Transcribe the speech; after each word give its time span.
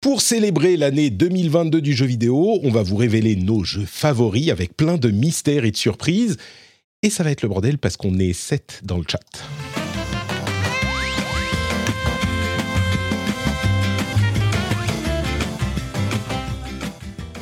Pour 0.00 0.22
célébrer 0.22 0.76
l'année 0.76 1.10
2022 1.10 1.80
du 1.80 1.92
jeu 1.92 2.06
vidéo, 2.06 2.60
on 2.62 2.70
va 2.70 2.84
vous 2.84 2.94
révéler 2.94 3.34
nos 3.34 3.64
jeux 3.64 3.84
favoris 3.84 4.48
avec 4.50 4.76
plein 4.76 4.96
de 4.96 5.10
mystères 5.10 5.64
et 5.64 5.72
de 5.72 5.76
surprises. 5.76 6.36
Et 7.02 7.10
ça 7.10 7.24
va 7.24 7.32
être 7.32 7.42
le 7.42 7.48
bordel 7.48 7.78
parce 7.78 7.96
qu'on 7.96 8.16
est 8.20 8.32
7 8.32 8.82
dans 8.84 8.98
le 8.98 9.02
chat. 9.08 9.18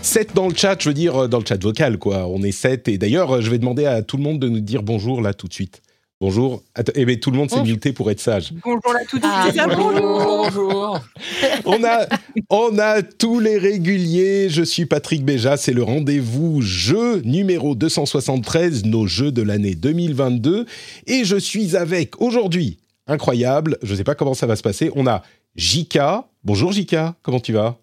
Sept 0.01 0.35
dans 0.35 0.49
le 0.49 0.55
chat, 0.55 0.81
je 0.81 0.89
veux 0.89 0.95
dire 0.95 1.25
euh, 1.25 1.29
dans 1.29 1.41
le 1.41 1.45
chat 1.45 1.63
vocal, 1.63 1.99
quoi. 1.99 2.27
On 2.27 2.43
est 2.43 2.53
7 2.53 2.89
et 2.89 2.97
d'ailleurs, 2.97 3.33
euh, 3.33 3.41
je 3.43 3.51
vais 3.51 3.59
demander 3.59 3.85
à 3.85 4.01
tout 4.01 4.17
le 4.17 4.23
monde 4.23 4.39
de 4.39 4.49
nous 4.49 4.61
dire 4.61 4.83
bonjour 4.83 5.21
là 5.21 5.35
tout 5.35 5.47
de 5.47 5.53
suite. 5.53 5.83
Bonjour. 6.21 6.63
Attends, 6.75 6.93
eh 6.95 7.05
bien, 7.05 7.17
tout 7.17 7.31
le 7.31 7.37
monde 7.37 7.51
s'est 7.51 7.63
muté 7.63 7.93
pour 7.93 8.11
être 8.11 8.21
sage. 8.21 8.53
Bonjour 8.65 8.93
là 8.95 9.01
tout 9.09 9.21
Ah, 9.23 9.51
bonjour. 9.77 10.51
bonjour. 10.51 11.01
On 11.67 11.85
a, 11.85 12.07
on 12.49 12.79
a 12.79 13.03
tous 13.03 13.39
les 13.39 13.59
réguliers. 13.59 14.49
Je 14.49 14.63
suis 14.63 14.87
Patrick 14.87 15.25
Béja. 15.25 15.57
C'est 15.59 15.73
le 15.75 15.83
rendez-vous 15.83 16.63
jeu 16.63 17.21
numéro 17.21 17.75
273, 17.75 18.85
nos 18.87 19.07
jeux 19.07 19.31
de 19.31 19.43
l'année 19.43 19.75
2022. 19.75 20.65
Et 21.07 21.25
je 21.25 21.37
suis 21.37 21.77
avec 21.77 22.19
aujourd'hui, 22.23 22.79
incroyable, 23.07 23.77
je 23.83 23.93
ne 23.93 23.97
sais 23.99 24.05
pas 24.05 24.15
comment 24.15 24.35
ça 24.35 24.47
va 24.47 24.57
se 24.57 24.63
passer. 24.63 24.91
On 24.95 25.07
a 25.07 25.23
Jika. 25.55 26.27
Bonjour 26.45 26.73
Jika, 26.73 27.15
comment 27.23 27.41
tu 27.41 27.53
vas? 27.53 27.77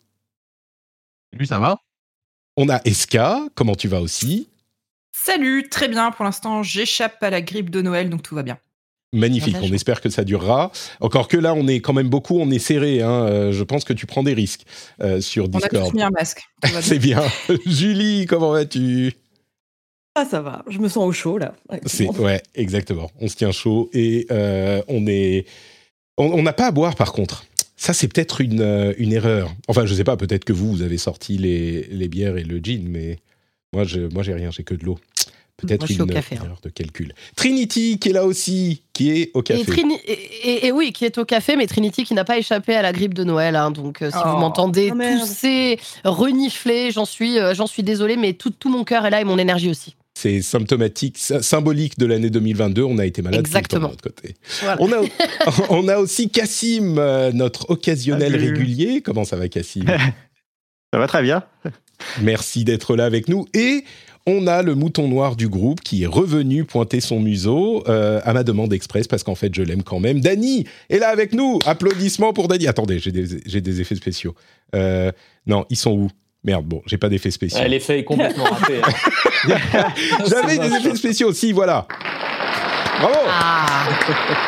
Lui, 1.33 1.45
ça 1.45 1.59
va? 1.59 1.77
On 2.57 2.67
a 2.69 2.81
Eska. 2.85 3.41
Comment 3.53 3.75
tu 3.75 3.87
vas 3.87 4.01
aussi? 4.01 4.47
Salut, 5.15 5.67
très 5.69 5.87
bien. 5.87 6.11
Pour 6.11 6.25
l'instant, 6.25 6.63
j'échappe 6.63 7.21
à 7.21 7.29
la 7.29 7.41
grippe 7.41 7.69
de 7.69 7.81
Noël, 7.81 8.09
donc 8.09 8.23
tout 8.23 8.35
va 8.35 8.43
bien. 8.43 8.57
Magnifique, 9.13 9.55
on 9.61 9.71
espère 9.71 10.01
que 10.01 10.09
ça 10.09 10.23
durera. 10.23 10.71
Encore 10.99 11.27
que 11.27 11.37
là, 11.37 11.53
on 11.53 11.67
est 11.67 11.81
quand 11.81 11.93
même 11.93 12.09
beaucoup, 12.09 12.39
on 12.39 12.49
est 12.49 12.57
serré. 12.57 13.03
hein. 13.03 13.11
Euh, 13.27 13.51
Je 13.51 13.63
pense 13.63 13.83
que 13.83 13.93
tu 13.93 14.07
prends 14.07 14.23
des 14.23 14.33
risques 14.33 14.63
euh, 15.01 15.21
sur 15.21 15.43
On 15.45 15.47
a 15.49 15.59
Discord. 15.59 15.89
tous 15.91 15.95
mis 15.95 16.01
un 16.01 16.09
masque. 16.09 16.41
C'est 16.81 16.97
bien. 16.97 17.21
Julie, 17.67 18.25
comment 18.25 18.49
vas-tu? 18.51 19.13
Ah, 20.15 20.25
ça 20.25 20.41
va. 20.41 20.63
Je 20.67 20.79
me 20.79 20.89
sens 20.89 21.05
au 21.05 21.11
chaud, 21.11 21.37
là. 21.37 21.53
Ouais, 21.69 21.79
C'est 21.85 22.07
ouais, 22.09 22.41
exactement. 22.55 23.11
On 23.19 23.27
se 23.27 23.35
tient 23.35 23.51
chaud 23.51 23.89
et 23.93 24.25
euh, 24.31 24.81
on 24.87 25.05
est. 25.05 25.45
On 26.17 26.41
n'a 26.43 26.53
pas 26.53 26.67
à 26.67 26.71
boire 26.71 26.95
par 26.95 27.11
contre. 27.13 27.45
Ça, 27.75 27.93
c'est 27.93 28.07
peut-être 28.07 28.41
une, 28.41 28.93
une 28.97 29.13
erreur. 29.13 29.51
Enfin, 29.67 29.85
je 29.85 29.93
sais 29.93 30.03
pas. 30.03 30.17
Peut-être 30.17 30.45
que 30.45 30.53
vous, 30.53 30.71
vous 30.71 30.81
avez 30.83 30.97
sorti 30.97 31.37
les, 31.37 31.83
les 31.91 32.07
bières 32.07 32.37
et 32.37 32.43
le 32.43 32.57
gin, 32.59 32.87
mais 32.87 33.17
moi, 33.73 33.83
je, 33.83 33.99
moi, 34.01 34.23
j'ai 34.23 34.33
rien. 34.33 34.51
J'ai 34.51 34.63
que 34.63 34.75
de 34.75 34.85
l'eau. 34.85 34.97
Peut-être 35.55 35.89
une, 35.89 36.07
café, 36.07 36.35
hein. 36.35 36.41
erreur 36.45 36.59
de 36.63 36.69
calcul. 36.69 37.13
Trinity, 37.35 37.99
qui 37.99 38.09
est 38.09 38.13
là 38.13 38.25
aussi, 38.25 38.81
qui 38.91 39.11
est 39.11 39.31
au 39.35 39.43
café. 39.43 39.61
Et, 39.61 39.63
Trini- 39.63 39.99
et, 40.03 40.11
et- 40.11 40.65
et 40.67 40.71
oui, 40.71 40.91
qui 40.91 41.05
est 41.05 41.17
au 41.19 41.25
café, 41.25 41.55
mais 41.55 41.67
Trinity 41.67 42.03
qui 42.05 42.15
n'a 42.15 42.25
pas 42.25 42.37
échappé 42.39 42.73
à 42.75 42.81
la 42.81 42.91
grippe 42.91 43.13
de 43.13 43.23
Noël. 43.23 43.55
hein. 43.55 43.69
donc, 43.71 44.01
euh, 44.01 44.09
si 44.09 44.17
Oh. 44.25 44.29
vous 44.29 44.37
m'entendez 44.37 44.91
Oh, 44.93 44.97
tousser, 45.19 45.79
renifler, 46.03 46.89
j'en 46.91 47.05
suis, 47.05 47.37
euh, 47.37 47.53
j'en 47.53 47.67
suis 47.67 47.83
désolée, 47.83 48.17
mais 48.17 48.33
tout, 48.33 48.49
tout 48.49 48.69
mon 48.69 48.83
cœur 48.83 49.05
est 49.05 49.09
là 49.11 49.21
et 49.21 49.23
mon 49.23 49.37
énergie 49.37 49.69
aussi. 49.69 49.95
C'est 50.15 50.41
symptomatique, 50.41 51.17
sy- 51.19 51.41
symbolique 51.41 51.97
de 51.99 52.07
l'année 52.07 52.31
2022. 52.31 52.81
On 52.83 52.97
a 52.97 53.05
été 53.05 53.21
malade 53.21 53.43
tout 53.43 53.49
le 53.49 53.51
temps 53.53 53.57
Exactement. 53.59 53.87
de 53.87 53.91
notre 53.93 54.03
côté. 54.03 54.35
Voilà. 54.61 54.77
On 54.81 54.91
a, 54.91 54.97
on 55.69 55.87
a 55.87 55.97
aussi 55.97 56.29
Cassim, 56.29 56.97
euh, 56.97 57.31
notre 57.31 57.69
occasionnel 57.69 58.31
Salut. 58.33 58.51
régulier. 58.53 59.01
Comment 59.01 59.23
ça 59.23 59.37
va, 59.37 59.47
Cassim 59.47 59.85
Ça 60.93 60.99
va 60.99 61.07
très 61.07 61.21
bien. 61.21 61.43
Merci 62.21 62.63
d'être 62.63 62.95
là 62.95 63.05
avec 63.05 63.27
nous. 63.27 63.45
Et 63.53 63.83
on 64.25 64.47
a 64.47 64.61
le 64.61 64.75
mouton 64.75 65.07
noir 65.07 65.35
du 65.35 65.49
groupe 65.49 65.81
qui 65.81 66.03
est 66.03 66.07
revenu 66.07 66.63
pointer 66.63 67.01
son 67.01 67.19
museau 67.19 67.83
euh, 67.87 68.21
à 68.23 68.33
ma 68.33 68.43
demande 68.43 68.71
express 68.73 69.07
parce 69.07 69.23
qu'en 69.23 69.35
fait, 69.35 69.53
je 69.53 69.61
l'aime 69.61 69.83
quand 69.83 69.99
même. 69.99 70.21
Dany 70.21 70.65
est 70.89 70.99
là 70.99 71.09
avec 71.09 71.33
nous. 71.33 71.59
Applaudissements 71.65 72.31
pour 72.33 72.47
Dany. 72.47 72.67
Attendez, 72.67 72.99
j'ai 72.99 73.11
des, 73.11 73.81
effets 73.81 73.95
spéciaux. 73.95 74.33
Euh, 74.75 75.11
non, 75.45 75.65
ils 75.69 75.77
sont 75.77 75.91
où? 75.91 76.09
Merde, 76.45 76.65
bon, 76.65 76.81
j'ai 76.85 76.97
pas 76.97 77.07
d'effets 77.07 77.31
spéciaux. 77.31 77.59
Ouais, 77.59 77.69
L'effet 77.69 77.99
est 77.99 78.03
complètement 78.03 78.43
raté. 78.43 78.81
hein. 78.83 79.87
J'avais 80.29 80.57
des 80.57 80.75
effets 80.75 80.95
spéciaux 80.95 81.29
aussi, 81.29 81.53
voilà. 81.53 81.87
Bravo 82.99 83.15
Ah, 83.29 83.87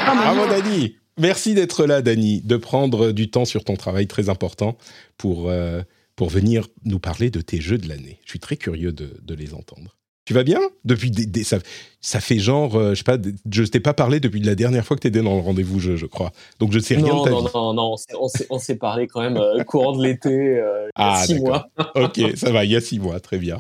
Bravo 0.06 0.48
Dany 0.48 0.96
Merci 1.18 1.54
d'être 1.54 1.86
là, 1.86 2.02
Dany, 2.02 2.42
de 2.42 2.58
prendre 2.58 3.14
du 3.14 3.30
temps 3.30 3.46
sur 3.46 3.64
ton 3.64 3.78
travail 3.78 4.08
très 4.08 4.28
important 4.28 4.78
pour, 5.18 5.50
euh, 5.50 5.82
pour 6.16 6.30
venir 6.30 6.68
nous 6.86 7.00
parler 7.00 7.30
de 7.30 7.42
tes 7.42 7.60
jeux 7.62 7.78
de 7.78 7.88
l'année. 7.88 8.20
Je 8.26 8.30
suis 8.32 8.40
très 8.40 8.58
curieux 8.58 8.92
de, 8.92 9.18
de 9.22 9.34
les 9.34 9.54
entendre. 9.54 9.98
Tu 10.26 10.34
vas 10.34 10.44
bien? 10.44 10.60
Depuis 10.86 11.12
des, 11.12 11.28
des- 11.28 11.44
ça, 11.44 11.60
ça 12.02 12.20
fait 12.20 12.40
genre, 12.40 12.76
euh, 12.76 12.90
je 12.92 12.96
sais 12.96 13.04
pas, 13.04 13.18
je 13.52 13.64
t'ai 13.64 13.80
pas 13.80 13.94
parlé 13.94 14.20
depuis 14.20 14.40
la 14.40 14.56
dernière 14.56 14.84
fois 14.84 14.96
que 14.98 15.02
tu 15.02 15.08
étais 15.08 15.22
dans 15.22 15.36
le 15.36 15.42
rendez-vous 15.42 15.80
jeu, 15.80 15.98
je 15.98 16.08
crois. 16.08 16.32
Donc 16.58 16.72
je 16.72 16.80
sais 16.80 16.96
rien 16.96 17.06
non, 17.06 17.20
de 17.20 17.26
ta 17.26 17.30
non, 17.30 17.42
vie. 17.46 17.52
non, 17.54 17.74
non, 17.74 17.92
on 17.94 18.28
s'est- 18.28 18.48
on 18.50 18.58
s'est- 18.58 18.76
parlé 18.78 19.06
quand 19.08 19.22
même 19.22 19.38
euh, 19.38 19.64
courant 19.64 19.96
de 19.96 20.04
l'été, 20.04 20.30
euh, 20.32 20.86
il 20.98 21.02
y 21.02 21.04
a 21.04 21.14
Ah, 21.14 21.26
six 21.28 21.36
mois. 21.40 21.68
Ok, 21.96 22.20
ça 22.36 22.52
va, 22.52 22.66
il 22.66 22.72
y 22.72 22.76
a 22.76 22.82
six 22.82 22.98
mois, 22.98 23.20
très 23.20 23.38
bien. 23.38 23.60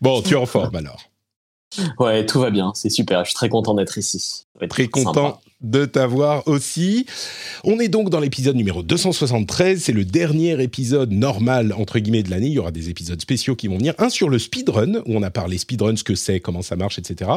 Bon, 0.00 0.22
tu 0.22 0.32
es 0.32 0.36
en 0.36 0.46
forme 0.46 0.74
alors. 0.76 1.02
Ouais, 1.98 2.24
tout 2.24 2.40
va 2.40 2.50
bien, 2.50 2.72
c'est 2.74 2.88
super, 2.88 3.20
je 3.24 3.30
suis 3.30 3.34
très 3.34 3.50
content 3.50 3.74
d'être 3.74 3.98
ici. 3.98 4.44
Très 4.70 4.88
sympa. 4.94 5.38
De 5.62 5.86
t'avoir 5.86 6.46
aussi. 6.46 7.06
On 7.64 7.80
est 7.80 7.88
donc 7.88 8.10
dans 8.10 8.20
l'épisode 8.20 8.56
numéro 8.56 8.82
273. 8.82 9.80
C'est 9.80 9.92
le 9.92 10.04
dernier 10.04 10.62
épisode 10.62 11.12
normal, 11.12 11.72
entre 11.72 11.98
guillemets, 11.98 12.22
de 12.22 12.30
l'année. 12.30 12.48
Il 12.48 12.52
y 12.52 12.58
aura 12.58 12.72
des 12.72 12.90
épisodes 12.90 13.20
spéciaux 13.20 13.56
qui 13.56 13.68
vont 13.68 13.78
venir. 13.78 13.94
Un 13.98 14.10
sur 14.10 14.28
le 14.28 14.38
speedrun, 14.38 14.96
où 15.06 15.16
on 15.16 15.22
a 15.22 15.30
parlé 15.30 15.56
speedrun, 15.56 15.96
ce 15.96 16.04
que 16.04 16.14
c'est, 16.14 16.40
comment 16.40 16.60
ça 16.60 16.76
marche, 16.76 16.98
etc. 16.98 17.30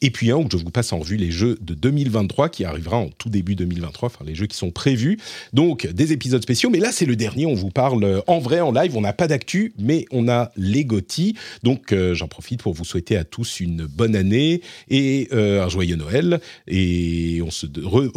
Et 0.00 0.10
puis 0.10 0.30
un 0.30 0.36
où 0.36 0.46
je 0.50 0.56
vous 0.58 0.70
passe 0.70 0.92
en 0.92 1.00
revue 1.00 1.16
les 1.16 1.32
jeux 1.32 1.58
de 1.60 1.74
2023 1.74 2.50
qui 2.50 2.64
arrivera 2.64 2.98
en 2.98 3.08
tout 3.08 3.30
début 3.30 3.56
2023, 3.56 4.06
enfin 4.06 4.24
les 4.24 4.36
jeux 4.36 4.46
qui 4.46 4.56
sont 4.56 4.70
prévus. 4.70 5.18
Donc 5.52 5.88
des 5.88 6.12
épisodes 6.12 6.42
spéciaux. 6.42 6.70
Mais 6.70 6.78
là, 6.78 6.92
c'est 6.92 7.06
le 7.06 7.16
dernier. 7.16 7.46
On 7.46 7.54
vous 7.54 7.70
parle 7.70 8.04
euh, 8.04 8.20
en 8.28 8.38
vrai, 8.38 8.60
en 8.60 8.70
live. 8.70 8.96
On 8.96 9.00
n'a 9.00 9.12
pas 9.12 9.26
d'actu, 9.26 9.74
mais 9.78 10.04
on 10.12 10.28
a 10.28 10.52
les 10.56 10.84
GOTY. 10.84 11.34
Donc 11.64 11.92
euh, 11.92 12.14
j'en 12.14 12.28
profite 12.28 12.62
pour 12.62 12.74
vous 12.74 12.84
souhaiter 12.84 13.16
à 13.16 13.24
tous 13.24 13.58
une 13.58 13.86
bonne 13.86 14.14
année 14.14 14.62
et 14.88 15.28
euh, 15.32 15.64
un 15.64 15.68
joyeux 15.68 15.96
Noël. 15.96 16.40
Et 16.68 17.40
on 17.44 17.50
se 17.56 17.66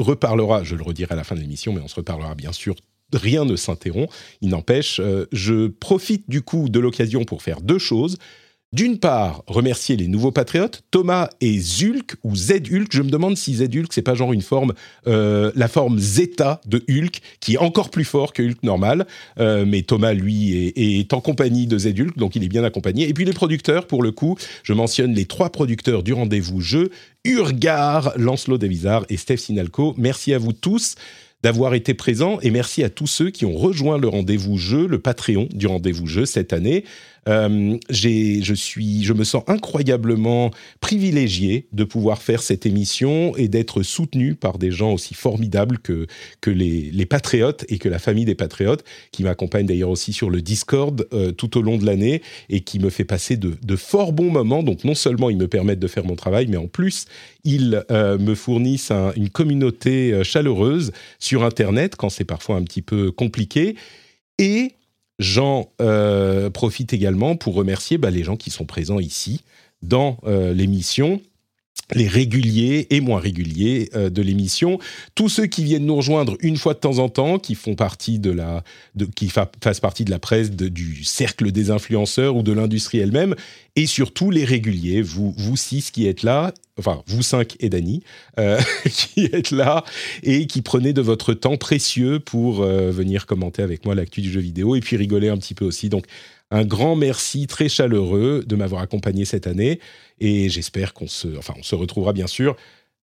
reparlera, 0.01 0.63
je 0.63 0.75
le 0.75 0.83
redirai 0.83 1.13
à 1.13 1.15
la 1.15 1.23
fin 1.23 1.35
de 1.35 1.39
l'émission, 1.41 1.73
mais 1.73 1.81
on 1.81 1.87
se 1.87 1.95
reparlera 1.95 2.35
bien 2.35 2.51
sûr. 2.51 2.75
Rien 3.13 3.43
ne 3.45 3.55
s'interrompt. 3.55 4.11
Il 4.41 4.49
n'empêche, 4.49 4.99
euh, 4.99 5.25
je 5.31 5.67
profite 5.67 6.29
du 6.29 6.41
coup 6.41 6.69
de 6.69 6.79
l'occasion 6.79 7.23
pour 7.23 7.41
faire 7.41 7.61
deux 7.61 7.79
choses. 7.79 8.17
D'une 8.71 8.99
part, 8.99 9.43
remercier 9.47 9.97
les 9.97 10.07
nouveaux 10.07 10.31
patriotes, 10.31 10.83
Thomas 10.91 11.29
et 11.41 11.57
Zulk, 11.57 12.17
ou 12.23 12.35
Z-Hulk. 12.35 12.89
Je 12.91 13.01
me 13.01 13.09
demande 13.09 13.35
si 13.35 13.55
Z-Hulk, 13.55 13.87
c'est 13.89 14.03
pas 14.03 14.13
genre 14.13 14.31
une 14.31 14.43
forme, 14.43 14.73
euh, 15.07 15.51
la 15.55 15.67
forme 15.67 15.97
Zeta 15.97 16.61
de 16.67 16.83
Hulk, 16.87 17.19
qui 17.39 17.55
est 17.55 17.57
encore 17.57 17.89
plus 17.89 18.03
fort 18.03 18.31
que 18.31 18.43
Hulk 18.43 18.61
normal. 18.61 19.07
Euh, 19.39 19.65
mais 19.65 19.81
Thomas, 19.81 20.13
lui, 20.13 20.71
est, 20.75 21.13
en 21.13 21.19
compagnie 21.19 21.65
de 21.65 21.79
Z-Hulk, 21.79 22.15
donc 22.15 22.35
il 22.35 22.43
est 22.43 22.47
bien 22.47 22.63
accompagné. 22.63 23.09
Et 23.09 23.13
puis 23.15 23.25
les 23.25 23.33
producteurs, 23.33 23.87
pour 23.87 24.03
le 24.03 24.11
coup, 24.11 24.37
je 24.61 24.73
mentionne 24.73 25.15
les 25.15 25.25
trois 25.25 25.49
producteurs 25.49 26.03
du 26.03 26.13
rendez-vous 26.13 26.61
jeu, 26.61 26.91
Urgar, 27.25 28.13
Lancelot 28.17 28.59
Davizard 28.59 29.03
et 29.09 29.17
Steph 29.17 29.37
Sinalco. 29.37 29.95
Merci 29.97 30.31
à 30.31 30.37
vous 30.37 30.53
tous 30.53 30.93
d'avoir 31.41 31.73
été 31.73 31.93
présents 31.93 32.37
et 32.41 32.51
merci 32.51 32.83
à 32.83 32.89
tous 32.89 33.07
ceux 33.07 33.29
qui 33.29 33.45
ont 33.45 33.55
rejoint 33.55 33.97
le 33.97 34.07
rendez-vous 34.07 34.57
jeu, 34.57 34.87
le 34.87 34.99
Patreon 34.99 35.47
du 35.51 35.67
rendez-vous 35.67 36.07
jeu 36.07 36.25
cette 36.25 36.53
année. 36.53 36.83
Euh, 37.27 37.77
je 37.89 38.53
suis, 38.53 39.03
je 39.03 39.13
me 39.13 39.23
sens 39.23 39.43
incroyablement 39.47 40.51
privilégié 40.79 41.67
de 41.73 41.83
pouvoir 41.83 42.21
faire 42.21 42.41
cette 42.41 42.65
émission 42.65 43.35
et 43.35 43.47
d'être 43.47 43.83
soutenu 43.83 44.35
par 44.35 44.57
des 44.57 44.71
gens 44.71 44.93
aussi 44.93 45.13
formidables 45.13 45.79
que 45.79 46.07
les, 46.47 47.05
patriotes 47.05 47.65
et 47.69 47.77
que 47.77 47.89
la 47.89 47.99
famille 47.99 48.25
des 48.25 48.35
patriotes, 48.35 48.83
qui 49.11 49.23
m'accompagnent 49.23 49.65
d'ailleurs 49.65 49.89
aussi 49.89 50.13
sur 50.13 50.29
le 50.29 50.41
Discord 50.41 51.07
euh, 51.13 51.31
tout 51.31 51.57
au 51.57 51.61
long 51.61 51.77
de 51.77 51.85
l'année 51.85 52.21
et 52.49 52.61
qui 52.61 52.79
me 52.79 52.89
fait 52.89 53.03
passer 53.03 53.37
de, 53.37 53.55
de 53.61 53.75
fort 53.75 54.13
bons 54.13 54.31
moments. 54.31 54.63
Donc 54.63 54.83
non 54.83 54.95
seulement 54.95 55.29
ils 55.29 55.37
me 55.37 55.47
permettent 55.47 55.79
de 55.79 55.87
faire 55.87 56.05
mon 56.05 56.15
travail, 56.15 56.47
mais 56.47 56.57
en 56.57 56.67
plus 56.67 57.05
ils 57.43 57.83
euh, 57.91 58.17
me 58.17 58.35
fournissent 58.35 58.91
un- 58.91 59.11
une 59.15 59.29
communauté 59.29 60.23
chaleureuse 60.23 60.91
sur 61.19 61.43
Internet 61.43 61.95
quand 61.95 62.09
c'est 62.09 62.25
parfois 62.25 62.55
un 62.57 62.63
petit 62.63 62.81
peu 62.81 63.11
compliqué. 63.11 63.75
Et 64.37 64.71
j'en 65.19 65.71
euh, 65.81 66.49
profite 66.49 66.93
également 66.93 67.35
pour 67.35 67.53
remercier 67.53 67.97
bah, 67.97 68.09
les 68.09 68.23
gens 68.23 68.37
qui 68.37 68.49
sont 68.49 68.65
présents 68.65 68.99
ici 68.99 69.43
dans 69.83 70.17
euh, 70.25 70.53
l'émission. 70.53 71.21
Les 71.93 72.07
réguliers 72.07 72.87
et 72.91 73.01
moins 73.01 73.19
réguliers 73.19 73.89
euh, 73.95 74.09
de 74.09 74.21
l'émission, 74.21 74.79
tous 75.15 75.29
ceux 75.29 75.47
qui 75.47 75.63
viennent 75.63 75.85
nous 75.85 75.95
rejoindre 75.95 76.37
une 76.41 76.57
fois 76.57 76.73
de 76.73 76.79
temps 76.79 76.99
en 76.99 77.09
temps, 77.09 77.39
qui 77.39 77.55
font 77.55 77.75
partie 77.75 78.19
de 78.19 78.31
la, 78.31 78.63
qui 79.15 79.29
fa 79.29 79.49
fassent 79.63 79.79
partie 79.79 80.05
de 80.05 80.11
la 80.11 80.19
presse, 80.19 80.51
du 80.51 81.03
cercle 81.03 81.51
des 81.51 81.71
influenceurs 81.71 82.35
ou 82.35 82.43
de 82.43 82.51
l'industrie 82.51 82.99
elle-même, 82.99 83.35
et 83.75 83.85
surtout 83.85 84.29
les 84.29 84.45
réguliers, 84.45 85.01
vous, 85.01 85.33
vous 85.37 85.55
six 85.55 85.89
qui 85.91 86.05
êtes 86.07 86.23
là, 86.23 86.53
enfin 86.77 87.01
vous 87.07 87.23
cinq 87.23 87.55
et 87.59 87.69
Dany, 87.69 88.03
euh, 88.37 88.59
qui 88.85 89.25
êtes 89.25 89.51
là 89.51 89.83
et 90.21 90.47
qui 90.47 90.61
prenez 90.61 90.93
de 90.93 91.01
votre 91.01 91.33
temps 91.33 91.57
précieux 91.57 92.19
pour 92.19 92.61
euh, 92.61 92.91
venir 92.91 93.25
commenter 93.25 93.63
avec 93.63 93.85
moi 93.85 93.95
l'actu 93.95 94.21
du 94.21 94.31
jeu 94.31 94.41
vidéo 94.41 94.75
et 94.75 94.79
puis 94.79 94.95
rigoler 94.95 95.29
un 95.29 95.37
petit 95.37 95.55
peu 95.55 95.65
aussi. 95.65 95.89
Donc 95.89 96.05
un 96.51 96.65
grand 96.65 96.95
merci 96.95 97.47
très 97.47 97.69
chaleureux 97.69 98.43
de 98.45 98.55
m'avoir 98.55 98.81
accompagné 98.81 99.25
cette 99.25 99.47
année 99.47 99.79
et 100.19 100.49
j'espère 100.49 100.93
qu'on 100.93 101.07
se, 101.07 101.27
enfin, 101.37 101.53
on 101.57 101.63
se 101.63 101.75
retrouvera 101.75 102.13
bien 102.13 102.27
sûr. 102.27 102.55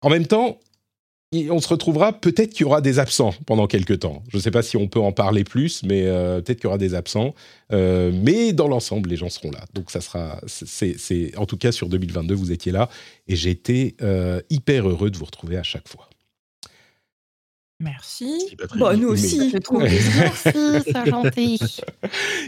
En 0.01 0.09
même 0.09 0.27
temps, 0.27 0.59
on 1.33 1.61
se 1.61 1.67
retrouvera, 1.69 2.11
peut-être 2.11 2.51
qu'il 2.51 2.61
y 2.61 2.63
aura 2.65 2.81
des 2.81 2.99
absents 2.99 3.33
pendant 3.45 3.65
quelques 3.65 3.99
temps. 3.99 4.21
Je 4.27 4.37
ne 4.37 4.41
sais 4.41 4.51
pas 4.51 4.61
si 4.61 4.75
on 4.75 4.87
peut 4.87 4.99
en 4.99 5.13
parler 5.13 5.45
plus, 5.45 5.81
mais 5.83 6.03
euh, 6.05 6.41
peut-être 6.41 6.59
qu'il 6.59 6.65
y 6.65 6.67
aura 6.67 6.77
des 6.77 6.93
absents. 6.93 7.33
Euh, 7.71 8.11
mais 8.13 8.51
dans 8.51 8.67
l'ensemble, 8.67 9.09
les 9.09 9.15
gens 9.15 9.29
seront 9.29 9.51
là. 9.51 9.63
Donc 9.73 9.91
ça 9.91 10.01
sera, 10.01 10.41
c'est, 10.47 11.37
en 11.37 11.45
tout 11.45 11.57
cas 11.57 11.71
sur 11.71 11.87
2022, 11.87 12.35
vous 12.35 12.51
étiez 12.51 12.73
là 12.73 12.89
et 13.29 13.49
été 13.49 13.95
euh, 14.01 14.41
hyper 14.49 14.89
heureux 14.89 15.09
de 15.09 15.17
vous 15.17 15.25
retrouver 15.25 15.57
à 15.57 15.63
chaque 15.63 15.87
fois. 15.87 16.09
Merci. 17.81 18.55
Bah, 18.79 18.95
nous 18.95 19.07
aussi. 19.07 19.49
Je 19.51 19.57
trouve. 19.57 19.81
Merci, 19.83 20.83
c'est 20.85 21.05
gentil. 21.09 21.59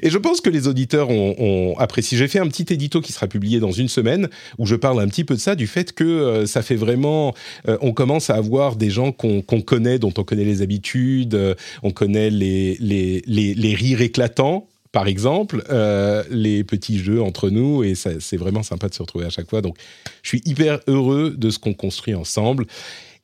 Et 0.02 0.10
je 0.10 0.18
pense 0.18 0.42
que 0.42 0.50
les 0.50 0.68
auditeurs 0.68 1.10
ont, 1.10 1.36
ont 1.38 1.78
apprécié. 1.78 2.18
J'ai 2.18 2.28
fait 2.28 2.40
un 2.40 2.48
petit 2.48 2.72
édito 2.72 3.02
qui 3.02 3.12
sera 3.12 3.28
publié 3.28 3.60
dans 3.60 3.72
une 3.72 3.88
semaine 3.88 4.30
où 4.60 4.66
je 4.66 4.76
parle 4.76 5.02
un 5.02 5.08
petit 5.08 5.24
peu 5.24 5.36
de 5.36 5.40
ça, 5.40 5.56
du 5.56 5.68
fait 5.68 5.94
que 5.94 6.04
euh, 6.04 6.46
ça 6.46 6.62
fait 6.62 6.76
vraiment. 6.76 7.34
euh, 7.68 7.78
on 7.82 7.94
commence 7.94 8.30
à 8.30 8.36
avoir 8.36 8.76
des 8.76 8.90
gens 8.90 9.12
qu'on 9.12 9.42
connaît, 9.42 10.00
dont 10.00 10.14
on 10.18 10.24
connaît 10.24 10.46
les 10.46 10.62
habitudes, 10.62 11.36
euh, 11.36 11.56
on 11.82 11.92
connaît 11.92 12.30
les, 12.30 12.78
les, 12.80 13.24
les, 13.26 13.54
les 13.54 13.76
rires 13.76 14.02
éclatants. 14.02 14.68
Par 14.92 15.08
exemple, 15.08 15.64
euh, 15.72 16.24
les 16.30 16.64
petits 16.64 17.00
jeux 17.00 17.20
entre 17.20 17.50
nous, 17.50 17.84
et 17.84 17.96
c'est 17.96 18.38
vraiment 18.38 18.62
sympa 18.62 18.90
de 18.90 18.94
se 18.94 19.02
retrouver 19.02 19.26
à 19.26 19.32
chaque 19.32 19.50
fois. 19.50 19.62
Donc, 19.64 19.76
je 20.22 20.30
suis 20.30 20.42
hyper 20.46 20.80
heureux 20.86 21.34
de 21.36 21.50
ce 21.50 21.58
qu'on 21.58 21.74
construit 21.74 22.14
ensemble. 22.14 22.68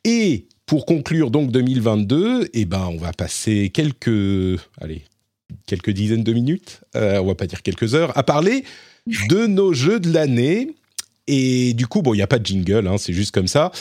Et 0.04 0.48
pour 0.70 0.86
conclure 0.86 1.32
donc 1.32 1.50
2022, 1.50 2.50
eh 2.54 2.66
ben, 2.66 2.88
on 2.94 2.98
va 2.98 3.12
passer 3.12 3.72
quelques, 3.72 4.62
allez, 4.80 5.02
quelques 5.66 5.90
dizaines 5.90 6.24
de 6.24 6.32
minutes, 6.32 6.82
euh, 6.96 7.18
on 7.18 7.26
va 7.26 7.34
pas 7.34 7.48
dire 7.48 7.64
quelques 7.64 7.96
heures, 7.96 8.16
à 8.16 8.22
parler 8.22 8.64
de 9.08 9.48
nos 9.48 9.74
jeux 9.74 10.00
de 10.00 10.14
l'année. 10.14 10.76
Et 11.26 11.74
du 11.74 11.88
coup, 11.88 12.04
bon, 12.04 12.14
il 12.14 12.18
n'y 12.18 12.22
a 12.22 12.28
pas 12.28 12.38
de 12.38 12.46
jingle, 12.46 12.88
hein, 12.88 13.00
c'est 13.00 13.14
juste 13.14 13.32
comme 13.32 13.48
ça. 13.48 13.72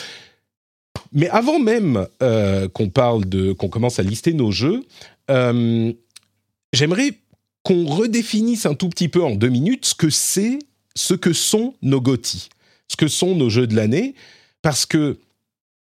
Mais 1.13 1.29
avant 1.29 1.59
même 1.59 2.07
euh, 2.23 2.67
qu'on 2.67 2.89
parle 2.89 3.29
de, 3.29 3.53
qu'on 3.53 3.69
commence 3.69 3.99
à 3.99 4.03
lister 4.03 4.33
nos 4.33 4.49
jeux, 4.49 4.83
euh, 5.29 5.93
j'aimerais 6.73 7.19
qu'on 7.61 7.85
redéfinisse 7.85 8.65
un 8.65 8.73
tout 8.73 8.89
petit 8.89 9.09
peu 9.09 9.23
en 9.23 9.35
deux 9.35 9.49
minutes 9.49 9.85
ce 9.85 9.93
que 9.93 10.09
c'est, 10.09 10.57
ce 10.95 11.13
que 11.13 11.33
sont 11.33 11.75
nos 11.83 12.01
GOTY, 12.01 12.49
ce 12.87 12.97
que 12.97 13.07
sont 13.07 13.35
nos 13.35 13.51
jeux 13.51 13.67
de 13.67 13.75
l'année, 13.75 14.15
parce 14.63 14.87
que 14.87 15.19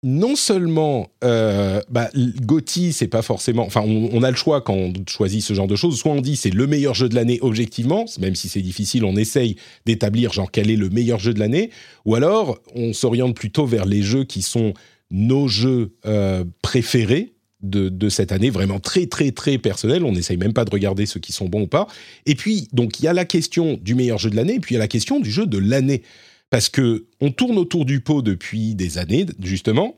non 0.02 0.36
seulement 0.36 1.10
euh, 1.24 1.80
bah, 1.90 2.08
GOTY, 2.14 2.92
c'est 2.92 3.08
pas 3.08 3.22
forcément. 3.22 3.64
Enfin, 3.66 3.82
on, 3.82 4.22
a 4.22 4.30
le 4.30 4.36
choix 4.36 4.60
quand 4.60 4.74
on 4.74 4.92
choisit 5.08 5.42
ce 5.42 5.54
genre 5.54 5.66
de 5.66 5.74
choses. 5.74 5.98
Soit 5.98 6.12
on 6.12 6.20
dit 6.20 6.36
c'est 6.36 6.50
le 6.50 6.66
meilleur 6.66 6.94
jeu 6.94 7.08
de 7.08 7.16
l'année 7.16 7.38
objectivement, 7.42 8.04
même 8.20 8.36
si 8.36 8.48
c'est 8.48 8.62
difficile, 8.62 9.04
on 9.04 9.16
essaye 9.16 9.56
d'établir 9.86 10.32
genre 10.32 10.50
quel 10.52 10.70
est 10.70 10.76
le 10.76 10.88
meilleur 10.88 11.18
jeu 11.18 11.34
de 11.34 11.40
l'année. 11.40 11.70
Ou 12.04 12.14
alors 12.14 12.60
on 12.76 12.92
s'oriente 12.92 13.34
plutôt 13.34 13.66
vers 13.66 13.86
les 13.86 14.02
jeux 14.02 14.24
qui 14.24 14.42
sont 14.42 14.72
nos 15.10 15.48
jeux 15.48 15.94
euh, 16.06 16.44
préférés 16.62 17.32
de, 17.60 17.88
de, 17.88 18.08
cette 18.08 18.30
année, 18.30 18.50
vraiment 18.50 18.78
très 18.78 19.06
très 19.06 19.32
très 19.32 19.58
personnel. 19.58 20.04
On 20.04 20.12
n'essaye 20.12 20.36
même 20.36 20.52
pas 20.52 20.64
de 20.64 20.70
regarder 20.70 21.06
ceux 21.06 21.18
qui 21.18 21.32
sont 21.32 21.48
bons 21.48 21.62
ou 21.62 21.66
pas. 21.66 21.88
Et 22.24 22.36
puis 22.36 22.68
donc 22.72 23.00
il 23.00 23.04
y 23.04 23.08
a 23.08 23.12
la 23.12 23.24
question 23.24 23.76
du 23.82 23.96
meilleur 23.96 24.18
jeu 24.18 24.30
de 24.30 24.36
l'année, 24.36 24.54
et 24.54 24.60
puis 24.60 24.74
il 24.74 24.78
y 24.78 24.80
a 24.80 24.84
la 24.84 24.86
question 24.86 25.18
du 25.18 25.30
jeu 25.32 25.46
de 25.46 25.58
l'année 25.58 26.02
parce 26.50 26.68
que 26.68 27.06
on 27.20 27.30
tourne 27.30 27.58
autour 27.58 27.84
du 27.84 28.00
pot 28.00 28.22
depuis 28.22 28.74
des 28.74 28.98
années, 28.98 29.26
justement. 29.42 29.96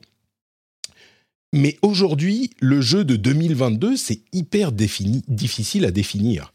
Mais 1.53 1.77
aujourd'hui, 1.81 2.51
le 2.59 2.81
jeu 2.81 3.03
de 3.03 3.15
2022, 3.15 3.97
c'est 3.97 4.21
hyper 4.31 4.71
difficile 4.71 5.85
à 5.85 5.91
définir. 5.91 6.53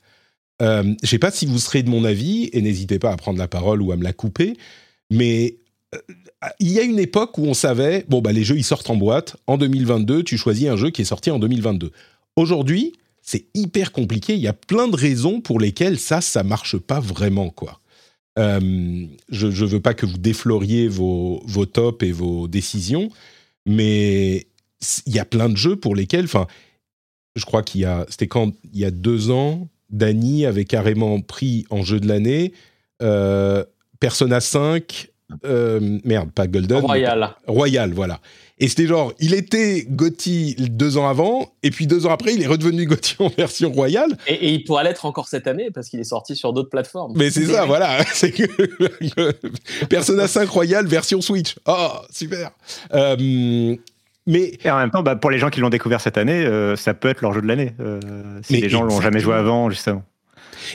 Euh, 0.62 0.82
je 0.82 0.88
ne 0.88 1.06
sais 1.06 1.18
pas 1.18 1.30
si 1.30 1.44
vous 1.44 1.58
serez 1.58 1.82
de 1.82 1.90
mon 1.90 2.04
avis, 2.04 2.48
et 2.52 2.62
n'hésitez 2.62 2.98
pas 2.98 3.12
à 3.12 3.16
prendre 3.16 3.38
la 3.38 3.48
parole 3.48 3.82
ou 3.82 3.92
à 3.92 3.96
me 3.96 4.04
la 4.04 4.14
couper, 4.14 4.56
mais 5.10 5.58
euh, 5.94 5.98
il 6.60 6.72
y 6.72 6.78
a 6.78 6.82
une 6.82 6.98
époque 6.98 7.36
où 7.36 7.44
on 7.44 7.54
savait, 7.54 8.06
bon, 8.08 8.22
bah, 8.22 8.32
les 8.32 8.44
jeux, 8.44 8.56
ils 8.56 8.64
sortent 8.64 8.88
en 8.88 8.96
boîte. 8.96 9.36
En 9.46 9.58
2022, 9.58 10.22
tu 10.22 10.38
choisis 10.38 10.68
un 10.68 10.76
jeu 10.76 10.90
qui 10.90 11.02
est 11.02 11.06
sorti 11.06 11.30
en 11.30 11.38
2022. 11.38 11.92
Aujourd'hui, 12.36 12.94
c'est 13.22 13.46
hyper 13.54 13.92
compliqué. 13.92 14.34
Il 14.34 14.40
y 14.40 14.48
a 14.48 14.52
plein 14.52 14.88
de 14.88 14.96
raisons 14.96 15.40
pour 15.40 15.60
lesquelles 15.60 15.98
ça, 15.98 16.20
ça 16.20 16.42
marche 16.42 16.78
pas 16.78 17.00
vraiment, 17.00 17.50
quoi. 17.50 17.80
Euh, 18.38 19.06
je 19.30 19.46
ne 19.46 19.68
veux 19.68 19.80
pas 19.80 19.94
que 19.94 20.06
vous 20.06 20.18
défloriez 20.18 20.88
vos, 20.88 21.42
vos 21.46 21.66
tops 21.66 22.04
et 22.04 22.12
vos 22.12 22.48
décisions, 22.48 23.10
mais 23.64 24.46
il 25.06 25.14
y 25.14 25.18
a 25.18 25.24
plein 25.24 25.48
de 25.48 25.56
jeux 25.56 25.76
pour 25.76 25.94
lesquels, 25.94 26.24
enfin, 26.26 26.46
je 27.34 27.44
crois 27.44 27.62
qu'il 27.62 27.80
y 27.80 27.84
a, 27.84 28.04
c'était 28.08 28.28
quand, 28.28 28.52
il 28.72 28.78
y 28.78 28.84
a 28.84 28.90
deux 28.90 29.30
ans, 29.30 29.68
Dany 29.90 30.46
avait 30.46 30.64
carrément 30.64 31.20
pris 31.20 31.64
en 31.70 31.82
jeu 31.82 32.00
de 32.00 32.08
l'année 32.08 32.52
euh, 33.02 33.64
Persona 34.00 34.40
5, 34.40 35.10
euh, 35.44 35.98
merde, 36.04 36.30
pas 36.32 36.46
Golden. 36.46 36.78
Royal. 36.78 37.34
Royal, 37.46 37.92
voilà. 37.92 38.20
Et 38.58 38.68
c'était 38.68 38.86
genre, 38.86 39.12
il 39.18 39.34
était 39.34 39.86
Gotti 39.90 40.56
deux 40.58 40.96
ans 40.96 41.08
avant, 41.08 41.52
et 41.62 41.70
puis 41.70 41.86
deux 41.86 42.06
ans 42.06 42.10
après, 42.10 42.32
il 42.32 42.42
est 42.42 42.46
redevenu 42.46 42.86
Gotti 42.86 43.16
en 43.18 43.28
version 43.28 43.70
royale. 43.70 44.16
Et, 44.26 44.34
et 44.34 44.52
il 44.52 44.64
pourra 44.64 44.82
l'être 44.82 45.04
encore 45.04 45.28
cette 45.28 45.46
année 45.46 45.70
parce 45.74 45.88
qu'il 45.88 46.00
est 46.00 46.04
sorti 46.04 46.36
sur 46.36 46.52
d'autres 46.52 46.70
plateformes. 46.70 47.12
Mais 47.16 47.30
c'est 47.30 47.46
ça, 47.46 47.64
voilà. 47.66 47.98
C'est 48.12 48.30
que 48.30 49.84
Persona 49.86 50.26
5 50.26 50.48
Royal 50.48 50.86
version 50.86 51.20
Switch. 51.20 51.56
Oh, 51.66 51.90
super. 52.10 52.50
Euh, 52.94 53.76
mais 54.26 54.58
et 54.64 54.70
en 54.70 54.78
même 54.78 54.90
temps, 54.90 55.02
bah, 55.02 55.16
pour 55.16 55.30
les 55.30 55.38
gens 55.38 55.50
qui 55.50 55.60
l'ont 55.60 55.68
découvert 55.68 56.00
cette 56.00 56.18
année, 56.18 56.44
euh, 56.44 56.76
ça 56.76 56.94
peut 56.94 57.08
être 57.08 57.20
leur 57.20 57.32
jeu 57.32 57.42
de 57.42 57.46
l'année. 57.46 57.74
Euh, 57.80 58.00
si 58.42 58.60
les 58.60 58.68
gens 58.68 58.82
l'ont 58.82 59.00
jamais 59.00 59.20
joué 59.20 59.34
avant, 59.34 59.70
justement. 59.70 60.02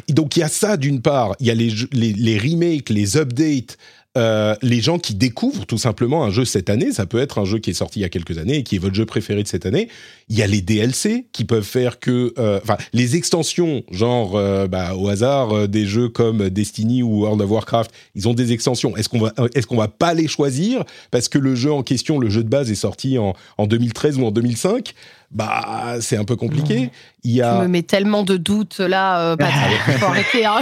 Et 0.08 0.14
donc 0.14 0.38
il 0.38 0.42
y 0.42 0.44
a 0.44 0.48
ça 0.48 0.78
d'une 0.78 1.02
part, 1.02 1.36
il 1.40 1.48
y 1.48 1.52
a 1.52 1.54
les, 1.54 1.74
les, 1.92 2.14
les 2.14 2.38
remakes, 2.38 2.90
les 2.90 3.18
updates. 3.18 3.78
Euh, 4.18 4.56
les 4.62 4.82
gens 4.82 5.00
qui 5.00 5.16
découvrent 5.16 5.66
tout 5.66 5.78
simplement 5.78 6.26
un 6.26 6.32
jeu 6.32 6.44
cette 6.44 6.70
année, 6.70 6.92
ça 6.92 7.06
peut 7.06 7.20
être 7.20 7.40
un 7.40 7.46
jeu 7.46 7.60
qui 7.60 7.70
est 7.70 7.74
sorti 7.74 8.00
il 8.00 8.02
y 8.02 8.06
a 8.06 8.10
quelques 8.10 8.38
années 8.38 8.58
et 8.58 8.64
qui 8.64 8.76
est 8.76 8.80
votre 8.80 8.96
jeu 8.96 9.06
préféré 9.06 9.42
de 9.42 9.48
cette 9.48 9.66
année. 9.66 9.88
Il 10.28 10.38
y 10.38 10.42
a 10.42 10.48
les 10.48 10.62
DLC 10.62 11.28
qui 11.32 11.46
peuvent 11.46 11.64
faire 11.64 11.98
que, 11.98 12.34
enfin, 12.62 12.74
euh, 12.74 12.84
les 12.92 13.16
extensions, 13.16 13.84
genre 13.90 14.36
euh, 14.36 14.68
bah, 14.68 14.96
au 14.96 15.08
hasard 15.08 15.70
des 15.70 15.86
jeux 15.86 16.10
comme 16.10 16.50
Destiny 16.50 17.04
ou 17.04 17.22
World 17.22 17.42
of 17.42 17.50
Warcraft, 17.50 17.92
ils 18.16 18.28
ont 18.28 18.34
des 18.34 18.52
extensions. 18.52 18.98
Est-ce 18.98 19.08
qu'on 19.08 19.20
va, 19.20 19.34
est-ce 19.56 19.66
qu'on 19.66 19.78
va 19.78 19.88
pas 19.88 20.14
les 20.14 20.28
choisir? 20.28 20.84
Parce 21.10 21.30
que 21.30 21.38
le 21.38 21.56
jeu 21.56 21.72
en 21.72 21.84
question, 21.84 22.20
le 22.20 22.30
jeu 22.30 22.44
de 22.44 22.50
base 22.50 22.70
est 22.70 22.76
sorti 22.76 23.18
en 23.18 23.36
2013 23.66 24.18
ou 24.18 24.26
en 24.26 24.32
2005 24.32 24.94
bah, 25.32 25.96
c'est 26.02 26.18
un 26.18 26.26
peu 26.26 26.36
compliqué. 26.36 26.92
Il 27.24 27.32
y 27.32 27.42
a... 27.42 27.56
Tu 27.56 27.62
me 27.62 27.68
mets 27.68 27.84
tellement 27.84 28.24
de 28.24 28.38
doutes 28.38 28.80
là, 28.80 29.32
euh, 29.32 29.36
Patrick, 29.38 29.80
il 29.88 29.94
faut 29.94 30.06
arrêter. 30.06 30.46
Hein. 30.46 30.60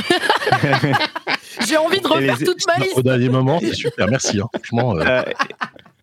J'ai 1.67 1.77
envie 1.77 1.99
de 1.99 2.07
refaire 2.07 2.37
les... 2.37 2.45
toute 2.45 2.65
ma 2.67 2.83
liste. 2.83 2.97
Au 2.97 3.01
dernier 3.01 3.29
moment, 3.29 3.59
c'est 3.59 3.73
super, 3.73 4.07
merci. 4.07 4.39
Hein. 4.39 4.47
Franchement, 4.53 4.95
euh... 4.97 5.23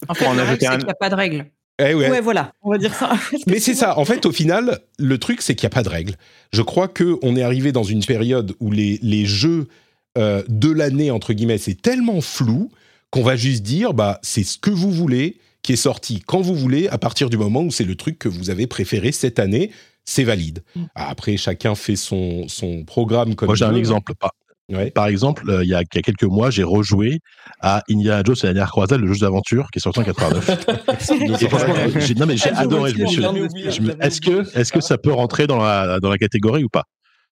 en 0.08 0.14
fait, 0.14 0.26
on 0.26 0.38
a 0.38 0.46
c'est 0.46 0.58
qu'il 0.58 0.68
n'y 0.68 0.90
a 0.90 0.94
pas 0.94 1.10
de 1.10 1.14
règles. 1.14 1.46
Eh 1.78 1.94
ouais. 1.94 2.10
ouais. 2.10 2.20
voilà, 2.20 2.52
on 2.62 2.70
va 2.70 2.78
dire 2.78 2.94
ça. 2.94 3.12
Mais 3.46 3.60
c'est 3.60 3.74
ça. 3.74 3.98
En 3.98 4.04
fait, 4.04 4.24
au 4.24 4.32
final, 4.32 4.80
le 4.98 5.18
truc, 5.18 5.42
c'est 5.42 5.54
qu'il 5.54 5.66
n'y 5.66 5.72
a 5.72 5.74
pas 5.74 5.82
de 5.82 5.88
règles. 5.88 6.14
Je 6.52 6.62
crois 6.62 6.88
que 6.88 7.18
on 7.22 7.36
est 7.36 7.42
arrivé 7.42 7.70
dans 7.70 7.82
une 7.82 8.04
période 8.04 8.54
où 8.60 8.70
les, 8.70 8.98
les 9.02 9.26
jeux 9.26 9.68
euh, 10.16 10.42
de 10.48 10.70
l'année 10.70 11.10
entre 11.10 11.34
guillemets, 11.34 11.58
c'est 11.58 11.80
tellement 11.80 12.20
flou 12.22 12.70
qu'on 13.10 13.22
va 13.22 13.36
juste 13.36 13.62
dire, 13.62 13.92
bah, 13.92 14.18
c'est 14.22 14.42
ce 14.42 14.58
que 14.58 14.70
vous 14.70 14.90
voulez 14.90 15.38
qui 15.66 15.72
est 15.72 15.76
sorti 15.76 16.22
quand 16.24 16.40
vous 16.40 16.54
voulez, 16.54 16.86
à 16.88 16.96
partir 16.96 17.28
du 17.28 17.36
moment 17.36 17.60
où 17.60 17.72
c'est 17.72 17.84
le 17.84 17.96
truc 17.96 18.20
que 18.20 18.28
vous 18.28 18.50
avez 18.50 18.68
préféré 18.68 19.10
cette 19.10 19.40
année, 19.40 19.72
c'est 20.04 20.22
valide. 20.22 20.62
Mm. 20.76 20.84
Après, 20.94 21.36
chacun 21.36 21.74
fait 21.74 21.96
son, 21.96 22.46
son 22.46 22.84
programme 22.84 23.34
comme 23.34 23.46
Moi, 23.46 23.56
j'ai 23.56 23.64
un 23.64 23.74
exemple. 23.74 24.14
Par, 24.14 24.30
ouais. 24.72 24.92
par 24.92 25.08
exemple, 25.08 25.50
euh, 25.50 25.64
il, 25.64 25.68
y 25.68 25.74
a, 25.74 25.82
il, 25.82 25.96
y 25.96 25.98
a, 25.98 26.02
quelques 26.02 26.22
mois, 26.22 26.50
j'ai 26.50 26.62
rejoué 26.62 27.18
à 27.60 27.82
Indiana 27.90 28.22
Jones 28.24 28.36
et 28.44 28.46
la 28.46 28.52
dernière 28.52 28.70
croisade, 28.70 29.00
le 29.00 29.12
jeu 29.12 29.18
d'aventure 29.18 29.66
qui 29.72 29.80
est 29.80 29.82
sorti 29.82 29.98
en 29.98 30.04
89. 30.04 30.46
non, 32.16 32.26
mais 32.26 32.36
j'ai 32.36 32.50
adoré. 32.50 32.92
Je 32.92 33.02
me 33.02 33.06
suis, 33.08 33.90
est-ce 34.00 34.20
que, 34.20 34.56
est-ce 34.56 34.72
que 34.72 34.80
ça 34.80 34.98
peut 34.98 35.12
rentrer 35.12 35.48
dans 35.48 35.58
la, 35.58 35.98
dans 35.98 36.10
la 36.10 36.18
catégorie 36.18 36.62
ou 36.62 36.68
pas? 36.68 36.84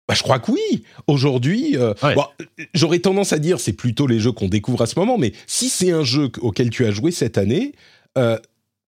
Bah, 0.08 0.14
je 0.16 0.24
crois 0.24 0.40
que 0.40 0.52
oui. 0.52 0.84
Aujourd'hui, 1.08 1.76
euh, 1.76 1.94
ouais. 2.02 2.16
bon, 2.16 2.26
j'aurais 2.74 3.00
tendance 3.00 3.34
à 3.34 3.40
dire 3.40 3.60
c'est 3.60 3.74
plutôt 3.74 4.08
les 4.08 4.20
jeux 4.20 4.32
qu'on 4.32 4.48
découvre 4.48 4.82
à 4.82 4.86
ce 4.86 4.98
moment, 4.98 5.18
mais 5.18 5.34
si 5.48 5.68
c'est 5.68 5.92
un 5.92 6.04
jeu 6.06 6.32
auquel 6.40 6.70
tu 6.70 6.86
as 6.86 6.92
joué 6.92 7.12
cette 7.12 7.38
année, 7.38 7.74
euh, 8.18 8.38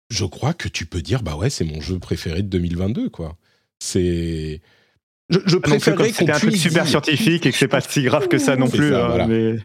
je 0.10 0.26
crois 0.26 0.54
que 0.54 0.68
tu 0.68 0.86
peux 0.86 1.02
dire 1.02 1.24
bah 1.24 1.36
ouais 1.36 1.50
c'est 1.50 1.66
mon 1.66 1.82
jeu 1.82 2.00
préféré 2.00 2.42
de 2.42 2.48
2022 2.48 3.10
quoi. 3.10 3.38
C'est 3.80 4.62
Je, 5.30 5.40
je 5.46 5.58
préférerais 5.58 6.12
qu'on 6.12 6.26
puisse 6.26 6.30
un 6.30 6.40
truc 6.40 6.56
super 6.56 6.88
scientifique 6.88 7.46
et 7.46 7.52
que 7.52 7.58
c'est 7.58 7.68
pas 7.68 7.82
si 7.82 8.04
grave 8.04 8.28
que 8.28 8.38
ça 8.38 8.56
non 8.56 8.70
plus. 8.70 8.96
Hein, 8.96 9.28
mais... 9.28 9.56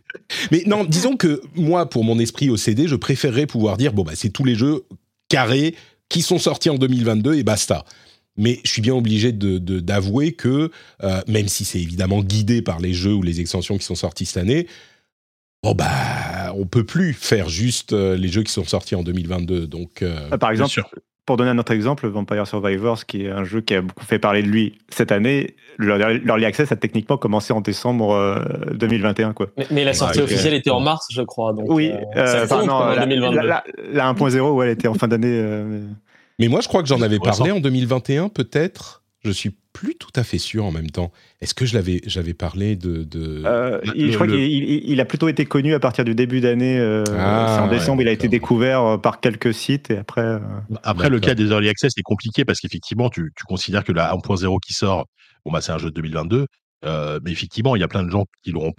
mais... 0.50 0.62
non, 0.66 0.84
disons 0.84 1.16
que 1.16 1.40
moi, 1.54 1.88
pour 1.88 2.04
mon 2.04 2.18
esprit 2.18 2.50
OCD, 2.50 2.88
je 2.88 2.96
préférerais 2.96 3.46
pouvoir 3.46 3.76
dire 3.76 3.92
bon 3.92 4.02
bah 4.02 4.12
c'est 4.14 4.30
tous 4.30 4.44
les 4.44 4.54
jeux 4.54 4.84
carrés 5.28 5.74
qui 6.08 6.22
sont 6.22 6.38
sortis 6.38 6.70
en 6.70 6.76
2022 6.76 7.34
et 7.34 7.42
basta. 7.42 7.84
Mais 8.36 8.60
je 8.64 8.70
suis 8.70 8.82
bien 8.82 8.94
obligé 8.94 9.32
de, 9.32 9.58
d'avouer 9.58 10.32
que, 10.32 10.70
euh, 11.02 11.20
même 11.28 11.48
si 11.48 11.64
c'est 11.64 11.80
évidemment 11.80 12.22
guidé 12.22 12.62
par 12.62 12.80
les 12.80 12.94
jeux 12.94 13.12
ou 13.12 13.22
les 13.22 13.40
extensions 13.40 13.76
qui 13.76 13.84
sont 13.84 13.94
sortis 13.94 14.24
cette 14.24 14.38
année, 14.38 14.66
bon 15.62 15.74
bah 15.74 16.52
on 16.56 16.66
peut 16.66 16.84
plus 16.84 17.12
faire 17.12 17.48
juste 17.48 17.92
euh, 17.92 18.16
les 18.16 18.28
jeux 18.28 18.42
qui 18.42 18.52
sont 18.52 18.64
sortis 18.64 18.94
en 18.94 19.02
2022. 19.02 19.66
Donc, 19.66 20.02
euh, 20.02 20.28
ah, 20.30 20.38
par 20.38 20.50
exemple, 20.50 20.82
pour 21.26 21.36
donner 21.36 21.50
un 21.50 21.58
autre 21.58 21.72
exemple, 21.72 22.06
Vampire 22.08 22.46
Survivors, 22.46 23.06
qui 23.06 23.24
est 23.24 23.30
un 23.30 23.44
jeu 23.44 23.60
qui 23.60 23.74
a 23.74 23.82
beaucoup 23.82 24.04
fait 24.04 24.18
parler 24.18 24.42
de 24.42 24.48
lui 24.48 24.78
cette 24.88 25.12
année, 25.12 25.54
l'Early 25.78 26.44
Access 26.44 26.72
a 26.72 26.76
techniquement 26.76 27.16
commencé 27.16 27.52
en 27.52 27.60
décembre 27.60 28.44
2021. 28.72 29.28
Euh, 29.28 29.32
quoi. 29.32 29.46
Mais, 29.70 29.84
la 29.84 29.94
sortie 29.94 30.20
officielle 30.20 30.54
était 30.54 30.70
en 30.70 30.80
mars, 30.80 31.06
je 31.12 31.22
crois. 31.22 31.52
Donc, 31.52 31.66
oui, 31.68 31.92
euh, 32.16 32.46
la, 32.46 33.06
2022. 33.06 33.40
La, 33.92 34.12
1.0, 34.12 34.50
ouais, 34.50 34.66
elle 34.66 34.72
était 34.72 34.88
en 34.88 34.94
fin 34.94 35.08
d'année. 35.08 35.42
mais 36.38 36.48
moi, 36.48 36.60
je 36.60 36.68
crois 36.68 36.82
que 36.82 36.88
j'en 36.88 37.02
avais 37.02 37.18
parlé 37.18 37.52
en 37.52 37.60
2021, 37.60 38.28
peut-être. 38.28 39.02
Je 39.24 39.30
suis 39.30 39.54
plus 39.72 39.94
tout 39.94 40.12
à 40.16 40.22
fait 40.22 40.38
sûr 40.38 40.64
en 40.64 40.70
même 40.70 40.90
temps. 40.90 41.12
Est-ce 41.40 41.54
que 41.54 41.66
je 41.66 41.74
l'avais, 41.74 42.00
j'avais 42.06 42.34
parlé 42.34 42.76
de. 42.76 43.04
de... 43.04 43.42
Euh, 43.44 43.80
je 43.84 44.14
crois 44.14 44.26
qu'il 44.26 45.00
a 45.00 45.04
plutôt 45.04 45.28
été 45.28 45.44
connu 45.44 45.74
à 45.74 45.80
partir 45.80 46.04
du 46.04 46.14
début 46.14 46.40
d'année. 46.40 46.78
Euh, 46.78 47.04
ah, 47.16 47.62
en 47.64 47.68
décembre, 47.68 48.02
il 48.02 48.08
a 48.08 48.12
été 48.12 48.28
découvert 48.28 48.82
euh, 48.82 48.98
par 48.98 49.20
quelques 49.20 49.54
sites 49.54 49.90
et 49.90 49.98
après. 49.98 50.38
Après, 50.82 51.08
le 51.08 51.20
cas 51.20 51.34
des 51.34 51.50
early 51.50 51.68
access 51.68 51.92
est 51.96 52.02
compliqué 52.02 52.44
parce 52.44 52.60
qu'effectivement, 52.60 53.08
tu, 53.08 53.32
tu, 53.36 53.44
considères 53.44 53.84
que 53.84 53.92
la 53.92 54.12
1.0 54.12 54.58
qui 54.60 54.72
sort, 54.72 55.06
bon 55.44 55.52
bah 55.52 55.60
c'est 55.60 55.72
un 55.72 55.78
jeu 55.78 55.90
de 55.90 55.94
2022. 55.94 56.46
Euh, 56.84 57.20
mais 57.22 57.30
effectivement, 57.30 57.76
il 57.76 57.80
y 57.80 57.84
a 57.84 57.88
plein 57.88 58.02
de 58.02 58.10
gens 58.10 58.24
qui 58.42 58.50
l'auront 58.50 58.72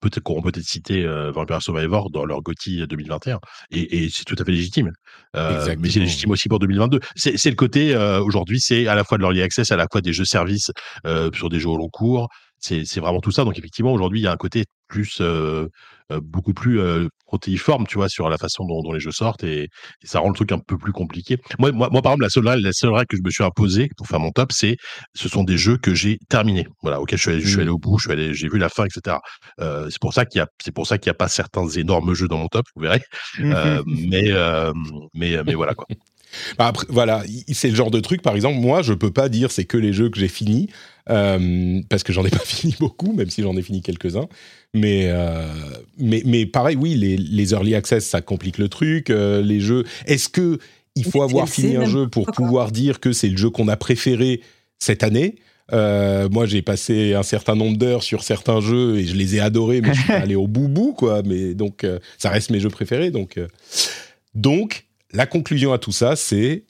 peut-être 0.00 0.30
auront 0.30 0.42
peut-être 0.42 0.64
cité 0.64 1.04
euh, 1.04 1.30
Vampire 1.30 1.62
Survivor 1.62 2.10
dans 2.10 2.24
leur 2.24 2.42
GOTY 2.42 2.86
2021, 2.86 3.40
et, 3.70 4.04
et 4.04 4.10
c'est 4.10 4.24
tout 4.24 4.36
à 4.38 4.44
fait 4.44 4.52
légitime. 4.52 4.92
Euh, 5.36 5.74
mais 5.78 5.90
c'est 5.90 6.00
légitime 6.00 6.30
aussi 6.30 6.48
pour 6.48 6.58
2022. 6.58 7.00
C'est 7.16 7.50
le 7.50 7.56
côté 7.56 7.94
euh, 7.94 8.22
aujourd'hui, 8.22 8.60
c'est 8.60 8.86
à 8.86 8.94
la 8.94 9.04
fois 9.04 9.18
de 9.18 9.22
l'early 9.22 9.42
access, 9.42 9.72
à 9.72 9.76
la 9.76 9.86
fois 9.90 10.00
des 10.00 10.12
jeux 10.12 10.24
services 10.24 10.70
euh, 11.06 11.30
sur 11.32 11.48
des 11.48 11.60
jeux 11.60 11.68
au 11.68 11.76
long 11.76 11.88
cours. 11.88 12.28
C'est 12.60 12.98
vraiment 12.98 13.20
tout 13.20 13.30
ça. 13.30 13.44
Donc 13.44 13.58
effectivement, 13.58 13.92
aujourd'hui, 13.92 14.20
il 14.20 14.24
y 14.24 14.26
a 14.26 14.32
un 14.32 14.36
côté 14.36 14.64
plus 14.88 15.18
euh, 15.20 15.68
beaucoup 16.10 16.54
plus 16.54 16.80
euh, 16.80 17.08
protéiforme, 17.26 17.86
tu 17.86 17.96
vois, 17.96 18.08
sur 18.08 18.28
la 18.30 18.38
façon 18.38 18.64
dont, 18.64 18.82
dont 18.82 18.92
les 18.92 19.00
jeux 19.00 19.12
sortent 19.12 19.44
et, 19.44 19.68
ça 20.02 20.20
rend 20.20 20.28
le 20.28 20.34
truc 20.34 20.52
un 20.52 20.58
peu 20.58 20.78
plus 20.78 20.92
compliqué. 20.92 21.36
Moi, 21.58 21.70
moi, 21.72 21.88
moi 21.92 22.00
par 22.00 22.12
exemple, 22.12 22.22
la 22.22 22.30
seule 22.30 22.48
règle, 22.48 22.62
la 22.62 22.72
seule 22.72 22.90
règle 22.90 23.06
que 23.08 23.16
je 23.18 23.22
me 23.22 23.30
suis 23.30 23.44
imposée 23.44 23.90
pour 23.96 24.06
faire 24.06 24.20
mon 24.20 24.30
top, 24.30 24.52
c'est 24.52 24.76
ce 25.14 25.28
sont 25.28 25.44
des 25.44 25.58
jeux 25.58 25.76
que 25.76 25.94
j'ai 25.94 26.18
terminés, 26.28 26.66
voilà, 26.82 27.00
auxquels 27.00 27.18
je 27.18 27.22
suis 27.22 27.30
allé, 27.32 27.40
je 27.40 27.48
suis 27.48 27.60
allé 27.60 27.70
au 27.70 27.78
bout, 27.78 27.98
je 27.98 28.04
suis 28.04 28.12
allé, 28.12 28.32
j'ai 28.32 28.48
vu 28.48 28.58
la 28.58 28.70
fin, 28.70 28.84
etc. 28.86 29.18
Euh, 29.60 29.90
c'est 29.90 30.00
pour 30.00 30.14
ça 30.14 30.24
qu'il 30.24 30.38
y 30.38 30.42
a, 30.42 30.46
c'est 30.62 30.72
pour 30.72 30.86
ça 30.86 30.96
qu'il 30.96 31.10
n'y 31.10 31.14
a 31.14 31.18
pas 31.18 31.28
certains 31.28 31.68
énormes 31.68 32.14
jeux 32.14 32.28
dans 32.28 32.38
mon 32.38 32.48
top, 32.48 32.64
vous 32.74 32.82
verrez. 32.82 33.02
Euh, 33.40 33.82
mais, 33.86 34.30
euh, 34.32 34.72
mais, 35.14 35.42
mais 35.44 35.54
voilà 35.54 35.74
quoi. 35.74 35.86
Bah, 36.58 36.66
après, 36.66 36.86
voilà, 36.88 37.22
c'est 37.52 37.70
le 37.70 37.74
genre 37.74 37.90
de 37.90 38.00
truc, 38.00 38.22
par 38.22 38.34
exemple, 38.34 38.58
moi, 38.58 38.82
je 38.82 38.92
peux 38.92 39.10
pas 39.10 39.28
dire 39.28 39.50
c'est 39.50 39.64
que 39.64 39.78
les 39.78 39.92
jeux 39.92 40.10
que 40.10 40.18
j'ai 40.18 40.28
finis, 40.28 40.68
euh, 41.10 41.80
parce 41.88 42.02
que 42.02 42.12
j'en 42.12 42.24
ai 42.24 42.30
pas 42.30 42.38
fini 42.38 42.74
beaucoup, 42.78 43.12
même 43.12 43.30
si 43.30 43.42
j'en 43.42 43.56
ai 43.56 43.62
fini 43.62 43.82
quelques-uns. 43.82 44.28
Mais, 44.74 45.04
euh, 45.06 45.46
mais, 45.98 46.22
mais 46.24 46.46
pareil, 46.46 46.76
oui, 46.76 46.94
les, 46.94 47.16
les, 47.16 47.52
early 47.52 47.74
access, 47.74 48.06
ça 48.06 48.20
complique 48.20 48.58
le 48.58 48.68
truc. 48.68 49.10
Euh, 49.10 49.42
les 49.42 49.60
jeux, 49.60 49.84
est-ce 50.06 50.28
que 50.28 50.58
il 50.94 51.04
faut 51.04 51.22
avoir 51.22 51.48
fini 51.48 51.76
un 51.76 51.84
jeu 51.84 52.08
pour 52.08 52.26
pouvoir 52.26 52.72
dire 52.72 52.98
que 52.98 53.12
c'est 53.12 53.28
le 53.28 53.36
jeu 53.36 53.50
qu'on 53.50 53.68
a 53.68 53.76
préféré 53.76 54.40
cette 54.78 55.02
année? 55.04 55.36
Moi, 55.70 56.46
j'ai 56.46 56.60
passé 56.60 57.14
un 57.14 57.22
certain 57.22 57.54
nombre 57.54 57.76
d'heures 57.76 58.02
sur 58.02 58.24
certains 58.24 58.60
jeux 58.60 58.98
et 58.98 59.04
je 59.04 59.14
les 59.14 59.36
ai 59.36 59.40
adorés, 59.40 59.80
mais 59.80 59.94
je 59.94 60.00
suis 60.00 60.12
allé 60.24 60.34
au 60.34 60.48
bout 60.48 60.92
quoi. 60.92 61.22
Mais 61.24 61.54
donc, 61.54 61.86
ça 62.18 62.30
reste 62.30 62.50
mes 62.50 62.58
jeux 62.58 62.68
préférés. 62.68 63.12
Donc, 63.12 63.38
donc, 64.34 64.86
la 65.12 65.26
conclusion 65.26 65.72
à 65.72 65.78
tout 65.78 65.92
ça, 65.92 66.16
c'est 66.16 66.64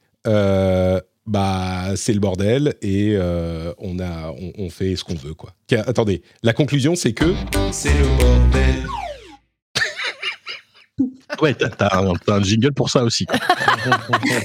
bah 1.29 1.95
c'est 1.97 2.15
le 2.15 2.21
bordel 2.21 2.75
et 2.81 3.15
euh, 3.15 3.73
on 3.79 4.01
a 4.01 4.33
on, 4.57 4.71
fait 4.71 4.97
ce 4.97 5.05
qu'on 5.05 5.15
veut 5.15 5.35
quoi. 5.35 5.53
Attendez, 5.87 6.23
la 6.43 6.53
conclusion 6.53 6.95
c'est 6.97 7.13
que 7.13 7.35
c'est 7.71 7.93
le 7.93 8.07
bordel. 8.19 8.87
ouais, 11.43 11.55
t'as 11.55 11.99
un, 11.99 12.15
un, 12.29 12.43
jingle 12.43 12.73
pour 12.73 12.89
ça 12.89 13.05
aussi. 13.05 13.27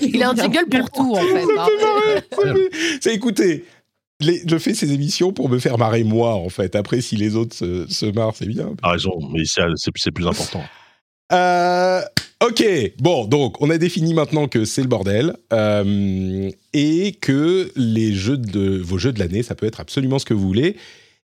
Il 0.01 0.21
a 0.21 0.31
un 0.31 0.35
jingle 0.35 0.67
pour 0.69 0.91
tout 0.91 1.15
en 1.15 1.21
fait. 1.21 1.45
Hein. 1.57 2.53
C'est 3.01 3.13
écoutez. 3.13 3.65
je 4.19 4.57
fais 4.57 4.73
ces 4.73 4.91
émissions 4.91 5.31
pour 5.31 5.49
me 5.49 5.59
faire 5.59 5.77
marrer 5.77 6.03
moi 6.03 6.35
en 6.35 6.49
fait. 6.49 6.75
Après, 6.75 6.99
si 6.99 7.15
les 7.15 7.37
autres 7.37 7.55
se, 7.55 7.87
se 7.87 8.05
marrent, 8.07 8.35
c'est 8.35 8.45
bien. 8.45 8.73
T'as 8.81 8.91
raison, 8.91 9.13
mais 9.31 9.43
c'est 9.45 10.11
plus 10.11 10.27
important. 10.27 10.63
Euh, 11.33 12.01
ok, 12.45 12.63
bon, 12.99 13.25
donc 13.25 13.61
on 13.61 13.69
a 13.69 13.77
défini 13.77 14.13
maintenant 14.13 14.47
que 14.47 14.65
c'est 14.65 14.81
le 14.81 14.87
bordel 14.87 15.35
euh, 15.51 16.49
et 16.73 17.13
que 17.13 17.71
les 17.75 18.13
jeux 18.13 18.37
de 18.37 18.77
vos 18.77 18.97
jeux 18.97 19.11
de 19.11 19.19
l'année, 19.19 19.43
ça 19.43 19.55
peut 19.55 19.65
être 19.65 19.79
absolument 19.79 20.19
ce 20.19 20.25
que 20.25 20.33
vous 20.33 20.45
voulez. 20.45 20.75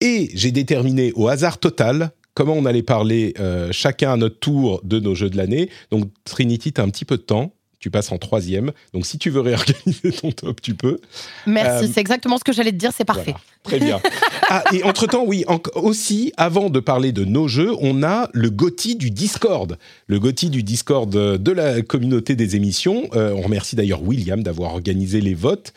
Et 0.00 0.30
j'ai 0.34 0.52
déterminé 0.52 1.12
au 1.16 1.28
hasard 1.28 1.58
total 1.58 2.12
comment 2.34 2.54
on 2.54 2.66
allait 2.66 2.84
parler 2.84 3.34
euh, 3.40 3.72
chacun 3.72 4.12
à 4.12 4.16
notre 4.16 4.38
tour 4.38 4.80
de 4.84 5.00
nos 5.00 5.16
jeux 5.16 5.28
de 5.28 5.36
l'année. 5.36 5.70
Donc 5.90 6.04
Trinity, 6.24 6.72
tu 6.72 6.80
as 6.80 6.84
un 6.84 6.88
petit 6.88 7.04
peu 7.04 7.16
de 7.16 7.22
temps 7.22 7.52
tu 7.80 7.90
passes 7.90 8.10
en 8.10 8.18
troisième. 8.18 8.72
Donc, 8.92 9.06
si 9.06 9.18
tu 9.18 9.30
veux 9.30 9.40
réorganiser 9.40 10.12
ton 10.20 10.32
top, 10.32 10.60
tu 10.60 10.74
peux. 10.74 10.98
Merci, 11.46 11.84
euh, 11.84 11.88
c'est 11.92 12.00
exactement 12.00 12.38
ce 12.38 12.44
que 12.44 12.52
j'allais 12.52 12.72
te 12.72 12.76
dire, 12.76 12.92
c'est 12.96 13.04
parfait. 13.04 13.34
très 13.62 13.78
bien. 13.78 14.00
ah, 14.48 14.64
et 14.72 14.82
entre-temps, 14.82 15.24
oui, 15.24 15.44
aussi, 15.74 16.32
avant 16.36 16.70
de 16.70 16.80
parler 16.80 17.12
de 17.12 17.24
nos 17.24 17.46
jeux, 17.46 17.72
on 17.80 18.02
a 18.02 18.28
le 18.32 18.50
GOTY 18.50 18.96
du 18.96 19.10
Discord. 19.10 19.78
Le 20.06 20.18
GOTY 20.18 20.50
du 20.50 20.62
Discord 20.62 21.10
de 21.10 21.52
la 21.52 21.82
communauté 21.82 22.34
des 22.34 22.56
émissions. 22.56 23.08
Euh, 23.14 23.32
on 23.32 23.42
remercie 23.42 23.76
d'ailleurs 23.76 24.02
William 24.02 24.42
d'avoir 24.42 24.72
organisé 24.72 25.20
les 25.20 25.34
votes. 25.34 25.72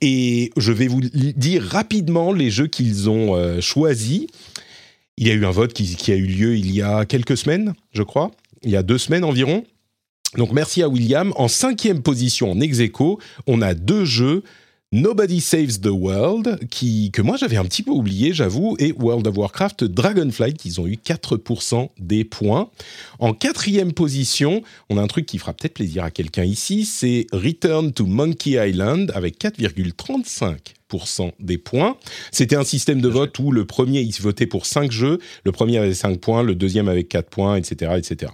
Et 0.00 0.52
je 0.56 0.72
vais 0.72 0.86
vous 0.86 1.00
dire 1.00 1.62
rapidement 1.62 2.32
les 2.32 2.50
jeux 2.50 2.68
qu'ils 2.68 3.10
ont 3.10 3.34
euh, 3.34 3.60
choisis. 3.60 4.26
Il 5.16 5.26
y 5.26 5.30
a 5.30 5.34
eu 5.34 5.44
un 5.44 5.50
vote 5.50 5.72
qui, 5.72 5.96
qui 5.96 6.12
a 6.12 6.16
eu 6.16 6.26
lieu 6.26 6.56
il 6.56 6.72
y 6.72 6.82
a 6.82 7.04
quelques 7.04 7.36
semaines, 7.36 7.74
je 7.92 8.02
crois. 8.02 8.30
Il 8.62 8.70
y 8.70 8.76
a 8.76 8.82
deux 8.82 8.98
semaines 8.98 9.24
environ. 9.24 9.64
Donc 10.36 10.52
merci 10.52 10.82
à 10.82 10.88
William. 10.88 11.32
En 11.36 11.48
cinquième 11.48 12.02
position 12.02 12.50
en 12.50 12.60
ex 12.60 12.78
on 13.46 13.60
a 13.60 13.74
deux 13.74 14.04
jeux. 14.04 14.42
Nobody 14.94 15.40
Saves 15.40 15.80
the 15.80 15.86
World, 15.86 16.68
qui, 16.68 17.10
que 17.12 17.22
moi 17.22 17.38
j'avais 17.38 17.56
un 17.56 17.64
petit 17.64 17.82
peu 17.82 17.92
oublié, 17.92 18.34
j'avoue, 18.34 18.76
et 18.78 18.92
World 18.92 19.26
of 19.26 19.38
Warcraft 19.38 19.84
Dragonflight, 19.84 20.58
qui 20.58 20.78
ont 20.78 20.86
eu 20.86 20.98
4% 21.02 21.88
des 21.98 22.24
points. 22.24 22.68
En 23.18 23.32
quatrième 23.32 23.94
position, 23.94 24.60
on 24.90 24.98
a 24.98 25.02
un 25.02 25.06
truc 25.06 25.24
qui 25.24 25.38
fera 25.38 25.54
peut-être 25.54 25.72
plaisir 25.72 26.04
à 26.04 26.10
quelqu'un 26.10 26.44
ici, 26.44 26.84
c'est 26.84 27.26
Return 27.32 27.92
to 27.92 28.04
Monkey 28.04 28.50
Island, 28.68 29.10
avec 29.14 29.40
4,35% 29.40 31.32
des 31.40 31.56
points. 31.56 31.96
C'était 32.30 32.56
un 32.56 32.64
système 32.64 33.00
de 33.00 33.08
vote 33.08 33.38
où 33.38 33.50
le 33.50 33.64
premier, 33.64 34.02
il 34.02 34.12
se 34.12 34.20
votait 34.20 34.44
pour 34.46 34.66
5 34.66 34.92
jeux, 34.92 35.20
le 35.44 35.52
premier 35.52 35.78
avait 35.78 35.94
5 35.94 36.20
points, 36.20 36.42
le 36.42 36.54
deuxième 36.54 36.88
avec 36.88 37.08
4 37.08 37.30
points, 37.30 37.56
etc. 37.56 37.92
etc. 37.96 38.30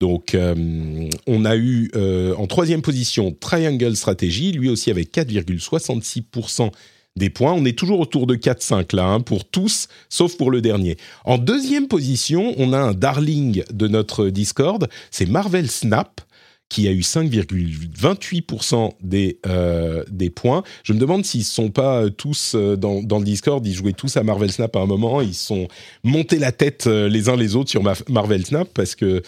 Donc, 0.00 0.34
euh, 0.34 1.08
on 1.26 1.44
a 1.44 1.56
eu 1.56 1.90
euh, 1.94 2.34
en 2.36 2.46
troisième 2.46 2.82
position 2.82 3.34
Triangle 3.38 3.96
Strategy, 3.96 4.52
lui 4.52 4.68
aussi 4.68 4.90
avec 4.90 5.12
4,66% 5.14 6.70
des 7.16 7.30
points. 7.30 7.52
On 7.52 7.64
est 7.64 7.78
toujours 7.78 8.00
autour 8.00 8.26
de 8.26 8.34
4-5 8.34 8.94
là, 8.94 9.06
hein, 9.06 9.20
pour 9.20 9.44
tous, 9.44 9.88
sauf 10.08 10.36
pour 10.36 10.50
le 10.50 10.60
dernier. 10.60 10.96
En 11.24 11.38
deuxième 11.38 11.88
position, 11.88 12.54
on 12.58 12.72
a 12.72 12.78
un 12.78 12.92
darling 12.92 13.62
de 13.72 13.88
notre 13.88 14.28
Discord, 14.28 14.88
c'est 15.10 15.26
Marvel 15.26 15.70
Snap 15.70 16.20
qui 16.68 16.86
a 16.88 16.92
eu 16.92 17.00
5,28% 17.00 18.92
des, 19.02 19.38
euh, 19.46 20.04
des 20.10 20.30
points. 20.30 20.62
Je 20.82 20.92
me 20.92 20.98
demande 20.98 21.24
s'ils 21.24 21.42
ne 21.42 21.44
sont 21.44 21.70
pas 21.70 22.10
tous 22.10 22.54
euh, 22.54 22.76
dans, 22.76 23.02
dans, 23.02 23.18
le 23.18 23.24
Discord, 23.24 23.66
ils 23.66 23.74
jouaient 23.74 23.92
tous 23.92 24.16
à 24.16 24.22
Marvel 24.22 24.50
Snap 24.50 24.74
à 24.76 24.80
un 24.80 24.86
moment, 24.86 25.20
ils 25.20 25.34
sont 25.34 25.68
montés 26.02 26.38
la 26.38 26.52
tête 26.52 26.86
euh, 26.86 27.06
les 27.08 27.28
uns 27.28 27.36
les 27.36 27.54
autres 27.54 27.68
sur 27.70 27.82
Marvel 28.08 28.46
Snap 28.46 28.68
parce 28.72 28.94
que 28.94 29.22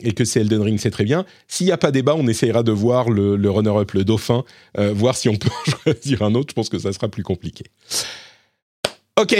et 0.01 0.11
que 0.13 0.25
c'est 0.25 0.41
Elden 0.41 0.61
Ring, 0.61 0.79
c'est 0.79 0.89
très 0.89 1.03
bien. 1.03 1.25
S'il 1.47 1.67
n'y 1.67 1.71
a 1.71 1.77
pas 1.77 1.91
débat, 1.91 2.15
on 2.15 2.27
essayera 2.27 2.63
de 2.63 2.71
voir 2.71 3.09
le, 3.09 3.35
le 3.35 3.51
runner-up, 3.51 3.91
le 3.91 4.03
dauphin, 4.03 4.43
voir 4.77 5.15
si 5.15 5.29
on 5.29 5.35
peut 5.35 5.49
choisir 5.83 6.23
un 6.23 6.33
autre. 6.33 6.49
Je 6.49 6.55
pense 6.55 6.69
que 6.69 6.79
ça 6.79 6.91
sera 6.93 7.09
plus 7.09 7.23
compliqué. 7.23 7.65
Ok. 9.19 9.35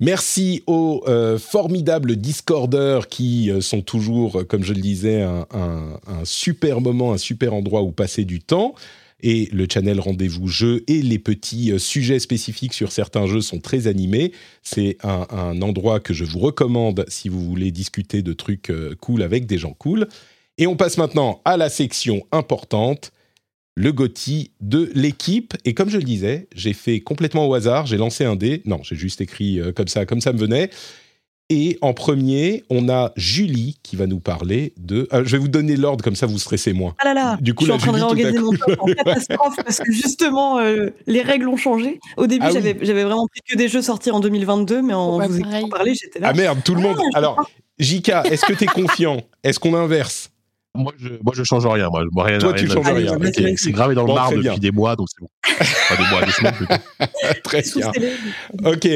Merci 0.00 0.64
aux 0.66 1.04
euh, 1.06 1.38
formidables 1.38 2.16
Discorders 2.16 3.06
qui 3.06 3.50
euh, 3.50 3.60
sont 3.60 3.80
toujours, 3.80 4.40
euh, 4.40 4.44
comme 4.44 4.64
je 4.64 4.72
le 4.72 4.80
disais, 4.80 5.22
un, 5.22 5.96
super 6.24 6.80
moment, 6.80 7.12
un 7.12 7.18
super 7.18 7.54
endroit 7.54 7.82
où 7.82 7.92
passer 7.92 8.24
du 8.24 8.40
temps. 8.40 8.74
Et 9.20 9.48
le 9.52 9.66
channel 9.72 10.00
Rendez-vous 10.00 10.48
Jeux 10.48 10.82
et 10.88 11.00
les 11.00 11.18
petits 11.18 11.78
sujets 11.78 12.18
spécifiques 12.18 12.74
sur 12.74 12.92
certains 12.92 13.26
jeux 13.26 13.40
sont 13.40 13.60
très 13.60 13.86
animés. 13.86 14.32
C'est 14.62 14.98
un, 15.02 15.26
un 15.30 15.62
endroit 15.62 16.00
que 16.00 16.12
je 16.12 16.24
vous 16.24 16.40
recommande 16.40 17.06
si 17.08 17.30
vous 17.30 17.42
voulez 17.42 17.70
discuter 17.70 18.20
de 18.20 18.32
trucs 18.34 18.70
cool 19.00 19.22
avec 19.22 19.46
des 19.46 19.56
gens 19.56 19.72
cool. 19.72 20.08
Et 20.58 20.66
on 20.66 20.76
passe 20.76 20.98
maintenant 20.98 21.40
à 21.46 21.56
la 21.56 21.70
section 21.70 22.26
importante, 22.32 23.12
le 23.76 23.92
GOTY 23.92 24.52
de 24.60 24.90
l'équipe. 24.94 25.54
Et 25.64 25.74
comme 25.74 25.88
je 25.88 25.98
le 25.98 26.04
disais, 26.04 26.48
j'ai 26.54 26.72
fait 26.72 27.00
complètement 27.00 27.46
au 27.46 27.54
hasard, 27.54 27.86
j'ai 27.86 27.96
lancé 27.96 28.24
un 28.24 28.36
dé. 28.36 28.62
Non, 28.64 28.80
j'ai 28.82 28.96
juste 28.96 29.20
écrit 29.20 29.60
euh, 29.60 29.72
comme 29.72 29.88
ça, 29.88 30.06
comme 30.06 30.20
ça 30.20 30.32
me 30.32 30.38
venait. 30.38 30.70
Et 31.50 31.76
en 31.82 31.92
premier, 31.92 32.64
on 32.70 32.88
a 32.88 33.12
Julie 33.16 33.76
qui 33.82 33.96
va 33.96 34.06
nous 34.06 34.18
parler 34.18 34.72
de... 34.78 35.06
euh, 35.12 35.24
je 35.26 35.32
vais 35.32 35.38
vous 35.38 35.48
donner 35.48 35.76
l'ordre, 35.76 36.02
comme 36.02 36.16
ça 36.16 36.24
vous 36.24 36.38
stressez 36.38 36.72
moins. 36.72 36.94
Ah 36.98 37.04
là 37.04 37.14
là, 37.14 37.38
Du 37.40 37.52
coup, 37.52 37.66
je 37.66 37.70
suis 37.70 37.70
là, 37.70 37.76
en 37.76 37.78
train 37.78 37.92
de 37.92 37.96
réorganiser 37.96 38.38
mon 38.38 38.52
top 38.52 38.76
en 38.80 38.86
catastrophe 39.04 39.56
parce 39.56 39.78
que 39.78 39.92
justement, 39.92 40.58
euh, 40.60 40.88
les 41.06 41.20
règles 41.20 41.48
ont 41.48 41.58
changé. 41.58 42.00
Au 42.16 42.26
début, 42.26 42.46
Ah 42.46 42.50
j'avais 42.50 43.04
vraiment 43.04 43.26
pris 43.26 43.40
que 43.46 43.58
des 43.58 43.68
jeux 43.68 43.82
sortis 43.82 44.10
en 44.10 44.20
202022, 44.20 44.80
mais 44.80 44.94
en 44.94 45.18
Ouais, 45.18 45.28
vous 45.28 45.38
écoutant 45.38 45.68
parler, 45.68 45.94
j'étais 45.94 46.18
là. 46.18 46.28
Ah 46.30 46.34
merde, 46.34 46.60
tout 46.64 46.74
le 46.74 46.80
monde... 46.80 46.96
Ah, 46.98 47.08
je 47.12 47.18
Alors, 47.18 47.50
Jika, 47.78 48.22
est-ce 48.24 48.46
que 48.46 48.54
tu 48.54 48.64
es 48.64 48.66
confiant? 48.66 49.20
Est-ce 49.42 49.60
qu'on 49.60 49.74
inverse? 49.74 50.30
Moi, 50.76 50.92
je, 50.98 51.08
moi, 51.22 51.32
je 51.36 51.44
change 51.44 51.66
rien. 51.66 51.88
Moi, 51.88 52.04
moi 52.10 52.24
rien, 52.24 52.38
Toi, 52.38 52.52
rien 52.52 52.64
tu 52.64 52.68
changes 52.70 52.86
rien, 52.92 53.16
C'est- 53.56 53.70
gravé 53.72 53.94
dans 53.94 54.02
le 54.04 54.12
marbre 54.12 54.36
depuis 54.36 54.60
des 54.60 54.70
mois, 54.72 54.96
donc 54.96 55.08
c'est 55.08 55.20
bon. 55.20 55.28
Enfin, 55.48 56.02
des 56.02 56.10
mois, 56.10 56.24
des 56.24 56.32
semaines 56.32 56.54
plutôt. 56.54 56.74
Très 57.44 57.62
bien. 57.76 57.92
Ok. 58.64 58.88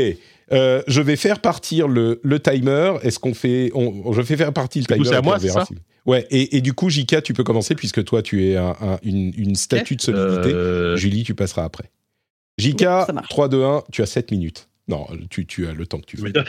Euh, 0.51 0.83
je 0.87 1.03
vais 1.03 1.17
faire 1.17 1.41
partir 1.41 1.89
le, 1.89 2.21
le 2.25 2.41
timer. 2.41 2.95
Est-ce 3.03 3.19
qu'on 3.19 3.35
fait 3.35 3.71
on, 3.75 4.13
Je 4.13 4.23
fais 4.23 4.37
faire 4.37 4.53
partir 4.53 4.83
le 4.89 4.95
Du 4.97 5.03
timer. 5.03 5.09
c'est 5.09 5.15
à 5.17 5.23
moi, 5.23 5.39
c'est 5.39 5.51
si- 5.51 5.79
Ouais. 6.07 6.27
Et, 6.31 6.57
et 6.57 6.61
du 6.63 6.73
coup, 6.73 6.89
Jika, 6.89 7.21
tu 7.21 7.35
peux 7.35 7.45
commencer 7.45 7.75
puisque 7.75 8.03
toi, 8.03 8.23
tu 8.23 8.47
es 8.49 8.57
un- 8.57 8.75
un- 8.81 8.99
une, 9.03 9.33
une 9.37 9.55
statue 9.55 9.95
de 9.97 10.01
solidité. 10.03 10.53
Euh, 10.55 10.97
Julie, 10.97 11.23
tu 11.23 11.35
passeras 11.35 11.65
après. 11.65 11.91
Jika, 12.57 13.05
Ça 13.07 13.13
marche. 13.13 13.29
3, 13.29 13.49
2, 13.49 13.63
1, 13.63 13.83
tu 13.93 14.03
as 14.03 14.07
7 14.07 14.31
minutes. 14.33 14.69
Non, 14.89 15.07
tu, 15.29 15.47
tu 15.47 15.67
as 15.67 15.73
le 15.73 15.87
temps 15.87 16.01
que 16.01 16.07
tu 16.07 16.17
veux. 16.17 16.33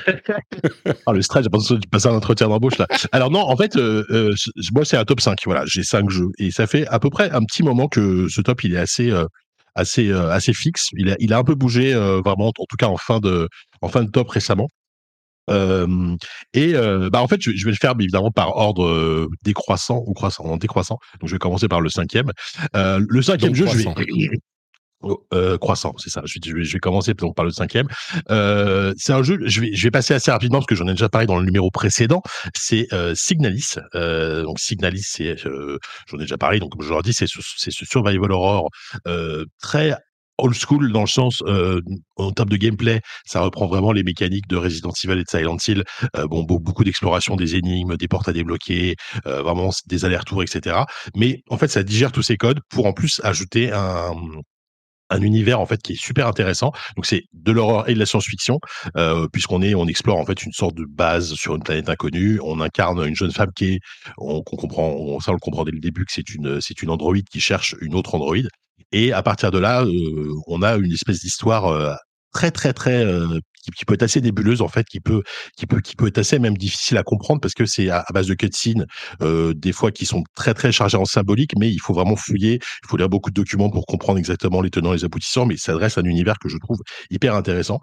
Ah, 1.05 1.11
le 1.11 1.21
stress, 1.21 1.43
j'ai 1.43 1.49
l'impression 1.49 1.75
de 1.75 1.87
passer 1.87 2.07
un 2.07 2.13
entretien 2.13 2.47
d'embauche 2.47 2.77
là. 2.77 2.87
Alors 3.11 3.31
non, 3.31 3.41
en 3.41 3.55
fait, 3.57 3.75
euh, 3.75 4.05
euh, 4.09 4.33
moi 4.73 4.85
c'est 4.85 4.97
un 4.97 5.05
top 5.05 5.19
5. 5.21 5.39
Voilà, 5.45 5.63
j'ai 5.65 5.83
5 5.83 6.09
jeux 6.09 6.29
et 6.37 6.51
ça 6.51 6.67
fait 6.67 6.87
à 6.87 6.99
peu 6.99 7.09
près 7.09 7.29
un 7.31 7.43
petit 7.43 7.63
moment 7.63 7.87
que 7.87 8.27
ce 8.29 8.41
top 8.41 8.63
il 8.63 8.73
est 8.73 8.77
assez 8.77 9.11
euh, 9.11 9.25
assez 9.75 10.11
assez 10.11 10.53
fixe. 10.53 10.87
Il 10.93 11.11
a 11.11 11.15
il 11.19 11.33
a 11.33 11.37
un 11.37 11.43
peu 11.43 11.55
bougé 11.55 11.93
vraiment, 11.93 12.47
en 12.47 12.51
tout 12.51 12.77
cas 12.77 12.87
en 12.87 12.97
fin 12.97 13.19
de 13.19 13.47
en 13.81 13.89
fin 13.89 14.03
de 14.03 14.09
top 14.09 14.29
récemment. 14.29 14.67
Euh, 15.49 16.15
et 16.53 16.75
euh, 16.75 17.09
bah 17.09 17.21
en 17.21 17.27
fait 17.27 17.41
je, 17.41 17.51
je 17.55 17.65
vais 17.65 17.71
le 17.71 17.77
faire 17.77 17.95
mais 17.95 18.03
évidemment 18.03 18.29
par 18.29 18.55
ordre 18.55 18.85
euh, 18.85 19.27
décroissant 19.43 20.03
ou 20.05 20.13
croissant 20.13 20.45
non 20.45 20.57
décroissant 20.57 20.99
donc 21.19 21.27
je 21.27 21.33
vais 21.33 21.39
commencer 21.39 21.67
par 21.67 21.81
le 21.81 21.89
cinquième 21.89 22.31
le 22.73 23.21
cinquième 23.21 23.53
Donc, 23.53 23.55
jeu 23.55 23.67
je 23.67 23.77
vais 23.77 24.29
euh, 25.33 25.57
croissant, 25.57 25.93
c'est 25.97 26.09
ça. 26.09 26.21
Je 26.25 26.39
vais, 26.39 26.63
je 26.63 26.73
vais, 26.73 26.79
commencer 26.79 27.13
donc 27.13 27.35
par 27.35 27.45
le 27.45 27.51
cinquième. 27.51 27.87
Euh, 28.29 28.93
c'est 28.97 29.13
un 29.13 29.23
jeu. 29.23 29.39
Je 29.45 29.61
vais, 29.61 29.73
je 29.73 29.83
vais 29.83 29.91
passer 29.91 30.13
assez 30.13 30.31
rapidement 30.31 30.59
parce 30.59 30.67
que 30.67 30.75
j'en 30.75 30.87
ai 30.87 30.91
déjà 30.91 31.09
parlé 31.09 31.27
dans 31.27 31.37
le 31.39 31.45
numéro 31.45 31.71
précédent. 31.71 32.21
C'est 32.55 32.87
euh, 32.93 33.13
Signalis. 33.15 33.75
Euh, 33.95 34.43
donc 34.43 34.59
Signalis, 34.59 35.03
c'est, 35.05 35.45
euh, 35.45 35.77
j'en 36.07 36.17
ai 36.17 36.21
déjà 36.21 36.37
parlé. 36.37 36.59
Donc 36.59 36.71
comme 36.71 36.85
je 36.85 36.89
leur 36.89 37.01
dis, 37.01 37.13
c'est 37.13 37.27
ce, 37.27 37.39
c'est 37.57 37.71
ce 37.71 37.85
survival 37.85 38.31
horror 38.31 38.69
euh, 39.07 39.45
très 39.61 39.95
old 40.39 40.55
school 40.55 40.91
dans 40.91 41.01
le 41.01 41.07
sens 41.07 41.43
euh, 41.45 41.81
en 42.15 42.31
termes 42.31 42.49
de 42.49 42.55
gameplay, 42.57 43.01
ça 43.25 43.41
reprend 43.41 43.67
vraiment 43.67 43.91
les 43.91 44.03
mécaniques 44.03 44.47
de 44.47 44.55
Resident 44.55 44.91
Evil 45.03 45.19
et 45.19 45.23
de 45.23 45.29
Silent 45.29 45.57
Hill. 45.67 45.83
Euh, 46.15 46.27
bon, 46.27 46.43
beau- 46.43 46.59
beaucoup 46.59 46.83
d'exploration 46.83 47.35
des 47.35 47.55
énigmes, 47.55 47.97
des 47.97 48.07
portes 48.07 48.29
à 48.29 48.33
débloquer, 48.33 48.95
euh, 49.27 49.41
vraiment 49.41 49.69
des 49.87 50.05
allers-retours, 50.05 50.41
etc. 50.43 50.77
Mais 51.15 51.41
en 51.49 51.57
fait, 51.57 51.67
ça 51.67 51.83
digère 51.83 52.11
tous 52.11 52.23
ces 52.23 52.37
codes 52.37 52.61
pour 52.69 52.85
en 52.85 52.93
plus 52.93 53.19
ajouter 53.23 53.71
un 53.71 54.13
un 55.09 55.21
univers 55.21 55.59
en 55.59 55.65
fait 55.65 55.81
qui 55.81 55.93
est 55.93 56.01
super 56.01 56.27
intéressant. 56.27 56.71
Donc 56.95 57.05
c'est 57.05 57.23
de 57.33 57.51
l'horreur 57.51 57.89
et 57.89 57.93
de 57.93 57.99
la 57.99 58.05
science-fiction 58.05 58.59
euh, 58.97 59.27
puisqu'on 59.31 59.61
est 59.61 59.75
on 59.75 59.87
explore 59.87 60.17
en 60.17 60.25
fait 60.25 60.43
une 60.43 60.53
sorte 60.53 60.75
de 60.75 60.85
base 60.85 61.33
sur 61.33 61.55
une 61.55 61.63
planète 61.63 61.89
inconnue. 61.89 62.39
On 62.43 62.61
incarne 62.61 63.05
une 63.07 63.15
jeune 63.15 63.31
femme 63.31 63.51
qui 63.55 63.73
est 63.73 63.79
on, 64.17 64.41
comprend 64.41 64.89
on, 64.89 65.19
ça 65.19 65.31
on 65.31 65.35
le 65.35 65.39
comprend 65.39 65.63
dès 65.63 65.71
le 65.71 65.79
début 65.79 66.05
que 66.05 66.11
c'est 66.11 66.29
une 66.29 66.61
c'est 66.61 66.81
une 66.81 66.89
androïde 66.89 67.27
qui 67.29 67.39
cherche 67.39 67.75
une 67.81 67.95
autre 67.95 68.15
androïde 68.15 68.49
et 68.91 69.13
à 69.13 69.21
partir 69.23 69.51
de 69.51 69.59
là 69.59 69.83
euh, 69.83 70.33
on 70.47 70.61
a 70.61 70.75
une 70.75 70.91
espèce 70.91 71.19
d'histoire 71.21 71.67
euh, 71.67 71.93
très 72.33 72.51
très 72.51 72.73
très 72.73 73.03
euh, 73.05 73.39
qui, 73.63 73.71
qui 73.71 73.85
peut 73.85 73.93
être 73.93 74.03
assez 74.03 74.21
nébuleuse 74.21 74.61
en 74.61 74.67
fait 74.67 74.85
qui 74.87 74.99
peut 74.99 75.23
qui 75.57 75.65
peut 75.67 75.81
qui 75.81 75.95
peut 75.95 76.07
être 76.07 76.17
assez 76.17 76.39
même 76.39 76.57
difficile 76.57 76.97
à 76.97 77.03
comprendre 77.03 77.41
parce 77.41 77.53
que 77.53 77.65
c'est 77.65 77.89
à, 77.89 78.03
à 78.07 78.13
base 78.13 78.27
de 78.27 78.33
cutscenes 78.33 78.85
euh, 79.21 79.53
des 79.53 79.71
fois 79.71 79.91
qui 79.91 80.05
sont 80.05 80.23
très 80.35 80.53
très 80.53 80.71
chargés 80.71 80.97
en 80.97 81.05
symbolique 81.05 81.51
mais 81.57 81.69
il 81.69 81.79
faut 81.79 81.93
vraiment 81.93 82.15
fouiller 82.15 82.55
il 82.55 82.87
faut 82.87 82.97
lire 82.97 83.09
beaucoup 83.09 83.29
de 83.29 83.35
documents 83.35 83.69
pour 83.69 83.85
comprendre 83.85 84.19
exactement 84.19 84.61
les 84.61 84.69
tenants 84.69 84.93
et 84.93 84.97
les 84.97 85.05
aboutissants 85.05 85.45
mais 85.45 85.57
ça 85.57 85.73
dresse 85.73 85.97
un 85.97 86.03
univers 86.03 86.35
que 86.39 86.49
je 86.49 86.57
trouve 86.57 86.79
hyper 87.09 87.35
intéressant 87.35 87.79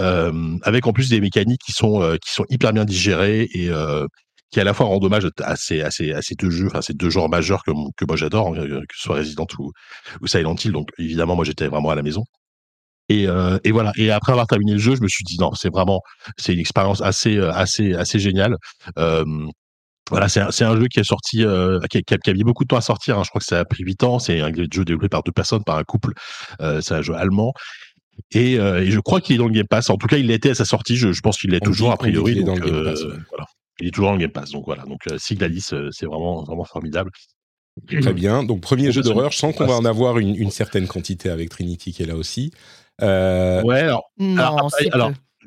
euh, 0.00 0.56
avec 0.62 0.86
en 0.86 0.92
plus 0.92 1.08
des 1.08 1.20
mécaniques 1.20 1.62
qui 1.64 1.72
sont 1.72 2.02
euh, 2.02 2.16
qui 2.16 2.32
sont 2.32 2.44
hyper 2.48 2.72
bien 2.72 2.84
digérées 2.84 3.48
et 3.52 3.68
euh, 3.70 4.06
qui 4.50 4.60
à 4.60 4.64
la 4.64 4.74
fois 4.74 4.86
rendent 4.86 5.04
hommage 5.04 5.28
à 5.42 5.56
ces, 5.56 5.80
à 5.80 5.90
ces, 5.90 6.12
à 6.12 6.22
ces 6.22 6.34
deux 6.34 6.50
jeux, 6.50 6.66
enfin 6.66 6.82
ces 6.82 6.94
deux 6.94 7.10
genres 7.10 7.28
majeurs 7.28 7.62
que, 7.64 7.70
que 7.96 8.04
moi 8.04 8.16
j'adore, 8.16 8.48
hein, 8.48 8.66
que 8.66 8.96
ce 8.96 9.02
soit 9.02 9.16
Resident 9.16 9.46
ou, 9.58 9.70
ou 10.20 10.26
Silent 10.26 10.56
Hill. 10.56 10.72
Donc 10.72 10.88
évidemment, 10.98 11.36
moi 11.36 11.44
j'étais 11.44 11.68
vraiment 11.68 11.90
à 11.90 11.94
la 11.94 12.02
maison. 12.02 12.24
Et, 13.10 13.26
euh, 13.26 13.58
et 13.64 13.72
voilà. 13.72 13.92
Et 13.96 14.10
après 14.10 14.32
avoir 14.32 14.46
terminé 14.46 14.72
le 14.72 14.78
jeu, 14.78 14.94
je 14.94 15.02
me 15.02 15.08
suis 15.08 15.24
dit 15.24 15.36
non, 15.38 15.52
c'est 15.54 15.70
vraiment, 15.72 16.00
c'est 16.38 16.52
une 16.54 16.60
expérience 16.60 17.00
assez, 17.02 17.36
euh, 17.36 17.52
assez, 17.52 17.92
assez 17.94 18.18
géniale. 18.20 18.56
Euh, 18.98 19.24
voilà, 20.10 20.28
c'est 20.28 20.40
un, 20.40 20.46
un 20.48 20.80
jeu 20.80 20.86
qui 20.88 21.00
est 21.00 21.04
sorti, 21.04 21.44
euh, 21.44 21.78
qui, 21.90 21.98
a, 21.98 22.02
qui 22.02 22.14
a- 22.14 22.18
qui 22.18 22.30
a 22.30 22.32
mis 22.34 22.44
beaucoup 22.44 22.64
de 22.64 22.68
temps 22.68 22.76
à 22.76 22.80
sortir. 22.80 23.18
hein. 23.18 23.22
Je 23.24 23.28
crois 23.30 23.40
que 23.40 23.46
ça 23.46 23.58
a 23.60 23.64
pris 23.64 23.82
8 23.84 24.02
ans. 24.04 24.18
C'est 24.18 24.40
un 24.40 24.52
jeu 24.54 24.84
développé 24.84 25.08
par 25.08 25.22
deux 25.24 25.32
personnes, 25.32 25.64
par 25.64 25.76
un 25.76 25.84
couple. 25.84 26.12
C'est 26.80 26.92
un 26.94 27.02
jeu 27.02 27.14
allemand. 27.14 27.52
Et, 28.32 28.54
et 28.54 28.90
je 28.90 29.00
crois 29.00 29.20
qu'il 29.20 29.36
est 29.36 29.38
dans 29.38 29.46
le 29.46 29.52
Game 29.52 29.66
Pass. 29.68 29.88
En 29.90 29.96
tout 29.96 30.06
cas, 30.06 30.16
il 30.18 30.26
l'était 30.26 30.50
à 30.50 30.54
sa 30.54 30.64
sortie. 30.64 30.96
Je, 30.96 31.12
je 31.12 31.20
pense 31.20 31.38
qu'il 31.38 31.50
l'est 31.50 31.60
toujours 31.60 31.90
a 31.92 31.96
priori. 31.96 32.32
qu'il 32.34 32.42
est 32.42 32.44
dans 32.44 32.54
donc, 32.54 32.64
le 32.64 32.70
Game 32.72 32.84
Pass, 32.84 33.02
ouais. 33.04 33.16
voilà. 33.30 33.46
Il 33.80 33.88
est 33.88 33.90
toujours 33.92 34.10
dans 34.10 34.14
le 34.16 34.20
Game 34.20 34.30
Pass. 34.32 34.50
Donc 34.50 34.64
voilà. 34.66 34.84
Donc 34.84 35.00
Signalis, 35.18 35.70
c'est 35.90 36.06
vraiment, 36.06 36.42
vraiment 36.44 36.64
formidable. 36.64 37.10
Très 37.88 38.12
bien. 38.12 38.42
Donc, 38.42 38.60
premier 38.60 38.92
jeu 38.92 39.00
d'horreur. 39.02 39.30
Je 39.32 39.38
sens 39.38 39.54
qu'on 39.54 39.64
on 39.64 39.68
va 39.68 39.74
en 39.76 39.84
avoir 39.84 40.18
une, 40.18 40.34
une 40.34 40.50
certaine 40.50 40.86
quantité 40.86 41.30
avec 41.30 41.48
Trinity 41.50 41.92
qui 41.92 42.02
est 42.02 42.06
là 42.06 42.16
aussi. 42.16 42.50
Euh, 43.02 43.62
Ouais. 43.62 43.80
Alors, 43.80 44.02
Non, 44.18 44.42
Alors, 44.42 44.66
après, 44.66 44.90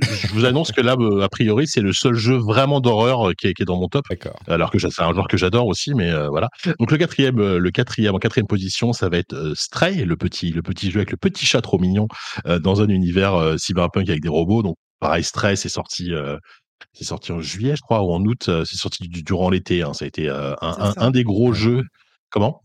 je 0.02 0.28
vous 0.34 0.46
annonce 0.46 0.72
que 0.72 0.82
là, 0.82 0.96
euh, 1.00 1.22
a 1.22 1.30
priori, 1.30 1.68
c'est 1.68 1.80
le 1.82 1.94
seul 1.94 2.16
jeu 2.16 2.36
vraiment 2.36 2.82
d'horreur 2.82 3.30
euh, 3.30 3.34
qui 3.34 3.48
est, 3.48 3.54
qui 3.54 3.62
est 3.62 3.66
dans 3.66 3.78
mon 3.80 3.88
top. 3.88 4.06
D'accord. 4.10 4.40
Alors 4.48 4.72
que 4.72 4.80
c'est 4.80 4.88
un 5.02 5.14
genre 5.14 5.28
que 5.28 5.38
j'adore 5.38 5.68
aussi, 5.68 5.94
mais 5.94 6.10
euh, 6.12 6.30
voilà. 6.30 6.50
Donc 6.80 6.92
le 6.92 6.98
quatrième, 6.98 7.38
le 7.58 7.72
quatrième 7.72 8.16
en 8.16 8.18
quatrième 8.18 8.48
position, 8.48 8.92
ça 8.92 9.08
va 9.10 9.18
être 9.18 9.54
Stray, 9.56 10.04
le 10.04 10.16
petit, 10.16 10.52
le 10.52 10.62
petit 10.64 10.90
jeu 10.90 11.00
avec 11.00 11.12
le 11.12 11.18
petit 11.18 11.46
chat 11.46 11.62
trop 11.62 11.78
mignon 11.78 12.08
euh, 12.48 12.58
dans 12.60 12.82
un 12.82 12.88
univers 12.88 13.36
euh, 13.36 13.58
cyberpunk 13.58 14.10
avec 14.10 14.22
des 14.22 14.30
robots. 14.30 14.64
Donc 14.64 14.78
pareil, 15.00 15.24
Stray, 15.24 15.56
c'est 15.58 15.70
sorti. 15.70 16.12
euh, 16.14 16.38
c'est 16.94 17.06
sorti 17.06 17.32
en 17.32 17.40
juillet, 17.40 17.76
je 17.76 17.82
crois, 17.82 18.02
ou 18.04 18.12
en 18.12 18.22
août. 18.26 18.50
C'est 18.66 18.76
sorti 18.78 19.08
du- 19.08 19.24
durant 19.24 19.50
l'été. 19.50 19.84
hein. 19.84 19.94
Ça 19.94 20.06
a 20.06 20.08
été 20.08 20.28
euh, 20.28 20.54
un, 20.62 20.74
C'est 20.74 20.82
un- 20.82 20.92
ça. 20.94 21.02
un 21.04 21.12
des 21.12 21.24
gros 21.24 21.54
jeux. 21.54 21.84
Comment? 22.30 22.62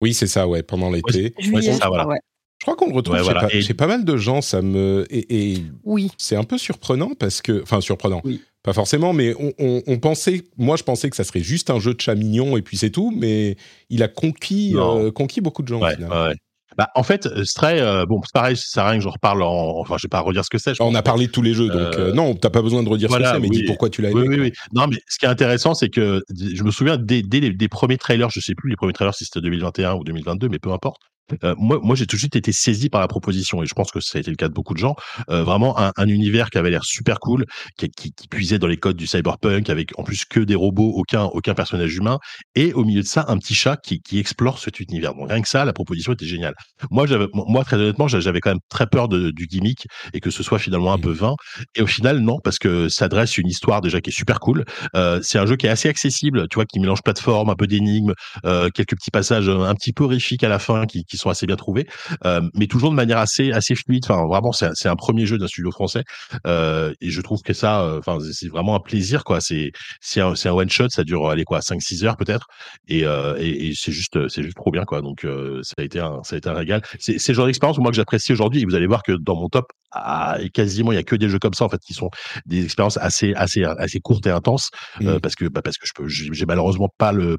Oui, 0.00 0.14
c'est 0.14 0.28
ça, 0.28 0.46
ouais, 0.46 0.62
pendant 0.62 0.90
l'été. 0.90 1.34
Ouais, 1.52 1.60
c'est 1.60 1.72
ça, 1.72 1.88
voilà. 1.88 2.06
ouais. 2.06 2.18
Je 2.60 2.64
crois 2.64 2.76
qu'on 2.76 2.88
le 2.88 2.94
retrouve 2.94 3.14
Ouais, 3.14 3.20
chez, 3.20 3.24
voilà. 3.32 3.40
pas, 3.48 3.54
Et- 3.54 3.62
chez 3.62 3.74
pas 3.74 3.86
mal 3.86 4.04
de 4.04 4.16
gens. 4.16 4.40
Ça 4.40 4.62
me 4.62 5.06
et, 5.10 5.52
et 5.52 5.62
Oui. 5.84 6.10
c'est 6.18 6.36
un 6.36 6.44
peu 6.44 6.58
surprenant 6.58 7.10
parce 7.18 7.40
que, 7.42 7.62
enfin, 7.62 7.80
surprenant. 7.80 8.20
Oui. 8.24 8.40
Pas 8.64 8.72
forcément, 8.72 9.12
mais 9.12 9.34
on, 9.38 9.52
on- 9.58 9.82
on 9.86 9.98
pensait, 9.98 10.42
moi, 10.58 10.76
je 10.76 10.82
pensais 10.82 11.08
que 11.08 11.16
ça 11.16 11.24
serait 11.24 11.40
juste 11.40 11.70
un 11.70 11.78
jeu 11.78 11.94
de 11.94 12.00
chat 12.00 12.14
mignon 12.16 12.56
et 12.56 12.62
puis 12.62 12.76
c'est 12.76 12.90
tout. 12.90 13.12
Mais 13.16 13.56
il 13.88 14.02
a 14.02 14.08
conquis, 14.08 14.72
euh, 14.76 15.10
conquis 15.12 15.40
beaucoup 15.40 15.62
de 15.62 15.68
gens. 15.68 15.80
Ouais, 15.80 15.96
ouais. 15.96 16.34
Bah, 16.76 16.90
en 16.94 17.02
fait, 17.02 17.26
euh, 17.26 17.44
Stray, 17.44 17.80
euh, 17.80 18.04
bon, 18.06 18.20
c'est 18.24 18.32
pareil, 18.32 18.56
ça 18.56 18.62
sert 18.66 18.84
à 18.84 18.90
rien 18.90 18.98
que 18.98 19.02
je 19.04 19.08
reparle 19.08 19.42
en. 19.42 19.78
Enfin, 19.80 19.96
je 19.98 20.06
vais 20.06 20.08
pas 20.10 20.20
redire 20.20 20.44
ce 20.44 20.50
que 20.50 20.58
c'est. 20.58 20.72
On 20.80 20.94
a 20.94 21.02
parlé 21.02 21.26
de 21.26 21.32
tous 21.32 21.42
les 21.42 21.54
jeux, 21.54 21.68
donc 21.68 21.76
euh, 21.94 22.10
Euh, 22.10 22.12
non, 22.12 22.34
t'as 22.34 22.50
pas 22.50 22.62
besoin 22.62 22.82
de 22.82 22.88
redire 22.88 23.10
ce 23.10 23.16
que 23.16 23.24
c'est, 23.24 23.40
mais 23.40 23.48
oui. 23.48 23.56
dis 23.56 23.64
pourquoi 23.64 23.88
tu 23.90 24.02
l'as 24.02 24.10
aimé. 24.10 24.20
Oui, 24.20 24.28
oui, 24.28 24.40
oui. 24.40 24.52
Non, 24.74 24.86
mais 24.86 24.98
ce 25.08 25.18
qui 25.18 25.24
est 25.24 25.28
intéressant, 25.28 25.74
c'est 25.74 25.88
que 25.88 26.22
je 26.30 26.62
me 26.62 26.70
souviens 26.70 26.96
dès, 26.98 27.22
dès 27.22 27.40
les, 27.40 27.50
des 27.52 27.68
premiers 27.68 27.96
trailers, 27.98 28.30
je 28.30 28.38
sais 28.40 28.54
plus 28.54 28.68
les 28.70 28.76
premiers 28.76 28.92
trailers 28.92 29.14
si 29.14 29.24
c'était 29.24 29.40
2021 29.40 29.94
ou 29.94 30.04
2022, 30.04 30.48
mais 30.48 30.58
peu 30.58 30.70
importe. 30.72 31.00
Euh, 31.44 31.54
moi, 31.58 31.78
moi 31.82 31.96
j'ai 31.96 32.06
tout 32.06 32.16
de 32.16 32.20
suite 32.20 32.36
été 32.36 32.52
saisi 32.52 32.88
par 32.88 33.00
la 33.00 33.08
proposition 33.08 33.62
et 33.62 33.66
je 33.66 33.74
pense 33.74 33.90
que 33.90 34.00
ça 34.00 34.18
a 34.18 34.20
été 34.20 34.30
le 34.30 34.36
cas 34.36 34.48
de 34.48 34.54
beaucoup 34.54 34.74
de 34.74 34.78
gens. 34.78 34.96
Euh, 35.30 35.42
vraiment 35.42 35.78
un, 35.78 35.92
un 35.96 36.08
univers 36.08 36.50
qui 36.50 36.58
avait 36.58 36.70
l'air 36.70 36.84
super 36.84 37.18
cool, 37.20 37.44
qui, 37.76 37.90
qui, 37.90 38.12
qui 38.12 38.28
puisait 38.28 38.58
dans 38.58 38.66
les 38.66 38.76
codes 38.76 38.96
du 38.96 39.06
cyberpunk, 39.06 39.70
avec 39.70 39.98
en 39.98 40.02
plus 40.02 40.24
que 40.24 40.40
des 40.40 40.54
robots, 40.54 40.92
aucun, 40.94 41.24
aucun 41.24 41.54
personnage 41.54 41.94
humain, 41.94 42.18
et 42.54 42.72
au 42.72 42.84
milieu 42.84 43.02
de 43.02 43.06
ça, 43.06 43.24
un 43.28 43.38
petit 43.38 43.54
chat 43.54 43.76
qui, 43.76 44.00
qui 44.00 44.18
explore 44.18 44.58
cet 44.58 44.80
univers. 44.80 45.14
Donc 45.14 45.30
rien 45.30 45.42
que 45.42 45.48
ça, 45.48 45.64
la 45.64 45.72
proposition 45.72 46.12
était 46.12 46.26
géniale. 46.26 46.54
Moi, 46.90 47.06
moi 47.32 47.64
très 47.64 47.76
honnêtement, 47.76 48.08
j'avais 48.08 48.40
quand 48.40 48.50
même 48.50 48.60
très 48.68 48.86
peur 48.86 49.08
de, 49.08 49.30
du 49.30 49.46
gimmick 49.46 49.86
et 50.14 50.20
que 50.20 50.30
ce 50.30 50.42
soit 50.42 50.58
finalement 50.58 50.92
un 50.92 50.98
peu 50.98 51.10
vain. 51.12 51.34
Et 51.74 51.82
au 51.82 51.86
final, 51.86 52.20
non, 52.20 52.38
parce 52.42 52.58
que 52.58 52.88
ça 52.88 53.08
dresse 53.08 53.36
une 53.38 53.48
histoire 53.48 53.80
déjà 53.80 54.00
qui 54.00 54.10
est 54.10 54.12
super 54.12 54.40
cool. 54.40 54.64
Euh, 54.94 55.20
c'est 55.22 55.38
un 55.38 55.46
jeu 55.46 55.56
qui 55.56 55.66
est 55.66 55.70
assez 55.70 55.88
accessible, 55.88 56.46
tu 56.48 56.54
vois, 56.54 56.64
qui 56.64 56.80
mélange 56.80 57.02
plateforme, 57.02 57.50
un 57.50 57.54
peu 57.54 57.66
d'énigmes, 57.66 58.14
euh, 58.44 58.70
quelques 58.74 58.96
petits 58.96 59.10
passages 59.10 59.48
un 59.48 59.74
petit 59.74 59.92
peu 59.92 60.04
horrifiques 60.04 60.44
à 60.44 60.48
la 60.48 60.58
fin 60.58 60.86
qui, 60.86 61.04
qui 61.04 61.17
sont 61.18 61.30
assez 61.30 61.46
bien 61.46 61.56
trouvés, 61.56 61.86
euh, 62.24 62.40
mais 62.54 62.66
toujours 62.66 62.90
de 62.90 62.96
manière 62.96 63.18
assez 63.18 63.52
assez 63.52 63.74
fluide. 63.74 64.04
Enfin, 64.04 64.26
vraiment, 64.26 64.52
c'est 64.52 64.70
c'est 64.74 64.88
un 64.88 64.96
premier 64.96 65.26
jeu 65.26 65.38
d'un 65.38 65.46
studio 65.48 65.70
français, 65.70 66.04
euh, 66.46 66.92
et 67.00 67.10
je 67.10 67.20
trouve 67.20 67.42
que 67.42 67.52
ça, 67.52 67.82
euh, 67.82 67.98
enfin, 67.98 68.18
c'est 68.32 68.48
vraiment 68.48 68.74
un 68.76 68.80
plaisir, 68.80 69.24
quoi. 69.24 69.40
C'est 69.40 69.72
c'est 70.00 70.20
un, 70.20 70.34
c'est 70.34 70.48
un 70.48 70.52
one 70.52 70.70
shot, 70.70 70.88
ça 70.90 71.04
dure 71.04 71.28
allez 71.28 71.44
quoi, 71.44 71.60
5-6 71.60 72.04
heures 72.04 72.16
peut-être, 72.16 72.46
et, 72.88 73.00
et, 73.00 73.68
et 73.68 73.72
c'est 73.76 73.92
juste 73.92 74.28
c'est 74.28 74.42
juste 74.42 74.56
trop 74.56 74.70
bien, 74.70 74.84
quoi. 74.84 75.02
Donc 75.02 75.26
ça 75.62 75.74
a 75.78 75.82
été 75.82 76.00
un 76.00 76.22
ça 76.22 76.36
a 76.36 76.38
été 76.38 76.48
un 76.48 76.54
régal. 76.54 76.82
C'est 76.98 77.18
c'est 77.18 77.32
le 77.32 77.36
genre 77.36 77.46
d'expérience 77.46 77.78
moi 77.78 77.90
que 77.90 77.96
j'apprécie 77.96 78.32
aujourd'hui, 78.32 78.62
et 78.62 78.64
vous 78.64 78.74
allez 78.74 78.86
voir 78.86 79.02
que 79.02 79.12
dans 79.12 79.34
mon 79.36 79.48
top, 79.48 79.66
ah, 79.92 80.38
quasiment 80.52 80.92
il 80.92 80.96
y 80.96 80.98
a 80.98 81.02
que 81.02 81.16
des 81.16 81.28
jeux 81.28 81.38
comme 81.38 81.54
ça 81.54 81.64
en 81.64 81.68
fait 81.68 81.80
qui 81.80 81.94
sont 81.94 82.10
des 82.46 82.64
expériences 82.64 82.98
assez 82.98 83.32
assez 83.34 83.64
assez 83.64 84.00
courtes 84.00 84.26
et 84.26 84.30
intenses, 84.30 84.70
euh, 85.02 85.16
Mmh. 85.16 85.20
parce 85.20 85.34
que 85.34 85.44
bah, 85.46 85.62
parce 85.62 85.76
que 85.78 85.86
je 85.86 85.92
peux 85.94 86.08
j'ai 86.08 86.46
malheureusement 86.46 86.88
pas 86.98 87.12
le 87.12 87.38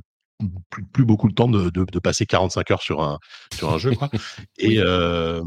plus, 0.69 0.83
plus 0.85 1.05
beaucoup 1.05 1.27
le 1.27 1.33
temps 1.33 1.47
de, 1.47 1.69
de, 1.69 1.83
de 1.85 1.99
passer 1.99 2.25
45 2.25 2.71
heures 2.71 2.81
sur 2.81 3.01
un 3.01 3.19
sur 3.57 3.69
un 3.71 3.77
jeu 3.77 3.91
quoi. 3.91 4.09
et 4.57 4.77
euh, 4.79 5.41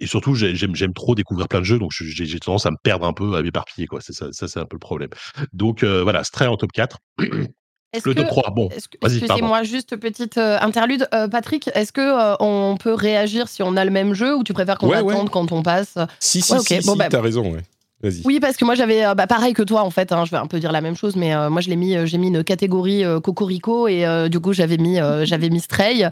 et 0.00 0.06
surtout 0.06 0.34
j'ai- 0.34 0.54
j'aime 0.54 0.74
j'aime 0.74 0.94
trop 0.94 1.14
découvrir 1.14 1.48
plein 1.48 1.60
de 1.60 1.64
jeux 1.64 1.78
donc 1.78 1.90
j'ai 1.92 2.24
j'ai 2.26 2.40
tendance 2.40 2.64
à 2.66 2.70
me 2.70 2.76
perdre 2.82 3.06
un 3.06 3.12
peu 3.12 3.34
à 3.36 3.42
m'éparpiller 3.42 3.86
quoi 3.86 4.00
c'est 4.00 4.12
ça, 4.14 4.28
ça 4.32 4.48
c'est 4.48 4.60
un 4.60 4.64
peu 4.64 4.76
le 4.76 4.80
problème 4.80 5.10
donc 5.52 5.82
euh, 5.82 6.02
voilà 6.02 6.24
Stray 6.24 6.48
en 6.48 6.56
top 6.56 6.72
4 6.72 6.98
Est-ce 7.94 8.08
le 8.08 8.14
top 8.14 8.24
que- 8.24 8.30
3 8.30 8.50
bon 8.52 8.68
est-ce 8.70 8.88
que- 8.88 8.96
vas-y 9.02 9.18
pardon 9.20 9.34
Excusez-moi, 9.34 9.62
juste 9.64 9.96
petite 9.98 10.38
euh, 10.38 10.56
interlude. 10.62 11.06
Euh, 11.12 11.28
Patrick, 11.28 11.68
est-ce 11.74 11.92
que 11.92 12.00
euh, 12.00 12.34
on 12.40 12.78
peut 12.80 12.94
réagir 12.94 13.48
si 13.50 13.62
on 13.62 13.76
a 13.76 13.84
le 13.84 13.90
même 13.90 14.14
jeu 14.14 14.34
ou 14.34 14.44
tu 14.44 14.54
préfères 14.54 14.78
qu'on 14.78 14.88
Ouais, 14.88 14.96
attende 14.96 15.24
ouais. 15.24 15.30
quand 15.30 15.52
on 15.52 15.62
passe? 15.62 15.98
Si, 16.18 16.40
si, 16.40 16.52
Ouais, 16.52 16.58
ok. 16.60 16.64
si, 16.66 16.80
Bon, 16.86 16.92
si, 16.92 16.98
bah, 16.98 17.08
t'as 17.10 17.20
raison. 17.20 17.54
Oui, 18.24 18.40
parce 18.40 18.56
que 18.56 18.64
moi 18.64 18.74
j'avais 18.74 19.04
euh, 19.04 19.14
bah, 19.14 19.26
pareil 19.26 19.52
que 19.54 19.62
toi 19.62 19.82
en 19.82 19.90
fait. 19.90 20.12
hein, 20.12 20.24
je 20.24 20.30
vais 20.30 20.36
un 20.36 20.46
peu 20.46 20.58
dire 20.58 20.72
la 20.72 20.80
même 20.80 20.96
chose, 20.96 21.14
mais 21.16 21.34
euh, 21.34 21.50
moi 21.50 21.60
je 21.60 21.68
l'ai 21.68 21.76
mis, 21.76 21.96
euh, 21.96 22.04
j'ai 22.06 22.18
mis 22.18 22.28
une 22.28 22.42
catégorie 22.42 23.04
cocorico 23.22 23.86
et 23.88 24.04
du 24.28 24.40
coup 24.40 24.52
j'avais 24.52 24.76
mis, 24.76 24.98
j'avais 25.22 25.50
mis 25.50 25.60
Stray 25.60 26.08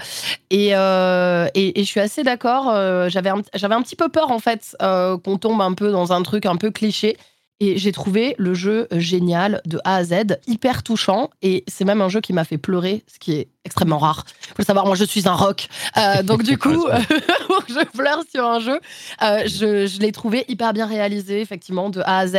et, 0.51 0.69
et 0.71 0.75
je 0.75 1.85
suis 1.85 2.01
assez 2.01 2.23
d'accord. 2.23 2.73
j'avais 3.09 3.31
un, 3.31 3.43
j'avais 3.55 3.75
un 3.75 3.83
petit 3.83 3.97
peu 3.97 4.09
peur 4.09 4.31
en 4.31 4.39
fait 4.39 4.77
qu'on 4.81 5.39
tombe 5.39 5.61
un 5.61 5.73
peu 5.73 5.91
dans 5.91 6.13
un 6.13 6.23
truc 6.23 6.47
un 6.47 6.57
peu 6.57 6.71
cliché. 6.71 7.17
Et 7.61 7.77
j'ai 7.77 7.93
trouvé 7.93 8.35
le 8.39 8.55
jeu 8.55 8.89
génial 8.91 9.61
de 9.67 9.79
A 9.85 9.97
à 9.97 10.05
Z, 10.05 10.15
hyper 10.47 10.83
touchant. 10.83 11.29
Et 11.43 11.63
c'est 11.69 11.85
même 11.85 12.01
un 12.01 12.09
jeu 12.09 12.21
qui 12.21 12.33
m'a 12.33 12.45
fait 12.45 12.57
pleurer, 12.59 13.05
ce 13.13 13.19
qui 13.19 13.33
est 13.33 13.49
extrêmement 13.67 13.99
rare. 13.99 14.25
Faut 14.49 14.55
le 14.59 14.65
savoir, 14.65 14.87
moi 14.87 14.95
je 14.97 15.05
suis 15.05 15.29
un 15.29 15.35
rock. 15.35 15.69
Euh, 15.99 16.23
donc 16.23 16.43
du 16.43 16.57
coup, 16.57 16.87
je 17.69 17.85
pleure 17.97 18.23
sur 18.35 18.47
un 18.47 18.61
jeu. 18.61 18.81
Euh, 19.23 19.43
je 19.47 19.87
je 19.87 19.99
l'ai 20.01 20.13
trouvé 20.13 20.45
hyper 20.49 20.73
bien 20.73 20.87
réalisé, 20.87 21.41
effectivement, 21.43 21.91
de 21.91 22.01
A 22.01 22.19
à 22.21 22.27
Z. 22.27 22.37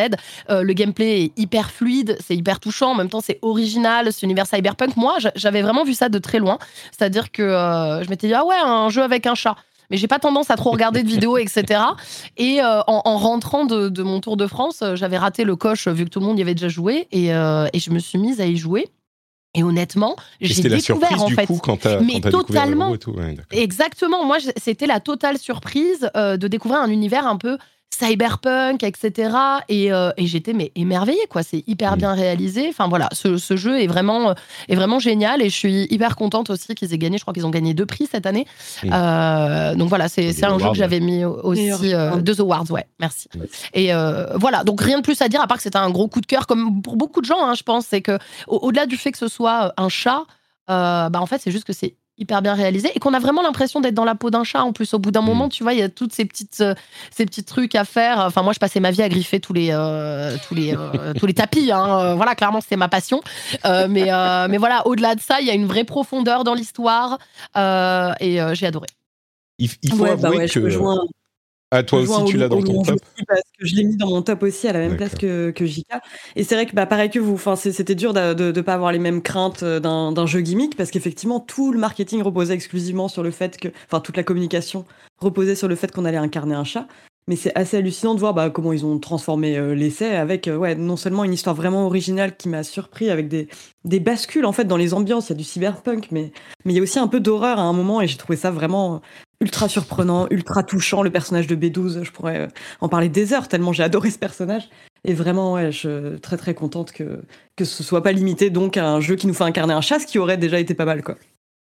Euh, 0.50 0.64
le 0.64 0.74
gameplay 0.74 1.26
est 1.26 1.40
hyper 1.40 1.70
fluide, 1.70 2.18
c'est 2.26 2.36
hyper 2.36 2.60
touchant. 2.60 2.92
En 2.92 2.96
même 2.96 3.10
temps, 3.10 3.22
c'est 3.22 3.38
original, 3.44 4.12
c'est 4.12 4.24
univers 4.24 4.48
cyberpunk. 4.48 4.98
Moi, 4.98 5.18
j'a- 5.20 5.32
j'avais 5.36 5.62
vraiment 5.62 5.84
vu 5.84 5.94
ça 5.94 6.10
de 6.10 6.18
très 6.18 6.40
loin. 6.40 6.58
C'est-à-dire 6.98 7.32
que 7.32 7.44
euh, 7.44 8.04
je 8.04 8.10
m'étais 8.10 8.28
dit, 8.28 8.34
ah 8.34 8.44
ouais, 8.46 8.56
un 8.64 8.90
jeu 8.90 9.04
avec 9.04 9.28
un 9.28 9.36
chat. 9.36 9.56
Mais 9.92 9.98
j'ai 9.98 10.08
pas 10.08 10.18
tendance 10.20 10.50
à 10.50 10.56
trop 10.56 10.72
regarder 10.72 11.04
de 11.04 11.08
vidéos, 11.08 11.38
etc. 11.38 11.82
Et 12.38 12.62
euh, 12.62 12.82
en, 12.88 13.02
en 13.06 13.18
rentrant 13.18 13.66
de, 13.66 13.90
de 13.90 14.02
mon 14.04 14.22
tour 14.22 14.38
de 14.38 14.48
France, 14.48 14.80
euh, 14.82 14.96
j'avais 14.96 15.18
raté 15.20 15.44
le 15.44 15.56
coche 15.56 15.88
vu 15.88 16.06
que 16.06 16.10
tout 16.10 16.20
le 16.22 16.26
monde 16.26 16.40
y 16.40 16.42
avait 16.42 16.56
déjà 16.56 16.70
joué. 16.70 17.08
Et, 17.12 17.34
euh, 17.36 17.68
et 17.74 17.80
je 17.80 17.92
me 17.92 18.00
suis 18.00 18.18
mise 18.18 18.42
à 18.42 18.46
y 18.48 18.58
jouer. 18.58 18.88
Et 19.54 19.64
honnêtement, 19.64 20.16
j'ai 20.40 20.64
découvert 20.64 20.82
surprise 20.82 21.22
en 21.22 21.28
du 21.28 21.36
fait. 21.36 21.46
coup 21.46 21.60
quand 21.62 21.86
Mais 22.02 22.22
quand 22.22 22.30
totalement. 22.32 22.96
et 22.96 22.98
tout. 22.98 23.12
ouais. 23.12 23.36
Exactement. 23.52 24.24
Moi, 24.26 24.38
c'était 24.56 24.88
la 24.88 25.02
totale 25.02 25.38
surprise 25.38 26.10
euh, 26.16 26.38
de 26.38 26.48
découvrir 26.48 26.80
un 26.80 26.90
univers 26.90 27.28
un 27.28 27.36
peu 27.36 27.58
cyberpunk, 28.06 28.84
etc. 28.84 29.32
Et, 29.70 29.92
euh, 29.94 30.12
et 30.18 30.26
j'étais 30.28 30.54
mais 30.54 30.72
émerveillée, 30.76 31.26
quoi. 31.30 31.44
C'est 31.44 31.64
hyper 31.68 31.98
bien 31.98 32.14
réalisé. 32.14 32.68
Enfin 32.70 32.88
voilà, 32.88 33.08
ce, 33.14 33.38
ce 33.38 33.56
jeu 33.56 33.80
est 33.82 33.88
vraiment, 33.88 34.30
euh, 34.30 34.34
est 34.70 34.76
vraiment 34.76 35.00
génial 35.00 35.42
et 35.42 35.50
je 35.50 35.56
suis 35.56 35.88
hyper 35.90 36.16
contente 36.16 36.50
aussi 36.50 36.74
qu'ils 36.76 36.94
aient 36.94 36.98
gagné. 36.98 37.18
Je 37.18 37.24
crois 37.24 37.34
qu'ils 37.34 37.46
ont 37.46 37.50
gagné 37.52 37.74
deux 37.74 37.86
prix 37.86 38.08
cette 38.12 38.26
année. 38.26 38.46
Euh, 38.86 39.76
donc 39.76 39.90
voilà, 39.90 40.08
c'est 40.10 40.30
un 40.30 40.32
jeu 40.32 40.44
awards, 40.66 40.72
que 40.72 40.78
j'avais 40.78 41.00
mis 41.00 41.24
aussi 41.26 41.72
euh, 41.94 42.18
deux 42.22 42.40
awards, 42.42 42.70
ouais. 42.72 42.86
Merci. 43.00 43.28
Et 43.74 43.94
euh, 43.94 44.26
voilà, 44.36 44.64
donc 44.64 44.82
rien 44.82 44.98
de 44.98 45.04
plus 45.04 45.22
à 45.22 45.28
dire 45.30 45.42
à 45.42 45.48
part 45.48 45.58
que 45.58 45.64
c'était 45.64 45.78
un 45.78 45.90
gros 45.90 46.08
coup 46.08 46.22
de 46.22 46.26
cœur, 46.26 46.48
comme 46.48 46.82
pour 46.82 46.96
beaucoup 46.96 47.22
de 47.22 47.26
gens, 47.26 47.44
hein, 47.46 47.54
je 47.56 47.64
pense. 47.64 47.86
C'est 47.88 48.02
que 48.02 48.18
au- 48.48 48.60
au-delà 48.64 48.86
du 48.86 48.98
fait 48.98 49.12
que 49.12 49.18
ce 49.18 49.28
soit 49.28 49.74
un 49.78 49.90
chat, 49.90 50.24
euh, 50.70 51.10
bah 51.10 51.20
en 51.22 51.26
fait, 51.26 51.40
c'est 51.42 51.52
juste 51.52 51.66
que 51.66 51.74
c'est 51.74 51.96
hyper 52.22 52.42
bien 52.42 52.54
réalisé 52.54 52.92
et 52.96 53.00
qu'on 53.00 53.14
a 53.14 53.20
vraiment 53.20 53.42
l'impression 53.42 53.82
d'être 53.82 53.94
dans 53.96 54.06
la 54.06 54.16
peau 54.16 54.30
d'un 54.30 54.44
chat 54.44 54.64
en 54.64 54.72
plus 54.74 54.94
au 54.94 55.00
bout 55.00 55.12
d'un 55.12 55.22
Mm. 55.22 55.26
moment 55.26 55.50
tu 55.50 55.64
vois 55.64 55.74
il 55.74 55.80
y 55.80 55.84
a 55.84 55.90
toutes 55.90 56.14
ces 56.14 56.26
petites 56.26 56.62
euh, 56.62 56.74
ces 57.10 57.26
petits 57.26 57.44
trucs 57.44 57.76
à 57.76 57.84
faire 57.84 58.20
enfin 58.20 58.42
moi 58.44 58.54
je 58.54 58.60
passais 58.60 58.80
ma 58.80 58.92
vie 58.92 59.02
à 59.02 59.10
griffer 59.10 59.40
tous 59.40 59.54
les 59.54 59.70
euh, 59.72 60.36
tous 60.48 60.56
les 60.56 60.76
euh, 60.76 61.14
tous 61.20 61.26
les 61.26 61.34
tapis 61.34 61.72
hein. 61.72 62.16
Voilà 62.16 62.36
clairement 62.36 62.62
c'était 62.62 62.78
ma 62.78 62.88
passion 62.90 63.22
Euh, 63.66 63.88
mais 63.90 64.12
euh, 64.12 64.48
mais 64.50 64.58
voilà 64.58 64.86
au-delà 64.88 65.16
de 65.16 65.20
ça 65.22 65.42
il 65.42 65.48
y 65.48 65.52
a 65.52 65.54
une 65.54 65.66
vraie 65.68 65.84
profondeur 65.84 66.44
dans 66.44 66.54
l'histoire 66.54 67.18
euh, 67.58 68.12
et 68.20 68.42
euh, 68.42 68.54
j'ai 68.56 68.68
adoré 68.68 68.88
Il, 69.58 69.70
il 69.82 69.94
faut 69.94 70.04
Ouais, 70.04 70.16
bah 70.16 70.28
avouer 70.30 70.38
ouais, 70.40 70.46
que. 70.48 70.54
je 70.54 70.60
rejoins- 70.60 71.00
Ah, 71.74 71.84
toi 71.84 72.02
aussi, 72.02 72.26
tu 72.26 72.36
l'as 72.36 72.50
dans 72.50 72.62
ton 72.62 72.82
top. 72.82 73.00
parce 73.26 73.42
que 73.58 73.66
je 73.66 73.76
l'ai 73.76 73.86
mis 73.86 73.96
dans 73.96 74.10
mon 74.10 74.22
top 74.22 74.44
aussi 74.44 74.68
à 74.68 74.74
la 74.74 74.80
même 74.80 74.98
place 74.98 75.16
que, 75.16 75.52
que 75.52 75.66
JK. 75.66 75.86
Et 76.36 76.44
c'est 76.44 76.56
vrai 76.56 76.66
que 76.66 76.76
bah, 76.76 76.86
pareil 76.86 77.10
que 77.10 77.20
vous, 77.20 77.40
c'était 77.56 77.96
dur 77.96 78.14
de 78.14 78.52
ne 78.52 78.62
pas 78.62 78.74
avoir 78.74 78.92
les 78.92 79.00
mêmes 79.00 79.22
craintes 79.22 79.64
euh, 79.64 79.80
d'un 79.80 80.12
d'un 80.12 80.26
jeu 80.26 80.42
gimmick 80.42 80.76
parce 80.76 80.92
qu'effectivement 80.92 81.40
tout 81.40 81.72
le 81.72 81.80
marketing 81.80 82.24
reposait 82.24 82.54
exclusivement 82.54 83.08
sur 83.08 83.24
le 83.24 83.32
fait 83.32 83.58
que, 83.58 83.70
enfin 83.88 84.02
toute 84.02 84.18
la 84.18 84.24
communication 84.24 84.86
reposait 85.18 85.56
sur 85.56 85.70
le 85.70 85.76
fait 85.76 85.92
qu'on 85.94 86.04
allait 86.04 86.18
incarner 86.18 86.56
un 86.56 86.66
chat. 86.66 86.88
Mais 87.28 87.38
c'est 87.38 87.56
assez 87.56 87.78
hallucinant 87.78 88.16
de 88.16 88.20
voir 88.20 88.34
bah, 88.34 88.50
comment 88.50 88.74
ils 88.74 88.86
ont 88.86 89.00
transformé 89.00 89.58
euh, 89.58 89.74
l'essai 89.74 90.16
avec 90.16 90.50
euh, 90.50 90.58
ouais, 90.58 90.76
non 90.76 90.98
seulement 90.98 91.24
une 91.24 91.34
histoire 91.34 91.56
vraiment 91.56 91.86
originale 91.86 92.36
qui 92.36 92.50
m'a 92.50 92.64
surpris 92.64 93.10
avec 93.10 93.30
des, 93.30 93.48
des 93.86 94.02
bascules 94.02 94.46
en 94.46 94.52
fait 94.52 94.66
dans 94.66 94.76
les 94.76 94.94
ambiances, 94.94 95.30
il 95.30 95.34
y 95.34 95.36
a 95.36 95.38
du 95.38 95.46
cyberpunk, 95.46 96.10
mais 96.12 96.34
mais 96.66 96.74
il 96.74 96.76
y 96.76 96.80
a 96.80 96.84
aussi 96.84 97.00
un 97.00 97.08
peu 97.08 97.22
d'horreur 97.22 97.60
à 97.60 97.64
un 97.64 97.74
moment 97.74 98.02
et 98.02 98.08
j'ai 98.08 98.18
trouvé 98.18 98.36
ça 98.36 98.52
vraiment 98.52 99.02
ultra 99.42 99.68
surprenant, 99.68 100.28
ultra 100.30 100.64
touchant. 100.64 101.02
Le 101.02 101.10
personnage 101.10 101.48
de 101.48 101.56
B12, 101.56 102.04
je 102.04 102.12
pourrais 102.12 102.42
euh, 102.42 102.48
en 102.80 102.88
parler 102.88 103.10
des 103.10 103.34
heures 103.34 103.48
tellement 103.48 103.74
j'ai 103.74 103.84
adoré 103.84 104.12
ce 104.12 104.20
personnage. 104.20 104.70
Et 105.04 105.14
vraiment, 105.14 105.54
ouais, 105.54 105.72
je 105.72 105.78
suis 105.78 106.22
très 106.22 106.38
très 106.38 106.54
contente 106.54 106.92
que, 106.92 107.22
que 107.56 107.66
ce 107.66 107.84
soit 107.84 108.04
pas 108.04 108.12
limité 108.12 108.50
donc 108.52 108.78
à 108.78 108.88
un 108.88 109.02
jeu 109.02 109.16
qui 109.16 109.28
nous 109.28 109.34
fait 109.34 109.44
incarner 109.44 109.74
un 109.74 109.82
chat, 109.82 110.00
ce 110.00 110.06
qui 110.06 110.20
aurait 110.20 110.38
déjà 110.38 110.60
été 110.60 110.76
pas 110.76 110.86
mal 110.86 111.04
quoi. 111.04 111.16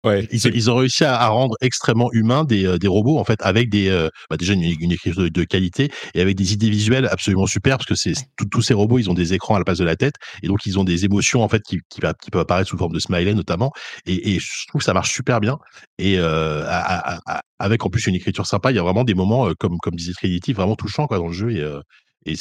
Ouais, 0.06 0.26
ils, 0.32 0.40
ils 0.56 0.72
ont 0.72 0.78
réussi 0.78 1.04
à, 1.04 1.18
à 1.20 1.28
rendre 1.28 1.56
extrêmement 1.60 2.10
humains 2.14 2.46
des, 2.46 2.66
euh, 2.66 2.78
des 2.78 2.88
robots 2.88 3.18
en 3.20 3.26
fait 3.26 3.38
avec 3.42 3.70
des 3.70 3.90
euh, 3.90 4.08
bah, 4.30 4.38
déjà 4.38 4.54
une, 4.54 4.64
une 4.64 4.94
écriture 4.94 5.24
de, 5.24 5.28
de 5.28 5.44
qualité 5.44 5.92
et 6.14 6.22
avec 6.22 6.38
des 6.38 6.54
idées 6.54 6.70
visuelles 6.70 7.06
absolument 7.12 7.48
super 7.48 7.76
parce 7.78 7.86
que 7.86 7.96
c'est 7.96 8.14
tous 8.50 8.62
ces 8.62 8.74
robots 8.74 8.98
ils 8.98 9.10
ont 9.10 9.14
des 9.14 9.34
écrans 9.34 9.56
à 9.56 9.60
la 9.60 9.66
place 9.66 9.78
de 9.80 9.84
la 9.84 9.98
tête 9.98 10.16
et 10.42 10.48
donc 10.48 10.66
ils 10.66 10.80
ont 10.80 10.86
des 10.86 11.04
émotions 11.04 11.44
en 11.44 11.50
fait 11.50 11.62
qui, 11.64 11.80
qui, 11.90 12.00
qui 12.22 12.32
peuvent 12.32 12.42
apparaître 12.42 12.70
sous 12.70 12.78
forme 12.78 12.94
de 12.94 13.00
smiley 13.00 13.34
notamment 13.34 13.74
et, 14.06 14.36
et 14.36 14.40
je 14.40 14.68
trouve 14.70 14.80
que 14.80 14.86
ça 14.86 14.94
marche 14.94 15.12
super 15.14 15.42
bien 15.42 15.58
et 15.98 16.18
euh, 16.18 16.64
à- 16.66 17.16
à- 17.16 17.20
à- 17.26 17.42
avec 17.60 17.86
en 17.86 17.90
plus 17.90 18.08
une 18.08 18.16
écriture 18.16 18.46
sympa 18.48 18.72
il 18.72 18.76
y 18.78 18.80
a 18.80 18.84
vraiment 18.84 19.04
des 19.04 19.16
moments 19.16 19.50
euh, 19.50 19.54
comme 19.60 19.80
comme 19.80 19.96
disait 19.96 20.14
Trinity 20.14 20.54
vraiment 20.54 20.78
touchants 20.78 21.08
quoi 21.08 21.18
dans 21.18 21.28
le 21.28 21.34
jeu 21.34 21.52
et 21.52 21.60
euh, 21.60 21.82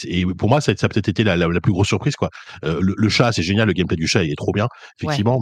et, 0.05 0.27
pour 0.27 0.49
moi, 0.49 0.61
ça, 0.61 0.73
ça 0.77 0.87
a 0.87 0.89
peut-être 0.89 1.09
été 1.09 1.25
la, 1.25 1.37
la, 1.37 1.49
la 1.49 1.61
plus 1.61 1.73
grosse 1.73 1.89
surprise, 1.89 2.17
quoi. 2.17 2.31
Euh, 2.65 2.79
le, 2.81 2.95
le 2.97 3.09
chat, 3.09 3.33
c'est 3.33 3.43
génial, 3.43 3.67
le 3.69 3.73
gameplay 3.73 3.97
du 3.97 4.07
chat, 4.07 4.25
il 4.25 4.31
est 4.33 4.37
trop 4.37 4.53
bien, 4.53 4.69
effectivement. 5.01 5.39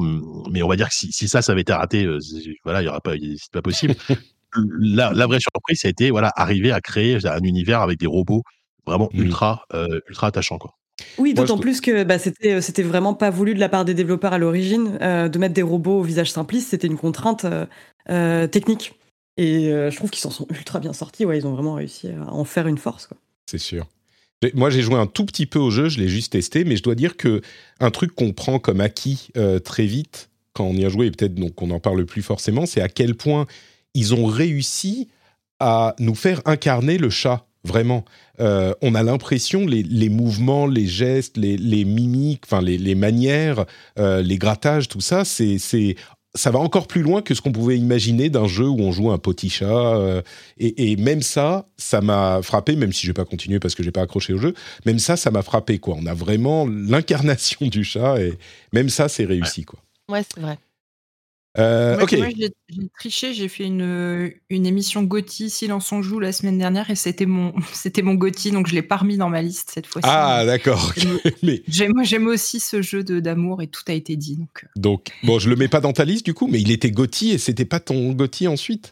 Mais 0.50 0.62
on 0.62 0.68
va 0.68 0.76
dire 0.76 0.88
que 0.88 0.94
si, 0.94 1.10
si 1.12 1.28
ça, 1.28 1.42
ça 1.42 1.52
avait 1.52 1.60
été 1.62 1.72
raté, 1.72 2.04
euh, 2.04 2.20
c'est- 2.20 2.56
voilà, 2.64 2.82
il 2.82 2.86
y 2.86 2.88
aura 2.88 3.00
pas, 3.00 3.12
c'est 3.12 3.52
pas 3.52 3.62
possible. 3.62 3.94
la, 4.80 5.12
la 5.12 5.26
vraie 5.26 5.40
surprise, 5.40 5.80
ça 5.80 5.88
a 5.88 5.90
été, 5.90 6.10
voilà, 6.10 6.32
arriver 6.36 6.72
à 6.72 6.80
créer 6.80 7.18
un 7.26 7.40
univers 7.42 7.80
avec 7.80 7.98
des 7.98 8.06
robots 8.06 8.42
vraiment 8.86 9.08
Mhm. 9.12 9.22
ultra, 9.24 9.64
euh, 9.74 10.00
ultra 10.08 10.28
attachants, 10.28 10.58
quoi. 10.58 10.72
Oui, 11.18 11.34
d'autant 11.34 11.58
plus 11.58 11.82
que 11.82 12.04
bah, 12.04 12.18
c'était 12.18 12.62
c'était 12.62 12.82
vraiment 12.82 13.12
pas 13.12 13.28
voulu 13.28 13.52
de 13.54 13.60
la 13.60 13.68
part 13.68 13.84
des 13.84 13.92
développeurs 13.92 14.32
à 14.32 14.38
l'origine 14.38 14.96
euh, 15.02 15.28
de 15.28 15.38
mettre 15.38 15.52
des 15.52 15.60
robots 15.62 15.98
au 15.98 16.02
visage 16.02 16.32
simpliste. 16.32 16.70
C'était 16.70 16.86
une 16.86 16.96
contrainte 16.96 17.44
euh, 17.44 17.66
euh, 18.08 18.46
technique. 18.46 18.94
Et 19.36 19.68
euh, 19.70 19.90
je 19.90 19.96
trouve 19.96 20.08
qu'ils 20.08 20.22
s'en 20.22 20.30
sont 20.30 20.46
ultra 20.48 20.80
bien 20.80 20.94
sortis. 20.94 21.26
Ouais, 21.26 21.36
ils 21.36 21.46
ont 21.46 21.52
vraiment 21.52 21.74
réussi 21.74 22.08
à 22.08 22.32
en 22.32 22.44
faire 22.44 22.66
une 22.66 22.78
force. 22.78 23.06
Quoi. 23.08 23.18
c'est 23.44 23.58
sûr. 23.58 23.86
Moi, 24.54 24.70
j'ai 24.70 24.82
joué 24.82 24.96
un 24.96 25.06
tout 25.06 25.24
petit 25.24 25.46
peu 25.46 25.58
au 25.58 25.70
jeu, 25.70 25.88
je 25.88 25.98
l'ai 25.98 26.08
juste 26.08 26.32
testé, 26.32 26.64
mais 26.64 26.76
je 26.76 26.82
dois 26.82 26.94
dire 26.94 27.16
que 27.16 27.40
un 27.80 27.90
truc 27.90 28.14
qu'on 28.14 28.32
prend 28.32 28.58
comme 28.58 28.80
acquis 28.80 29.28
euh, 29.36 29.58
très 29.58 29.86
vite 29.86 30.28
quand 30.52 30.64
on 30.64 30.74
y 30.74 30.84
a 30.84 30.88
joué, 30.88 31.06
et 31.06 31.10
peut-être 31.10 31.34
donc 31.34 31.60
on 31.62 31.68
n'en 31.68 31.80
parle 31.80 32.04
plus 32.06 32.22
forcément, 32.22 32.66
c'est 32.66 32.80
à 32.80 32.88
quel 32.88 33.14
point 33.14 33.46
ils 33.94 34.14
ont 34.14 34.26
réussi 34.26 35.08
à 35.58 35.94
nous 35.98 36.14
faire 36.14 36.42
incarner 36.44 36.98
le 36.98 37.10
chat. 37.10 37.46
Vraiment, 37.64 38.04
Euh, 38.38 38.74
on 38.82 38.94
a 38.94 39.02
l'impression 39.02 39.66
les, 39.66 40.08
mouvements, 40.08 40.66
les 40.66 40.86
gestes, 40.86 41.36
les, 41.36 41.84
mimiques, 41.84 42.44
les, 42.62 42.94
manières, 42.94 43.64
euh, 43.98 44.22
les 44.22 44.36
grattages, 44.36 44.88
tout 44.88 45.00
ça, 45.00 45.24
c'est 45.24 45.96
ça 46.36 46.50
va 46.50 46.58
encore 46.58 46.86
plus 46.86 47.02
loin 47.02 47.22
que 47.22 47.34
ce 47.34 47.40
qu'on 47.40 47.52
pouvait 47.52 47.76
imaginer 47.78 48.30
d'un 48.30 48.46
jeu 48.46 48.68
où 48.68 48.78
on 48.80 48.92
joue 48.92 49.10
un 49.10 49.18
petit 49.18 49.50
chat. 49.50 49.66
euh, 49.66 50.22
et, 50.58 50.92
et 50.92 50.96
même 50.96 51.22
ça, 51.22 51.66
ça 51.76 52.00
m'a 52.00 52.40
frappé, 52.42 52.76
même 52.76 52.92
si 52.92 53.06
j'ai 53.06 53.12
pas 53.12 53.24
continué 53.24 53.58
parce 53.58 53.74
que 53.74 53.82
j'ai 53.82 53.90
pas 53.90 54.02
accroché 54.02 54.32
au 54.32 54.38
jeu. 54.38 54.54
Même 54.84 54.98
ça, 54.98 55.16
ça 55.16 55.30
m'a 55.30 55.42
frappé 55.42 55.78
quoi. 55.78 55.96
On 55.98 56.06
a 56.06 56.14
vraiment 56.14 56.66
l'incarnation 56.66 57.66
du 57.66 57.82
chat 57.84 58.20
et 58.20 58.34
même 58.72 58.88
ça, 58.88 59.08
c'est 59.08 59.24
réussi 59.24 59.64
quoi. 59.64 59.78
ouais 60.10 60.22
c'est 60.32 60.40
vrai 60.40 60.58
Euh, 61.58 61.94
Moi, 61.94 62.04
ok. 62.04 62.12
moi, 62.18 62.26
j'ai 62.36 62.50
triché, 62.98 63.32
j'ai 63.32 63.48
fait 63.48 63.64
une, 63.64 64.30
une 64.50 64.66
émission 64.66 65.02
Gotti 65.02 65.48
Silence 65.48 65.90
on 65.92 66.02
joue 66.02 66.18
la 66.20 66.32
semaine 66.32 66.58
dernière 66.58 66.90
et 66.90 66.96
c'était 66.96 67.26
mon, 67.26 67.54
c'était 67.72 68.02
mon 68.02 68.14
Gotti, 68.14 68.50
donc 68.50 68.66
je 68.66 68.74
l'ai 68.74 68.82
pas 68.82 68.96
remis 68.96 69.16
dans 69.16 69.28
ma 69.28 69.42
liste 69.42 69.70
cette 69.72 69.86
fois-ci. 69.86 70.08
Ah 70.10 70.44
d'accord. 70.44 70.92
Mais 71.42 71.62
J'aime, 71.68 71.92
j'aime 72.02 72.26
aussi 72.26 72.60
ce 72.60 72.82
jeu 72.82 73.02
de 73.02 73.20
d'amour 73.20 73.62
et 73.62 73.66
tout 73.68 73.82
a 73.88 73.92
été 73.92 74.16
dit. 74.16 74.36
Donc, 74.36 74.64
euh. 74.64 74.66
donc 74.76 75.08
bon, 75.22 75.38
je 75.38 75.48
le 75.48 75.56
mets 75.56 75.68
pas 75.68 75.80
dans 75.80 75.92
ta 75.92 76.04
liste 76.04 76.24
du 76.26 76.34
coup, 76.34 76.46
mais 76.46 76.60
il 76.60 76.70
était 76.70 76.90
Gotti 76.90 77.30
et 77.30 77.38
c'était 77.38 77.64
pas 77.64 77.80
ton 77.80 78.12
Gotti 78.12 78.48
ensuite? 78.48 78.90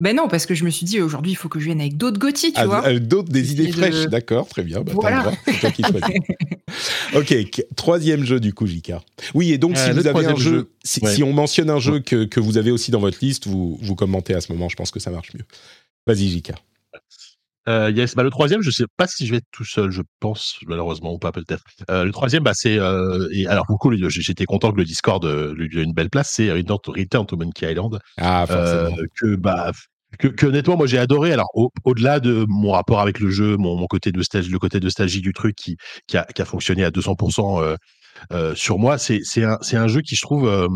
Ben 0.00 0.16
non, 0.16 0.26
parce 0.28 0.44
que 0.44 0.54
je 0.54 0.64
me 0.64 0.70
suis 0.70 0.84
dit 0.84 1.00
aujourd'hui, 1.00 1.32
il 1.32 1.36
faut 1.36 1.48
que 1.48 1.60
je 1.60 1.66
vienne 1.66 1.80
avec 1.80 1.96
d'autres 1.96 2.18
Gotti, 2.18 2.52
tu 2.52 2.60
ah, 2.60 2.66
vois. 2.66 2.84
Avec 2.84 3.06
d'autres, 3.06 3.30
des 3.30 3.52
idées 3.52 3.70
fraîches, 3.70 4.06
d'accord, 4.06 4.48
très 4.48 4.62
bien. 4.62 4.80
Bah, 4.80 4.92
voilà. 4.94 5.32
ok, 7.14 7.34
troisième 7.76 8.24
jeu 8.24 8.40
du 8.40 8.52
coup, 8.52 8.66
Jika. 8.66 9.02
Oui, 9.34 9.52
et 9.52 9.58
donc 9.58 9.76
si 9.76 9.90
vous 9.92 10.06
avez 10.06 10.26
un 10.26 10.34
jeu, 10.34 10.70
si, 10.82 11.22
on 11.22 11.32
mentionne 11.32 11.70
un 11.70 11.78
jeu 11.78 12.00
que, 12.00 12.24
que, 12.24 12.40
vous 12.40 12.58
avez 12.58 12.72
aussi 12.72 12.90
dans 12.90 12.98
votre 12.98 13.18
liste, 13.22 13.46
vous, 13.46 13.78
vous 13.80 13.94
commentez 13.94 14.34
à 14.34 14.40
ce 14.40 14.52
moment, 14.52 14.68
je 14.68 14.76
pense 14.76 14.90
que 14.90 14.98
ça 14.98 15.10
marche 15.10 15.32
mieux. 15.34 15.44
Vas-y, 16.06 16.28
Jika. 16.28 16.54
Euh, 17.68 17.90
yes, 17.90 18.14
bah, 18.14 18.22
le 18.22 18.30
troisième, 18.30 18.62
je 18.62 18.70
sais 18.70 18.84
pas 18.96 19.06
si 19.06 19.26
je 19.26 19.32
vais 19.32 19.38
être 19.38 19.46
tout 19.50 19.64
seul, 19.64 19.90
je 19.90 20.02
pense, 20.20 20.58
malheureusement, 20.66 21.12
ou 21.12 21.18
pas 21.18 21.32
peut-être. 21.32 21.62
Euh, 21.90 22.04
le 22.04 22.12
troisième, 22.12 22.42
bah, 22.42 22.52
c'est, 22.54 22.78
euh, 22.78 23.28
et 23.32 23.46
alors, 23.46 23.64
beaucoup, 23.66 23.90
j'étais 24.08 24.44
content 24.44 24.72
que 24.72 24.76
le 24.76 24.84
Discord 24.84 25.24
euh, 25.24 25.54
lui 25.54 25.80
ait 25.80 25.82
une 25.82 25.94
belle 25.94 26.10
place, 26.10 26.30
c'est 26.32 26.50
Return 26.50 27.26
to, 27.26 27.36
Monkey 27.36 27.70
Island. 27.70 27.98
Ah, 28.18 28.44
forcément. 28.46 28.96
que, 29.18 29.36
bah, 29.36 29.72
que, 30.18 30.28
que, 30.28 30.46
honnêtement, 30.46 30.76
moi, 30.76 30.86
j'ai 30.86 30.98
adoré. 30.98 31.32
Alors, 31.32 31.48
au-delà 31.84 32.20
de 32.20 32.44
mon 32.48 32.72
rapport 32.72 33.00
avec 33.00 33.18
le 33.18 33.30
jeu, 33.30 33.56
mon, 33.56 33.76
mon 33.76 33.86
côté 33.86 34.12
de 34.12 34.22
stage, 34.22 34.48
le 34.50 34.58
côté 34.58 34.78
de 34.78 34.88
stagie 34.88 35.22
du 35.22 35.32
truc 35.32 35.56
qui, 35.56 35.76
qui, 36.06 36.16
a, 36.18 36.24
qui 36.24 36.42
a 36.42 36.44
fonctionné 36.44 36.84
à 36.84 36.90
200%, 36.90 37.76
euh, 38.32 38.54
sur 38.54 38.78
moi, 38.78 38.98
c'est 38.98 39.22
un, 39.42 39.58
un 39.72 39.88
jeu 39.88 40.02
qui, 40.02 40.16
je 40.16 40.22
trouve, 40.22 40.68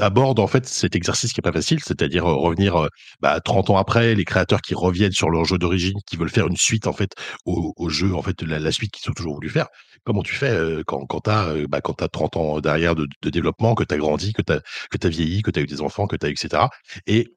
aborde 0.00 0.38
en 0.38 0.46
fait 0.46 0.66
cet 0.66 0.96
exercice 0.96 1.32
qui 1.32 1.40
est 1.40 1.42
pas 1.42 1.52
facile, 1.52 1.80
c'est-à-dire 1.84 2.26
euh, 2.26 2.34
revenir 2.34 2.76
euh, 2.76 2.88
bah, 3.20 3.40
30 3.40 3.70
ans 3.70 3.76
après, 3.76 4.14
les 4.14 4.24
créateurs 4.24 4.60
qui 4.60 4.74
reviennent 4.74 5.12
sur 5.12 5.30
leur 5.30 5.44
jeu 5.44 5.58
d'origine, 5.58 5.98
qui 6.06 6.16
veulent 6.16 6.30
faire 6.30 6.46
une 6.46 6.56
suite 6.56 6.86
en 6.86 6.92
fait 6.92 7.12
au, 7.44 7.88
jeu, 7.88 8.14
en 8.14 8.22
fait 8.22 8.42
la, 8.42 8.72
suite 8.72 8.92
qu'ils 8.92 9.10
ont 9.10 9.14
toujours 9.14 9.34
voulu 9.34 9.48
faire. 9.50 9.68
Comment 10.04 10.22
tu 10.22 10.34
fais 10.34 10.50
euh, 10.50 10.82
quand, 10.86 11.04
quand 11.06 11.22
tu 11.22 11.30
as, 11.30 11.54
bah, 11.68 11.80
quand 11.80 12.00
as 12.02 12.08
30 12.08 12.36
ans 12.36 12.60
derrière 12.60 12.94
de, 12.94 13.08
développement, 13.22 13.74
que 13.74 13.84
tu 13.84 13.94
as 13.94 13.98
grandi, 13.98 14.32
que 14.32 14.42
tu 14.42 14.52
as, 14.52 14.60
que 14.90 15.06
as 15.06 15.10
vieilli, 15.10 15.42
que 15.42 15.50
tu 15.50 15.60
as 15.60 15.62
eu 15.62 15.66
des 15.66 15.80
enfants, 15.80 16.06
que 16.06 16.16
tu 16.16 16.26
as 16.26 16.28
etc. 16.28 16.64
Et 17.06 17.28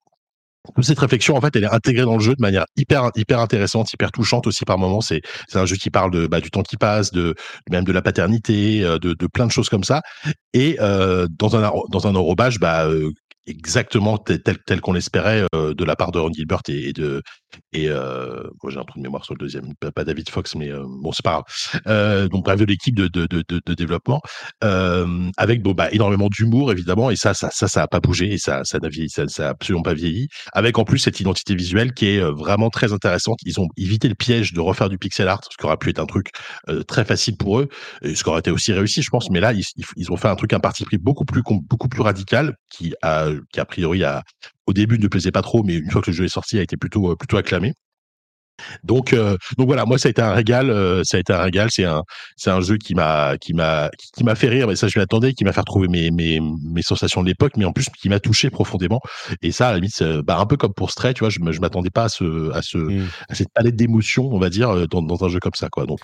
toute 0.76 0.86
cette 0.86 1.00
réflexion, 1.00 1.36
en 1.36 1.42
fait, 1.42 1.56
elle 1.56 1.64
est 1.64 1.74
intégrée 1.74 2.06
dans 2.06 2.16
le 2.16 2.24
jeu 2.24 2.36
de 2.36 2.42
manière 2.42 2.66
hyper, 2.76 3.12
hyper 3.16 3.40
intéressante, 3.40 3.92
hyper 3.94 4.12
touchante 4.12 4.48
aussi 4.48 4.66
par 4.66 4.78
moments. 4.78 5.02
C'est, 5.02 5.22
un 5.54 5.66
jeu 5.66 5.76
qui 5.76 5.90
parle 5.90 6.12
de, 6.12 6.28
bah, 6.28 6.42
du 6.42 6.52
temps 6.52 6.64
qui 6.64 6.78
passe, 6.78 7.12
de, 7.12 7.34
même 7.70 7.84
de 7.84 7.92
la 7.92 8.02
paternité, 8.02 8.82
de, 8.82 8.98
de 8.98 9.28
plein 9.28 9.46
de 9.46 9.52
choses 9.52 9.70
comme 9.70 9.84
ça. 9.84 10.02
Et 10.54 10.78
euh, 10.80 11.28
dans 11.30 11.56
un, 11.56 11.72
dans 11.90 12.08
un 12.08 12.16
enrobage, 12.16 12.60
bah, 12.60 12.86
euh, 12.86 13.12
exactement 13.48 14.18
tel, 14.18 14.42
tel, 14.42 14.82
qu'on 14.82 14.94
l'espérait 14.94 15.46
euh, 15.56 15.74
de 15.74 15.84
la 15.84 15.96
part 15.96 16.12
de 16.12 16.20
Ron 16.20 16.32
Gilbert 16.32 16.62
et, 16.68 16.94
de 16.94 17.22
et 17.74 17.90
euh, 17.90 18.44
moi 18.62 18.72
j'ai 18.72 18.78
un 18.78 18.84
trou 18.84 19.00
de 19.00 19.04
mémoire 19.04 19.26
sur 19.26 19.34
le 19.34 19.40
deuxième 19.40 19.74
pas, 19.96 20.04
David 20.04 20.30
Fox 20.30 20.56
mais 20.56 20.70
euh, 20.70 20.84
bon 21.02 21.12
c'est 21.12 21.24
pas 21.24 21.32
grave. 21.32 21.82
Euh, 21.88 22.28
donc 22.28 22.46
bref 22.46 22.60
de 22.60 22.66
l'équipe 22.66 22.96
de, 22.96 23.08
de, 23.08 23.26
de, 23.26 23.44
de, 23.66 23.74
développement 23.74 24.22
euh, 24.64 25.30
avec 25.38 25.62
bon 25.62 25.72
bah 25.72 25.90
énormément 25.92 26.30
d'humour 26.30 26.72
évidemment 26.72 27.10
et 27.10 27.16
ça 27.16 27.34
ça 27.34 27.50
ça 27.52 27.68
ça 27.68 27.84
a 27.84 27.88
pas 27.88 28.00
bougé 28.00 28.34
et 28.34 28.38
ça 28.38 28.64
ça 28.64 28.78
n'a 28.80 28.90
vieilli 28.90 29.10
ça, 29.10 29.28
ça 29.28 29.48
a 29.48 29.50
absolument 29.50 29.82
pas 29.84 29.94
vieilli 29.94 30.28
avec 30.54 30.78
en 30.78 30.84
plus 30.84 31.00
cette 31.00 31.20
identité 31.20 31.56
visuelle 31.56 31.94
qui 31.94 32.08
est 32.08 32.22
vraiment 32.22 32.70
très 32.70 32.94
intéressante. 32.94 33.40
Ils 33.46 33.60
ont 33.60 33.68
évité 33.78 34.08
le 34.10 34.16
piège 34.16 34.54
de 34.54 34.60
refaire 34.60 34.90
du 34.90 34.98
pixel 34.98 35.28
art 35.28 35.42
ce 35.50 35.58
qui 35.58 35.66
aurait 35.66 35.78
pu 35.78 35.90
être 35.90 36.00
un 36.00 36.06
truc 36.06 36.28
très 36.88 37.06
facile 37.06 37.38
pour 37.38 37.60
eux 37.60 37.68
et 38.04 38.16
ce 38.16 38.24
qui 38.24 38.30
aurait 38.30 38.40
été 38.40 38.52
aussi 38.52 38.74
réussi 38.74 39.02
je 39.02 39.10
pense 39.10 39.30
mais 39.32 39.40
là 39.40 39.54
ils, 39.54 39.64
ils 39.96 40.12
ont 40.12 40.18
fait 40.18 40.28
un 40.28 40.36
truc 40.36 40.54
un 40.54 40.60
parti 40.60 40.84
pris 40.86 40.98
beaucoup 40.98 41.26
plus 41.26 41.42
beaucoup 41.44 41.88
plus 41.88 42.02
radical 42.02 42.56
qui 42.70 42.94
a 43.02 43.30
qui 43.52 43.60
a 43.60 43.66
priori 43.66 44.04
a, 44.04 44.24
au 44.68 44.74
début 44.74 45.00
ne 45.00 45.08
plaisait 45.08 45.32
pas 45.32 45.42
trop, 45.42 45.64
mais 45.64 45.76
une 45.76 45.90
fois 45.92 46.02
que 46.02 46.12
le 46.12 46.16
jeu 46.16 46.26
est 46.26 46.30
sorti, 46.30 46.60
a 46.60 46.62
été 46.62 46.78
plutôt, 46.78 47.12
euh, 47.12 47.16
plutôt 47.16 47.38
acclamé. 47.38 47.74
Donc, 48.84 49.14
euh, 49.14 49.38
donc 49.58 49.68
voilà, 49.68 49.86
moi 49.86 49.98
ça 49.98 50.10
a 50.10 50.12
été 50.12 50.22
un 50.22 50.34
régal, 50.34 50.70
euh, 50.70 51.02
ça 51.06 51.16
a 51.16 51.20
été 51.22 51.32
un 51.32 51.42
régal. 51.42 51.70
C'est 51.72 51.86
un, 51.86 52.04
c'est 52.36 52.50
un 52.50 52.60
jeu 52.60 52.76
qui 52.78 52.94
m'a, 52.94 53.38
qui 53.38 53.54
m'a, 53.54 53.90
qui 54.14 54.24
m'a 54.26 54.36
fait 54.36 54.50
rire, 54.50 54.68
mais 54.68 54.76
ça 54.76 54.90
je 54.90 55.00
m'attendais, 55.00 55.34
qui 55.34 55.46
m'a 55.46 55.54
fait 55.54 55.62
retrouver 55.62 55.88
mes, 55.88 56.12
mes, 56.12 56.42
mes 56.42 56.82
sensations 56.82 57.22
de 57.24 57.28
l'époque, 57.28 57.54
mais 57.56 57.64
en 57.66 57.72
plus 57.72 57.88
qui 58.02 58.10
m'a 58.10 58.20
touché 58.20 58.50
profondément. 58.50 59.00
Et 59.42 59.54
ça, 59.54 59.70
à 59.70 59.72
la 59.72 59.78
limite, 59.78 60.04
bah, 60.26 60.40
un 60.40 60.46
peu 60.46 60.58
comme 60.58 60.74
pour 60.74 60.92
Stray, 60.92 61.14
tu 61.14 61.22
vois, 61.22 61.30
je, 61.30 61.40
je 61.40 61.60
m'attendais 61.62 61.90
pas 61.90 62.04
à 62.04 62.10
ce, 62.10 62.52
à 62.52 62.62
ce, 62.62 62.78
mmh. 62.78 63.08
à 63.30 63.36
cette 63.36 63.50
palette 63.54 63.78
d'émotions, 63.78 64.30
on 64.30 64.40
va 64.40 64.50
dire, 64.50 64.88
dans, 64.90 65.02
dans 65.02 65.24
un 65.24 65.30
jeu 65.30 65.40
comme 65.40 65.56
ça, 65.56 65.70
quoi. 65.70 65.86
Donc 65.86 66.00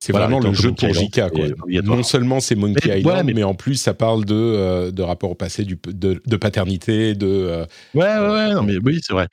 c'est 0.00 0.12
vraiment 0.12 0.40
le 0.40 0.52
jeu 0.54 0.72
pour 0.72 0.92
JK. 0.92 1.30
Quoi. 1.30 1.82
Non 1.82 2.02
seulement 2.02 2.40
c'est 2.40 2.54
Monkey 2.54 3.00
Island, 3.00 3.30
mais... 3.34 3.42
en 3.42 3.54
plus 3.54 3.74
ça 3.74 3.94
parle 3.94 4.24
de, 4.24 4.34
euh, 4.34 4.90
de 4.90 5.02
rapport 5.02 5.30
au 5.30 5.34
passé, 5.34 5.64
du, 5.64 5.78
de, 5.86 6.20
de 6.24 6.36
paternité, 6.36 7.14
de. 7.14 7.26
Euh, 7.26 7.66
ouais, 7.94 8.04
ouais, 8.04 8.28
ouais, 8.28 8.54
non, 8.54 8.62
mais 8.62 8.78
oui, 8.84 9.00
c'est 9.02 9.12
vrai. 9.12 9.28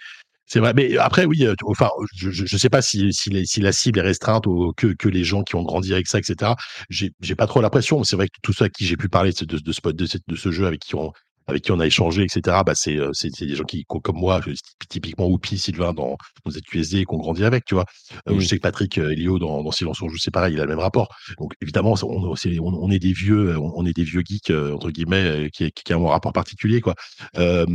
C'est 0.50 0.60
vrai, 0.60 0.74
mais 0.74 0.98
après, 0.98 1.26
oui, 1.26 1.46
euh, 1.46 1.56
enfin, 1.66 1.90
je 2.16 2.30
ne 2.42 2.58
sais 2.58 2.70
pas 2.70 2.82
si, 2.82 3.12
si, 3.12 3.30
si, 3.46 3.60
la 3.60 3.74
cible 3.74 4.00
est 4.00 4.04
restreinte 4.04 4.48
ou 4.48 4.72
que, 4.78 4.88
que 4.88 5.10
les 5.10 5.26
gens 5.26 5.44
qui 5.44 5.56
ont 5.56 5.64
grandi 5.64 5.94
avec 5.94 6.08
ça, 6.08 6.20
etc. 6.20 6.54
J'ai 6.90 7.36
pas 7.36 7.48
trop 7.48 7.62
l'impression. 7.62 8.02
C'est 8.06 8.16
vrai 8.16 8.28
que 8.28 8.38
tout 8.42 8.54
ça 8.54 8.66
à 8.66 8.70
qui 8.70 8.86
j'ai 8.86 8.96
pu 8.96 9.10
parler 9.10 9.34
de, 9.34 9.44
de, 9.44 9.58
de, 9.58 9.72
ce, 9.74 9.82
de, 9.84 10.08
de, 10.28 10.36
ce 10.38 10.52
jeu 10.52 10.66
avec 10.66 10.80
qui 10.80 10.96
on, 10.96 11.12
avec 11.48 11.64
qui 11.64 11.72
on 11.72 11.80
a 11.80 11.86
échangé, 11.86 12.24
etc. 12.24 12.58
Bah 12.66 12.76
c'est 12.76 12.98
euh, 12.98 13.12
c'est 13.14 13.30
des 13.40 13.56
gens 13.56 13.64
qui 13.64 13.86
comme 13.86 14.18
moi, 14.18 14.42
typiquement 14.90 15.28
Oupi, 15.28 15.58
Sylvain 15.58 15.94
dans 15.94 16.18
dans 16.46 16.52
ZQSD 16.52 17.06
qu'on 17.06 17.18
grandit 17.18 17.46
avec, 17.46 17.66
tu 17.66 17.76
vois. 17.76 17.86
Euh, 18.30 18.40
je 18.40 18.46
sais 18.46 18.58
que 18.58 18.62
Patrick 18.62 18.98
euh, 18.98 19.12
Elio 19.12 19.40
dans, 19.40 19.64
dans 19.64 19.72
Silence 19.72 20.02
on 20.02 20.10
joue, 20.10 20.18
c'est 20.18 20.32
pareil, 20.32 20.54
il 20.54 20.60
a 20.60 20.64
le 20.64 20.70
même 20.70 20.80
rapport. 20.80 21.10
Donc 21.40 21.54
évidemment, 21.62 21.96
on, 22.04 22.36
est, 22.36 22.60
on, 22.60 22.92
est 22.92 23.00
des 23.00 23.14
vieux, 23.14 23.58
on, 23.58 23.86
est 23.86 23.94
des 23.94 24.04
vieux 24.04 24.22
geeks 24.26 24.52
entre 24.52 24.92
guillemets 24.92 25.50
qui, 25.54 25.72
qui, 25.72 25.94
ont 25.94 26.08
un 26.08 26.12
rapport 26.12 26.34
particulier, 26.34 26.82
quoi. 26.82 26.96
Euh, 27.38 27.66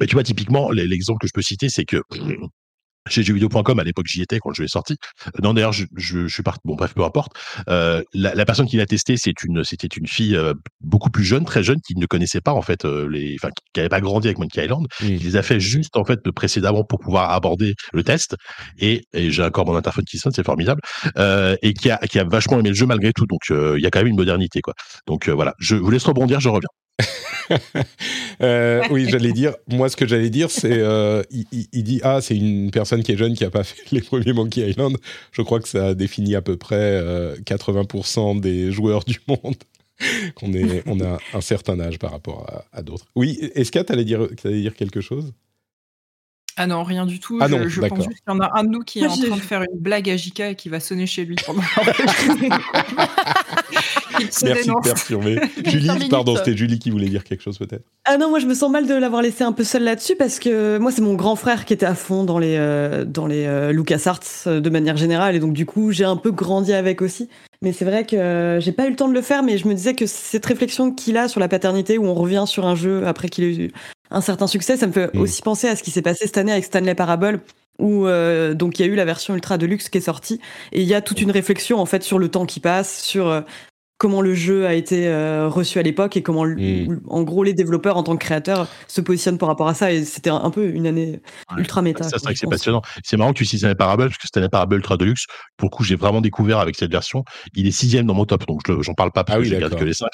mais 0.00 0.06
tu 0.06 0.14
vois, 0.14 0.22
typiquement, 0.22 0.70
l'exemple 0.70 1.20
que 1.20 1.26
je 1.26 1.32
peux 1.34 1.42
citer, 1.42 1.68
c'est 1.68 1.84
que 1.84 2.02
chez 3.08 3.22
jeuxvideo.com 3.22 3.78
à 3.78 3.84
l'époque 3.84 4.06
j'y 4.08 4.22
étais 4.22 4.38
quand 4.38 4.50
le 4.50 4.54
jeu 4.54 4.64
est 4.64 4.72
sorti. 4.72 4.96
Non 5.42 5.54
d'ailleurs 5.54 5.72
je, 5.72 5.86
je, 5.96 6.26
je, 6.26 6.32
suis 6.32 6.42
parti 6.42 6.60
bon 6.64 6.74
bref 6.74 6.94
peu 6.94 7.04
importe. 7.04 7.32
Euh, 7.68 8.02
la, 8.14 8.34
la, 8.34 8.44
personne 8.44 8.66
qui 8.66 8.76
l'a 8.76 8.86
testé 8.86 9.16
c'est 9.16 9.42
une 9.42 9.64
c'était 9.64 9.88
une 9.88 10.06
fille 10.06 10.36
euh, 10.36 10.54
beaucoup 10.80 11.10
plus 11.10 11.24
jeune 11.24 11.44
très 11.44 11.62
jeune 11.62 11.80
qui 11.80 11.94
ne 11.96 12.06
connaissait 12.06 12.40
pas 12.40 12.52
en 12.52 12.62
fait 12.62 12.84
euh, 12.84 13.08
les 13.08 13.36
enfin 13.38 13.50
qui 13.72 13.80
n'avait 13.80 13.88
pas 13.88 14.00
grandi 14.00 14.28
avec 14.28 14.38
Monkey 14.38 14.64
Island. 14.64 14.86
Qui 14.98 15.18
les 15.18 15.36
a 15.36 15.42
fait 15.42 15.60
juste 15.60 15.96
en 15.96 16.04
fait 16.04 16.20
précédemment 16.30 16.84
pour 16.84 16.98
pouvoir 16.98 17.30
aborder 17.30 17.74
le 17.92 18.02
test. 18.02 18.36
Et, 18.78 19.02
et 19.12 19.30
j'ai 19.30 19.42
encore 19.42 19.66
mon 19.66 19.76
interphone 19.76 20.04
qui 20.04 20.18
sonne 20.18 20.32
c'est 20.32 20.44
formidable. 20.44 20.80
Euh, 21.16 21.56
et 21.62 21.74
qui 21.74 21.90
a 21.90 21.98
qui 21.98 22.18
a 22.18 22.24
vachement 22.24 22.58
aimé 22.58 22.70
le 22.70 22.74
jeu 22.74 22.86
malgré 22.86 23.12
tout. 23.12 23.26
Donc 23.26 23.40
il 23.50 23.80
y 23.82 23.86
a 23.86 23.90
quand 23.90 24.00
même 24.00 24.08
une 24.08 24.16
modernité 24.16 24.60
quoi. 24.60 24.74
Donc 25.06 25.28
voilà. 25.28 25.54
Je 25.58 25.76
vous 25.76 25.90
laisse 25.90 26.04
rebondir 26.04 26.40
je 26.40 26.48
reviens 26.48 26.68
euh, 28.42 28.82
oui, 28.90 29.06
j'allais 29.08 29.32
dire. 29.32 29.54
Moi, 29.68 29.88
ce 29.88 29.96
que 29.96 30.06
j'allais 30.06 30.30
dire, 30.30 30.50
c'est 30.50 30.78
euh, 30.78 31.22
il, 31.30 31.82
dit 31.82 32.00
ah, 32.02 32.20
c'est 32.20 32.36
une 32.36 32.70
personne 32.70 33.02
qui 33.02 33.12
est 33.12 33.16
jeune 33.16 33.34
qui 33.34 33.44
a 33.44 33.50
pas 33.50 33.64
fait 33.64 33.90
les 33.90 34.00
premiers 34.00 34.32
Monkey 34.32 34.68
Island. 34.68 34.96
Je 35.32 35.42
crois 35.42 35.60
que 35.60 35.68
ça 35.68 35.94
définit 35.94 36.34
à 36.34 36.42
peu 36.42 36.56
près 36.56 37.02
80% 37.44 38.36
euh, 38.36 38.40
des 38.40 38.72
joueurs 38.72 39.04
du 39.04 39.18
monde. 39.28 39.56
qu'on 40.34 40.52
est, 40.52 40.82
on 40.86 41.00
a 41.00 41.18
un 41.32 41.40
certain 41.40 41.78
âge 41.78 41.98
par 41.98 42.10
rapport 42.10 42.64
à, 42.72 42.82
d'autres. 42.82 43.06
Oui, 43.14 43.38
que 43.54 43.78
tu 43.78 44.04
dire, 44.04 44.26
allais 44.44 44.60
dire 44.60 44.74
quelque 44.74 45.00
chose? 45.00 45.32
Ah 46.56 46.66
non, 46.66 46.82
rien 46.82 47.06
du 47.06 47.18
tout. 47.18 47.38
Ah 47.40 47.48
je, 47.48 47.68
je 47.68 47.80
pense 47.80 48.04
juste 48.04 48.20
qu'il 48.24 48.32
y 48.32 48.36
en 48.36 48.40
a 48.40 48.50
un 48.58 48.64
de 48.64 48.68
nous 48.68 48.82
qui 48.82 49.00
est 49.00 49.06
en 49.06 49.16
train 49.16 49.36
de 49.36 49.40
faire 49.40 49.62
une 49.62 49.78
blague 49.78 50.10
à 50.10 50.16
Jika 50.16 50.50
et 50.50 50.54
qui 50.54 50.68
va 50.68 50.80
sonner 50.80 51.06
chez 51.06 51.24
lui 51.24 51.36
pendant 51.46 51.62
Merci 54.18 54.44
de 54.44 54.82
perturber. 54.82 55.40
Julie, 55.64 56.08
pardon, 56.08 56.36
c'était 56.36 56.56
Julie 56.56 56.78
qui 56.78 56.90
voulait 56.90 57.08
dire 57.08 57.24
quelque 57.24 57.42
chose 57.42 57.58
peut-être. 57.58 57.84
Ah 58.04 58.18
non, 58.18 58.30
moi 58.30 58.38
je 58.38 58.46
me 58.46 58.54
sens 58.54 58.70
mal 58.70 58.86
de 58.86 58.94
l'avoir 58.94 59.22
laissé 59.22 59.44
un 59.44 59.52
peu 59.52 59.64
seul 59.64 59.84
là-dessus 59.84 60.16
parce 60.16 60.38
que 60.38 60.78
moi 60.78 60.92
c'est 60.92 61.02
mon 61.02 61.14
grand 61.14 61.36
frère 61.36 61.64
qui 61.64 61.72
était 61.72 61.86
à 61.86 61.94
fond 61.94 62.24
dans 62.24 62.38
les 62.38 62.56
euh, 62.58 63.04
dans 63.04 63.26
les 63.26 63.46
euh, 63.46 63.72
LucasArts 63.72 64.20
euh, 64.46 64.60
de 64.60 64.70
manière 64.70 64.96
générale 64.96 65.34
et 65.34 65.40
donc 65.40 65.52
du 65.52 65.66
coup 65.66 65.92
j'ai 65.92 66.04
un 66.04 66.16
peu 66.16 66.30
grandi 66.30 66.72
avec 66.72 67.02
aussi. 67.02 67.28
Mais 67.62 67.72
c'est 67.72 67.84
vrai 67.84 68.04
que 68.04 68.58
j'ai 68.60 68.72
pas 68.72 68.86
eu 68.86 68.90
le 68.90 68.96
temps 68.96 69.08
de 69.08 69.14
le 69.14 69.22
faire, 69.22 69.44
mais 69.44 69.56
je 69.56 69.68
me 69.68 69.74
disais 69.74 69.94
que 69.94 70.06
cette 70.06 70.44
réflexion 70.44 70.90
qu'il 70.92 71.16
a 71.16 71.28
sur 71.28 71.38
la 71.38 71.46
paternité 71.46 71.96
où 71.96 72.04
on 72.06 72.14
revient 72.14 72.44
sur 72.46 72.66
un 72.66 72.74
jeu 72.74 73.06
après 73.06 73.28
qu'il 73.28 73.44
ait 73.44 73.54
eu 73.54 73.72
un 74.12 74.20
certain 74.20 74.46
succès. 74.46 74.76
Ça 74.76 74.86
me 74.86 74.92
fait 74.92 75.12
mm. 75.14 75.20
aussi 75.20 75.42
penser 75.42 75.68
à 75.68 75.76
ce 75.76 75.82
qui 75.82 75.90
s'est 75.90 76.02
passé 76.02 76.26
cette 76.26 76.38
année 76.38 76.52
avec 76.52 76.64
Stanley 76.64 76.94
Parable, 76.94 77.40
où 77.78 78.06
euh, 78.06 78.54
donc 78.54 78.78
il 78.78 78.86
y 78.86 78.88
a 78.88 78.92
eu 78.92 78.94
la 78.94 79.04
version 79.04 79.34
ultra 79.34 79.58
deluxe 79.58 79.88
qui 79.88 79.98
est 79.98 80.02
sortie 80.02 80.40
et 80.72 80.82
il 80.82 80.88
y 80.88 80.94
a 80.94 81.00
toute 81.00 81.20
une 81.20 81.30
réflexion 81.30 81.78
en 81.78 81.86
fait 81.86 82.02
sur 82.02 82.18
le 82.18 82.28
temps 82.28 82.46
qui 82.46 82.60
passe, 82.60 83.02
sur 83.02 83.28
euh, 83.28 83.40
comment 84.02 84.20
le 84.20 84.34
jeu 84.34 84.66
a 84.66 84.74
été 84.74 85.06
euh, 85.06 85.48
reçu 85.48 85.78
à 85.78 85.82
l'époque 85.82 86.16
et 86.16 86.22
comment, 86.22 86.44
mm. 86.44 87.02
en 87.06 87.22
gros, 87.22 87.44
les 87.44 87.54
développeurs 87.54 87.96
en 87.96 88.02
tant 88.02 88.16
que 88.16 88.24
créateurs 88.24 88.66
se 88.88 89.00
positionnent 89.00 89.38
par 89.38 89.48
rapport 89.48 89.68
à 89.68 89.74
ça. 89.74 89.92
Et 89.92 90.04
c'était 90.04 90.28
un, 90.28 90.50
peu 90.50 90.66
une 90.66 90.88
année 90.88 91.20
ultra 91.56 91.82
méta. 91.82 92.02
c'est 92.02 92.20
vrai 92.20 92.32
que 92.32 92.40
c'est 92.40 92.50
passionnant. 92.50 92.82
C'est 93.04 93.16
marrant 93.16 93.32
que 93.32 93.38
tu 93.38 93.44
cites 93.44 93.62
Parable 93.74 94.06
parce 94.06 94.16
que 94.16 94.26
c'était 94.26 94.48
Parable 94.48 94.74
Ultra 94.74 94.96
Deluxe. 94.96 95.26
Pour 95.56 95.68
le 95.70 95.76
coup, 95.76 95.84
j'ai 95.84 95.94
vraiment 95.94 96.20
découvert 96.20 96.58
avec 96.58 96.74
cette 96.74 96.90
version. 96.90 97.24
Il 97.54 97.68
est 97.68 97.70
sixième 97.70 98.04
dans 98.04 98.14
mon 98.14 98.24
top, 98.24 98.44
donc 98.44 98.62
je 98.66 98.82
j'en 98.82 98.94
parle 98.94 99.12
pas 99.12 99.22
parce 99.22 99.38
ah 99.38 99.42
que 99.42 99.48
je 99.48 99.54
regarde 99.54 99.76
que 99.76 99.84
les 99.84 99.94
cinq. 99.94 100.10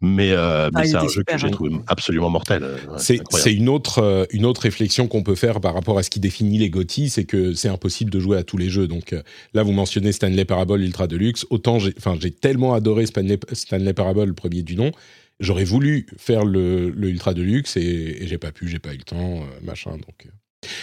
Mais, 0.00 0.30
euh, 0.30 0.70
ah, 0.72 0.84
c'est 0.84 0.94
un 0.94 1.08
jeu 1.08 1.24
que 1.24 1.36
j'ai 1.36 1.50
trouvé 1.50 1.72
absolument 1.88 2.30
mortel. 2.30 2.62
Euh, 2.62 2.76
c'est 2.96 3.52
une 3.52 3.68
autre, 3.68 4.28
une 4.30 4.46
autre 4.46 4.60
réflexion 4.60 5.08
qu'on 5.08 5.24
peut 5.24 5.34
faire 5.34 5.60
par 5.60 5.74
rapport 5.74 5.98
à 5.98 6.04
ce 6.04 6.10
qui 6.10 6.20
définit 6.20 6.58
les 6.58 6.70
GOTY, 6.70 7.10
c'est 7.10 7.24
que 7.24 7.54
c'est 7.54 7.68
impossible 7.68 8.12
de 8.12 8.20
jouer 8.20 8.38
à 8.38 8.44
tous 8.44 8.56
les 8.56 8.68
jeux. 8.68 8.86
Donc 8.86 9.16
là, 9.52 9.64
vous 9.64 9.72
mentionnez 9.72 10.12
Stanley 10.12 10.44
Parable 10.44 10.80
Ultra 10.80 11.08
Deluxe. 11.08 11.44
Autant 11.50 11.78
enfin, 11.98 12.16
j'ai 12.20 12.30
tellement 12.30 12.74
adoré 12.74 13.06
Stanley 13.06 13.31
Stanley, 13.52 13.94
Parable, 13.94 14.24
le 14.24 14.34
premier 14.34 14.62
du 14.62 14.76
nom. 14.76 14.92
J'aurais 15.40 15.64
voulu 15.64 16.06
faire 16.16 16.44
le, 16.44 16.92
Ultra 16.96 17.34
Deluxe 17.34 17.76
et, 17.76 17.80
et 18.20 18.26
j'ai 18.26 18.38
pas 18.38 18.52
pu, 18.52 18.68
j'ai 18.68 18.78
pas 18.78 18.94
eu 18.94 18.98
le 18.98 19.02
temps, 19.02 19.42
euh, 19.42 19.60
machin. 19.62 19.92
Donc 19.92 20.26
euh. 20.26 20.30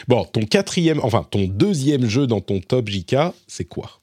bon, 0.08 0.26
ton 0.26 0.42
quatrième, 0.42 1.00
enfin 1.04 1.26
ton 1.30 1.46
deuxième 1.46 2.06
jeu 2.06 2.28
dans 2.28 2.42
ton 2.42 2.60
top 2.60 2.90
JK, 2.90 3.16
c'est 3.48 3.66
quoi? 3.66 4.00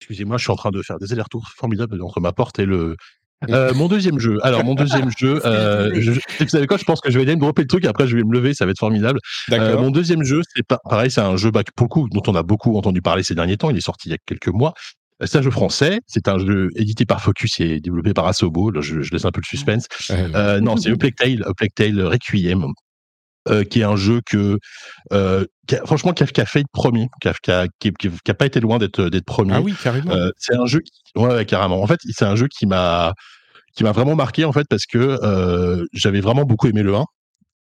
Excusez-moi, 0.00 0.36
je 0.36 0.42
suis 0.42 0.52
en 0.52 0.56
train 0.56 0.70
de 0.70 0.82
faire 0.82 0.98
des 0.98 1.12
allers-retours 1.12 1.48
formidables 1.56 2.00
entre 2.02 2.20
ma 2.20 2.32
porte 2.32 2.58
et 2.58 2.66
le 2.66 2.96
Euh, 3.50 3.74
mon 3.74 3.88
deuxième 3.88 4.18
jeu. 4.18 4.38
Alors, 4.42 4.64
mon 4.64 4.74
deuxième 4.74 5.10
jeu. 5.16 5.40
Euh, 5.46 5.92
je, 5.94 6.12
vous 6.12 6.48
savez 6.48 6.66
quoi 6.66 6.76
Je 6.76 6.84
pense 6.84 7.00
que 7.00 7.10
je 7.10 7.18
vais 7.18 7.24
aller 7.24 7.36
me 7.36 7.40
dropper 7.40 7.62
le 7.62 7.68
truc. 7.68 7.84
Après, 7.84 8.06
je 8.08 8.16
vais 8.16 8.24
me 8.24 8.32
lever. 8.32 8.54
Ça 8.54 8.64
va 8.64 8.72
être 8.72 8.78
formidable. 8.78 9.20
Euh, 9.52 9.78
mon 9.78 9.90
deuxième 9.90 10.24
jeu, 10.24 10.40
c'est 10.54 10.66
pas 10.66 10.78
pareil. 10.88 11.10
C'est 11.10 11.20
un 11.20 11.36
jeu 11.36 11.50
bah, 11.50 11.62
beaucoup 11.76 12.08
dont 12.08 12.22
on 12.26 12.34
a 12.34 12.42
beaucoup 12.42 12.76
entendu 12.76 13.02
parler 13.02 13.22
ces 13.22 13.34
derniers 13.34 13.56
temps. 13.56 13.70
Il 13.70 13.76
est 13.76 13.82
sorti 13.84 14.08
il 14.08 14.12
y 14.12 14.14
a 14.14 14.18
quelques 14.24 14.48
mois. 14.48 14.74
Euh, 15.22 15.26
c'est 15.26 15.38
un 15.38 15.42
jeu 15.42 15.50
français. 15.50 16.00
C'est 16.06 16.28
un 16.28 16.38
jeu 16.38 16.70
édité 16.76 17.06
par 17.06 17.22
Focus 17.22 17.60
et 17.60 17.80
développé 17.80 18.12
par 18.12 18.26
Asobo. 18.26 18.72
je, 18.80 19.02
je, 19.02 19.12
laisse 19.12 19.24
un 19.24 19.30
peu 19.30 19.40
le 19.42 19.48
suspense. 19.48 19.86
Euh, 20.10 20.60
non, 20.60 20.76
c'est 20.76 20.90
A 20.92 20.96
Plague 20.96 21.14
Tale, 21.14 21.44
Plague 21.56 21.74
Tale 21.74 22.02
Requiem. 22.02 22.72
Euh, 23.48 23.62
qui 23.62 23.80
est 23.80 23.84
un 23.84 23.94
jeu 23.94 24.22
que, 24.26 24.58
euh, 25.12 25.44
qui 25.68 25.76
a, 25.76 25.86
franchement, 25.86 26.12
qui 26.12 26.24
a, 26.24 26.26
qui 26.26 26.40
a, 26.40 26.46
fait 26.46 26.64
premier, 26.72 27.08
qui 27.20 27.28
a, 27.28 27.68
qui, 27.78 27.92
qui 27.92 28.30
a, 28.30 28.34
pas 28.34 28.46
été 28.46 28.58
loin 28.58 28.78
d'être 28.78 29.08
d'être 29.08 29.24
premier. 29.24 29.52
Ah 29.54 29.60
oui, 29.60 29.72
carrément. 29.80 30.10
Euh, 30.10 30.30
c'est 30.36 30.56
un 30.56 30.66
jeu, 30.66 30.80
qui, 30.80 31.20
ouais, 31.20 31.44
carrément. 31.44 31.80
En 31.80 31.86
fait, 31.86 32.00
c'est 32.10 32.24
un 32.24 32.34
jeu 32.34 32.48
qui 32.48 32.66
m'a 32.66 33.14
qui 33.76 33.84
m'a 33.84 33.92
vraiment 33.92 34.16
marqué 34.16 34.44
en 34.44 34.52
fait 34.52 34.66
parce 34.68 34.86
que 34.86 34.98
euh, 34.98 35.84
j'avais 35.92 36.20
vraiment 36.20 36.44
beaucoup 36.44 36.66
aimé 36.66 36.82
le 36.82 36.96
1 36.96 37.04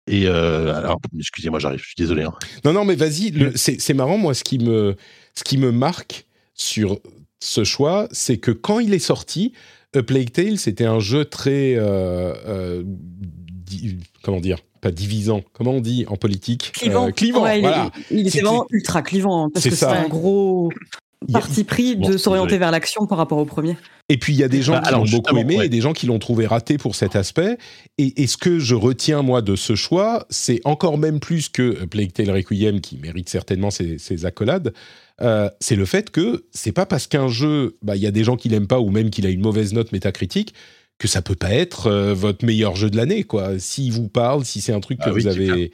et 0.07 0.27
alors 0.27 0.99
excusez-moi, 1.19 1.59
j'arrive, 1.59 1.79
je 1.79 1.85
suis 1.85 1.95
désolé. 1.97 2.23
Hein. 2.23 2.33
Non 2.63 2.73
non, 2.73 2.83
mais 2.83 2.95
vas-y, 2.95 3.51
c'est 3.55 3.93
marrant 3.93 4.17
moi 4.17 4.33
ce 4.33 4.43
qui 4.43 4.57
me 4.57 4.95
ce 5.35 5.43
qui 5.43 5.59
me 5.59 5.71
marque 5.71 6.25
sur 6.55 6.99
ce 7.45 7.63
choix, 7.63 8.07
c'est 8.11 8.37
que 8.37 8.51
quand 8.51 8.79
il 8.79 8.93
est 8.93 8.99
sorti, 8.99 9.53
A 9.95 10.03
Plague 10.03 10.31
Tale, 10.31 10.57
c'était 10.57 10.85
un 10.85 10.99
jeu 10.99 11.25
très 11.25 11.77
comment 14.23 14.39
dire 14.39 14.59
pas 14.81 14.91
divisant, 14.91 15.41
comment 15.53 15.71
on 15.71 15.81
dit 15.81 16.05
en 16.07 16.15
politique 16.15 16.71
Clivant. 16.73 17.07
Euh, 17.07 17.11
clivant, 17.11 17.39
voilà. 17.39 17.89
Il, 18.11 18.27
était 18.27 18.41
vraiment 18.41 18.67
ultra 18.69 19.01
clivant, 19.01 19.45
hein, 19.45 19.49
parce 19.51 19.67
que 19.67 19.73
c'est 19.73 19.85
un 19.85 20.07
gros 20.07 20.69
parti 21.31 21.63
pris 21.63 21.95
de 21.95 22.17
s'orienter 22.17 22.59
vers 22.59 22.69
l'action 22.69 23.07
par 23.07 23.17
rapport 23.17 23.39
au 23.39 23.45
premier. 23.45 23.77
Et 24.09 24.17
puis 24.17 24.33
il 24.33 24.39
y 24.39 24.43
a 24.43 24.47
des 24.47 24.61
gens 24.61 24.73
bah, 24.73 24.81
qui 24.81 24.91
l'ont 24.91 25.05
beaucoup 25.05 25.37
aimé 25.37 25.57
et 25.63 25.69
des 25.69 25.81
gens 25.81 25.93
qui 25.93 26.05
l'ont 26.05 26.19
trouvé 26.19 26.45
raté 26.45 26.77
pour 26.77 26.93
cet 26.93 27.15
aspect. 27.15 27.57
Et, 27.97 28.27
ce 28.27 28.37
que 28.37 28.59
je 28.59 28.75
retiens 28.75 29.23
moi 29.23 29.41
de 29.41 29.55
ce 29.55 29.75
choix, 29.75 30.27
c'est 30.29 30.61
encore 30.65 30.99
même 30.99 31.19
plus 31.19 31.49
que 31.49 31.85
Plague 31.85 32.13
Tale 32.13 32.29
Requiem 32.29 32.81
qui 32.81 32.97
mérite 32.97 33.29
certainement 33.29 33.71
ses, 33.71 34.25
accolades. 34.25 34.73
Euh, 35.21 35.49
c'est 35.59 35.75
le 35.75 35.85
fait 35.85 36.11
que 36.11 36.45
c'est 36.51 36.71
pas 36.71 36.85
parce 36.85 37.07
qu'un 37.07 37.27
jeu, 37.27 37.77
bah, 37.81 37.95
il 37.95 38.01
y 38.01 38.07
a 38.07 38.11
des 38.11 38.23
gens 38.23 38.35
qui 38.35 38.49
l'aiment 38.49 38.67
pas 38.67 38.79
ou 38.79 38.89
même 38.89 39.09
qu'il 39.09 39.25
a 39.25 39.29
une 39.29 39.41
mauvaise 39.41 39.73
note 39.73 39.91
métacritique 39.91 40.53
que 40.97 41.07
ça 41.07 41.21
peut 41.21 41.35
pas 41.35 41.53
être 41.53 41.87
euh, 41.87 42.13
votre 42.13 42.45
meilleur 42.45 42.75
jeu 42.75 42.89
de 42.89 42.97
l'année, 42.97 43.23
quoi. 43.23 43.59
S'il 43.59 43.91
vous 43.91 44.07
parle, 44.07 44.45
si 44.45 44.61
c'est 44.61 44.73
un 44.73 44.79
truc 44.79 44.99
ah 45.01 45.05
que 45.05 45.09
vous 45.11 45.27
avez 45.27 45.71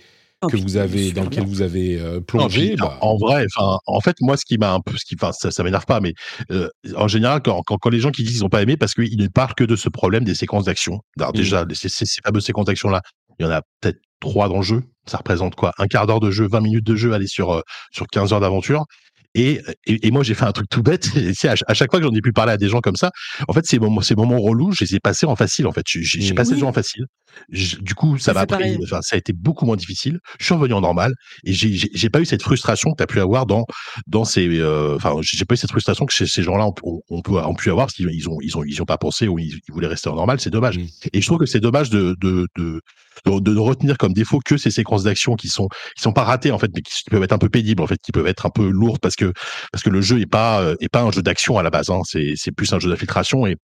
que 0.50 0.58
vous 0.58 0.78
avez 0.78 1.12
dans 1.12 1.24
lequel 1.24 1.46
vous 1.46 1.62
avez 1.62 2.00
euh, 2.00 2.20
plongé. 2.20 2.76
bah... 2.76 2.98
En 3.02 3.16
vrai, 3.16 3.46
enfin, 3.56 3.78
en 3.86 4.00
fait, 4.00 4.16
moi, 4.22 4.38
ce 4.38 4.46
qui 4.46 4.58
m'a 4.58 4.74
un 4.74 4.80
peu, 4.80 4.94
ce 4.98 5.06
qui, 5.06 5.16
enfin, 5.16 5.32
ça, 5.32 5.52
ça 5.52 5.64
m'énerve 5.64 5.86
pas, 5.86 6.00
mais 6.00 6.14
euh, 6.52 6.68
en 6.96 7.08
général, 7.08 7.42
quand, 7.44 7.62
quand, 7.62 7.78
quand, 7.78 7.90
les 7.90 8.00
gens 8.00 8.10
qui 8.10 8.24
disent 8.24 8.34
qu'ils 8.34 8.42
n'ont 8.42 8.50
pas 8.50 8.64
aimé, 8.64 8.76
parce 8.76 8.96
qu'ils 8.96 9.18
ne 9.18 9.28
parlent 9.28 9.54
que 9.54 9.64
de 9.64 9.76
ce 9.76 9.88
problème 9.90 10.24
des 10.24 10.34
séquences 10.34 10.66
d'action. 10.66 11.02
Alors 11.20 11.32
mmh. 11.32 11.38
déjà, 11.38 11.66
ces, 11.74 11.90
ces, 11.90 12.06
fameuses 12.26 12.46
séquences 12.46 12.66
d'action 12.66 12.90
là, 12.90 13.02
il 13.40 13.46
y 13.46 13.48
en 13.48 13.52
a 13.52 13.62
peut-être 13.82 14.00
trois 14.20 14.50
dans 14.50 14.58
le 14.58 14.64
jeu. 14.64 14.82
Ça 15.06 15.18
représente 15.18 15.56
quoi? 15.56 15.74
Un 15.78 15.88
quart 15.88 16.08
d'heure 16.08 16.20
de 16.20 16.32
jeu, 16.32 16.48
20 16.48 16.62
minutes 16.62 16.86
de 16.86 16.96
jeu, 16.96 17.14
aller 17.14 17.28
sur 17.28 17.62
sur 17.92 18.08
15 18.08 18.34
heures 18.34 18.40
d'aventure. 18.40 18.86
Et, 19.34 19.62
et, 19.86 20.12
moi, 20.12 20.24
j'ai 20.24 20.34
fait 20.34 20.44
un 20.46 20.52
truc 20.52 20.68
tout 20.70 20.84
bête. 20.84 21.10
Et 21.16 21.48
à, 21.48 21.56
à, 21.68 21.74
chaque 21.74 21.90
fois 21.90 22.00
que 22.00 22.06
j'en 22.06 22.14
ai 22.14 22.22
pu 22.22 22.34
parler 22.34 22.52
à 22.52 22.58
des 22.58 22.68
gens 22.68 22.82
comme 22.82 22.98
ça, 22.98 23.12
en 23.48 23.54
fait, 23.54 23.66
ces 23.66 23.80
moments, 23.80 24.02
ces 24.02 24.16
moments 24.16 24.40
relous, 24.40 24.72
je 24.74 24.84
les 24.84 24.96
ai 24.96 25.00
passés 25.00 25.26
en 25.26 25.36
facile. 25.36 25.68
En 25.68 25.72
fait, 25.72 25.86
j'ai 25.88 26.34
passé 26.34 26.56
le 26.56 26.64
en 26.64 26.74
facile. 26.74 27.06
Du 27.50 27.96
coup, 27.96 28.18
ça 28.18 28.34
m'a 28.34 28.46
pris. 28.46 28.78
Enfin, 28.84 29.02
ça 29.02 29.16
a 29.16 29.20
été 29.20 29.34
beaucoup 29.34 29.66
moins 29.66 29.76
difficile. 29.76 30.20
Je 30.40 30.46
suis 30.46 30.54
revenu 30.54 30.74
en 30.74 30.82
normal 30.82 31.14
et 31.44 31.54
j'ai 31.54 32.10
pas 32.10 32.22
eu 32.22 32.26
cette 32.26 32.42
frustration 32.42 32.92
que 32.92 32.98
tu 32.98 33.04
as 33.04 33.08
pu 33.08 33.20
avoir 33.20 33.46
dans 33.46 33.66
dans 34.08 34.26
ces. 34.26 34.48
Euh, 34.48 34.96
enfin, 34.96 35.16
j'ai 35.22 35.46
pas 35.46 35.54
eu 35.54 35.58
cette 35.58 35.72
frustration 35.72 36.06
que 36.06 36.14
ces 36.14 36.44
gens-là 36.44 36.68
ont, 36.68 37.02
on, 37.10 37.22
peut 37.22 37.34
ont 37.34 37.56
pu 37.56 37.70
avoir 37.70 37.88
parce 37.88 37.96
qu'ils 37.96 38.30
ont 38.30 38.38
ils 38.42 38.58
ont 38.58 38.64
ils 38.64 38.82
ont 38.82 38.86
pas 38.86 38.98
pensé 38.98 39.28
ou 39.28 39.40
ils, 39.40 39.60
voulaient 39.70 39.88
rester 39.88 40.10
en 40.10 40.16
normal. 40.16 40.40
C'est 40.40 40.50
dommage. 40.50 40.78
Mmh. 40.78 40.88
Et 41.14 41.22
je 41.22 41.26
trouve 41.26 41.40
que 41.40 41.46
c'est 41.46 41.60
dommage 41.60 41.90
de 41.90 42.16
de, 42.22 42.48
de 42.58 42.82
de, 43.26 43.58
retenir 43.58 43.98
comme 43.98 44.14
défaut 44.14 44.40
que 44.44 44.58
ces 44.58 44.72
séquences 44.72 45.04
d'action 45.04 45.36
qui 45.36 45.48
sont 45.48 45.68
qui 45.96 46.02
sont 46.02 46.14
pas 46.14 46.24
ratées 46.24 46.52
en 46.52 46.60
fait, 46.60 46.72
mais 46.74 46.82
qui, 46.82 47.04
peuvent 47.10 47.24
être 47.24 47.34
un 47.34 47.38
peu 47.38 47.50
pénibles 47.50 47.82
en 47.82 47.88
fait, 47.88 48.00
qui 48.02 48.12
peuvent 48.12 48.28
être 48.28 48.46
un 48.46 48.50
peu 48.50 48.68
lourdes 48.70 49.00
parce 49.00 49.16
que 49.16 49.34
parce 49.72 49.84
que 49.84 49.90
le 49.90 50.02
jeu 50.02 50.20
est 50.20 50.26
pas 50.26 50.62
euh, 50.62 50.76
est 50.80 50.90
pas 50.90 51.02
un 51.02 51.12
jeu 51.12 51.22
d'action 51.22 51.58
à 51.58 51.64
la 51.64 51.70
base. 51.70 51.90
Hein, 51.90 52.02
c'est 52.06 52.34
c'est 52.36 52.52
plus 52.52 52.72
un 52.74 52.80
jeu 52.80 52.90
d'infiltration 52.90 53.46
et 53.46 53.58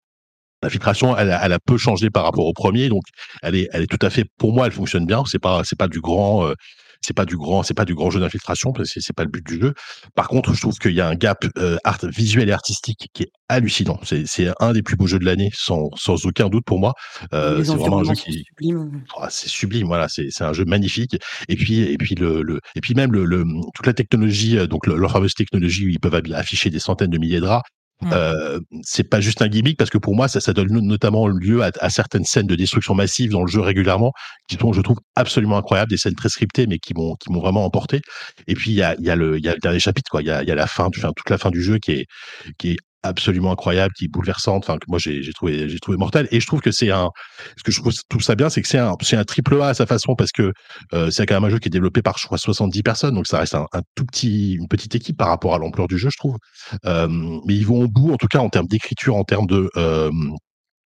L'infiltration, 0.65 1.17
elle, 1.17 1.39
elle, 1.43 1.53
a 1.53 1.59
peu 1.59 1.77
changé 1.77 2.09
par 2.09 2.25
rapport 2.25 2.47
au 2.47 2.55
premier, 2.55 2.89
donc 2.89 3.03
elle 3.43 3.55
est, 3.55 3.69
elle 3.73 3.83
est 3.83 3.87
tout 3.87 4.05
à 4.05 4.09
fait, 4.09 4.25
pour 4.39 4.55
moi, 4.55 4.65
elle 4.67 4.73
fonctionne 4.73 5.05
bien. 5.05 5.23
C'est 5.27 5.39
pas, 5.39 5.61
c'est 5.63 5.79
pas 5.79 5.89
du 5.89 6.01
grand, 6.01 6.47
euh, 6.47 6.55
c'est 7.03 7.13
pas 7.13 7.27
du 7.27 7.37
grand, 7.37 7.63
c'est 7.63 7.75
pas 7.75 7.85
du 7.85 7.95
grand 7.95 8.11
jeu 8.11 8.19
d'infiltration 8.19 8.73
parce 8.73 8.91
que 8.91 9.01
c'est 9.01 9.13
pas 9.13 9.25
le 9.25 9.29
but 9.29 9.47
du 9.47 9.61
jeu. 9.61 9.75
Par 10.15 10.27
contre, 10.27 10.55
je 10.55 10.61
trouve 10.63 10.79
qu'il 10.79 10.95
y 10.95 11.03
a 11.03 11.07
un 11.07 11.17
gap 11.17 11.45
euh, 11.59 11.77
art, 11.85 11.99
visuel 12.05 12.49
et 12.49 12.53
artistique 12.53 13.09
qui 13.13 13.25
est 13.25 13.31
hallucinant. 13.51 14.01
C'est 14.03 14.49
un 14.59 14.73
des 14.73 14.83
plus 14.83 14.97
beaux 14.97 15.07
jeux 15.07 15.19
de 15.19 15.27
l'année, 15.27 15.51
sans, 15.55 15.91
sans 15.97 16.25
aucun 16.25 16.49
doute 16.49 16.65
pour 16.65 16.79
moi. 16.79 16.95
Euh, 17.35 17.63
c'est 17.63 17.77
vraiment 17.77 17.99
un 17.99 18.05
jeu 18.05 18.15
qui, 18.15 18.45
oh, 18.63 19.25
c'est 19.29 19.49
sublime. 19.49 19.87
Voilà, 19.87 20.09
c'est 20.09 20.43
un 20.43 20.55
jeu 20.55 20.65
magnifique. 20.65 21.17
Et 21.49 21.57
puis 21.57 21.81
et 21.83 21.99
puis 21.99 22.15
le, 22.15 22.41
le 22.41 22.61
et 22.75 22.81
puis 22.81 22.95
même 22.95 23.13
le, 23.13 23.27
le 23.27 23.45
toute 23.75 23.87
la 23.87 23.93
technologie, 23.93 24.57
donc 24.67 24.87
leur 24.87 25.11
fameuse 25.11 25.35
technologie 25.35 25.85
où 25.85 25.89
ils 25.91 26.01
peuvent 26.01 26.19
afficher 26.33 26.71
des 26.71 26.81
centaines 26.81 27.11
de 27.11 27.19
milliers 27.19 27.37
de 27.37 27.47
draps. 27.47 27.69
Mmh. 28.03 28.11
Euh, 28.13 28.61
c'est 28.83 29.09
pas 29.09 29.21
juste 29.21 29.41
un 29.41 29.47
gimmick 29.47 29.79
parce 29.79 29.89
que 29.89 29.99
pour 29.99 30.17
moi 30.17 30.27
ça, 30.27 30.41
ça 30.41 30.53
donne 30.53 30.67
notamment 30.81 31.29
lieu 31.29 31.63
à, 31.63 31.71
à, 31.79 31.91
certaines 31.91 32.25
scènes 32.25 32.49
de 32.49 32.57
destruction 32.57 32.93
massive 32.93 33.31
dans 33.31 33.43
le 33.43 33.47
jeu 33.47 33.61
régulièrement 33.61 34.13
qui 34.49 34.57
sont 34.57 34.73
je 34.73 34.81
trouve 34.81 34.99
absolument 35.15 35.57
incroyables 35.57 35.91
des 35.91 35.97
scènes 35.97 36.17
très 36.17 36.29
scriptées 36.29 36.67
mais 36.67 36.79
qui 36.79 36.93
m'ont 36.93 37.15
qui 37.15 37.31
m'ont 37.31 37.41
vraiment 37.41 37.65
emporté 37.65 38.01
et 38.49 38.55
puis 38.57 38.73
il 38.73 38.77
y 38.77 38.83
a, 38.83 38.97
y 38.99 39.11
a 39.11 39.17
le 39.17 39.39
il 39.39 39.45
y 39.45 39.49
a 39.49 39.55
le 39.55 39.61
dernier 39.61 39.79
chapitre 39.79 40.11
quoi 40.11 40.23
il 40.23 40.27
y 40.27 40.31
a, 40.31 40.43
y 40.43 40.51
a 40.51 40.55
la 40.57 40.67
fin 40.67 40.87
enfin, 40.87 41.13
toute 41.15 41.31
la 41.31 41.39
fin 41.39 41.51
du 41.51 41.63
jeu 41.63 41.79
qui 41.79 41.93
est 41.93 42.07
qui 42.59 42.73
est 42.73 42.77
absolument 43.05 43.53
incroyable, 43.53 43.93
qui 43.97 44.07
est 44.07 44.09
bouleversante, 44.09 44.65
enfin 44.65 44.79
que 44.79 44.87
moi 44.89 44.99
j'ai 44.99 45.33
trouvé 45.35 45.69
j'ai 45.69 45.79
trouvé 45.79 45.97
mortel. 45.97 46.27
Et 46.31 46.41
je 46.41 46.47
trouve 46.47 46.61
que 46.61 46.73
c'est 46.73 46.91
un 46.91 47.11
ce 47.57 47.63
que 47.63 47.71
je 47.71 47.81
trouve 47.81 48.23
ça 48.23 48.35
bien, 48.35 48.49
c'est 48.51 48.63
que 48.63 48.69
c'est 48.69 48.79
un 48.79 48.95
c'est 49.03 49.17
un 49.17 49.25
triple 49.25 49.61
A 49.61 49.69
à 49.69 49.75
sa 49.75 49.87
façon 49.87 50.15
parce 50.17 50.33
que 50.33 50.53
euh, 50.95 51.11
c'est 51.11 51.27
quand 51.27 51.35
même 51.35 51.45
un 51.45 51.51
jeu 51.51 51.59
qui 51.59 51.69
est 51.69 51.71
développé 51.71 52.03
par 52.03 52.19
je 52.19 52.27
crois 52.27 52.39
70 52.39 52.83
personnes, 52.83 53.15
donc 53.15 53.27
ça 53.27 53.39
reste 53.39 53.55
un, 53.55 53.67
un 53.73 53.83
tout 53.95 54.05
petit 54.07 54.55
une 54.55 54.69
petite 54.69 54.95
équipe 54.95 55.17
par 55.17 55.29
rapport 55.29 55.55
à 55.55 55.59
l'ampleur 55.59 55.87
du 55.87 55.99
jeu, 55.99 56.09
je 56.11 56.17
trouve. 56.17 56.37
Euh, 56.87 57.09
mais 57.47 57.55
ils 57.55 57.67
vont 57.67 57.83
au 57.83 57.89
bout, 57.89 58.13
en 58.13 58.17
tout 58.17 58.29
cas 58.29 58.41
en 58.41 58.49
termes 58.49 58.67
d'écriture, 58.67 59.17
en 59.17 59.25
termes 59.25 59.47
de 59.47 59.71
euh, 59.77 60.11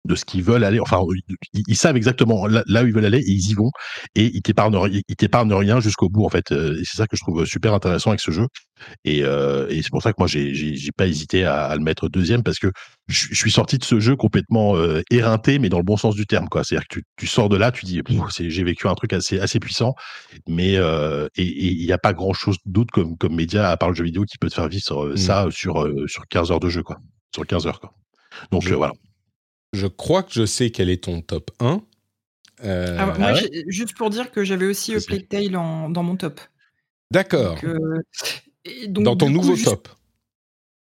de 0.09 0.15
ce 0.15 0.25
qu'ils 0.25 0.43
veulent 0.43 0.65
aller. 0.65 0.81
Enfin, 0.81 1.01
ils, 1.53 1.77
savent 1.77 1.97
exactement 1.97 2.47
là, 2.47 2.83
où 2.83 2.87
ils 2.87 2.93
veulent 2.93 3.05
aller 3.05 3.21
et 3.21 3.31
ils 3.31 3.51
y 3.51 3.55
vont. 3.55 3.71
Et 4.15 4.25
ils 4.35 4.43
t'épargnent, 4.43 4.79
ils 5.09 5.17
t'épargnent 5.17 5.53
rien 5.53 5.81
jusqu'au 5.81 6.09
bout, 6.09 6.25
en 6.25 6.29
fait. 6.29 6.51
Euh, 6.51 6.81
et 6.81 6.85
c'est 6.85 6.97
ça 6.97 7.07
que 7.07 7.17
je 7.17 7.23
trouve 7.23 7.45
super 7.45 7.75
intéressant 7.75 8.11
avec 8.11 8.21
ce 8.21 8.31
jeu. 8.31 8.47
Et, 9.05 9.23
euh, 9.23 9.69
et 9.69 9.83
c'est 9.83 9.91
pour 9.91 10.03
ça 10.03 10.13
que 10.13 10.17
moi, 10.19 10.27
j'ai, 10.27 10.55
j'ai, 10.55 10.93
pas 10.93 11.07
hésité 11.07 11.45
à, 11.45 11.67
à, 11.67 11.77
le 11.77 11.83
mettre 11.83 12.09
deuxième 12.09 12.43
parce 12.43 12.59
que 12.59 12.71
je, 13.09 13.35
suis 13.35 13.51
sorti 13.51 13.79
de 13.79 13.85
ce 13.85 14.01
jeu 14.01 14.17
complètement 14.17 14.77
euh, 14.77 15.03
éreinté, 15.11 15.59
mais 15.59 15.69
dans 15.69 15.79
le 15.79 15.85
bon 15.85 15.97
sens 15.97 16.15
du 16.15 16.27
terme, 16.27 16.49
quoi. 16.49 16.65
C'est-à-dire 16.65 16.89
que 16.89 16.95
tu, 16.99 17.05
tu 17.17 17.27
sors 17.27 17.49
de 17.49 17.57
là, 17.57 17.71
tu 17.73 17.85
dis, 17.85 18.03
j'ai 18.39 18.65
vécu 18.65 18.89
un 18.89 18.95
truc 18.95 19.13
assez, 19.13 19.39
assez 19.39 19.61
puissant, 19.61 19.95
mais 20.49 20.77
euh, 20.77 21.29
et 21.37 21.45
il 21.45 21.85
n'y 21.85 21.93
a 21.93 21.99
pas 21.99 22.13
grand-chose 22.13 22.57
d'autre 22.67 22.93
comme, 22.93 23.17
comme 23.17 23.35
média 23.35 23.71
à 23.71 23.77
part 23.77 23.91
le 23.91 23.95
jeu 23.95 24.05
vidéo 24.05 24.25
qui 24.25 24.39
peut 24.39 24.49
te 24.49 24.55
faire 24.55 24.69
vivre 24.69 25.09
mmh. 25.09 25.17
ça 25.17 25.47
sur, 25.51 25.87
sur 26.07 26.27
15 26.29 26.51
heures 26.51 26.61
de 26.61 26.69
jeu, 26.69 26.83
quoi. 26.83 26.99
Sur 27.35 27.47
15 27.47 27.67
heures, 27.67 27.81
quoi. 27.81 27.93
Donc 28.51 28.67
voilà 28.69 28.93
je 29.73 29.87
crois 29.87 30.23
que 30.23 30.33
je 30.33 30.47
sais 30.47 30.71
quel 30.71 30.91
est 30.91 31.05
ton 31.05 31.21
top 31.21 31.51
1. 31.61 31.81
Euh, 32.65 32.97
ah, 32.99 33.07
moi, 33.19 33.33
ah 33.35 33.41
juste 33.69 33.97
pour 33.97 34.11
dire 34.11 34.33
que 34.33 34.43
j'avais 34.43 34.67
aussi 34.67 34.95
A 34.95 35.01
Plague 35.01 35.29
Tale 35.29 35.51
dans 35.51 36.03
mon 36.03 36.17
top. 36.17 36.41
D'accord. 37.11 37.59
Euh, 37.65 38.03
dans 38.89 39.17
ton 39.17 39.31
nouveau 39.31 39.57
top. 39.57 39.89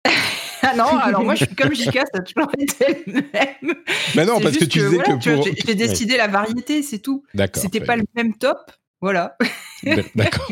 ah 0.62 0.74
non, 0.76 0.86
alors 0.98 1.24
moi 1.24 1.34
je 1.34 1.44
suis 1.44 1.54
comme 1.54 1.74
Jika, 1.74 2.04
ça 2.12 2.20
a 2.20 2.22
toujours 2.22 2.50
été 2.58 3.02
le 3.06 3.22
même. 3.32 3.74
Mais 4.14 4.24
non, 4.24 4.40
parce 4.40 4.56
que 4.56 4.64
tu 4.64 4.78
disais 4.78 4.98
que 4.98 5.34
pour... 5.34 5.48
J'ai 5.66 5.74
décidé 5.74 6.16
la 6.16 6.28
variété, 6.28 6.82
c'est 6.82 7.00
tout. 7.00 7.24
D'accord. 7.34 7.62
C'était 7.62 7.80
pas 7.80 7.96
le 7.96 8.04
même 8.14 8.34
top, 8.36 8.70
voilà. 9.04 9.36
D'accord, 10.14 10.50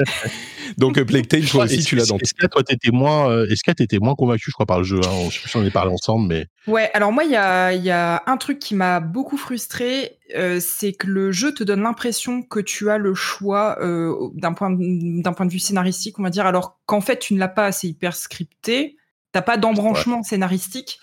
Donc, 0.78 0.98
Plague 1.02 1.28
Tale, 1.28 1.44
toi 1.44 1.64
aussi, 1.64 1.84
tu 1.84 1.94
l'as 1.94 2.06
dans 2.06 2.16
Est-ce 2.16 2.32
que 2.32 2.46
toi, 2.46 2.62
t'étais 2.62 2.90
moins, 2.90 3.30
euh, 3.30 3.46
est-ce 3.50 3.62
que 3.62 3.70
t'étais 3.70 3.98
moins 3.98 4.14
convaincu, 4.14 4.44
je 4.46 4.52
crois, 4.52 4.64
par 4.64 4.78
le 4.78 4.84
jeu 4.84 4.98
hein? 5.04 5.28
Je 5.28 5.34
sais 5.34 5.40
plus 5.40 5.50
si 5.50 5.56
on 5.58 5.66
en 5.66 5.70
parlé 5.70 5.92
ensemble, 5.92 6.26
mais. 6.26 6.46
Ouais, 6.66 6.90
alors 6.94 7.12
moi, 7.12 7.24
il 7.24 7.32
y 7.32 7.36
a, 7.36 7.74
y 7.74 7.90
a, 7.90 8.22
un 8.24 8.38
truc 8.38 8.60
qui 8.60 8.74
m'a 8.74 9.00
beaucoup 9.00 9.36
frustré, 9.36 10.18
euh, 10.34 10.58
c'est 10.58 10.94
que 10.94 11.06
le 11.06 11.32
jeu 11.32 11.52
te 11.52 11.64
donne 11.64 11.82
l'impression 11.82 12.40
que 12.40 12.60
tu 12.60 12.88
as 12.88 12.96
le 12.96 13.12
choix 13.12 13.76
euh, 13.82 14.14
d'un 14.32 14.54
point, 14.54 14.74
d'un 14.74 15.34
point 15.34 15.44
de 15.44 15.52
vue 15.52 15.58
scénaristique, 15.58 16.18
on 16.18 16.22
va 16.22 16.30
dire, 16.30 16.46
alors 16.46 16.80
qu'en 16.86 17.02
fait, 17.02 17.18
tu 17.18 17.34
ne 17.34 17.38
l'as 17.38 17.48
pas 17.48 17.66
assez 17.66 17.88
hyper 17.88 18.16
scripté, 18.16 18.96
t'as 19.32 19.42
pas 19.42 19.58
d'embranchement 19.58 20.22
scénaristique. 20.22 20.98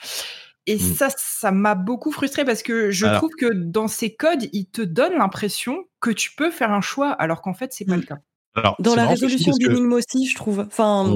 Et 0.66 0.76
mmh. 0.76 0.94
ça, 0.96 1.10
ça 1.18 1.52
m'a 1.52 1.76
beaucoup 1.76 2.12
frustré 2.12 2.46
parce 2.46 2.64
que 2.64 2.90
je 2.90 3.06
trouve 3.06 3.32
que 3.38 3.54
dans 3.54 3.88
ces 3.88 4.16
codes, 4.16 4.48
ils 4.54 4.68
te 4.68 4.82
donnent 4.82 5.18
l'impression 5.18 5.86
que 6.00 6.10
tu 6.10 6.34
peux 6.36 6.52
faire 6.52 6.72
un 6.72 6.82
choix, 6.82 7.12
alors 7.12 7.42
qu'en 7.42 7.54
fait, 7.54 7.74
c'est 7.74 7.86
pas 7.86 7.98
mmh. 7.98 8.02
le 8.02 8.06
cas. 8.06 8.20
Alors, 8.56 8.76
dans 8.80 8.94
la 8.94 9.08
résolution 9.08 9.52
d'énigmes 9.60 9.94
aussi, 9.94 10.28
je 10.28 10.36
trouve. 10.36 10.60
Enfin, 10.60 11.12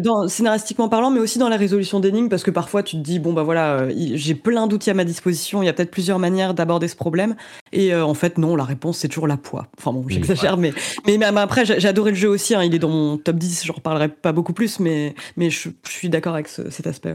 dans, 0.00 0.26
scénaristiquement 0.26 0.88
parlant, 0.88 1.12
mais 1.12 1.20
aussi 1.20 1.38
dans 1.38 1.48
la 1.48 1.56
résolution 1.56 2.00
d'énigmes, 2.00 2.28
parce 2.28 2.42
que 2.42 2.50
parfois 2.50 2.82
tu 2.82 2.96
te 2.96 3.00
dis, 3.00 3.20
bon, 3.20 3.32
bah 3.32 3.44
voilà, 3.44 3.82
euh, 3.82 3.92
j'ai 4.14 4.34
plein 4.34 4.66
d'outils 4.66 4.90
à 4.90 4.94
ma 4.94 5.04
disposition, 5.04 5.62
il 5.62 5.66
y 5.66 5.68
a 5.68 5.72
peut-être 5.72 5.92
plusieurs 5.92 6.18
manières 6.18 6.52
d'aborder 6.52 6.88
ce 6.88 6.96
problème. 6.96 7.36
Et 7.72 7.94
euh, 7.94 8.04
en 8.04 8.14
fait, 8.14 8.38
non, 8.38 8.56
la 8.56 8.64
réponse, 8.64 8.98
c'est 8.98 9.08
toujours 9.08 9.28
la 9.28 9.36
poix. 9.36 9.68
Enfin 9.78 9.92
bon, 9.92 10.04
j'exagère, 10.08 10.56
mais, 10.56 10.72
mais 11.06 11.16
même 11.16 11.38
après, 11.38 11.64
j'ai 11.64 11.86
adoré 11.86 12.10
le 12.10 12.16
jeu 12.16 12.28
aussi, 12.28 12.56
hein, 12.56 12.64
il 12.64 12.74
est 12.74 12.80
dans 12.80 12.88
mon 12.88 13.18
top 13.18 13.36
10, 13.36 13.66
je 13.66 13.70
reparlerai 13.72 14.08
pas 14.08 14.32
beaucoup 14.32 14.52
plus, 14.52 14.80
mais, 14.80 15.14
mais 15.36 15.48
je, 15.48 15.68
suis 15.88 16.08
d'accord 16.08 16.34
avec 16.34 16.48
cet 16.48 16.88
aspect. 16.88 17.14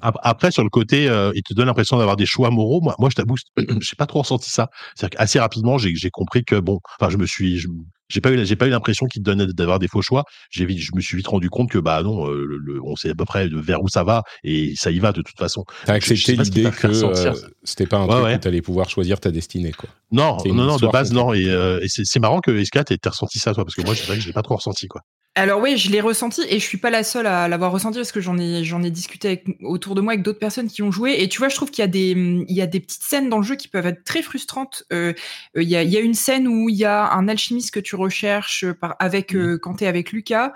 Après, 0.00 0.50
sur 0.50 0.62
le 0.62 0.70
côté, 0.70 1.08
euh, 1.08 1.32
il 1.34 1.42
te 1.42 1.54
donne 1.54 1.66
l'impression 1.66 1.98
d'avoir 1.98 2.16
des 2.16 2.26
choix 2.26 2.50
moraux. 2.50 2.80
Moi, 2.80 2.94
moi 2.98 3.08
je 3.10 3.16
t'avoue, 3.16 3.36
j'ai 3.80 3.96
pas 3.96 4.06
trop 4.06 4.20
ressenti 4.20 4.50
ça. 4.50 4.70
C'est-à-dire 4.94 5.18
qu'assez 5.18 5.38
rapidement, 5.38 5.78
j'ai 5.78 6.10
compris 6.10 6.44
que 6.44 6.56
bon, 6.56 6.80
enfin, 6.98 7.10
je 7.10 7.16
me 7.16 7.26
suis, 7.26 7.64
j'ai 8.08 8.20
pas 8.20 8.30
eu, 8.30 8.44
j'ai 8.44 8.56
pas 8.56 8.66
eu 8.66 8.70
l'impression 8.70 9.06
qu'il 9.06 9.22
te 9.22 9.30
donnait 9.30 9.46
d'avoir 9.46 9.78
des 9.78 9.88
faux 9.88 10.02
choix. 10.02 10.24
J'ai 10.50 10.68
je 10.68 10.94
me 10.94 11.00
suis 11.00 11.16
vite 11.16 11.28
rendu 11.28 11.50
compte 11.50 11.70
que 11.70 11.78
bah 11.78 12.02
non, 12.02 12.28
euh, 12.28 12.44
le, 12.44 12.82
on 12.82 12.96
sait 12.96 13.10
à 13.10 13.14
peu 13.14 13.24
près 13.24 13.48
vers 13.48 13.82
où 13.82 13.88
ça 13.88 14.04
va 14.04 14.22
et 14.42 14.74
ça 14.76 14.90
y 14.90 14.98
va 14.98 15.12
de 15.12 15.22
toute 15.22 15.38
façon. 15.38 15.64
T'as 15.84 15.94
accepté 15.94 16.36
l'idée 16.36 16.70
que 16.70 16.86
euh, 16.86 17.32
c'était 17.62 17.86
pas 17.86 17.98
un 17.98 18.06
truc 18.06 18.36
où 18.36 18.38
t'allais 18.38 18.62
pouvoir 18.62 18.88
choisir 18.88 19.20
ta 19.20 19.30
destinée, 19.30 19.72
quoi. 19.72 19.88
Non, 20.12 20.38
non, 20.46 20.64
non, 20.64 20.76
de 20.76 20.86
base 20.86 21.12
non. 21.12 21.34
Et, 21.34 21.44
et 21.44 21.88
c'est 21.88 22.20
marrant 22.20 22.40
que 22.40 22.50
S4 22.50 22.92
ait 22.92 23.08
ressenti 23.08 23.38
ça, 23.38 23.54
toi, 23.54 23.64
parce 23.64 23.74
que 23.74 23.82
moi, 23.82 23.94
je 23.94 24.26
l'ai 24.26 24.32
pas 24.32 24.42
trop 24.42 24.56
ressenti, 24.56 24.86
quoi. 24.88 25.02
Alors 25.36 25.60
oui, 25.60 25.76
je 25.76 25.90
l'ai 25.90 26.00
ressenti 26.00 26.42
et 26.48 26.60
je 26.60 26.64
suis 26.64 26.78
pas 26.78 26.90
la 26.90 27.02
seule 27.02 27.26
à 27.26 27.48
l'avoir 27.48 27.72
ressenti 27.72 27.98
parce 27.98 28.12
que 28.12 28.20
j'en 28.20 28.38
ai 28.38 28.62
j'en 28.62 28.84
ai 28.84 28.90
discuté 28.92 29.26
avec, 29.28 29.46
autour 29.62 29.96
de 29.96 30.00
moi 30.00 30.12
avec 30.12 30.24
d'autres 30.24 30.38
personnes 30.38 30.68
qui 30.68 30.80
ont 30.82 30.92
joué 30.92 31.16
et 31.20 31.28
tu 31.28 31.38
vois, 31.38 31.48
je 31.48 31.56
trouve 31.56 31.72
qu'il 31.72 31.82
y 31.82 31.84
a 31.84 31.88
des 31.88 32.10
il 32.12 32.54
y 32.54 32.62
a 32.62 32.68
des 32.68 32.78
petites 32.78 33.02
scènes 33.02 33.28
dans 33.28 33.38
le 33.38 33.42
jeu 33.42 33.56
qui 33.56 33.66
peuvent 33.66 33.86
être 33.86 34.04
très 34.04 34.22
frustrantes. 34.22 34.84
Euh, 34.92 35.12
euh 35.56 35.62
il 35.62 35.68
y 35.68 35.74
a 35.74 35.82
il 35.82 35.90
y 35.90 35.96
a 35.96 36.00
une 36.00 36.14
scène 36.14 36.46
où 36.46 36.68
il 36.68 36.76
y 36.76 36.84
a 36.84 37.10
un 37.12 37.26
alchimiste 37.26 37.72
que 37.72 37.80
tu 37.80 37.93
recherches 37.94 38.70
par 38.72 38.96
avec 38.98 39.34
euh, 39.34 39.58
quand 39.58 39.74
t'es 39.74 39.86
avec 39.86 40.12
Lucas 40.12 40.52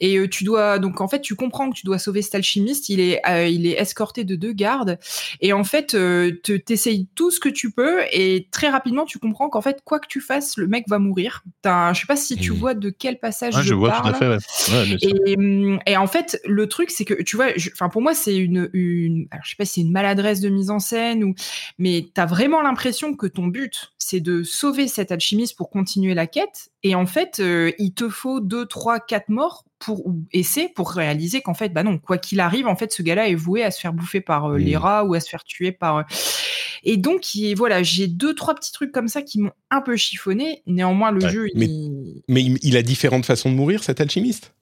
et 0.00 0.16
euh, 0.16 0.28
tu 0.28 0.44
dois 0.44 0.78
donc 0.78 1.00
en 1.00 1.08
fait 1.08 1.20
tu 1.20 1.34
comprends 1.34 1.70
que 1.70 1.76
tu 1.76 1.86
dois 1.86 1.98
sauver 1.98 2.22
cet 2.22 2.34
alchimiste. 2.34 2.88
Il 2.88 3.00
est 3.00 3.20
il 3.50 3.66
est 3.66 3.80
escorté 3.80 4.24
de 4.24 4.36
deux 4.36 4.52
gardes 4.52 4.98
et 5.40 5.52
en 5.52 5.64
fait 5.64 5.96
tu 6.42 6.62
t'essayes 6.62 7.08
tout 7.14 7.30
ce 7.30 7.40
que 7.40 7.48
tu 7.48 7.70
peux 7.70 8.00
et 8.12 8.48
très 8.50 8.68
rapidement 8.68 9.04
tu 9.04 9.18
comprends 9.18 9.48
qu'en 9.48 9.62
fait 9.62 9.82
quoi 9.84 10.00
que 10.00 10.08
tu 10.08 10.20
fasses 10.20 10.56
le 10.56 10.66
mec 10.66 10.84
va 10.88 10.98
mourir. 10.98 11.42
je 11.64 11.92
sais 11.94 12.06
pas 12.06 12.16
si 12.16 12.36
tu 12.36 12.52
vois 12.52 12.74
de 12.74 12.90
quel 12.90 13.18
passage 13.18 13.54
je, 13.54 13.62
je 13.62 13.74
vois 13.74 13.90
parle. 13.90 14.38
Hum, 15.36 15.78
et, 15.86 15.96
en 15.96 16.06
fait, 16.06 16.40
le 16.44 16.68
truc, 16.68 16.90
c'est 16.90 17.04
que 17.04 17.22
tu 17.22 17.36
vois, 17.36 17.48
enfin 17.72 17.88
pour 17.88 18.02
moi, 18.02 18.14
c'est 18.14 18.36
une, 18.36 18.70
une, 18.72 19.26
alors 19.30 19.44
je 19.44 19.50
sais 19.50 19.56
pas 19.56 19.64
si 19.64 19.74
c'est 19.74 19.80
une 19.82 19.92
maladresse 19.92 20.40
de 20.40 20.48
mise 20.48 20.70
en 20.70 20.78
scène 20.78 21.24
ou, 21.24 21.34
mais 21.78 22.08
t'as 22.12 22.26
vraiment 22.26 22.62
l'impression 22.62 23.14
que 23.14 23.26
ton 23.26 23.46
but, 23.46 23.92
c'est 23.98 24.20
de 24.20 24.42
sauver 24.42 24.88
cet 24.88 25.12
alchimiste 25.12 25.56
pour 25.56 25.70
continuer 25.70 26.14
la 26.14 26.26
quête. 26.26 26.70
Et 26.82 26.94
en 26.94 27.06
fait, 27.06 27.40
euh, 27.40 27.72
il 27.78 27.92
te 27.92 28.08
faut 28.08 28.40
deux, 28.40 28.66
trois, 28.66 29.00
quatre 29.00 29.28
morts 29.28 29.64
pour 29.78 30.06
ou 30.06 30.24
essais 30.32 30.70
pour 30.74 30.90
réaliser 30.90 31.42
qu'en 31.42 31.54
fait, 31.54 31.70
bah 31.70 31.82
non, 31.82 31.98
quoi 31.98 32.18
qu'il 32.18 32.40
arrive, 32.40 32.66
en 32.66 32.76
fait, 32.76 32.92
ce 32.92 33.02
gars-là 33.02 33.28
est 33.28 33.34
voué 33.34 33.62
à 33.62 33.70
se 33.70 33.80
faire 33.80 33.92
bouffer 33.92 34.20
par 34.20 34.50
euh, 34.50 34.58
les 34.58 34.76
rats 34.76 35.04
ou 35.04 35.14
à 35.14 35.20
se 35.20 35.28
faire 35.28 35.44
tuer 35.44 35.72
par. 35.72 35.98
Euh, 35.98 36.02
et 36.82 36.96
donc, 36.96 37.26
voilà, 37.56 37.82
j'ai 37.82 38.06
deux, 38.06 38.34
trois 38.34 38.54
petits 38.54 38.72
trucs 38.72 38.92
comme 38.92 39.08
ça 39.08 39.20
qui 39.20 39.40
m'ont 39.40 39.52
un 39.70 39.82
peu 39.82 39.96
chiffonné. 39.96 40.62
Néanmoins, 40.66 41.10
le 41.10 41.20
jeu. 41.28 41.48
Mais, 41.54 41.66
il... 41.66 42.22
mais 42.28 42.42
il 42.42 42.76
a 42.76 42.82
différentes 42.82 43.26
façons 43.26 43.50
de 43.50 43.56
mourir, 43.56 43.84
cet 43.84 44.00
alchimiste? 44.00 44.54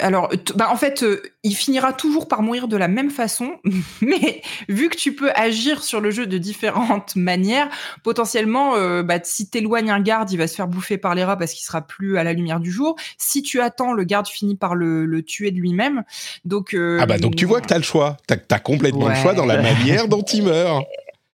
Alors, 0.00 0.30
bah 0.54 0.68
en 0.70 0.76
fait, 0.76 1.02
euh, 1.02 1.22
il 1.44 1.56
finira 1.56 1.94
toujours 1.94 2.28
par 2.28 2.42
mourir 2.42 2.68
de 2.68 2.76
la 2.76 2.88
même 2.88 3.10
façon, 3.10 3.54
mais 4.02 4.42
vu 4.68 4.90
que 4.90 4.96
tu 4.96 5.14
peux 5.14 5.30
agir 5.34 5.82
sur 5.82 6.02
le 6.02 6.10
jeu 6.10 6.26
de 6.26 6.36
différentes 6.36 7.16
manières, 7.16 7.70
potentiellement, 8.02 8.76
euh, 8.76 9.02
bah, 9.02 9.18
si 9.22 9.48
t'éloignes 9.48 9.90
un 9.90 10.00
garde, 10.00 10.30
il 10.30 10.36
va 10.36 10.46
se 10.46 10.54
faire 10.54 10.68
bouffer 10.68 10.98
par 10.98 11.14
les 11.14 11.24
rats 11.24 11.38
parce 11.38 11.54
qu'il 11.54 11.64
sera 11.64 11.80
plus 11.80 12.18
à 12.18 12.24
la 12.24 12.34
lumière 12.34 12.60
du 12.60 12.70
jour. 12.70 12.96
Si 13.16 13.42
tu 13.42 13.62
attends, 13.62 13.94
le 13.94 14.04
garde 14.04 14.28
finit 14.28 14.56
par 14.56 14.74
le, 14.74 15.22
tuer 15.22 15.52
de 15.52 15.56
lui-même. 15.56 16.02
Donc, 16.44 16.74
euh, 16.74 16.98
ah 17.00 17.06
bah 17.06 17.16
donc 17.16 17.34
tu 17.34 17.46
vois 17.46 17.62
que 17.62 17.66
t'as 17.66 17.78
le 17.78 17.84
choix. 17.84 18.18
T'as 18.26 18.36
as 18.50 18.58
complètement 18.58 19.08
le 19.08 19.14
choix 19.14 19.32
dans 19.32 19.46
la 19.46 19.62
manière 19.62 20.06
dont 20.08 20.22
il 20.22 20.44
meurt. 20.44 20.84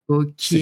Ok. 0.06 0.54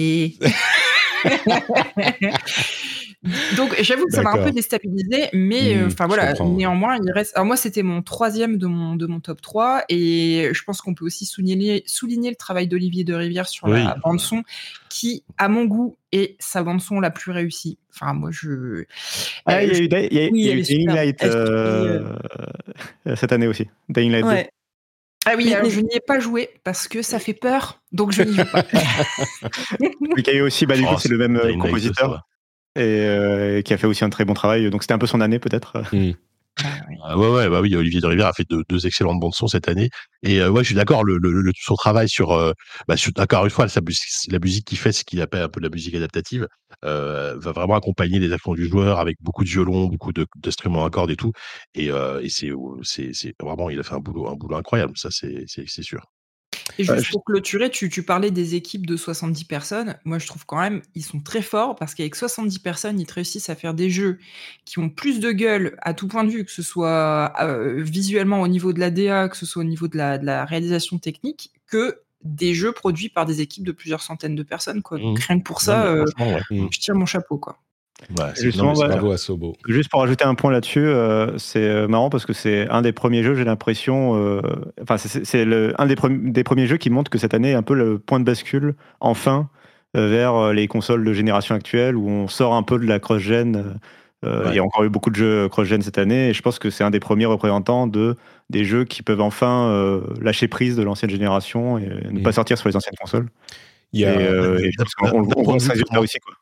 Donc 3.55 3.75
j'avoue 3.81 4.05
que 4.05 4.11
ça 4.11 4.21
m'a 4.21 4.31
un 4.31 4.43
peu 4.43 4.51
déstabilisé, 4.51 5.29
mais 5.31 5.77
euh, 5.77 5.85
mmh, 5.85 5.87
enfin 5.87 6.07
voilà, 6.07 6.33
néanmoins 6.33 6.97
il 7.01 7.09
reste. 7.11 7.31
Alors 7.35 7.45
moi 7.45 7.55
c'était 7.55 7.83
mon 7.83 8.01
troisième 8.01 8.57
de 8.57 8.67
mon 8.67 8.95
de 8.95 9.05
mon 9.05 9.21
top 9.21 9.41
3 9.41 9.85
et 9.87 10.49
je 10.51 10.63
pense 10.63 10.81
qu'on 10.81 10.93
peut 10.93 11.05
aussi 11.05 11.25
souligner 11.25 11.83
souligner 11.85 12.29
le 12.29 12.35
travail 12.35 12.67
d'Olivier 12.67 13.05
de 13.05 13.13
Rivière 13.13 13.47
sur 13.47 13.67
la 13.67 13.95
bande 14.03 14.19
son, 14.19 14.43
qui 14.89 15.23
à 15.37 15.47
mon 15.47 15.65
goût 15.65 15.97
est 16.11 16.35
sa 16.39 16.63
bande 16.63 16.81
son 16.81 16.99
la 16.99 17.11
plus 17.11 17.31
réussie. 17.31 17.77
Enfin 17.93 18.13
moi 18.13 18.29
je. 18.31 18.83
Ah, 19.45 19.63
il 19.63 19.71
y 19.71 20.19
a 20.19 20.53
eu, 20.53 20.61
Dying 20.61 20.89
Light 20.89 21.23
euh, 21.23 22.13
euh, 23.07 23.15
cette 23.15 23.31
année 23.31 23.47
aussi. 23.47 23.69
Dying 23.87 24.11
Light 24.11 24.25
ouais. 24.25 24.49
Ah 25.25 25.35
oui, 25.37 25.53
alors 25.53 25.69
je 25.69 25.79
n'y 25.79 25.95
ai 25.95 26.01
pas 26.05 26.19
joué 26.19 26.49
parce 26.65 26.89
que 26.89 27.01
ça 27.01 27.17
fait 27.17 27.33
peur, 27.33 27.81
donc 27.93 28.11
je 28.11 28.23
n'y 28.23 28.35
joue 28.35 28.43
pas. 28.43 28.65
il 29.79 30.27
y 30.27 30.29
a 30.29 30.33
eu 30.33 30.41
aussi, 30.41 30.65
bah, 30.65 30.75
du 30.75 30.83
coup, 30.83 30.95
oh, 30.95 30.99
c'est 30.99 31.07
le 31.07 31.17
même 31.17 31.39
compositeur 31.57 32.25
et 32.75 32.81
euh, 32.81 33.61
qui 33.61 33.73
a 33.73 33.77
fait 33.77 33.87
aussi 33.87 34.03
un 34.03 34.09
très 34.09 34.25
bon 34.25 34.33
travail. 34.33 34.69
Donc 34.69 34.83
c'était 34.83 34.93
un 34.93 34.99
peu 34.99 35.07
son 35.07 35.21
année 35.21 35.39
peut-être. 35.39 35.83
Hmm. 35.93 36.11
Ah 37.03 37.17
ouais, 37.17 37.29
ouais, 37.29 37.49
bah 37.49 37.61
oui, 37.61 37.75
Olivier 37.75 37.99
de 37.99 38.05
Rivière 38.05 38.27
a 38.27 38.33
fait 38.33 38.45
deux, 38.47 38.85
excellentes 38.85 39.19
bandes 39.19 39.33
son 39.33 39.47
cette 39.47 39.67
année. 39.67 39.89
Et 40.21 40.39
euh, 40.39 40.51
ouais, 40.51 40.61
je 40.61 40.67
suis 40.67 40.75
d'accord, 40.75 41.03
le, 41.03 41.17
le, 41.17 41.51
son 41.59 41.73
travail 41.73 42.07
sur, 42.07 42.31
euh, 42.31 42.53
bah, 42.87 42.93
encore 43.17 43.45
une 43.45 43.49
fois, 43.49 43.65
la 44.29 44.39
musique 44.39 44.65
qu'il 44.65 44.77
fait, 44.77 44.91
ce 44.91 45.03
qu'il 45.03 45.19
appelle 45.21 45.41
un 45.41 45.49
peu 45.49 45.59
la 45.59 45.69
musique 45.69 45.95
adaptative, 45.95 46.47
va 46.83 47.35
vraiment 47.37 47.73
accompagner 47.73 48.19
les 48.19 48.31
actions 48.31 48.53
du 48.53 48.67
joueur 48.67 48.99
avec 48.99 49.17
beaucoup 49.19 49.43
de 49.43 49.49
violon, 49.49 49.87
beaucoup 49.87 50.11
d'instruments 50.13 50.85
à 50.85 50.91
cordes 50.91 51.09
et 51.09 51.15
tout. 51.15 51.31
Et, 51.73 51.87
et 51.87 52.29
c'est, 52.29 52.51
c'est, 52.83 53.33
vraiment, 53.41 53.71
il 53.71 53.79
a 53.79 53.83
fait 53.83 53.95
un 53.95 53.99
boulot, 53.99 54.29
un 54.29 54.35
boulot 54.35 54.57
incroyable, 54.57 54.93
ça 54.95 55.09
c'est, 55.11 55.45
c'est 55.47 55.83
sûr. 55.83 56.05
Et 56.79 56.83
juste 56.83 57.11
pour 57.11 57.23
clôturer, 57.23 57.69
tu, 57.69 57.89
tu, 57.89 58.03
parlais 58.03 58.31
des 58.31 58.55
équipes 58.55 58.85
de 58.85 58.97
70 58.97 59.43
personnes. 59.45 59.95
Moi, 60.05 60.19
je 60.19 60.27
trouve 60.27 60.45
quand 60.45 60.59
même, 60.59 60.81
ils 60.95 61.03
sont 61.03 61.19
très 61.19 61.41
forts 61.41 61.75
parce 61.75 61.93
qu'avec 61.93 62.15
70 62.15 62.59
personnes, 62.59 62.99
ils 62.99 63.09
réussissent 63.09 63.49
à 63.49 63.55
faire 63.55 63.73
des 63.73 63.89
jeux 63.89 64.19
qui 64.65 64.79
ont 64.79 64.89
plus 64.89 65.19
de 65.19 65.31
gueule 65.31 65.77
à 65.81 65.93
tout 65.93 66.07
point 66.07 66.23
de 66.23 66.29
vue, 66.29 66.45
que 66.45 66.51
ce 66.51 66.63
soit 66.63 67.33
euh, 67.41 67.81
visuellement 67.81 68.41
au 68.41 68.47
niveau 68.47 68.73
de 68.73 68.79
la 68.79 68.91
DA, 68.91 69.29
que 69.29 69.37
ce 69.37 69.45
soit 69.45 69.61
au 69.61 69.65
niveau 69.65 69.87
de 69.87 69.97
la, 69.97 70.17
de 70.17 70.25
la, 70.25 70.45
réalisation 70.45 70.97
technique, 70.97 71.51
que 71.67 71.99
des 72.23 72.53
jeux 72.53 72.71
produits 72.71 73.09
par 73.09 73.25
des 73.25 73.41
équipes 73.41 73.65
de 73.65 73.71
plusieurs 73.71 74.01
centaines 74.01 74.35
de 74.35 74.43
personnes. 74.43 74.81
Quoi. 74.81 74.97
Donc, 74.97 75.19
mmh. 75.19 75.23
rien 75.27 75.39
que 75.39 75.43
pour 75.43 75.61
ça, 75.61 75.85
euh, 75.87 76.05
je 76.49 76.79
tire 76.79 76.95
mon 76.95 77.05
chapeau. 77.05 77.37
Quoi. 77.37 77.57
Juste 79.67 79.89
pour 79.89 80.03
ajouter 80.03 80.25
un 80.25 80.35
point 80.35 80.51
là-dessus, 80.51 80.85
euh, 80.85 81.37
c'est 81.37 81.63
euh, 81.63 81.87
marrant 81.87 82.09
parce 82.09 82.25
que 82.25 82.33
c'est 82.33 82.67
un 82.69 82.81
des 82.81 82.91
premiers 82.91 83.23
jeux, 83.23 83.35
j'ai 83.35 83.43
l'impression, 83.43 84.15
euh, 84.15 84.41
enfin 84.81 84.97
c'est 84.97 85.41
un 85.77 85.85
des, 85.85 85.95
des, 86.31 86.43
premiers 86.43 86.67
jeux 86.67 86.77
qui 86.77 86.89
montre 86.89 87.09
que 87.09 87.17
cette 87.17 87.33
année 87.33 87.51
est 87.51 87.55
un 87.55 87.63
peu 87.63 87.75
le 87.75 87.99
point 87.99 88.19
de 88.19 88.25
bascule, 88.25 88.75
enfin, 88.99 89.49
vers 89.93 90.53
les 90.53 90.67
consoles 90.67 91.03
de 91.03 91.13
génération 91.13 91.53
actuelle 91.53 91.95
où 91.95 92.09
on 92.09 92.27
sort 92.27 92.55
un 92.55 92.63
peu 92.63 92.79
de 92.79 92.85
la 92.85 92.99
cross-gen. 92.99 93.79
Il 94.25 94.55
y 94.55 94.59
a 94.59 94.63
encore 94.63 94.85
eu 94.85 94.89
beaucoup 94.89 95.09
de 95.09 95.15
jeux 95.15 95.49
cross-gen 95.49 95.81
cette 95.81 95.97
année 95.97 96.29
et 96.29 96.33
je 96.33 96.41
pense 96.41 96.57
que 96.57 96.69
c'est 96.69 96.83
un 96.83 96.91
des 96.91 97.01
premiers 97.01 97.25
représentants 97.25 97.87
de 97.87 98.15
des 98.49 98.63
jeux 98.63 98.85
qui 98.85 99.03
peuvent 99.03 99.21
enfin 99.21 100.01
lâcher 100.21 100.47
prise 100.47 100.75
de 100.75 100.83
l'ancienne 100.83 101.11
génération 101.11 101.77
et 101.77 101.89
ne 102.09 102.21
pas 102.21 102.31
sortir 102.31 102.57
sur 102.57 102.69
les 102.69 102.75
anciennes 102.75 102.95
consoles. 102.99 103.27
Il 103.91 103.99
y 103.99 104.05
a, 104.05 104.19
et, 104.19 104.71
on, 105.13 105.21
voit 105.21 105.59
ça 105.59 105.73
aussi 105.99 106.17
quoi 106.19 106.33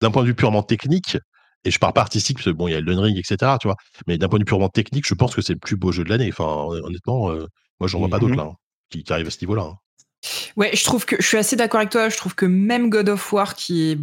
d'un 0.00 0.10
point 0.10 0.22
de 0.22 0.28
vue 0.28 0.34
purement 0.34 0.62
technique, 0.62 1.18
et 1.64 1.70
je 1.70 1.78
parle 1.78 1.92
pas 1.92 2.02
artistique, 2.02 2.38
parce 2.38 2.46
que 2.46 2.50
bon, 2.50 2.68
il 2.68 2.72
y 2.72 2.74
a 2.74 2.80
le 2.80 2.98
Ring, 2.98 3.16
etc., 3.16 3.52
tu 3.60 3.66
vois, 3.66 3.76
mais 4.06 4.18
d'un 4.18 4.28
point 4.28 4.38
de 4.38 4.42
vue 4.42 4.46
purement 4.46 4.68
technique, 4.68 5.06
je 5.06 5.14
pense 5.14 5.34
que 5.34 5.42
c'est 5.42 5.54
le 5.54 5.58
plus 5.58 5.76
beau 5.76 5.92
jeu 5.92 6.04
de 6.04 6.10
l'année. 6.10 6.30
Enfin, 6.32 6.44
honnêtement, 6.44 7.30
euh, 7.30 7.46
moi, 7.80 7.88
j'en 7.88 7.98
vois 7.98 8.08
pas 8.08 8.18
d'autres 8.18 8.34
mmh 8.34 8.38
là, 8.38 8.50
hein, 8.52 8.56
qui, 8.90 9.04
arrivent 9.10 9.26
à 9.26 9.30
ce 9.30 9.40
niveau-là. 9.40 9.62
Hein. 9.62 9.78
Ouais, 10.56 10.70
je 10.74 10.84
trouve 10.84 11.04
que 11.04 11.16
je 11.18 11.26
suis 11.26 11.36
assez 11.36 11.56
d'accord 11.56 11.80
avec 11.80 11.90
toi. 11.90 12.08
Je 12.08 12.16
trouve 12.16 12.34
que 12.34 12.46
même 12.46 12.88
God 12.90 13.08
of 13.08 13.32
War, 13.32 13.54
qui 13.54 13.90
est 13.90 13.98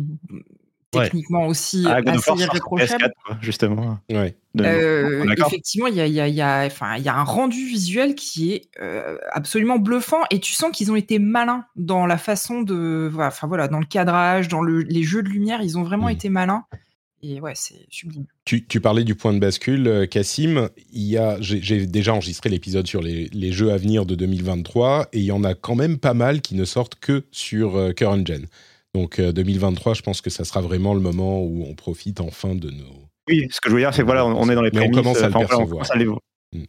techniquement 0.91 1.47
aussi 1.47 1.85
ah, 1.87 2.01
assez 2.05 2.31
irréprochable. 2.41 3.13
justement. 3.41 3.99
Ouais. 4.09 4.37
Euh, 4.61 5.25
effectivement, 5.37 5.87
il 5.87 5.95
y 5.95 6.01
a, 6.01 6.07
y, 6.07 6.19
a, 6.19 6.27
y, 6.27 6.41
a, 6.41 6.65
enfin, 6.65 6.97
y 6.97 7.09
a 7.09 7.15
un 7.15 7.23
rendu 7.23 7.65
visuel 7.65 8.13
qui 8.13 8.53
est 8.53 8.69
euh, 8.79 9.17
absolument 9.31 9.79
bluffant 9.79 10.21
et 10.29 10.39
tu 10.39 10.53
sens 10.53 10.71
qu'ils 10.71 10.91
ont 10.91 10.95
été 10.95 11.17
malins 11.17 11.65
dans 11.75 12.05
la 12.05 12.17
façon 12.17 12.61
de, 12.61 13.11
enfin 13.15 13.47
voilà, 13.47 13.67
dans 13.67 13.79
le 13.79 13.85
cadrage, 13.85 14.47
dans 14.47 14.61
le, 14.61 14.81
les 14.81 15.03
jeux 15.03 15.23
de 15.23 15.29
lumière, 15.29 15.61
ils 15.61 15.77
ont 15.77 15.83
vraiment 15.83 16.07
mmh. 16.07 16.11
été 16.11 16.29
malins. 16.29 16.65
Et 17.23 17.39
ouais, 17.39 17.53
c'est 17.55 17.85
sublime. 17.89 18.25
Tu, 18.43 18.67
tu, 18.67 18.81
parlais 18.81 19.05
du 19.05 19.15
point 19.15 19.33
de 19.33 19.39
bascule, 19.39 19.87
euh, 19.87 20.05
Cassim. 20.05 20.69
Il 20.91 21.03
y 21.03 21.17
a, 21.17 21.37
j'ai 21.39 21.87
déjà 21.87 22.13
enregistré 22.13 22.49
l'épisode 22.49 22.85
sur 22.85 23.01
les, 23.01 23.29
les, 23.31 23.53
jeux 23.53 23.71
à 23.71 23.77
venir 23.77 24.05
de 24.05 24.13
2023 24.13 25.07
et 25.13 25.19
il 25.19 25.23
y 25.23 25.31
en 25.31 25.45
a 25.45 25.55
quand 25.55 25.75
même 25.75 25.97
pas 25.97 26.13
mal 26.13 26.41
qui 26.41 26.55
ne 26.55 26.65
sortent 26.65 26.95
que 26.95 27.23
sur 27.31 27.95
current 27.95 28.25
gen. 28.25 28.45
Donc 28.93 29.19
2023, 29.19 29.91
euh, 29.91 29.95
je 29.95 30.01
pense 30.03 30.21
que 30.21 30.29
ça 30.29 30.43
sera 30.43 30.61
vraiment 30.61 30.93
le 30.93 30.99
moment 30.99 31.41
où 31.41 31.65
on 31.67 31.73
profite 31.73 32.21
enfin 32.21 32.53
de 32.53 32.69
nos. 32.69 33.02
Oui, 33.27 33.47
ce 33.51 33.61
que 33.61 33.69
je 33.69 33.75
veux 33.75 33.81
dire, 33.81 33.93
c'est 33.93 34.01
que 34.01 34.05
voilà, 34.05 34.25
on, 34.25 34.49
est 34.49 34.55
dans 34.55 34.61
les 34.61 34.71
prémices. 34.71 34.97
On 34.97 35.01
commence 35.01 35.21
à 35.21 35.27
le 35.27 35.33
percevoir. 35.33 35.85
Mm. 36.53 36.63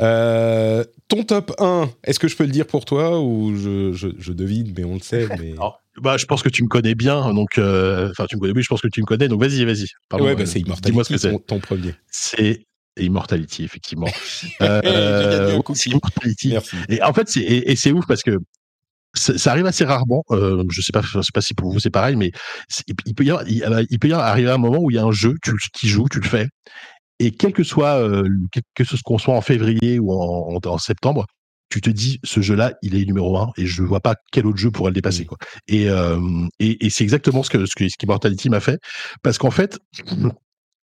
Euh, 0.00 0.84
ton 1.08 1.24
top 1.24 1.54
1, 1.58 1.90
est-ce 2.04 2.18
que 2.18 2.28
je 2.28 2.36
peux 2.36 2.44
le 2.44 2.50
dire 2.50 2.66
pour 2.66 2.84
toi 2.84 3.20
ou 3.20 3.56
je, 3.56 3.92
je, 3.92 4.32
devine, 4.32 4.72
mais 4.76 4.84
on 4.84 4.94
le 4.94 5.00
sait 5.00 5.26
mais... 5.40 5.54
bah, 6.00 6.16
Je 6.16 6.26
pense 6.26 6.42
que 6.42 6.48
tu 6.48 6.62
me 6.62 6.68
connais 6.68 6.94
bien, 6.94 7.32
donc 7.34 7.58
euh, 7.58 8.10
enfin 8.10 8.26
tu 8.28 8.36
me 8.36 8.40
connais, 8.40 8.52
oui, 8.52 8.62
je 8.62 8.68
pense 8.68 8.80
que 8.80 8.88
tu 8.88 9.00
me 9.00 9.06
connais, 9.06 9.28
donc 9.28 9.40
vas-y, 9.40 9.64
vas-y. 9.64 9.86
Ouais, 10.20 10.36
bah, 10.36 10.46
c'est 10.46 10.60
Immortality, 10.60 11.04
ce 11.04 11.12
que 11.12 11.18
c'est. 11.18 11.46
Ton, 11.46 11.58
premier. 11.58 11.94
C'est 12.10 12.66
Immortality, 12.96 13.64
effectivement. 13.64 14.08
euh, 14.62 15.60
Immortality. 15.86 16.48
Merci. 16.50 16.76
Et 16.88 17.02
en 17.02 17.12
fait, 17.12 17.28
c'est, 17.28 17.40
et 17.40 17.76
c'est 17.76 17.90
ouf 17.90 18.06
parce 18.06 18.22
que 18.22 18.38
ça 19.14 19.50
arrive 19.50 19.66
assez 19.66 19.84
rarement. 19.84 20.24
Euh, 20.30 20.64
je 20.70 20.80
sais 20.80 20.92
pas, 20.92 21.02
je 21.02 21.20
sais 21.20 21.32
pas 21.32 21.40
si 21.40 21.54
pour 21.54 21.72
vous 21.72 21.80
c'est 21.80 21.90
pareil, 21.90 22.16
mais 22.16 22.30
il 23.06 23.14
peut 23.14 23.24
y 23.24 23.30
avoir, 23.30 23.48
il, 23.48 23.98
peut 23.98 24.08
y 24.08 24.12
arriver 24.12 24.50
un 24.50 24.58
moment 24.58 24.78
où 24.80 24.90
il 24.90 24.94
y 24.94 24.98
a 24.98 25.04
un 25.04 25.12
jeu, 25.12 25.34
tu 25.42 25.52
qui 25.72 25.88
joue, 25.88 26.08
tu 26.08 26.20
le 26.20 26.28
fais, 26.28 26.48
et 27.18 27.30
quel 27.30 27.52
que 27.52 27.64
soit, 27.64 27.98
euh, 28.00 28.28
que 28.74 28.84
ce 28.84 28.96
qu'on 29.04 29.18
soit 29.18 29.34
en 29.34 29.40
février 29.40 29.98
ou 29.98 30.12
en, 30.12 30.58
en, 30.64 30.78
septembre, 30.78 31.26
tu 31.68 31.80
te 31.80 31.90
dis 31.90 32.20
ce 32.24 32.40
jeu-là, 32.40 32.74
il 32.82 32.94
est 32.94 33.04
numéro 33.04 33.36
un 33.38 33.50
et 33.56 33.66
je 33.66 33.82
vois 33.82 34.00
pas 34.00 34.14
quel 34.32 34.46
autre 34.46 34.58
jeu 34.58 34.70
pourrait 34.70 34.90
le 34.90 34.94
dépasser 34.94 35.26
quoi. 35.26 35.36
Et 35.66 35.88
euh, 35.90 36.18
et, 36.60 36.86
et 36.86 36.90
c'est 36.90 37.04
exactement 37.04 37.42
ce 37.42 37.50
que 37.50 37.66
ce 37.66 37.74
que 37.74 37.88
ce 37.88 37.96
qu'Immortality 37.98 38.48
m'a 38.48 38.60
fait 38.60 38.78
parce 39.22 39.38
qu'en 39.38 39.50
fait 39.50 39.78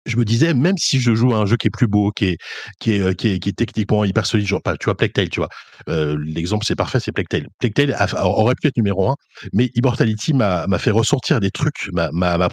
je 0.06 0.16
me 0.16 0.24
disais, 0.24 0.54
même 0.54 0.76
si 0.78 1.00
je 1.00 1.14
joue 1.14 1.32
à 1.34 1.38
un 1.38 1.46
jeu 1.46 1.56
qui 1.56 1.68
est 1.68 1.70
plus 1.70 1.86
beau, 1.86 2.10
qui 2.12 2.26
est, 2.26 2.38
qui 2.80 2.92
est, 2.92 3.00
euh, 3.00 3.12
qui 3.14 3.28
est, 3.28 3.38
qui 3.38 3.50
est 3.50 3.52
techniquement 3.52 4.04
hyper 4.04 4.26
solide, 4.26 4.46
genre, 4.46 4.60
tu 4.80 4.84
vois, 4.86 4.96
Plague 4.96 5.12
Tale, 5.12 5.28
tu 5.28 5.40
vois. 5.40 5.48
Euh, 5.88 6.16
L'exemple, 6.24 6.64
c'est 6.66 6.74
parfait, 6.76 7.00
c'est 7.00 7.12
Plague 7.12 7.28
Tale. 7.28 7.46
Plague 7.60 7.94
aurait 8.14 8.54
pu 8.54 8.68
être 8.68 8.76
numéro 8.76 9.08
un, 9.10 9.16
mais 9.52 9.70
Immortality 9.74 10.34
m'a 10.34 10.66
m'a 10.66 10.78
fait 10.78 10.90
ressortir 10.90 11.40
des 11.40 11.50
trucs, 11.50 11.88
m'a 11.92 12.10
m'a- 12.12 12.48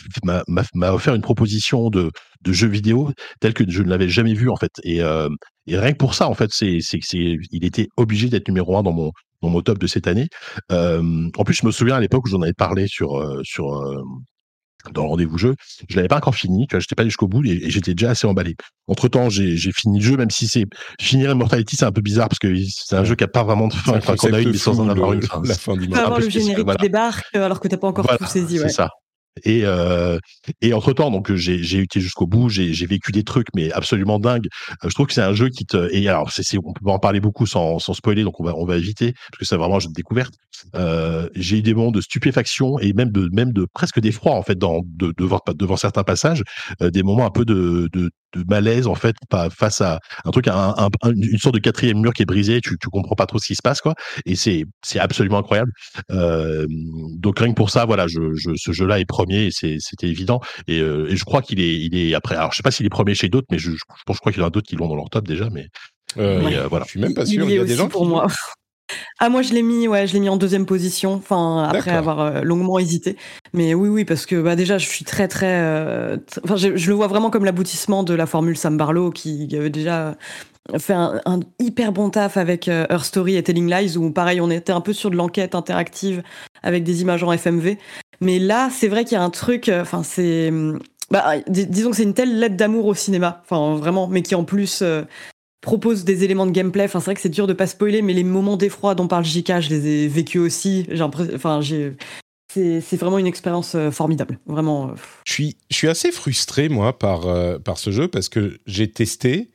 m'a- 0.76 0.92
offert 0.94 1.16
une 1.16 1.22
proposition 1.22 1.90
de, 1.90 2.12
de 2.42 2.54
jeu 2.54 2.68
vidéo 2.68 3.12
telle 3.40 3.54
que 3.54 3.64
je 3.70 3.82
ne 3.84 3.90
l'avais 3.90 4.10
jamais 4.10 4.34
vu, 4.34 4.50
en 4.50 4.56
fait. 4.56 4.72
Et, 4.84 5.02
euh, 5.02 5.30
et 5.68 5.78
rien 5.78 5.92
que 5.92 5.98
pour 5.98 6.14
ça, 6.16 6.28
en 6.28 6.34
fait, 6.34 6.50
c'est, 6.54 6.80
c'est, 6.82 7.00
c'est, 7.02 7.38
il 7.52 7.66
était 7.66 7.88
obligé 7.98 8.30
d'être 8.30 8.48
numéro 8.48 8.78
un 8.78 8.84
dans 8.84 8.92
mon, 8.94 9.12
dans 9.42 9.50
mon 9.50 9.62
top 9.62 9.78
de 9.80 9.88
cette 9.88 10.08
année. 10.08 10.28
Euh, 10.72 11.30
en 11.38 11.44
plus, 11.44 11.56
je 11.56 11.66
me 11.66 11.72
souviens 11.72 11.96
à 11.96 12.00
l'époque 12.00 12.26
où 12.26 12.30
j'en 12.30 12.42
avais 12.42 12.54
parlé 12.54 12.88
sur, 12.88 13.18
euh, 13.20 13.42
sur, 13.44 13.74
euh, 13.76 14.02
dans 14.94 15.04
le 15.04 15.10
rendez-vous 15.10 15.38
jeu, 15.38 15.56
je 15.90 15.96
l'avais 15.98 16.08
pas 16.08 16.18
encore 16.18 16.36
fini, 16.36 16.66
tu 16.68 16.76
vois, 16.76 16.80
j'étais 16.80 16.96
pas 16.96 17.02
allé 17.02 17.10
jusqu'au 17.10 17.28
bout 17.28 17.44
et, 17.46 17.66
et 17.66 17.70
j'étais 17.70 17.94
déjà 17.94 18.12
assez 18.12 18.26
emballé. 18.28 18.56
Entre 18.88 19.08
temps, 19.08 19.30
j'ai 19.30 19.58
j'ai 19.58 19.72
fini 19.72 20.00
le 20.00 20.06
jeu, 20.06 20.18
même 20.18 20.30
si 20.32 20.48
c'est 20.48 20.66
finir 21.00 21.32
Immortality, 21.32 21.76
c'est 21.76 21.86
un 21.86 21.92
peu 21.92 22.02
bizarre 22.02 22.30
parce 22.30 22.40
que 22.40 22.54
c'est 22.70 22.96
un 22.96 23.04
jeu 23.04 23.16
qui 23.16 23.24
a 23.24 23.28
pas 23.28 23.44
vraiment 23.44 23.68
de 23.68 23.74
fin, 23.74 23.92
C'est 23.94 23.98
enfin, 23.98 24.16
qu'on 24.16 24.34
a 24.34 24.40
une, 24.40 24.52
mais 24.52 24.58
sans 24.58 24.80
en 24.80 24.88
avoir 24.90 25.14
une. 25.14 25.24
Enfin, 25.24 25.42
la 25.46 25.54
fin 25.56 25.74
du 25.76 25.82
Tu 25.82 25.86
monde. 25.90 25.94
peux 25.96 26.00
un 26.00 26.04
avoir 26.06 26.20
peu 26.20 26.26
le 26.26 26.30
générique 26.32 26.64
voilà. 26.64 26.78
qui 26.78 26.84
débarque 26.86 27.36
alors 27.36 27.60
que 27.60 27.68
t'as 27.68 27.78
pas 27.78 27.88
encore 27.88 28.06
Voilà, 28.06 28.18
tout 28.18 28.26
saisi. 28.26 28.58
C'est 28.58 28.64
Ouais. 28.64 28.70
ça. 28.70 28.90
Et, 29.44 29.62
euh, 29.64 30.20
et 30.62 30.74
entre 30.74 30.94
temps, 30.94 31.12
donc 31.12 31.34
j'ai 31.34 31.64
j'ai 31.64 31.80
été 31.80 32.00
jusqu'au 32.00 32.28
bout, 32.28 32.50
j'ai 32.50 32.74
j'ai 32.74 32.86
vécu 32.86 33.12
des 33.12 33.24
trucs 33.24 33.48
mais 33.56 33.72
absolument 33.72 34.20
dingues. 34.20 34.48
Euh, 34.84 34.90
je 34.90 34.94
trouve 34.94 35.08
que 35.08 35.14
c'est 35.14 35.22
un 35.22 35.34
jeu 35.34 35.50
qui 35.50 35.66
te 35.66 35.90
et 35.94 36.08
alors 36.08 36.30
on 36.64 36.74
peut 36.74 36.90
en 36.92 37.00
parler 37.00 37.20
beaucoup 37.20 37.46
sans, 37.46 37.80
sans 37.80 37.94
spoiler, 37.94 38.24
donc 38.24 38.40
on 38.40 38.44
va 38.44 38.56
on 38.56 38.66
va 38.66 38.78
éviter 38.78 39.14
parce 39.14 39.40
que 39.40 39.46
c'est 39.46 39.58
vraiment 39.58 39.78
un 39.78 39.80
jeu 39.80 39.90
de 39.90 39.94
découverte. 39.94 40.34
Euh, 40.76 41.30
j'ai 41.36 41.60
eu 41.60 41.62
des 41.62 41.74
moments 41.74 41.92
de 41.92 42.02
stupéfaction 42.02 42.80
et 42.80 42.94
même 42.94 43.12
de 43.12 43.30
même 43.32 43.54
de 43.54 43.66
presque 43.74 44.00
d'effroi 44.00 44.34
en 44.34 44.44
fait 44.44 44.58
dans 44.58 44.82
de, 44.86 45.14
devant 45.18 45.40
devant 45.56 45.78
certains 45.78 46.04
passages, 46.04 46.44
euh, 46.82 46.90
des 46.90 47.04
moments 47.04 47.26
un 47.26 47.32
peu 47.32 47.46
de, 47.46 47.90
de 47.94 48.12
de 48.36 48.44
malaise 48.48 48.88
en 48.88 48.96
fait 48.96 49.16
pas 49.30 49.50
face 49.50 49.82
à 49.82 50.00
un 50.26 50.32
truc 50.32 50.48
un, 50.48 50.54
un- 50.78 50.90
un- 51.02 51.12
une 51.14 51.38
sorte 51.40 51.56
de 51.56 51.60
quatrième 51.60 52.00
mur 52.00 52.14
qui 52.14 52.22
est 52.24 52.26
brisé 52.26 52.62
tu 52.62 52.78
tu 52.80 52.90
comprends 52.90 53.16
pas 53.16 53.26
trop 53.26 53.40
ce 53.40 53.48
qui 53.48 53.56
se 53.56 53.62
passe 53.64 53.82
quoi. 53.82 53.96
Et 54.26 54.36
c'est 54.36 54.66
c'est 54.86 55.00
absolument 55.00 55.40
incroyable. 55.40 55.72
Euh, 56.12 56.66
donc 57.18 57.40
rien 57.40 57.50
que 57.50 57.56
pour 57.56 57.70
ça 57.70 57.86
voilà 57.86 58.08
je, 58.08 58.34
je 58.36 58.52
ce 58.56 58.72
jeu 58.72 58.86
là 58.86 59.00
est 59.00 59.06
premier 59.06 59.46
et 59.46 59.52
c'est 59.52 59.78
c'était 59.80 60.08
évident. 60.08 60.40
Et, 60.68 60.80
euh, 60.80 61.08
et 61.10 61.16
je 61.16 61.24
crois 61.26 61.42
qu'il 61.42 61.60
est 61.60 61.76
il 61.76 61.96
est 61.98 62.14
après 62.14 62.36
alors 62.36 62.52
je 62.52 62.58
sais 62.58 62.64
pas 62.64 62.72
s'il 62.72 62.86
est 62.86 62.90
premier 62.90 63.16
chez 63.16 63.30
d'autres 63.30 63.48
mais 63.52 63.58
je, 63.60 63.72
je 63.72 63.78
pense 64.06 64.16
je 64.18 64.20
crois 64.20 64.32
qu'il 64.32 64.42
y 64.42 64.44
en 64.44 64.48
a 64.48 64.52
d'autres 64.52 64.68
qui 64.68 64.76
l'ont 64.76 64.88
dans 64.88 64.96
leur 64.96 65.10
top 65.10 65.28
déjà 65.28 65.50
mais 65.52 65.68
Euh, 66.18 66.42
mais, 66.44 66.56
euh, 66.58 66.68
voilà. 66.68 66.86
Je 66.86 66.92
suis 66.92 67.00
même 67.00 67.14
pas 67.14 67.22
Il 67.24 67.28
sûr. 67.34 67.46
y 67.50 67.54
Il 67.54 67.56
y 67.58 67.60
a 67.60 67.66
des 67.66 67.76
gens 67.76 67.88
pour 67.88 68.02
qui- 68.02 68.08
moi. 68.10 68.26
Ah 69.20 69.30
moi 69.30 69.42
je 69.42 69.54
l'ai 69.54 69.62
mis 69.62 69.88
ouais 69.88 70.08
je 70.08 70.14
l'ai 70.14 70.20
mis 70.20 70.30
en 70.30 70.38
deuxième 70.38 70.66
position 70.66 71.14
enfin 71.14 71.64
après 71.64 71.92
avoir 71.92 72.20
euh, 72.20 72.42
longuement 72.42 72.80
hésité. 72.80 73.18
Mais 73.54 73.74
oui 73.74 73.90
oui 73.90 74.06
parce 74.06 74.26
que 74.26 74.42
bah 74.42 74.56
déjà 74.56 74.78
je 74.78 74.88
suis 74.88 75.06
très 75.06 75.28
très 75.28 75.60
euh, 75.62 76.18
enfin 76.44 76.56
je, 76.56 76.76
je 76.76 76.90
le 76.90 76.96
vois 76.96 77.08
vraiment 77.08 77.30
comme 77.30 77.46
l'aboutissement 77.46 78.04
de 78.04 78.14
la 78.14 78.26
formule 78.26 78.58
Sam 78.58 78.78
Barlow 78.78 79.12
qui 79.12 79.48
avait 79.56 79.70
déjà 79.70 80.16
fait 80.78 80.94
un, 80.94 81.20
un 81.26 81.40
hyper 81.60 81.92
bon 81.92 82.10
taf 82.12 82.38
avec 82.38 82.68
euh, 82.68 82.86
Her 82.90 83.04
Story 83.04 83.36
et 83.38 83.44
Telling 83.44 83.70
Lies 83.70 83.98
où 83.98 84.12
pareil 84.12 84.40
on 84.42 84.50
était 84.52 84.72
un 84.72 84.82
peu 84.82 84.94
sur 84.94 85.10
de 85.12 85.16
l'enquête 85.16 85.56
interactive 85.56 86.22
avec 86.64 86.84
des 86.84 87.02
images 87.02 87.24
en 87.24 87.32
FMV 87.32 87.78
mais 88.22 88.40
là 88.40 88.70
c'est 88.72 88.88
vrai 88.88 89.04
qu'il 89.06 89.14
y 89.18 89.22
a 89.22 89.24
un 89.24 89.30
truc 89.32 89.70
euh, 89.70 89.82
enfin 89.82 90.04
c'est 90.04 90.50
hum, 90.50 90.80
bah, 91.12 91.34
dis- 91.48 91.66
disons 91.68 91.90
que 91.90 91.96
c'est 91.96 92.04
une 92.04 92.14
telle 92.14 92.38
lettre 92.40 92.56
d'amour 92.56 92.86
au 92.86 92.94
cinéma 92.94 93.42
enfin 93.50 93.76
vraiment 93.78 94.08
mais 94.08 94.22
qui 94.22 94.36
en 94.36 94.44
plus 94.44 94.82
euh, 94.84 95.04
propose 95.62 96.04
des 96.06 96.24
éléments 96.24 96.46
de 96.46 96.52
gameplay. 96.52 96.86
Enfin, 96.86 97.00
c'est 97.00 97.06
vrai 97.06 97.16
que 97.16 97.22
c'est 97.22 97.30
dur 97.30 97.48
de 97.48 97.54
pas 97.54 97.68
spoiler, 97.68 98.02
mais 98.02 98.14
les 98.14 98.24
moments 98.24 98.58
d'effroi 98.58 98.96
dont 98.96 99.08
parle 99.08 99.26
JK, 99.26 99.60
je 99.60 99.70
les 99.70 99.88
ai 99.88 100.08
vécus 100.08 100.42
aussi. 100.42 100.86
J'ai 100.90 101.04
enfin, 101.04 101.62
j'ai, 101.62 101.94
c'est, 102.52 102.82
c'est 102.82 102.98
vraiment 102.98 103.18
une 103.18 103.28
expérience 103.28 103.76
euh, 103.76 103.92
formidable. 103.92 104.40
Vraiment. 104.46 104.90
euh, 104.90 104.94
Je 105.26 105.34
suis, 105.34 105.58
je 105.70 105.76
suis 105.76 105.88
assez 105.88 106.12
frustré, 106.12 106.70
moi, 106.70 106.98
par, 106.98 107.28
euh, 107.28 107.60
par 107.60 107.78
ce 107.78 107.92
jeu 107.92 108.08
parce 108.08 108.30
que 108.30 108.60
j'ai 108.66 108.90
testé 108.90 109.50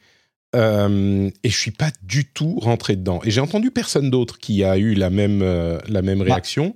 euh, 0.55 1.30
et 1.42 1.50
je 1.50 1.59
suis 1.59 1.72
pas 1.72 1.90
du 2.02 2.26
tout 2.26 2.59
rentré 2.61 2.96
dedans. 2.96 3.20
Et 3.24 3.30
j'ai 3.30 3.40
entendu 3.40 3.70
personne 3.70 4.11
d'autre 4.11 4.38
qui 4.38 4.62
a 4.62 4.78
eu 4.78 4.94
la 4.94 5.11
même, 5.11 5.42
euh, 5.42 5.78
la 5.88 6.02
même 6.02 6.22
réaction. 6.22 6.74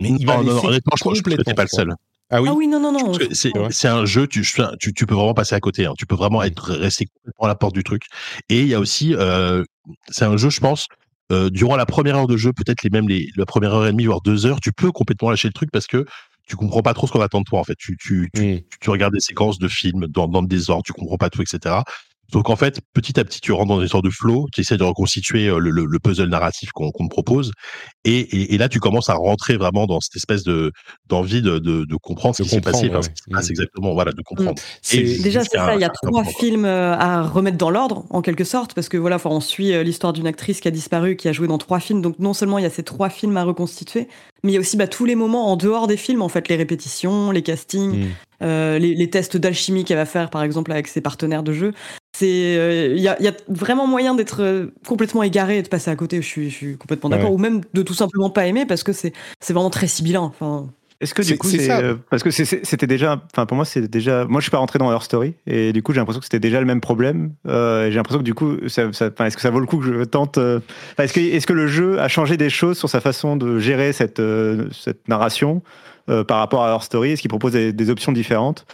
Mais 0.00 0.08
il 0.08 0.26
non, 0.26 0.42
non, 0.42 0.64
honnêtement 0.64 0.96
je 0.96 1.04
complètement 1.04 1.44
t'es 1.44 1.54
pas 1.54 1.62
le 1.64 1.68
seul 1.68 1.94
Ah 2.30 2.40
oui, 2.40 2.48
Ah 2.50 2.54
oui, 2.54 2.68
non, 2.68 2.78
non, 2.80 2.92
non. 2.92 3.12
C'est 3.32 3.56
Ouais. 3.56 3.90
un 3.90 4.04
jeu, 4.04 4.26
tu, 4.26 4.44
tu, 4.78 4.92
tu 4.94 5.06
peux 5.06 5.14
vraiment 5.14 5.34
passer 5.34 5.54
à 5.54 5.60
côté. 5.60 5.86
hein. 5.86 5.94
Tu 5.98 6.06
peux 6.06 6.14
vraiment 6.14 6.42
être 6.42 6.72
resté 6.72 7.06
complètement 7.06 7.44
à 7.46 7.48
la 7.48 7.54
porte 7.56 7.74
du 7.74 7.82
truc. 7.84 8.04
Et 8.48 8.60
il 8.60 8.68
y 8.68 8.74
a 8.74 8.80
aussi, 8.80 9.14
euh, 9.14 9.64
c'est 10.10 10.24
un 10.24 10.36
jeu, 10.36 10.48
je 10.50 10.60
pense, 10.60 10.86
euh, 11.32 11.50
durant 11.50 11.76
la 11.76 11.86
première 11.86 12.16
heure 12.16 12.26
de 12.28 12.36
jeu, 12.36 12.52
peut-être 12.52 12.82
les 12.82 12.90
même 12.90 13.08
les, 13.08 13.28
la 13.36 13.46
première 13.46 13.74
heure 13.74 13.86
et 13.86 13.92
demie, 13.92 14.06
voire 14.06 14.20
deux 14.20 14.46
heures, 14.46 14.60
tu 14.60 14.72
peux 14.72 14.92
complètement 14.92 15.30
lâcher 15.30 15.48
le 15.48 15.52
truc 15.54 15.70
parce 15.72 15.86
que 15.86 16.04
tu 16.46 16.56
comprends 16.56 16.82
pas 16.82 16.94
trop 16.94 17.06
ce 17.06 17.12
qu'on 17.12 17.20
attend 17.20 17.40
de 17.40 17.44
toi 17.44 17.60
en 17.60 17.64
fait. 17.64 17.76
Tu, 17.78 17.96
tu, 17.96 18.28
tu, 18.34 18.40
Mm. 18.42 18.58
tu, 18.68 18.78
tu 18.80 18.90
regardes 18.90 19.14
des 19.14 19.20
séquences 19.20 19.58
de 19.58 19.68
films 19.68 20.06
dans, 20.08 20.26
dans 20.28 20.40
le 20.40 20.48
désordre, 20.48 20.82
tu 20.84 20.92
comprends 20.92 21.16
pas 21.18 21.30
tout, 21.30 21.42
etc. 21.42 21.76
Donc 22.32 22.48
en 22.50 22.56
fait, 22.56 22.80
petit 22.94 23.18
à 23.18 23.24
petit, 23.24 23.40
tu 23.40 23.52
rentres 23.52 23.68
dans 23.68 23.80
une 23.80 23.88
sorte 23.88 24.04
de 24.04 24.10
flow, 24.10 24.46
tu 24.52 24.60
essaies 24.60 24.76
de 24.76 24.84
reconstituer 24.84 25.48
euh, 25.48 25.58
le, 25.58 25.70
le, 25.70 25.84
le 25.84 25.98
puzzle 25.98 26.28
narratif 26.28 26.70
qu'on 26.72 26.90
te 26.90 27.08
propose, 27.08 27.52
et, 28.04 28.18
et, 28.18 28.54
et 28.54 28.58
là 28.58 28.68
tu 28.68 28.78
commences 28.80 29.08
à 29.08 29.14
rentrer 29.14 29.56
vraiment 29.56 29.86
dans 29.86 30.00
cette 30.00 30.16
espèce 30.16 30.42
de 30.44 30.72
d'envie 31.08 31.42
de, 31.42 31.58
de, 31.58 31.84
de 31.84 31.96
comprendre 31.96 32.34
ce 32.36 32.42
qui 32.42 32.48
s'est 32.50 32.60
passé, 32.60 32.88
comprendre, 32.88 32.98
enfin, 33.00 33.08
ouais. 33.08 33.14
ce 33.16 33.22
qui 33.22 33.30
se 33.30 33.34
passe 33.36 33.50
exactement, 33.50 33.92
voilà, 33.94 34.12
de 34.12 34.22
comprendre. 34.22 34.60
C'est- 34.82 34.98
Et 34.98 35.18
Déjà, 35.22 35.42
c'est 35.42 35.56
ça. 35.56 35.74
Il 35.74 35.80
y 35.80 35.84
a 35.84 35.90
trois 35.90 36.24
films 36.24 36.64
euh, 36.64 36.94
à 36.96 37.22
remettre 37.22 37.56
dans 37.58 37.70
l'ordre, 37.70 38.04
en 38.10 38.22
quelque 38.22 38.44
sorte, 38.44 38.74
parce 38.74 38.88
que 38.88 38.96
voilà, 38.96 39.16
enfin, 39.16 39.30
on 39.30 39.40
suit 39.40 39.72
euh, 39.72 39.82
l'histoire 39.82 40.12
d'une 40.12 40.26
actrice 40.26 40.60
qui 40.60 40.68
a 40.68 40.70
disparu, 40.70 41.16
qui 41.16 41.28
a 41.28 41.32
joué 41.32 41.48
dans 41.48 41.58
trois 41.58 41.80
films. 41.80 42.00
Donc, 42.02 42.18
non 42.18 42.34
seulement 42.34 42.58
il 42.58 42.62
y 42.62 42.66
a 42.66 42.70
ces 42.70 42.82
trois 42.82 43.10
films 43.10 43.36
à 43.36 43.44
reconstituer, 43.44 44.08
mais 44.44 44.52
il 44.52 44.54
y 44.54 44.56
a 44.56 44.60
aussi 44.60 44.76
bah, 44.76 44.86
tous 44.86 45.04
les 45.04 45.14
moments 45.14 45.50
en 45.50 45.56
dehors 45.56 45.86
des 45.86 45.96
films, 45.96 46.22
en 46.22 46.28
fait, 46.28 46.48
les 46.48 46.56
répétitions, 46.56 47.30
les 47.30 47.42
castings, 47.42 47.90
Mm. 47.90 48.06
euh, 48.42 48.78
les, 48.78 48.94
les 48.94 49.10
tests 49.10 49.36
d'alchimie 49.36 49.84
qu'elle 49.84 49.96
va 49.98 50.06
faire, 50.06 50.30
par 50.30 50.42
exemple, 50.42 50.70
avec 50.72 50.86
ses 50.88 51.00
partenaires 51.00 51.42
de 51.42 51.52
jeu. 51.52 51.72
C'est, 52.20 52.56
euh, 52.58 52.92
il 52.96 53.00
y, 53.02 53.08
a, 53.08 53.16
il 53.18 53.24
y 53.24 53.28
a 53.28 53.32
vraiment 53.48 53.86
moyen 53.86 54.14
d'être 54.14 54.42
euh, 54.42 54.66
complètement 54.86 55.22
égaré 55.22 55.58
et 55.58 55.62
de 55.62 55.68
passer 55.68 55.90
à 55.90 55.96
côté. 55.96 56.16
Je 56.20 56.26
suis, 56.26 56.50
je 56.50 56.54
suis 56.54 56.76
complètement 56.76 57.08
d'accord, 57.08 57.30
Ouais. 57.30 57.34
ou 57.36 57.38
même 57.38 57.62
de 57.72 57.82
tout 57.82 57.94
simplement 57.94 58.28
pas 58.30 58.46
aimer 58.46 58.66
parce 58.66 58.82
que 58.82 58.92
c'est, 58.92 59.12
c'est 59.40 59.52
vraiment 59.54 59.70
très 59.70 59.86
sibyllin. 59.86 60.20
Enfin, 60.20 60.66
Est-ce 61.00 61.14
que 61.14 61.22
C'est- 61.22 61.32
du 61.32 61.38
coup, 61.38 61.48
c'est 61.48 61.58
c'est 61.60 61.70
euh, 61.72 61.94
parce 62.10 62.22
que 62.22 62.30
c'est- 62.30 62.44
c'est- 62.44 62.60
c'était 62.66 62.86
déjà, 62.86 63.22
enfin 63.32 63.46
pour 63.46 63.56
moi 63.56 63.64
c'était 63.64 63.88
déjà, 63.88 64.26
moi 64.26 64.40
je 64.40 64.44
suis 64.44 64.50
pas 64.50 64.58
rentré 64.58 64.78
dans 64.78 64.90
leur 64.90 65.02
story 65.02 65.32
et 65.46 65.72
du 65.72 65.82
coup 65.82 65.94
j'ai 65.94 65.98
l'impression 66.00 66.20
que 66.20 66.26
c'était 66.26 66.40
déjà 66.40 66.60
le 66.60 66.66
même 66.66 66.82
problème. 66.82 67.32
Euh, 67.48 67.88
j'ai 67.90 67.96
l'impression 67.96 68.18
que 68.18 68.24
du 68.24 68.34
coup, 68.34 68.56
ça, 68.68 68.92
ça- 68.92 69.08
enfin, 69.10 69.24
est-ce 69.24 69.36
que 69.36 69.40
ça 69.40 69.48
vaut 69.48 69.60
le 69.60 69.66
coup 69.66 69.78
que 69.78 69.86
je 69.86 70.04
tente 70.04 70.36
euh, 70.36 70.60
Est-ce 70.98 71.14
que, 71.14 71.20
est-ce 71.20 71.46
que 71.46 71.54
le 71.54 71.68
jeu 71.68 71.98
a 71.98 72.08
changé 72.08 72.36
des 72.36 72.50
choses 72.50 72.76
sur 72.78 72.90
sa 72.90 73.00
façon 73.00 73.36
de 73.36 73.58
gérer 73.58 73.94
cette 73.94 74.20
euh, 74.20 74.68
cette 74.72 75.08
narration 75.08 75.62
euh, 76.10 76.22
par 76.22 76.36
rapport 76.36 76.64
à 76.64 76.68
leur 76.68 76.82
story? 76.82 77.12
Est-ce 77.12 77.22
qu'il 77.22 77.30
propose 77.30 77.52
des, 77.52 77.72
des 77.72 77.88
options 77.88 78.12
différentes? 78.12 78.66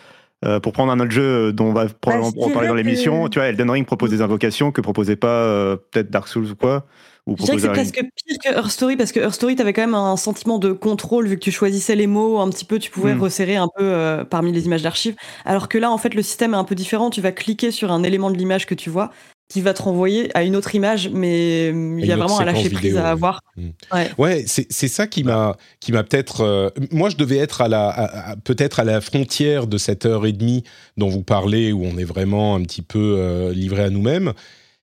Euh, 0.44 0.60
pour 0.60 0.72
prendre 0.74 0.92
un 0.92 1.00
autre 1.00 1.10
jeu 1.12 1.52
dont 1.52 1.66
on 1.66 1.72
va 1.72 1.86
probablement 1.86 2.30
Bah, 2.36 2.46
en 2.46 2.50
parler 2.50 2.68
dans 2.68 2.74
l'émission, 2.74 3.24
que- 3.24 3.30
tu 3.30 3.38
vois, 3.38 3.48
Elden 3.48 3.70
Ring 3.70 3.86
propose 3.86 4.10
des 4.10 4.20
invocations 4.20 4.70
que 4.70 4.82
proposait 4.82 5.16
pas 5.16 5.28
euh, 5.28 5.76
peut-être 5.90 6.10
Dark 6.10 6.28
Souls 6.28 6.50
ou 6.50 6.54
quoi, 6.54 6.84
ou 7.26 7.36
Je 7.38 7.42
dirais 7.44 7.56
que 7.56 7.62
c'est 7.62 7.68
presque 7.70 7.94
pire 8.26 8.36
que 8.44 8.48
Her 8.58 8.70
Story 8.70 8.96
parce 8.96 9.12
que 9.12 9.20
Her 9.20 9.32
Story, 9.32 9.56
t'avais 9.56 9.72
quand 9.72 9.80
même 9.80 9.94
un 9.94 10.16
sentiment 10.18 10.58
de 10.58 10.72
contrôle 10.72 11.26
vu 11.26 11.36
que 11.36 11.40
tu 11.42 11.50
choisissais 11.50 11.96
les 11.96 12.06
mots 12.06 12.38
un 12.38 12.50
petit 12.50 12.66
peu, 12.66 12.78
tu 12.78 12.90
pouvais 12.90 13.14
Mm. 13.14 13.22
resserrer 13.22 13.56
un 13.56 13.68
peu 13.78 13.82
euh, 13.84 14.24
parmi 14.24 14.52
les 14.52 14.66
images 14.66 14.82
d'archives. 14.82 15.16
Alors 15.46 15.68
que 15.68 15.78
là, 15.78 15.90
en 15.90 15.96
fait, 15.98 16.12
le 16.14 16.22
système 16.22 16.52
est 16.52 16.58
un 16.58 16.64
peu 16.64 16.74
différent. 16.74 17.08
Tu 17.08 17.22
vas 17.22 17.32
cliquer 17.32 17.70
sur 17.70 17.90
un 17.90 18.02
élément 18.02 18.30
de 18.30 18.36
l'image 18.36 18.66
que 18.66 18.74
tu 18.74 18.90
vois 18.90 19.10
qui 19.48 19.60
va 19.60 19.74
te 19.74 19.82
renvoyer 19.82 20.36
à 20.36 20.42
une 20.42 20.56
autre 20.56 20.74
image, 20.74 21.08
mais 21.08 21.68
il 21.68 22.04
y 22.04 22.10
a 22.10 22.16
vraiment 22.16 22.40
un 22.40 22.44
lâcher 22.44 22.68
prise 22.68 22.90
vidéo, 22.90 22.98
à 22.98 23.10
avoir. 23.10 23.40
Mm. 23.56 23.68
Ouais. 23.92 24.10
Ouais, 24.18 24.44
c'est 24.46 24.88
ça 24.88 25.06
qui 25.06 25.22
m'a 25.22 25.56
qui 25.80 25.92
m'a 25.92 26.02
peut-être. 26.02 26.40
euh, 26.40 26.70
moi, 26.90 27.10
je 27.10 27.16
devais 27.16 27.36
être 27.38 27.60
à 27.60 27.68
la 27.68 28.36
peut-être 28.44 28.80
à 28.80 28.84
la 28.84 29.00
frontière 29.00 29.66
de 29.66 29.78
cette 29.78 30.04
heure 30.04 30.26
et 30.26 30.32
demie 30.32 30.64
dont 30.96 31.08
vous 31.08 31.22
parlez, 31.22 31.72
où 31.72 31.84
on 31.84 31.96
est 31.96 32.04
vraiment 32.04 32.56
un 32.56 32.62
petit 32.62 32.82
peu 32.82 33.16
euh, 33.18 33.52
livré 33.52 33.82
à 33.82 33.90
nous-mêmes. 33.90 34.32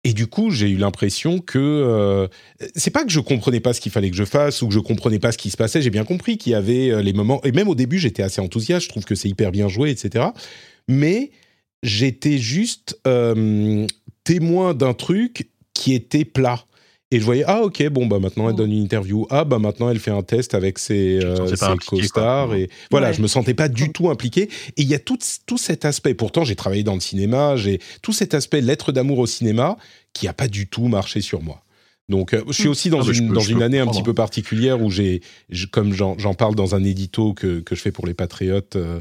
Et 0.05 0.12
du 0.12 0.26
coup, 0.26 0.51
j'ai 0.51 0.70
eu 0.70 0.76
l'impression 0.76 1.40
que 1.40 1.59
euh, 1.59 2.28
c'est 2.74 2.90
pas 2.90 3.05
que 3.05 3.11
je 3.11 3.20
comprenais 3.20 3.61
pas 3.61 3.74
ce 3.74 3.80
qu'il 3.80 3.92
fallait 3.92 4.11
que 4.11 4.16
je 4.16 4.24
fasse 4.24 4.62
ou 4.62 4.68
que 4.68 4.74
je 4.74 4.78
comprenais 4.78 5.18
pas 5.18 5.32
ce 5.32 5.38
qui 5.38 5.51
se 5.51 5.57
passait. 5.57 5.82
J'ai 5.82 5.90
bien 5.90 6.05
compris 6.05 6.38
qu'il 6.38 6.53
y 6.53 6.55
avait 6.55 6.90
euh, 6.90 7.03
les 7.03 7.12
moments 7.12 7.42
et 7.44 7.53
même 7.53 7.68
au 7.68 7.74
début, 7.74 7.99
j'étais 7.99 8.22
assez 8.22 8.40
enthousiaste. 8.40 8.84
Je 8.84 8.88
trouve 8.88 9.05
que 9.05 9.14
c'est 9.14 9.28
hyper 9.28 9.51
bien 9.51 9.68
joué, 9.68 9.90
etc. 9.90 10.26
Mais 10.86 11.32
j'étais 11.82 12.38
juste 12.38 12.99
euh, 13.07 13.86
témoin 14.28 14.74
d'un 14.74 14.94
truc 14.94 15.50
qui 15.74 15.94
était 15.94 16.24
plat. 16.24 16.64
Et 17.10 17.18
je 17.20 17.24
voyais, 17.24 17.44
ah 17.46 17.62
ok, 17.62 17.88
bon, 17.88 18.04
bah 18.04 18.18
maintenant 18.18 18.50
elle 18.50 18.54
donne 18.56 18.70
une 18.70 18.82
interview. 18.82 19.26
Ah 19.30 19.44
bah 19.44 19.58
maintenant 19.58 19.88
elle 19.88 19.98
fait 19.98 20.10
un 20.10 20.22
test 20.22 20.54
avec 20.54 20.78
ses, 20.78 21.18
euh, 21.24 21.46
ses 21.56 21.64
co-stars. 21.86 22.54
Et 22.54 22.68
voilà, 22.90 23.08
Ouais. 23.08 23.14
je 23.14 23.22
me 23.22 23.26
sentais 23.28 23.54
pas 23.54 23.68
du 23.68 23.92
tout 23.92 24.10
impliqué. 24.10 24.42
Et 24.76 24.82
il 24.82 24.88
y 24.88 24.94
a 24.94 24.98
tout, 24.98 25.16
tout 25.46 25.56
cet 25.56 25.86
aspect. 25.86 26.12
Pourtant, 26.12 26.44
j'ai 26.44 26.54
travaillé 26.56 26.82
dans 26.82 26.92
le 26.92 27.00
cinéma, 27.00 27.56
j'ai 27.56 27.80
tout 28.02 28.12
cet 28.12 28.34
aspect 28.34 28.60
lettre 28.60 28.92
d'amour 28.92 29.18
au 29.20 29.26
cinéma 29.26 29.78
qui 30.12 30.28
a 30.28 30.34
pas 30.34 30.48
du 30.48 30.66
tout 30.68 30.88
marché 30.88 31.22
sur 31.22 31.40
moi. 31.42 31.62
Donc, 32.10 32.34
euh, 32.34 32.42
je 32.48 32.52
suis 32.52 32.68
aussi 32.68 32.90
dans 32.90 33.00
Ah, 33.00 33.10
une, 33.12 33.28
peux- 33.28 33.34
dans 33.34 33.40
une 33.40 33.62
année 33.62 33.78
un 33.78 33.86
petit 33.86 34.02
peu 34.02 34.12
particulière 34.14 34.82
où 34.82 34.90
j'ai, 34.90 35.22
comme 35.72 35.94
j'en 35.94 36.18
j'en 36.18 36.34
parle 36.34 36.54
dans 36.54 36.74
un 36.74 36.84
édito 36.84 37.32
que, 37.32 37.60
que 37.60 37.74
je 37.74 37.80
fais 37.80 37.92
pour 37.92 38.06
les 38.06 38.14
Patriotes 38.14 38.76
euh, 38.76 39.00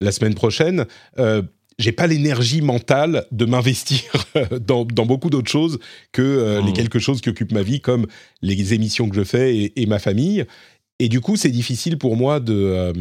la 0.00 0.12
semaine 0.12 0.34
prochaine, 0.34 0.86
euh, 1.18 1.42
j'ai 1.80 1.92
pas 1.92 2.06
l'énergie 2.06 2.60
mentale 2.60 3.26
de 3.32 3.46
m'investir 3.46 4.02
dans, 4.60 4.84
dans, 4.84 5.06
beaucoup 5.06 5.30
d'autres 5.30 5.50
choses 5.50 5.78
que 6.12 6.22
euh, 6.22 6.60
les 6.62 6.70
mmh. 6.70 6.74
quelque 6.74 6.98
chose 6.98 7.20
qui 7.20 7.30
occupent 7.30 7.52
ma 7.52 7.62
vie, 7.62 7.80
comme 7.80 8.06
les 8.42 8.74
émissions 8.74 9.08
que 9.08 9.16
je 9.16 9.24
fais 9.24 9.72
et, 9.74 9.86
ma 9.86 9.98
famille. 9.98 10.44
Et 10.98 11.08
du 11.08 11.20
coup, 11.20 11.36
c'est 11.36 11.50
difficile 11.50 11.96
pour 11.96 12.16
moi 12.16 12.38
de, 12.38 12.54
euh, 12.54 12.92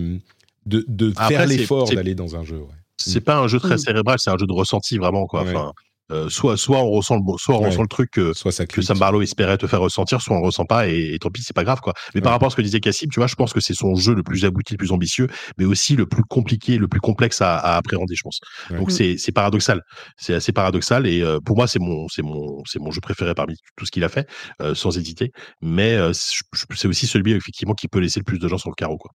de, 0.66 0.86
de 0.88 1.14
faire 1.28 1.46
l'effort 1.46 1.90
d'aller 1.90 2.16
dans 2.16 2.38
un 2.38 2.44
jeu. 2.44 2.58
Ouais. 2.58 2.76
C'est 2.98 3.22
pas 3.22 3.38
un 3.38 3.48
jeu 3.48 3.60
très 3.60 3.76
mmh. 3.76 3.80
cérébral, 3.80 4.18
c'est 4.20 4.30
un 4.30 4.38
jeu 4.38 4.48
de 4.48 4.54
ressenti 4.54 4.98
vraiment 4.98 5.26
quoi. 5.26 5.42
Enfin, 5.42 5.74
euh, 6.12 6.30
soit, 6.30 6.57
soit 6.57 6.80
on 6.80 6.89
ressent 6.89 7.16
le, 7.16 7.22
soit 7.38 7.55
on 7.55 7.60
ressent 7.60 7.82
le 7.82 7.88
truc 7.88 8.12
que, 8.12 8.34
soit 8.34 8.51
ça 8.51 8.66
que 8.66 8.82
Sam 8.82 8.97
Barlow 8.97 9.22
espérait 9.22 9.57
te 9.57 9.68
faire 9.68 9.82
ressentir, 9.82 10.22
soit 10.22 10.36
on 10.36 10.41
ressent 10.41 10.66
pas 10.66 10.88
et, 10.88 11.18
tant 11.20 11.30
pis, 11.30 11.43
c'est 11.43 11.55
pas 11.55 11.64
grave 11.64 11.82
quoi. 11.82 11.93
Mais 12.16 12.22
par 12.22 12.32
rapport 12.32 12.47
à 12.47 12.51
ce 12.51 12.55
que 12.55 12.62
disait 12.62 12.80
Cassim, 12.80 13.10
tu 13.10 13.20
vois, 13.20 13.28
je 13.28 13.36
pense 13.36 13.53
que 13.53 13.60
c'est 13.60 13.74
son 13.74 13.95
jeu 13.95 14.14
le 14.14 14.24
plus 14.24 14.45
abouti, 14.45 14.74
le 14.74 14.78
plus 14.78 14.91
ambitieux, 14.91 15.28
mais 15.57 15.66
aussi 15.66 15.95
le 15.95 16.05
plus 16.05 16.24
compliqué, 16.24 16.78
le 16.78 16.88
plus 16.88 16.99
complexe 16.99 17.41
à, 17.41 17.57
à 17.57 17.78
appréhender, 17.78 18.16
je 18.16 18.24
pense. 18.24 18.39
Donc 18.72 18.91
c'est 18.91 19.18
c'est 19.18 19.32
paradoxal, 19.32 19.82
c'est 20.18 20.34
assez 20.34 20.51
paradoxal 20.51 21.07
et 21.07 21.22
euh, 21.22 21.39
pour 21.39 21.55
moi 21.55 21.68
c'est 21.68 21.80
mon 21.80 22.07
c'est 22.07 22.22
mon 22.24 22.64
c'est 22.66 22.80
mon 22.80 22.91
jeu 22.91 23.01
préféré 23.01 23.34
parmi 23.34 23.55
tout 23.78 23.86
ce 23.86 23.91
qu'il 23.91 24.03
a 24.03 24.10
fait, 24.10 24.28
euh, 24.62 24.76
sans 24.76 24.97
hésiter. 24.97 25.32
Mais 25.62 25.97
c'est 26.14 26.88
aussi 26.88 27.07
celui 27.07 27.34
effectivement 27.34 27.74
qui 27.74 27.88
peut 27.88 27.99
laisser 27.99 28.20
le 28.20 28.26
plus 28.26 28.39
de 28.39 28.47
gens 28.47 28.57
sur 28.57 28.70
le 28.70 28.76
carreau 28.76 28.97
quoi. 28.97 29.12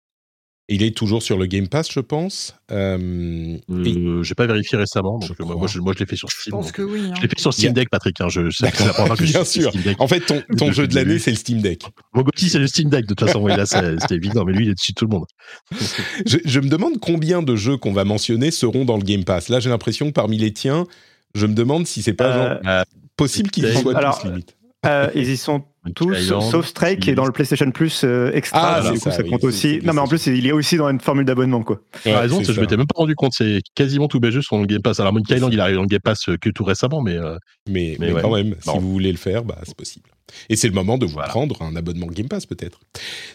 Il 0.69 0.81
est 0.81 0.95
toujours 0.95 1.21
sur 1.21 1.37
le 1.37 1.45
Game 1.45 1.67
Pass, 1.67 1.91
je 1.91 1.99
pense. 1.99 2.55
Euh, 2.71 3.57
euh 3.69 4.23
J'ai 4.23 4.33
pas 4.33 4.47
vérifié 4.47 4.77
récemment, 4.77 5.19
donc 5.19 5.31
euh, 5.39 5.43
moi, 5.43 5.67
je, 5.67 5.79
moi, 5.79 5.93
je 5.93 5.99
l'ai 5.99 6.05
fait 6.05 6.15
sur 6.15 6.31
Steam. 6.31 6.51
Je 6.51 6.55
pense 6.55 6.71
que 6.71 6.81
oui. 6.81 7.01
Hein. 7.09 7.13
Je 7.17 7.21
l'ai 7.21 7.27
fait 7.27 7.39
sur 7.39 7.53
Steam 7.53 7.73
Deck, 7.73 7.89
Patrick. 7.89 8.21
Hein, 8.21 8.29
je, 8.29 8.49
c'est 8.49 8.65
la 8.65 8.71
que 8.71 9.23
Bien 9.23 9.43
sûr. 9.43 9.73
En 9.99 10.07
fait, 10.07 10.21
ton, 10.21 10.41
ton 10.57 10.71
jeu 10.71 10.87
de 10.87 10.95
l'année, 10.95 11.19
c'est 11.19 11.31
le 11.31 11.37
Steam 11.37 11.61
Deck. 11.61 11.83
Mon 12.13 12.23
c'est 12.37 12.59
le 12.59 12.67
Steam 12.67 12.89
Deck, 12.89 13.01
de 13.01 13.13
toute 13.13 13.27
façon. 13.27 13.41
oui, 13.41 13.55
là, 13.55 13.65
c'était 13.65 14.15
évident, 14.15 14.45
mais 14.45 14.53
lui, 14.53 14.65
il 14.65 14.71
est 14.71 14.75
dessus 14.75 14.93
tout 14.93 15.05
le 15.05 15.11
monde. 15.11 15.25
je, 16.25 16.37
je, 16.45 16.59
me 16.61 16.69
demande 16.69 16.97
combien 17.01 17.43
de 17.43 17.57
jeux 17.57 17.75
qu'on 17.75 17.91
va 17.91 18.05
mentionner 18.05 18.49
seront 18.49 18.85
dans 18.85 18.95
le 18.95 19.03
Game 19.03 19.25
Pass. 19.25 19.49
Là, 19.49 19.59
j'ai 19.59 19.69
l'impression 19.69 20.07
que 20.07 20.13
parmi 20.13 20.37
les 20.37 20.53
tiens, 20.53 20.85
je 21.35 21.45
me 21.45 21.53
demande 21.53 21.87
si 21.87 22.01
c'est 22.01 22.13
pas 22.13 22.35
euh, 22.35 22.63
genre, 22.63 22.83
possible 23.17 23.49
qu'ils 23.49 23.67
soient 23.77 23.95
tous 23.95 24.27
limite. 24.27 24.55
Euh, 24.85 25.09
ils 25.15 25.29
y 25.29 25.37
sont 25.37 25.63
tous, 25.91 26.15
sauf 26.15 26.65
Stray 26.65 26.97
qui 26.97 27.09
est 27.09 27.15
dans 27.15 27.25
le 27.25 27.31
PlayStation 27.31 27.69
Plus 27.71 28.03
euh, 28.03 28.31
extra. 28.33 28.75
Ah, 28.77 28.91
du 28.91 28.99
coup, 28.99 29.11
ça, 29.11 29.23
compte 29.23 29.43
aussi. 29.43 29.79
Non, 29.83 29.93
mais 29.93 29.99
en 29.99 30.07
plus, 30.07 30.27
il 30.27 30.47
est 30.47 30.51
aussi 30.51 30.77
dans 30.77 30.89
une 30.89 30.99
formule 30.99 31.25
d'abonnement, 31.25 31.63
quoi. 31.63 31.81
Tu 32.03 32.09
as 32.09 32.21
raison, 32.21 32.41
je 32.41 32.59
m'étais 32.59 32.77
même 32.77 32.87
pas 32.87 32.99
rendu 32.99 33.15
compte. 33.15 33.33
C'est 33.35 33.61
quasiment 33.75 34.07
tous 34.07 34.19
mes 34.19 34.31
jeux 34.31 34.41
sont 34.41 34.55
dans 34.55 34.61
le 34.61 34.67
Game 34.67 34.81
Pass. 34.81 34.99
Alors, 34.99 35.13
Monkey 35.13 35.35
Island, 35.35 35.53
il 35.53 35.59
arrive 35.59 35.75
dans 35.75 35.81
le 35.81 35.87
Game 35.87 36.01
Pass 36.01 36.29
euh, 36.29 36.37
que 36.37 36.49
tout 36.49 36.63
récemment, 36.63 37.01
mais. 37.01 37.17
mais, 37.69 37.97
mais, 37.99 38.13
quand 38.21 38.35
même, 38.35 38.55
si 38.59 38.77
vous 38.79 38.91
voulez 38.91 39.11
le 39.11 39.17
faire, 39.17 39.43
bah, 39.43 39.57
c'est 39.63 39.75
possible. 39.75 40.09
Et 40.49 40.55
c'est 40.55 40.67
le 40.67 40.73
moment 40.73 40.97
de 40.97 41.05
vous 41.05 41.19
prendre 41.27 41.61
un 41.61 41.75
abonnement 41.75 42.07
Game 42.07 42.27
Pass 42.27 42.45
peut-être. 42.45 42.79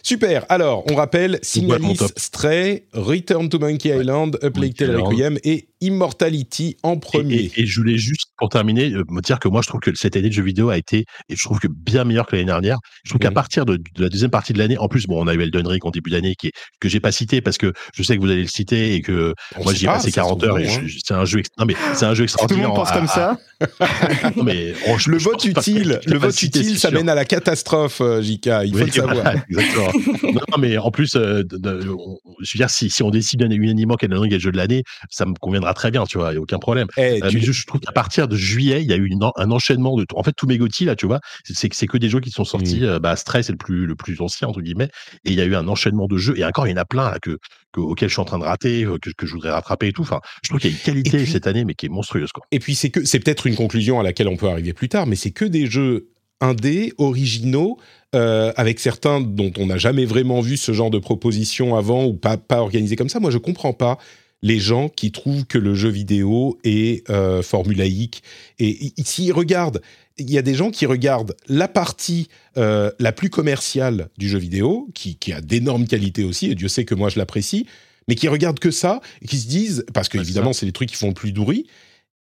Super. 0.03 0.45
Alors, 0.49 0.83
on 0.89 0.95
rappelle 0.95 1.39
Signalis, 1.41 1.97
Stray, 2.17 2.85
Return 2.93 3.49
to 3.49 3.59
Monkey 3.59 3.89
Island, 3.89 4.37
Up 4.43 4.57
Lake 4.57 4.75
Tale 4.75 4.95
Requiem 4.97 5.37
et 5.43 5.69
Immortality 5.81 6.77
en 6.83 6.97
premier. 6.97 7.51
Et, 7.55 7.65
je 7.65 7.79
voulais 7.79 7.97
juste, 7.97 8.31
pour 8.37 8.49
terminer, 8.49 8.91
euh, 8.91 9.03
me 9.09 9.21
dire 9.21 9.39
que 9.39 9.47
moi, 9.47 9.61
je 9.61 9.67
trouve 9.67 9.81
que 9.81 9.95
cette 9.95 10.15
année 10.17 10.29
de 10.29 10.33
jeux 10.33 10.43
vidéo 10.43 10.69
a 10.69 10.77
été, 10.77 11.05
et 11.29 11.35
je 11.35 11.43
trouve 11.43 11.59
que 11.59 11.67
bien 11.67 12.03
meilleur 12.03 12.27
que 12.27 12.35
l'année 12.39 12.51
dernière. 12.51 12.79
Je 13.03 13.09
trouve 13.09 13.19
qu'à 13.19 13.31
partir 13.31 13.65
de, 13.65 13.79
la 13.97 14.09
deuxième 14.09 14.31
partie 14.31 14.53
de 14.53 14.59
l'année, 14.59 14.77
en 14.77 14.87
plus, 14.87 15.07
bon, 15.07 15.23
on 15.23 15.27
a 15.27 15.33
eu 15.33 15.41
Elden 15.41 15.67
Ring 15.67 15.85
en 15.85 15.91
début 15.91 16.09
d'année, 16.09 16.35
qui 16.35 16.47
est, 16.47 16.51
que 16.79 16.89
j'ai 16.89 16.99
pas 16.99 17.11
cité 17.11 17.41
parce 17.41 17.57
que 17.57 17.73
je 17.93 18.03
sais 18.03 18.15
que 18.15 18.21
vous 18.21 18.29
allez 18.29 18.41
le 18.41 18.47
citer 18.47 18.95
et 18.95 19.01
que 19.01 19.33
moi, 19.63 19.73
j'y 19.73 19.85
ai 19.85 19.87
passé 19.87 20.11
40 20.11 20.43
heures 20.43 20.59
et 20.59 20.67
hein. 20.67 20.81
c'est 21.05 21.13
un 21.13 21.25
jeu, 21.25 21.41
non, 21.57 21.65
mais 21.65 21.75
c'est 21.93 22.05
un 22.05 22.13
jeu 22.13 22.23
extraordinaire. 22.23 22.65
Tout 22.65 22.71
le 22.71 22.75
monde 22.75 22.85
pense 22.85 22.91
comme 22.91 23.07
ça. 23.07 23.37
mais, 24.43 24.73
le 25.07 25.17
vote 25.17 25.43
utile, 25.45 25.99
le 26.05 26.17
vote 26.17 26.41
utile, 26.41 26.79
ça 26.79 26.91
mène 26.91 27.09
à 27.09 27.15
la 27.15 27.25
catastrophe, 27.25 28.01
euh, 28.01 28.21
JK. 28.21 28.49
Il 28.65 28.77
faut 28.77 28.85
le 28.85 28.91
savoir. 28.91 29.33
exactement. 29.49 29.91
non, 30.33 30.57
mais 30.57 30.77
en 30.77 30.91
plus, 30.91 31.15
euh, 31.15 31.43
je 31.51 31.57
veux 31.59 32.57
dire, 32.57 32.69
si, 32.69 32.89
si 32.89 33.03
on 33.03 33.09
décide 33.09 33.41
unanimement 33.41 33.95
qu'Elden 33.95 34.19
Ring 34.19 34.31
est 34.31 34.37
le 34.37 34.41
jeu 34.41 34.51
de 34.51 34.57
l'année, 34.57 34.83
ça 35.09 35.25
me 35.25 35.33
conviendra 35.33 35.73
très 35.73 35.91
bien, 35.91 36.05
tu 36.05 36.17
vois, 36.17 36.29
il 36.29 36.33
n'y 36.33 36.37
a 36.37 36.41
aucun 36.41 36.59
problème. 36.59 36.87
Eh, 36.97 37.21
euh, 37.23 37.29
je, 37.29 37.65
trouve 37.65 37.81
qu'à 37.81 37.91
partir 37.91 38.27
de 38.27 38.35
juillet, 38.35 38.81
il 38.81 38.89
y 38.89 38.93
a 38.93 38.97
eu 38.97 39.09
un 39.37 39.51
enchaînement 39.51 39.95
de. 39.97 40.05
En 40.13 40.23
fait, 40.23 40.33
tous 40.33 40.47
mes 40.47 40.57
GOTY, 40.57 40.85
là, 40.85 40.95
tu 40.95 41.05
vois, 41.05 41.19
c'est 41.43 41.69
c'est 41.73 41.87
que 41.87 41.97
des 41.97 42.09
jeux 42.09 42.19
qui 42.19 42.28
sont 42.31 42.45
sortis. 42.45 42.81
Mmh. 42.81 42.99
Bah, 42.99 43.15
Stress 43.15 43.49
c'est 43.49 43.53
le 43.53 43.57
plus, 43.57 43.85
le 43.85 43.95
plus 43.95 44.21
ancien, 44.21 44.47
entre 44.47 44.61
guillemets. 44.61 44.89
Et 45.25 45.31
il 45.31 45.33
y 45.33 45.41
a 45.41 45.45
eu 45.45 45.55
un 45.55 45.67
enchaînement 45.67 46.07
de 46.07 46.17
jeux. 46.17 46.37
Et 46.37 46.45
encore, 46.45 46.67
il 46.67 46.71
y 46.71 46.73
en 46.73 46.77
a 46.77 46.85
plein 46.85 47.13
que, 47.21 47.37
que, 47.71 47.79
auxquels 47.79 48.09
je 48.09 48.13
suis 48.13 48.21
en 48.21 48.25
train 48.25 48.39
de 48.39 48.43
rater, 48.43 48.85
que, 49.01 49.09
que 49.17 49.25
je 49.25 49.33
voudrais 49.33 49.51
rattraper 49.51 49.87
et 49.87 49.93
tout. 49.93 50.01
Enfin, 50.01 50.21
je 50.43 50.49
trouve 50.49 50.59
qu'il 50.59 50.71
y 50.71 50.73
a 50.73 50.77
une 50.77 50.83
qualité 50.83 51.25
cette 51.25 51.47
année, 51.47 51.65
mais 51.65 51.73
qui 51.73 51.87
est 51.87 51.89
monstrueuse, 51.89 52.31
quoi. 52.31 52.43
Et 52.51 52.59
puis, 52.59 52.75
c'est 52.75 52.89
que 52.89 53.03
c'est 53.05 53.19
peut-être 53.19 53.47
une 53.47 53.55
conclusion 53.55 53.99
à 53.99 54.03
laquelle 54.03 54.27
on 54.27 54.37
peut 54.37 54.49
arriver 54.49 54.73
plus 54.73 54.89
tard, 54.89 55.07
mais 55.07 55.15
c'est 55.15 55.31
que 55.31 55.45
des 55.45 55.65
jeux 55.65 56.09
indés, 56.41 56.93
originaux, 56.97 57.77
euh, 58.15 58.51
avec 58.55 58.79
certains 58.79 59.21
dont 59.21 59.51
on 59.57 59.67
n'a 59.67 59.77
jamais 59.77 60.05
vraiment 60.05 60.41
vu 60.41 60.57
ce 60.57 60.71
genre 60.71 60.89
de 60.89 60.99
proposition 60.99 61.75
avant 61.75 62.05
ou 62.05 62.13
pas, 62.13 62.37
pas 62.37 62.61
organisé 62.61 62.95
comme 62.95 63.09
ça. 63.09 63.19
Moi, 63.19 63.31
je 63.31 63.37
comprends 63.37 63.73
pas 63.73 63.97
les 64.41 64.59
gens 64.59 64.87
qui 64.87 65.11
trouvent 65.11 65.45
que 65.45 65.57
le 65.57 65.75
jeu 65.75 65.89
vidéo 65.89 66.57
est 66.63 67.07
euh, 67.09 67.41
formulaïque. 67.41 68.23
Et 68.57 68.93
s'ils 69.03 69.33
regardent, 69.33 69.81
il 70.19 70.31
y 70.31 70.37
a 70.37 70.41
des 70.41 70.53
gens 70.53 70.71
qui 70.71 70.85
regardent 70.85 71.35
la 71.47 71.67
partie 71.67 72.27
euh, 72.57 72.91
la 72.99 73.11
plus 73.11 73.29
commerciale 73.29 74.09
du 74.17 74.29
jeu 74.29 74.37
vidéo, 74.37 74.89
qui, 74.93 75.17
a 75.33 75.41
d'énormes 75.41 75.87
qualités 75.87 76.23
aussi, 76.23 76.51
et 76.51 76.55
Dieu 76.55 76.67
sait 76.67 76.85
que 76.85 76.95
moi 76.95 77.09
je 77.09 77.17
l'apprécie, 77.17 77.65
mais 78.07 78.15
qui 78.15 78.27
regardent 78.27 78.59
que 78.59 78.71
ça, 78.71 79.01
et 79.21 79.27
qui 79.27 79.37
se 79.39 79.47
disent, 79.47 79.85
parce 79.93 80.09
que 80.09 80.17
évidemment 80.17 80.53
c'est 80.53 80.65
les 80.65 80.71
trucs 80.71 80.89
qui 80.89 80.95
font 80.95 81.07
le 81.07 81.13
plus 81.13 81.31
douris, 81.31 81.67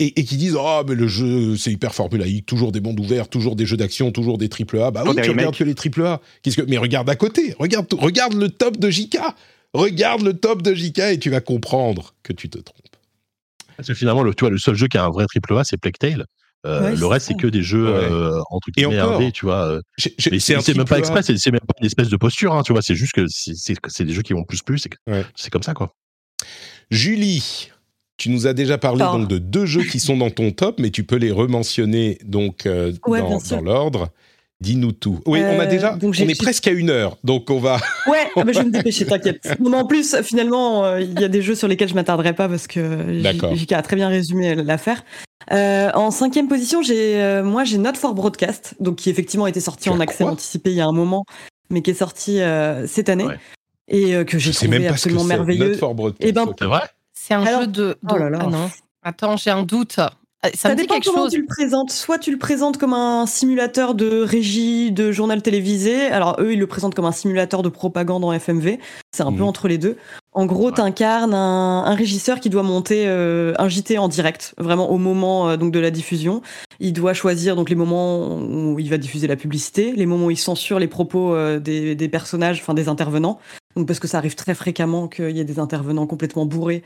et, 0.00 0.12
qui 0.12 0.36
disent 0.36 0.56
oh 0.56 0.82
mais 0.86 0.94
le 0.94 1.08
jeu 1.08 1.56
c'est 1.56 1.72
hyper 1.72 1.92
formulaïque, 1.92 2.46
toujours 2.46 2.70
des 2.70 2.80
mondes 2.80 3.00
ouverts, 3.00 3.28
toujours 3.28 3.56
des 3.56 3.66
jeux 3.66 3.76
d'action, 3.76 4.12
toujours 4.12 4.38
des 4.38 4.48
triple 4.48 4.80
A. 4.80 4.92
Bah 4.92 5.02
oui, 5.04 5.16
tu 5.20 5.30
regardes 5.30 5.56
que 5.56 5.64
les 5.64 5.74
triple 5.74 6.04
A. 6.04 6.20
Qu'est-ce 6.42 6.56
que 6.56 6.62
mais 6.62 6.78
regarde 6.78 7.10
à 7.10 7.16
côté, 7.16 7.54
regarde 7.58 7.92
regarde 7.94 8.34
le 8.34 8.48
top 8.48 8.76
de 8.76 8.90
JK. 8.90 9.18
Regarde 9.74 10.22
le 10.22 10.34
top 10.34 10.62
de 10.62 10.74
JK 10.74 10.98
et 10.98 11.18
tu 11.18 11.30
vas 11.30 11.40
comprendre 11.40 12.14
que 12.22 12.32
tu 12.32 12.48
te 12.48 12.58
trompes. 12.58 12.96
Parce 13.76 13.88
que 13.88 13.94
finalement, 13.94 14.22
le, 14.22 14.34
tu 14.34 14.40
vois, 14.40 14.50
le 14.50 14.58
seul 14.58 14.74
jeu 14.74 14.88
qui 14.88 14.98
a 14.98 15.04
un 15.04 15.10
vrai 15.10 15.26
triple 15.26 15.56
A, 15.56 15.62
c'est 15.62 15.76
Plague 15.76 15.98
Tale. 15.98 16.26
Euh, 16.66 16.94
le 16.94 17.06
reste, 17.06 17.28
c'est 17.28 17.36
que 17.36 17.46
des 17.46 17.62
jeux 17.62 17.86
euh, 17.86 18.40
entre 18.50 18.70
guillemets 18.70 19.00
RD, 19.00 19.32
tu 19.32 19.46
vois. 19.46 19.64
Euh. 19.64 19.80
c'est 19.96 20.76
même 20.76 20.84
pas 20.84 20.98
exprès, 20.98 21.22
c'est 21.22 21.50
même 21.50 21.60
pas 21.60 21.74
une 21.80 21.86
espèce 21.86 22.08
de 22.08 22.16
posture, 22.16 22.54
hein, 22.54 22.62
tu 22.62 22.72
vois. 22.72 22.82
C'est 22.82 22.96
juste 22.96 23.12
que 23.12 23.26
c'est 23.28 24.04
des 24.04 24.12
jeux 24.12 24.22
qui 24.22 24.32
vont 24.32 24.44
plus 24.44 24.62
plus. 24.62 24.86
C'est 25.34 25.50
comme 25.50 25.62
ça, 25.62 25.74
quoi. 25.74 25.94
Julie, 26.90 27.70
tu 28.16 28.30
nous 28.30 28.46
as 28.46 28.54
déjà 28.54 28.78
parlé 28.78 29.04
donc 29.04 29.28
de 29.28 29.38
deux 29.38 29.66
jeux 29.66 29.84
qui 29.84 30.00
sont 30.00 30.16
dans 30.16 30.30
ton 30.30 30.50
top, 30.50 30.80
mais 30.80 30.90
tu 30.90 31.04
peux 31.04 31.16
les 31.16 31.30
rementionner 31.30 32.18
donc 32.24 32.66
dans 32.66 33.60
l'ordre. 33.62 34.10
Dis-nous 34.60 34.90
tout. 34.90 35.20
Oui, 35.24 35.40
on 35.40 35.60
a 35.60 35.66
déjà. 35.66 35.96
on 36.02 36.12
est 36.12 36.38
presque 36.38 36.66
à 36.66 36.72
une 36.72 36.90
heure, 36.90 37.16
donc 37.22 37.48
on 37.48 37.60
va. 37.60 37.76
Ouais, 38.08 38.26
ah 38.36 38.42
bah, 38.42 38.50
je 38.52 38.58
vais 38.58 38.64
me 38.64 38.72
dépêcher, 38.72 39.06
t'inquiète. 39.06 39.56
en 39.72 39.86
plus, 39.86 40.20
finalement, 40.22 40.84
euh, 40.84 41.00
il 41.00 41.18
y 41.20 41.22
a 41.22 41.28
des 41.28 41.42
jeux 41.42 41.54
sur 41.54 41.68
lesquels 41.68 41.88
je 41.88 41.94
m'attarderai 41.94 42.32
pas 42.32 42.48
parce 42.48 42.66
que 42.66 43.22
JK 43.54 43.72
a 43.72 43.82
très 43.82 43.94
bien 43.94 44.08
résumé 44.08 44.56
l'affaire. 44.56 45.04
Euh, 45.52 45.90
en 45.94 46.10
cinquième 46.10 46.48
position, 46.48 46.82
j'ai 46.82 47.40
moi 47.44 47.64
j'ai 47.64 47.78
Not 47.78 47.94
for 47.94 48.14
Broadcast, 48.14 48.74
donc 48.80 48.96
qui 48.96 49.10
effectivement 49.10 49.46
a 49.46 49.48
été 49.48 49.60
sorti 49.60 49.88
en 49.88 50.00
accès 50.00 50.24
anticipé 50.24 50.70
il 50.70 50.76
y 50.76 50.80
a 50.80 50.86
un 50.86 50.92
moment, 50.92 51.24
mais 51.70 51.82
qui 51.82 51.90
est 51.90 51.94
sorti 51.94 52.40
cette 52.86 53.08
année 53.08 53.28
et 53.88 54.24
que 54.24 54.38
j'ai 54.38 54.52
trouvé 54.52 54.86
absolument 54.86 55.24
merveilleux. 55.24 55.72
Not 55.72 55.78
for 55.78 55.94
Broadcast. 55.94 56.22
Et 56.22 56.28
eh 56.28 56.32
ben, 56.32 56.52
c'est 56.58 56.66
vrai? 56.66 56.82
C'est 57.14 57.34
un 57.34 57.60
jeu 57.60 57.66
de. 57.66 57.96
Oh 58.10 58.16
là 58.16 58.30
là. 58.30 58.38
Ah 58.42 58.46
non. 58.50 58.70
Attends, 59.02 59.36
j'ai 59.36 59.50
un 59.50 59.62
doute. 59.62 59.98
Euh, 59.98 60.50
ça, 60.54 60.74
dépend 60.74 60.94
quelque 60.94 61.06
comment 61.06 61.28
tu 61.28 61.40
le 61.40 61.46
présentes. 61.46 61.90
Soit 61.90 62.18
tu 62.18 62.30
le 62.30 62.38
présentes 62.38 62.78
comme 62.78 62.92
un 62.92 63.26
simulateur 63.26 63.94
de 63.94 64.22
régie 64.22 64.92
de 64.92 65.10
journal 65.10 65.42
télévisé. 65.42 66.06
Alors 66.06 66.36
eux, 66.40 66.52
ils 66.52 66.58
le 66.58 66.66
présentent 66.66 66.94
comme 66.94 67.04
un 67.04 67.12
simulateur 67.12 67.62
de 67.62 67.68
propagande 67.68 68.24
en 68.24 68.32
FMV. 68.32 68.78
C'est 69.12 69.24
un 69.24 69.32
peu 69.32 69.42
mmh. 69.42 69.48
entre 69.48 69.68
les 69.68 69.78
deux. 69.78 69.96
En 70.38 70.46
gros, 70.46 70.70
tu 70.70 70.80
incarnes 70.80 71.34
un, 71.34 71.94
régisseur 71.96 72.38
qui 72.38 72.48
doit 72.48 72.62
monter 72.62 73.08
euh, 73.08 73.54
un 73.58 73.68
JT 73.68 73.98
en 73.98 74.06
direct, 74.06 74.54
vraiment 74.56 74.88
au 74.88 74.96
moment 74.96 75.48
euh, 75.48 75.56
donc 75.56 75.72
de 75.72 75.80
la 75.80 75.90
diffusion. 75.90 76.42
Il 76.78 76.92
doit 76.92 77.12
choisir 77.12 77.56
donc 77.56 77.70
les 77.70 77.74
moments 77.74 78.36
où 78.38 78.78
il 78.78 78.88
va 78.88 78.98
diffuser 78.98 79.26
la 79.26 79.34
publicité, 79.34 79.90
les 79.96 80.06
moments 80.06 80.26
où 80.26 80.30
il 80.30 80.36
censure 80.36 80.78
les 80.78 80.86
propos 80.86 81.36
des, 81.58 81.96
des 81.96 82.08
personnages, 82.08 82.60
enfin 82.60 82.72
des 82.72 82.86
intervenants. 82.88 83.40
Donc 83.76 83.86
parce 83.86 84.00
que 84.00 84.08
ça 84.08 84.18
arrive 84.18 84.34
très 84.34 84.54
fréquemment 84.54 85.08
qu'il 85.08 85.30
y 85.30 85.40
ait 85.40 85.44
des 85.44 85.58
intervenants 85.58 86.06
complètement 86.06 86.46
bourrés 86.46 86.82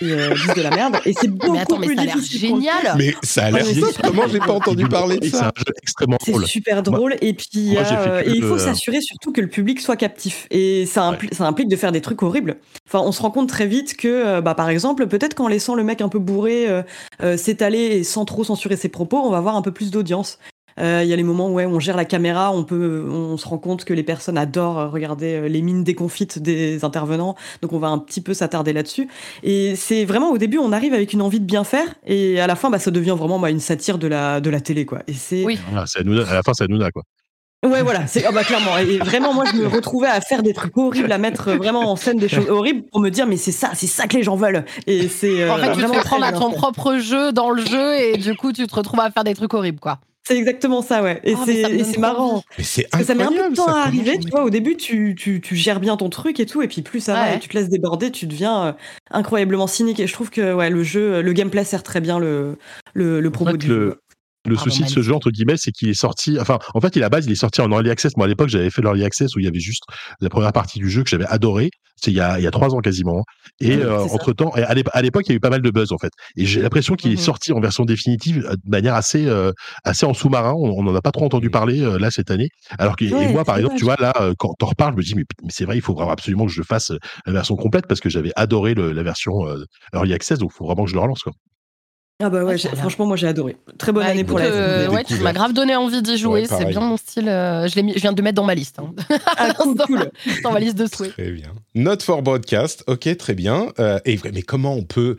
et 0.00 0.12
euh, 0.12 0.34
disent 0.34 0.54
de 0.54 0.62
la 0.62 0.70
merde. 0.70 0.98
Et 1.06 1.12
c'est 1.12 1.28
beaucoup 1.28 1.52
mais 1.52 1.60
attends, 1.60 1.78
mais 1.78 1.94
ça 1.94 2.02
a 2.02 2.04
l'air 2.04 2.18
génial. 2.20 2.94
Mais 2.96 3.14
ça 3.22 3.46
a 3.46 3.50
l'air 3.50 3.64
génial. 3.64 3.90
Comment 4.02 4.28
j'ai 4.28 4.38
pas 4.38 4.52
entendu 4.52 4.86
parler 4.88 5.18
de 5.18 5.26
ça 5.26 5.30
C'est 5.30 5.44
un 5.44 5.52
jeu 5.56 5.74
extrêmement 5.82 6.16
drôle. 6.24 6.42
C'est 6.42 6.50
super 6.50 6.82
drôle. 6.82 7.16
et 7.20 7.32
puis 7.32 7.76
euh, 7.76 8.22
et 8.24 8.30
il 8.30 8.42
faut 8.42 8.58
s'assurer 8.58 9.00
surtout 9.00 9.32
que 9.32 9.40
le 9.40 9.48
public 9.48 9.80
soit 9.80 9.96
captif. 9.96 10.46
Et 10.50 10.86
ça, 10.86 11.16
ça, 11.32 11.46
implique 11.46 11.68
de 11.68 11.76
faire 11.76 11.92
des 11.92 12.00
trucs 12.00 12.22
horribles. 12.22 12.56
Enfin, 12.86 13.00
on 13.00 13.12
se 13.12 13.22
rend 13.22 13.30
compte 13.30 13.48
très 13.48 13.66
vite 13.66 13.96
que, 13.96 14.08
euh, 14.08 14.40
bah, 14.40 14.54
par 14.54 14.68
exemple, 14.68 15.06
peut-être 15.06 15.34
qu'en 15.34 15.48
laissant 15.48 15.74
le 15.74 15.84
mec 15.84 16.00
un 16.00 16.08
peu 16.08 16.18
bourré 16.18 16.66
s'étaler 17.36 17.78
et 17.78 18.04
sans 18.04 18.24
trop 18.24 18.44
censurer 18.44 18.76
ses 18.76 18.88
propos, 18.88 19.18
on 19.18 19.30
va 19.30 19.38
avoir 19.38 19.56
un 19.56 19.62
peu 19.62 19.72
plus 19.72 19.90
d'audience. 19.90 20.38
Euh, 20.78 21.00
il 21.02 21.08
y 21.08 21.12
a 21.12 21.16
les 21.16 21.22
moments 21.22 21.48
où 21.48 21.58
on 21.58 21.80
gère 21.80 21.96
la 21.96 22.04
caméra, 22.04 22.52
on 22.52 22.64
peut, 22.64 23.06
on 23.08 23.36
se 23.36 23.46
rend 23.46 23.58
compte 23.58 23.84
que 23.84 23.94
les 23.94 24.02
personnes 24.02 24.38
adorent 24.38 24.90
regarder 24.90 25.34
euh, 25.34 25.48
les 25.48 25.62
mines 25.62 25.84
déconfites 25.84 26.38
des 26.38 26.84
intervenants, 26.84 27.34
donc 27.62 27.72
on 27.72 27.78
va 27.78 27.88
un 27.88 27.98
petit 27.98 28.20
peu 28.20 28.34
s'attarder 28.34 28.72
là-dessus. 28.72 29.08
Et 29.42 29.76
c'est 29.76 30.04
vraiment 30.04 30.30
au 30.30 30.38
début, 30.38 30.58
on 30.58 30.72
arrive 30.72 30.94
avec 30.94 31.12
une 31.12 31.22
envie 31.22 31.40
de 31.40 31.46
bien 31.46 31.64
faire, 31.64 31.94
et 32.06 32.40
à 32.40 32.46
la 32.46 32.56
fin, 32.56 32.70
bah, 32.70 32.78
ça 32.78 32.90
devient 32.90 33.16
vraiment 33.18 33.38
bah, 33.38 33.50
une 33.50 33.60
satire 33.60 33.98
de 33.98 34.06
la 34.06 34.40
de 34.40 34.50
la 34.50 34.60
télé, 34.60 34.84
quoi. 34.84 35.00
Et 35.06 35.14
c'est 35.14 35.44
oui. 35.44 35.58
Ah, 35.74 35.84
à, 35.94 36.34
la 36.34 36.42
fin, 36.42 36.52
c'est 36.54 36.68
Nouna, 36.68 36.90
quoi. 36.90 37.02
Ouais, 37.64 37.82
voilà, 37.82 38.06
c'est 38.06 38.24
oh 38.28 38.32
bah 38.32 38.44
clairement. 38.44 38.76
Et 38.78 38.98
vraiment, 38.98 39.32
moi, 39.32 39.44
je 39.50 39.56
me 39.56 39.66
retrouvais 39.66 40.08
à 40.08 40.20
faire 40.20 40.42
des 40.42 40.52
trucs 40.52 40.76
horribles, 40.76 41.10
à 41.10 41.18
mettre 41.18 41.52
vraiment 41.52 41.90
en 41.90 41.96
scène 41.96 42.18
des 42.18 42.28
choses 42.28 42.48
horribles 42.48 42.82
pour 42.92 43.00
me 43.00 43.08
dire, 43.08 43.26
mais 43.26 43.36
c'est 43.36 43.52
ça, 43.52 43.70
c'est 43.74 43.86
ça 43.86 44.06
que 44.06 44.16
les 44.16 44.22
gens 44.22 44.36
veulent. 44.36 44.64
Et 44.86 45.08
c'est 45.08 45.42
euh, 45.42 45.52
En 45.52 45.56
fait, 45.56 45.72
tu 45.72 45.80
te 45.80 46.04
prendre 46.04 46.24
à 46.24 46.32
ton 46.32 46.52
propre 46.52 46.98
jeu 46.98 47.32
dans 47.32 47.50
le 47.50 47.64
jeu 47.64 47.98
et 47.98 48.18
du 48.18 48.36
coup, 48.36 48.52
tu 48.52 48.66
te 48.66 48.74
retrouves 48.74 49.00
à 49.00 49.10
faire 49.10 49.24
des 49.24 49.34
trucs 49.34 49.54
horribles, 49.54 49.80
quoi. 49.80 49.98
C'est 50.26 50.36
exactement 50.36 50.82
ça, 50.82 51.04
ouais. 51.04 51.20
Et 51.22 51.34
Oh, 51.36 51.44
mais 51.46 51.84
c'est 51.84 51.98
marrant. 51.98 52.42
Mais 52.58 52.64
c'est 52.64 52.88
Parce 52.90 53.02
que 53.02 53.06
ça 53.06 53.14
met 53.14 53.22
un 53.22 53.28
peu 53.30 53.48
de 53.48 53.54
temps 53.54 53.66
ça, 53.66 53.82
à 53.82 53.86
arriver, 53.86 54.18
tu 54.18 54.28
vois. 54.28 54.42
Au 54.42 54.50
début, 54.50 54.76
tu, 54.76 55.14
tu, 55.14 55.40
tu 55.40 55.54
gères 55.54 55.78
bien 55.78 55.96
ton 55.96 56.10
truc 56.10 56.40
et 56.40 56.46
tout, 56.46 56.62
et 56.62 56.68
puis 56.68 56.82
plus 56.82 56.98
ça 56.98 57.14
va 57.14 57.32
et 57.34 57.38
tu 57.38 57.48
te 57.48 57.56
laisses 57.56 57.68
déborder, 57.68 58.10
tu 58.10 58.26
deviens 58.26 58.66
euh, 58.66 58.72
incroyablement 59.12 59.68
cynique. 59.68 60.00
Et 60.00 60.08
je 60.08 60.12
trouve 60.12 60.30
que 60.30 60.52
ouais, 60.52 60.68
le 60.68 60.82
jeu, 60.82 61.22
le 61.22 61.32
gameplay 61.32 61.62
sert 61.64 61.84
très 61.84 62.00
bien 62.00 62.18
le, 62.18 62.58
le, 62.92 63.20
le 63.20 63.28
En 63.28 63.30
propos 63.30 63.52
fait, 63.52 63.58
du 63.58 63.68
le, 63.68 63.74
jeu. 63.90 64.00
Le 64.48 64.56
souci 64.56 64.82
de 64.82 64.88
ce 64.88 65.02
jeu, 65.02 65.14
entre 65.14 65.30
guillemets, 65.30 65.56
c'est 65.56 65.72
qu'il 65.72 65.88
est 65.88 65.94
sorti. 65.94 66.38
Enfin, 66.40 66.58
en 66.74 66.80
fait, 66.80 66.96
il 66.96 67.02
à 67.02 67.06
la 67.06 67.08
base, 67.10 67.26
il 67.26 67.32
est 67.32 67.36
sorti 67.36 67.60
en 67.60 67.70
early 67.70 67.90
access. 67.90 68.16
Moi, 68.16 68.26
à 68.26 68.28
l'époque, 68.28 68.48
j'avais 68.48 68.70
fait 68.70 68.82
l'early 68.82 69.04
access 69.04 69.34
où 69.36 69.38
il 69.40 69.44
y 69.44 69.48
avait 69.48 69.60
juste 69.60 69.82
la 70.20 70.28
première 70.28 70.52
partie 70.52 70.78
du 70.78 70.88
jeu 70.90 71.02
que 71.02 71.10
j'avais 71.10 71.26
adoré. 71.26 71.70
C'est 71.98 72.10
il 72.10 72.16
y 72.16 72.20
a, 72.20 72.38
il 72.38 72.42
y 72.42 72.46
a 72.46 72.50
trois 72.50 72.74
ans 72.74 72.80
quasiment. 72.80 73.20
hein. 73.20 73.22
Et 73.60 73.76
Oui, 73.76 73.82
euh, 73.82 74.02
entre 74.12 74.32
temps, 74.34 74.50
à 74.50 74.74
l'ép- 74.74 74.90
à 74.92 75.00
l'époque, 75.00 75.24
il 75.26 75.30
y 75.30 75.32
a 75.32 75.36
eu 75.36 75.40
pas 75.40 75.48
mal 75.48 75.62
de 75.62 75.70
buzz 75.70 75.92
en 75.92 75.98
fait. 75.98 76.10
Et 76.36 76.44
j'ai 76.44 76.60
l'impression 76.60 76.94
qu'il 76.94 77.10
est 77.12 77.16
sorti 77.16 77.52
en 77.52 77.60
version 77.60 77.84
définitive 77.86 78.44
euh, 78.46 78.52
de 78.54 78.70
manière 78.70 78.94
assez, 78.94 79.26
euh, 79.26 79.50
assez 79.84 80.04
en 80.04 80.12
sous-marin. 80.12 80.52
On 80.54 80.82
n'en 80.82 80.94
a 80.94 81.00
pas 81.00 81.10
trop 81.12 81.24
entendu 81.24 81.48
parler 81.48 81.80
euh, 81.80 81.98
là 81.98 82.10
cette 82.10 82.30
année. 82.30 82.48
Alors 82.78 82.96
que 82.96 83.04
et 83.06 83.28
moi, 83.32 83.44
par 83.46 83.56
exemple, 83.56 83.76
tu 83.78 83.84
vois 83.84 83.96
là, 83.98 84.12
quand 84.38 84.52
t'en 84.58 84.66
reparles, 84.66 84.92
je 84.92 84.98
me 84.98 85.02
dis 85.02 85.14
mais, 85.14 85.24
mais 85.42 85.48
c'est 85.50 85.64
vrai, 85.64 85.76
il 85.78 85.80
faut 85.80 85.94
vraiment 85.94 86.10
absolument 86.12 86.44
que 86.44 86.52
je 86.52 86.62
fasse 86.62 86.92
la 87.24 87.32
version 87.32 87.56
complète 87.56 87.86
parce 87.86 88.00
que 88.00 88.10
j'avais 88.10 88.32
adoré 88.36 88.74
le- 88.74 88.92
la 88.92 89.02
version 89.02 89.32
early 89.94 90.12
access. 90.12 90.38
Donc, 90.38 90.50
il 90.52 90.56
faut 90.56 90.66
vraiment 90.66 90.84
que 90.84 90.90
je 90.90 90.94
le 90.94 91.00
relance 91.00 91.22
quoi. 91.22 91.32
Ah 92.18 92.30
bah 92.30 92.44
ouais, 92.44 92.56
franchement, 92.56 93.04
moi 93.04 93.16
j'ai 93.16 93.26
adoré. 93.26 93.56
Très 93.78 93.92
bonne 93.92 94.04
Bah, 94.04 94.10
année 94.10 94.24
pour 94.24 94.38
la 94.38 94.46
euh, 94.46 94.88
ouais, 94.88 95.04
tu 95.04 95.16
m'as 95.20 95.34
grave 95.34 95.52
donné 95.52 95.76
envie 95.76 96.00
d'y 96.00 96.16
jouer. 96.16 96.42
Ouais, 96.42 96.46
c'est 96.46 96.64
bien 96.64 96.80
mon 96.80 96.96
style. 96.96 97.28
euh, 97.28 97.68
je, 97.68 97.74
l'ai 97.76 97.82
mis- 97.82 97.92
je 97.92 98.00
viens 98.00 98.12
de 98.12 98.16
le 98.16 98.22
mettre 98.22 98.36
dans 98.36 98.44
ma 98.46 98.54
liste. 98.54 98.78
Hein. 98.78 98.94
Ah, 99.36 99.52
cool, 99.58 99.76
cool. 99.86 100.10
dans 100.42 100.52
ma 100.52 100.60
liste 100.60 100.76
de 100.78 100.86
souhaits. 100.86 101.12
Très 101.12 101.30
bien. 101.30 101.52
Note 101.74 102.02
for 102.02 102.22
broadcast, 102.22 102.84
ok, 102.86 103.14
très 103.18 103.34
bien. 103.34 103.70
Euh, 103.78 103.98
et 104.06 104.18
mais 104.32 104.40
comment 104.40 104.72
on 104.72 104.82
peut 104.84 105.18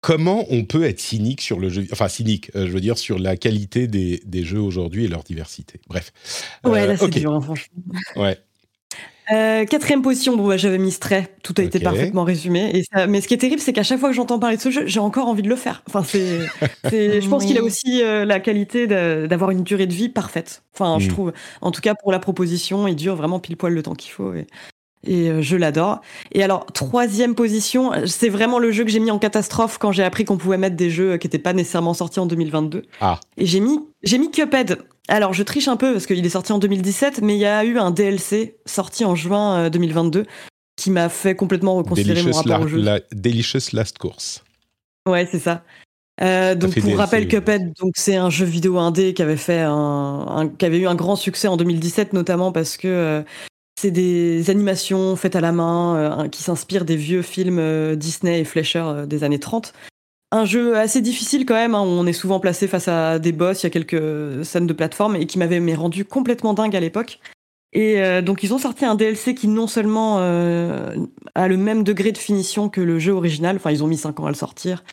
comment 0.00 0.46
on 0.50 0.64
peut 0.64 0.84
être 0.84 1.00
cynique 1.00 1.42
sur 1.42 1.60
le 1.60 1.68
jeu, 1.68 1.86
enfin 1.92 2.08
cynique, 2.08 2.50
euh, 2.56 2.66
je 2.66 2.72
veux 2.72 2.80
dire 2.80 2.96
sur 2.98 3.18
la 3.18 3.36
qualité 3.36 3.86
des, 3.86 4.20
des 4.24 4.42
jeux 4.42 4.58
aujourd'hui 4.60 5.04
et 5.04 5.08
leur 5.08 5.24
diversité? 5.24 5.80
Bref. 5.86 6.12
Ouais, 6.64 6.80
Euh, 6.82 6.86
là 6.86 6.96
c'est 6.96 7.08
dur, 7.10 7.32
hein, 7.34 7.40
franchement. 7.42 7.76
Ouais. 8.16 8.38
Euh, 9.30 9.64
quatrième 9.66 10.02
position, 10.02 10.36
bon, 10.36 10.48
bah, 10.48 10.56
j'avais 10.56 10.78
mis 10.78 10.90
Stray, 10.90 11.26
tout 11.44 11.54
a 11.58 11.62
été 11.62 11.78
parfaitement 11.78 12.24
résumé. 12.24 12.70
Et 12.76 12.82
ça- 12.92 13.06
mais 13.06 13.20
ce 13.20 13.28
qui 13.28 13.34
est 13.34 13.38
terrible, 13.38 13.60
c'est 13.60 13.72
qu'à 13.72 13.84
chaque 13.84 14.00
fois 14.00 14.08
que 14.08 14.14
j'entends 14.16 14.38
parler 14.40 14.56
de 14.56 14.60
ce 14.62 14.70
jeu, 14.70 14.82
j'ai 14.86 14.98
encore 15.00 15.28
envie 15.28 15.42
de 15.42 15.48
le 15.48 15.54
faire. 15.56 15.82
Enfin, 15.88 16.02
c'est, 16.02 16.38
c'est- 16.90 17.20
je 17.20 17.28
pense 17.28 17.42
Oui. 17.42 17.48
qu'il 17.48 17.58
a 17.58 17.62
aussi 17.62 18.02
euh, 18.02 18.24
la 18.24 18.40
qualité 18.40 18.86
de- 18.88 19.26
d'avoir 19.28 19.50
une 19.52 19.62
durée 19.62 19.86
de 19.86 19.92
vie 19.94 20.08
parfaite. 20.08 20.64
Enfin, 20.74 20.98
je 20.98 21.06
Mm. 21.06 21.12
trouve, 21.12 21.32
en 21.60 21.70
tout 21.70 21.80
cas 21.80 21.94
pour 21.94 22.10
la 22.10 22.18
proposition, 22.18 22.88
il 22.88 22.96
dure 22.96 23.14
vraiment 23.14 23.38
pile 23.38 23.56
poil 23.56 23.72
le 23.72 23.82
temps 23.82 23.94
qu'il 23.94 24.10
faut. 24.10 24.34
Et, 24.34 24.46
et, 25.06 25.28
euh, 25.30 25.42
je 25.42 25.56
l'adore. 25.56 26.00
Et 26.32 26.42
alors, 26.42 26.66
troisième 26.66 27.34
position, 27.34 27.92
c'est 28.06 28.28
vraiment 28.28 28.58
le 28.58 28.70
jeu 28.72 28.84
que 28.84 28.90
j'ai 28.90 29.00
mis 29.00 29.10
en 29.10 29.18
catastrophe 29.18 29.78
quand 29.78 29.92
j'ai 29.92 30.04
appris 30.04 30.24
qu'on 30.24 30.36
pouvait 30.36 30.58
mettre 30.58 30.76
des 30.76 30.90
jeux 30.90 31.16
qui 31.16 31.26
n'étaient 31.26 31.38
pas 31.38 31.52
nécessairement 31.52 31.94
sortis 31.94 32.20
en 32.20 32.26
2022. 32.26 32.82
Ah. 33.00 33.18
Et 33.36 33.46
j'ai 33.46 33.60
mis, 33.60 33.78
j'ai 34.02 34.18
mis 34.18 34.30
Cuphead. 34.30 34.78
Alors, 35.08 35.32
je 35.34 35.42
triche 35.42 35.68
un 35.68 35.76
peu 35.76 35.92
parce 35.92 36.06
qu'il 36.06 36.24
est 36.24 36.28
sorti 36.30 36.52
en 36.52 36.58
2017, 36.58 37.20
mais 37.22 37.34
il 37.34 37.40
y 37.40 37.44
a 37.46 37.64
eu 37.64 37.78
un 37.78 37.90
DLC 37.90 38.56
sorti 38.66 39.04
en 39.04 39.14
juin 39.14 39.56
euh, 39.66 39.70
2022 39.70 40.24
qui 40.76 40.90
m'a 40.90 41.08
fait 41.08 41.34
complètement 41.34 41.74
reconsidérer 41.74 42.22
mon 42.22 42.32
rapport 42.32 42.58
la, 42.58 42.64
au 42.64 42.68
jeu. 42.68 42.78
la- 42.80 43.00
Delicious 43.12 43.72
Last 43.74 43.98
Course. 43.98 44.42
Ouais, 45.08 45.28
c'est 45.30 45.38
ça. 45.40 45.62
Euh, 46.20 46.54
donc 46.54 46.74
pour 46.74 46.82
DLC, 46.82 46.96
rappel, 46.96 47.22
oui. 47.24 47.28
Cuphead, 47.28 47.72
donc 47.80 47.92
c'est 47.96 48.16
un 48.16 48.30
jeu 48.30 48.44
vidéo 48.44 48.78
indé 48.78 49.12
qui 49.14 49.22
avait 49.22 49.36
fait 49.36 49.60
un, 49.60 49.72
un- 50.28 50.48
qui 50.48 50.64
avait 50.64 50.78
eu 50.78 50.86
un 50.86 50.94
grand 50.94 51.16
succès 51.16 51.48
en 51.48 51.56
2017, 51.56 52.12
notamment 52.12 52.52
parce 52.52 52.76
que 52.76 52.86
euh, 52.88 53.22
c'est 53.82 53.90
des 53.90 54.48
animations 54.48 55.16
faites 55.16 55.34
à 55.34 55.40
la 55.40 55.50
main 55.50 55.96
euh, 55.96 56.28
qui 56.28 56.44
s'inspirent 56.44 56.84
des 56.84 56.94
vieux 56.94 57.22
films 57.22 57.58
euh, 57.58 57.96
Disney 57.96 58.40
et 58.40 58.44
Fleischer 58.44 58.84
euh, 58.86 59.06
des 59.06 59.24
années 59.24 59.40
30. 59.40 59.72
Un 60.30 60.44
jeu 60.44 60.76
assez 60.76 61.00
difficile 61.00 61.44
quand 61.44 61.54
même, 61.54 61.74
hein, 61.74 61.80
on 61.80 62.06
est 62.06 62.12
souvent 62.12 62.38
placé 62.38 62.68
face 62.68 62.86
à 62.86 63.18
des 63.18 63.32
boss, 63.32 63.62
il 63.62 63.66
y 63.66 63.66
a 63.66 63.70
quelques 63.70 64.44
scènes 64.44 64.68
de 64.68 64.72
plateforme 64.72 65.16
et 65.16 65.26
qui 65.26 65.36
m'avait 65.36 65.74
rendu 65.74 66.04
complètement 66.04 66.54
dingue 66.54 66.76
à 66.76 66.80
l'époque. 66.80 67.18
Et 67.74 68.00
donc 68.22 68.42
ils 68.42 68.52
ont 68.52 68.58
sorti 68.58 68.84
un 68.84 68.94
DLC 68.94 69.34
qui 69.34 69.48
non 69.48 69.66
seulement 69.66 70.18
a 70.18 71.48
le 71.48 71.56
même 71.56 71.84
degré 71.84 72.12
de 72.12 72.18
finition 72.18 72.70
que 72.70 72.80
le 72.80 72.98
jeu 72.98 73.12
original, 73.12 73.56
enfin 73.56 73.70
ils 73.70 73.82
ont 73.82 73.86
mis 73.86 73.98
5 73.98 74.20
ans 74.20 74.26
à 74.26 74.28
le 74.30 74.34
sortir, 74.34 74.84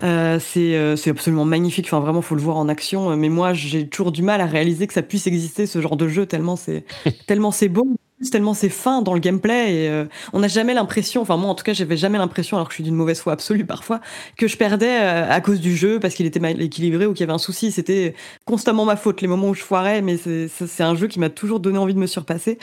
c'est 0.00 1.08
absolument 1.08 1.44
magnifique. 1.44 1.86
Enfin, 1.86 2.00
vraiment, 2.00 2.22
faut 2.22 2.34
le 2.34 2.42
voir 2.42 2.56
en 2.56 2.68
action. 2.68 3.14
Mais 3.16 3.28
moi, 3.28 3.52
j'ai 3.52 3.88
toujours 3.88 4.12
du 4.12 4.22
mal 4.22 4.40
à 4.40 4.46
réaliser 4.46 4.86
que 4.86 4.94
ça 4.94 5.02
puisse 5.02 5.26
exister 5.26 5.66
ce 5.66 5.82
genre 5.82 5.96
de 5.96 6.08
jeu 6.08 6.24
tellement 6.24 6.56
c'est 6.56 6.84
beau, 7.68 7.88
tellement 8.26 8.54
c'est 8.54 8.68
fin 8.68 9.02
dans 9.02 9.14
le 9.14 9.20
gameplay. 9.20 9.74
Et 9.74 9.88
euh, 9.88 10.04
on 10.32 10.40
n'a 10.40 10.48
jamais 10.48 10.74
l'impression. 10.74 11.22
Enfin, 11.22 11.36
moi, 11.36 11.50
en 11.50 11.54
tout 11.54 11.64
cas, 11.64 11.72
j'avais 11.72 11.96
jamais 11.96 12.18
l'impression, 12.18 12.56
alors 12.56 12.68
que 12.68 12.72
je 12.72 12.76
suis 12.76 12.84
d'une 12.84 12.94
mauvaise 12.94 13.20
foi 13.20 13.32
absolue 13.32 13.64
parfois, 13.66 14.00
que 14.36 14.48
je 14.48 14.56
perdais 14.56 15.00
euh, 15.00 15.30
à 15.30 15.40
cause 15.40 15.60
du 15.60 15.76
jeu 15.76 16.00
parce 16.00 16.14
qu'il 16.14 16.26
était 16.26 16.40
mal 16.40 16.60
équilibré 16.60 17.06
ou 17.06 17.12
qu'il 17.12 17.20
y 17.20 17.24
avait 17.24 17.32
un 17.32 17.38
souci. 17.38 17.72
C'était 17.72 18.14
constamment 18.44 18.84
ma 18.84 18.96
faute 18.96 19.20
les 19.20 19.28
moments 19.28 19.48
où 19.48 19.54
je 19.54 19.62
foirais. 19.62 20.02
Mais 20.02 20.16
c'est 20.16 20.82
un 20.82 20.94
jeu 20.94 21.06
qui 21.06 21.18
m'a 21.18 21.30
toujours 21.30 21.60
donné 21.60 21.78
envie 21.78 21.94
de 21.94 22.00
me 22.00 22.06
surpasser. 22.06 22.58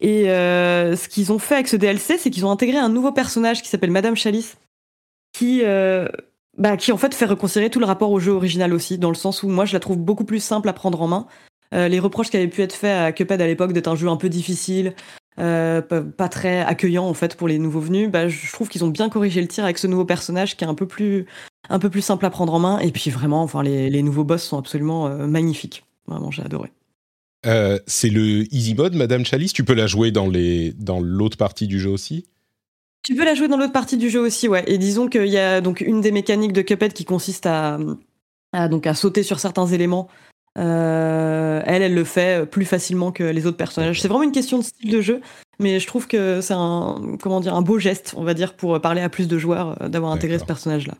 Et 0.00 0.30
euh, 0.30 0.94
ce 0.94 1.08
qu'ils 1.08 1.32
ont 1.32 1.38
fait 1.38 1.54
avec 1.54 1.68
ce 1.68 1.76
DLC, 1.76 2.18
c'est 2.18 2.30
qu'ils 2.30 2.44
ont 2.44 2.50
intégré 2.50 2.76
un 2.76 2.90
nouveau 2.90 3.12
personnage 3.12 3.62
qui 3.62 3.68
s'appelle 3.68 3.90
Madame 3.90 4.16
Chalice, 4.16 4.58
qui 5.32 5.62
bah, 6.58 6.78
qui 6.78 6.90
en 6.90 6.96
fait 6.96 7.14
fait 7.14 7.26
reconsidérer 7.26 7.68
tout 7.68 7.80
le 7.80 7.86
rapport 7.86 8.10
au 8.10 8.18
jeu 8.18 8.32
original 8.32 8.72
aussi, 8.72 8.96
dans 8.96 9.10
le 9.10 9.14
sens 9.14 9.42
où 9.42 9.48
moi 9.48 9.66
je 9.66 9.74
la 9.74 9.80
trouve 9.80 9.98
beaucoup 9.98 10.24
plus 10.24 10.40
simple 10.40 10.68
à 10.68 10.72
prendre 10.72 11.02
en 11.02 11.08
main. 11.08 11.26
Euh, 11.74 11.88
les 11.88 11.98
reproches 11.98 12.30
qui 12.30 12.36
avaient 12.36 12.48
pu 12.48 12.62
être 12.62 12.72
faits 12.72 12.96
à 12.96 13.12
Cuphead 13.12 13.40
à 13.40 13.46
l'époque 13.46 13.72
d'être 13.72 13.88
un 13.88 13.96
jeu 13.96 14.08
un 14.08 14.16
peu 14.16 14.28
difficile, 14.28 14.94
euh, 15.38 15.82
pas, 15.82 16.28
très 16.28 16.60
accueillant 16.60 17.04
en 17.04 17.14
fait 17.14 17.36
pour 17.36 17.48
les 17.48 17.58
nouveaux 17.58 17.80
venus, 17.80 18.10
bah, 18.10 18.28
je 18.28 18.52
trouve 18.52 18.68
qu'ils 18.68 18.84
ont 18.84 18.88
bien 18.88 19.08
corrigé 19.08 19.40
le 19.40 19.48
tir 19.48 19.64
avec 19.64 19.78
ce 19.78 19.86
nouveau 19.86 20.04
personnage 20.04 20.56
qui 20.56 20.64
est 20.64 20.68
un 20.68 20.74
peu 20.74 20.86
plus, 20.86 21.26
un 21.68 21.78
peu 21.78 21.90
plus 21.90 22.00
simple 22.02 22.24
à 22.24 22.30
prendre 22.30 22.54
en 22.54 22.58
main. 22.58 22.78
Et 22.78 22.92
puis 22.92 23.10
vraiment, 23.10 23.42
enfin 23.42 23.62
les, 23.62 23.90
les 23.90 24.02
nouveaux 24.02 24.24
boss 24.24 24.42
sont 24.42 24.58
absolument 24.58 25.08
euh, 25.08 25.26
magnifiques. 25.26 25.84
Vraiment, 26.06 26.30
j'ai 26.30 26.42
adoré. 26.42 26.70
C'est 27.86 28.08
le 28.08 28.52
easy 28.52 28.74
mode, 28.74 28.96
Madame 28.96 29.24
Chalice? 29.24 29.52
Tu 29.52 29.62
peux 29.62 29.74
la 29.74 29.86
jouer 29.86 30.10
dans 30.10 30.26
les 30.26 30.72
dans 30.72 30.98
l'autre 30.98 31.36
partie 31.36 31.68
du 31.68 31.78
jeu 31.78 31.90
aussi? 31.90 32.26
Tu 33.04 33.14
peux 33.14 33.24
la 33.24 33.36
jouer 33.36 33.46
dans 33.46 33.56
l'autre 33.56 33.72
partie 33.72 33.96
du 33.96 34.10
jeu 34.10 34.18
aussi, 34.18 34.48
ouais. 34.48 34.64
Et 34.66 34.78
disons 34.78 35.06
qu'il 35.06 35.28
y 35.28 35.38
a 35.38 35.60
donc 35.60 35.80
une 35.80 36.00
des 36.00 36.10
mécaniques 36.10 36.52
de 36.52 36.62
Cuphead 36.62 36.92
qui 36.92 37.04
consiste 37.04 37.46
à, 37.46 37.78
à, 38.52 38.66
donc 38.66 38.88
à 38.88 38.94
sauter 38.94 39.22
sur 39.22 39.38
certains 39.38 39.66
éléments. 39.66 40.08
Euh, 40.56 41.62
elle, 41.66 41.82
elle 41.82 41.94
le 41.94 42.04
fait 42.04 42.46
plus 42.46 42.64
facilement 42.64 43.12
que 43.12 43.22
les 43.24 43.46
autres 43.46 43.56
personnages. 43.56 44.00
C'est 44.00 44.08
vraiment 44.08 44.22
une 44.24 44.32
question 44.32 44.58
de 44.58 44.64
style 44.64 44.90
de 44.90 45.00
jeu, 45.00 45.20
mais 45.58 45.80
je 45.80 45.86
trouve 45.86 46.06
que 46.06 46.40
c'est 46.40 46.54
un 46.54 47.16
comment 47.20 47.40
dire 47.40 47.54
un 47.54 47.62
beau 47.62 47.78
geste, 47.78 48.14
on 48.16 48.24
va 48.24 48.34
dire, 48.34 48.54
pour 48.54 48.80
parler 48.80 49.00
à 49.02 49.08
plus 49.08 49.28
de 49.28 49.38
joueurs 49.38 49.76
euh, 49.82 49.88
d'avoir 49.88 50.12
intégré 50.12 50.38
ce 50.38 50.44
personnage-là. 50.44 50.94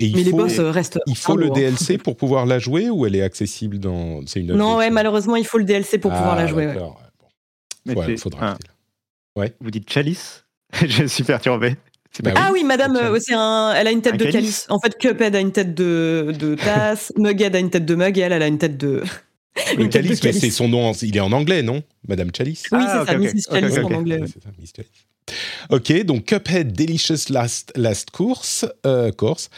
Et 0.00 0.10
Mais 0.14 0.22
les 0.22 0.30
faut, 0.30 0.38
boss 0.38 0.58
euh, 0.58 0.70
restent. 0.70 0.98
il 1.06 1.16
faut 1.16 1.36
le. 1.36 1.50
DLC 1.50 1.98
pour 1.98 2.16
pouvoir 2.16 2.46
la 2.46 2.58
jouer 2.58 2.90
ou 2.90 3.06
elle 3.06 3.14
est 3.14 3.22
accessible 3.22 3.78
dans. 3.78 4.20
C'est 4.26 4.40
une 4.40 4.54
Non, 4.54 4.76
ouais, 4.76 4.90
malheureusement, 4.90 5.36
il 5.36 5.46
faut 5.46 5.58
le 5.58 5.64
DLC 5.64 5.98
pour 5.98 6.10
pouvoir 6.10 6.32
Ah, 6.32 6.36
la 6.42 6.46
jouer. 6.46 6.66
ouais. 6.66 6.74
d'accord, 6.74 6.96
ouais, 7.00 7.08
bon. 7.20 7.26
Mais 7.86 7.94
Ouais, 7.96 8.06
c'est- 8.06 8.16
faudra 8.16 8.46
ah, 8.46 8.56
acheter. 9.42 9.54
Vous 9.60 9.70
dites 9.70 9.88
chalice? 9.90 10.44
Je 10.86 11.04
suis 11.06 11.22
perturbé. 11.24 11.76
Bah 12.22 12.32
Ah 12.36 12.50
oui, 12.52 12.62
madame, 12.64 12.94
c'est 13.20 13.34
euh, 13.34 13.72
elle 13.74 13.86
a 13.86 13.90
une 13.90 14.02
tête 14.02 14.14
Un 14.14 14.16
de 14.16 14.24
calice. 14.24 14.34
calice. 14.34 14.66
En 14.68 14.78
fait, 14.80 14.96
Cuphead 14.98 15.34
a 15.34 15.40
une 15.40 15.52
tête 15.52 15.74
de, 15.74 16.34
de 16.38 16.54
tasse, 16.62 17.12
Mughead 17.16 17.56
a 17.56 17.58
une 17.58 17.70
tête 17.70 17.86
de 17.86 17.94
mug, 17.94 18.18
et 18.18 18.20
elle, 18.22 18.32
elle 18.32 18.42
a 18.42 18.46
une 18.48 18.58
tête 18.58 18.76
de. 18.76 19.02
Le 19.76 19.82
une 19.84 19.90
tête 19.90 20.02
de 20.02 20.08
Chalice, 20.08 20.22
mais 20.24 20.30
calice. 20.30 20.40
c'est 20.40 20.50
son 20.50 20.68
nom, 20.68 20.90
en- 20.90 20.92
il 21.02 21.16
est 21.16 21.20
en 21.20 21.32
anglais, 21.32 21.62
non? 21.62 21.82
Madame 22.08 22.30
Chalice? 22.36 22.64
Oui, 22.72 22.78
Ah, 22.82 23.04
c'est 23.06 23.12
ça, 23.12 23.18
ok, 23.18 23.24
ok. 23.26 23.34
Mrs. 23.34 23.40
Ok, 23.48 23.60
Chalice 23.60 23.78
en 23.78 23.94
anglais. 23.94 24.20
Ouais, 24.20 24.26
c'est 24.26 24.42
ça, 24.42 24.48
Miss 24.58 24.72
Chalice. 24.74 24.90
Ok, 25.70 26.04
donc 26.04 26.24
Cuphead 26.26 26.72
Delicious 26.72 27.30
Last, 27.30 27.72
Last 27.76 28.10
Course, 28.10 28.66
euh, 28.86 29.10
course. 29.12 29.48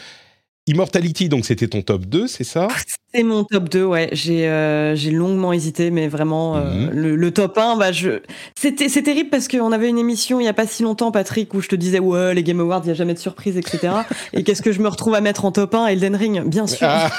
Immortality, 0.67 1.29
donc 1.29 1.45
c'était 1.45 1.67
ton 1.67 1.81
top 1.81 2.05
2, 2.05 2.27
c'est 2.27 2.43
ça? 2.43 2.67
C'est 3.15 3.23
mon 3.23 3.45
top 3.45 3.69
2, 3.69 3.85
ouais. 3.85 4.09
J'ai 4.11 4.47
euh, 4.49 4.93
j'ai 4.95 5.11
longuement 5.11 5.53
hésité, 5.53 5.89
mais 5.89 6.07
vraiment, 6.09 6.57
euh, 6.57 6.71
Mhm. 6.71 6.89
le, 6.91 7.15
le 7.15 7.31
top 7.31 7.57
1, 7.57 7.77
bah, 7.77 7.91
je... 7.93 8.19
c'est 8.55 8.73
terrible 8.75 9.29
parce 9.29 9.47
qu'on 9.47 9.71
avait 9.71 9.87
une 9.87 9.97
émission 9.97 10.39
il 10.39 10.43
n'y 10.43 10.49
a 10.49 10.53
pas 10.53 10.67
si 10.67 10.83
longtemps, 10.83 11.11
Patrick, 11.11 11.53
où 11.53 11.61
je 11.61 11.69
te 11.69 11.75
disais, 11.75 11.99
ouais, 11.99 12.33
les 12.33 12.43
Game 12.43 12.59
Awards, 12.59 12.81
il 12.83 12.87
n'y 12.87 12.91
a 12.91 12.95
jamais 12.95 13.13
de 13.13 13.19
surprise, 13.19 13.55
etc. 13.57 13.93
Et 14.33 14.43
qu'est-ce 14.43 14.61
que 14.61 14.71
je 14.73 14.81
me 14.81 14.89
retrouve 14.89 15.15
à 15.15 15.21
mettre 15.21 15.45
en 15.45 15.51
top 15.51 15.73
1 15.75 15.87
Elden 15.87 16.15
Ring, 16.15 16.43
bien 16.43 16.67
sûr. 16.67 16.87
Ah, 16.89 17.09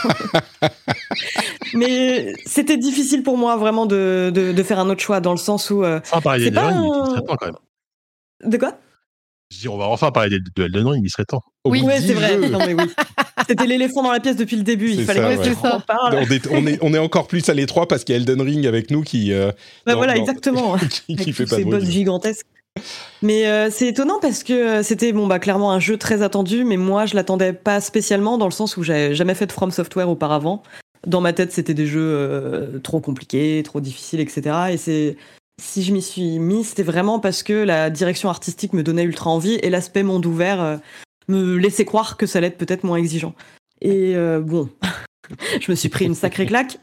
Mais 1.74 2.32
c'était 2.47 2.76
difficile 2.76 3.22
pour 3.22 3.36
moi 3.38 3.57
vraiment 3.57 3.86
de, 3.86 4.30
de, 4.34 4.53
de 4.53 4.62
faire 4.62 4.78
un 4.78 4.88
autre 4.90 5.01
choix, 5.03 5.20
dans 5.20 5.32
le 5.32 5.36
sens 5.38 5.70
où. 5.70 5.82
euh, 5.84 6.01
pas 6.20 6.66
Ring, 6.68 6.76
il 6.84 7.11
serait 7.11 7.22
temps 7.22 7.36
quand 7.38 7.47
même. 7.47 7.57
De 8.51 8.57
quoi? 8.59 8.74
Je 9.53 9.61
dis, 9.61 9.68
on 9.68 9.76
va 9.78 9.86
enfin 9.86 10.11
parler 10.11 10.40
de, 10.40 10.44
de 10.57 10.64
Elden 10.64 10.86
Ring, 10.88 11.03
il 11.05 11.11
serait 11.11 11.24
temps. 11.24 11.42
au 11.64 11.70
Oui, 11.70 11.82
Ouais, 11.82 12.01
10 12.01 12.07
c'est 12.07 12.14
vrai. 12.14 12.34
jeux. 12.34 12.49
Non, 12.49 12.59
mais 12.59 12.74
oui. 12.74 12.90
C'était 13.49 13.66
l'éléphant 13.66 14.03
dans 14.03 14.11
la 14.11 14.18
pièce 14.18 14.34
depuis 14.36 14.57
le 14.57 14.64
début. 14.64 14.90
Il 14.90 15.05
fallait 15.05 15.20
ça, 15.20 15.36
que 15.42 15.49
ouais. 15.49 15.55
on 15.62 15.66
en 15.68 15.80
parle. 15.80 16.14
on, 16.16 16.32
est, 16.32 16.47
on, 16.51 16.66
est, 16.66 16.78
on 16.82 16.94
est 16.94 16.99
encore 16.99 17.28
plus 17.28 17.49
à 17.49 17.55
l'étroit 17.55 17.86
parce 17.86 18.03
qu'il 18.03 18.14
y 18.14 18.18
a 18.18 18.20
Elden 18.20 18.40
Ring 18.40 18.66
avec 18.66 18.90
nous 18.90 19.03
qui, 19.03 19.32
euh, 19.32 19.53
Bah 19.86 19.92
non, 19.92 19.99
voilà, 19.99 20.14
non. 20.14 20.20
exactement. 20.22 20.76
qui, 21.07 21.32
fait 21.32 21.47
pas 21.47 21.59
de 21.59 21.64
bruit. 21.64 21.90
gigantesques. 21.90 22.47
Mais 23.22 23.47
euh, 23.47 23.70
c'est 23.70 23.86
étonnant 23.88 24.18
parce 24.20 24.42
que 24.42 24.53
euh, 24.53 24.82
c'était 24.82 25.12
bon 25.12 25.26
bah 25.26 25.38
clairement 25.38 25.72
un 25.72 25.80
jeu 25.80 25.97
très 25.97 26.20
attendu, 26.22 26.64
mais 26.64 26.76
moi 26.76 27.07
je 27.07 27.14
l'attendais 27.14 27.53
pas 27.55 27.80
spécialement 27.80 28.36
dans 28.36 28.44
le 28.47 28.51
sens 28.53 28.76
où 28.76 28.82
j'avais 28.82 29.14
jamais 29.14 29.34
fait 29.34 29.47
de 29.47 29.53
From 29.53 29.70
Software 29.70 30.11
auparavant. 30.11 30.62
dans 31.07 31.20
ma 31.22 31.32
tête, 31.32 31.53
c'était 31.53 31.72
des 31.72 31.86
jeux 31.86 32.80
trop 32.82 33.01
compliqués, 33.01 33.62
trop 33.64 33.80
difficiles, 33.80 34.20
etc. 34.20 34.57
Et 34.72 34.76
c'est 34.76 35.16
si 35.61 35.83
je 35.83 35.93
m'y 35.93 36.03
suis 36.03 36.39
mis, 36.39 36.65
c'était 36.65 36.83
vraiment 36.83 37.19
parce 37.19 37.43
que 37.43 37.53
la 37.53 37.91
direction 37.91 38.29
artistique 38.29 38.73
me 38.73 38.83
donnait 38.83 39.05
ultra 39.05 39.31
envie 39.31 39.55
et 39.63 39.71
l'aspect 39.71 40.03
monde 40.03 40.27
ouvert 40.27 40.81
me 41.29 41.57
laissait 41.57 41.85
croire 41.85 42.17
que 42.17 42.27
ça 42.27 42.39
allait 42.39 42.49
être 42.49 42.59
peut-être 42.59 42.85
moins 42.85 42.99
exigeant. 42.99 43.35
Et 43.81 44.15
bon, 44.43 44.69
je 45.61 45.71
me 45.71 45.77
suis 45.77 45.89
pris 45.89 46.05
une 46.05 46.15
sacrée 46.15 46.47
claque 46.47 46.79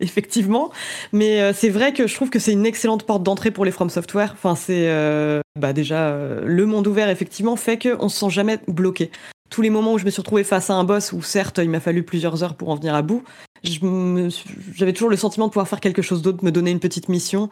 effectivement. 0.00 0.70
Mais 1.12 1.40
euh, 1.40 1.52
c'est 1.54 1.70
vrai 1.70 1.92
que 1.92 2.06
je 2.06 2.14
trouve 2.14 2.30
que 2.30 2.38
c'est 2.38 2.52
une 2.52 2.66
excellente 2.66 3.04
porte 3.04 3.22
d'entrée 3.22 3.50
pour 3.50 3.64
les 3.64 3.70
From 3.70 3.90
Software. 3.90 4.32
Enfin, 4.32 4.54
c'est 4.54 4.88
euh, 4.88 5.40
bah 5.58 5.72
déjà 5.72 6.08
euh, 6.08 6.42
le 6.44 6.66
monde 6.66 6.86
ouvert 6.86 7.08
effectivement 7.08 7.56
fait 7.56 7.78
qu'on 7.78 8.08
se 8.08 8.18
sent 8.18 8.30
jamais 8.30 8.58
bloqué. 8.68 9.10
Tous 9.50 9.62
les 9.62 9.70
moments 9.70 9.94
où 9.94 9.98
je 9.98 10.04
me 10.04 10.10
suis 10.10 10.20
retrouvé 10.20 10.42
face 10.42 10.70
à 10.70 10.74
un 10.74 10.84
boss, 10.84 11.12
où 11.12 11.22
certes 11.22 11.58
il 11.62 11.70
m'a 11.70 11.80
fallu 11.80 12.02
plusieurs 12.02 12.42
heures 12.42 12.54
pour 12.54 12.70
en 12.70 12.76
venir 12.76 12.94
à 12.94 13.02
bout, 13.02 13.22
j'avais 13.62 14.92
toujours 14.92 15.10
le 15.10 15.16
sentiment 15.16 15.46
de 15.46 15.52
pouvoir 15.52 15.68
faire 15.68 15.80
quelque 15.80 16.02
chose 16.02 16.22
d'autre, 16.22 16.44
me 16.44 16.50
donner 16.50 16.70
une 16.70 16.80
petite 16.80 17.08
mission, 17.08 17.50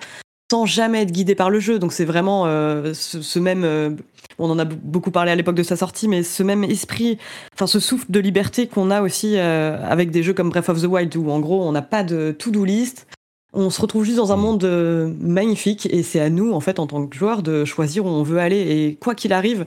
sans 0.52 0.66
jamais 0.66 1.02
être 1.02 1.12
guidé 1.12 1.34
par 1.34 1.50
le 1.50 1.60
jeu. 1.60 1.78
Donc 1.78 1.92
c'est 1.92 2.04
vraiment 2.04 2.44
ce, 2.92 3.38
même 3.38 3.96
on 4.38 4.50
en 4.50 4.58
a 4.58 4.64
beaucoup 4.64 5.10
parlé 5.10 5.30
à 5.30 5.34
l'époque 5.34 5.54
de 5.54 5.62
sa 5.62 5.76
sortie, 5.76 6.08
mais 6.08 6.22
ce 6.22 6.42
même 6.42 6.64
esprit, 6.64 7.18
enfin 7.54 7.66
ce 7.66 7.80
souffle 7.80 8.06
de 8.08 8.20
liberté 8.20 8.66
qu'on 8.66 8.90
a 8.90 9.02
aussi 9.02 9.36
euh, 9.36 9.78
avec 9.84 10.10
des 10.10 10.22
jeux 10.22 10.34
comme 10.34 10.50
Breath 10.50 10.68
of 10.68 10.80
the 10.80 10.86
Wild, 10.86 11.14
où 11.16 11.30
en 11.30 11.40
gros 11.40 11.62
on 11.62 11.72
n'a 11.72 11.82
pas 11.82 12.02
de 12.02 12.34
to-do 12.36 12.64
list, 12.64 13.06
on 13.52 13.70
se 13.70 13.80
retrouve 13.80 14.04
juste 14.04 14.16
dans 14.16 14.32
un 14.32 14.36
mm. 14.36 14.40
monde 14.40 14.64
euh, 14.64 15.12
magnifique, 15.20 15.86
et 15.90 16.02
c'est 16.02 16.20
à 16.20 16.30
nous, 16.30 16.52
en 16.52 16.60
fait, 16.60 16.78
en 16.78 16.86
tant 16.86 17.06
que 17.06 17.16
joueur, 17.16 17.42
de 17.42 17.64
choisir 17.64 18.06
où 18.06 18.08
on 18.08 18.22
veut 18.22 18.38
aller, 18.38 18.58
et 18.58 18.96
quoi 18.96 19.14
qu'il 19.14 19.32
arrive, 19.32 19.66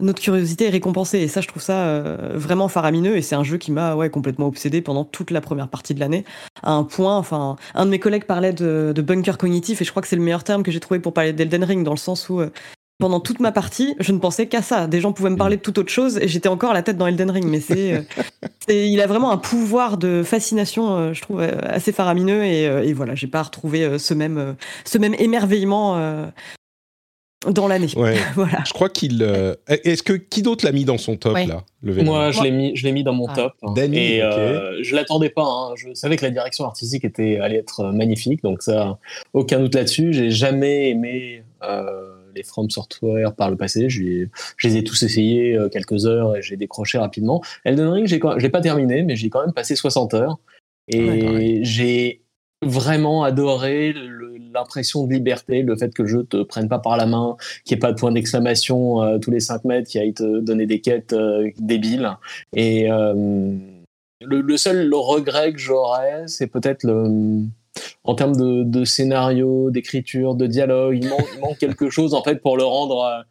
notre 0.00 0.20
curiosité 0.20 0.66
est 0.66 0.70
récompensée, 0.70 1.18
et 1.18 1.28
ça, 1.28 1.40
je 1.40 1.48
trouve 1.48 1.62
ça 1.62 1.86
euh, 1.86 2.32
vraiment 2.34 2.68
faramineux, 2.68 3.16
et 3.16 3.22
c'est 3.22 3.34
un 3.34 3.44
jeu 3.44 3.58
qui 3.58 3.72
m'a 3.72 3.94
ouais, 3.94 4.10
complètement 4.10 4.46
obsédé 4.46 4.80
pendant 4.80 5.04
toute 5.04 5.30
la 5.30 5.40
première 5.40 5.68
partie 5.68 5.94
de 5.94 6.00
l'année, 6.00 6.24
à 6.62 6.72
un 6.72 6.84
point, 6.84 7.16
enfin, 7.16 7.56
un 7.74 7.86
de 7.86 7.90
mes 7.90 7.98
collègues 7.98 8.24
parlait 8.24 8.52
de, 8.52 8.92
de 8.94 9.02
bunker 9.02 9.38
cognitif, 9.38 9.80
et 9.82 9.84
je 9.84 9.90
crois 9.90 10.02
que 10.02 10.08
c'est 10.08 10.16
le 10.16 10.22
meilleur 10.22 10.44
terme 10.44 10.62
que 10.62 10.70
j'ai 10.70 10.80
trouvé 10.80 11.00
pour 11.00 11.12
parler 11.12 11.32
d'Elden 11.32 11.64
Ring, 11.64 11.84
dans 11.84 11.92
le 11.92 11.96
sens 11.96 12.28
où 12.28 12.42
pendant 12.98 13.20
toute 13.20 13.38
ma 13.38 13.52
partie, 13.52 13.94
je 14.00 14.12
ne 14.12 14.18
pensais 14.18 14.48
qu'à 14.48 14.60
ça. 14.60 14.88
Des 14.88 15.00
gens 15.00 15.12
pouvaient 15.12 15.30
me 15.30 15.36
parler 15.36 15.56
de 15.56 15.62
toute 15.62 15.78
autre 15.78 15.90
chose 15.90 16.18
et 16.18 16.26
j'étais 16.26 16.48
encore 16.48 16.72
la 16.72 16.82
tête 16.82 16.96
dans 16.96 17.06
Elden 17.06 17.30
Ring. 17.30 17.46
Mais 17.46 17.60
c'est, 17.60 17.94
euh, 17.94 18.02
il 18.68 19.00
a 19.00 19.06
vraiment 19.06 19.30
un 19.30 19.36
pouvoir 19.36 19.98
de 19.98 20.24
fascination, 20.24 20.96
euh, 20.96 21.12
je 21.12 21.22
trouve, 21.22 21.40
euh, 21.40 21.52
assez 21.62 21.92
faramineux. 21.92 22.42
Et, 22.44 22.64
et 22.64 22.92
voilà, 22.92 23.14
j'ai 23.14 23.28
pas 23.28 23.42
retrouvé 23.42 23.98
ce 23.98 24.14
même, 24.14 24.56
ce 24.84 24.98
même 24.98 25.14
émerveillement 25.18 25.96
dans 27.46 27.68
l'année. 27.68 27.88
voilà. 28.34 28.64
Je 28.66 28.72
crois 28.72 28.88
qu'il. 28.88 29.22
Est-ce 29.68 30.02
que 30.02 30.12
qui 30.14 30.42
d'autre 30.42 30.64
l'a 30.64 30.72
mis 30.72 30.84
dans 30.84 30.98
son 30.98 31.16
top 31.16 31.36
là 31.36 31.64
Moi, 31.82 32.30
je 32.30 32.42
l'ai 32.42 32.50
mis, 32.50 32.76
je 32.76 32.84
l'ai 32.84 32.92
mis 32.92 33.04
dans 33.04 33.14
mon 33.14 33.26
ah. 33.28 33.34
top. 33.34 33.78
et 33.92 34.20
je 34.82 34.94
l'attendais 34.94 35.30
pas. 35.30 35.44
Hein. 35.44 35.74
Je 35.76 35.94
savais 35.94 36.16
que 36.16 36.24
la 36.24 36.30
direction 36.30 36.64
artistique 36.64 37.04
était 37.04 37.38
allait 37.38 37.58
être 37.58 37.84
magnifique, 37.92 38.42
donc 38.42 38.62
ça, 38.62 38.98
aucun 39.32 39.60
doute 39.60 39.74
là-dessus. 39.74 40.12
J'ai 40.12 40.30
jamais 40.30 40.90
aimé 40.90 41.42
les 42.38 42.42
From 42.42 42.70
Software 42.70 43.34
par 43.34 43.50
le 43.50 43.56
passé. 43.56 43.90
Je, 43.90 44.28
les 44.64 44.76
ai 44.76 44.84
tous 44.84 45.02
essayés 45.02 45.54
euh, 45.54 45.68
quelques 45.68 46.06
heures 46.06 46.36
et 46.36 46.42
j'ai 46.42 46.56
décroché 46.56 46.98
rapidement. 46.98 47.42
Elden 47.64 47.88
Ring, 47.88 48.06
j'ai, 48.06 48.20
l'ai 48.38 48.48
pas 48.48 48.60
terminé, 48.60 49.02
mais 49.02 49.16
j'ai 49.16 49.28
quand 49.28 49.40
même 49.40 49.52
passé 49.52 49.76
60 49.76 50.14
heures. 50.14 50.38
Et 50.88 51.60
j'ai 51.64 52.22
vraiment 52.62 53.22
adoré 53.22 53.92
l'impression 54.58 55.06
de 55.06 55.12
liberté, 55.12 55.62
le 55.62 55.76
fait 55.76 55.92
que 55.92 56.02
le 56.02 56.08
jeu 56.08 56.24
te 56.24 56.42
prenne 56.42 56.68
pas 56.68 56.78
par 56.78 56.96
la 56.96 57.06
main, 57.06 57.36
qu'il 57.64 57.76
n'y 57.76 57.78
ait 57.78 57.80
pas 57.80 57.92
de 57.92 57.98
point 57.98 58.12
d'exclamation 58.12 59.02
euh, 59.02 59.18
tous 59.18 59.30
les 59.30 59.40
5 59.40 59.64
mètres, 59.64 59.88
qui 59.88 59.98
aille 59.98 60.14
te 60.14 60.40
donner 60.40 60.66
des 60.66 60.80
quêtes 60.80 61.12
euh, 61.12 61.50
débiles. 61.58 62.10
Et 62.54 62.88
le, 64.20 64.56
seul 64.56 64.92
regret 64.92 65.52
que 65.52 65.58
j'aurais, 65.58 66.24
c'est 66.26 66.48
peut-être 66.48 66.82
le 66.82 67.46
en 68.04 68.14
termes 68.14 68.64
de, 68.64 68.84
scénario, 68.84 69.70
d'écriture, 69.70 70.34
de 70.34 70.46
dialogue, 70.46 70.98
il 71.00 71.08
manque, 71.08 71.58
quelque 71.58 71.90
chose 71.90 72.14
en 72.14 72.22
fait 72.22 72.36
pour 72.36 72.56
le 72.56 72.64
rendre 72.64 73.24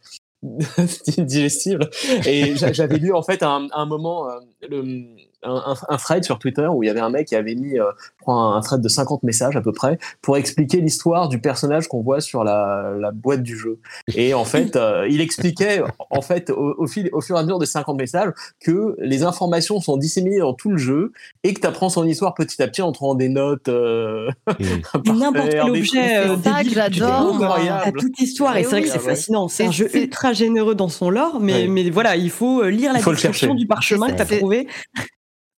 euh, 0.45 0.83
digestible. 1.17 1.89
Et 2.25 2.55
j'avais 2.55 2.97
lu 2.97 3.13
en 3.13 3.23
fait 3.23 3.43
à 3.43 3.59
un, 3.71 3.85
moment 3.85 4.29
euh, 4.29 4.39
le, 4.69 5.07
un, 5.47 5.75
un, 5.87 5.97
thread 5.97 6.23
sur 6.23 6.39
Twitter 6.39 6.67
où 6.67 6.83
il 6.83 6.87
y 6.87 6.89
avait 6.89 6.99
un 6.99 7.09
mec 7.09 7.27
qui 7.27 7.35
avait 7.35 7.55
mis 7.55 7.79
euh, 7.79 7.91
un, 8.27 8.61
thread 8.61 8.81
de 8.81 8.89
50 8.89 9.23
messages 9.23 9.55
à 9.55 9.61
peu 9.61 9.71
près 9.71 9.97
pour 10.21 10.37
expliquer 10.37 10.81
l'histoire 10.81 11.29
du 11.29 11.39
personnage 11.39 11.87
qu'on 11.87 12.01
voit 12.01 12.21
sur 12.21 12.43
la, 12.43 12.93
la, 12.99 13.11
boîte 13.11 13.41
du 13.41 13.57
jeu. 13.57 13.79
Et 14.15 14.33
en 14.33 14.45
fait, 14.45 14.75
euh, 14.75 15.07
il 15.09 15.21
expliquait 15.21 15.81
en 16.09 16.21
fait 16.21 16.49
au, 16.49 16.87
fil, 16.87 17.09
au 17.13 17.21
fur 17.21 17.35
et 17.35 17.39
à 17.39 17.43
mesure 17.43 17.59
des 17.59 17.65
50 17.65 17.97
messages 17.97 18.31
que 18.59 18.95
les 18.99 19.23
informations 19.23 19.79
sont 19.79 19.97
disséminées 19.97 20.39
dans 20.39 20.53
tout 20.53 20.69
le 20.69 20.77
jeu 20.77 21.11
et 21.43 21.53
que 21.53 21.61
tu 21.61 21.67
apprends 21.67 21.89
son 21.89 22.05
histoire 22.05 22.33
petit 22.33 22.61
à 22.61 22.67
petit 22.67 22.81
en 22.81 22.91
trouvant 22.91 23.15
des 23.15 23.29
notes. 23.29 23.69
Euh, 23.69 24.29
N'importe 25.05 25.49
quel 25.49 25.61
objet 25.61 26.17
euh, 26.17 26.35
que 26.35 26.69
j'adore. 26.69 27.57
toute 27.97 28.17
l'histoire 28.19 28.57
et 28.57 28.63
c'est 28.63 28.69
vrai 28.69 28.81
que 28.81 28.89
c'est 28.89 28.99
fascinant. 28.99 29.47
C'est 29.47 29.65
un 29.65 29.71
jeu 29.71 29.89
ultra 29.95 30.33
généreux 30.33 30.75
dans 30.75 30.89
son 30.89 31.09
lore, 31.09 31.39
mais, 31.39 31.67
mais 31.67 31.89
voilà, 31.89 32.15
il 32.15 32.29
faut 32.29 32.63
lire 32.63 32.93
la 32.93 32.99
description 32.99 33.55
du 33.55 33.67
parchemin 33.67 34.07
que 34.07 34.15
tu 34.15 34.21
as 34.21 34.37
trouvé. 34.37 34.67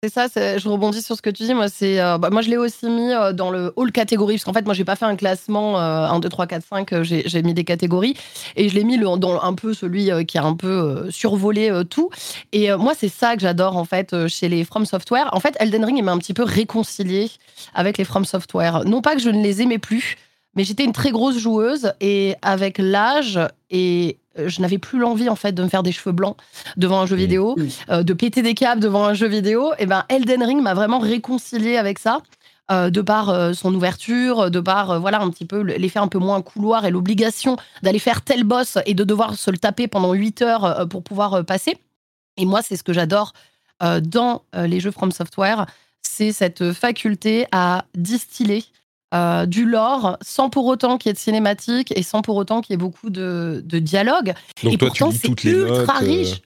C'est 0.01 0.13
ça, 0.13 0.27
je 0.57 0.69
rebondis 0.69 1.01
sur 1.01 1.17
ce 1.17 1.21
que 1.21 1.29
tu 1.29 1.43
dis. 1.43 1.53
Moi, 1.53 1.67
c'est, 1.67 1.99
euh, 1.99 2.17
bah, 2.17 2.29
moi 2.29 2.41
je 2.41 2.49
l'ai 2.49 2.55
aussi 2.55 2.85
mis 2.85 3.11
euh, 3.11 3.33
dans 3.33 3.51
le 3.51 3.73
hall 3.75 3.91
catégorie, 3.91 4.35
parce 4.35 4.45
qu'en 4.45 4.53
fait, 4.53 4.63
moi, 4.63 4.73
j'ai 4.73 4.85
pas 4.85 4.95
fait 4.95 5.03
un 5.03 5.17
classement 5.17 5.77
1, 5.77 6.21
2, 6.21 6.29
3, 6.29 6.47
4, 6.47 6.65
5, 6.65 7.03
j'ai, 7.03 7.43
mis 7.43 7.53
des 7.53 7.65
catégories, 7.65 8.15
et 8.55 8.69
je 8.69 8.75
l'ai 8.75 8.85
mis 8.85 8.95
le, 8.95 9.17
dans 9.17 9.41
un 9.41 9.53
peu 9.53 9.73
celui 9.73 10.09
euh, 10.09 10.23
qui 10.23 10.37
a 10.37 10.45
un 10.45 10.55
peu 10.55 11.11
survolé 11.11 11.81
tout. 11.89 12.09
Et 12.53 12.73
moi, 12.77 12.93
c'est 12.97 13.09
ça 13.09 13.35
que 13.35 13.41
j'adore, 13.41 13.75
en 13.75 13.83
fait, 13.83 14.29
chez 14.29 14.47
les 14.47 14.63
From 14.63 14.85
Software. 14.85 15.29
En 15.33 15.41
fait, 15.41 15.57
Elden 15.59 15.83
Ring, 15.83 15.97
il 15.97 16.03
m'a 16.03 16.13
un 16.13 16.17
petit 16.17 16.33
peu 16.33 16.43
réconcilié 16.43 17.29
avec 17.73 17.97
les 17.97 18.05
From 18.05 18.23
Software. 18.23 18.85
Non 18.85 19.01
pas 19.01 19.15
que 19.15 19.21
je 19.21 19.29
ne 19.29 19.43
les 19.43 19.61
aimais 19.61 19.79
plus, 19.79 20.15
mais 20.55 20.63
j'étais 20.63 20.85
une 20.85 20.93
très 20.93 21.11
grosse 21.11 21.37
joueuse, 21.37 21.91
et 21.99 22.35
avec 22.41 22.77
l'âge 22.77 23.37
et 23.69 24.17
je 24.47 24.61
n'avais 24.61 24.77
plus 24.77 24.99
l'envie 24.99 25.29
en 25.29 25.35
fait 25.35 25.53
de 25.53 25.63
me 25.63 25.67
faire 25.67 25.83
des 25.83 25.91
cheveux 25.91 26.11
blancs 26.11 26.37
devant 26.77 27.01
un 27.01 27.05
jeu 27.05 27.15
vidéo, 27.15 27.55
euh, 27.89 28.03
de 28.03 28.13
péter 28.13 28.41
des 28.41 28.53
câbles 28.53 28.81
devant 28.81 29.05
un 29.05 29.13
jeu 29.13 29.27
vidéo. 29.27 29.71
Et 29.79 29.85
ben 29.85 30.05
Elden 30.09 30.43
Ring 30.43 30.61
m'a 30.61 30.73
vraiment 30.73 30.99
réconcilié 30.99 31.77
avec 31.77 31.99
ça. 31.99 32.21
Euh, 32.71 32.91
de 32.91 33.01
par 33.01 33.29
euh, 33.29 33.53
son 33.53 33.73
ouverture, 33.73 34.51
de 34.51 34.59
par 34.59 34.99
voilà 34.99 35.21
un 35.21 35.31
petit 35.31 35.45
peu 35.45 35.61
l'effet 35.61 35.97
un 35.97 36.07
peu 36.07 36.19
moins 36.19 36.39
couloir 36.43 36.85
et 36.85 36.91
l'obligation 36.91 37.57
d'aller 37.81 37.97
faire 37.97 38.21
tel 38.21 38.43
boss 38.43 38.77
et 38.85 38.93
de 38.93 39.03
devoir 39.03 39.33
se 39.33 39.49
le 39.49 39.57
taper 39.57 39.87
pendant 39.87 40.13
8 40.13 40.43
heures 40.43 40.87
pour 40.87 41.01
pouvoir 41.01 41.43
passer. 41.45 41.77
Et 42.37 42.45
moi, 42.45 42.61
c'est 42.61 42.75
ce 42.77 42.83
que 42.83 42.93
j'adore 42.93 43.33
dans 43.81 44.43
les 44.53 44.79
jeux 44.79 44.91
From 44.91 45.11
Software, 45.11 45.65
c'est 46.03 46.31
cette 46.31 46.71
faculté 46.73 47.47
à 47.51 47.85
distiller 47.95 48.63
euh, 49.11 49.47
du 49.47 49.65
lore 49.65 50.17
sans 50.21 50.51
pour 50.51 50.67
autant 50.67 50.99
qu'il 50.99 51.09
y 51.09 51.11
ait 51.11 51.13
de 51.13 51.17
cinématique 51.17 51.91
et 51.95 52.03
sans 52.03 52.21
pour 52.21 52.35
autant 52.35 52.61
qu'il 52.61 52.73
y 52.73 52.75
ait 52.75 52.77
beaucoup 52.77 53.09
de, 53.09 53.63
de 53.65 53.79
dialogue. 53.79 54.35
Donc 54.63 54.73
et 54.73 54.77
toi, 54.77 54.89
pourtant, 54.89 55.09
c'est 55.11 55.43
ultra 55.45 55.95
euh, 55.95 56.05
riche. 56.05 56.41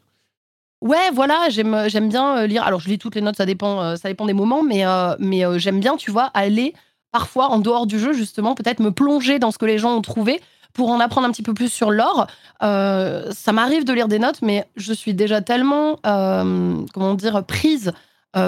Ouais, 0.81 1.11
voilà, 1.13 1.49
j'aime 1.49 1.89
j'aime 1.89 2.07
bien 2.07 2.37
euh, 2.37 2.47
lire. 2.47 2.63
Alors, 2.63 2.79
je 2.79 2.87
lis 2.87 2.97
toutes 2.97 3.15
les 3.15 3.21
notes, 3.21 3.35
ça 3.35 3.45
dépend, 3.45 3.97
ça 3.97 4.07
dépend 4.07 4.25
des 4.25 4.33
moments, 4.33 4.63
mais, 4.63 4.83
mais 5.19 5.43
j'aime 5.59 5.81
bien, 5.81 5.97
tu 5.97 6.09
vois, 6.09 6.31
aller 6.33 6.73
parfois 7.11 7.49
en 7.49 7.59
dehors 7.59 7.85
du 7.85 7.99
jeu, 7.99 8.13
justement, 8.13 8.55
peut-être 8.55 8.79
me 8.79 8.91
plonger 8.91 9.39
dans 9.39 9.51
ce 9.51 9.57
que 9.57 9.65
les 9.65 9.77
gens 9.77 9.97
ont 9.97 10.01
trouvé 10.01 10.41
pour 10.71 10.89
en 10.89 11.01
apprendre 11.01 11.27
un 11.27 11.31
petit 11.31 11.43
peu 11.43 11.53
plus 11.53 11.69
sur 11.71 11.91
l'or. 11.91 12.27
ça 12.61 13.51
m'arrive 13.51 13.83
de 13.83 13.91
lire 13.91 14.07
des 14.07 14.19
notes, 14.19 14.41
mais 14.41 14.65
je 14.77 14.93
suis 14.93 15.13
déjà 15.13 15.41
tellement, 15.41 15.97
comment 16.01 17.13
dire, 17.13 17.43
prise 17.45 17.91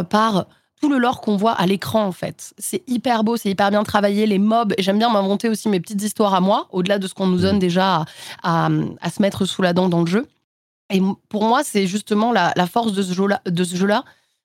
par 0.09 0.45
tout 0.82 0.89
le 0.89 0.97
lore 0.97 1.21
qu'on 1.21 1.38
voit 1.38 1.53
à 1.53 1.65
l'écran 1.65 2.05
en 2.05 2.11
fait. 2.11 2.53
C'est 2.57 2.84
hyper 2.88 3.23
beau, 3.23 3.38
c'est 3.38 3.49
hyper 3.49 3.71
bien 3.71 3.84
travaillé, 3.84 4.26
les 4.26 4.39
mobs. 4.39 4.73
J'aime 4.78 4.97
bien 4.97 5.09
m'inventer 5.09 5.49
aussi 5.49 5.69
mes 5.69 5.80
petites 5.80 6.01
histoires 6.01 6.34
à 6.34 6.41
moi, 6.41 6.67
au-delà 6.71 6.99
de 6.99 7.07
ce 7.07 7.13
qu'on 7.13 7.28
nous 7.28 7.39
donne 7.39 7.57
mm. 7.57 7.59
déjà 7.59 8.05
à, 8.43 8.69
se 9.13 9.21
mettre 9.21 9.45
sous 9.45 9.61
la 9.61 9.73
dent 9.73 9.89
dans 9.89 10.01
le 10.01 10.07
jeu. 10.07 10.28
Et 10.91 11.01
pour 11.30 11.45
moi, 11.45 11.63
c'est 11.63 11.88
justement 11.88 12.32
la, 12.32 12.53
force 12.67 12.93
de 12.93 13.01
ce 13.01 13.13
jeu-là, 13.13 13.41
jeu 13.47 13.93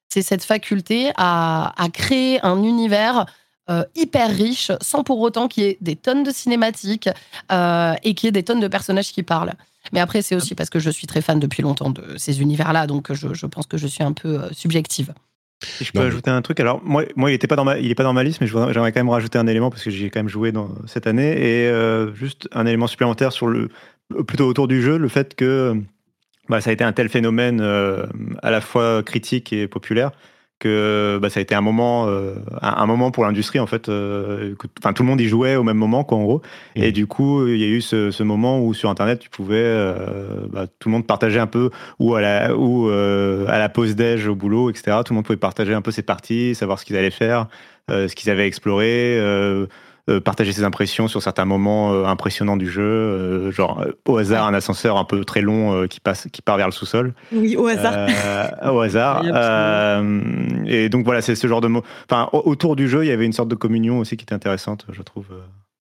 c'est 0.08 0.22
cette 0.22 0.44
faculté 0.44 1.12
à, 1.16 1.72
créer 1.92 2.44
un 2.44 2.62
univers 2.62 3.26
euh, 3.68 3.84
hyper 3.94 4.30
riche, 4.30 4.72
sans 4.80 5.04
pour 5.04 5.20
autant 5.20 5.46
qu'il 5.46 5.62
y 5.62 5.66
ait 5.66 5.78
des 5.80 5.94
tonnes 5.94 6.24
de 6.24 6.32
cinématiques 6.32 7.08
euh, 7.52 7.94
et 8.02 8.14
qu'il 8.14 8.26
y 8.26 8.28
ait 8.28 8.32
des 8.32 8.42
tonnes 8.42 8.58
de 8.58 8.68
personnages 8.68 9.12
qui 9.12 9.22
parlent. 9.22 9.52
Mais 9.92 10.00
après, 10.00 10.22
c'est 10.22 10.34
aussi 10.34 10.54
parce 10.54 10.70
que 10.70 10.78
je 10.78 10.90
suis 10.90 11.06
très 11.06 11.20
fan 11.20 11.38
depuis 11.38 11.62
longtemps 11.62 11.90
de 11.90 12.16
ces 12.16 12.40
univers-là, 12.40 12.86
donc 12.86 13.12
je, 13.12 13.32
je, 13.32 13.46
pense 13.46 13.66
que 13.66 13.76
je 13.76 13.86
suis 13.86 14.02
un 14.02 14.12
peu 14.12 14.42
euh, 14.42 14.50
subjective 15.62 15.86
je 15.86 15.92
peux 15.92 16.06
ajouter 16.06 16.30
un 16.30 16.42
truc. 16.42 16.60
Alors, 16.60 16.80
moi, 16.84 17.04
moi 17.16 17.30
il 17.30 17.34
n'était 17.34 17.46
pas 17.46 17.56
dans 17.56 17.64
ma, 17.64 17.78
il 17.78 17.90
est 17.90 17.94
pas 17.94 18.02
dans 18.02 18.12
ma 18.12 18.22
liste, 18.22 18.40
mais 18.40 18.46
j'aimerais 18.46 18.92
quand 18.92 19.00
même 19.00 19.10
rajouter 19.10 19.38
un 19.38 19.46
élément 19.46 19.70
parce 19.70 19.82
que 19.82 19.90
j'ai 19.90 20.10
quand 20.10 20.20
même 20.20 20.28
joué 20.28 20.52
dans 20.52 20.70
cette 20.86 21.06
année 21.06 21.32
et 21.32 21.68
euh, 21.68 22.14
juste 22.14 22.48
un 22.52 22.66
élément 22.66 22.86
supplémentaire 22.86 23.32
sur 23.32 23.46
le, 23.46 23.68
plutôt 24.26 24.46
autour 24.46 24.68
du 24.68 24.82
jeu, 24.82 24.98
le 24.98 25.08
fait 25.08 25.34
que 25.34 25.74
bah, 26.48 26.60
ça 26.60 26.70
a 26.70 26.72
été 26.72 26.84
un 26.84 26.92
tel 26.92 27.08
phénomène 27.08 27.60
euh, 27.60 28.06
à 28.42 28.50
la 28.50 28.60
fois 28.60 29.02
critique 29.02 29.52
et 29.52 29.68
populaire 29.68 30.12
que 30.60 31.18
bah, 31.20 31.30
ça 31.30 31.40
a 31.40 31.42
été 31.42 31.56
un 31.56 31.60
moment, 31.62 32.06
euh, 32.06 32.34
un, 32.62 32.86
moment 32.86 33.10
pour 33.10 33.24
l'industrie 33.24 33.58
en 33.58 33.66
fait. 33.66 33.88
Euh, 33.88 34.54
enfin, 34.78 34.92
tout 34.92 35.02
le 35.02 35.08
monde 35.08 35.20
y 35.20 35.26
jouait 35.26 35.56
au 35.56 35.64
même 35.64 35.78
moment, 35.78 36.04
quoi, 36.04 36.18
en 36.18 36.22
gros. 36.22 36.42
Et 36.76 36.92
du 36.92 37.08
coup, 37.08 37.46
il 37.48 37.56
y 37.56 37.64
a 37.64 37.66
eu 37.66 37.80
ce, 37.80 38.22
moment 38.22 38.60
où 38.60 38.74
sur 38.74 38.90
Internet, 38.90 39.18
tu 39.18 39.30
pouvais, 39.30 39.56
euh, 39.56 40.46
bah, 40.52 40.66
tout 40.78 40.88
le 40.88 40.92
monde 40.92 41.06
partageait 41.06 41.40
un 41.40 41.48
peu, 41.48 41.70
ou 41.98 42.14
à 42.14 42.20
la, 42.20 42.54
ou 42.56 42.88
à 42.90 43.58
la 43.58 43.68
pause 43.68 43.96
déj 43.96 44.28
au 44.28 44.36
boulot, 44.36 44.70
etc. 44.70 44.98
Tout 45.04 45.12
le 45.12 45.16
monde 45.16 45.24
pouvait 45.24 45.36
partager 45.36 45.74
un 45.74 45.82
peu 45.82 45.90
ses 45.90 46.02
parties, 46.02 46.54
savoir 46.54 46.78
ce 46.78 46.84
qu'ils 46.84 46.96
allaient 46.96 47.10
faire, 47.10 47.48
ce 47.88 48.14
qu'ils 48.14 48.30
avaient 48.30 48.46
exploré 48.46 49.16
euh, 49.18 49.66
partager 50.18 50.52
ses 50.52 50.64
impressions 50.64 51.06
sur 51.06 51.22
certains 51.22 51.44
moments 51.44 51.92
euh, 51.92 52.04
impressionnants 52.04 52.56
du 52.56 52.68
jeu, 52.68 52.82
euh, 52.82 53.52
genre 53.52 53.84
au 54.08 54.16
hasard 54.16 54.46
un 54.46 54.54
ascenseur 54.54 54.96
un 54.96 55.04
peu 55.04 55.24
très 55.24 55.40
long 55.42 55.86
qui 55.86 56.00
passe, 56.00 56.26
qui 56.32 56.42
part 56.42 56.56
vers 56.56 56.66
le 56.66 56.72
sous-sol. 56.72 57.14
Oui, 57.32 57.56
au 57.56 57.66
hasard. 57.66 58.08
au 58.72 58.80
hasard. 58.80 59.24
et 60.66 60.88
donc 60.88 61.04
voilà, 61.04 61.22
c'est 61.22 61.34
ce 61.34 61.46
genre 61.46 61.60
de 61.60 61.68
mots. 61.68 61.84
Enfin, 62.10 62.28
autour 62.32 62.76
du 62.76 62.88
jeu, 62.88 63.04
il 63.04 63.08
y 63.08 63.12
avait 63.12 63.26
une 63.26 63.32
sorte 63.32 63.48
de 63.48 63.54
communion 63.54 63.98
aussi 63.98 64.16
qui 64.16 64.24
était 64.24 64.34
intéressante, 64.34 64.86
je 64.90 65.02
trouve. 65.02 65.26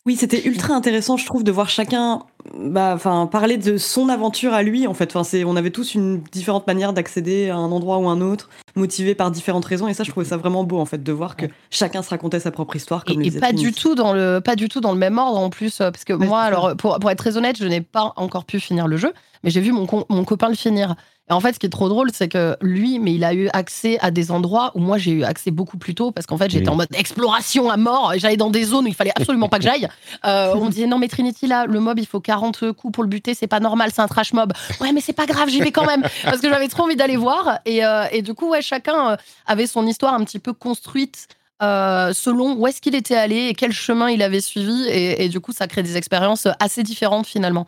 Oui, 0.05 0.15
c'était 0.15 0.47
ultra 0.47 0.73
intéressant, 0.73 1.17
je 1.17 1.25
trouve, 1.25 1.43
de 1.43 1.51
voir 1.51 1.69
chacun 1.69 2.23
bah, 2.57 2.97
parler 3.31 3.57
de 3.57 3.77
son 3.77 4.07
aventure 4.07 4.53
à 4.53 4.63
lui, 4.63 4.87
en 4.87 4.93
fait. 4.93 5.15
On 5.15 5.55
avait 5.55 5.71
tous 5.71 5.93
une 5.93 6.21
différente 6.31 6.65
manière 6.67 6.93
d'accéder 6.93 7.49
à 7.49 7.57
un 7.57 7.71
endroit 7.71 7.97
ou 7.97 8.07
un 8.07 8.21
autre, 8.21 8.49
motivé 8.75 9.13
par 9.13 9.29
différentes 9.29 9.65
raisons. 9.65 9.87
Et 9.87 9.93
ça, 9.93 10.03
je 10.03 10.11
trouvais 10.11 10.25
ça 10.25 10.37
vraiment 10.37 10.63
beau, 10.63 10.79
en 10.79 10.85
fait, 10.85 11.03
de 11.03 11.11
voir 11.11 11.35
que 11.35 11.45
chacun 11.69 12.01
se 12.01 12.09
racontait 12.09 12.39
sa 12.39 12.49
propre 12.49 12.77
histoire. 12.77 13.03
Comme 13.03 13.21
et, 13.21 13.31
pas, 13.31 13.51
du 13.51 13.73
tout 13.73 13.93
dans 13.93 14.13
le, 14.13 14.39
pas 14.39 14.55
du 14.55 14.69
tout 14.69 14.79
dans 14.79 14.93
le 14.93 14.97
même 14.97 15.17
ordre, 15.17 15.37
en 15.37 15.49
plus. 15.49 15.77
Parce 15.77 16.05
que 16.05 16.13
moi, 16.13 16.41
alors, 16.41 16.77
pour, 16.77 16.97
pour, 16.97 17.11
être 17.11 17.19
très 17.19 17.35
honnête, 17.35 17.57
je 17.59 17.65
n'ai 17.65 17.81
pas 17.81 18.13
encore 18.15 18.45
pu 18.45 18.59
finir 18.61 18.87
le 18.87 18.95
jeu, 18.95 19.13
mais 19.43 19.49
j'ai 19.49 19.61
vu 19.61 19.73
mon, 19.73 19.85
mon 20.09 20.23
copain 20.23 20.47
le 20.47 20.55
finir. 20.55 20.95
Et 21.29 21.33
en 21.33 21.39
fait, 21.39 21.53
ce 21.53 21.59
qui 21.59 21.67
est 21.67 21.69
trop 21.69 21.89
drôle, 21.89 22.09
c'est 22.11 22.27
que 22.27 22.57
lui, 22.59 22.97
mais 22.97 23.13
il 23.13 23.23
a 23.23 23.33
eu 23.35 23.49
accès 23.53 23.99
à 23.99 24.09
des 24.09 24.31
endroits 24.31 24.71
où 24.73 24.79
moi 24.79 24.97
j'ai 24.97 25.11
eu 25.11 25.23
accès 25.23 25.51
beaucoup 25.51 25.77
plus 25.77 25.93
tôt 25.93 26.11
parce 26.11 26.25
qu'en 26.25 26.37
fait 26.37 26.49
j'étais 26.49 26.69
en 26.69 26.75
mode 26.75 26.87
exploration 26.95 27.69
à 27.69 27.77
mort. 27.77 28.13
J'allais 28.17 28.37
dans 28.37 28.49
des 28.49 28.63
zones 28.63 28.85
où 28.85 28.87
il 28.87 28.95
fallait 28.95 29.11
absolument 29.15 29.47
pas 29.47 29.57
que 29.57 29.63
j'aille. 29.63 29.87
Euh, 30.25 30.53
on 30.55 30.65
me 30.65 30.71
disait 30.71 30.87
non 30.87 30.97
mais 30.97 31.07
Trinity 31.07 31.45
là, 31.45 31.67
le 31.67 31.79
mob 31.79 31.99
il 31.99 32.07
faut 32.07 32.19
40 32.19 32.71
coups 32.73 32.93
pour 32.93 33.03
le 33.03 33.09
buter, 33.09 33.35
c'est 33.35 33.47
pas 33.47 33.59
normal, 33.59 33.91
c'est 33.93 34.01
un 34.01 34.07
trash 34.07 34.33
mob. 34.33 34.53
Ouais 34.81 34.91
mais 34.91 35.01
c'est 35.01 35.13
pas 35.13 35.27
grave, 35.27 35.49
j'y 35.49 35.59
vais 35.59 35.71
quand 35.71 35.85
même 35.85 36.01
parce 36.23 36.39
que 36.39 36.49
j'avais 36.49 36.67
trop 36.67 36.83
envie 36.83 36.95
d'aller 36.95 37.17
voir. 37.17 37.59
Et, 37.65 37.85
euh, 37.85 38.05
et, 38.11 38.23
du 38.23 38.33
coup 38.33 38.49
ouais, 38.49 38.63
chacun 38.63 39.11
euh, 39.11 39.17
avait 39.45 39.67
son 39.67 39.85
histoire 39.85 40.15
un 40.15 40.23
petit 40.23 40.39
peu 40.39 40.53
construite. 40.53 41.27
selon 41.61 42.53
où 42.53 42.65
est-ce 42.65 42.81
qu'il 42.81 42.95
était 42.95 43.15
allé 43.15 43.49
et 43.49 43.53
quel 43.53 43.71
chemin 43.71 44.09
il 44.09 44.23
avait 44.23 44.41
suivi 44.41 44.87
et, 44.87 45.25
et 45.25 45.29
du 45.29 45.39
coup 45.39 45.51
ça 45.51 45.67
crée 45.67 45.83
des 45.83 45.95
expériences 45.95 46.47
assez 46.59 46.81
différentes 46.81 47.27
finalement 47.27 47.67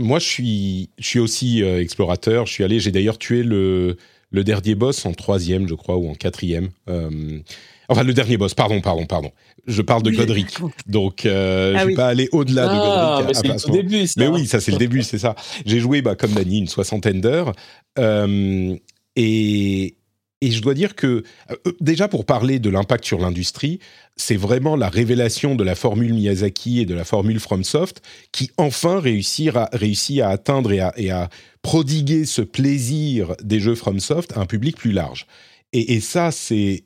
moi, 0.00 0.18
je 0.18 0.26
suis, 0.26 0.90
je 0.98 1.06
suis 1.06 1.18
aussi 1.18 1.62
euh, 1.62 1.80
explorateur. 1.80 2.46
Je 2.46 2.52
suis 2.52 2.64
allé, 2.64 2.80
j'ai 2.80 2.90
d'ailleurs 2.90 3.18
tué 3.18 3.42
le, 3.42 3.96
le 4.30 4.44
dernier 4.44 4.74
boss 4.74 5.06
en 5.06 5.12
troisième, 5.12 5.68
je 5.68 5.74
crois, 5.74 5.96
ou 5.96 6.08
en 6.08 6.14
quatrième. 6.14 6.70
Euh, 6.88 7.38
enfin, 7.88 8.02
le 8.02 8.14
dernier 8.14 8.36
boss, 8.36 8.54
pardon, 8.54 8.80
pardon, 8.80 9.06
pardon. 9.06 9.30
Je 9.66 9.82
parle 9.82 10.02
de 10.02 10.10
Godric. 10.10 10.56
Donc, 10.86 11.26
euh, 11.26 11.74
ah 11.76 11.80
je 11.80 11.84
ne 11.84 11.88
vais 11.90 11.94
pas 11.94 12.08
aller 12.08 12.28
au-delà 12.32 12.64
de 12.64 12.72
ah, 12.72 13.18
Godric. 13.20 13.44
Mais 13.44 13.58
c'est 13.58 13.68
le 13.68 13.72
début, 13.72 14.06
ça. 14.06 14.14
Mais 14.16 14.28
oui, 14.28 14.46
ça, 14.46 14.60
c'est 14.60 14.72
le 14.72 14.78
début, 14.78 15.02
c'est 15.02 15.18
ça. 15.18 15.36
J'ai 15.66 15.80
joué, 15.80 16.02
bah, 16.02 16.16
comme 16.16 16.32
Dani, 16.32 16.58
une 16.58 16.68
soixantaine 16.68 17.20
d'heures. 17.20 17.52
et, 19.16 19.94
et 20.40 20.50
je 20.50 20.62
dois 20.62 20.74
dire 20.74 20.94
que, 20.94 21.22
euh, 21.50 21.72
déjà 21.80 22.08
pour 22.08 22.24
parler 22.24 22.58
de 22.58 22.70
l'impact 22.70 23.04
sur 23.04 23.18
l'industrie, 23.18 23.78
c'est 24.16 24.36
vraiment 24.36 24.76
la 24.76 24.88
révélation 24.88 25.54
de 25.54 25.64
la 25.64 25.74
formule 25.74 26.14
Miyazaki 26.14 26.80
et 26.80 26.86
de 26.86 26.94
la 26.94 27.04
formule 27.04 27.40
FromSoft 27.40 28.02
qui 28.32 28.50
enfin 28.56 29.00
réussit 29.00 29.54
à, 29.54 29.64
à 29.64 30.28
atteindre 30.28 30.72
et 30.72 30.80
à, 30.80 30.94
à, 31.10 31.28
prodiguer 31.62 32.24
ce 32.24 32.40
plaisir 32.40 33.34
des 33.42 33.60
jeux 33.60 33.74
FromSoft 33.74 34.32
à 34.36 34.40
un 34.40 34.46
public 34.46 34.76
plus 34.76 34.92
large. 34.92 35.26
Et 35.72 36.00
ça, 36.00 36.32
c'est 36.32 36.84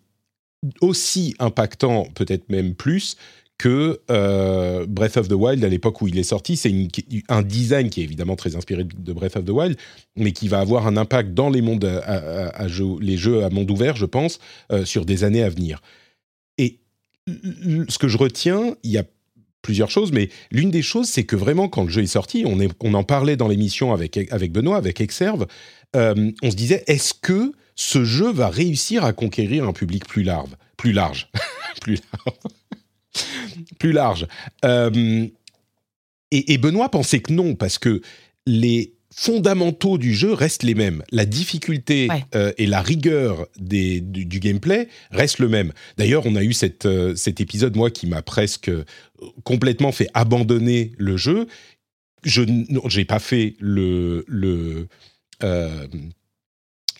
aussi 0.80 1.34
impactant, 1.38 2.06
peut-être 2.14 2.50
même 2.50 2.74
plus, 2.74 3.16
que 3.58 4.00
euh, 4.10 4.86
Breath 4.86 5.16
of 5.16 5.28
the 5.28 5.32
Wild, 5.32 5.64
à 5.64 5.68
l'époque 5.68 6.02
où 6.02 6.08
il 6.08 6.18
est 6.18 6.24
sorti, 6.24 6.56
c'est 6.56 6.72
un 7.28 7.42
design 7.42 7.88
qui 7.88 8.00
est 8.00 8.04
évidemment 8.04 8.36
très 8.36 8.56
inspiré 8.56 8.84
de 8.84 9.12
Breath 9.12 9.36
of 9.36 9.44
the 9.44 9.50
Wild, 9.50 9.76
mais 10.16 10.32
qui 10.32 10.48
va 10.48 10.60
avoir 10.60 10.86
un 10.86 10.96
impact 10.96 11.34
dans 11.34 11.50
les, 11.50 11.62
mondes 11.62 11.84
à, 11.84 12.66
les 13.00 13.16
jeux 13.16 13.44
à 13.44 13.50
monde 13.50 13.70
ouvert, 13.70 13.96
je 13.96 14.06
pense, 14.06 14.40
euh, 14.72 14.84
sur 14.84 15.04
des 15.04 15.24
années 15.24 15.42
à 15.42 15.48
venir. 15.48 15.82
Et 16.58 16.80
ce 17.26 17.98
que 17.98 18.08
je 18.08 18.18
retiens, 18.18 18.76
il 18.82 18.90
y 18.90 18.98
a 18.98 19.04
plusieurs 19.62 19.90
choses, 19.90 20.12
mais 20.12 20.28
l'une 20.50 20.70
des 20.70 20.82
choses, 20.82 21.08
c'est 21.08 21.24
que 21.24 21.36
vraiment, 21.36 21.68
quand 21.68 21.84
le 21.84 21.88
jeu 21.88 22.02
est 22.02 22.06
sorti, 22.06 22.44
on, 22.46 22.94
en 22.94 23.04
parlait 23.04 23.36
dans 23.36 23.48
l'émission 23.48 23.92
avec, 23.92 24.18
avec 24.30 24.52
Benoît, 24.52 24.76
avec 24.76 25.00
Exerve, 25.00 25.46
euh, 25.96 26.30
on 26.42 26.50
se 26.50 26.56
disait, 26.56 26.84
est-ce 26.86 27.14
que 27.14 27.52
ce 27.76 28.04
jeu 28.04 28.30
va 28.30 28.48
réussir 28.48 29.04
à 29.04 29.12
conquérir 29.12 29.66
un 29.66 29.72
public 29.72 30.06
plus 30.06 30.22
large 30.22 30.50
Plus 30.76 30.92
large? 30.92 31.30
plus 31.80 31.98
large 32.26 32.38
plus 33.78 33.92
large. 33.92 34.26
Euh, 34.64 35.26
et, 36.30 36.58
Benoît 36.58 36.90
pensait 36.90 37.20
que 37.20 37.32
non, 37.32 37.54
parce 37.54 37.78
que 37.78 38.00
les 38.46 38.94
fondamentaux 39.14 39.98
du 39.98 40.12
jeu 40.12 40.32
restent 40.32 40.64
les 40.64 40.74
mêmes. 40.74 41.04
La 41.12 41.26
difficulté 41.26 42.08
euh, 42.34 42.52
et 42.58 42.66
la 42.66 42.80
rigueur 42.80 43.46
des, 43.56 44.00
du, 44.00 44.40
gameplay 44.40 44.88
restent 45.12 45.38
le 45.38 45.48
même. 45.48 45.72
D'ailleurs, 45.96 46.26
on 46.26 46.34
a 46.34 46.42
eu 46.42 46.52
cette, 46.52 46.86
euh, 46.86 47.14
cet 47.14 47.40
épisode, 47.40 47.76
moi, 47.76 47.90
qui 47.90 48.08
m'a 48.08 48.22
presque 48.22 48.70
complètement 49.44 49.92
fait 49.92 50.08
abandonner 50.14 50.90
le 50.98 51.16
jeu. 51.16 51.46
Je 52.24 52.42
n'ai 52.42 53.04
pas 53.04 53.20
fait 53.20 53.54
le... 53.60 54.24
le 54.26 54.88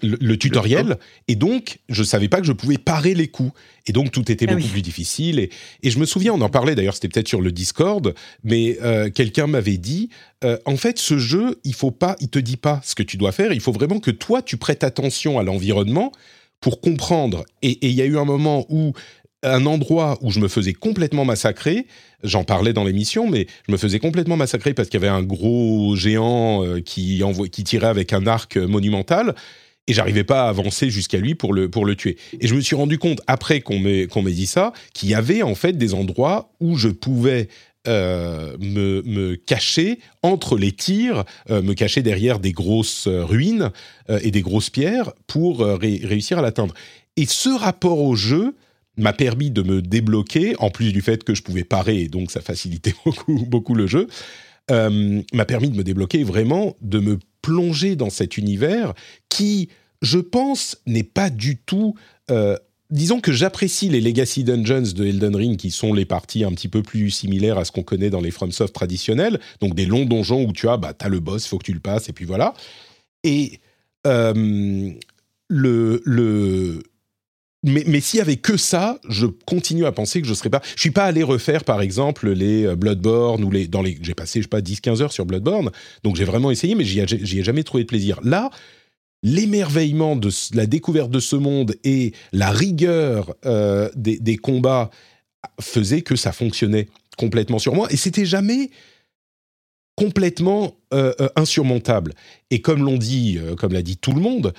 le, 0.03 0.37
tutoriel, 0.37 0.99
et 1.29 1.35
donc 1.35 1.79
je 1.89 2.03
savais 2.03 2.29
pas 2.29 2.41
que 2.41 2.47
je 2.47 2.53
pouvais 2.53 2.79
parer 2.79 3.15
les 3.15 3.29
coups, 3.29 3.53
et 3.87 3.93
donc 3.93 4.11
tout 4.11 4.31
était 4.31 4.47
ah 4.49 4.55
beaucoup 4.55 4.69
plus 4.69 4.83
difficile. 4.83 5.39
Et, 5.39 5.51
et, 5.83 5.91
je 5.91 5.99
me 5.99 6.07
souviens, 6.07 6.33
on 6.33 6.41
en 6.41 6.49
parlait 6.49 6.75
d'ailleurs, 6.75 6.95
c'était 6.95 7.09
peut-être 7.09 7.29
sur 7.29 7.41
le 7.41 7.53
Discord, 7.53 8.15
mais 8.43 8.79
euh, 8.83 9.11
quelqu'un 9.11 9.47
m'avait 9.47 9.79
dit, 9.79 10.11
euh, 10.45 10.59
en 10.67 10.77
fait, 10.77 10.99
ce 10.99 11.19
jeu, 11.19 11.61
il 11.65 11.75
faut 11.75 11.91
pas, 11.91 12.17
il 12.21 12.29
te 12.29 12.39
dit 12.39 12.57
pas 12.57 12.81
ce 12.85 12.95
que 12.95 13.03
tu 13.03 13.17
dois 13.17 13.33
faire, 13.33 13.53
il 13.53 13.61
faut 13.61 13.73
vraiment 13.73 14.01
que 14.01 14.11
toi 14.11 14.43
tu 14.43 14.57
prêtes 14.57 14.85
attention 14.85 15.39
à 15.39 15.43
l'environnement 15.43 16.13
pour 16.61 16.81
comprendre. 16.81 17.45
Et 17.63 17.79
il 17.87 17.95
y 17.95 18.03
a 18.03 18.07
eu 18.07 18.19
un 18.19 18.25
moment 18.25 18.67
où 18.69 18.93
un 19.45 19.67
endroit 19.67 20.19
où 20.23 20.31
je 20.31 20.41
me 20.41 20.49
faisais 20.49 20.73
complètement 20.73 21.25
massacrer. 21.27 21.87
J'en 22.23 22.45
parlais 22.45 22.73
dans 22.73 22.85
l'émission, 22.85 23.29
mais 23.29 23.47
je 23.67 23.73
me 23.73 23.77
faisais 23.77 23.99
complètement 23.99 24.39
massacrer 24.39 24.73
parce 24.73 24.89
qu'il 24.89 25.01
y 25.01 25.05
avait 25.05 25.15
un 25.15 25.23
gros 25.23 25.95
géant 25.97 26.65
euh, 26.65 26.81
qui, 26.81 27.23
qui 27.53 27.65
tirait 27.65 27.87
avec 27.87 28.15
un 28.15 28.27
arc 28.27 28.57
monumental 28.57 29.35
et 29.87 29.93
j'arrivais 29.93 30.25
pas 30.25 30.45
à 30.45 30.49
avancer 30.49 30.91
jusqu'à 30.91 31.19
lui 31.19 31.35
pour 31.35 31.53
le, 31.53 31.69
pour 31.69 31.85
le 31.85 31.95
tuer. 31.95 32.17
Et 32.41 32.47
je 32.47 32.55
me 32.55 32.61
suis 32.61 32.77
rendu 32.77 32.99
compte, 32.99 33.21
après 33.27 33.61
qu'on 33.61 33.79
m'ait, 33.79 34.07
dit 34.27 34.47
ça, 34.47 34.73
qu'il 34.95 35.09
y 35.11 35.15
avait 35.15 35.43
en 35.43 35.55
fait 35.55 35.75
des 35.75 35.95
endroits 35.95 36.53
où 36.61 36.77
je 36.77 36.89
pouvais 36.89 37.49
euh, 37.87 38.57
me, 38.61 39.03
me, 39.03 39.37
cacher 39.37 39.99
entre 40.23 40.57
les 40.57 40.73
tirs, 40.73 41.25
euh, 41.51 41.61
me 41.61 41.75
cacher 41.75 42.01
derrière 42.01 42.39
des 42.39 42.53
grosses 42.53 43.09
euh, 43.09 43.23
ruines 43.25 43.71
et 44.09 44.31
des 44.31 44.41
grosses 44.41 44.71
pierres 44.71 45.13
pour 45.27 45.61
réussir 45.61 46.39
à 46.39 46.43
l'atteindre. 46.43 46.75
Et 47.17 47.27
ce 47.27 47.49
rapport 47.49 48.01
au 48.01 48.17
jeu 48.17 48.55
m'a 48.97 49.13
permis 49.13 49.51
de 49.51 49.63
me 49.63 49.83
débloquer, 49.83 50.55
en 50.59 50.71
plus 50.71 50.93
du 50.93 51.01
fait 51.01 51.25
que 51.25 51.35
je 51.35 51.43
pouvais 51.43 51.65
parer, 51.65 52.03
et 52.03 52.09
donc 52.09 52.31
ça 52.31 52.41
facilitait 52.41 52.95
beaucoup, 53.05 53.47
beaucoup 53.47 53.75
le 53.75 53.87
jeu, 53.87 54.09
m'a 54.71 55.45
permis 55.47 55.71
de 55.71 55.77
me 55.77 55.85
débloquer 55.85 56.23
vraiment, 56.23 56.77
de 56.83 57.01
me 57.01 57.19
plonger 57.45 57.95
dans 57.95 58.09
cet 58.09 58.39
univers 58.39 58.95
qui, 59.29 59.69
je 60.01 60.19
pense, 60.19 60.79
n'est 60.87 61.05
pas 61.05 61.29
du 61.29 61.59
tout... 61.59 61.95
Euh, 62.31 62.57
disons 62.89 63.21
que 63.21 63.33
j'apprécie 63.33 63.91
les 63.91 64.01
Legacy 64.01 64.45
Dungeons 64.45 64.95
de 64.95 65.05
Elden 65.05 65.37
Ring, 65.37 65.57
qui 65.59 65.71
sont 65.71 65.93
les 65.93 66.07
parties 66.07 66.43
un 66.43 66.53
petit 66.53 66.69
peu 66.69 66.83
plus 66.83 67.11
similaires 67.11 67.59
à 67.59 67.67
ce 67.67 67.73
qu'on 67.73 67.83
connaît 67.83 68.09
dans 68.09 68.23
les 68.23 68.31
FromSoft 68.31 68.73
traditionnels, 68.73 69.41
donc 69.61 69.75
des 69.75 69.85
longs 69.85 70.07
donjons 70.07 70.47
où 70.47 70.53
tu 70.53 70.69
as, 70.71 70.79
bah, 70.79 70.95
le 71.07 71.21
boss, 71.21 71.47
faut 71.47 71.59
que 71.59 71.65
tu 71.65 71.75
le 71.75 71.81
passes, 71.81 72.09
et 72.09 72.13
puis 72.13 72.25
voilà. 72.25 72.55
Et 73.25 73.61
euh, 74.07 74.91
le, 75.49 76.03
le, 76.07 76.83
mais, 77.65 78.01
s'il 78.01 78.19
y 78.19 78.21
avait 78.21 78.37
que 78.37 78.59
ça, 78.59 78.99
je 79.09 79.27
continue 79.27 79.87
à 79.87 79.93
penser 79.93 80.21
que 80.21 80.29
je 80.29 80.35
serais 80.35 80.51
pas. 80.51 80.61
Je 80.77 80.81
suis 80.83 80.91
pas 80.91 81.05
allé 81.05 81.23
refaire, 81.23 81.65
par 81.65 81.81
exemple, 81.81 82.31
les 82.31 82.67
euh, 82.67 82.77
Bloodborne 82.77 83.43
ou 83.43 83.51
les. 83.51 83.67
Dans 83.69 83.81
les 83.81 83.99
j'ai 84.03 84.15
passé, 84.15 84.41
je 84.41 84.45
sais 84.45 84.49
pas, 84.49 84.61
10-15 84.61 85.01
heures 85.01 85.13
sur 85.13 85.25
Bloodborne. 85.25 85.71
Donc 86.03 86.17
j'ai 86.17 86.25
vraiment 86.25 86.51
essayé, 86.51 86.75
mais 86.75 86.85
j'y 86.85 87.01
ai, 87.01 87.05
ai 87.05 87.43
jamais 87.43 87.65
trouvé 87.65 87.85
de 87.85 87.89
plaisir. 87.89 88.21
Là, 88.23 88.51
l'émerveillement 89.23 90.15
de 90.15 90.31
la 90.55 90.67
découverte 90.67 91.11
de 91.11 91.21
ce 91.21 91.37
monde 91.37 91.75
et 91.85 92.13
la 92.33 92.51
rigueur 92.51 93.35
euh, 93.47 93.89
des, 93.97 94.37
combats 94.37 94.91
faisait 95.59 96.03
que 96.03 96.17
ça 96.17 96.33
fonctionnait 96.33 96.89
complètement 97.17 97.59
sur 97.59 97.75
moi. 97.75 97.89
Et 97.91 97.97
c'était 97.97 98.27
jamais 98.27 98.71
complètement 99.97 100.77
euh, 100.93 101.15
insurmontable. 101.35 102.13
Et 102.51 102.61
comme 102.61 102.85
l'ont 102.85 102.99
dit, 102.99 103.39
comme 103.57 103.73
l'a 103.73 103.83
dit 103.83 103.97
tout 103.97 104.13
le 104.13 104.21
monde, 104.21 104.53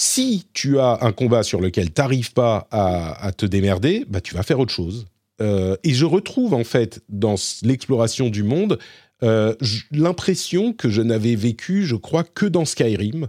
si 0.00 0.46
tu 0.52 0.78
as 0.78 0.98
un 1.00 1.10
combat 1.10 1.42
sur 1.42 1.60
lequel 1.60 1.92
tu 1.92 2.00
n'arrives 2.00 2.32
pas 2.32 2.68
à, 2.70 3.32
te 3.36 3.44
démerder, 3.44 4.04
bah, 4.08 4.20
tu 4.20 4.32
vas 4.32 4.44
faire 4.44 4.60
autre 4.60 4.72
chose. 4.72 5.08
Euh, 5.40 5.76
et 5.82 5.92
je 5.92 6.04
retrouve 6.04 6.54
en 6.54 6.62
fait 6.62 7.02
dans 7.08 7.34
l'exploration 7.62 8.28
du 8.28 8.44
monde 8.44 8.78
euh, 9.24 9.56
l'impression 9.90 10.72
que 10.72 10.88
je 10.88 11.02
n'avais 11.02 11.34
vécu, 11.34 11.84
je 11.84 11.96
crois, 11.96 12.22
que 12.22 12.46
dans 12.46 12.64
Skyrim. 12.64 13.26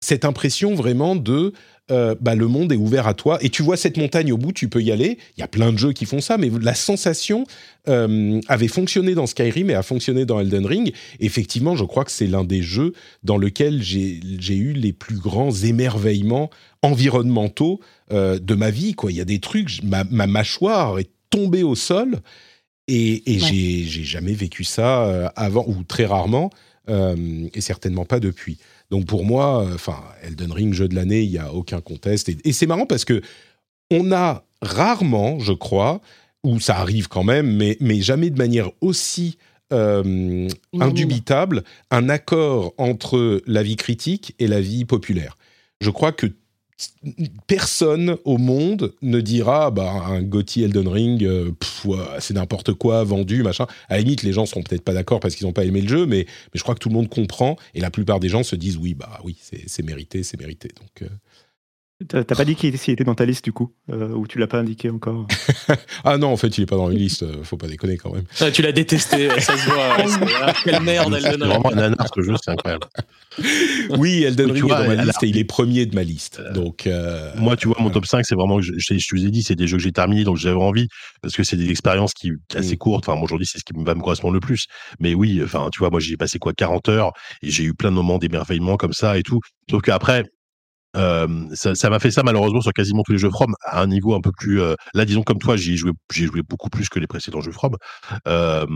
Cette 0.00 0.24
impression 0.24 0.74
vraiment 0.74 1.16
de 1.16 1.52
euh, 1.92 2.16
bah, 2.20 2.34
le 2.34 2.48
monde 2.48 2.72
est 2.72 2.76
ouvert 2.76 3.06
à 3.06 3.14
toi 3.14 3.38
et 3.42 3.48
tu 3.48 3.62
vois 3.62 3.76
cette 3.76 3.96
montagne 3.96 4.32
au 4.32 4.36
bout, 4.36 4.52
tu 4.52 4.68
peux 4.68 4.82
y 4.82 4.90
aller. 4.90 5.18
Il 5.36 5.40
y 5.40 5.44
a 5.44 5.48
plein 5.48 5.72
de 5.72 5.78
jeux 5.78 5.92
qui 5.92 6.04
font 6.04 6.20
ça, 6.20 6.36
mais 6.36 6.50
la 6.60 6.74
sensation 6.74 7.46
euh, 7.88 8.40
avait 8.48 8.66
fonctionné 8.66 9.14
dans 9.14 9.26
Skyrim 9.26 9.70
et 9.70 9.74
a 9.74 9.84
fonctionné 9.84 10.24
dans 10.24 10.40
Elden 10.40 10.66
Ring. 10.66 10.92
Effectivement, 11.20 11.76
je 11.76 11.84
crois 11.84 12.04
que 12.04 12.10
c'est 12.10 12.26
l'un 12.26 12.42
des 12.42 12.60
jeux 12.60 12.92
dans 13.22 13.36
lequel 13.36 13.82
j'ai 13.82 14.56
eu 14.56 14.72
les 14.72 14.92
plus 14.92 15.16
grands 15.16 15.52
émerveillements 15.52 16.50
environnementaux 16.82 17.78
euh, 18.12 18.40
de 18.40 18.54
ma 18.56 18.70
vie. 18.70 18.94
Quoi. 18.94 19.12
Il 19.12 19.18
y 19.18 19.20
a 19.20 19.24
des 19.24 19.38
trucs, 19.38 19.80
ma, 19.84 20.02
mâchoire 20.26 20.98
est 20.98 21.10
tombée 21.30 21.62
au 21.62 21.76
sol 21.76 22.16
et, 22.88 23.32
et 23.32 23.38
j'ai 23.38 24.04
jamais 24.04 24.34
vécu 24.34 24.64
ça 24.64 25.28
avant 25.36 25.64
ou 25.68 25.84
très 25.84 26.06
rarement 26.06 26.50
et 26.88 27.60
certainement 27.60 28.04
pas 28.04 28.20
depuis. 28.20 28.58
Donc 28.90 29.06
pour 29.06 29.24
moi, 29.24 29.64
euh, 29.64 29.74
enfin, 29.74 30.02
Elden 30.22 30.52
Ring, 30.52 30.72
jeu 30.72 30.88
de 30.88 30.94
l'année, 30.94 31.22
il 31.22 31.30
n'y 31.30 31.38
a 31.38 31.52
aucun 31.52 31.80
conteste. 31.80 32.30
Et, 32.44 32.52
c'est 32.52 32.66
marrant 32.66 32.86
parce 32.86 33.04
que 33.04 33.20
on 33.90 34.12
a 34.12 34.44
rarement, 34.62 35.38
je 35.38 35.52
crois, 35.52 36.00
ou 36.44 36.60
ça 36.60 36.78
arrive 36.78 37.08
quand 37.08 37.24
même, 37.24 37.56
mais, 37.56 37.76
mais 37.80 38.00
jamais 38.00 38.30
de 38.30 38.38
manière 38.38 38.70
aussi 38.80 39.38
euh, 39.72 40.48
indubitable, 40.80 41.64
un 41.90 42.08
accord 42.08 42.74
entre 42.78 43.42
la 43.46 43.62
vie 43.62 43.76
critique 43.76 44.34
et 44.38 44.46
la 44.46 44.60
vie 44.60 44.84
populaire. 44.84 45.36
Je 45.80 45.90
crois 45.90 46.12
que 46.12 46.26
personne 47.46 48.16
au 48.24 48.36
monde 48.36 48.92
ne 49.00 49.20
dira 49.20 49.70
bah 49.70 49.90
un 50.08 50.22
Gotti 50.22 50.62
Elden 50.62 50.88
Ring 50.88 51.24
euh, 51.24 51.50
c'est 52.18 52.34
n'importe 52.34 52.74
quoi 52.74 53.02
vendu 53.04 53.42
machin. 53.42 53.66
À 53.88 53.96
la 53.96 54.02
limite 54.02 54.22
les 54.22 54.32
gens 54.32 54.44
seront 54.44 54.62
peut-être 54.62 54.82
pas 54.82 54.92
d'accord 54.92 55.20
parce 55.20 55.34
qu'ils 55.34 55.46
n'ont 55.46 55.52
pas 55.52 55.64
aimé 55.64 55.80
le 55.80 55.88
jeu 55.88 56.06
mais 56.06 56.26
je 56.52 56.62
crois 56.62 56.74
que 56.74 56.80
tout 56.80 56.88
le 56.90 56.94
monde 56.94 57.08
comprend 57.08 57.56
et 57.74 57.80
la 57.80 57.90
plupart 57.90 58.20
des 58.20 58.28
gens 58.28 58.42
se 58.42 58.56
disent 58.56 58.76
oui 58.76 58.94
bah 58.94 59.20
oui 59.24 59.38
c'est 59.40 59.82
mérité 59.84 60.22
c'est 60.22 60.38
mérité. 60.38 60.68
Donc 60.78 61.02
euh, 61.02 61.08
T'as 62.08 62.24
pas 62.24 62.44
dit 62.44 62.56
qu'il 62.56 62.74
était 62.74 63.04
dans 63.04 63.14
ta 63.14 63.24
liste 63.24 63.42
du 63.42 63.52
coup 63.52 63.72
euh, 63.90 64.10
Ou 64.10 64.26
tu 64.26 64.38
l'as 64.38 64.46
pas 64.46 64.58
indiqué 64.58 64.90
encore 64.90 65.26
Ah 66.04 66.18
non, 66.18 66.28
en 66.28 66.36
fait, 66.36 66.58
il 66.58 66.64
est 66.64 66.66
pas 66.66 66.76
dans 66.76 66.90
une 66.90 66.98
liste, 66.98 67.22
euh, 67.22 67.42
faut 67.42 67.56
pas 67.56 67.68
déconner 67.68 67.96
quand 67.96 68.12
même. 68.12 68.24
Ah, 68.38 68.50
tu 68.50 68.60
l'as 68.60 68.72
détesté, 68.72 69.30
ça 69.40 69.56
se 69.56 69.64
voit. 69.64 70.52
quelle 70.64 70.82
merde, 70.82 71.14
Elden 71.14 71.30
Ring. 71.30 71.40
C'est 71.40 71.48
vraiment 71.48 71.72
un 71.72 71.74
nanar 71.74 72.06
ce 72.14 72.20
jeu, 72.20 72.34
c'est 72.42 72.50
incroyable. 72.50 72.86
oui, 73.96 74.24
Elden 74.24 74.50
Ring 74.50 74.66
est 74.66 74.68
dans 74.68 74.86
ma 74.86 75.04
liste 75.04 75.22
et 75.22 75.28
il 75.28 75.38
est 75.38 75.44
premier 75.44 75.86
de 75.86 75.94
ma 75.94 76.02
liste. 76.02 76.40
Euh, 76.40 76.52
donc, 76.52 76.86
Moi, 77.36 77.56
tu 77.56 77.68
vois, 77.68 77.78
mon 77.80 77.88
top 77.88 78.04
5, 78.04 78.26
c'est 78.26 78.34
vraiment, 78.34 78.60
je, 78.60 78.74
je, 78.76 78.98
je, 78.98 79.16
vous 79.16 79.24
ai 79.24 79.30
dit, 79.30 79.42
c'est 79.42 79.56
des 79.56 79.66
jeux 79.66 79.78
que 79.78 79.82
j'ai 79.82 79.92
terminés, 79.92 80.24
donc 80.24 80.36
j'avais 80.36 80.54
envie, 80.54 80.88
parce 81.22 81.34
que 81.34 81.44
c'est 81.44 81.56
des 81.56 81.70
expériences 81.70 82.12
qui 82.12 82.32
assez 82.54 82.74
mm. 82.74 82.78
courtes. 82.78 83.08
Enfin, 83.08 83.18
aujourd'hui, 83.22 83.46
c'est 83.46 83.58
ce 83.58 83.64
qui 83.64 83.72
va 83.74 83.94
me 83.94 84.02
correspondre 84.02 84.34
le 84.34 84.40
plus. 84.40 84.66
Mais 85.00 85.14
oui, 85.14 85.40
enfin, 85.42 85.70
tu 85.72 85.78
vois, 85.78 85.88
moi, 85.88 86.00
j'ai 86.00 86.18
passé 86.18 86.38
quoi, 86.38 86.52
40 86.52 86.90
heures 86.90 87.12
et 87.40 87.50
j'ai 87.50 87.64
eu 87.64 87.72
plein 87.72 87.90
de 87.90 87.96
moments 87.96 88.18
d'émerveillement 88.18 88.76
comme 88.76 88.92
ça 88.92 89.16
et 89.16 89.22
tout. 89.22 89.40
Sauf 89.70 89.80
qu'après, 89.80 90.24
euh, 90.96 91.26
ça 91.54 91.90
m'a 91.90 91.98
fait 91.98 92.10
ça 92.10 92.22
malheureusement 92.22 92.60
sur 92.60 92.72
quasiment 92.72 93.02
tous 93.04 93.12
les 93.12 93.18
jeux 93.18 93.30
From 93.30 93.54
à 93.64 93.82
un 93.82 93.86
niveau 93.86 94.14
un 94.14 94.20
peu 94.20 94.32
plus. 94.36 94.60
Euh, 94.60 94.74
là, 94.94 95.04
disons 95.04 95.22
comme 95.22 95.38
toi, 95.38 95.56
j'ai 95.56 95.76
joué, 95.76 95.92
j'ai 96.12 96.26
joué 96.26 96.42
beaucoup 96.42 96.70
plus 96.70 96.88
que 96.88 96.98
les 96.98 97.06
précédents 97.06 97.40
jeux 97.40 97.52
From. 97.52 97.76
Euh, 98.28 98.66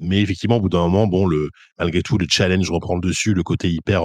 mais 0.00 0.20
effectivement, 0.20 0.56
au 0.56 0.60
bout 0.60 0.68
d'un 0.68 0.80
moment, 0.80 1.06
bon, 1.06 1.26
le 1.26 1.50
malgré 1.78 2.02
tout, 2.02 2.18
le 2.18 2.26
challenge 2.28 2.70
reprend 2.70 2.94
le 2.94 3.00
dessus, 3.00 3.34
le 3.34 3.42
côté 3.42 3.70
hyper. 3.70 4.02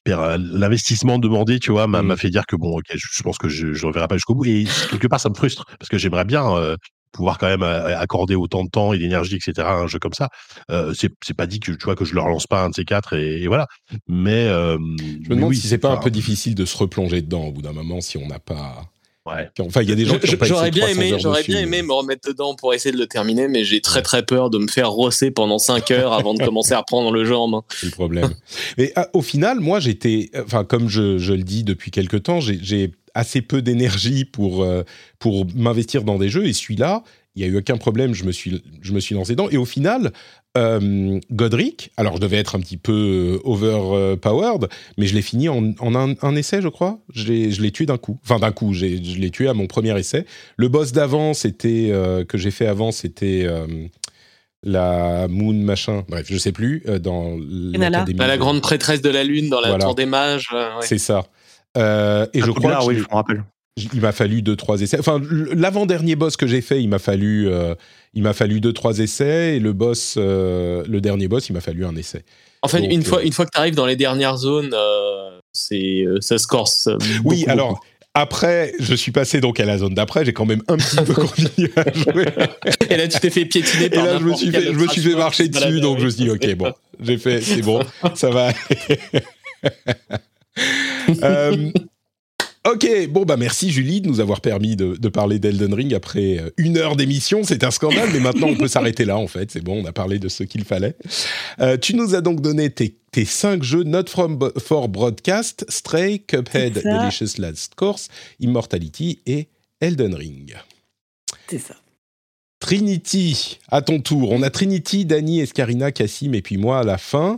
hyper 0.00 0.38
l'investissement 0.38 1.18
demandé, 1.18 1.58
tu 1.58 1.72
vois, 1.72 1.86
m'a 1.88 2.02
mmh. 2.02 2.16
fait 2.16 2.30
dire 2.30 2.46
que 2.46 2.54
bon, 2.54 2.78
ok, 2.78 2.86
je, 2.94 3.22
pense 3.22 3.38
que 3.38 3.48
je 3.48 3.66
ne 3.66 3.86
reverrai 3.86 4.06
pas 4.06 4.16
jusqu'au 4.16 4.34
bout. 4.34 4.44
Et 4.44 4.64
quelque 4.90 5.08
part, 5.08 5.20
ça 5.20 5.28
me 5.28 5.34
frustre 5.34 5.64
parce 5.78 5.88
que 5.88 5.98
j'aimerais 5.98 6.24
bien 6.24 6.76
pouvoir 7.12 7.38
quand 7.38 7.48
même 7.48 7.62
accorder 7.62 8.34
autant 8.34 8.64
de 8.64 8.68
temps 8.68 8.92
et 8.92 8.98
d'énergie, 8.98 9.36
etc. 9.36 9.66
à 9.66 9.74
un 9.74 9.86
jeu 9.86 9.98
comme 9.98 10.12
ça. 10.12 10.28
Euh, 10.70 10.92
c'est 10.94 11.34
pas 11.36 11.46
dit 11.46 11.60
que 11.60 11.72
tu 11.72 11.84
vois 11.84 11.96
que 11.96 12.04
je 12.04 12.14
le 12.14 12.20
relance 12.20 12.46
pas 12.46 12.64
un 12.64 12.70
de 12.70 12.74
ces 12.74 12.84
quatre 12.84 13.14
et, 13.14 13.46
voilà. 13.46 13.66
Mais 14.08 14.48
je 14.48 15.28
me 15.28 15.34
demande 15.34 15.54
si 15.54 15.66
c'est 15.68 15.78
pas 15.78 15.90
un 15.90 15.96
peu 15.96 16.10
difficile 16.10 16.54
de 16.54 16.64
se 16.64 16.76
replonger 16.76 17.22
dedans 17.22 17.44
au 17.44 17.52
bout 17.52 17.62
d'un 17.62 17.72
moment 17.72 18.00
si 18.00 18.16
on 18.18 18.26
n'a 18.26 18.38
pas. 18.38 18.82
Ouais. 19.26 19.50
Enfin, 19.60 19.82
il 19.82 19.88
y 19.88 19.92
a 19.92 19.96
des 19.96 20.04
gens 20.04 20.18
qui 20.18 20.36
J'aurais 20.42 20.70
bien 20.70 20.86
aimé, 20.86 21.14
j'aurais 21.18 21.42
bien 21.42 21.60
aimé 21.60 21.82
me 21.82 21.92
remettre 21.92 22.28
dedans 22.28 22.54
pour 22.54 22.74
essayer 22.74 22.92
de 22.92 22.98
le 22.98 23.06
terminer, 23.06 23.48
mais 23.48 23.64
j'ai 23.64 23.80
très 23.80 24.02
très 24.02 24.24
peur 24.24 24.50
de 24.50 24.58
me 24.58 24.68
faire 24.68 24.90
rosser 24.90 25.32
pendant 25.32 25.58
5 25.58 25.90
heures 25.90 26.12
avant 26.12 26.34
de 26.34 26.44
commencer 26.44 26.74
à 26.74 26.78
reprendre 26.78 27.10
le 27.10 27.24
jeu 27.24 27.36
en 27.36 27.48
main. 27.48 27.64
C'est 27.70 27.86
le 27.86 27.92
problème. 27.92 28.30
mais 28.78 28.92
ah, 28.94 29.08
au 29.14 29.22
final, 29.22 29.58
moi, 29.58 29.80
j'étais, 29.80 30.30
enfin, 30.44 30.64
comme 30.64 30.88
je, 30.88 31.18
je, 31.18 31.32
le 31.32 31.42
dis 31.42 31.64
depuis 31.64 31.90
quelques 31.90 32.22
temps, 32.22 32.40
j'ai 32.40 32.92
assez 33.14 33.42
peu 33.42 33.62
d'énergie 33.62 34.24
pour, 34.24 34.62
euh, 34.62 34.84
pour 35.18 35.46
m'investir 35.56 36.04
dans 36.04 36.18
des 36.18 36.28
jeux. 36.28 36.46
Et 36.46 36.52
celui-là, 36.52 37.02
il 37.34 37.42
n'y 37.42 37.48
a 37.48 37.52
eu 37.52 37.58
aucun 37.58 37.76
problème, 37.76 38.14
je 38.14 38.24
me 38.24 38.32
suis, 38.32 38.62
je 38.80 38.92
me 38.92 39.00
suis 39.00 39.14
lancé 39.14 39.32
dedans. 39.32 39.48
Et 39.50 39.56
au 39.56 39.64
final, 39.64 40.12
euh, 40.56 41.20
Godric, 41.30 41.90
alors 41.96 42.16
je 42.16 42.20
devais 42.20 42.38
être 42.38 42.56
un 42.56 42.60
petit 42.60 42.76
peu 42.76 43.40
euh, 43.44 43.48
overpowered, 43.48 44.68
mais 44.98 45.06
je 45.06 45.14
l'ai 45.14 45.22
fini 45.22 45.48
en, 45.48 45.74
un, 45.80 46.36
essai, 46.36 46.62
je 46.62 46.68
crois. 46.68 46.98
Je 47.12 47.32
l'ai 47.32 47.70
tué 47.70 47.86
d'un 47.86 47.98
coup. 47.98 48.18
Enfin, 48.24 48.38
d'un 48.38 48.52
coup, 48.52 48.72
je 48.72 48.86
l'ai 48.86 49.30
tué 49.30 49.48
à 49.48 49.54
mon 49.54 49.66
premier 49.66 49.98
essai. 49.98 50.26
Le 50.56 50.68
boss 50.68 50.92
d'avant, 50.92 51.34
c'était 51.34 51.92
que 52.28 52.38
j'ai 52.38 52.50
fait 52.50 52.66
avant, 52.66 52.92
c'était 52.92 53.46
la 54.62 55.28
Moon 55.28 55.52
machin, 55.52 56.04
bref, 56.08 56.26
je 56.28 56.38
sais 56.38 56.52
plus, 56.52 56.82
dans 57.00 57.36
bah, 57.38 58.26
la 58.26 58.38
grande 58.38 58.60
prêtresse 58.62 59.02
de 59.02 59.10
la 59.10 59.22
lune 59.22 59.48
dans 59.48 59.60
la 59.60 59.78
tour 59.78 59.94
des 59.94 60.06
mages. 60.06 60.48
C'est 60.80 60.98
ça. 60.98 61.24
Euh, 61.76 62.26
et 62.32 62.40
je 62.40 62.50
crois 62.50 62.76
que 62.76 62.84
oui, 62.86 62.96
je 62.96 63.02
me 63.02 63.14
rappelle. 63.14 63.44
Il 63.92 64.00
m'a 64.00 64.12
fallu 64.12 64.40
deux 64.40 64.56
trois 64.56 64.80
essais. 64.80 64.98
Enfin, 64.98 65.20
l'avant-dernier 65.54 66.16
boss 66.16 66.38
que 66.38 66.46
j'ai 66.46 66.62
fait, 66.62 66.82
il 66.82 66.88
m'a 66.88 66.98
fallu, 66.98 67.46
euh, 67.46 67.74
il 68.16 68.22
m'a 68.22 68.32
fallu 68.32 68.60
deux 68.60 68.72
trois 68.72 68.98
essais, 68.98 69.56
et 69.56 69.60
le 69.60 69.72
boss, 69.72 70.14
euh, 70.16 70.82
le 70.88 71.00
dernier 71.00 71.28
boss, 71.28 71.48
il 71.48 71.52
m'a 71.52 71.60
fallu 71.60 71.84
un 71.84 71.94
essai. 71.94 72.24
En 72.62 72.68
fait, 72.68 72.84
une 72.84 73.04
fois, 73.04 73.22
une 73.22 73.32
fois 73.32 73.44
que 73.44 73.50
tu 73.52 73.58
arrives 73.58 73.76
dans 73.76 73.86
les 73.86 73.94
dernières 73.94 74.38
zones, 74.38 74.74
c'est 75.52 76.04
ça 76.20 76.38
se 76.38 76.48
corse. 76.48 76.88
oui, 77.24 77.44
alors. 77.46 77.80
Après, 78.18 78.72
je 78.80 78.94
suis 78.94 79.12
passé 79.12 79.42
donc 79.42 79.60
à 79.60 79.66
la 79.66 79.76
zone 79.76 79.92
d'après, 79.92 80.24
j'ai 80.24 80.32
quand 80.32 80.46
même 80.46 80.62
un 80.68 80.78
petit 80.78 80.96
peu 81.04 81.12
continué 81.12 81.70
à 81.76 81.92
jouer. 81.92 82.24
Et 82.88 82.96
là, 82.96 83.08
tu 83.08 83.20
t'es 83.20 83.28
fait 83.28 83.44
piétiner 83.44 83.90
par 83.90 84.06
Et 84.06 84.06
là, 84.06 84.18
je 84.18 84.24
me 84.24 84.34
suis 84.34 84.50
fait, 84.50 84.62
je 84.62 84.72
me 84.72 84.88
suis 84.88 85.02
fait 85.02 85.14
marcher 85.14 85.48
dessus, 85.50 85.80
donc 85.80 85.98
je 85.98 86.06
me 86.06 86.08
suis 86.08 86.24
dit, 86.24 86.30
ok, 86.30 86.54
bon, 86.54 86.72
j'ai 86.98 87.18
fait, 87.18 87.42
c'est 87.42 87.60
bon, 87.60 87.82
ça 88.14 88.30
va. 88.30 88.52
Euh, 91.22 91.70
ok, 92.72 93.08
bon 93.08 93.24
bah 93.24 93.36
merci 93.36 93.70
Julie 93.70 94.00
de 94.00 94.08
nous 94.08 94.20
avoir 94.20 94.40
permis 94.40 94.76
de, 94.76 95.08
parler 95.08 95.38
d'Elden 95.38 95.72
Ring 95.72 95.94
après 95.94 96.38
euh, 96.38 96.50
une 96.56 96.76
heure 96.76 96.96
d'émission. 96.96 97.42
C'est 97.44 97.64
un 97.64 97.70
scandale, 97.70 98.08
mais 98.12 98.20
maintenant 98.20 98.48
on 98.48 98.56
peut 98.56 98.68
s'arrêter 98.68 99.04
là 99.04 99.16
en 99.16 99.26
fait. 99.26 99.50
C'est 99.50 99.62
bon, 99.62 99.82
on 99.82 99.86
a 99.86 99.92
parlé 99.92 100.18
de 100.18 100.28
ce 100.28 100.42
qu'il 100.42 100.64
fallait. 100.64 100.96
Euh, 101.60 101.76
tu 101.76 101.94
nous 101.94 102.14
as 102.14 102.20
donc 102.20 102.40
donné 102.40 102.70
tes, 102.70 102.96
tes 103.12 103.24
cinq 103.24 103.62
jeux 103.62 103.84
Not 103.84 104.06
from 104.08 104.38
for 104.58 104.88
Broadcast, 104.88 105.64
Stray, 105.68 106.20
Cuphead, 106.20 106.82
Delicious 106.82 107.38
Last 107.40 107.74
Course, 107.74 108.08
Immortality 108.40 109.20
et 109.26 109.48
Elden 109.80 110.14
Ring. 110.14 110.54
C'est 111.48 111.58
ça. 111.58 111.74
Trinity, 112.58 113.58
à 113.68 113.82
ton 113.82 114.00
tour. 114.00 114.32
On 114.32 114.42
a 114.42 114.50
Trinity, 114.50 115.04
Dany, 115.04 115.40
Escarina, 115.40 115.92
Cassim 115.92 116.34
et 116.34 116.42
puis 116.42 116.56
moi 116.56 116.80
à 116.80 116.84
la 116.84 116.96
fin. 116.96 117.36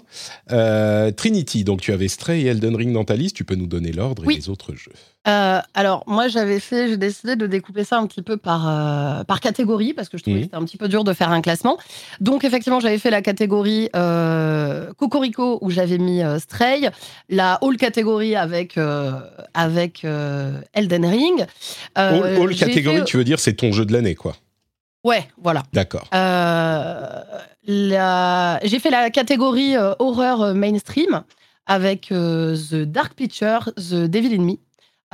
Euh, 0.53 1.11
Trinity, 1.11 1.65
donc 1.65 1.81
tu 1.81 1.93
avais 1.93 2.09
Stray 2.09 2.43
et 2.43 2.47
Elden 2.47 2.77
Ring 2.77 2.93
dans 2.93 3.05
ta 3.05 3.17
liste. 3.17 3.37
Tu 3.37 3.45
peux 3.45 3.57
nous 3.57 3.67
donner 3.67 3.93
l'ordre 3.93 4.31
et 4.31 4.35
les 4.35 4.49
autres 4.49 4.75
jeux. 4.75 4.93
Euh, 5.29 5.61
alors, 5.75 6.05
moi, 6.07 6.29
j'avais 6.29 6.61
fait, 6.61 6.89
j'ai 6.89 6.97
décidé 6.97 7.37
de 7.37 7.47
découper 7.47 7.85
ça 7.85 7.99
un 7.99 8.07
petit 8.07 8.23
peu 8.23 8.37
par, 8.37 8.69
euh, 8.69 9.25
par 9.25 9.41
catégorie 9.41 9.93
parce 9.93 10.09
que 10.09 10.19
je 10.19 10.23
trouvais 10.23 10.39
que 10.39 10.45
c'était 10.45 10.57
un 10.57 10.65
petit 10.65 10.77
peu 10.77 10.89
dur 10.89 11.05
de 11.05 11.13
faire 11.13 11.31
un 11.31 11.41
classement. 11.41 11.79
Donc, 12.21 12.45
effectivement, 12.45 12.81
j'avais 12.81 12.99
fait 12.99 13.11
la 13.11 13.23
catégorie 13.23 13.91
Cocorico 14.97 15.59
où 15.61 15.71
j'avais 15.71 15.99
mis 15.99 16.23
Stray, 16.39 16.91
la 17.29 17.59
All 17.63 17.77
catégorie 17.77 18.37
avec, 18.37 18.79
avec 19.55 20.05
Elden 20.75 21.05
Ring. 21.05 21.47
all, 21.95 22.55
catégorie, 22.57 23.05
tu 23.05 23.17
veux 23.17 23.25
dire, 23.25 23.39
c'est 23.39 23.55
ton 23.55 23.73
jeu 23.73 23.85
de 23.85 23.93
l'année, 23.93 24.15
quoi. 24.15 24.35
Ouais, 25.05 25.29
voilà. 25.41 25.63
D'accord. 25.73 26.09
Euh, 27.69 28.57
j'ai 28.63 28.79
fait 28.79 28.91
la 28.91 29.11
catégorie 29.11 29.77
euh, 29.77 29.95
horreur 29.99 30.43
euh, 30.43 30.55
mainstream 30.55 31.23
avec 31.67 32.09
The 32.09 32.77
Dark 32.77 33.15
Picture, 33.15 33.71
The 33.77 34.07
Devil 34.07 34.35
in 34.35 34.43
Me. 34.43 34.55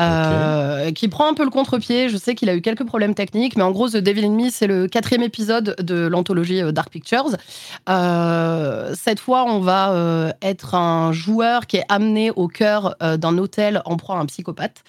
Euh, 0.00 0.90
qui 0.90 1.06
prend 1.06 1.28
un 1.30 1.34
peu 1.34 1.44
le 1.44 1.50
contre-pied. 1.50 2.08
Je 2.08 2.16
sais 2.16 2.34
qu'il 2.34 2.48
a 2.48 2.56
eu 2.56 2.60
quelques 2.60 2.84
problèmes 2.84 3.14
techniques, 3.14 3.56
mais 3.56 3.62
en 3.62 3.70
gros, 3.70 3.88
The 3.88 3.98
Devil 3.98 4.24
in 4.24 4.30
Me, 4.30 4.50
c'est 4.50 4.66
le 4.66 4.88
quatrième 4.88 5.22
épisode 5.22 5.76
de 5.80 6.06
l'anthologie 6.06 6.60
euh, 6.62 6.72
Dark 6.72 6.90
Pictures. 6.90 7.36
Euh, 7.88 8.92
cette 8.98 9.20
fois, 9.20 9.44
on 9.44 9.60
va 9.60 10.34
être 10.42 10.74
un 10.74 11.12
joueur 11.12 11.66
qui 11.66 11.76
est 11.76 11.84
amené 11.88 12.30
au 12.30 12.48
cœur 12.48 12.96
d'un 13.00 13.38
hôtel 13.38 13.82
en 13.84 13.96
proie 13.96 14.16
à 14.16 14.18
un 14.18 14.26
psychopathe. 14.26 14.82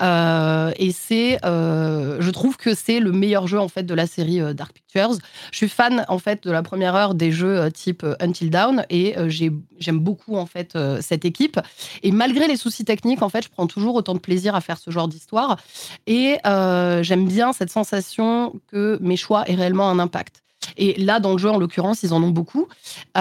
et 0.00 0.92
c'est, 0.92 1.38
je 1.42 2.30
trouve 2.30 2.56
que 2.56 2.74
c'est 2.74 3.00
le 3.00 3.12
meilleur 3.12 3.46
jeu 3.46 3.58
en 3.58 3.68
fait 3.68 3.82
de 3.82 3.94
la 3.94 4.06
série 4.06 4.40
Dark 4.54 4.72
Pictures. 4.72 5.16
Je 5.50 5.56
suis 5.56 5.68
fan 5.68 6.04
en 6.08 6.18
fait 6.18 6.44
de 6.44 6.50
la 6.50 6.62
première 6.62 6.94
heure 6.94 7.14
des 7.14 7.32
jeux 7.32 7.70
type 7.72 8.06
Until 8.20 8.50
Dawn 8.50 8.84
et 8.90 9.14
j'aime 9.28 9.98
beaucoup 9.98 10.36
en 10.36 10.46
fait 10.46 10.78
cette 11.00 11.24
équipe. 11.24 11.58
Et 12.02 12.12
malgré 12.12 12.46
les 12.46 12.56
soucis 12.56 12.84
techniques, 12.84 13.22
en 13.22 13.28
fait, 13.28 13.44
je 13.44 13.48
prends 13.48 13.66
toujours 13.66 13.94
autant 13.94 14.14
de 14.14 14.20
plaisir 14.20 14.51
à 14.54 14.60
faire 14.60 14.78
ce 14.78 14.90
genre 14.90 15.08
d'histoire. 15.08 15.58
Et 16.06 16.38
euh, 16.46 17.02
j'aime 17.02 17.26
bien 17.26 17.52
cette 17.52 17.70
sensation 17.70 18.54
que 18.68 18.98
mes 19.00 19.16
choix 19.16 19.48
aient 19.48 19.54
réellement 19.54 19.88
un 19.88 19.98
impact. 19.98 20.42
Et 20.76 20.94
là, 21.00 21.20
dans 21.20 21.32
le 21.32 21.38
jeu, 21.38 21.50
en 21.50 21.58
l'occurrence, 21.58 22.02
ils 22.02 22.12
en 22.14 22.22
ont 22.22 22.30
beaucoup. 22.30 22.68
Euh, 23.16 23.20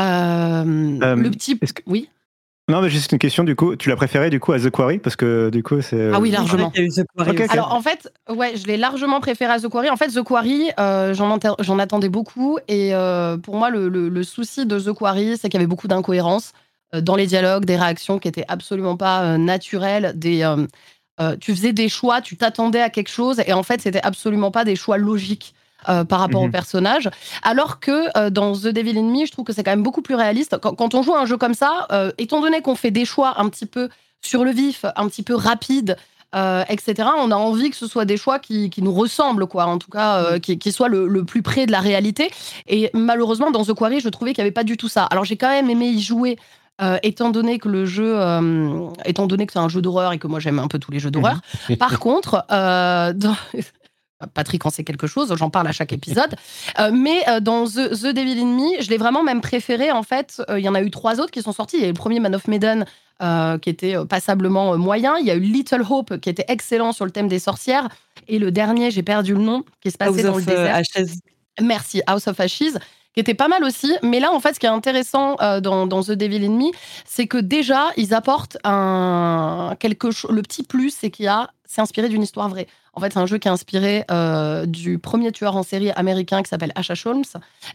euh, 1.02 1.16
le 1.16 1.32
petit. 1.32 1.58
Que... 1.58 1.82
Oui. 1.88 2.10
Non, 2.70 2.82
mais 2.82 2.90
juste 2.90 3.12
une 3.12 3.20
question 3.20 3.44
du 3.44 3.56
coup. 3.56 3.76
Tu 3.76 3.90
l'as 3.90 3.96
préféré 3.96 4.30
du 4.30 4.40
coup 4.40 4.54
à 4.54 4.60
The 4.60 4.70
Quarry? 4.70 5.00
Parce 5.00 5.16
que 5.16 5.50
du 5.50 5.62
coup 5.62 5.82
c'est. 5.82 6.12
Ah 6.14 6.20
oui, 6.20 6.32
largement. 6.32 6.72
Okay, 7.18 7.50
Alors 7.50 7.74
en 7.74 7.82
fait, 7.82 8.12
ouais, 8.30 8.56
je 8.56 8.66
l'ai 8.66 8.78
largement 8.78 9.20
préféré 9.20 9.52
à 9.52 9.60
The 9.60 9.68
Quarry. 9.68 9.90
En 9.90 9.98
fait, 9.98 10.08
The 10.08 10.24
Quarry, 10.24 10.72
euh, 10.80 11.14
j'en 11.14 11.80
attendais 11.80 12.08
beaucoup 12.08 12.60
et 12.68 12.94
euh, 12.94 13.38
pour 13.38 13.56
moi, 13.58 13.70
le, 13.70 13.90
le, 13.90 14.24
souci 14.24 14.66
de 14.66 14.80
The 14.80 14.94
Quarry, 14.94 15.38
c'est 15.38 15.50
qu'il 15.50 15.56
y 15.56 15.62
avait 15.62 15.68
beaucoup 15.68 15.88
d'incohérences 15.88 16.54
dans 16.94 17.16
les 17.16 17.26
dialogues, 17.26 17.66
des 17.66 17.78
réactions 17.78 18.20
qui 18.20 18.28
étaient 18.28 18.46
absolument 18.48 18.96
pas 18.96 19.38
naturelles, 19.38 20.14
des 20.16 20.44
tu 21.40 21.54
faisais 21.54 21.74
des 21.74 21.90
choix, 21.90 22.22
tu 22.22 22.38
t'attendais 22.38 22.82
à 22.82 22.90
quelque 22.90 23.10
chose 23.10 23.42
et 23.46 23.54
en 23.54 23.64
fait, 23.64 23.82
c'était 23.82 24.02
absolument 24.02 24.52
pas 24.52 24.64
des 24.64 24.76
choix 24.76 24.98
logiques. 24.98 25.54
Euh, 25.90 26.04
par 26.04 26.20
rapport 26.20 26.44
au 26.44 26.46
mhm. 26.46 26.52
personnage. 26.52 27.10
Alors 27.42 27.80
que 27.80 28.16
euh, 28.16 28.30
dans 28.30 28.54
The 28.54 28.68
Devil 28.68 29.00
in 29.00 29.02
Me, 29.02 29.26
je 29.26 29.32
trouve 29.32 29.46
que 29.46 29.52
c'est 29.52 29.64
quand 29.64 29.72
même 29.72 29.82
beaucoup 29.82 30.04
plus 30.04 30.14
réaliste. 30.14 30.56
Quand, 30.60 30.94
on 30.94 31.02
joue 31.02 31.16
à 31.16 31.22
un 31.22 31.26
jeu 31.26 31.38
comme 31.38 31.56
ça, 31.56 31.88
euh, 31.92 32.12
étant 32.20 32.40
donné 32.40 32.62
qu'on 32.62 32.76
fait 32.76 32.92
des 32.92 33.04
choix 33.04 33.42
un 33.42 33.50
petit 33.50 33.66
peu 33.66 33.90
sur 34.22 34.46
le 34.46 34.52
vif, 34.52 34.86
un 34.96 35.08
petit 35.08 35.24
peu 35.24 35.34
rapides, 35.34 35.98
etc. 36.70 37.10
On 37.18 37.32
a 37.32 37.36
envie 37.36 37.72
que 37.72 37.76
ce 37.76 37.88
soit 37.88 38.06
des 38.06 38.16
choix 38.16 38.38
qui, 38.38 38.72
nous 38.78 38.94
ressemblent, 38.94 39.48
quoi. 39.48 39.66
En 39.66 39.80
tout 39.80 39.90
cas, 39.90 40.38
qui, 40.38 40.60
qui, 40.60 40.72
soient 40.72 40.88
le, 40.88 41.26
plus 41.26 41.42
près 41.42 41.66
de 41.66 41.72
la 41.72 41.80
réalité. 41.80 42.30
Et 42.68 42.92
malheureusement, 42.94 43.50
dans 43.50 43.66
The 43.66 43.74
Quarry, 43.74 44.00
je 44.02 44.10
trouvais 44.10 44.34
qu'il 44.34 44.44
n'y 44.44 44.46
avait 44.46 44.54
pas 44.54 44.64
du 44.64 44.78
tout 44.78 44.88
ça. 44.88 45.06
Alors 45.06 45.26
j'ai 45.26 45.36
quand 45.36 45.50
même 45.50 45.72
aimé 45.72 45.88
y 45.88 46.00
jouer. 46.00 46.38
Étant 47.04 47.30
donné 47.30 47.60
que 47.60 47.70
le 47.70 47.86
jeu, 47.86 48.18
étant 49.06 49.28
donné 49.28 49.46
que 49.46 49.54
c'est 49.54 49.60
un 49.60 49.70
jeu 49.70 49.82
d'horreur 49.82 50.14
et 50.14 50.20
que 50.20 50.28
moi 50.28 50.40
j'aime 50.40 50.60
un 50.60 50.68
peu 50.68 50.80
tous 50.80 50.92
les 50.92 51.00
jeux 51.00 51.12
d'horreur. 51.12 51.40
Mhm. 51.70 51.78
Par 51.78 52.00
contre, 52.00 52.46
dans, 52.50 53.36
Patrick 54.34 54.66
en 54.66 54.70
sait 54.70 54.84
quelque 54.84 55.08
chose, 55.08 55.34
j'en 55.36 55.50
parle 55.50 55.68
à 55.68 55.72
chaque 55.72 55.94
épisode. 55.94 56.36
Euh, 56.80 56.92
mais 56.94 57.28
euh, 57.28 57.40
dans 57.40 57.66
The, 57.66 57.90
The, 57.90 58.14
Devil 58.14 58.40
in 58.40 58.46
Me, 58.46 58.82
je 58.82 58.90
l'ai 58.90 58.98
vraiment 58.98 59.24
même 59.24 59.42
préféré. 59.42 59.92
En 59.92 60.04
fait, 60.04 60.42
euh, 60.50 60.60
il 60.60 60.66
y 60.66 60.70
en 60.70 60.76
a 60.76 60.82
eu 60.82 60.92
trois 60.92 61.20
autres 61.20 61.32
qui 61.32 61.42
sont 61.42 61.54
sortis. 61.54 61.78
Il 61.78 61.82
y 61.82 61.86
a 61.86 61.88
eu 61.88 61.92
le 61.92 61.96
premier 61.96 62.20
Man 62.20 62.36
of 62.36 62.48
Medan 62.48 62.86
qui 63.62 63.70
était 63.70 63.96
passablement 64.10 64.76
moyen. 64.80 65.16
Il 65.20 65.28
y 65.28 65.30
a 65.30 65.36
eu 65.36 65.42
Little 65.42 65.84
Hope 65.88 66.18
qui 66.18 66.30
était 66.30 66.46
excellent 66.48 66.92
sur 66.92 67.06
le 67.06 67.12
thème 67.12 67.28
des 67.28 67.38
sorcières. 67.38 67.88
Et 68.28 68.40
le 68.40 68.52
dernier, 68.52 68.90
j'ai 68.90 69.04
perdu 69.04 69.36
le 69.36 69.42
nom, 69.42 69.64
qui 69.80 69.92
se 69.92 69.98
passait 69.98 70.24
dans 70.24 70.38
le 70.38 70.42
désert. 70.42 70.82
Merci, 71.62 72.02
House 72.08 72.28
of 72.28 72.40
Ashes 72.40 72.80
qui 73.14 73.20
était 73.20 73.34
pas 73.34 73.48
mal 73.48 73.64
aussi. 73.64 73.94
Mais 74.04 74.20
là, 74.20 74.32
en 74.32 74.40
fait, 74.40 74.54
ce 74.54 74.60
qui 74.60 74.66
est 74.66 74.70
intéressant 74.70 75.36
dans, 75.62 75.86
dans, 75.88 76.04
The 76.04 76.12
Devil 76.12 76.46
in 76.46 76.52
Me, 76.52 76.72
c'est 77.06 77.28
que 77.28 77.38
déjà, 77.38 77.90
ils 77.98 78.14
apportent 78.14 78.58
un, 78.64 79.76
quelque. 79.80 80.08
Le 80.32 80.42
petit 80.42 80.64
plus, 80.64 80.96
c'est 80.96 81.10
qu'il 81.10 81.28
a, 81.28 81.52
c'est 81.66 81.82
inspiré 81.82 82.10
d'une 82.10 82.24
histoire 82.24 82.50
vraie. 82.50 82.68
En 82.94 83.00
fait, 83.00 83.14
c'est 83.14 83.20
un 83.20 83.26
jeu 83.26 83.38
qui 83.38 83.48
est 83.48 83.52
inspiré 83.52 84.04
euh, 84.12 84.66
du 84.66 85.00
premier 85.00 85.32
tueur 85.32 85.56
en 85.56 85.64
série 85.64 85.92
américain 85.92 86.44
qui 86.44 86.50
s'appelle 86.50 86.74
H.H. 86.76 87.08
Holmes. 87.08 87.24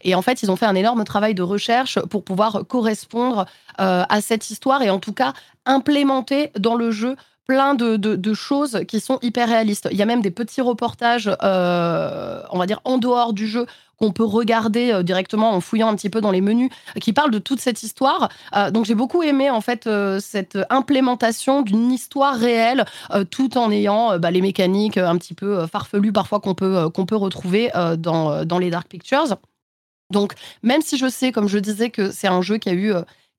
Et 0.02 0.14
en 0.14 0.22
fait, 0.22 0.42
ils 0.42 0.50
ont 0.50 0.56
fait 0.56 0.66
un 0.66 0.74
énorme 0.74 1.04
travail 1.04 1.34
de 1.34 1.42
recherche 1.42 1.98
pour 2.10 2.22
pouvoir 2.22 2.64
correspondre 2.68 3.46
euh, 3.80 4.04
à 4.08 4.20
cette 4.20 4.50
histoire 4.50 4.82
et 4.82 4.90
en 4.90 4.98
tout 4.98 5.14
cas 5.14 5.32
implémenter 5.64 6.50
dans 6.58 6.74
le 6.74 6.90
jeu 6.90 7.16
plein 7.47 7.74
de, 7.74 8.35
choses 8.35 8.81
qui 8.89 9.01
sont 9.01 9.18
hyper 9.23 9.48
réalistes. 9.48 9.89
Il 9.90 9.97
y 9.97 10.02
a 10.02 10.06
même 10.06 10.20
des 10.20 10.31
petits 10.31 10.60
reportages, 10.60 11.31
euh, 11.43 12.43
on 12.51 12.59
va 12.59 12.66
dire, 12.66 12.81
en 12.85 12.98
dehors 12.98 13.32
du 13.32 13.47
jeu 13.47 13.66
qu'on 13.98 14.12
peut 14.12 14.24
regarder 14.24 14.93
euh, 14.93 15.02
directement 15.02 15.52
en 15.52 15.60
fouillant 15.60 15.89
un 15.89 15.97
petit 15.97 16.10
peu 16.10 16.20
dans 16.20 16.31
les 16.31 16.43
menus, 16.43 16.70
qui 17.01 17.14
parlent 17.14 17.31
de 17.31 17.39
toute 17.39 17.60
cette 17.60 17.82
histoire. 17.82 18.28
Euh, 18.55 18.70
donc 18.70 18.85
j'ai 18.85 18.94
beaucoup 18.94 19.23
aimé 19.23 19.48
en 19.48 19.60
fait 19.60 19.89
cette 20.20 20.59
implémentation 20.70 21.62
d'une 21.62 21.93
histoire 21.93 22.36
réelle, 22.36 22.85
tout 23.31 23.56
en 23.56 23.70
ayant 23.70 24.18
bah, 24.18 24.31
les 24.31 24.43
mécaniques 24.43 24.98
un 24.98 25.16
petit 25.16 25.35
peu 25.35 25.66
farfelues 25.66 26.12
parfois 26.12 26.40
qu'on 26.40 26.55
peut, 26.55 26.90
qu'on 26.90 27.06
peut 27.06 27.16
retrouver 27.16 27.70
dans, 27.98 28.44
dans 28.44 28.59
les 28.59 28.70
Dark 28.70 28.89
Pictures. 28.89 29.36
Donc 30.10 30.35
même 30.62 30.82
si 30.82 30.98
je 30.98 31.09
sais, 31.09 31.32
comme 31.32 31.48
je 31.48 31.59
disais, 31.59 31.90
que 31.90 32.10
c'est 32.10 32.28
un 32.28 32.43
jeu 32.43 32.59
qui 32.59 32.68
a 32.68 32.74
eu 32.74 32.93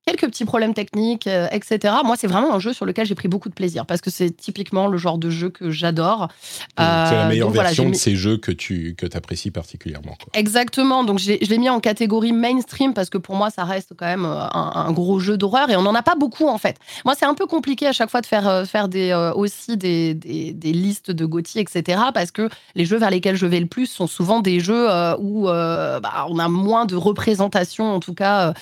quelques 0.08 0.30
petits 0.30 0.44
problèmes 0.44 0.74
techniques, 0.74 1.26
euh, 1.26 1.48
etc. 1.50 1.94
Moi, 2.04 2.16
c'est 2.16 2.26
vraiment 2.26 2.54
un 2.54 2.58
jeu 2.58 2.72
sur 2.72 2.86
lequel 2.86 3.06
j'ai 3.06 3.14
pris 3.14 3.28
beaucoup 3.28 3.48
de 3.48 3.54
plaisir 3.54 3.84
parce 3.84 4.00
que 4.00 4.10
c'est 4.10 4.30
typiquement 4.30 4.86
le 4.86 4.96
genre 4.96 5.18
de 5.18 5.30
jeu 5.30 5.50
que 5.50 5.70
j'adore. 5.70 6.28
c'est 6.76 6.84
la 6.84 7.24
euh, 7.24 7.28
meilleure 7.28 7.50
version 7.50 7.90
de 7.90 7.94
ces 7.94 8.16
jeux 8.16 8.38
que 8.38 8.52
tu 8.52 8.94
que 8.96 9.06
apprécies 9.14 9.50
particulièrement. 9.50 10.16
Exactement. 10.34 11.04
Donc, 11.04 11.18
je 11.18 11.32
l'ai 11.32 11.58
mis 11.58 11.68
en 11.68 11.80
catégorie 11.80 12.32
mainstream 12.32 12.94
parce 12.94 13.10
que 13.10 13.18
pour 13.18 13.36
moi, 13.36 13.50
ça 13.50 13.64
reste 13.64 13.94
quand 13.96 14.06
même 14.06 14.24
euh, 14.24 14.46
un, 14.52 14.92
gros 14.92 15.18
jeu 15.18 15.36
d'horreur 15.36 15.70
et 15.70 15.76
on 15.76 15.82
n'en 15.82 15.94
a 15.94 16.02
pas 16.02 16.14
beaucoup 16.14 16.48
en 16.48 16.58
fait. 16.58 16.76
Moi, 17.04 17.14
c'est 17.18 17.26
un 17.26 17.34
peu 17.34 17.46
compliqué 17.46 17.86
à 17.86 17.92
chaque 17.92 18.10
fois 18.10 18.20
de 18.20 18.26
faire, 18.26 18.66
faire 18.66 18.88
des, 18.88 19.12
aussi 19.34 19.76
des, 19.76 20.14
des, 20.14 20.72
listes 20.72 21.10
de 21.10 21.24
Gauthier, 21.26 21.60
etc. 21.62 22.00
parce 22.14 22.30
que 22.30 22.48
les 22.74 22.84
jeux 22.84 22.98
vers 22.98 23.10
lesquels 23.10 23.36
je 23.36 23.46
vais 23.46 23.60
le 23.60 23.66
plus 23.66 23.86
sont 23.86 24.06
souvent 24.06 24.40
des 24.40 24.60
jeux 24.60 24.88
où 25.18 25.44
bah, 25.44 26.26
on 26.28 26.38
a 26.38 26.48
moins 26.48 26.86
de 26.86 26.96
représentation, 26.96 27.92
en 27.92 28.00
tout 28.00 28.14
cas 28.14 28.54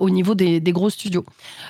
au 0.00 0.10
niveau 0.10 0.34
des, 0.34 0.60
des 0.60 0.72
gros 0.72 0.90
studio. 0.92 1.24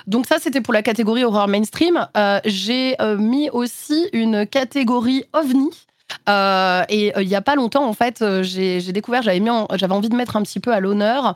Donc 0.07 0.25
ça, 0.25 0.37
c'était 0.39 0.61
pour 0.61 0.73
la 0.73 0.81
catégorie 0.81 1.23
horreur 1.23 1.47
mainstream. 1.47 2.07
Euh, 2.17 2.39
j'ai 2.45 2.95
euh, 3.01 3.17
mis 3.17 3.49
aussi 3.49 4.09
une 4.13 4.45
catégorie 4.45 5.25
ovni. 5.33 5.69
Euh, 6.29 6.83
et 6.89 7.11
il 7.19 7.27
n'y 7.27 7.35
a 7.35 7.41
pas 7.41 7.55
longtemps, 7.55 7.87
en 7.87 7.93
fait, 7.93 8.23
j'ai 8.43 8.91
découvert, 8.91 9.23
j'avais 9.23 9.49
envie 9.49 10.09
de 10.09 10.15
mettre 10.15 10.35
un 10.35 10.43
petit 10.43 10.59
peu 10.59 10.71
à 10.71 10.79
l'honneur 10.79 11.35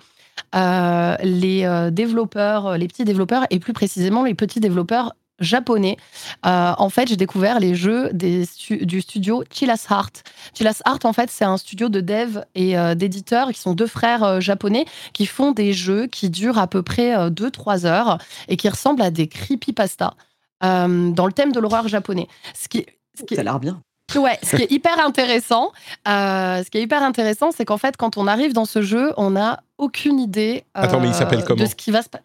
les 0.53 1.89
développeurs, 1.91 2.77
les 2.77 2.87
petits 2.87 3.05
développeurs, 3.05 3.45
et 3.49 3.59
plus 3.59 3.73
précisément 3.73 4.23
les 4.23 4.35
petits 4.35 4.59
développeurs 4.59 5.13
japonais. 5.39 5.97
Euh, 6.45 6.73
en 6.77 6.89
fait, 6.89 7.07
j'ai 7.07 7.15
découvert 7.15 7.59
les 7.59 7.75
jeux 7.75 8.09
des 8.13 8.45
du 8.81 9.01
studio 9.01 9.43
Chilas 9.51 9.87
Heart. 9.89 10.23
Chilas 10.53 10.81
Heart, 10.85 11.05
en 11.05 11.13
fait, 11.13 11.29
c'est 11.29 11.45
un 11.45 11.57
studio 11.57 11.89
de 11.89 12.01
dev 12.01 12.39
et 12.55 12.77
euh, 12.77 12.95
d'éditeurs 12.95 13.51
qui 13.51 13.59
sont 13.59 13.73
deux 13.73 13.87
frères 13.87 14.23
euh, 14.23 14.39
japonais 14.39 14.85
qui 15.13 15.25
font 15.25 15.51
des 15.51 15.73
jeux 15.73 16.07
qui 16.07 16.29
durent 16.29 16.57
à 16.57 16.67
peu 16.67 16.81
près 16.83 17.29
2-3 17.29 17.85
heures 17.85 18.17
et 18.47 18.57
qui 18.57 18.69
ressemblent 18.69 19.01
à 19.01 19.11
des 19.11 19.27
creepypasta 19.27 20.13
dans 20.61 21.25
le 21.25 21.31
thème 21.31 21.51
de 21.51 21.59
l'horreur 21.59 21.87
japonais. 21.87 22.27
Ce 22.55 22.67
qui, 22.67 22.85
ce 23.17 23.23
qui... 23.23 23.35
Ça 23.35 23.41
a 23.41 23.43
l'air 23.43 23.59
bien. 23.59 23.81
Ouais, 24.15 24.39
ce 24.41 24.55
qui 24.55 24.63
est 24.63 24.71
hyper 24.71 24.99
intéressant, 25.05 25.71
ce 26.05 26.67
qui 26.69 26.77
est 26.77 26.81
hyper 26.81 27.03
intéressant, 27.03 27.51
c'est 27.51 27.65
qu'en 27.65 27.77
fait, 27.77 27.97
quand 27.97 28.17
on 28.17 28.25
arrive 28.25 28.53
dans 28.53 28.65
ce 28.65 28.81
jeu, 28.81 29.13
on 29.17 29.31
n'a 29.31 29.61
aucune 29.77 30.19
idée 30.19 30.63
Attends, 30.73 30.99
mais 30.99 31.09
il 31.09 31.13
s'appelle 31.13 31.43
comment? 31.43 31.61
de 31.61 31.69
ce 31.69 31.75
qui 31.75 31.91
va 31.91 32.01
se 32.01 32.09
passer. 32.09 32.23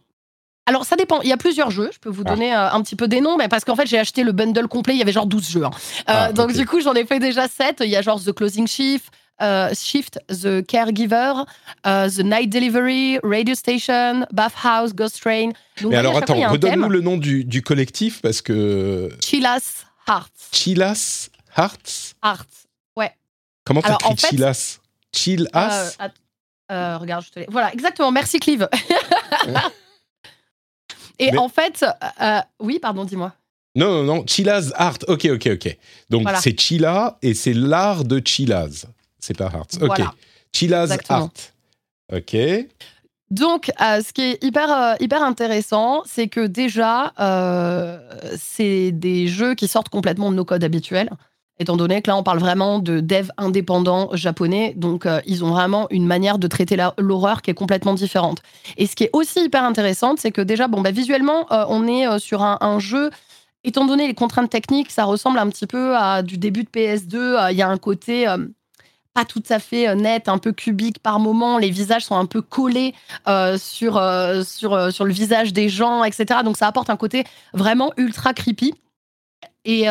Alors, 0.66 0.84
ça 0.84 0.96
dépend. 0.96 1.20
Il 1.22 1.28
y 1.28 1.32
a 1.32 1.36
plusieurs 1.36 1.70
jeux. 1.70 1.90
Je 1.92 1.98
peux 1.98 2.08
vous 2.08 2.22
ah. 2.26 2.30
donner 2.30 2.54
euh, 2.54 2.70
un 2.70 2.82
petit 2.82 2.94
peu 2.96 3.08
des 3.08 3.20
noms, 3.20 3.36
mais 3.36 3.48
parce 3.48 3.64
qu'en 3.64 3.74
fait, 3.74 3.86
j'ai 3.86 3.98
acheté 3.98 4.22
le 4.22 4.32
bundle 4.32 4.68
complet. 4.68 4.94
Il 4.94 4.98
y 4.98 5.02
avait 5.02 5.12
genre 5.12 5.26
12 5.26 5.50
jeux. 5.50 5.64
Hein. 5.64 5.70
Euh, 5.74 6.02
ah, 6.06 6.32
donc, 6.32 6.52
du 6.52 6.66
coup, 6.66 6.80
j'en 6.80 6.94
ai 6.94 7.04
fait 7.04 7.18
déjà 7.18 7.48
7. 7.48 7.78
Il 7.80 7.90
y 7.90 7.96
a 7.96 8.02
genre 8.02 8.22
The 8.22 8.32
Closing 8.32 8.68
Shift, 8.68 9.12
euh, 9.40 9.70
Shift 9.74 10.20
The 10.28 10.64
Caregiver, 10.64 11.32
The 11.84 12.20
Night 12.20 12.50
Delivery, 12.50 13.18
Radio 13.24 13.54
Station, 13.56 14.24
Bathhouse, 14.32 14.94
Ghost 14.94 15.20
Train. 15.20 15.50
mais 15.82 15.96
alors, 15.96 16.16
attends, 16.16 16.48
redonne-nous 16.48 16.88
le 16.88 17.00
nom 17.00 17.16
du, 17.16 17.44
du, 17.44 17.62
collectif 17.62 18.22
parce 18.22 18.40
que. 18.40 19.08
Chilas 19.20 19.84
Hearts. 20.08 20.30
Chilas 20.52 21.28
Hearts? 21.56 22.14
Hearts, 22.24 22.68
ouais. 22.96 23.12
Comment 23.64 23.82
tu 23.82 23.90
écris 23.90 24.28
Chilas 24.28 24.78
Chill 25.12 25.48
regarde, 26.70 27.24
je 27.24 27.40
te 27.42 27.50
Voilà, 27.50 27.72
exactement. 27.72 28.12
Merci, 28.12 28.38
Clive. 28.38 28.68
Et 31.18 31.36
en 31.36 31.48
fait, 31.48 31.84
euh, 32.20 32.40
oui, 32.60 32.78
pardon, 32.80 33.04
dis-moi. 33.04 33.32
Non, 33.74 33.90
non, 33.90 34.02
non, 34.02 34.24
Chilla's 34.26 34.72
Art. 34.76 34.98
Ok, 35.08 35.26
ok, 35.32 35.48
ok. 35.52 35.78
Donc 36.10 36.28
c'est 36.40 36.58
Chilla 36.58 37.18
et 37.22 37.34
c'est 37.34 37.54
l'art 37.54 38.04
de 38.04 38.20
Chilla's. 38.24 38.86
C'est 39.18 39.36
pas 39.36 39.46
Art. 39.46 39.66
Ok. 39.80 40.00
Chilla's 40.52 40.90
Art. 41.08 41.30
Ok. 42.12 42.36
Donc, 43.30 43.72
euh, 43.80 44.02
ce 44.02 44.12
qui 44.12 44.20
est 44.22 44.44
hyper, 44.44 44.70
euh, 44.70 44.94
hyper 45.00 45.22
intéressant, 45.22 46.02
c'est 46.04 46.28
que 46.28 46.46
déjà, 46.46 47.14
c'est 48.38 48.92
des 48.92 49.26
jeux 49.28 49.54
qui 49.54 49.68
sortent 49.68 49.88
complètement 49.88 50.30
de 50.30 50.36
nos 50.36 50.44
codes 50.44 50.64
habituels 50.64 51.08
étant 51.58 51.76
donné 51.76 52.02
que 52.02 52.10
là, 52.10 52.16
on 52.16 52.22
parle 52.22 52.38
vraiment 52.38 52.78
de 52.78 53.00
dev 53.00 53.28
indépendants 53.36 54.10
japonais, 54.12 54.74
donc 54.76 55.06
euh, 55.06 55.20
ils 55.26 55.44
ont 55.44 55.50
vraiment 55.50 55.86
une 55.90 56.06
manière 56.06 56.38
de 56.38 56.46
traiter 56.46 56.76
l'horreur 56.98 57.42
qui 57.42 57.50
est 57.50 57.54
complètement 57.54 57.94
différente. 57.94 58.42
Et 58.76 58.86
ce 58.86 58.96
qui 58.96 59.04
est 59.04 59.10
aussi 59.12 59.44
hyper 59.44 59.64
intéressant, 59.64 60.14
c'est 60.16 60.32
que 60.32 60.40
déjà, 60.40 60.68
bon, 60.68 60.80
bah, 60.80 60.90
visuellement, 60.90 61.46
euh, 61.52 61.64
on 61.68 61.86
est 61.86 62.06
euh, 62.06 62.18
sur 62.18 62.42
un, 62.42 62.78
jeu 62.78 63.10
étant 63.64 63.84
donné 63.84 64.08
les 64.08 64.14
contraintes 64.14 64.50
techniques, 64.50 64.90
ça 64.90 65.04
ressemble 65.04 65.38
un 65.38 65.48
petit 65.48 65.66
peu 65.66 65.96
à 65.96 66.22
du 66.22 66.36
début 66.36 66.64
de 66.64 66.68
PS2. 66.68 67.52
Il 67.52 67.56
y 67.56 67.62
a 67.62 67.68
un 67.68 67.78
côté 67.78 68.26
pas 69.14 69.24
tout 69.24 69.42
à 69.50 69.60
fait 69.60 69.94
net, 69.94 70.28
un 70.28 70.38
peu 70.38 70.52
cubique 70.52 70.98
par 70.98 71.20
moment. 71.20 71.58
Les 71.58 71.70
visages 71.70 72.06
sont 72.06 72.16
un 72.16 72.26
peu 72.26 72.40
collés 72.40 72.92
sur, 73.58 74.02
sur, 74.44 74.92
sur 74.92 75.04
le 75.04 75.12
visage 75.12 75.52
des 75.52 75.68
gens, 75.68 76.02
etc. 76.02 76.40
Donc 76.44 76.56
ça 76.56 76.66
apporte 76.66 76.90
un 76.90 76.96
côté 76.96 77.24
vraiment 77.52 77.92
ultra 77.96 78.34
creepy. 78.34 78.74
Et, 79.64 79.86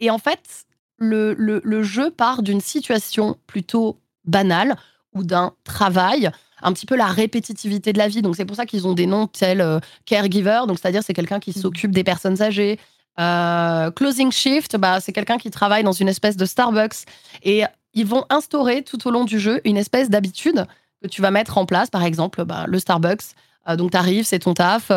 et 0.00 0.10
en 0.10 0.18
fait, 0.18 0.63
le, 0.98 1.82
jeu 1.82 2.10
part 2.10 2.42
d'une 2.42 2.60
situation 2.60 3.36
plutôt 3.46 4.00
banale 4.24 4.76
ou 5.14 5.22
d'un 5.22 5.52
travail, 5.64 6.30
un 6.62 6.72
petit 6.72 6.86
peu 6.86 6.96
la 6.96 7.06
répétitivité 7.06 7.92
de 7.92 7.98
la 7.98 8.08
vie. 8.08 8.22
Donc 8.22 8.36
c'est 8.36 8.44
pour 8.44 8.56
ça 8.56 8.66
qu'ils 8.66 8.86
ont 8.86 8.94
des 8.94 9.06
noms 9.06 9.26
tels 9.26 9.60
euh, 9.60 9.78
caregiver, 10.06 10.62
donc 10.66 10.78
c'est-à-dire 10.78 11.02
c'est 11.04 11.14
quelqu'un 11.14 11.40
qui 11.40 11.50
mmh. 11.50 11.62
s'occupe 11.62 11.90
des 11.92 12.04
personnes 12.04 12.40
âgées. 12.42 12.78
Euh, 13.20 13.90
closing 13.92 14.32
shift, 14.32 14.76
bah, 14.76 15.00
c'est 15.00 15.12
quelqu'un 15.12 15.38
qui 15.38 15.50
travaille 15.50 15.84
dans 15.84 15.92
une 15.92 16.08
espèce 16.08 16.36
de 16.36 16.46
Starbucks. 16.46 17.04
Et 17.42 17.62
ils 17.92 18.06
vont 18.06 18.24
instaurer 18.28 18.82
tout 18.82 19.06
au 19.06 19.10
long 19.10 19.24
du 19.24 19.38
jeu 19.38 19.60
une 19.64 19.76
espèce 19.76 20.10
d'habitude 20.10 20.66
que 21.02 21.08
tu 21.08 21.22
vas 21.22 21.30
mettre 21.30 21.58
en 21.58 21.66
place. 21.66 21.90
Par 21.90 22.04
exemple, 22.04 22.44
bah, 22.44 22.64
le 22.66 22.78
Starbucks, 22.78 23.34
donc 23.76 23.92
tu 23.92 23.96
arrives, 23.96 24.24
c'est 24.24 24.40
ton 24.40 24.54
taf, 24.54 24.90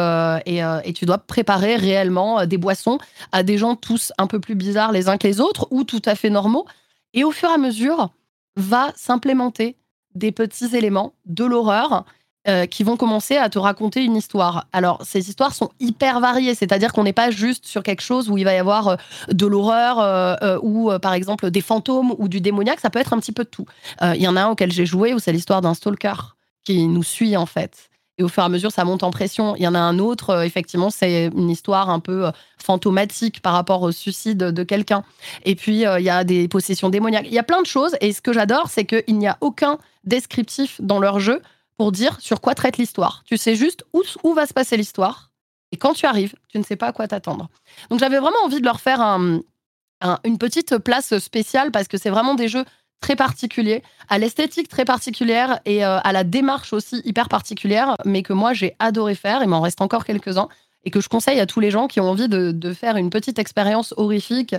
et, 0.46 0.62
et, 0.84 0.94
tu 0.94 1.06
dois 1.06 1.18
préparer 1.18 1.76
réellement 1.76 2.46
des 2.46 2.58
boissons 2.58 2.98
à 3.32 3.44
des 3.44 3.58
gens 3.58 3.76
tous 3.76 4.12
un 4.18 4.28
peu 4.28 4.40
plus 4.40 4.56
bizarres 4.56 4.92
les 4.92 5.08
uns 5.08 5.18
que 5.18 5.28
les 5.28 5.40
autres, 5.40 5.68
ou 5.72 5.84
tout 5.84 6.02
à 6.06 6.16
fait 6.16 6.30
normaux. 6.30 6.66
Et 7.14 7.24
au 7.24 7.32
fur 7.32 7.50
et 7.50 7.54
à 7.54 7.58
mesure, 7.58 8.10
va 8.58 8.92
s'implémenter 8.96 9.78
des 10.16 10.32
petits 10.32 10.76
éléments 10.76 11.14
de 11.26 11.46
l'horreur 11.46 12.04
euh, 12.48 12.66
qui 12.66 12.84
vont 12.84 12.96
commencer 12.96 13.36
à 13.36 13.50
te 13.50 13.60
raconter 13.60 14.04
une 14.04 14.16
histoire. 14.16 14.68
Alors, 14.72 15.02
ces 15.04 15.30
histoires 15.30 15.54
sont 15.54 15.70
hyper 15.82 16.22
variées, 16.22 16.56
c'est-à-dire 16.56 16.94
qu'on 16.94 17.04
n'est 17.04 17.12
pas 17.12 17.30
juste 17.30 17.66
sur 17.66 17.84
quelque 17.84 18.02
chose 18.02 18.30
où 18.30 18.38
il 18.38 18.46
va 18.46 18.54
y 18.54 18.58
avoir 18.58 18.88
euh, 18.88 18.96
de 19.30 19.46
l'horreur 19.46 20.00
euh, 20.00 20.58
ou, 20.62 20.90
par 21.02 21.14
exemple, 21.14 21.52
des 21.52 21.60
fantômes 21.60 22.16
ou 22.18 22.30
du 22.30 22.40
démoniaque, 22.40 22.80
ça 22.80 22.90
peut 22.90 23.00
être 23.00 23.12
un 23.12 23.20
petit 23.20 23.34
peu 23.34 23.44
de 23.44 23.50
tout. 23.50 23.66
Il 24.02 24.22
y 24.22 24.28
en 24.28 24.36
a 24.38 24.44
un 24.44 24.50
auquel 24.50 24.72
j'ai 24.72 24.86
joué 24.86 25.14
où 25.14 25.20
c'est 25.20 25.34
l'histoire 25.34 25.62
d'un 25.62 25.74
stalker 25.74 26.38
qui 26.64 26.88
nous 26.88 27.04
suit, 27.04 27.36
en 27.36 27.46
fait. 27.46 27.90
Et 28.18 28.24
au 28.24 28.28
fur 28.28 28.42
et 28.42 28.46
à 28.46 28.50
mesure, 28.50 28.72
ça 28.72 28.84
monte 28.84 29.04
en 29.04 29.12
pression. 29.12 29.56
Il 29.56 29.62
y 29.62 29.68
en 29.68 29.76
a 29.76 29.80
un 29.80 30.00
autre, 30.00 30.44
effectivement, 30.44 30.90
c'est 30.90 31.28
une 31.28 31.50
histoire 31.50 31.90
un 31.90 32.00
peu 32.00 32.32
fantomatique 32.58 33.42
par 33.42 33.54
rapport 33.54 33.84
au 33.84 33.92
suicide 33.92 34.38
de 34.38 34.64
quelqu'un. 34.64 35.04
Et 35.46 35.56
puis, 35.56 35.82
il 35.82 36.04
y 36.04 36.10
a 36.10 36.24
des 36.24 36.48
possessions 36.48 36.90
démoniaques. 36.90 37.28
Il 37.28 37.34
y 37.34 37.40
a 37.40 37.44
plein 37.44 37.62
de 37.62 37.68
choses. 37.68 37.96
Et 38.02 38.14
ce 38.14 38.22
que 38.22 38.34
j'adore, 38.34 38.70
c'est 38.70 38.86
qu'il 38.86 39.18
n'y 39.18 39.28
a 39.28 39.38
aucun 39.42 39.78
descriptif 40.04 40.82
dans 40.82 41.00
leur 41.00 41.20
jeu 41.20 41.42
pour 41.78 41.92
dire 41.92 42.20
sur 42.20 42.42
quoi 42.42 42.56
traite 42.56 42.78
l'histoire. 42.78 43.22
Tu 43.26 43.38
sais 43.38 43.56
juste 43.56 43.86
où, 43.94 44.02
où 44.24 44.34
va 44.34 44.48
se 44.48 44.54
passer 44.54 44.78
l'histoire. 44.78 45.30
Et 45.72 45.78
quand 45.78 45.94
tu 45.94 46.08
arrives, 46.08 46.34
tu 46.48 46.58
ne 46.58 46.64
sais 46.64 46.76
pas 46.76 46.88
à 46.88 46.94
quoi 46.94 47.08
t'attendre. 47.08 47.50
Donc 47.92 48.00
j'avais 48.00 48.20
vraiment 48.20 48.44
envie 48.46 48.62
de 48.62 48.66
leur 48.66 48.80
faire 48.80 49.00
une 49.02 50.38
petite 50.40 50.78
place 50.80 51.18
spéciale 51.20 51.72
parce 51.72 51.88
que 51.88 51.98
c'est 51.98 52.10
vraiment 52.10 52.34
des 52.34 52.48
jeux 52.48 52.66
très 53.00 53.16
particuliers, 53.16 53.84
à 54.10 54.18
l'esthétique 54.18 54.68
très 54.68 54.86
particulière 54.86 55.60
et 55.66 55.86
euh, 55.86 56.00
à 56.00 56.12
la 56.12 56.24
démarche 56.24 56.74
aussi 56.74 57.02
hyper 57.06 57.30
particulière, 57.30 57.96
mais 58.06 58.24
que 58.24 58.34
moi 58.34 58.54
j'ai 58.54 58.76
adoré 58.80 59.16
faire, 59.16 59.42
il 59.44 59.50
m'en 59.50 59.62
reste 59.62 59.82
encore 59.82 60.06
quelques-uns, 60.06 60.50
et 60.84 60.90
que 60.90 61.02
je 61.02 61.10
conseille 61.10 61.40
à 61.40 61.46
tous 61.46 61.60
les 61.60 61.72
gens 61.72 61.88
qui 61.88 62.00
ont 62.00 62.10
envie 62.10 62.30
de, 62.30 62.74
faire 62.74 62.98
une 62.98 63.10
petite 63.10 63.40
expérience 63.40 63.94
horrifique 63.98 64.56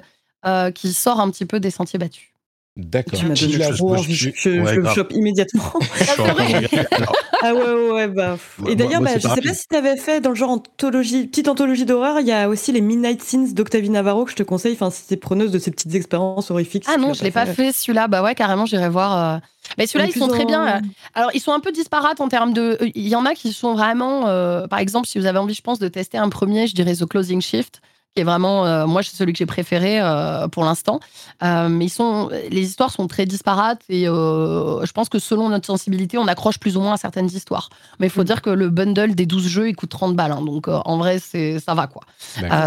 euh, 0.46 0.70
qui 0.70 0.92
sort 0.92 1.20
un 1.20 1.30
petit 1.30 1.46
peu 1.46 1.58
des 1.58 1.70
sentiers 1.70 1.98
battus. 1.98 2.27
D'accord. 2.78 3.18
Tu 3.18 3.26
m'as 3.26 3.34
donné 3.34 3.58
trop 3.76 3.96
envie. 3.96 4.14
Je, 4.14 4.30
je, 4.36 4.50
le 4.50 4.88
chope 4.90 5.12
immédiatement. 5.12 5.72
ah 7.42 7.52
ouais, 7.52 7.90
ouais, 7.90 8.06
bah. 8.06 8.38
Et 8.68 8.76
d'ailleurs, 8.76 9.00
bah, 9.00 9.10
je 9.16 9.26
sais 9.26 9.40
pas 9.40 9.52
si 9.52 9.66
tu 9.66 9.74
avais 9.74 9.96
fait 9.96 10.20
dans 10.20 10.30
le 10.30 10.36
genre 10.36 10.50
anthologie, 10.50 11.26
petite 11.26 11.48
anthologie 11.48 11.84
d'horreur, 11.84 12.20
il 12.20 12.28
y 12.28 12.32
a 12.32 12.48
aussi 12.48 12.70
les 12.70 12.80
Midnight 12.80 13.20
Scenes 13.20 13.52
d'Octavie 13.52 13.90
Navarro 13.90 14.24
que 14.24 14.30
je 14.30 14.36
te 14.36 14.44
conseille. 14.44 14.74
Enfin, 14.74 14.90
si 14.90 15.08
t'es 15.08 15.16
preneuse 15.16 15.50
de 15.50 15.58
ces 15.58 15.72
petites 15.72 15.92
expériences 15.96 16.52
horrifiques. 16.52 16.84
Ah 16.86 16.98
non, 16.98 17.14
je 17.14 17.24
l'ai 17.24 17.32
pas 17.32 17.46
fait, 17.46 17.72
celui-là. 17.72 18.06
Bah 18.06 18.22
ouais, 18.22 18.36
carrément, 18.36 18.64
j'irai 18.64 18.88
voir. 18.88 19.34
Euh. 19.34 19.38
Mais 19.76 19.88
celui-là, 19.88 20.08
ils 20.14 20.16
sont 20.16 20.28
très 20.28 20.44
bien. 20.44 20.80
Alors, 21.14 21.30
ils 21.34 21.40
sont 21.40 21.52
un 21.52 21.60
peu 21.60 21.72
disparates 21.72 22.20
en 22.20 22.28
termes 22.28 22.52
de. 22.52 22.78
Il 22.94 23.08
y 23.08 23.16
en 23.16 23.24
a 23.26 23.34
qui 23.34 23.52
sont 23.52 23.74
vraiment. 23.74 24.28
Euh, 24.28 24.68
par 24.68 24.78
exemple, 24.78 25.08
si 25.08 25.18
vous 25.18 25.26
avez 25.26 25.38
envie, 25.38 25.54
je 25.54 25.62
pense, 25.62 25.80
de 25.80 25.88
tester 25.88 26.16
un 26.16 26.28
premier, 26.28 26.68
je 26.68 26.76
dirais 26.76 26.94
The 26.94 27.06
Closing 27.06 27.40
Shift 27.40 27.80
qui 28.14 28.22
est 28.22 28.24
vraiment, 28.24 28.66
euh, 28.66 28.86
moi, 28.86 29.02
c'est 29.02 29.16
celui 29.16 29.32
que 29.32 29.38
j'ai 29.38 29.46
préféré 29.46 30.00
euh, 30.00 30.48
pour 30.48 30.64
l'instant. 30.64 31.00
Euh, 31.42 31.68
mais 31.68 31.86
ils 31.86 31.90
sont, 31.90 32.30
les 32.50 32.62
histoires 32.62 32.90
sont 32.90 33.06
très 33.06 33.26
disparates 33.26 33.82
et 33.88 34.04
je 34.04 34.92
pense 34.92 35.08
que 35.08 35.18
selon 35.18 35.48
notre 35.48 35.66
sensibilité, 35.66 36.18
on 36.18 36.26
accroche 36.26 36.58
plus 36.58 36.76
ou 36.76 36.80
moins 36.80 36.94
à 36.94 36.96
certaines 36.96 37.26
histoires. 37.26 37.70
Mais 37.98 38.06
il 38.06 38.10
faut 38.10 38.22
mm. 38.22 38.24
dire 38.24 38.42
que 38.42 38.50
le 38.50 38.70
bundle 38.70 39.14
des 39.14 39.26
12 39.26 39.46
jeux, 39.46 39.68
il 39.68 39.76
coûte 39.76 39.90
30 39.90 40.16
balles. 40.16 40.32
Hein. 40.32 40.42
donc 40.42 40.68
en 40.68 40.98
vrai, 40.98 41.18
c'est, 41.18 41.60
ça 41.60 41.74
va 41.74 41.86
quoi. 41.86 42.02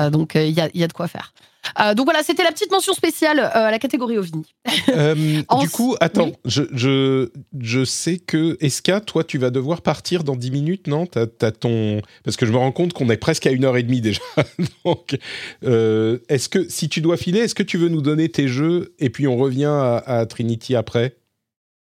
donc 0.10 0.36
il 0.36 0.52
y 0.52 0.62
a, 0.62 0.70
y, 0.74 0.84
a, 0.84 0.88
de 0.88 0.94
quoi 0.94 1.08
faire. 1.08 1.34
Euh, 1.80 1.94
donc 1.94 2.06
voilà, 2.06 2.24
c'était 2.24 2.44
la 2.44 2.52
petite 2.52 2.72
mention 2.72 2.94
spéciale 2.94 3.40
euh, 3.40 3.50
à 3.68 3.72
la 3.72 3.80
catégorie 3.80 4.18
OVNI. 4.18 4.54
Euh, 4.90 5.42
du 5.60 5.70
coup, 5.70 5.96
attends, 6.02 6.32
je, 6.44 6.64
je, 6.74 7.30
je, 7.60 7.86
sais 7.86 8.18
que, 8.18 8.58
Eska, 8.60 9.00
toi, 9.00 9.24
tu 9.24 9.38
vas 9.38 9.50
devoir 9.50 9.82
partir 9.82 10.24
dans 10.24 10.36
10 10.36 10.52
minutes, 10.52 10.88
non 10.88 11.08
as, 11.16 11.52
ton... 11.52 12.02
Parce 12.24 12.36
que 12.36 12.46
je 12.46 12.52
me 12.52 12.58
rends 12.58 12.72
compte 12.72 12.92
qu'on 12.94 13.10
est 13.10 13.18
presque 13.18 13.46
à 13.48 13.52
une 13.52 13.64
heure 13.64 13.78
et 13.78 13.84
demie 13.84 14.02
déjà. 14.02 14.22
donc, 14.86 15.18
est-ce 15.62 16.50
que, 16.50 16.68
si 16.68 16.90
tu 16.90 17.00
dois 17.00 17.16
filer, 17.16 17.40
est-ce 17.40 17.56
que 17.56 17.64
tu 17.64 17.78
veux 17.78 17.90
nous 17.90 18.02
donner 18.02 18.28
tes 18.28 18.48
jeux 18.48 18.94
et 19.00 19.10
puis 19.10 19.28
on 19.28 19.38
revient 19.38 19.72
à, 20.06 20.26
Trinity 20.28 20.76
après? 20.76 21.16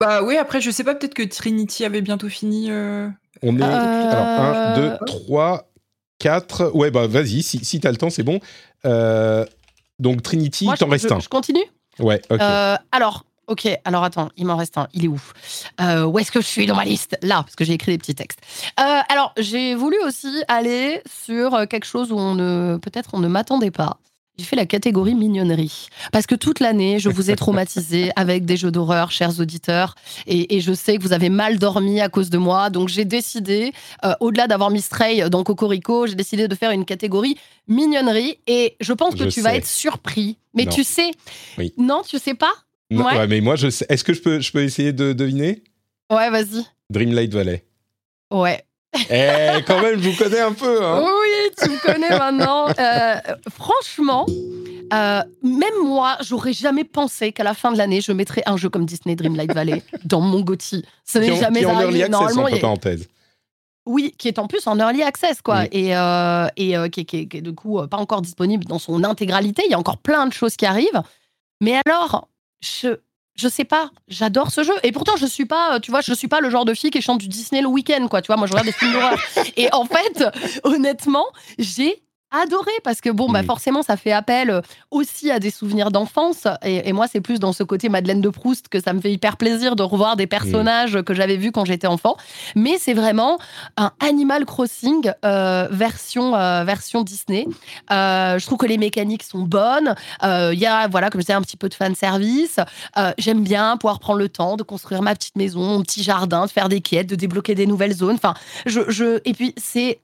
Bah 0.00 0.22
oui, 0.22 0.36
après, 0.36 0.60
je 0.60 0.70
sais 0.70 0.84
pas, 0.84 0.94
peut-être 0.94 1.14
que 1.14 1.22
Trinity 1.22 1.84
avait 1.84 2.02
bientôt 2.02 2.28
fini. 2.28 2.70
On 3.42 3.58
est. 3.58 3.62
Alors, 3.62 4.76
1, 4.76 4.76
2, 4.76 4.96
3, 5.06 5.72
4. 6.18 6.72
Ouais, 6.74 6.90
bah 6.90 7.06
vas-y, 7.06 7.42
si, 7.42 7.64
si 7.64 7.80
tu 7.80 7.86
as 7.86 7.90
le 7.90 7.96
temps, 7.96 8.10
c'est 8.10 8.22
bon. 8.22 8.40
Euh, 8.86 9.44
donc 9.98 10.22
Trinity, 10.22 10.66
il 10.70 10.78
t'en 10.78 10.88
reste 10.88 11.10
un. 11.10 11.20
Je 11.20 11.28
continue 11.28 11.64
Ouais, 11.98 12.20
ok. 12.30 12.40
Euh, 12.40 12.76
alors, 12.90 13.24
ok, 13.46 13.68
alors 13.84 14.02
attends, 14.02 14.30
il 14.36 14.46
m'en 14.46 14.56
reste 14.56 14.78
un. 14.78 14.88
Il 14.94 15.04
est 15.04 15.08
où? 15.08 15.20
Euh, 15.80 16.04
Où 16.04 16.18
est-ce 16.18 16.32
que 16.32 16.40
je 16.40 16.46
suis 16.46 16.66
dans 16.66 16.74
ma 16.74 16.84
liste? 16.84 17.16
Là, 17.22 17.42
parce 17.42 17.54
que 17.54 17.64
j'ai 17.64 17.74
écrit 17.74 17.92
des 17.92 17.98
petits 17.98 18.14
textes. 18.14 18.40
alors, 18.76 19.32
j'ai 19.36 19.74
voulu 19.74 19.96
aussi 20.04 20.42
aller 20.48 21.02
sur 21.06 21.66
quelque 21.68 21.86
chose 21.86 22.12
où 22.12 22.18
on 22.18 22.34
ne, 22.34 22.78
peut-être 22.78 23.10
on 23.12 23.18
ne 23.18 23.28
m'attendait 23.28 23.70
pas. 23.70 23.98
J'ai 24.38 24.44
fait 24.44 24.56
la 24.56 24.64
catégorie 24.64 25.14
mignonnerie. 25.14 25.88
Parce 26.10 26.26
que 26.26 26.34
toute 26.34 26.60
l'année, 26.60 26.98
je 26.98 27.10
vous 27.10 27.30
ai 27.30 27.36
traumatisé 27.36 28.10
avec 28.16 28.46
des 28.46 28.56
jeux 28.56 28.70
d'horreur, 28.70 29.10
chers 29.10 29.38
auditeurs. 29.40 29.94
Et, 30.26 30.60
je 30.60 30.72
sais 30.72 30.96
que 30.96 31.02
vous 31.02 31.12
avez 31.12 31.28
mal 31.28 31.58
dormi 31.58 32.00
à 32.00 32.08
cause 32.08 32.30
de 32.30 32.38
moi. 32.38 32.70
Donc 32.70 32.88
j'ai 32.88 33.04
décidé, 33.04 33.72
euh, 34.04 34.14
au-delà 34.20 34.46
d'avoir 34.46 34.70
mis 34.70 34.80
Stray 34.80 35.28
dans 35.28 35.44
Cocorico, 35.44 36.06
j'ai 36.06 36.14
décidé 36.14 36.48
de 36.48 36.54
faire 36.54 36.70
une 36.70 36.86
catégorie 36.86 37.36
mignonnerie. 37.68 38.38
Et 38.46 38.76
je 38.80 38.92
pense 38.94 39.14
que 39.14 39.24
tu 39.24 39.42
vas 39.42 39.54
être 39.54 39.66
surpris. 39.66 40.38
Mais 40.54 40.66
tu 40.66 40.82
sais. 40.82 41.10
Non, 41.76 42.02
tu 42.06 42.18
sais 42.18 42.34
pas? 42.34 42.52
Non, 42.90 43.04
ouais. 43.04 43.26
mais 43.26 43.40
moi, 43.40 43.56
je 43.56 43.70
sais. 43.70 43.86
Est-ce 43.88 44.04
que 44.04 44.12
je 44.12 44.20
peux, 44.20 44.40
je 44.40 44.52
peux 44.52 44.62
essayer 44.62 44.92
de 44.92 45.12
deviner? 45.12 45.62
Ouais, 46.10 46.30
vas-y. 46.30 46.64
Dreamlight 46.90 47.32
Valley. 47.32 47.64
Ouais. 48.30 48.62
Eh, 49.10 49.62
quand 49.66 49.80
même, 49.80 50.02
je 50.02 50.08
vous 50.08 50.16
connais 50.16 50.40
un 50.40 50.52
peu. 50.52 50.84
Hein. 50.84 51.02
Oui, 51.02 51.41
tu 51.56 51.70
me 51.70 51.78
connais 51.80 52.10
maintenant. 52.10 52.68
Euh, 52.78 53.14
franchement, 53.50 54.26
euh, 54.28 55.22
même 55.42 55.84
moi, 55.84 56.16
j'aurais 56.20 56.52
jamais 56.52 56.84
pensé 56.84 57.32
qu'à 57.32 57.44
la 57.44 57.54
fin 57.54 57.72
de 57.72 57.78
l'année, 57.78 58.00
je 58.00 58.12
mettrais 58.12 58.42
un 58.46 58.56
jeu 58.56 58.68
comme 58.68 58.86
Disney 58.86 59.16
Dreamlight 59.16 59.52
Valley 59.52 59.82
dans 60.04 60.20
mon 60.20 60.40
GOTY. 60.40 60.84
Ce 61.04 61.18
n'est 61.18 61.36
jamais 61.36 61.64
arrivé. 61.64 62.08
Normalement, 62.08 62.44
entre 62.44 62.60
parenthèses. 62.60 63.08
Oui, 63.84 64.14
qui 64.16 64.28
est 64.28 64.38
en 64.38 64.46
plus 64.46 64.66
en 64.68 64.78
early 64.78 65.02
access, 65.02 65.42
quoi, 65.42 65.64
et, 65.72 65.96
euh, 65.96 66.46
et 66.56 66.74
qui, 66.90 67.04
qui, 67.04 67.28
qui, 67.28 67.38
est 67.38 67.40
du 67.40 67.52
coup 67.52 67.80
pas 67.88 67.96
encore 67.96 68.22
disponible 68.22 68.64
dans 68.64 68.78
son 68.78 69.02
intégralité. 69.02 69.62
Il 69.66 69.72
y 69.72 69.74
a 69.74 69.78
encore 69.78 69.98
plein 69.98 70.26
de 70.26 70.32
choses 70.32 70.54
qui 70.56 70.66
arrivent. 70.66 71.02
Mais 71.60 71.80
alors, 71.84 72.28
je, 72.60 72.98
je 73.34 73.48
sais 73.48 73.64
pas, 73.64 73.90
j'adore 74.08 74.50
ce 74.50 74.62
jeu. 74.62 74.74
Et 74.82 74.92
pourtant, 74.92 75.16
je 75.16 75.26
suis 75.26 75.46
pas, 75.46 75.80
tu 75.80 75.90
vois, 75.90 76.00
je 76.00 76.12
suis 76.12 76.28
pas 76.28 76.40
le 76.40 76.50
genre 76.50 76.64
de 76.64 76.74
fille 76.74 76.90
qui 76.90 77.00
chante 77.00 77.18
du 77.18 77.28
Disney 77.28 77.62
le 77.62 77.68
week-end, 77.68 78.06
quoi. 78.08 78.22
Tu 78.22 78.26
vois, 78.26 78.36
moi, 78.36 78.46
je 78.46 78.52
regarde 78.52 78.66
des 78.66 78.72
films 78.72 78.92
d'horreur. 78.92 79.18
Et 79.56 79.72
en 79.72 79.84
fait, 79.84 80.24
honnêtement, 80.64 81.26
j'ai 81.58 82.02
adoré 82.32 82.72
parce 82.82 83.00
que 83.00 83.10
bon, 83.10 83.30
bah 83.30 83.42
forcément, 83.42 83.82
ça 83.82 83.96
fait 83.96 84.12
appel 84.12 84.50
euh, 84.50 84.60
aussi 84.90 85.30
à 85.30 85.38
des 85.38 85.50
souvenirs 85.50 85.90
d'enfance. 85.90 86.46
Et, 86.64 86.92
moi, 86.92 87.06
c'est 87.06 87.20
plus 87.20 87.38
dans 87.38 87.52
ce 87.52 87.62
côté 87.62 87.88
Madeleine 87.88 88.20
de 88.20 88.28
Proust 88.28 88.68
que 88.68 88.80
ça 88.80 88.92
me 88.92 89.00
fait 89.00 89.12
hyper 89.12 89.36
plaisir 89.36 89.76
de 89.76 89.82
revoir 89.82 90.16
des 90.16 90.26
personnages 90.26 91.02
que 91.02 91.14
j'avais 91.14 91.36
vus 91.36 91.52
quand 91.52 91.64
j'étais 91.64 91.86
enfant. 91.86 92.16
Mais 92.54 92.78
c'est 92.78 92.94
vraiment 92.94 93.38
un 93.76 93.92
Animal 94.00 94.44
Crossing 94.44 95.12
euh, 95.24 95.68
version, 95.70 96.34
euh, 96.34 96.64
version 96.64 97.02
Disney. 97.02 97.46
je 97.90 98.44
trouve 98.44 98.58
que 98.58 98.66
les 98.66 98.78
mécaniques 98.78 99.22
sont 99.22 99.42
bonnes. 99.42 99.94
Il 100.22 100.58
y 100.58 100.66
a, 100.66 100.88
voilà, 100.88 101.10
comme 101.10 101.20
je 101.20 101.26
disais, 101.26 101.34
un 101.34 101.42
petit 101.42 101.56
peu 101.56 101.68
de 101.68 101.74
fan 101.74 101.94
service. 101.94 102.58
J'aime 103.18 103.42
bien 103.42 103.76
pouvoir 103.76 103.98
prendre 103.98 104.18
le 104.18 104.28
temps 104.28 104.56
de 104.56 104.62
construire 104.62 105.02
ma 105.02 105.14
petite 105.14 105.36
maison, 105.36 105.60
mon 105.60 105.82
petit 105.82 106.02
jardin, 106.02 106.46
de 106.46 106.50
faire 106.50 106.68
des 106.68 106.80
quêtes, 106.80 107.08
de 107.08 107.14
débloquer 107.14 107.54
des 107.54 107.66
nouvelles 107.66 107.94
zones. 107.94 108.16
Enfin, 108.16 108.34
je, 108.66 108.80
je... 108.88 109.20
et 109.24 109.32
puis 109.32 109.54
c'est 109.56 110.00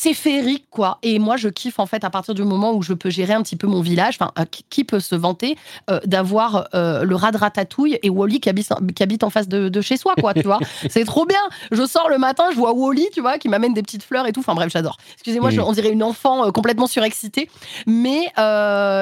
c'est 0.00 0.14
féerique, 0.14 0.64
quoi. 0.70 0.98
Et 1.02 1.18
moi, 1.18 1.36
je 1.36 1.50
kiffe, 1.50 1.78
en 1.78 1.84
fait, 1.84 2.04
à 2.04 2.10
partir 2.10 2.32
du 2.32 2.42
moment 2.42 2.72
où 2.72 2.80
je 2.80 2.94
peux 2.94 3.10
gérer 3.10 3.34
un 3.34 3.42
petit 3.42 3.56
peu 3.56 3.66
mon 3.66 3.82
village. 3.82 4.16
Enfin, 4.18 4.32
euh, 4.38 4.46
qui 4.70 4.82
peut 4.82 4.98
se 4.98 5.14
vanter 5.14 5.58
euh, 5.90 6.00
d'avoir 6.06 6.68
euh, 6.74 7.04
le 7.04 7.14
rat 7.16 7.32
de 7.32 7.36
ratatouille 7.36 7.98
et 8.02 8.08
Wally 8.08 8.40
qui 8.40 8.48
habite, 8.48 8.72
qui 8.96 9.02
habite 9.02 9.24
en 9.24 9.28
face 9.28 9.46
de, 9.46 9.80
chez 9.82 9.98
soi, 9.98 10.14
quoi, 10.18 10.32
tu 10.32 10.44
vois 10.44 10.58
C'est 10.88 11.04
trop 11.04 11.26
bien. 11.26 11.42
Je 11.70 11.84
sors 11.84 12.08
le 12.08 12.16
matin, 12.16 12.44
je 12.50 12.56
vois 12.56 12.72
Wally, 12.72 13.08
tu 13.12 13.20
vois, 13.20 13.36
qui 13.36 13.50
m'amène 13.50 13.74
des 13.74 13.82
petites 13.82 14.02
fleurs 14.02 14.26
et 14.26 14.32
tout. 14.32 14.40
Enfin, 14.40 14.54
bref, 14.54 14.72
j'adore. 14.72 14.96
Excusez-moi, 15.12 15.50
on 15.58 15.72
dirait 15.72 15.90
une 15.90 16.02
enfant 16.02 16.50
complètement 16.50 16.86
surexcitée. 16.86 17.50
Mais 17.86 18.32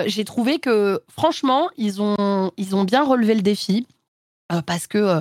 j'ai 0.09 0.25
trouvé 0.25 0.59
que, 0.59 1.01
franchement, 1.09 1.69
ils 1.77 2.03
ont, 2.03 2.51
ils 2.57 2.75
ont 2.75 2.83
bien 2.83 3.05
relevé 3.05 3.37
le 3.37 3.43
défi. 3.43 3.87
parce 4.67 4.89
que 4.89 4.99
euh, 4.99 5.21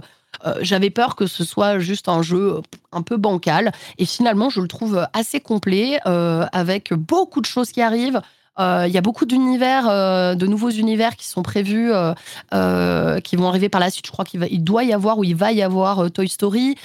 j'avais 0.62 0.90
peur 0.90 1.16
que 1.16 1.28
ce 1.28 1.44
soit 1.44 1.80
juste 1.80 2.10
un 2.10 2.22
jeu 2.22 2.62
un 2.92 3.02
peu 3.02 3.18
bancal. 3.18 3.72
Et 3.98 4.06
finalement, 4.06 4.50
je 4.50 4.62
le 4.62 4.68
trouve 4.68 5.08
assez 5.14 5.40
complet, 5.40 6.00
euh, 6.06 6.46
avec 6.52 6.94
beaucoup 6.94 7.42
de 7.42 7.46
choses 7.46 7.72
qui 7.72 7.82
arrivent. 7.82 8.22
Euh, 8.60 8.86
il 8.88 8.94
y 8.94 8.98
a 8.98 9.02
beaucoup 9.02 9.26
d'univers, 9.26 9.88
euh, 9.88 10.36
de 10.36 10.48
nouveaux 10.48 10.70
univers 10.70 11.16
qui 11.16 11.28
sont 11.28 11.44
prévus, 11.44 11.92
euh, 12.54 13.20
qui 13.22 13.36
vont 13.36 13.48
arriver 13.48 13.70
par 13.70 13.82
la 13.82 13.90
suite. 13.90 14.06
Je 14.06 14.12
crois 14.12 14.26
qu'il 14.26 14.46
il 14.50 14.64
doit 14.64 14.84
y 14.84 14.94
avoir 14.94 15.20
ou 15.20 15.24
il 15.24 15.36
va 15.36 15.52
y 15.52 15.62
avoir 15.62 16.10
Toy 16.12 16.28
Story. 16.28 16.76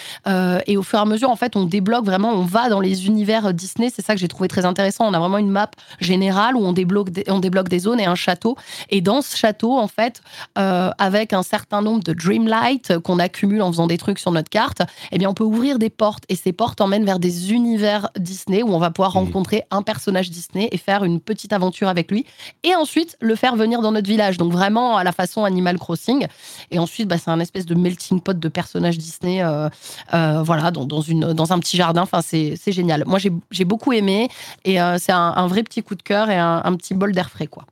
et 0.66 0.76
au 0.76 0.82
fur 0.82 0.98
et 0.98 1.02
à 1.02 1.04
mesure, 1.04 1.30
en 1.30 1.36
fait, 1.36 1.56
on 1.56 1.64
débloque 1.64 2.04
vraiment, 2.04 2.30
on 2.30 2.44
va 2.44 2.68
dans 2.68 2.80
les 2.80 3.06
univers 3.06 3.54
Disney. 3.54 3.90
C'est 3.94 4.04
ça 4.04 4.14
que 4.14 4.20
j'ai 4.20 4.28
trouvé 4.28 4.48
très 4.48 4.64
intéressant. 4.64 5.06
On 5.06 5.14
a 5.14 5.18
vraiment 5.18 5.38
une 5.38 5.50
map 5.50 5.70
générale 6.00 6.56
où 6.56 6.64
on 6.64 6.72
débloque, 6.72 7.10
des, 7.10 7.24
on 7.28 7.38
débloque 7.38 7.68
des 7.68 7.80
zones 7.80 8.00
et 8.00 8.06
un 8.06 8.14
château. 8.14 8.56
Et 8.90 9.00
dans 9.00 9.22
ce 9.22 9.36
château, 9.36 9.78
en 9.78 9.88
fait, 9.88 10.20
avec 10.54 11.32
un 11.32 11.42
certain 11.42 11.82
nombre 11.82 12.02
de 12.02 12.12
Dreamlight 12.12 12.98
qu'on 12.98 13.18
accumule 13.18 13.62
en 13.62 13.70
faisant 13.70 13.86
des 13.86 13.98
trucs 13.98 14.18
sur 14.18 14.30
notre 14.30 14.50
carte, 14.50 14.82
eh 15.10 15.18
bien, 15.18 15.30
on 15.30 15.34
peut 15.34 15.44
ouvrir 15.44 15.78
des 15.78 15.90
portes. 15.90 16.24
Et 16.28 16.36
ces 16.36 16.52
portes 16.52 16.80
emmènent 16.80 17.04
vers 17.04 17.18
des 17.18 17.52
univers 17.52 18.08
Disney 18.18 18.62
où 18.62 18.72
on 18.74 18.78
va 18.78 18.90
pouvoir 18.90 19.12
mmh. 19.12 19.18
rencontrer 19.18 19.62
un 19.70 19.82
personnage 19.82 20.30
Disney 20.30 20.68
et 20.72 20.78
faire 20.78 21.04
une 21.04 21.20
petite 21.20 21.52
aventure 21.52 21.61
aventure 21.62 21.88
avec 21.88 22.10
lui, 22.10 22.26
et 22.64 22.74
ensuite 22.74 23.16
le 23.20 23.34
faire 23.36 23.56
venir 23.56 23.80
dans 23.80 23.92
notre 23.92 24.08
village. 24.08 24.36
Donc 24.36 24.52
vraiment 24.52 24.96
à 24.96 25.04
la 25.04 25.12
façon 25.12 25.44
Animal 25.44 25.78
Crossing. 25.78 26.26
Et 26.70 26.78
ensuite, 26.78 27.08
bah, 27.08 27.18
c'est 27.18 27.30
un 27.30 27.40
espèce 27.40 27.66
de 27.66 27.74
melting 27.74 28.20
pot 28.20 28.38
de 28.38 28.48
personnages 28.48 28.98
Disney, 28.98 29.42
euh, 29.42 29.68
euh, 30.14 30.42
voilà, 30.42 30.70
dans, 30.70 30.84
dans, 30.84 31.00
une, 31.00 31.32
dans 31.32 31.52
un 31.52 31.58
petit 31.58 31.76
jardin. 31.76 32.02
Enfin, 32.02 32.20
c'est 32.22 32.56
génial. 32.72 33.04
Moi, 33.06 33.18
j'ai 33.50 33.64
beaucoup 33.64 33.92
aimé, 33.92 34.28
et 34.64 34.80
euh, 34.80 34.96
c'est 34.98 35.12
un, 35.12 35.46
vrai 35.46 35.62
petit 35.62 35.82
coup 35.82 35.94
de 35.94 36.02
cœur 36.02 36.30
et 36.30 36.38
un, 36.38 36.62
un 36.64 36.74
petit 36.76 36.94
bol 36.94 37.12
d'air 37.12 37.30
frais, 37.30 37.46
quoi. 37.46 37.64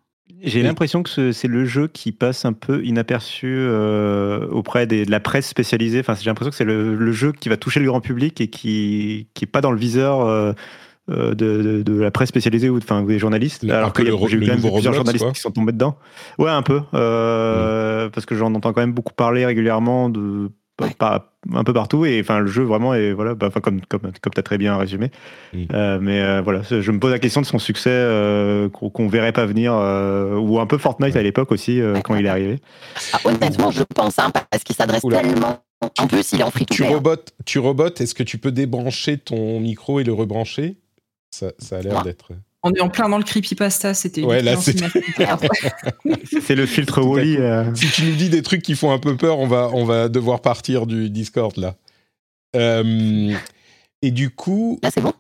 J'ai 0.43 0.63
l'impression 0.63 1.03
que 1.03 1.33
c'est 1.33 1.49
le 1.49 1.67
jeu 1.67 1.87
qui 1.87 2.13
passe 2.13 2.47
un 2.47 2.55
peu 2.55 2.83
inaperçu 2.83 3.69
auprès 4.51 4.87
des, 4.87 5.05
de 5.05 5.11
la 5.11 5.21
presse 5.21 5.47
spécialisée. 5.47 6.01
Enfin, 6.01 6.15
j'ai 6.15 6.31
l'impression 6.31 6.51
que 6.51 6.57
c'est 6.57 6.65
le, 6.65 6.95
le, 6.95 7.13
jeu 7.13 7.33
qui 7.33 7.51
va 7.51 7.59
toucher 7.59 7.79
le 7.79 7.87
grand 7.87 8.01
public 8.01 8.41
et 8.41 8.49
qui 8.49 9.27
n'est 9.39 9.47
pas 9.47 9.61
dans 9.61 9.71
le 9.71 9.79
viseur 9.79 10.23
euh, 10.23 10.55
de, 11.11 11.83
de, 11.83 12.01
la 12.01 12.11
presse 12.11 12.29
spécialisée 12.29 12.71
ou 12.71 12.79
enfin 12.79 13.03
des 13.03 13.19
journalistes. 13.19 13.65
alors 13.69 13.93
que 13.93 14.05
j'ai 14.05 14.37
eu 14.37 14.41
quand 14.41 14.53
même 14.53 14.61
plusieurs 14.61 14.95
journalistes 14.95 15.33
qui 15.33 15.41
sont 15.41 15.51
tombés 15.51 15.73
dedans. 15.73 15.97
Ouais, 16.39 16.51
un 16.51 16.63
peu, 16.63 16.81
euh, 16.95 18.09
parce 18.11 18.27
que 18.27 18.35
j'en 18.35 18.55
entends 18.55 18.73
quand 18.73 18.81
même 18.81 18.93
beaucoup 18.93 19.13
parler 19.13 19.45
régulièrement 19.45 20.09
de 20.09 20.51
pas, 20.99 21.35
un 21.55 21.63
peu 21.63 21.75
partout 21.75 22.07
et 22.07 22.21
enfin 22.21 22.39
le 22.39 22.47
jeu 22.47 22.63
vraiment 22.63 22.95
est 22.95 23.13
voilà 23.13 23.35
bah, 23.35 23.51
comme 23.63 23.83
comme 23.83 24.01
comme 24.01 24.33
t'as 24.33 24.43
très 24.43 24.57
bien 24.57 24.79
résumé. 24.79 25.11
Euh, 25.75 25.99
mais 26.01 26.41
voilà 26.41 26.63
je 26.63 26.91
me 26.91 26.99
pose 26.99 27.11
la 27.11 27.19
question 27.19 27.43
de 27.43 27.47
son 27.47 27.59
succès 27.59 28.07
qu'on 28.73 29.09
verrait 29.09 29.33
pas 29.33 29.45
venir 29.45 29.75
ou 29.75 30.59
un 30.59 30.67
peu 30.67 30.79
Fortnite 30.79 31.17
à 31.17 31.23
l'époque 31.23 31.53
aussi 31.53 31.81
quand 32.05 32.15
il 32.15 32.25
est 32.25 32.31
arrivé. 32.31 32.61
Ah, 33.13 33.19
honnêtement 33.25 33.71
je 33.71 33.83
pense 33.83 34.19
hein, 34.19 34.31
parce 34.51 34.65
qu'il 34.65 34.77
s'adresse 34.77 35.03
tellement 35.03 35.59
en 35.99 36.07
plus 36.07 36.33
il 36.33 36.41
est 36.41 36.45
en 36.45 36.51
free 36.51 36.67
tu 36.67 36.83
robotes 36.83 37.35
tu 37.45 37.59
robotes 37.59 38.01
est-ce 38.01 38.15
que 38.15 38.23
tu 38.23 38.39
peux 38.39 38.53
débrancher 38.53 39.19
ton 39.19 39.61
micro 39.61 40.01
et 40.01 40.05
le 40.05 40.15
rebrancher? 40.15 40.79
Ça, 41.31 41.53
a 41.73 41.83
l'air 41.83 42.03
d'être. 42.03 42.33
On 42.63 42.73
est 42.73 42.81
en 42.81 42.91
plein 42.91 43.09
dans 43.09 43.19
le 43.19 43.25
creepypasta, 43.25 43.95
c'était. 43.95 44.23
Ouais, 44.23 44.43
là, 44.43 44.57
c'est. 44.57 44.77
c'est 46.43 46.55
le 46.55 46.67
filtre 46.67 47.03
Wally. 47.03 47.37
Euh. 47.39 47.75
Si 47.75 47.91
tu 47.91 48.05
nous 48.05 48.17
dis 48.17 48.29
des 48.29 48.43
trucs 48.43 48.63
qui 48.63 48.75
font 48.75 48.93
un 48.93 48.99
peu 48.99 49.17
peur, 49.17 49.39
on 49.39 49.47
va, 49.47 49.71
on 49.73 49.85
va 49.85 50.09
devoir 50.09 50.43
partir 50.43 50.87
du 50.87 51.09
Discord 51.11 51.57
là. 51.57 51.77
Euh, 52.57 53.35
et 54.03 54.11
du 54.11 54.31
coup. 54.31 54.79
Là, 54.83 54.91
c'est 54.91 55.01
bon? 55.01 55.15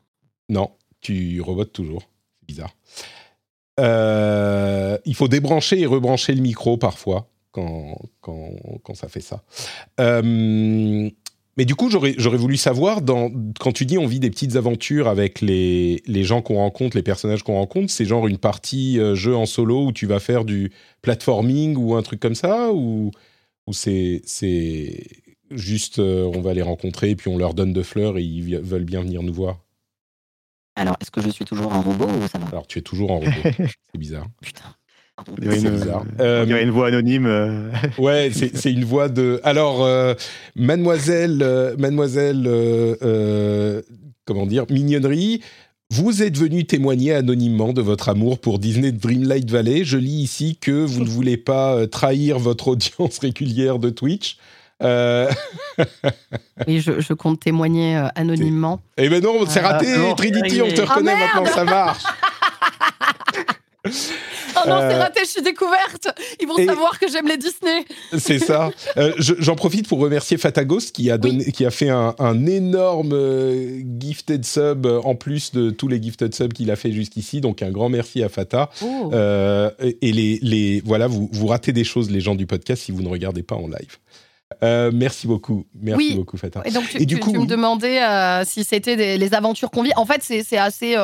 Non, 0.49 0.70
tu 1.01 1.41
rebotes 1.41 1.73
toujours. 1.73 2.03
C'est 2.41 2.47
bizarre. 2.47 2.74
Euh, 3.78 4.99
il 5.07 5.15
faut 5.15 5.28
débrancher 5.28 5.81
et 5.81 5.87
rebrancher 5.87 6.35
le 6.35 6.43
micro 6.43 6.77
parfois 6.77 7.31
quand, 7.53 7.97
quand, 8.20 8.51
quand 8.82 8.95
ça 8.95 9.09
fait 9.09 9.23
ça. 9.23 9.43
Mais 11.56 11.64
du 11.64 11.74
coup, 11.74 11.90
j'aurais, 11.90 12.14
voulu 12.36 12.56
savoir, 12.56 13.02
dans, 13.02 13.31
quand 13.59 13.72
tu 13.72 13.85
dis 13.85 13.98
on 13.98 14.06
vit 14.06 14.20
des 14.20 14.31
petites 14.31 14.56
aventures 14.56 15.09
avec 15.09 15.40
les, 15.40 16.02
les 16.06 16.24
gens 16.24 16.43
qu'on 16.43 16.56
rencontre, 16.56 16.97
les 16.97 17.02
personnages 17.02 17.43
qu'on 17.43 17.55
rencontre, 17.55 17.90
c'est 17.90 18.05
genre 18.05 18.27
une 18.28 18.39
partie 18.39 18.98
euh, 18.98 19.14
jeu 19.14 19.35
en 19.35 19.47
solo 19.47 19.86
où 19.86 19.93
tu 19.93 20.06
vas 20.06 20.20
faire 20.20 20.44
du 20.44 20.72
platforming 21.02 21.77
ou 21.77 21.97
un 21.97 22.02
truc 22.02 22.20
comme 22.20 22.36
ça 22.36 22.72
Ou, 22.72 23.10
ou 23.66 23.72
c'est, 23.72 24.22
juste 25.51 25.98
euh, 25.98 26.31
on 26.35 26.40
va 26.40 26.55
les 26.55 26.62
rencontrer 26.62 27.10
et 27.10 27.16
puis 27.16 27.28
on 27.28 27.36
leur 27.36 27.55
donne 27.55 27.72
de 27.72 27.82
fleurs 27.82 28.16
et 28.18 28.22
ils 28.22 28.56
veulent 28.59 28.85
bien 28.85 29.02
venir 29.02 29.22
nous 29.22 29.35
voir? 29.35 29.59
Alors, 30.77 30.97
est-ce 31.01 31.10
que 31.10 31.20
je 31.20 31.31
suis 31.31 31.44
toujours 31.44 31.72
en 31.72 31.82
robot 31.82 32.06
ou 32.06 32.28
ça 32.28 32.39
va? 32.39 32.47
Alors, 32.47 32.66
tu 32.66 32.78
es 32.78 32.82
toujours 32.82 33.10
en 33.10 33.18
robot. 33.18 33.31
c'est 33.59 33.98
bizarre. 33.98 34.27
Putain. 34.40 34.77
Il 35.40 35.44
y 35.44 35.48
a 36.22 36.42
une, 36.42 36.68
une 36.68 36.70
voix 36.70 36.88
anonyme. 36.88 37.26
Euh. 37.26 37.70
ouais, 37.98 38.30
c'est 38.32 38.72
une 38.72 38.84
voix 38.84 39.09
de. 39.09 39.40
Alors, 39.44 39.84
euh, 39.84 40.14
mademoiselle, 40.56 41.40
euh, 41.42 41.76
mademoiselle, 41.78 42.48
comment 44.24 44.47
dire, 44.47 44.64
mignonnerie. 44.70 45.40
Vous 45.92 46.22
êtes 46.22 46.38
venu 46.38 46.66
témoigner 46.66 47.14
anonymement 47.14 47.72
de 47.72 47.82
votre 47.82 48.09
amour 48.09 48.38
pour 48.38 48.60
Disney 48.60 48.92
Dreamlight 48.92 49.51
Valley. 49.51 49.82
Je 49.82 49.98
lis 49.98 50.22
ici 50.22 50.56
que 50.60 50.70
vous 50.70 51.01
ne 51.01 51.09
voulez 51.09 51.36
pas 51.36 51.84
trahir 51.88 52.38
votre 52.38 52.68
audience 52.68 53.18
régulière 53.20 53.80
de 53.80 53.90
Twitch. 53.90 54.36
oui, 54.82 56.80
je, 56.80 57.12
compte 57.12 57.40
témoigner 57.40 58.02
anonymement. 58.14 58.80
Eh 58.97 59.10
ben 59.10 59.22
non, 59.22 59.44
c'est 59.47 59.60
raté, 59.60 59.88
Trinity, 60.16 60.62
on 60.62 60.68
te 60.68 60.80
reconnaît 60.80 61.12
ah, 61.14 61.36
maintenant, 61.36 61.52
ça 61.52 61.64
marche. 61.64 62.05
Oh 63.86 64.69
non, 64.69 64.81
c'est 64.81 64.94
euh, 64.94 64.98
raté, 64.98 65.20
je 65.24 65.31
suis 65.31 65.43
découverte. 65.43 66.09
Ils 66.39 66.47
vont 66.47 66.57
savoir 66.57 66.98
que 66.98 67.09
j'aime 67.11 67.27
les 67.27 67.39
Disney. 67.39 67.85
C'est 68.19 68.39
ça. 68.39 68.70
Euh, 68.97 69.12
j'en 69.19 69.55
profite 69.55 69.86
pour 69.86 70.01
remercier 70.01 70.36
Fatagos 70.36 70.90
qui 70.93 71.11
a, 71.11 71.19
donné, 71.19 71.52
qui 71.52 71.65
a 71.65 71.70
fait 71.70 71.90
un, 71.90 72.47
énorme 72.47 73.12
euh, 73.12 73.81
gifted 74.01 74.44
sub 74.44 74.85
en 74.86 75.15
plus 75.15 75.52
de 75.52 75.70
tous 75.70 75.86
les 75.86 76.02
gifted 76.02 76.35
subs 76.35 76.52
qu'il 76.52 76.70
a 76.70 76.77
fait 76.77 76.90
jusqu'ici. 76.90 77.40
Donc 77.40 77.62
un 77.62 77.70
grand 77.70 77.89
merci 77.89 78.23
à 78.23 78.28
Fata. 78.28 78.70
Oh. 78.82 79.12
et 79.12 80.12
les, 80.12 80.39
les, 80.43 80.82
voilà, 80.85 81.07
vous, 81.07 81.31
vous 81.32 81.47
ratez 81.47 81.73
des 81.73 81.85
choses, 81.85 82.11
les 82.11 82.20
gens 82.20 82.35
du 82.35 82.47
podcast, 82.47 82.82
si 82.82 82.93
vous 82.93 83.02
ne 83.02 83.09
regardez 83.09 83.43
pas 83.43 83.55
en 83.55 83.69
live. 83.69 84.93
merci 84.93 85.27
beaucoup, 85.27 85.66
merci 85.81 86.15
beaucoup 86.15 86.36
Fata. 86.36 86.62
Et 86.65 86.70
donc 86.70 86.89
tu, 86.89 87.07
du 87.07 87.19
coup, 87.19 87.32
me 87.32 87.47
demandais 87.47 88.01
si 88.44 88.65
c'était 88.65 89.16
les 89.16 89.35
aventures 89.35 89.70
qu'on 89.70 89.82
vit. 89.82 89.93
En 89.97 90.07
fait, 90.07 90.23
c'est 90.23 90.59
assez 90.59 90.97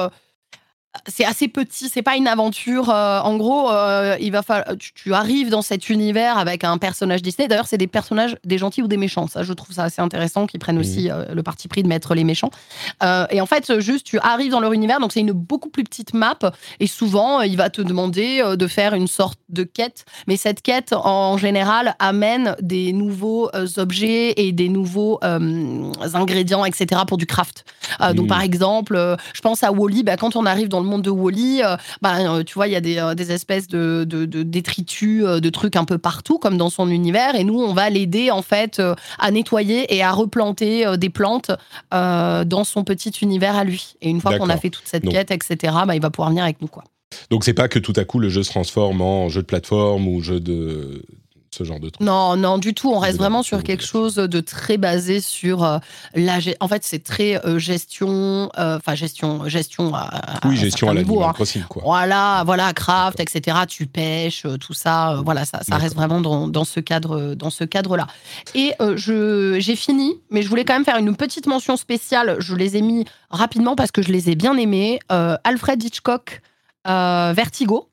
c'est 1.06 1.24
assez 1.24 1.48
petit, 1.48 1.89
c'est 1.89 2.02
pas 2.02 2.16
une 2.16 2.28
aventure. 2.28 2.90
Euh, 2.90 3.20
en 3.20 3.36
gros, 3.36 3.70
euh, 3.70 4.16
il 4.20 4.32
va 4.32 4.43
falloir, 4.43 4.77
tu, 4.77 5.14
arrives 5.14 5.51
dans 5.51 5.62
cet 5.62 5.89
univers 5.89 6.39
avec 6.39 6.64
un 6.64 6.78
personnage 6.78 7.23
Disney. 7.23 7.48
D'ailleurs, 7.48 7.66
c'est 7.66 7.78
des 7.78 7.86
personnages, 7.86 8.36
des 8.44 8.59
gentils 8.59 8.82
ou 8.82 8.89
des 8.89 8.97
méchants. 8.97 9.27
Ça, 9.27 9.43
je 9.43 9.52
trouve 9.52 9.74
ça 9.74 9.85
assez 9.85 10.02
intéressant 10.02 10.47
qu'ils 10.47 10.60
prennent 10.60 10.78
aussi 10.78 11.10
euh, 11.10 11.24
le 11.32 11.43
parti 11.43 11.68
pris 11.68 11.82
de 11.82 11.89
mettre 11.89 12.14
les 12.14 12.24
méchants. 12.24 12.51
et 13.31 13.40
en 13.40 13.47
fait, 13.47 13.81
juste, 13.81 14.06
tu 14.06 14.18
arrives 14.18 14.51
dans 14.51 14.60
leur 14.60 14.73
univers, 14.73 15.01
donc 15.01 15.12
c'est 15.12 15.20
une 15.20 15.32
beaucoup 15.32 15.68
plus 15.68 15.85
petite 15.85 16.14
map. 16.14 16.39
Et 16.81 16.86
souvent, 16.86 17.40
il 17.40 17.56
va 17.56 17.70
te 17.70 17.81
demander 17.82 18.43
de 18.56 18.66
faire 18.66 18.94
une 18.94 19.06
sorte 19.06 19.39
de 19.48 19.62
quête. 19.62 20.05
Mais 20.27 20.36
cette 20.36 20.62
quête, 20.62 20.93
en 20.93 21.39
général, 21.39 21.94
amène 21.98 22.56
des 22.60 22.93
nouveaux 22.93 23.51
objets 23.77 24.35
et 24.36 24.52
des 24.52 24.68
nouveaux 24.68 25.18
ingrédients, 25.23 26.64
etc. 26.64 27.02
pour 27.06 27.16
du 27.16 27.27
craft. 27.27 27.64
Donc, 28.14 28.28
par 28.28 28.40
exemple, 28.40 29.16
je 29.35 29.40
pense 29.40 29.62
à 29.62 29.73
Wally. 29.73 30.02
Bah, 30.02 30.16
quand 30.16 30.36
on 30.36 30.47
arrive 30.47 30.68
dans 30.68 30.81
le 30.81 30.86
monde 30.87 31.03
de 31.03 31.11
Wally, 31.11 31.63
euh, 31.63 31.77
bah, 32.03 32.17
euh, 32.19 32.45
tu 32.45 32.55
vois, 32.55 32.69
il 32.69 32.73
y 32.73 32.77
a 32.77 32.81
des, 32.81 32.99
euh, 32.99 33.15
espèces 33.15 33.69
de, 33.69 34.05
détritus, 34.05 35.25
de 35.25 35.51
trucs 35.51 35.77
un 35.77 35.85
peu 35.85 35.99
partout, 35.99 36.39
comme 36.39 36.57
dans 36.57 36.71
son 36.71 36.89
univers. 36.89 37.35
Et 37.35 37.45
nous, 37.45 37.61
on 37.61 37.75
va 37.75 37.91
l'aider 37.91 38.31
en 38.31 38.43
fait 38.43 38.81
à 39.19 39.31
nettoyer 39.31 39.95
et 39.95 40.03
à 40.03 40.13
replanter 40.13 40.97
des 40.97 41.11
plantes 41.11 41.51
dans 41.91 42.65
son 42.65 42.85
petit 42.85 43.11
univers 43.23 43.57
à 43.57 43.65
lui. 43.65 43.95
Et 44.01 44.11
une 44.11 44.21
fois 44.21 44.39
qu'on 44.39 44.49
a 44.49 44.57
fait 44.57 44.71
toute 44.71 44.87
cette 44.87 45.09
quête, 45.09 45.31
etc., 45.31 45.75
bah, 45.87 45.95
il 45.95 46.01
va 46.03 46.11
pouvoir 46.11 46.31
venir 46.31 46.45
avec 46.45 46.61
nous, 46.61 46.69
quoi. 46.69 46.85
Donc 47.31 47.45
c'est 47.45 47.55
pas 47.55 47.69
que 47.69 47.79
tout 47.79 47.93
à 47.97 48.05
coup 48.05 48.19
le 48.19 48.29
jeu 48.29 48.43
se 48.43 48.51
transforme 48.51 49.01
en 49.01 49.29
jeu 49.29 49.41
de 49.41 49.47
plateforme 49.47 50.09
ou 50.09 50.21
jeu 50.21 50.41
de 50.41 51.03
genre 51.65 51.81
de 51.81 51.91
Non, 52.01 52.37
non, 52.37 52.59
du 52.59 52.74
tout. 52.74 52.91
On 52.91 52.99
reste 52.99 53.19
vraiment 53.19 53.43
sur 53.43 53.62
quelque 53.62 53.85
chose 53.85 54.16
de 54.16 54.41
très 54.41 54.77
basé 54.77 55.20
sur 55.20 55.65
euh, 55.65 55.78
la. 56.15 56.39
En 56.61 56.69
fait, 56.69 56.85
c'est 56.85 57.03
très 57.03 57.45
euh, 57.47 57.59
gestion, 57.59 58.51
euh, 58.59 58.77
enfin 58.77 58.95
gestion, 58.95 59.49
gestion. 59.49 59.95
À, 59.95 60.41
oui, 60.45 60.57
gestion 60.57 60.89
à 60.89 60.95
la 60.95 61.03
niveau, 61.03 61.23
hein. 61.23 61.35
quoi. 61.69 61.83
Voilà, 61.85 62.43
voilà, 62.45 62.73
craft, 62.73 63.20
etc. 63.20 63.59
Tu 63.69 63.87
pêches, 63.87 64.47
tout 64.61 64.74
ça. 64.74 65.20
voilà, 65.24 65.45
ça, 65.45 65.61
ça 65.62 65.77
reste 65.77 65.95
vraiment 65.95 66.20
dans, 66.20 66.49
dans, 66.49 66.65
ce 66.65 66.81
cadre, 66.81 67.35
dans 67.35 67.51
ce 67.51 67.65
cadre-là. 67.65 68.07
Et 68.55 68.73
je, 68.97 69.57
j'ai 69.59 69.77
fini, 69.77 70.15
mais 70.31 70.43
je 70.43 70.49
voulais 70.49 70.65
quand 70.65 70.74
même 70.74 70.85
faire 70.85 70.99
une 70.99 71.16
petite 71.16 71.47
mention 71.47 71.77
spéciale. 71.77 72.37
Je 72.39 72.55
les 72.55 72.77
ai 72.77 72.83
mis 72.83 73.05
rapidement 73.31 73.77
parce 73.77 73.91
que 73.91 74.03
je 74.03 74.12
les 74.12 74.31
ai 74.31 74.35
bien 74.35 74.57
aimés. 74.57 74.99
Alfred 75.09 75.83
Hitchcock, 75.83 76.41
Vertigo. 76.85 77.89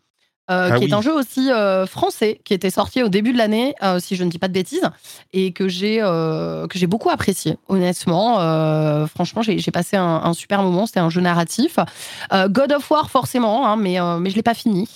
Euh, 0.52 0.72
ah 0.74 0.78
qui 0.78 0.84
est 0.84 0.94
un 0.94 1.02
jeu 1.02 1.14
aussi 1.14 1.50
euh, 1.50 1.86
français, 1.86 2.42
qui 2.44 2.54
était 2.54 2.70
sorti 2.70 3.02
au 3.02 3.08
début 3.08 3.32
de 3.32 3.38
l'année, 3.38 3.76
euh, 3.82 4.00
si 4.00 4.18
je 4.18 4.26
ne 4.26 4.30
dis 4.30 4.40
pas 4.40 4.50
de 4.50 4.54
bêtises, 4.54 4.90
et 5.32 5.54
que 5.54 5.70
j'ai 5.70 6.00
que 6.00 6.78
j'ai 6.78 6.88
beaucoup 6.88 7.10
apprécié, 7.10 7.58
honnêtement. 7.70 8.36
franchement, 9.08 9.42
j'ai 9.42 9.72
passé 9.72 9.96
un, 9.96 10.34
super 10.34 10.62
moment. 10.62 10.86
C'était 10.86 11.00
un 11.00 11.10
jeu 11.10 11.22
narratif. 11.22 11.80
God 12.32 12.74
of 12.74 12.92
War, 12.92 13.10
forcément, 13.10 13.68
hein, 13.68 13.78
mais 13.78 13.98
mais 14.20 14.30
je 14.30 14.36
l'ai 14.36 14.44
pas 14.44 14.54
fini. 14.54 14.90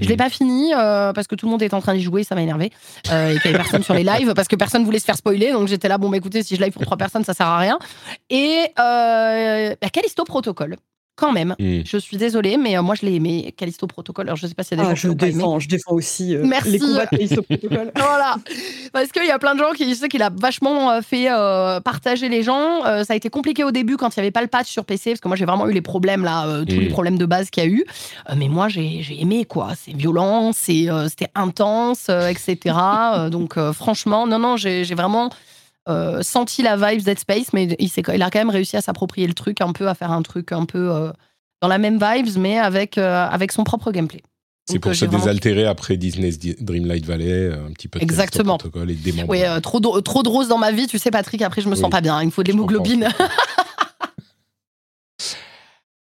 Je 0.00 0.08
l'ai 0.08 0.14
mhm. 0.14 0.18
pas 0.18 0.30
fini 0.30 0.72
parce 0.74 1.26
que 1.26 1.34
tout 1.34 1.46
le 1.46 1.50
monde 1.50 1.62
est 1.62 1.72
en 1.72 1.80
train 1.80 1.94
d'y 1.94 2.02
jouer, 2.02 2.24
ça 2.24 2.34
m'a 2.34 2.42
énervé, 2.42 2.66
et 3.06 3.38
qu'il 3.40 3.50
y 3.50 3.54
avait 3.54 3.58
personne 3.58 3.82
sur 3.82 3.94
les 3.94 4.04
lives 4.04 4.34
parce 4.34 4.48
que 4.48 4.56
personne 4.56 4.84
voulait 4.84 4.98
se 4.98 5.06
faire 5.06 5.16
spoiler. 5.16 5.52
Donc 5.52 5.68
j'étais 5.68 5.88
là, 5.88 5.96
bon, 5.96 6.10
bah, 6.10 6.18
écoutez, 6.18 6.42
si 6.42 6.56
je 6.56 6.62
live 6.62 6.72
pour 6.72 6.82
trois 6.82 6.98
personnes, 6.98 7.24
ça 7.24 7.32
sert 7.32 7.46
à 7.46 7.58
rien. 7.58 7.78
Et 8.28 8.70
bah, 8.76 9.88
Callisto 9.92 10.24
Protocol 10.24 10.76
quand 11.20 11.32
même. 11.32 11.54
Je 11.58 11.98
suis 11.98 12.16
désolée, 12.16 12.56
mais 12.56 12.76
euh, 12.76 12.82
moi 12.82 12.94
je 12.94 13.04
l'ai 13.04 13.14
aimé, 13.14 13.54
Callisto 13.56 13.86
Protocol. 13.86 14.26
Alors 14.26 14.36
je 14.36 14.46
sais 14.46 14.54
pas 14.54 14.62
s'il 14.62 14.78
y 14.78 14.80
a 14.80 14.84
des 14.84 14.90
ah, 14.90 14.94
gens 14.94 15.10
je 15.10 15.14
défends, 15.14 15.58
je 15.60 15.68
défends 15.68 15.92
aussi 15.92 16.34
euh, 16.34 16.42
les 16.64 16.78
combats 16.78 17.04
de 17.04 17.10
Callisto 17.10 17.42
Protocol. 17.42 17.92
voilà, 17.96 18.36
parce 18.92 19.12
qu'il 19.12 19.26
y 19.26 19.30
a 19.30 19.38
plein 19.38 19.54
de 19.54 19.60
gens 19.60 19.72
qui 19.72 19.84
disent 19.84 20.04
qu'il 20.10 20.22
a 20.22 20.30
vachement 20.30 20.90
euh, 20.90 21.00
fait 21.02 21.28
partager 21.84 22.28
les 22.28 22.42
gens. 22.42 22.82
ça 23.04 23.12
a 23.12 23.16
été 23.16 23.28
compliqué 23.28 23.62
au 23.64 23.70
début 23.70 23.96
quand 23.96 24.16
il 24.16 24.20
n'y 24.20 24.22
avait 24.22 24.30
pas 24.30 24.40
le 24.40 24.48
patch 24.48 24.68
sur 24.68 24.84
PC, 24.84 25.10
parce 25.10 25.20
que 25.20 25.28
moi 25.28 25.36
j'ai 25.36 25.44
vraiment 25.44 25.68
eu 25.68 25.72
les 25.72 25.82
problèmes 25.82 26.24
là, 26.24 26.64
tous 26.64 26.80
les 26.80 26.88
problèmes 26.88 27.18
de 27.18 27.26
base 27.26 27.50
qu'il 27.50 27.62
y 27.62 27.66
a 27.66 27.68
eu. 27.68 27.84
mais 28.36 28.48
moi 28.48 28.68
j'ai 28.68 29.04
aimé 29.20 29.44
quoi. 29.44 29.72
C'est 29.76 29.94
violent, 29.94 30.52
c'était 30.52 31.28
intense, 31.34 32.08
etc. 32.08 32.74
donc 33.30 33.58
franchement, 33.72 34.26
non 34.26 34.38
non, 34.38 34.56
j'ai 34.56 34.94
vraiment 34.94 35.30
euh, 35.88 36.22
senti 36.22 36.62
la 36.62 36.76
vibe 36.76 37.02
Dead 37.02 37.18
Space, 37.18 37.52
mais 37.52 37.64
il, 37.78 37.88
il, 37.88 38.22
a 38.22 38.30
quand 38.30 38.38
même 38.38 38.50
réussi 38.50 38.76
à 38.76 38.80
s'approprier 38.80 39.26
le 39.26 39.34
truc 39.34 39.60
un 39.60 39.72
peu, 39.72 39.88
à 39.88 39.94
faire 39.94 40.12
un 40.12 40.22
truc 40.22 40.52
un 40.52 40.66
peu 40.66 40.90
euh, 40.90 41.10
dans 41.62 41.68
la 41.68 41.78
même 41.78 41.98
vibes, 41.98 42.36
mais 42.36 42.58
avec, 42.58 42.98
euh, 42.98 43.26
avec 43.26 43.50
son 43.52 43.64
propre 43.64 43.90
gameplay. 43.90 44.22
C'est 44.70 44.78
pour 44.78 44.94
se 44.94 45.04
désaltérer 45.04 45.66
après 45.66 45.96
Disney's 45.96 46.38
Dreamlight 46.38 47.04
Valley, 47.04 47.52
un 47.52 47.72
petit 47.72 47.88
peu 47.88 47.98
de 47.98 48.04
Exactement. 48.04 48.56
protocole 48.56 48.90
et 48.90 48.98
Oui, 49.26 49.40
trop, 49.62 49.80
de, 49.80 50.00
trop 50.00 50.22
de 50.22 50.28
roses 50.28 50.46
dans 50.46 50.58
ma 50.58 50.70
vie, 50.70 50.86
tu 50.86 50.98
sais, 50.98 51.10
Patrick, 51.10 51.42
après 51.42 51.60
je 51.60 51.68
me 51.68 51.74
sens 51.74 51.90
pas 51.90 52.00
bien, 52.00 52.20
il 52.22 52.26
me 52.26 52.30
faut 52.30 52.44
de 52.44 52.48
l'hémoglobine. 52.48 53.08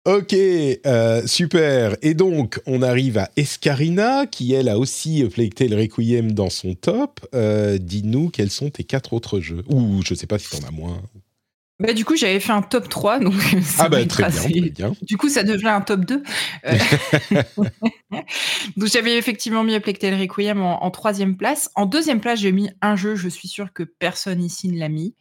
Ok, 0.06 0.34
euh, 0.34 1.26
super. 1.26 1.98
Et 2.04 2.14
donc, 2.14 2.62
on 2.68 2.84
arrive 2.84 3.18
à 3.18 3.32
Escarina, 3.38 4.28
qui 4.28 4.54
elle 4.54 4.70
a 4.70 4.78
aussi 4.78 5.24
Plague 5.34 5.56
Tale 5.56 5.74
Requiem 5.74 6.32
dans 6.32 6.52
son 6.52 6.76
top. 6.76 7.26
Euh, 7.34 7.80
dis-nous 7.80 8.30
quels 8.30 8.52
sont 8.52 8.70
tes 8.70 8.84
quatre 8.84 9.14
autres 9.14 9.40
jeux? 9.40 9.64
Ou 9.68 10.02
je 10.06 10.14
sais 10.14 10.28
pas 10.28 10.38
si 10.38 10.50
t'en 10.52 10.68
as 10.68 10.72
moins. 10.72 11.02
Bah, 11.78 11.92
du 11.92 12.06
coup, 12.06 12.16
j'avais 12.16 12.40
fait 12.40 12.54
un 12.54 12.62
top 12.62 12.88
3, 12.88 13.20
donc 13.20 13.34
ah 13.80 13.90
bah, 13.90 14.06
très, 14.06 14.30
bien, 14.30 14.94
Du 15.02 15.18
coup, 15.18 15.28
ça 15.28 15.44
devient 15.44 15.68
un 15.68 15.82
top 15.82 16.06
2. 16.06 16.24
Euh, 16.68 16.78
donc 18.78 18.88
j'avais 18.88 19.18
effectivement 19.18 19.62
mis 19.64 19.78
Plectel 19.82 20.18
Requiem 20.18 20.62
en, 20.62 20.90
troisième 20.92 21.36
place. 21.36 21.70
En 21.76 21.86
deuxième 21.86 22.22
place, 22.22 22.40
j'ai 22.40 22.54
mis 22.54 22.70
un 22.82 22.96
jeu, 22.96 23.16
je 23.16 23.28
suis 23.28 23.50
sûr 23.50 23.74
que 23.74 23.84
personne 23.84 24.42
ici 24.42 24.70
ne 24.70 24.80
l'a 24.80 24.88
mis. 24.88 25.16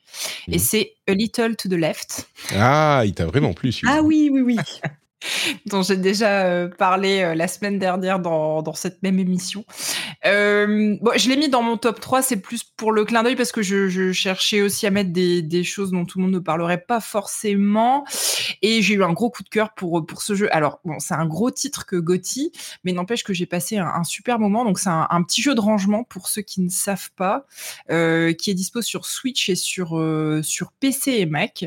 Et 0.46 0.60
c'est 0.60 0.94
A 1.08 1.14
Little 1.14 1.56
to 1.56 1.68
the 1.68 1.72
Left. 1.72 2.28
Ah, 2.56 3.02
il 3.04 3.14
t'a 3.14 3.26
vraiment 3.26 3.52
plu 3.52 3.72
Ah 3.86 4.02
oui, 4.02 4.30
oui, 4.32 4.40
oui. 4.40 4.56
dont 5.66 5.82
j'ai 5.82 5.96
déjà 5.96 6.44
euh, 6.44 6.68
parlé 6.68 7.22
euh, 7.22 7.34
la 7.34 7.48
semaine 7.48 7.78
dernière 7.78 8.18
dans, 8.18 8.62
dans 8.62 8.74
cette 8.74 9.02
même 9.02 9.18
émission. 9.18 9.64
Euh, 10.26 10.96
bon, 11.00 11.12
je 11.16 11.28
l'ai 11.28 11.36
mis 11.36 11.48
dans 11.48 11.62
mon 11.62 11.76
top 11.76 12.00
3, 12.00 12.22
c'est 12.22 12.36
plus 12.36 12.64
pour 12.64 12.92
le 12.92 13.04
clin 13.04 13.22
d'œil 13.22 13.36
parce 13.36 13.52
que 13.52 13.62
je, 13.62 14.12
cherchais 14.12 14.60
aussi 14.60 14.86
à 14.86 14.90
mettre 14.90 15.12
des, 15.12 15.42
des, 15.42 15.64
choses 15.64 15.90
dont 15.90 16.04
tout 16.04 16.18
le 16.18 16.24
monde 16.24 16.34
ne 16.34 16.38
parlerait 16.38 16.80
pas 16.80 17.00
forcément. 17.00 18.04
Et 18.62 18.82
j'ai 18.82 18.94
eu 18.94 19.04
un 19.04 19.12
gros 19.12 19.30
coup 19.30 19.42
de 19.42 19.48
cœur 19.48 19.74
pour, 19.74 20.04
pour 20.06 20.22
ce 20.22 20.34
jeu. 20.34 20.48
Alors, 20.54 20.80
bon, 20.84 20.98
c'est 20.98 21.14
un 21.14 21.26
gros 21.26 21.50
titre 21.50 21.86
que 21.86 21.96
Gotti, 21.96 22.52
mais 22.84 22.92
n'empêche 22.92 23.24
que 23.24 23.32
j'ai 23.32 23.46
passé 23.46 23.78
un, 23.78 24.04
super 24.04 24.38
moment. 24.38 24.64
Donc, 24.64 24.78
c'est 24.78 24.90
un, 24.90 25.22
petit 25.22 25.42
jeu 25.42 25.54
de 25.54 25.60
rangement 25.60 26.04
pour 26.04 26.28
ceux 26.28 26.42
qui 26.42 26.60
ne 26.60 26.68
savent 26.68 27.10
pas, 27.16 27.46
qui 27.88 28.50
est 28.50 28.54
dispo 28.54 28.82
sur 28.82 29.06
Switch 29.06 29.48
et 29.48 29.56
sur, 29.56 30.00
sur 30.42 30.72
PC 30.72 31.12
et 31.12 31.26
Mac. 31.26 31.64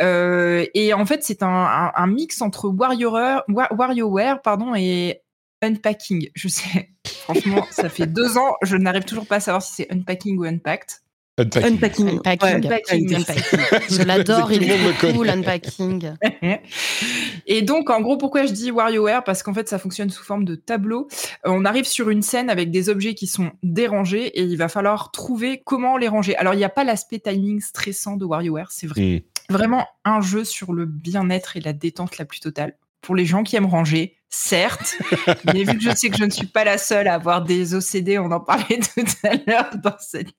et 0.00 0.92
en 0.94 1.06
fait, 1.06 1.22
c'est 1.22 1.42
un, 1.42 1.92
un 1.94 2.06
mix 2.06 2.40
entre 2.42 2.68
WarioWare, 2.88 4.42
pardon, 4.42 4.74
et 4.74 5.22
Unpacking. 5.62 6.28
Je 6.34 6.48
sais, 6.48 6.90
franchement, 7.04 7.66
ça 7.70 7.88
fait 7.88 8.06
deux 8.06 8.38
ans, 8.38 8.54
je 8.62 8.76
n'arrive 8.76 9.04
toujours 9.04 9.26
pas 9.26 9.36
à 9.36 9.40
savoir 9.40 9.62
si 9.62 9.74
c'est 9.74 9.92
Unpacking 9.92 10.38
ou 10.38 10.44
Unpacked. 10.44 11.00
Unpacking. 11.38 12.08
Unpacking. 12.08 12.64
Unpacking. 12.64 13.08
Je 13.90 14.02
l'adore, 14.04 14.50
il 14.52 14.70
est 14.70 14.98
cool, 14.98 15.28
Unpacking. 15.28 16.14
Et 17.46 17.60
donc, 17.60 17.90
en 17.90 18.00
gros, 18.00 18.16
pourquoi 18.16 18.46
je 18.46 18.52
dis 18.52 18.70
WarioWare 18.70 19.22
Parce 19.22 19.42
qu'en 19.42 19.52
fait, 19.52 19.68
ça 19.68 19.78
fonctionne 19.78 20.08
sous 20.08 20.24
forme 20.24 20.46
de 20.46 20.54
tableau. 20.54 21.08
Euh, 21.46 21.50
on 21.50 21.66
arrive 21.66 21.84
sur 21.84 22.08
une 22.08 22.22
scène 22.22 22.48
avec 22.48 22.70
des 22.70 22.88
objets 22.88 23.14
qui 23.14 23.26
sont 23.26 23.50
dérangés 23.62 24.26
et 24.28 24.42
il 24.42 24.56
va 24.56 24.68
falloir 24.68 25.10
trouver 25.10 25.62
comment 25.62 25.98
les 25.98 26.08
ranger. 26.08 26.34
Alors, 26.36 26.54
il 26.54 26.58
n'y 26.58 26.64
a 26.64 26.70
pas 26.70 26.84
l'aspect 26.84 27.18
timing 27.18 27.60
stressant 27.60 28.16
de 28.16 28.24
WarioWare, 28.24 28.72
c'est 28.72 28.86
vrai. 28.86 29.02
Hmm. 29.02 29.20
Vraiment 29.48 29.86
un 30.04 30.20
jeu 30.20 30.44
sur 30.44 30.72
le 30.72 30.86
bien-être 30.86 31.56
et 31.56 31.60
la 31.60 31.72
détente 31.72 32.18
la 32.18 32.24
plus 32.24 32.40
totale. 32.40 32.76
Pour 33.00 33.14
les 33.14 33.26
gens 33.26 33.44
qui 33.44 33.56
aiment 33.56 33.66
ranger, 33.66 34.16
certes, 34.28 34.96
mais 35.44 35.64
vu 35.64 35.78
que 35.78 35.82
je 35.82 35.94
sais 35.94 36.10
que 36.10 36.16
je 36.16 36.24
ne 36.24 36.30
suis 36.30 36.46
pas 36.46 36.64
la 36.64 36.78
seule 36.78 37.08
à 37.08 37.14
avoir 37.14 37.42
des 37.42 37.74
OCD, 37.74 38.18
on 38.18 38.30
en 38.30 38.40
parlait 38.40 38.80
tout 38.94 39.04
à 39.22 39.34
l'heure 39.46 39.70
dans 39.82 39.96
cette, 39.98 40.32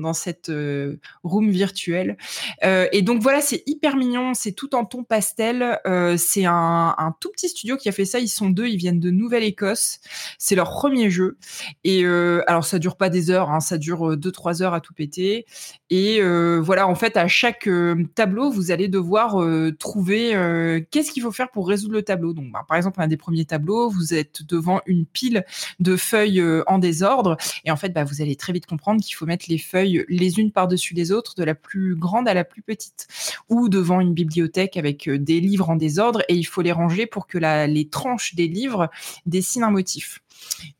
dans 0.00 0.12
cette 0.12 0.48
euh, 0.48 0.96
room 1.22 1.50
virtuelle. 1.50 2.16
Euh, 2.64 2.86
et 2.92 3.02
donc 3.02 3.22
voilà, 3.22 3.40
c'est 3.40 3.62
hyper 3.66 3.96
mignon, 3.96 4.34
c'est 4.34 4.52
tout 4.52 4.74
en 4.74 4.84
ton 4.84 5.04
pastel. 5.04 5.78
Euh, 5.86 6.16
c'est 6.16 6.44
un, 6.46 7.14
tout 7.20 7.30
petit 7.30 7.48
studio 7.48 7.76
qui 7.76 7.88
a 7.88 7.92
fait 7.92 8.04
ça, 8.04 8.18
ils 8.18 8.28
sont 8.28 8.50
deux, 8.50 8.66
ils 8.66 8.76
viennent 8.76 9.00
de 9.00 9.10
Nouvelle-Écosse. 9.10 10.00
C'est 10.38 10.54
leur 10.54 10.70
premier 10.70 11.10
jeu. 11.10 11.38
Et 11.84 12.04
alors 12.04 12.64
ça 12.64 12.78
dure 12.78 12.96
pas 12.96 13.10
des 13.10 13.30
heures, 13.30 13.50
hein, 13.50 13.60
ça 13.60 13.78
dure 13.78 14.16
2-3 14.16 14.62
heures 14.62 14.74
à 14.74 14.80
tout 14.80 14.94
péter. 14.94 15.44
Et 15.90 16.20
voilà, 16.60 16.86
en 16.88 16.94
fait, 16.94 17.16
à 17.16 17.26
chaque 17.28 17.68
tableau, 18.14 18.50
vous 18.50 18.70
allez 18.70 18.88
devoir 18.88 19.36
trouver 19.78 20.82
qu'est-ce 20.90 21.10
qu'il 21.10 21.22
faut 21.22 21.32
faire 21.32 21.50
pour 21.50 21.68
résoudre 21.68 21.94
le 21.94 22.02
tableau. 22.02 22.32
Donc, 22.32 22.50
bah, 22.52 22.64
par 22.66 22.76
exemple, 22.76 23.00
un 23.00 23.08
des 23.08 23.16
premiers 23.16 23.44
tableaux, 23.44 23.90
vous 23.90 24.14
êtes 24.14 24.42
devant 24.44 24.80
une 24.86 25.04
pile 25.06 25.44
de 25.80 25.96
feuilles 25.96 26.42
en 26.66 26.78
désordre. 26.78 27.36
Et 27.64 27.70
en 27.70 27.76
fait, 27.76 27.90
bah, 27.90 28.04
vous 28.04 28.22
allez 28.22 28.36
très 28.36 28.52
vite 28.52 28.66
comprendre 28.66 29.02
qu'il 29.02 29.14
faut 29.14 29.26
mettre 29.26 29.46
les 29.48 29.58
feuilles 29.58 29.89
les 30.08 30.38
unes 30.38 30.52
par-dessus 30.52 30.94
les 30.94 31.12
autres, 31.12 31.34
de 31.34 31.44
la 31.44 31.54
plus 31.54 31.96
grande 31.96 32.28
à 32.28 32.34
la 32.34 32.44
plus 32.44 32.62
petite. 32.62 33.06
Ou 33.48 33.68
devant 33.68 34.00
une 34.00 34.14
bibliothèque 34.14 34.76
avec 34.76 35.08
euh, 35.08 35.18
des 35.18 35.40
livres 35.40 35.70
en 35.70 35.76
désordre 35.76 36.22
et 36.28 36.34
il 36.34 36.44
faut 36.44 36.62
les 36.62 36.72
ranger 36.72 37.06
pour 37.06 37.26
que 37.26 37.38
les 37.38 37.88
tranches 37.88 38.34
des 38.34 38.48
livres 38.48 38.90
dessinent 39.26 39.64
un 39.64 39.70
motif. 39.70 40.20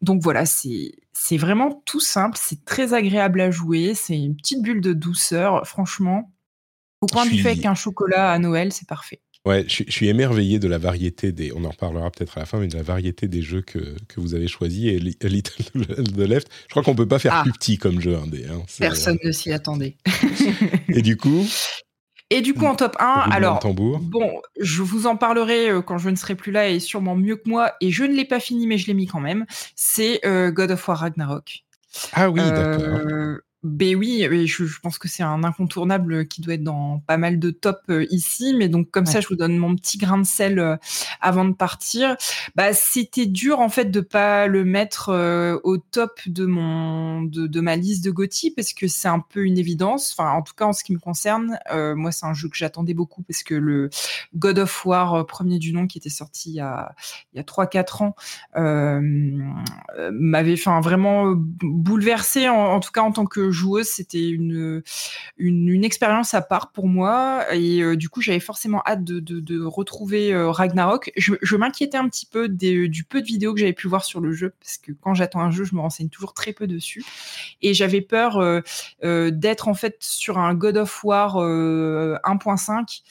Donc 0.02 0.22
voilà, 0.22 0.46
c'est 0.46 0.92
c'est 1.12 1.36
vraiment 1.36 1.82
tout 1.84 2.00
simple, 2.00 2.38
c'est 2.40 2.64
très 2.64 2.94
agréable 2.94 3.42
à 3.42 3.50
jouer, 3.50 3.92
c'est 3.94 4.16
une 4.16 4.36
petite 4.36 4.62
bulle 4.62 4.80
de 4.80 4.94
douceur, 4.94 5.66
franchement. 5.66 6.32
Au 7.02 7.06
point 7.06 7.26
de 7.26 7.30
vue 7.30 7.46
avec 7.46 7.66
un 7.66 7.74
chocolat 7.74 8.32
à 8.32 8.38
Noël, 8.38 8.72
c'est 8.72 8.88
parfait. 8.88 9.20
Ouais, 9.46 9.64
je, 9.66 9.84
suis 9.88 10.08
émerveillé 10.08 10.58
de 10.58 10.68
la 10.68 10.76
variété 10.76 11.32
des. 11.32 11.50
On 11.54 11.64
en 11.64 11.70
reparlera 11.70 12.10
peut-être 12.10 12.36
à 12.36 12.40
la 12.40 12.46
fin, 12.46 12.58
mais 12.58 12.68
de 12.68 12.76
la 12.76 12.82
variété 12.82 13.26
des 13.26 13.40
jeux 13.40 13.62
que, 13.62 13.96
que 14.06 14.20
vous 14.20 14.34
avez 14.34 14.48
choisis. 14.48 14.86
Et 14.86 14.98
Little 14.98 15.64
the 15.74 16.28
Left, 16.28 16.48
je 16.64 16.70
crois 16.70 16.82
qu'on 16.82 16.94
peut 16.94 17.08
pas 17.08 17.18
faire 17.18 17.34
ah. 17.34 17.42
plus 17.42 17.52
petit 17.52 17.78
comme 17.78 18.00
jeu 18.00 18.16
indé. 18.16 18.46
Hein. 18.46 18.62
Personne 18.78 19.18
ne 19.24 19.32
s'y 19.32 19.50
attendait. 19.50 19.96
et 20.88 21.00
du 21.00 21.16
coup 21.16 21.46
Et 22.28 22.42
du 22.42 22.52
coup, 22.52 22.66
en 22.66 22.74
top 22.74 22.96
1, 23.00 23.30
alors, 23.30 23.60
bon, 23.74 24.42
je 24.60 24.82
vous 24.82 25.06
en 25.06 25.16
parlerai 25.16 25.70
euh, 25.70 25.80
quand 25.80 25.96
je 25.96 26.10
ne 26.10 26.16
serai 26.16 26.34
plus 26.34 26.52
là 26.52 26.68
et 26.68 26.78
sûrement 26.78 27.16
mieux 27.16 27.36
que 27.36 27.48
moi. 27.48 27.72
Et 27.80 27.90
je 27.90 28.04
ne 28.04 28.14
l'ai 28.14 28.26
pas 28.26 28.40
fini, 28.40 28.66
mais 28.66 28.76
je 28.76 28.88
l'ai 28.88 28.94
mis 28.94 29.06
quand 29.06 29.20
même. 29.20 29.46
C'est 29.74 30.20
euh, 30.26 30.50
God 30.50 30.72
of 30.72 30.86
War 30.86 30.98
Ragnarok. 30.98 31.64
Ah 32.12 32.28
oui, 32.28 32.40
d'accord. 32.40 33.00
Ben 33.62 33.94
oui, 33.94 34.26
je, 34.46 34.64
je 34.64 34.80
pense 34.80 34.96
que 34.96 35.06
c'est 35.06 35.22
un 35.22 35.44
incontournable 35.44 36.26
qui 36.26 36.40
doit 36.40 36.54
être 36.54 36.62
dans 36.62 37.00
pas 37.00 37.18
mal 37.18 37.38
de 37.38 37.50
top 37.50 37.80
euh, 37.90 38.06
ici, 38.10 38.54
mais 38.56 38.70
donc 38.70 38.90
comme 38.90 39.04
ça, 39.04 39.20
je 39.20 39.28
vous 39.28 39.36
donne 39.36 39.58
mon 39.58 39.76
petit 39.76 39.98
grain 39.98 40.16
de 40.16 40.24
sel 40.24 40.58
euh, 40.58 40.76
avant 41.20 41.44
de 41.44 41.52
partir. 41.52 42.16
Bah, 42.54 42.72
c'était 42.72 43.26
dur 43.26 43.60
en 43.60 43.68
fait 43.68 43.90
de 43.90 44.00
pas 44.00 44.46
le 44.46 44.64
mettre 44.64 45.10
euh, 45.10 45.58
au 45.62 45.76
top 45.76 46.20
de 46.24 46.46
mon 46.46 47.20
de, 47.20 47.46
de 47.46 47.60
ma 47.60 47.76
liste 47.76 48.02
de 48.02 48.10
Gotti 48.10 48.50
parce 48.50 48.72
que 48.72 48.88
c'est 48.88 49.08
un 49.08 49.20
peu 49.20 49.44
une 49.44 49.58
évidence. 49.58 50.14
Enfin, 50.16 50.30
en 50.30 50.40
tout 50.40 50.54
cas 50.54 50.64
en 50.64 50.72
ce 50.72 50.82
qui 50.82 50.94
me 50.94 50.98
concerne, 50.98 51.58
moi 51.70 52.12
c'est 52.12 52.24
un 52.24 52.34
jeu 52.34 52.48
que 52.48 52.56
j'attendais 52.56 52.94
beaucoup 52.94 53.22
parce 53.22 53.42
que 53.42 53.54
le 53.54 53.90
God 54.34 54.60
of 54.60 54.86
War 54.86 55.26
premier 55.26 55.58
du 55.58 55.74
nom 55.74 55.86
qui 55.86 55.98
était 55.98 56.08
sorti 56.08 56.50
il 56.50 56.54
y 56.54 56.60
a 56.60 56.94
il 57.34 57.36
y 57.36 57.40
a 57.40 57.44
trois 57.44 57.66
quatre 57.66 58.00
ans 58.00 58.14
m'avait 58.54 60.56
fait 60.56 60.70
vraiment 60.80 61.34
bouleversé 61.36 62.48
en, 62.48 62.56
en 62.56 62.80
tout 62.80 62.90
cas 62.90 63.02
en 63.02 63.12
tant 63.12 63.26
que 63.26 63.49
joueuse, 63.50 63.86
c'était 63.86 64.28
une, 64.28 64.82
expérience 65.84 66.34
à 66.34 66.42
part 66.42 66.72
pour 66.72 66.88
moi. 66.88 67.46
Et 67.52 67.82
euh, 67.82 67.96
du 67.96 68.08
coup, 68.08 68.20
j'avais 68.20 68.40
forcément 68.40 68.82
hâte 68.86 69.04
de, 69.04 69.64
retrouver 69.64 70.32
euh, 70.32 70.50
Ragnarok. 70.50 71.12
Je, 71.16 71.56
m'inquiétais 71.56 71.98
un 71.98 72.08
petit 72.08 72.26
peu 72.26 72.48
du 72.48 73.04
peu 73.04 73.20
de 73.20 73.26
vidéos 73.26 73.54
que 73.54 73.60
j'avais 73.60 73.72
pu 73.72 73.88
voir 73.88 74.04
sur 74.04 74.20
le 74.20 74.32
jeu, 74.32 74.54
parce 74.60 74.78
que 74.78 74.92
quand 74.92 75.14
j'attends 75.14 75.40
un 75.40 75.50
jeu, 75.50 75.64
je 75.64 75.74
me 75.74 75.80
renseigne 75.80 76.08
toujours 76.08 76.34
très 76.34 76.52
peu 76.52 76.66
dessus. 76.66 77.04
Et 77.62 77.74
j'avais 77.74 78.00
peur 78.00 78.38
euh, 78.38 79.30
d'être 79.30 79.68
en 79.68 79.74
fait 79.74 79.96
sur 80.00 80.38
un 80.38 80.54
God 80.54 80.76
of 80.78 81.04
War 81.04 81.36
1.5 81.36 83.02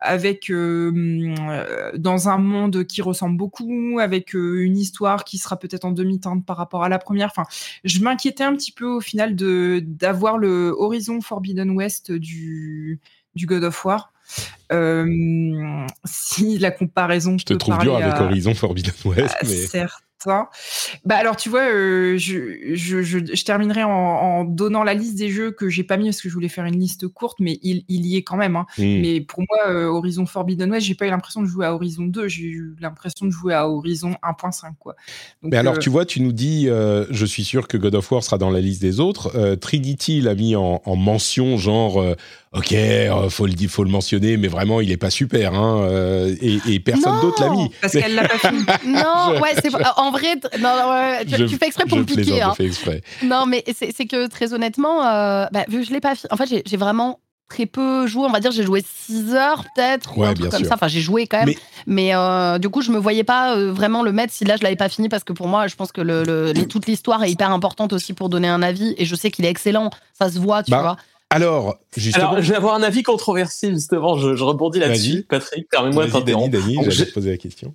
avec 0.00 0.50
euh, 0.50 1.92
dans 1.96 2.28
un 2.28 2.38
monde 2.38 2.84
qui 2.84 3.02
ressemble 3.02 3.36
beaucoup, 3.36 3.98
avec 4.00 4.34
euh, 4.34 4.62
une 4.62 4.78
histoire 4.78 5.24
qui 5.24 5.38
sera 5.38 5.58
peut-être 5.58 5.84
en 5.84 5.92
demi-teinte 5.92 6.44
par 6.46 6.56
rapport 6.56 6.84
à 6.84 6.88
la 6.88 6.98
première. 6.98 7.28
Enfin, 7.28 7.44
je 7.84 8.00
m'inquiétais 8.00 8.44
un 8.44 8.54
petit 8.54 8.72
peu 8.72 8.86
au 8.86 9.00
final 9.00 9.36
de 9.36 9.82
d'avoir 9.84 10.38
le 10.38 10.74
horizon 10.76 11.20
Forbidden 11.20 11.70
West 11.70 12.12
du 12.12 13.00
du 13.34 13.46
God 13.46 13.64
of 13.64 13.84
War. 13.84 14.12
Euh, 14.72 15.86
si 16.04 16.58
la 16.58 16.70
comparaison, 16.70 17.36
je 17.36 17.44
te 17.44 17.54
trouve 17.54 17.78
dur 17.78 17.96
avec 17.96 18.20
Horizon 18.20 18.54
Forbidden 18.54 18.94
West, 19.04 19.36
mais 19.42 19.66
certes 19.66 20.04
Bah 21.04 21.16
alors 21.16 21.36
tu 21.36 21.48
vois, 21.48 21.62
euh, 21.62 22.18
je, 22.18 22.74
je, 22.74 23.02
je, 23.02 23.44
terminerai 23.44 23.82
en, 23.84 24.44
donnant 24.44 24.84
la 24.84 24.94
liste 24.94 25.16
des 25.16 25.30
jeux 25.30 25.50
que 25.50 25.68
j'ai 25.68 25.84
pas 25.84 25.96
mis 25.96 26.06
parce 26.06 26.20
que 26.20 26.28
je 26.28 26.34
voulais 26.34 26.48
faire 26.48 26.64
une 26.64 26.78
liste 26.78 27.08
courte, 27.08 27.38
mais 27.40 27.58
il, 27.62 27.84
il 27.88 28.06
y 28.06 28.16
est 28.16 28.22
quand 28.22 28.36
même. 28.36 28.56
Hein. 28.56 28.66
Mmh. 28.78 28.82
Mais 28.82 29.20
pour 29.20 29.40
moi, 29.40 29.70
euh, 29.70 29.86
Horizon 29.86 30.26
Forbidden 30.26 30.70
West, 30.70 30.86
j'ai 30.86 30.94
pas 30.94 31.06
eu 31.06 31.10
l'impression 31.10 31.40
de 31.40 31.46
jouer 31.46 31.66
à 31.66 31.74
Horizon 31.74 32.04
2, 32.04 32.28
j'ai 32.28 32.44
eu 32.44 32.76
l'impression 32.80 33.26
de 33.26 33.30
jouer 33.30 33.54
à 33.54 33.68
Horizon 33.68 34.14
1.5 34.22 34.72
quoi. 34.78 34.94
mais 35.42 35.56
alors 35.56 35.78
tu 35.78 35.90
vois, 35.90 36.04
tu 36.04 36.20
nous 36.20 36.32
dis, 36.32 36.66
je 36.66 37.24
suis 37.24 37.44
sûr 37.44 37.68
que 37.68 37.76
God 37.76 37.94
of 37.94 38.10
War 38.12 38.22
sera 38.22 38.38
dans 38.38 38.50
la 38.50 38.60
liste 38.60 38.82
des 38.82 39.00
autres. 39.00 39.56
Trinity 39.56 40.20
l'a 40.20 40.34
mis 40.34 40.56
en, 40.56 40.82
en, 40.84 40.96
mention 40.96 41.56
genre 41.56 42.04
ok, 42.52 42.72
euh, 42.72 43.30
faut 43.30 43.46
le 43.46 43.54
faut 43.68 43.84
le 43.84 43.90
mentionner, 43.90 44.36
mais 44.36 44.48
vraiment, 44.48 44.80
il 44.80 44.90
est 44.90 44.96
pas 44.96 45.10
super, 45.10 45.54
hein, 45.54 45.82
euh, 45.84 46.34
et, 46.40 46.80
personne 46.80 47.20
d'autre 47.20 47.42
l'a 47.42 47.50
mis. 47.50 47.70
Parce 47.80 47.92
qu'elle 47.92 48.14
l'a 48.14 48.26
pas 48.26 48.38
fait. 48.38 48.50
non, 48.86 49.40
ouais, 49.40 49.54
en 49.96 50.10
vrai, 50.10 50.34
non, 50.58 51.48
tu, 51.48 51.56
fais 51.56 51.66
exprès 51.66 51.84
pour 51.86 51.98
me 51.98 52.04
piquer. 52.04 52.42
Hein. 52.42 52.54
Non, 53.22 53.46
mais 53.46 53.64
c'est 53.72 54.06
que 54.06 54.26
très 54.28 54.52
honnêtement, 54.52 55.04
euh, 55.06 55.46
bah, 55.52 55.64
vu 55.68 55.80
que 55.80 55.86
je 55.86 55.92
l'ai 55.92 56.00
pas, 56.00 56.14
en 56.30 56.36
fait, 56.36 56.62
j'ai 56.66 56.76
vraiment 56.76 57.20
très 57.48 57.66
peu 57.66 58.06
joué. 58.06 58.24
On 58.26 58.30
va 58.30 58.40
dire, 58.40 58.52
j'ai 58.52 58.62
joué 58.62 58.84
6 58.84 59.34
heures 59.34 59.64
peut-être, 59.74 60.16
ouais, 60.16 60.34
comme 60.34 60.64
ça. 60.64 60.74
Enfin, 60.74 60.88
j'ai 60.88 61.00
joué 61.00 61.26
quand 61.26 61.44
même. 61.44 61.54
Mais, 61.86 62.12
du 62.58 62.68
coup, 62.68 62.82
je 62.82 62.90
me 62.90 62.98
voyais 62.98 63.24
pas 63.24 63.56
vraiment 63.70 64.02
le 64.02 64.10
mettre 64.10 64.32
si 64.32 64.44
là 64.44 64.56
je 64.56 64.64
l'avais 64.64 64.76
pas 64.76 64.88
fini 64.88 65.08
parce 65.08 65.22
que 65.22 65.32
pour 65.32 65.46
moi, 65.46 65.68
je 65.68 65.76
pense 65.76 65.92
que 65.92 66.00
le, 66.00 66.52
toute 66.68 66.86
l'histoire 66.86 67.22
est 67.22 67.30
hyper 67.30 67.52
importante 67.52 67.92
aussi 67.92 68.12
pour 68.12 68.28
donner 68.28 68.48
un 68.48 68.62
avis. 68.62 68.94
Et 68.98 69.04
je 69.04 69.14
sais 69.14 69.30
qu'il 69.30 69.44
est 69.44 69.50
excellent. 69.50 69.90
Ça 70.18 70.30
se 70.30 70.40
voit, 70.40 70.64
tu 70.64 70.72
bah, 70.72 70.82
vois. 70.82 70.96
Alors, 71.30 71.78
justement. 71.96 72.30
Alors, 72.30 72.42
je 72.42 72.50
vais 72.50 72.56
avoir 72.56 72.74
un 72.74 72.82
avis 72.82 73.02
controversé, 73.02 73.70
justement. 73.70 74.16
Je, 74.16 74.34
je 74.34 74.44
rebondis 74.44 74.80
là-dessus. 74.80 75.24
Patrick, 75.28 75.68
permets-moi 75.68 76.06
de 76.06 76.10
t'interrompre. 76.10 76.50
Dani, 76.50 76.74
Dani, 76.74 76.90
j'allais 76.90 77.08
te 77.08 77.14
poser 77.14 77.30
la 77.30 77.36
question. 77.36 77.74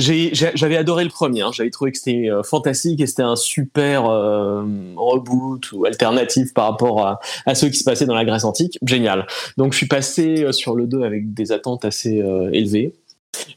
J'avais 0.00 0.76
adoré 0.76 1.04
le 1.04 1.10
premier, 1.10 1.42
hein. 1.42 1.50
j'avais 1.52 1.70
trouvé 1.70 1.92
que 1.92 1.98
c'était 1.98 2.30
euh, 2.30 2.42
fantastique 2.42 3.00
et 3.00 3.06
c'était 3.06 3.22
un 3.22 3.36
super 3.36 4.06
euh, 4.06 4.64
reboot 4.96 5.72
ou 5.72 5.84
alternative 5.84 6.52
par 6.52 6.70
rapport 6.70 7.06
à, 7.06 7.20
à, 7.44 7.54
ceux 7.54 7.68
qui 7.68 7.78
se 7.78 7.84
passaient 7.84 8.06
dans 8.06 8.14
la 8.14 8.24
Grèce 8.24 8.44
antique. 8.44 8.78
Génial. 8.82 9.26
Donc 9.56 9.72
je 9.72 9.78
suis 9.78 9.88
passé 9.88 10.42
euh, 10.42 10.52
sur 10.52 10.74
le 10.74 10.86
2 10.86 11.02
avec 11.02 11.34
des 11.34 11.52
attentes 11.52 11.84
assez 11.84 12.22
élevées. 12.52 12.94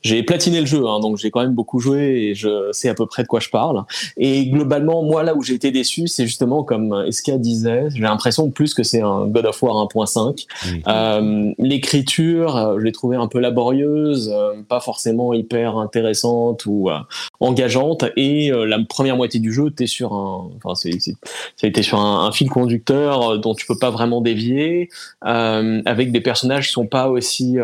J'ai 0.02 0.24
platiné 0.24 0.60
le 0.60 0.66
jeu, 0.66 0.86
hein, 0.88 1.00
donc 1.00 1.18
j'ai 1.18 1.32
quand 1.32 1.42
même 1.42 1.54
beaucoup 1.54 1.80
joué 1.80 2.30
et 2.30 2.36
je 2.36 2.70
sais 2.72 2.90
à 2.90 2.94
peu 2.94 3.06
près 3.06 3.24
de 3.24 3.28
quoi 3.28 3.40
je 3.40 3.50
parle. 3.50 3.84
Et 4.18 4.48
globalement, 4.48 5.04
moi, 5.04 5.24
là 5.24 5.36
où 5.36 5.44
j'ai 5.44 5.54
été 5.54 5.72
déçu, 5.72 6.08
c'est 6.08 6.26
justement 6.26 6.64
comme 6.64 7.04
Eska 7.08 7.38
disait, 7.38 7.86
j'ai 7.94 8.02
l'impression 8.02 8.50
plus 8.50 8.74
que 8.74 8.84
c'est 8.84 9.02
un 9.02 9.26
God 9.28 9.46
of 9.46 9.62
War 9.62 9.76
1.5. 9.88 10.46
Mmh. 10.46 10.80
Euh, 10.88 11.54
l'écriture, 11.58 12.58
euh, 12.58 12.80
je 12.80 12.84
l'ai 12.84 12.92
trouvée 12.92 13.18
un 13.18 13.28
peu 13.28 13.40
laborieuse, 13.40 14.32
euh, 14.34 14.62
pas 14.68 14.80
forcément 14.80 15.34
hyper 15.34 15.78
intéressante 15.78 16.66
ou 16.66 16.90
engageante. 17.44 18.06
Et 18.16 18.52
la 18.52 18.80
première 18.88 19.18
moitié 19.18 19.40
du 19.40 19.52
jeu, 19.52 19.70
t'es 19.70 19.88
sur 19.88 20.14
un, 20.14 20.50
enfin, 20.58 20.76
c'est, 20.76 21.00
ça 21.00 21.12
a 21.64 21.68
été 21.68 21.84
sur 21.84 22.00
un, 22.00 22.26
un, 22.26 22.32
fil 22.32 22.50
conducteur 22.50 23.40
dont 23.40 23.54
tu 23.54 23.66
peux 23.66 23.78
pas 23.78 23.92
vraiment 23.92 24.22
dévier, 24.22 24.90
avec 25.22 26.12
des 26.12 26.22
personnages 26.22 26.68
qui 26.68 26.74
sont 26.74 26.88
pas 26.88 27.10
aussi 27.10 27.58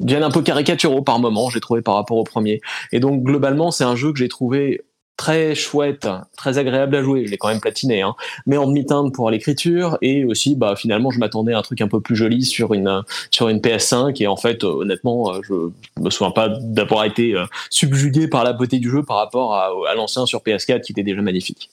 viennent 0.00 0.22
un 0.22 0.30
peu 0.30 0.42
caricaturaux 0.42 1.02
par 1.02 1.18
moment, 1.18 1.50
j'ai 1.50 1.60
trouvé 1.60 1.82
par 1.82 1.94
rapport 1.94 2.16
au 2.16 2.24
premier. 2.24 2.60
Et 2.92 3.00
donc 3.00 3.22
globalement, 3.22 3.70
c'est 3.70 3.84
un 3.84 3.96
jeu 3.96 4.12
que 4.12 4.18
j'ai 4.18 4.28
trouvé 4.28 4.82
très 5.16 5.54
chouette, 5.54 6.08
très 6.36 6.58
agréable 6.58 6.96
à 6.96 7.02
jouer. 7.02 7.26
Je 7.26 7.30
l'ai 7.30 7.38
quand 7.38 7.48
même 7.48 7.60
platiné, 7.60 8.02
hein. 8.02 8.14
mais 8.46 8.56
en 8.56 8.66
demi-teinte 8.66 9.14
pour 9.14 9.30
l'écriture 9.30 9.98
et 10.02 10.24
aussi, 10.24 10.56
bah 10.56 10.74
finalement, 10.76 11.10
je 11.10 11.18
m'attendais 11.18 11.52
à 11.52 11.58
un 11.58 11.62
truc 11.62 11.80
un 11.80 11.88
peu 11.88 12.00
plus 12.00 12.16
joli 12.16 12.44
sur 12.44 12.74
une 12.74 13.02
sur 13.30 13.48
une 13.48 13.58
PS5 13.58 14.22
et 14.22 14.26
en 14.26 14.36
fait, 14.36 14.64
honnêtement, 14.64 15.40
je, 15.42 15.70
me 16.00 16.10
souviens 16.10 16.32
pas 16.32 16.48
d'avoir 16.48 17.04
été 17.04 17.34
euh, 17.34 17.44
subjugué 17.70 18.28
par 18.28 18.44
la 18.44 18.52
beauté 18.52 18.78
du 18.78 18.90
jeu 18.90 19.02
par 19.02 19.18
rapport 19.18 19.54
à, 19.54 19.70
à 19.88 19.94
l'ancien 19.94 20.26
sur 20.26 20.40
PS4 20.40 20.82
qui 20.82 20.92
était 20.92 21.02
déjà 21.02 21.22
magnifique. 21.22 21.70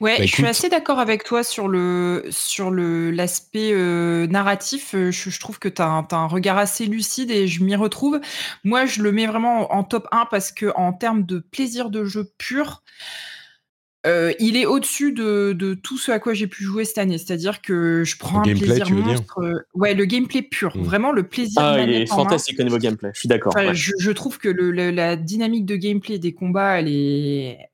Ouais, 0.00 0.18
bah, 0.18 0.26
je 0.26 0.32
suis 0.32 0.46
assez 0.46 0.68
d'accord 0.68 0.98
avec 0.98 1.24
toi 1.24 1.42
sur 1.42 1.68
le 1.68 2.24
sur 2.30 2.70
le 2.70 3.10
l'aspect 3.10 3.72
euh, 3.72 4.26
narratif. 4.26 4.94
Euh, 4.94 5.10
je, 5.10 5.30
je 5.30 5.40
trouve 5.40 5.58
que 5.58 5.68
tu 5.68 5.82
as, 5.82 6.06
un 6.10 6.26
regard 6.26 6.58
assez 6.58 6.86
lucide 6.86 7.30
et 7.30 7.46
je 7.46 7.62
m'y 7.62 7.74
retrouve. 7.74 8.20
Moi, 8.64 8.86
je 8.86 9.02
le 9.02 9.12
mets 9.12 9.26
vraiment 9.26 9.72
en 9.72 9.84
top 9.84 10.06
1 10.12 10.26
parce 10.30 10.52
que 10.52 10.72
en 10.76 10.92
termes 10.92 11.24
de 11.24 11.38
plaisir 11.38 11.90
de 11.90 12.04
jeu 12.04 12.30
pur, 12.38 12.82
euh, 14.06 14.32
il 14.38 14.56
est 14.56 14.64
au-dessus 14.64 15.12
de, 15.12 15.52
de 15.52 15.74
tout 15.74 15.98
ce 15.98 16.10
à 16.10 16.18
quoi 16.18 16.32
j'ai 16.32 16.46
pu 16.46 16.62
jouer 16.62 16.84
cette 16.86 16.98
année. 16.98 17.18
C'est-à-dire 17.18 17.60
que 17.60 18.02
je 18.04 18.16
prends 18.16 18.38
un 18.38 18.42
plaisir 18.42 18.88
monstre. 18.90 19.66
ouais, 19.74 19.94
le 19.94 20.04
gameplay 20.06 20.42
pur, 20.42 20.76
mmh. 20.76 20.82
vraiment 20.82 21.12
le 21.12 21.24
plaisir. 21.24 21.60
Ah, 21.60 21.80
il 21.80 21.90
est 21.90 22.06
fantastique 22.06 22.58
au 22.60 22.62
niveau 22.62 22.78
gameplay. 22.78 23.10
Je 23.12 23.18
suis 23.18 23.28
d'accord. 23.28 23.52
je, 23.72 23.92
je, 23.98 24.10
trouve 24.12 24.38
que 24.38 24.48
le, 24.48 24.70
la 24.90 25.16
dynamique 25.16 25.66
de 25.66 25.76
gameplay 25.76 26.18
des 26.18 26.32
combats, 26.32 26.78
elle 26.78 26.88
est 26.88 27.69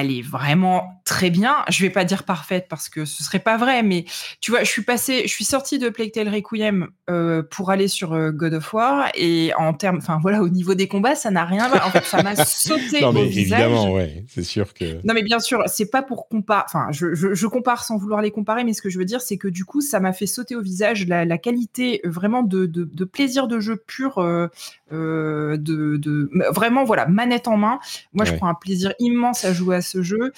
elle 0.00 0.10
est 0.10 0.22
vraiment 0.22 1.00
très 1.04 1.30
bien. 1.30 1.56
Je 1.68 1.82
vais 1.82 1.90
pas 1.90 2.04
dire 2.04 2.24
parfaite 2.24 2.66
parce 2.68 2.88
que 2.88 3.04
ce 3.04 3.24
serait 3.24 3.38
pas 3.38 3.56
vrai, 3.56 3.82
mais 3.82 4.04
tu 4.40 4.50
vois, 4.50 4.60
je 4.60 4.70
suis 4.70 4.82
passé, 4.82 5.22
je 5.24 5.32
suis 5.32 5.44
sortie 5.44 5.78
de 5.78 5.88
Plague 5.88 6.12
Tale 6.12 6.28
Requiem 6.28 6.88
euh, 7.08 7.42
pour 7.42 7.70
aller 7.70 7.88
sur 7.88 8.12
euh, 8.12 8.30
God 8.30 8.54
of 8.54 8.72
War 8.74 9.10
et 9.14 9.52
en 9.56 9.72
termes, 9.72 9.98
enfin 9.98 10.18
voilà, 10.20 10.42
au 10.42 10.48
niveau 10.48 10.74
des 10.74 10.88
combats, 10.88 11.14
ça 11.14 11.30
n'a 11.30 11.44
rien 11.44 11.64
à 11.64 11.68
voir. 11.68 11.86
En 11.86 11.90
fait, 11.90 12.04
ça 12.04 12.22
m'a 12.22 12.36
sauté 12.44 13.00
non, 13.00 13.12
mais 13.12 13.26
évidemment, 13.26 13.92
ouais, 13.92 14.24
c'est 14.28 14.42
sûr 14.42 14.74
que. 14.74 14.94
Non, 15.06 15.14
mais 15.14 15.22
bien 15.22 15.40
sûr, 15.40 15.62
c'est 15.66 15.90
pas 15.90 16.02
pour 16.02 16.28
comparer. 16.28 16.64
Enfin, 16.66 16.88
je, 16.90 17.14
je, 17.14 17.46
compare 17.46 17.84
sans 17.84 17.96
vouloir 17.96 18.20
les 18.20 18.30
comparer, 18.30 18.64
mais 18.64 18.74
ce 18.74 18.82
que 18.82 18.90
je 18.90 18.98
veux 18.98 19.04
dire, 19.04 19.20
c'est 19.20 19.38
que 19.38 19.48
du 19.48 19.64
coup, 19.64 19.80
ça 19.80 20.00
m'a 20.00 20.12
fait 20.12 20.26
sauter 20.26 20.56
au 20.56 20.62
visage 20.62 21.06
la, 21.06 21.24
la 21.24 21.38
qualité 21.38 22.00
euh, 22.04 22.10
vraiment 22.10 22.42
de, 22.42 22.66
de, 22.66 22.84
de, 22.84 23.04
plaisir 23.04 23.48
de 23.48 23.60
jeu 23.60 23.76
pur, 23.76 24.18
euh, 24.18 24.48
de, 24.90 25.56
de, 25.56 26.30
vraiment 26.50 26.84
voilà, 26.84 27.06
manette 27.06 27.48
en 27.48 27.56
main. 27.56 27.78
Moi, 28.12 28.24
je 28.24 28.34
prends 28.34 28.48
un 28.48 28.54
plaisir 28.54 28.94
immense 28.98 29.44
à 29.44 29.52
jouer 29.52 29.76
à 29.76 29.82
ce 29.82 30.02
jeu. 30.02 30.32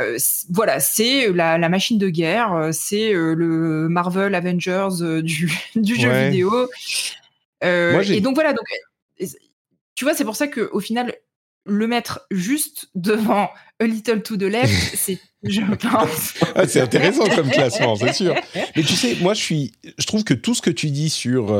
Euh, 0.00 0.18
voilà, 0.50 0.80
c'est 0.80 1.30
la, 1.32 1.68
machine 1.68 1.98
de 1.98 2.08
guerre, 2.08 2.52
euh, 2.52 2.70
c'est 2.72 3.14
euh, 3.14 3.34
le 3.34 3.88
Marvel 3.88 4.34
Avengers 4.34 4.88
du, 5.22 5.48
jeu 5.76 6.10
vidéo. 6.10 6.68
et 7.62 8.20
donc 8.20 8.34
voilà, 8.34 8.52
donc 8.52 8.66
tu 9.94 10.04
vois, 10.04 10.14
c'est 10.14 10.24
pour 10.24 10.34
ça 10.34 10.48
que 10.48 10.68
au 10.72 10.80
final, 10.80 11.14
le 11.64 11.86
mettre 11.86 12.26
juste 12.32 12.88
devant 12.96 13.50
A 13.78 13.84
Little 13.86 14.22
to 14.22 14.36
the 14.36 14.42
Left, 14.42 14.72
c'est, 14.96 15.20
je 15.44 15.62
pense. 15.62 16.34
Ah, 16.56 16.66
c'est 16.66 16.80
intéressant 16.80 17.28
comme 17.28 17.50
classement, 17.50 17.94
c'est 17.94 18.12
sûr. 18.12 18.34
Mais 18.74 18.82
tu 18.82 18.94
sais, 18.94 19.16
moi, 19.20 19.34
je 19.34 19.42
suis, 19.42 19.72
je 19.96 20.06
trouve 20.06 20.24
que 20.24 20.34
tout 20.34 20.54
ce 20.54 20.62
que 20.62 20.70
tu 20.70 20.90
dis 20.90 21.08
sur 21.08 21.50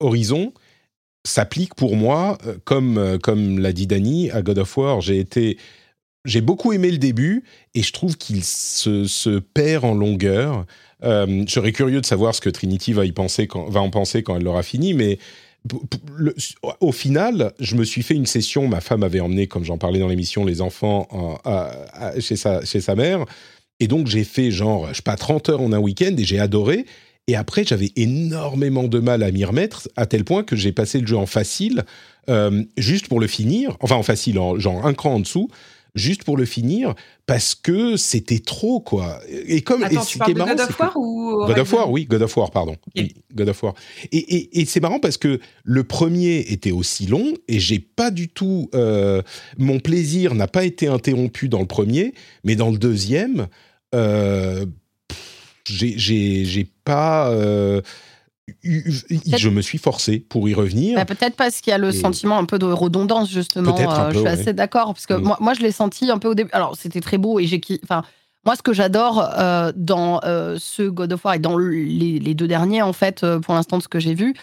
Horizon 0.00 0.52
s'applique 1.24 1.74
pour 1.74 1.96
moi, 1.96 2.38
comme 2.64 3.18
comme 3.22 3.58
l'a 3.58 3.72
dit 3.72 3.86
Dany 3.86 4.30
à 4.30 4.42
God 4.42 4.58
of 4.58 4.76
War. 4.76 5.00
J'ai 5.00 5.18
été 5.18 5.58
j'ai 6.24 6.40
beaucoup 6.40 6.72
aimé 6.72 6.90
le 6.90 6.98
début 6.98 7.44
et 7.74 7.82
je 7.82 7.92
trouve 7.92 8.16
qu'il 8.16 8.44
se, 8.44 9.38
perd 9.38 9.84
en 9.84 9.94
longueur. 9.94 10.66
Euh, 11.02 11.44
je 11.46 11.52
serais 11.52 11.72
curieux 11.72 12.00
de 12.00 12.06
savoir 12.06 12.34
ce 12.34 12.40
que 12.40 12.50
Trinity 12.50 12.92
va, 12.92 13.04
y 13.04 13.12
penser 13.12 13.46
quand, 13.46 13.68
va 13.68 13.80
en 13.80 13.90
penser 13.90 14.22
quand 14.22 14.36
elle 14.36 14.44
l'aura 14.44 14.62
fini, 14.62 14.94
mais 14.94 15.18
au 16.80 16.92
final, 16.92 17.52
je 17.60 17.76
me 17.76 17.84
suis 17.84 18.02
fait 18.02 18.14
une 18.14 18.26
session. 18.26 18.66
Ma 18.66 18.80
femme 18.80 19.02
avait 19.02 19.20
emmené, 19.20 19.46
comme 19.46 19.64
j'en 19.64 19.78
parlais 19.78 20.00
dans 20.00 20.08
l'émission, 20.08 20.44
les 20.44 20.60
enfants 20.60 21.08
chez, 22.18 22.36
sa, 22.36 22.64
chez 22.64 22.80
sa 22.80 22.96
mère. 22.96 23.24
Et 23.78 23.86
donc, 23.86 24.08
j'ai 24.08 24.24
fait 24.24 24.50
genre, 24.50 24.88
je 24.88 24.94
sais 24.94 25.02
pas, 25.02 25.16
30 25.16 25.48
heures 25.50 25.60
en 25.60 25.72
un 25.72 25.78
week-end 25.78 26.14
et 26.18 26.24
j'ai 26.24 26.40
adoré. 26.40 26.84
Et 27.28 27.36
après, 27.36 27.64
j'avais 27.64 27.92
énormément 27.96 28.84
de 28.84 28.98
mal 28.98 29.22
à 29.22 29.30
m'y 29.30 29.44
remettre, 29.44 29.88
à 29.96 30.06
tel 30.06 30.24
point 30.24 30.42
que 30.42 30.56
j'ai 30.56 30.72
passé 30.72 31.00
le 31.00 31.06
jeu 31.06 31.16
en 31.16 31.26
facile, 31.26 31.84
euh, 32.28 32.64
juste 32.76 33.08
pour 33.08 33.20
le 33.20 33.26
finir. 33.26 33.76
Enfin, 33.80 33.96
en 33.96 34.02
facile, 34.02 34.38
en, 34.38 34.58
genre 34.58 34.84
un 34.84 34.94
cran 34.94 35.14
en 35.14 35.20
dessous 35.20 35.48
juste 35.94 36.24
pour 36.24 36.36
le 36.36 36.44
finir 36.44 36.94
parce 37.26 37.54
que 37.54 37.96
c'était 37.96 38.38
trop 38.38 38.80
quoi. 38.80 39.20
Et 39.28 39.60
comme 39.62 39.82
Attends, 39.82 40.04
tu 40.04 40.18
parles 40.18 40.34
de 40.34 40.38
God 40.38 40.60
of 40.60 40.78
War 40.78 40.96
ou 40.96 41.46
God 41.46 41.58
of 41.58 41.72
War, 41.72 41.90
oui, 41.90 42.04
God 42.06 42.22
of 42.22 42.36
War, 42.36 42.50
pardon, 42.50 42.76
God 43.34 43.48
of 43.48 43.62
War. 43.62 43.74
Et, 44.10 44.60
et, 44.60 44.64
c'est 44.64 44.80
marrant 44.80 45.00
parce 45.00 45.16
que 45.16 45.40
le 45.64 45.84
premier 45.84 46.38
était 46.38 46.72
aussi 46.72 47.06
long 47.06 47.34
et 47.48 47.60
j'ai 47.60 47.78
pas 47.78 48.10
du 48.10 48.28
tout 48.28 48.70
euh, 48.74 49.22
mon 49.58 49.80
plaisir 49.80 50.34
n'a 50.34 50.48
pas 50.48 50.64
été 50.64 50.86
interrompu 50.86 51.48
dans 51.48 51.60
le 51.60 51.66
premier, 51.66 52.14
mais 52.44 52.56
dans 52.56 52.70
le 52.70 52.78
deuxième, 52.78 53.48
euh, 53.94 54.66
j'ai 55.66 56.68
pas 56.84 57.30
euh, 57.30 57.80
je 58.64 59.48
me 59.48 59.60
suis 59.60 59.78
forcé 59.78 60.18
pour 60.18 60.48
y 60.48 60.54
revenir. 60.54 60.96
Bah, 60.96 61.04
peut-être 61.04 61.36
parce 61.36 61.60
qu'il 61.60 61.70
y 61.70 61.74
a 61.74 61.78
le 61.78 61.92
sentiment 61.92 62.38
un 62.38 62.44
peu 62.44 62.58
de 62.58 62.66
redondance, 62.66 63.30
justement. 63.30 63.76
Euh, 63.78 64.10
je 64.12 64.18
suis 64.18 64.28
assez 64.28 64.52
d'accord, 64.52 64.94
parce 64.94 65.06
que 65.06 65.14
mm. 65.14 65.22
moi, 65.22 65.36
moi, 65.40 65.54
je 65.54 65.60
l'ai 65.60 65.72
senti 65.72 66.10
un 66.10 66.18
peu 66.18 66.28
au 66.28 66.34
début. 66.34 66.50
Alors, 66.52 66.76
c'était 66.76 67.00
très 67.00 67.18
beau 67.18 67.38
et 67.38 67.46
j'ai. 67.46 67.60
Enfin, 67.84 68.02
moi, 68.44 68.56
ce 68.56 68.62
que 68.62 68.72
j'adore 68.72 69.24
euh, 69.38 69.70
dans 69.76 70.20
euh, 70.24 70.56
ce 70.58 70.82
God 70.82 71.12
of 71.12 71.24
War 71.24 71.34
et 71.34 71.38
dans 71.38 71.56
les, 71.56 72.34
deux 72.34 72.48
derniers, 72.48 72.82
en 72.82 72.92
fait, 72.92 73.24
pour 73.42 73.54
l'instant, 73.54 73.78
de 73.78 73.82
ce 73.82 73.88
que 73.88 74.00
j'ai 74.00 74.14
vu, 74.14 74.34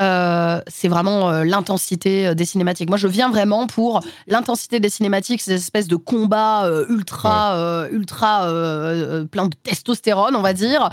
euh, 0.00 0.60
c'est 0.68 0.88
vraiment 0.88 1.30
euh, 1.30 1.44
l'intensité 1.44 2.28
euh, 2.28 2.34
des 2.34 2.46
cinématiques. 2.46 2.88
Moi, 2.88 2.96
je 2.96 3.08
viens 3.08 3.28
vraiment 3.28 3.66
pour 3.66 4.00
l'intensité 4.26 4.80
des 4.80 4.88
cinématiques, 4.88 5.42
ces 5.42 5.52
espèces 5.52 5.86
de 5.86 5.96
combats 5.96 6.68
ultra, 6.88 7.86
ultra 7.90 8.48
plein 9.30 9.48
de 9.48 9.54
testostérone, 9.62 10.34
on 10.36 10.42
va 10.42 10.52
dire, 10.52 10.90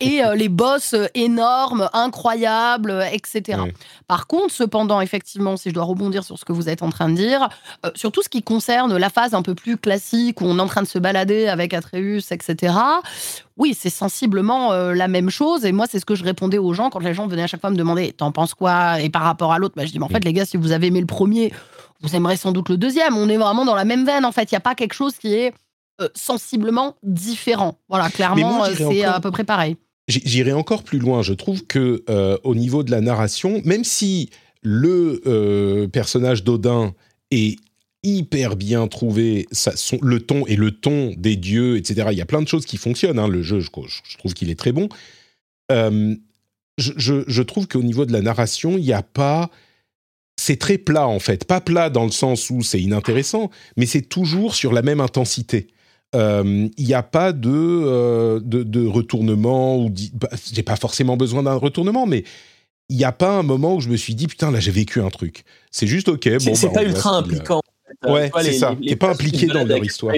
et 0.00 0.22
les 0.34 0.48
boss 0.48 0.94
énormes, 1.14 1.88
incroyables, 1.92 3.04
etc. 3.12 3.62
Par 4.06 4.26
contre, 4.26 4.52
cependant, 4.52 5.00
effectivement, 5.00 5.56
si 5.56 5.70
je 5.70 5.74
dois 5.74 5.84
rebondir 5.84 6.24
sur 6.24 6.38
ce 6.38 6.44
que 6.44 6.52
vous 6.52 6.68
êtes 6.68 6.82
en 6.82 6.90
train 6.90 7.08
de 7.08 7.14
dire, 7.14 7.48
sur 7.94 8.12
tout 8.12 8.22
ce 8.22 8.28
qui 8.28 8.42
concerne 8.42 8.96
la 8.96 9.10
phase 9.10 9.34
un 9.34 9.42
peu 9.42 9.54
plus 9.54 9.76
classique 9.76 10.40
où 10.40 10.44
on 10.44 10.58
est 10.58 10.62
en 10.62 10.66
train 10.66 10.82
de 10.82 10.88
se 10.88 10.98
balader 10.98 11.48
avec 11.48 11.74
Atreus, 11.74 12.30
etc 12.30 12.74
oui, 13.58 13.76
c'est 13.78 13.90
sensiblement 13.90 14.72
euh, 14.72 14.94
la 14.94 15.08
même 15.08 15.30
chose. 15.30 15.64
Et 15.64 15.72
moi, 15.72 15.86
c'est 15.90 15.98
ce 15.98 16.06
que 16.06 16.14
je 16.14 16.22
répondais 16.22 16.58
aux 16.58 16.72
gens 16.72 16.90
quand 16.90 17.00
les 17.00 17.12
gens 17.12 17.26
venaient 17.26 17.42
à 17.42 17.46
chaque 17.48 17.60
fois 17.60 17.70
me 17.70 17.76
demander 17.76 18.12
T'en 18.12 18.30
penses 18.30 18.54
quoi? 18.54 19.00
Et 19.00 19.10
par 19.10 19.22
rapport 19.22 19.52
à 19.52 19.58
l'autre, 19.58 19.74
bah, 19.76 19.84
je 19.84 19.90
dis 19.90 19.98
Mais 19.98 20.04
en 20.04 20.08
fait, 20.08 20.24
les 20.24 20.32
gars, 20.32 20.44
si 20.44 20.56
vous 20.56 20.70
avez 20.70 20.86
aimé 20.86 21.00
le 21.00 21.06
premier, 21.06 21.52
vous 22.00 22.14
aimerez 22.14 22.36
sans 22.36 22.52
doute 22.52 22.68
le 22.68 22.76
deuxième. 22.76 23.16
On 23.16 23.28
est 23.28 23.36
vraiment 23.36 23.64
dans 23.64 23.74
la 23.74 23.84
même 23.84 24.06
veine, 24.06 24.24
en 24.24 24.30
fait. 24.30 24.50
Il 24.50 24.54
n'y 24.54 24.58
a 24.58 24.60
pas 24.60 24.76
quelque 24.76 24.94
chose 24.94 25.16
qui 25.16 25.34
est 25.34 25.52
euh, 26.00 26.08
sensiblement 26.14 26.94
différent. 27.02 27.78
Voilà, 27.88 28.10
clairement, 28.10 28.64
euh, 28.64 28.74
c'est 28.76 29.02
à 29.02 29.18
peu 29.18 29.32
près 29.32 29.44
pareil. 29.44 29.76
J'irai 30.06 30.52
encore 30.52 30.84
plus 30.84 31.00
loin. 31.00 31.22
Je 31.22 31.34
trouve 31.34 31.66
que 31.66 32.04
au 32.44 32.54
niveau 32.54 32.82
de 32.82 32.90
la 32.90 33.00
narration, 33.00 33.60
même 33.64 33.84
si 33.84 34.30
le 34.62 35.88
personnage 35.92 36.44
d'Odin 36.44 36.94
est 37.30 37.58
hyper 38.02 38.56
bien 38.56 38.86
trouvé 38.86 39.46
ça, 39.50 39.76
son, 39.76 39.98
le 40.02 40.20
ton 40.20 40.46
et 40.46 40.56
le 40.56 40.70
ton 40.70 41.14
des 41.16 41.36
dieux, 41.36 41.76
etc. 41.76 42.08
Il 42.12 42.18
y 42.18 42.22
a 42.22 42.26
plein 42.26 42.42
de 42.42 42.48
choses 42.48 42.66
qui 42.66 42.76
fonctionnent. 42.76 43.18
Hein, 43.18 43.28
le 43.28 43.42
jeu, 43.42 43.60
je, 43.60 43.70
trouve 43.70 44.34
qu'il 44.34 44.50
est 44.50 44.58
très 44.58 44.72
bon. 44.72 44.88
Euh, 45.72 46.14
je, 46.78 47.24
je, 47.26 47.42
trouve 47.42 47.66
qu'au 47.66 47.82
niveau 47.82 48.06
de 48.06 48.12
la 48.12 48.22
narration, 48.22 48.78
il 48.78 48.84
n'y 48.84 48.92
a 48.92 49.02
pas. 49.02 49.50
C'est 50.40 50.58
très 50.58 50.78
plat 50.78 51.08
en 51.08 51.18
fait. 51.18 51.44
Pas 51.44 51.60
plat 51.60 51.90
dans 51.90 52.04
le 52.04 52.12
sens 52.12 52.48
où 52.50 52.62
c'est 52.62 52.80
inintéressant, 52.80 53.50
mais 53.76 53.86
c'est 53.86 54.02
toujours 54.02 54.54
sur 54.54 54.72
la 54.72 54.82
même 54.82 55.00
intensité. 55.00 55.66
Euh, 56.14 56.68
il 56.76 56.86
n'y 56.86 56.94
a 56.94 57.02
pas 57.02 57.32
de, 57.32 57.50
euh, 57.50 58.40
de, 58.40 58.62
de, 58.62 58.86
retournement, 58.86 59.76
ou 59.78 59.92
bah, 60.14 60.30
j'ai 60.52 60.62
pas 60.62 60.76
forcément 60.76 61.16
besoin 61.18 61.42
d'un 61.42 61.54
retournement, 61.54 62.06
mais 62.06 62.24
il 62.88 62.96
n'y 62.96 63.04
a 63.04 63.12
pas 63.12 63.32
un 63.38 63.42
moment 63.42 63.74
où 63.74 63.80
je 63.80 63.90
me 63.90 63.96
suis 63.96 64.14
dit 64.14 64.26
putain 64.26 64.50
là 64.50 64.60
j'ai 64.60 64.70
vécu 64.70 65.02
un 65.02 65.10
truc. 65.10 65.44
C'est 65.70 65.86
juste 65.86 66.08
ok. 66.08 66.28
Bon, 66.44 66.54
c'est 66.54 66.68
bah, 66.68 66.74
pas 66.74 66.84
ultra 66.84 67.16
impliquant. 67.16 67.60
Ouais, 68.06 68.30
c'est 68.40 68.52
ça. 68.52 68.76
T'es 68.86 68.96
pas 68.96 69.10
impliqué 69.10 69.46
dans 69.46 69.64
leur 69.64 69.84
histoire. 69.84 70.14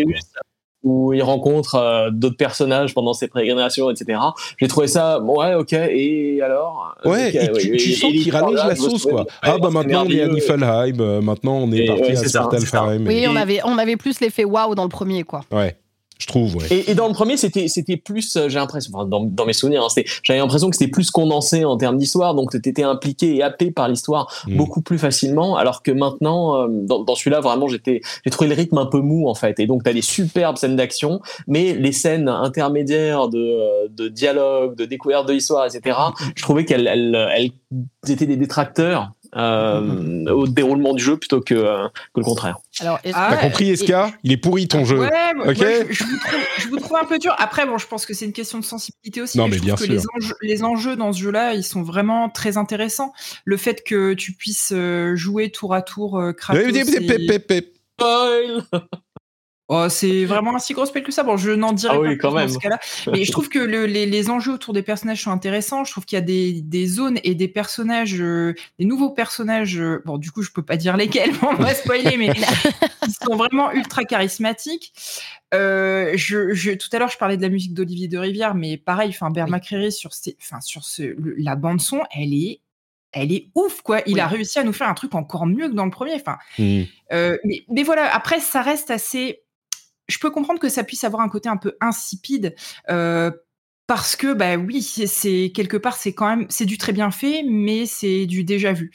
Où 0.83 1.13
il 1.13 1.23
rencontre 1.23 1.75
euh, 1.75 2.11
d'autres 2.11 2.39
personnages 2.39 2.95
pendant 2.95 3.13
ses 3.13 3.29
prégrénations, 3.29 3.91
etc. 3.91 4.19
J'ai 4.59 4.67
trouvé 4.67 4.87
ça, 4.87 5.21
ouais, 5.21 5.55
ok, 5.55 5.75
et 5.75 6.41
alors 6.41 6.97
Ouais, 7.05 7.37
et 7.37 7.53
tu, 7.77 7.93
sens 7.93 8.11
qu'il 8.11 8.31
rallonge 8.35 8.67
la 8.67 8.75
sauce, 8.75 9.05
quoi. 9.05 9.27
ah, 9.43 9.59
bah 9.59 9.69
maintenant 9.69 10.07
on 10.07 10.11
est 10.11 10.23
à 10.23 10.29
Niflheim, 10.29 10.99
euh, 10.99 11.21
maintenant 11.21 11.59
on 11.59 11.71
est 11.73 11.85
parti 11.85 12.13
à 12.13 12.17
Svartalfheim. 12.17 13.07
Oui, 13.07 13.27
on 13.29 13.37
avait, 13.37 13.61
on 13.65 13.77
avait 13.77 13.99
plus 13.99 14.21
l'effet 14.21 14.47
waouh 14.47 14.75
dans 14.75 14.85
le 14.85 14.89
premier, 14.89 15.23
quoi. 15.23 15.43
Ouais 15.53 15.77
je 16.21 16.27
trouve. 16.27 16.55
Ouais. 16.57 16.67
Et, 16.71 16.91
et, 16.91 16.95
dans 16.95 17.09
le 17.09 17.15
premier, 17.15 17.37
c'était 17.37 17.67
c'était 17.69 17.97
plus, 17.97 18.37
euh, 18.37 18.49
j'ai 18.49 18.59
l'impression, 18.59 18.93
enfin, 18.95 19.07
dans, 19.07 19.25
dans, 19.25 19.47
mes 19.47 19.55
souvenirs, 19.55 19.83
hein, 19.83 20.03
j'avais 20.23 20.39
l'impression 20.39 20.69
que 20.69 20.77
c'était 20.77 20.91
plus 20.91 21.11
condensé 21.11 21.65
en 21.65 21.77
termes 21.79 21.97
d'histoire, 21.97 22.35
donc 22.35 22.51
tu 22.51 22.69
étais 22.69 22.83
impliqué 22.83 23.37
et 23.37 23.43
happé 23.43 23.71
par 23.71 23.89
l'histoire 23.89 24.31
mm. 24.47 24.57
beaucoup 24.57 24.83
plus 24.83 24.99
facilement, 24.99 25.57
alors 25.57 25.83
que 25.83 25.91
maintenant, 25.91 26.57
euh, 26.57 26.69
dans, 26.69 27.03
dans 27.03 27.15
celui-là, 27.15 27.41
vraiment, 27.41 27.69
j'étais, 27.69 28.03
j'ai 28.25 28.31
trouvé 28.31 28.51
le 28.51 28.55
rythme 28.55 28.77
un 28.79 28.87
peu 28.87 29.01
mou 29.01 29.29
en 29.29 29.35
fait, 29.35 29.59
et 29.61 29.67
donc 29.67 29.83
tu 29.83 29.91
as 29.91 29.95
des 29.95 30.03
superbes 30.03 30.59
scènes 30.59 30.77
d'action, 30.77 31.21
mais 31.47 31.73
les 31.73 31.93
scènes 31.93 32.29
intermédiaires 32.29 33.29
de, 33.29 33.39
euh, 33.39 33.89
de 33.91 34.09
dialogue, 34.09 34.77
de 34.77 34.85
découverte 34.85 35.27
de 35.27 35.33
l'histoire, 35.33 35.67
etc. 35.67 35.97
Je 36.37 36.43
trouvais 36.43 36.67
qu'elles 36.67 36.87
elles, 36.87 37.15
elles 37.35 38.13
étaient 38.13 38.27
des 38.27 38.37
détracteurs 38.37 39.13
euh, 39.37 40.25
au 40.31 40.47
déroulement 40.47 40.93
du 40.95 41.03
jeu 41.03 41.17
plutôt 41.17 41.41
que, 41.41 41.55
euh, 41.55 41.89
que 42.15 42.21
le 42.21 42.25
contraire. 42.25 42.59
Alors, 42.81 42.99
T'as 43.03 43.37
compris, 43.37 43.71
Eska 43.71 44.13
Il 44.25 44.33
est 44.33 44.37
pourri 44.37 44.67
ton 44.69 44.85
jeu. 44.85 44.99
Ouais, 44.99 45.11
je, 45.49 46.69
vous 46.69 46.79
trouve, 46.79 46.97
un 46.97 47.05
peu 47.05 47.19
dur. 47.19 47.35
Après, 47.39 47.67
bon, 47.67 47.79
je 47.79 47.87
pense 47.87 48.07
que 48.07 48.15
c'est 48.15 48.25
une 48.25 48.33
question 48.33 48.59
de 48.59 48.65
sensibilité 48.65 49.23
aussi. 49.23 49.39
Non, 49.39 49.49
mais, 49.49 49.59
bien 49.59 49.77
sûr. 49.77 49.87
Que 49.87 49.93
les, 49.93 50.03
enjeux, 50.17 50.35
les 50.43 50.65
enjeux 50.65 50.97
dans 50.97 51.13
ce 51.13 51.21
jeu-là, 51.21 51.55
ils 51.55 51.65
sont 51.65 51.83
vraiment 51.83 52.29
très 52.29 52.57
intéressants. 52.57 53.13
Le 53.45 53.57
fait 53.57 53.83
que 53.85 54.15
tu 54.15 54.33
puisses 54.33 54.73
euh, 54.75 55.15
jouer 55.15 55.51
tour 55.51 55.75
à 55.75 55.83
tour 55.83 56.21
Kratos. 56.37 56.63
Et... 56.65 57.73
Oh, 59.73 59.89
c'est 59.89 60.25
vraiment 60.25 60.57
un 60.57 60.59
si 60.59 60.73
gros 60.73 60.85
spell 60.85 61.05
que 61.05 61.13
ça. 61.13 61.23
Bon, 61.23 61.37
je 61.37 61.53
n'en 61.53 61.73
dirai 61.73 61.97
ah 61.97 62.03
pas 62.03 62.17
quand 62.17 62.33
même. 62.33 62.49
dans 62.49 62.55
ce 62.55 62.59
cas-là. 62.59 62.81
Mais 63.13 63.25
je 63.25 63.31
trouve 63.31 63.49
que 63.49 63.61
les, 63.61 64.29
enjeux 64.29 64.53
autour 64.53 64.75
des 64.75 64.83
personnages 64.83 65.23
sont 65.23 65.31
intéressants. 65.31 65.85
Je 65.85 65.93
trouve 65.93 66.05
qu'il 66.05 66.17
y 66.17 66.19
a 66.19 66.61
des, 66.61 66.87
zones 66.89 67.21
et 67.23 67.37
des 67.37 67.47
personnages, 67.47 68.21
euh, 68.21 68.57
des 68.81 68.85
nouveaux 68.85 69.11
personnages. 69.11 69.79
Euh, 69.79 70.03
bon, 70.05 70.19
du 70.19 70.33
coup, 70.33 70.43
je 70.43 70.51
peux 70.51 70.65
pas 70.65 70.77
dire 70.77 70.97
lesquels, 70.97 71.31
on 71.43 71.55
va 71.55 71.73
spoiler, 71.73 72.17
mais 72.17 72.33
ils 73.07 73.13
sont 73.13 73.37
vraiment 73.37 73.71
ultra 73.71 74.03
charismatiques. 74.03 74.93
Euh, 75.55 76.15
je, 76.17 76.75
tout 76.75 76.89
à 76.93 76.99
l'heure, 76.99 77.11
je 77.11 77.19
parlais 77.19 77.37
de 77.37 77.43
la 77.43 77.49
musique 77.49 77.73
d'Olivier 77.73 78.09
de 78.09 78.19
Rivière, 78.19 78.57
mais 78.57 78.77
pareil, 78.77 79.11
enfin, 79.11 79.31
Bert 79.31 79.47
oui. 79.49 79.93
sur, 79.93 80.11
enfin, 80.41 80.61
sur 80.61 80.83
ce, 80.83 81.15
la 81.41 81.55
bande 81.55 81.81
son, 81.81 82.01
elle 82.11 82.35
est 82.35 82.61
elle 83.13 83.33
est 83.33 83.49
ouf 83.57 83.83
quoi. 83.83 84.03
Il 84.07 84.21
a 84.21 84.29
réussi 84.29 84.61
à 84.61 84.65
nous 84.65 84.73
faire 84.73 84.89
un 84.89 84.95
truc 84.95 85.17
encore 85.17 85.45
mieux 85.47 85.69
que 85.69 85.75
dans 85.75 85.85
le 85.85 85.91
premier. 85.91 86.15
Enfin, 86.15 86.39
mmh. 86.59 86.83
mais, 87.45 87.65
mais, 87.69 87.83
voilà. 87.85 88.13
Après, 88.15 88.39
ça 88.39 88.63
reste 88.63 88.91
assez 88.91 89.41
je 90.11 90.19
peux 90.19 90.31
comprendre 90.31 90.61
que 90.61 90.69
ça 90.69 90.85
puisse 90.85 91.05
avoir 91.05 91.23
un 91.23 91.29
côté 91.29 91.49
un 91.49 91.57
peu 91.57 91.77
insipide. 91.81 92.55
Euh, 92.91 93.31
parce 93.87 94.15
que 94.15 94.33
bah 94.35 94.57
oui, 94.57 94.83
c'est 94.83 95.51
quelque 95.53 95.77
part 95.77 95.97
c'est 95.97 96.13
quand 96.13 96.29
même 96.29 96.47
c'est 96.49 96.65
du 96.65 96.79
très 96.79 96.93
bien 96.93 97.11
fait, 97.11 97.43
mais 97.49 97.87
c'est 97.87 98.27
du 98.27 98.45
déjà 98.45 98.73
vu. 98.73 98.93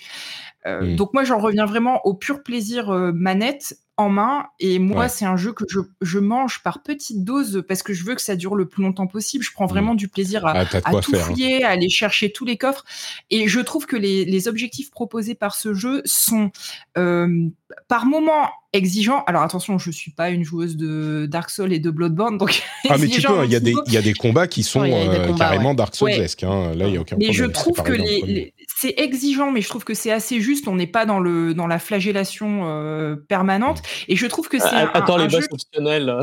Euh, 0.66 0.82
mmh. 0.82 0.96
Donc 0.96 1.14
moi 1.14 1.24
j'en 1.26 1.38
reviens 1.38 1.66
vraiment 1.66 2.00
au 2.06 2.14
pur 2.14 2.44
plaisir 2.44 2.90
euh, 2.90 3.12
manette 3.14 3.78
en 3.98 4.10
main. 4.10 4.48
Et 4.60 4.80
moi, 4.80 5.08
c'est 5.08 5.26
un 5.26 5.38
jeu 5.38 5.54
que 5.54 5.64
je, 6.02 6.20
mange 6.20 6.62
par 6.64 6.82
petites 6.84 7.24
doses 7.24 7.64
parce 7.68 7.84
que 7.84 7.94
je 7.94 8.04
veux 8.04 8.16
que 8.16 8.22
ça 8.22 8.36
dure 8.36 8.56
le 8.56 8.68
plus 8.68 8.84
longtemps 8.84 9.08
possible. 9.08 9.44
Je 9.44 9.52
prends 9.54 9.66
vraiment 9.66 9.94
mmh. 9.94 9.98
du 9.98 10.08
plaisir 10.08 10.46
à, 10.46 10.54
ah, 10.60 10.66
tout 10.66 11.16
hein. 11.16 11.20
fouiller, 11.20 11.64
à 11.64 11.70
aller 11.70 11.90
chercher 11.90 12.32
tous 12.32 12.46
les 12.46 12.58
coffres. 12.58 12.84
Et 13.30 13.48
je 13.48 13.60
trouve 13.60 13.86
que 13.86 13.96
les, 13.96 14.48
objectifs 14.48 14.92
proposés 14.92 15.34
par 15.34 15.56
ce 15.56 15.74
jeu 15.74 16.02
sont 16.06 16.52
euh, 16.98 17.50
par 17.88 18.06
moments 18.06 18.50
exigeants. 18.74 19.24
Alors 19.26 19.42
attention, 19.42 19.80
je 19.80 19.90
suis 19.90 20.12
pas 20.12 20.30
une 20.30 20.44
joueuse 20.44 20.76
de 20.76 21.26
Dark 21.26 21.50
Souls 21.50 21.74
et 21.74 21.80
de 21.80 21.90
Bloodborne, 21.90 22.38
donc 22.38 22.62
ah 22.90 22.98
mais 23.00 23.08
tu 23.08 23.22
peux. 23.22 23.46
Il 23.46 23.52
y 23.52 23.56
a 23.56 23.60
des 23.60 23.74
il 23.88 23.94
y 23.94 23.98
a 23.98 24.02
des 24.02 24.14
combats 24.14 24.48
qui 24.48 24.62
sont 24.62 24.84
euh, 24.84 25.34
carrément 25.36 25.74
Dark 25.74 25.96
Soulsesques. 25.96 26.44
Hein. 26.44 26.74
Là, 26.76 26.88
il 26.88 26.94
y 26.94 26.98
a 26.98 27.02
aucun 27.02 27.16
mais 27.18 27.28
problème. 27.28 27.28
Mais 27.28 27.34
je 27.34 27.46
trouve 27.46 27.82
que 27.82 27.94
les, 27.94 28.54
c'est 28.86 28.99
exigeant, 29.02 29.52
mais 29.52 29.62
je 29.62 29.70
trouve 29.70 29.84
que 29.84 29.94
c'est 29.94 30.12
assez 30.12 30.41
juste. 30.41 30.68
On 30.68 30.76
n'est 30.76 30.88
pas 30.88 31.06
dans 31.06 31.20
le 31.20 31.53
dans 31.53 31.68
la 31.68 31.80
flagellation 31.80 32.62
euh, 32.66 33.16
permanente. 33.16 33.82
Et 34.07 34.16
je 34.16 34.28
trouve 34.28 34.48
que 34.48 34.60
c'est. 34.60 34.68
Attends, 34.68 35.18
les 35.18 35.28
boss 35.28 35.48
optionnels, 35.52 36.20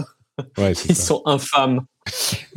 ils 0.89 0.97
sont 0.97 1.23
infâmes. 1.27 1.83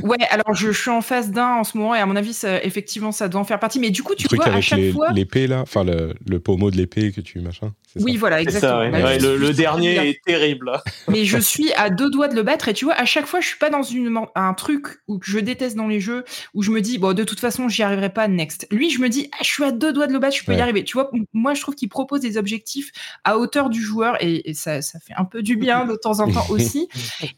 Ouais, 0.03 0.17
alors 0.29 0.53
je, 0.53 0.71
suis 0.71 0.89
en 0.89 1.01
phase 1.01 1.31
d'un 1.31 1.55
en 1.55 1.63
ce 1.63 1.77
moment 1.77 1.95
et 1.95 1.99
à 1.99 2.05
mon 2.05 2.15
avis, 2.15 2.39
effectivement, 2.63 3.11
ça 3.11 3.27
doit 3.27 3.41
en 3.41 3.45
faire 3.45 3.59
partie. 3.59 3.79
Mais 3.79 3.89
du 3.89 4.03
coup, 4.03 4.15
tu 4.15 4.27
vois, 4.35 4.47
à 4.47 4.61
chaque 4.61 4.91
fois. 4.91 5.11
L'épée 5.11 5.47
là, 5.47 5.61
enfin 5.61 5.83
le, 5.83 6.13
le, 6.27 6.39
pommeau 6.39 6.71
de 6.71 6.77
l'épée 6.77 7.11
que 7.11 7.21
tu 7.21 7.39
machin. 7.39 7.71
Oui, 7.97 8.17
voilà, 8.17 8.41
exactement. 8.41 8.89
Bah, 8.89 9.17
le, 9.17 9.53
dernier 9.53 10.09
est 10.09 10.21
terrible. 10.25 10.71
Mais 11.07 11.23
je 11.23 11.37
suis 11.37 11.71
à 11.73 11.89
deux 11.89 12.09
doigts 12.09 12.27
de 12.27 12.35
le 12.35 12.43
battre 12.43 12.67
et 12.67 12.73
tu 12.73 12.85
vois, 12.85 12.95
à 12.95 13.05
chaque 13.05 13.25
fois, 13.25 13.39
je 13.39 13.47
suis 13.47 13.57
pas 13.57 13.69
dans 13.69 13.83
une, 13.83 14.13
un 14.35 14.53
truc 14.53 14.99
où 15.07 15.19
je 15.23 15.39
déteste 15.39 15.77
dans 15.77 15.87
les 15.87 16.01
jeux 16.01 16.25
où 16.53 16.61
je 16.61 16.71
me 16.71 16.81
dis, 16.81 16.97
bon, 16.97 17.13
de 17.13 17.23
toute 17.23 17.39
façon, 17.39 17.69
j'y 17.69 17.83
arriverai 17.83 18.09
pas 18.09 18.27
next. 18.27 18.67
Lui, 18.71 18.89
je 18.89 18.99
me 18.99 19.07
dis, 19.07 19.29
ah, 19.33 19.37
je 19.41 19.47
suis 19.47 19.63
à 19.63 19.71
deux 19.71 19.93
doigts 19.93 20.07
de 20.07 20.13
le 20.13 20.19
battre, 20.19 20.35
je 20.35 20.43
peux 20.43 20.53
y 20.53 20.59
arriver. 20.59 20.83
Tu 20.83 20.93
vois, 20.93 21.09
moi, 21.33 21.53
je 21.53 21.61
trouve 21.61 21.75
qu'il 21.75 21.89
propose 21.89 22.19
des 22.19 22.37
objectifs 22.37 22.91
à 23.23 23.37
hauteur 23.37 23.69
du 23.69 23.81
joueur 23.81 24.17
et, 24.19 24.53
ça, 24.53 24.81
ça, 24.81 24.99
fait 24.99 25.13
un 25.17 25.25
peu 25.25 25.41
du 25.41 25.55
bien 25.55 25.85
de 25.85 25.95
temps 25.95 26.19
en 26.19 26.31
temps 26.31 26.45
aussi. 26.49 26.89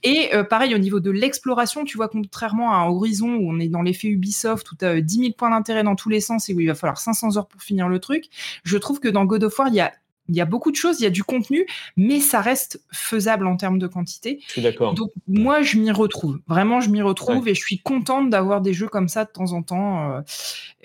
Et 0.04 0.30
euh, 0.34 0.44
pareil, 0.44 0.74
au 0.74 0.80
niveau 0.80 1.00
de 1.00 1.12
l'exploration, 1.12 1.84
tu 1.84 1.97
vois, 1.98 2.08
contrairement 2.08 2.74
à 2.74 2.78
un 2.78 2.88
Horizon 2.88 3.36
où 3.36 3.52
on 3.52 3.60
est 3.60 3.68
dans 3.68 3.82
l'effet 3.82 4.08
Ubisoft, 4.08 4.72
où 4.72 4.76
tu 4.76 4.86
as 4.86 5.02
10 5.02 5.16
000 5.16 5.32
points 5.38 5.50
d'intérêt 5.50 5.84
dans 5.84 5.96
tous 5.96 6.10
les 6.10 6.22
sens 6.22 6.50
et 6.50 6.54
où 6.54 6.60
il 6.60 6.68
va 6.68 6.76
falloir 6.76 6.98
500 6.98 7.38
heures 7.38 7.48
pour 7.48 7.62
finir 7.62 7.90
le 7.90 8.00
truc, 8.00 8.26
je 8.64 8.78
trouve 8.78 9.00
que 9.00 9.08
dans 9.08 9.26
God 9.26 9.44
of 9.44 9.60
War, 9.60 9.68
il 9.68 9.76
y 9.76 9.82
a 9.82 9.92
il 10.30 10.36
y 10.36 10.42
a 10.42 10.46
beaucoup 10.46 10.72
de 10.72 10.76
choses, 10.76 11.00
il 11.00 11.04
y 11.04 11.08
a 11.08 11.12
du 11.12 11.24
contenu, 11.24 11.66
mais 11.96 12.20
ça 12.20 12.42
reste 12.42 12.82
faisable 12.92 13.48
en 13.48 13.58
termes 13.58 13.80
de 13.80 13.88
quantité. 13.88 14.40
Je 14.48 14.54
suis 14.54 14.62
d'accord. 14.62 14.94
Donc 14.94 15.12
moi, 15.28 15.62
je 15.62 15.78
m'y 15.78 15.92
retrouve. 15.92 16.40
Vraiment, 16.48 16.82
je 16.82 16.90
m'y 16.90 17.02
retrouve 17.02 17.48
et 17.48 17.56
je 17.56 17.62
suis 17.62 17.80
contente 17.80 18.30
d'avoir 18.30 18.62
des 18.62 18.74
jeux 18.74 18.88
comme 18.88 19.08
ça 19.08 19.26
de 19.26 19.30
temps 19.30 19.54
en 19.54 19.64
temps. 19.64 20.12
Euh, 20.12 20.22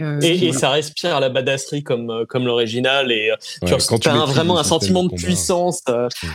euh, 0.01 0.20
et, 0.20 0.52
ça 0.52 0.70
respire 0.70 1.16
à 1.16 1.20
la 1.20 1.28
badasserie 1.28 1.82
comme 1.82 2.10
euh, 2.10 2.24
comme 2.24 2.47
l'original 2.47 3.12
et 3.12 3.31
tu 3.64 3.74
as 4.09 4.24
vraiment 4.24 4.59
un 4.59 4.64
sentiment 4.64 5.05
de 5.05 5.14
puissance 5.14 5.82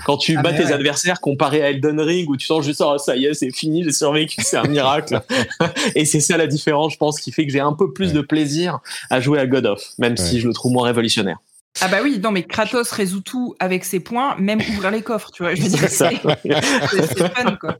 quand 0.05 0.17
tu 0.17 0.37
ah, 0.37 0.41
bats 0.41 0.53
tes 0.53 0.71
adversaires 0.71 1.19
comparé 1.19 1.61
à 1.61 1.69
Elden 1.69 1.99
Ring 1.99 2.29
où 2.29 2.37
tu 2.37 2.45
sens 2.45 2.63
juste 2.63 2.81
oh, 2.85 2.97
ça 2.97 3.15
y 3.15 3.25
est, 3.25 3.33
c'est 3.33 3.51
fini, 3.51 3.83
j'ai 3.83 3.91
survécu, 3.91 4.41
c'est 4.41 4.57
un 4.57 4.67
miracle. 4.67 5.21
et 5.95 6.05
c'est 6.05 6.19
ça 6.19 6.37
la 6.37 6.47
différence, 6.47 6.93
je 6.93 6.97
pense, 6.97 7.19
qui 7.19 7.31
fait 7.31 7.45
que 7.45 7.51
j'ai 7.51 7.59
un 7.59 7.73
peu 7.73 7.93
plus 7.93 8.13
de 8.13 8.21
plaisir 8.21 8.79
à 9.09 9.19
jouer 9.19 9.39
à 9.39 9.47
God 9.47 9.65
of, 9.65 9.83
même 9.97 10.17
si 10.17 10.39
je 10.39 10.47
le 10.47 10.53
trouve 10.53 10.71
moins 10.71 10.85
révolutionnaire. 10.85 11.37
Ah 11.81 11.87
bah 11.87 11.97
oui, 12.03 12.19
non 12.21 12.31
mais 12.31 12.43
Kratos 12.43 12.91
résout 12.91 13.21
tout 13.21 13.55
avec 13.59 13.85
ses 13.85 13.99
points, 13.99 14.35
même 14.37 14.59
ouvrir 14.59 14.91
les 14.91 15.01
coffres, 15.01 15.31
tu 15.31 15.43
vois. 15.43 15.55
Je 15.55 15.61
veux 15.61 15.69
dire, 15.69 15.89
c'est 15.89 17.33
fun 17.33 17.55
quoi. 17.59 17.77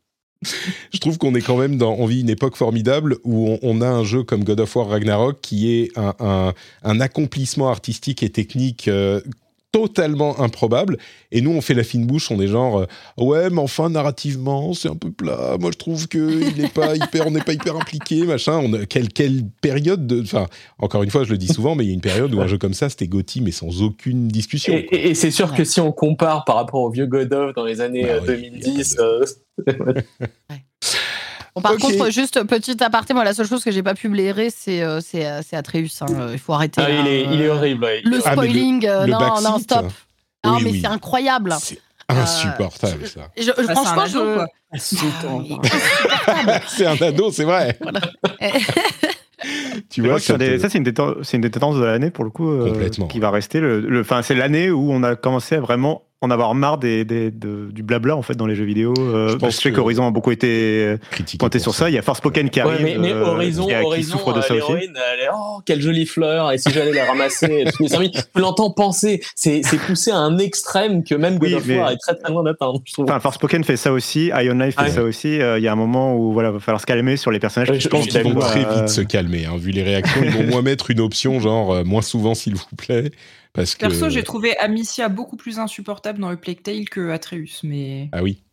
je 0.94 1.00
trouve 1.00 1.18
qu'on 1.18 1.34
est 1.34 1.42
quand 1.42 1.58
même 1.58 1.78
dans, 1.78 1.94
on 1.94 2.06
vit 2.06 2.22
une 2.22 2.30
époque 2.30 2.56
formidable 2.56 3.18
où 3.24 3.58
on, 3.62 3.82
a 3.82 3.88
un 3.88 4.04
jeu 4.04 4.24
comme 4.24 4.44
God 4.44 4.60
of 4.60 4.76
War 4.76 4.90
Ragnarok 4.90 5.42
qui 5.42 5.72
est 5.72 5.92
un, 5.98 6.54
accomplissement 7.00 7.70
artistique 7.70 8.22
et 8.24 8.30
technique 8.30 8.88
euh, 8.88 9.22
totalement 9.72 10.40
improbable. 10.40 10.98
Et 11.32 11.42
nous, 11.42 11.52
on 11.52 11.62
fait 11.62 11.74
la 11.74 11.84
fine 11.84 12.06
bouche, 12.06 12.32
on 12.32 12.40
est 12.40 12.48
genre, 12.48 12.80
euh, 12.80 12.86
ouais, 13.18 13.50
mais 13.50 13.60
enfin, 13.60 13.90
narrativement, 13.90 14.74
c'est 14.74 14.90
un 14.90 14.96
peu 14.96 15.12
plat. 15.12 15.58
Moi, 15.60 15.72
je 15.72 15.78
trouve 15.78 16.08
que 16.08 16.42
il 16.58 16.70
pas 16.70 16.96
hyper, 16.96 17.28
on 17.28 17.32
n'est 17.32 17.42
pas 17.42 17.54
hyper 17.54 17.76
impliqué, 17.76 18.24
machin. 18.24 18.58
On 18.58 18.86
quelle, 18.86 19.10
quelle 19.10 19.44
période 19.62 20.08
de. 20.08 20.22
Enfin, 20.22 20.48
encore 20.80 21.04
une 21.04 21.12
fois, 21.12 21.24
je 21.24 21.32
le 21.32 21.38
dis 21.38 21.48
souvent, 21.48 21.76
mais 21.76 21.84
il 21.84 21.88
y 21.88 21.92
a 21.92 21.94
une 21.94 22.02
période 22.02 22.34
où 22.34 22.42
un 22.42 22.48
jeu 22.48 22.58
comme 22.58 22.74
ça, 22.74 22.90
c'était 22.90 23.08
Gotti, 23.08 23.42
mais 23.42 23.52
sans 23.52 23.82
aucune 23.82 24.28
discussion. 24.28 24.74
Et, 24.92 25.16
c'est 25.16 25.32
sûr 25.32 25.54
que 25.54 25.64
si 25.64 25.80
on 25.80 25.92
compare 25.92 26.46
par 26.46 26.56
rapport 26.56 26.82
au 26.82 26.90
vieux 26.90 27.08
God 27.08 27.34
of 27.34 27.56
dans 27.56 27.66
les 27.66 27.82
années 27.82 28.08
2010. 28.26 28.98
Par 31.62 31.78
contre, 31.78 32.12
juste 32.12 32.44
petit 32.44 32.84
aparté, 32.84 33.14
moi, 33.14 33.24
la 33.24 33.34
seule 33.34 33.48
chose 33.48 33.64
que 33.64 33.72
j'ai 33.72 33.84
pas 33.84 33.94
pu 33.94 34.10
blairer, 34.10 34.50
c'est 34.50 34.82
euh, 34.82 35.00
euh, 35.16 35.42
Atreus. 35.54 36.02
Hein. 36.02 36.30
Il 36.32 36.40
faut 36.40 36.54
arrêter. 36.54 36.82
Ah, 36.84 36.90
il, 36.90 37.08
est, 37.08 37.24
il, 37.24 37.42
est, 37.42 37.50
horrible. 37.50 37.88
Le 38.04 38.20
ah, 38.26 38.32
spoiling, 38.32 38.86
euh, 38.86 39.06
non, 39.06 39.42
non, 39.42 39.60
stop. 39.60 39.86
non, 40.46 40.60
mais 40.60 40.80
c'est 40.80 40.88
incroyable. 40.88 41.56
C'est 41.60 41.80
insupportable, 42.10 43.08
ça. 43.08 43.30
Je, 43.38 43.52
bah, 43.52 43.76
franchement, 43.76 44.06
je. 44.06 44.46
C'est 46.68 46.86
un 46.86 47.02
ado, 47.02 47.32
c'est 47.32 47.46
vrai. 47.46 47.80
tu 49.90 50.02
vois, 50.02 50.20
ça, 50.20 50.36
c'est 50.38 50.76
une, 50.76 50.86
une, 50.86 51.42
des 51.42 51.52
tendances 51.52 51.78
de 51.78 51.86
l'année 51.86 52.12
pour 52.12 52.26
le 52.26 52.30
coup, 52.30 52.52
qui 53.08 53.20
va 53.20 53.32
rester. 53.32 53.62
Le, 53.62 53.80
le 53.80 54.06
c'est 54.24 54.36
l'année 54.36 54.70
où 54.70 54.92
on 54.92 55.04
a 55.04 55.16
commencé 55.16 55.56
à 55.56 55.62
vraiment 55.62 56.04
en 56.22 56.32
avoir 56.32 56.56
marre 56.56 56.80
des, 56.80 57.06
des 57.06 57.30
du 57.32 57.84
blabla 57.84 58.16
en 58.16 58.24
fait 58.24 58.34
dans 58.34 58.48
les 58.48 58.56
jeux 58.56 58.66
vidéo. 58.66 58.94
Euh, 58.98 59.30
je, 59.30 59.36
pense 59.36 59.58
sais 59.58 59.72
qu'Horizon 59.72 60.08
a 60.08 60.12
beaucoup 60.12 60.32
été 60.32 60.96
pointé 61.38 61.60
sur 61.60 61.76
ça. 61.76 61.90
Il 61.90 61.94
y 61.94 61.98
a 61.98 62.02
Forspoken 62.02 62.50
qui 62.50 62.60
arrive, 62.60 62.82
mais, 62.82 62.98
mais 62.98 63.12
euh, 63.12 63.24
Horizon, 63.24 63.68
qui, 63.94 64.04
souffre 64.04 64.34
de 64.34 64.42
ça 64.42 64.56
aussi. 64.56 64.72
Elle 64.72 65.30
oh 65.34 65.62
quelle 65.64 65.82
jolie 65.82 66.08
fleur 66.08 66.52
et 66.52 66.58
si 66.58 66.72
j'allais 66.72 66.94
la 66.94 67.06
ramasser 67.06 67.66
tu 67.78 68.42
l'entends 68.42 68.72
penser. 68.72 69.22
C'est 69.36 69.62
poussé 69.86 70.12
à 70.12 70.18
un 70.18 70.40
extrême 70.40 71.04
que 71.04 71.14
même 71.14 71.38
God 71.38 71.54
of 71.54 71.68
War 71.68 71.92
est 71.92 71.98
très 71.98 72.16
très 72.16 72.32
loin 72.32 72.44
d'atteindre. 72.44 72.82
Enfin, 72.98 73.20
Forspoken 73.20 73.64
fait 73.64 73.78
ça 73.78 73.92
aussi, 73.92 74.32
Ion 74.34 74.56
Knife 74.56 74.76
fait 74.76 74.90
ça 74.90 75.04
aussi. 75.04 75.40
Euh, 75.40 75.60
il 75.60 75.64
y 75.64 75.68
a 75.68 75.72
un 75.72 75.76
moment 75.78 76.16
où 76.16 76.34
voilà, 76.34 76.52
va 76.52 76.60
falloir 76.60 76.82
se 76.82 76.88
calmer 76.88 77.18
sur 77.18 77.30
les 77.30 77.40
personnages. 77.40 77.78
je 77.78 77.88
pense 77.88 78.08
qu'ils 78.08 78.22
vont 78.24 78.40
très 78.40 78.60
vite 78.62 78.90
se 78.90 79.02
calmer, 79.02 79.46
hein, 79.46 79.58
vu 79.58 79.70
les 79.72 79.84
réactions. 79.84 80.22
Ils 80.24 80.32
vont 80.32 80.48
moins 80.48 80.62
mettre 80.64 80.90
une 80.90 81.00
option 81.00 81.40
genre 81.40 81.86
moins 81.86 82.02
souvent 82.02 82.34
s'il 82.34 82.56
vous 82.56 82.66
plaît. 82.76 83.12
Perso, 83.80 84.10
j'ai 84.10 84.24
trouvé 84.24 84.58
Amicia 84.58 85.10
beaucoup 85.10 85.36
plus 85.36 85.60
insupportable 85.60 86.20
dans 86.20 86.30
le 86.30 86.38
Plague 86.38 86.62
Tale 86.62 86.90
que 86.90 87.10
Atreus, 87.10 87.62
mais. 87.64 88.10
Ah 88.12 88.22
oui. 88.22 88.44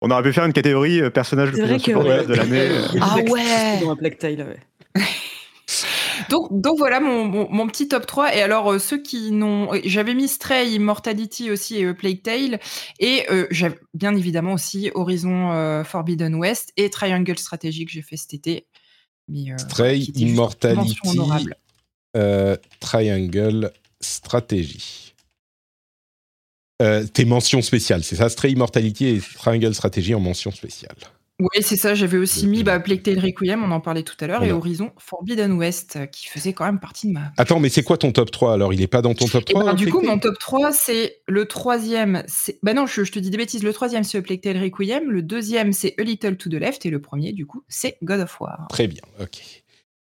On 0.00 0.10
aurait 0.10 0.22
pu 0.22 0.32
faire 0.32 0.44
une 0.44 0.52
catégorie 0.52 1.00
euh, 1.00 1.10
personnage 1.10 1.52
le 1.52 1.64
plus 1.64 1.72
insupportable 1.72 2.26
de 2.26 2.34
l'année. 2.34 2.68
ah 3.00 3.16
ouais 3.16 3.80
Dans 3.80 3.90
un 3.90 3.96
Plague 3.96 4.18
Tale, 4.18 4.58
ouais. 4.96 5.02
donc, 6.30 6.48
donc 6.50 6.78
voilà 6.78 7.00
mon, 7.00 7.24
mon, 7.24 7.66
petit 7.66 7.88
top 7.88 8.06
3. 8.06 8.36
Et 8.36 8.42
alors, 8.42 8.72
euh, 8.72 8.78
ceux 8.78 9.00
qui 9.00 9.32
n'ont. 9.32 9.70
J'avais 9.84 10.14
mis 10.14 10.28
Stray, 10.28 10.72
Immortality 10.74 11.50
aussi 11.50 11.78
et 11.78 11.94
Plague 11.94 12.22
Tale. 12.22 12.60
Et 13.00 13.24
euh, 13.30 13.46
j'avais 13.50 13.78
bien 13.94 14.14
évidemment 14.14 14.52
aussi 14.52 14.90
Horizon 14.94 15.82
Forbidden 15.84 16.34
West 16.34 16.72
et 16.76 16.90
Triangle 16.90 17.38
Strategy 17.38 17.86
que 17.86 17.92
j'ai 17.92 18.02
fait 18.02 18.16
cet 18.16 18.34
été. 18.34 18.66
Stray, 19.56 20.10
Immortality, 20.16 20.98
Triangle 22.80 23.72
stratégie. 24.00 25.14
Euh, 26.82 27.04
tes 27.04 27.24
mentions 27.24 27.62
spéciales, 27.62 28.02
c'est 28.02 28.16
ça 28.16 28.28
Stray 28.28 28.52
Immortality 28.52 29.06
et 29.06 29.20
Triangle 29.20 29.74
Strategy 29.74 30.14
en 30.14 30.20
mention 30.20 30.50
spéciale. 30.50 30.96
Oui, 31.40 31.62
c'est 31.62 31.76
ça. 31.76 31.94
J'avais 31.94 32.16
aussi 32.16 32.46
mis 32.46 32.62
bah, 32.62 32.78
Plague 32.78 33.02
Tale 33.02 33.18
Requiem, 33.18 33.64
on 33.64 33.72
en 33.72 33.80
parlait 33.80 34.04
tout 34.04 34.14
à 34.20 34.28
l'heure, 34.28 34.44
et 34.44 34.52
Horizon 34.52 34.92
Forbidden 34.98 35.52
West, 35.52 35.96
euh, 35.96 36.06
qui 36.06 36.28
faisait 36.28 36.52
quand 36.52 36.64
même 36.64 36.78
partie 36.78 37.08
de 37.08 37.12
ma. 37.12 37.32
Attends, 37.36 37.58
mais 37.58 37.68
c'est 37.68 37.82
quoi 37.82 37.98
ton 37.98 38.12
top 38.12 38.30
3 38.30 38.54
alors? 38.54 38.72
Il 38.72 38.78
n'est 38.78 38.86
pas 38.86 39.02
dans 39.02 39.14
ton 39.14 39.26
top 39.26 39.44
3 39.44 39.62
eh 39.62 39.66
ben, 39.66 39.74
Du 39.74 39.90
coup, 39.90 40.00
mon 40.00 40.18
top 40.18 40.38
3, 40.38 40.70
c'est 40.72 41.22
le 41.26 41.46
troisième. 41.46 42.22
Bah 42.62 42.72
non, 42.72 42.86
je, 42.86 43.02
te 43.02 43.18
dis 43.18 43.30
des 43.30 43.36
bêtises. 43.36 43.64
Le 43.64 43.72
troisième, 43.72 44.04
c'est 44.04 44.22
Plague 44.22 44.42
Tale 44.42 44.62
Requiem. 44.62 45.10
Le 45.10 45.22
deuxième, 45.22 45.72
c'est 45.72 45.94
A 45.98 46.04
Little 46.04 46.36
to 46.36 46.50
the 46.50 46.54
Left. 46.54 46.86
Et 46.86 46.90
le 46.90 47.00
premier, 47.00 47.32
du 47.32 47.46
coup, 47.46 47.64
c'est 47.68 47.96
God 48.02 48.20
of 48.20 48.40
War. 48.40 48.66
Très 48.68 48.86
bien, 48.86 49.02
ok. 49.20 49.40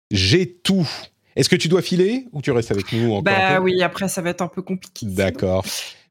J'ai 0.10 0.52
tout 0.52 0.88
est-ce 1.36 1.50
que 1.50 1.56
tu 1.56 1.68
dois 1.68 1.82
filer 1.82 2.26
ou 2.32 2.42
tu 2.42 2.52
restes 2.52 2.72
avec 2.72 2.92
nous 2.94 3.12
encore 3.12 3.24
Bah 3.24 3.60
oui, 3.62 3.82
après 3.82 4.08
ça 4.08 4.22
va 4.22 4.30
être 4.32 4.42
un 4.42 4.48
peu 4.48 4.62
compliqué. 4.62 5.06
D'accord. 5.06 5.66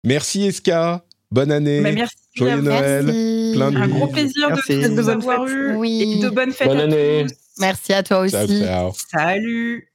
Merci 0.05 0.47
Eska. 0.47 1.05
Bonne 1.31 1.53
année. 1.53 1.83
Bah, 1.83 1.93
merci. 1.93 2.17
Joyeux 2.35 2.63
Noël. 2.63 3.05
Plein 3.05 3.71
de 3.71 3.77
un 3.77 3.89
gros 3.89 4.07
plaisir 4.07 4.51
de, 4.51 5.01
vous 5.01 5.09
avoir 5.09 5.47
eu. 5.47 5.75
Oui. 5.75 6.19
Et 6.19 6.23
de 6.23 6.31
bonnes 6.31 6.53
fêtes 6.53 6.69
Bonne 6.69 6.81
année. 6.81 7.27
Merci 7.59 7.93
à 7.93 8.03
toi 8.03 8.21
aussi. 8.21 8.65
Salut. 9.11 9.89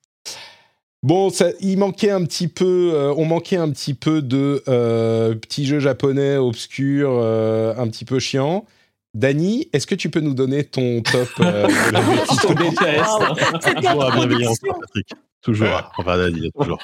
Bon, 1.02 1.30
ça, 1.30 1.50
il 1.60 1.78
manquait 1.80 2.12
un 2.12 2.24
petit 2.24 2.48
peu, 2.48 2.92
euh, 2.94 3.14
on 3.18 3.26
manquait 3.26 3.58
un 3.58 3.70
petit 3.72 3.94
peu 3.94 4.22
de 4.22 4.64
euh, 4.70 5.36
petits 5.36 5.66
jeux 5.66 5.80
japonais 5.80 6.38
obscurs, 6.38 7.12
euh, 7.12 7.74
un 7.78 7.90
petit 7.90 8.06
peu 8.06 8.20
chiants. 8.20 8.66
Dany, 9.14 9.70
est-ce 9.74 9.86
que 9.86 9.96
tu 9.96 10.10
peux 10.10 10.22
nous 10.22 10.34
donner 10.34 10.64
ton 10.64 11.02
top 11.02 11.30
euh, 11.40 11.68
de 11.68 12.54
déteste. 12.54 13.76
Toujours 13.76 14.12
bienveillance, 14.12 14.60
Patrick. 14.60 15.10
Toujours. 15.42 15.92
Enfin, 15.98 16.18
Dany, 16.18 16.52
toujours. 16.52 16.80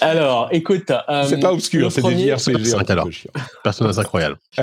Alors, 0.00 0.48
écoute. 0.52 0.92
Euh, 1.08 1.24
c'est 1.26 1.40
pas 1.40 1.52
obscur, 1.52 1.90
c'est 1.90 2.02
des 2.02 2.28
JRPG. 2.28 3.28
Personnage 3.64 3.98
incroyable. 3.98 4.36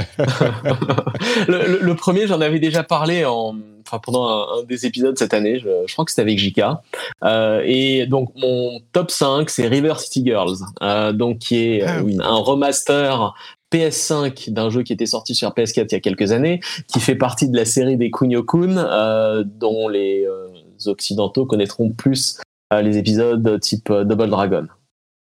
le, 1.48 1.80
le, 1.82 1.96
premier, 1.96 2.28
j'en 2.28 2.40
avais 2.40 2.60
déjà 2.60 2.84
parlé 2.84 3.26
en, 3.26 3.56
enfin, 3.86 4.00
pendant 4.00 4.28
un, 4.28 4.64
des 4.64 4.86
épisodes 4.86 5.18
cette 5.18 5.34
année. 5.34 5.60
Je, 5.60 5.70
je 5.86 5.94
crois 5.94 6.06
que 6.06 6.12
c'était 6.12 6.24
avec 6.24 6.40
Jika. 6.40 6.82
Euh, 7.24 7.62
et 7.66 8.06
donc, 8.06 8.32
mon 8.36 8.80
top 8.92 9.12
5, 9.12 9.50
c'est 9.50 9.68
River 9.68 9.94
City 9.98 10.24
Girls. 10.26 10.58
Euh, 10.82 11.12
donc, 11.12 11.40
qui 11.40 11.58
est 11.58 11.84
ah 11.84 12.00
un 12.00 12.38
remaster 12.38 13.34
PS5 13.76 14.52
d'un 14.52 14.70
jeu 14.70 14.84
qui 14.84 14.94
était 14.94 15.06
sorti 15.06 15.36
sur 15.36 15.50
PS4 15.50 15.88
il 15.90 15.92
y 15.92 15.96
a 15.96 16.00
quelques 16.00 16.32
années, 16.32 16.62
qui 16.88 17.02
fait 17.02 17.16
partie 17.16 17.50
de 17.50 17.58
la 17.58 17.66
série 17.66 17.98
des 17.98 18.10
Kunio-kun, 18.10 18.78
euh, 18.78 19.44
dont 19.46 19.90
les 19.90 20.26
euh, 20.26 20.48
occidentaux 20.90 21.46
connaîtront 21.46 21.90
plus 21.90 22.40
euh, 22.74 22.82
les 22.82 22.98
épisodes 22.98 23.60
type 23.60 23.92
Double 23.92 24.30
Dragon. 24.30 24.68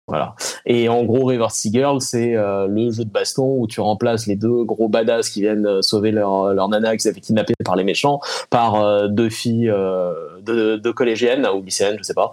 Voilà. 0.07 0.35
Et 0.67 0.87
en 0.87 1.03
gros, 1.03 1.25
River 1.25 1.47
Sea 1.49 1.71
Girl, 1.71 2.01
c'est 2.01 2.33
le 2.33 2.91
jeu 2.91 3.05
de 3.05 3.09
baston 3.09 3.55
où 3.57 3.67
tu 3.67 3.79
remplaces 3.79 4.27
les 4.27 4.35
deux 4.35 4.65
gros 4.65 4.89
badass 4.89 5.29
qui 5.29 5.39
viennent 5.39 5.81
sauver 5.81 6.11
leur, 6.11 6.53
leur 6.53 6.67
nana 6.67 6.97
qui 6.97 7.03
s'est 7.03 7.13
fait 7.13 7.21
kidnapper 7.21 7.53
par 7.63 7.77
les 7.77 7.85
méchants 7.85 8.19
par 8.49 9.07
deux 9.09 9.29
filles, 9.29 9.73
deux, 10.41 10.77
deux, 10.77 10.93
collégiennes 10.93 11.47
ou 11.47 11.63
lycéennes, 11.63 11.95
je 11.99 12.03
sais 12.03 12.13
pas, 12.13 12.31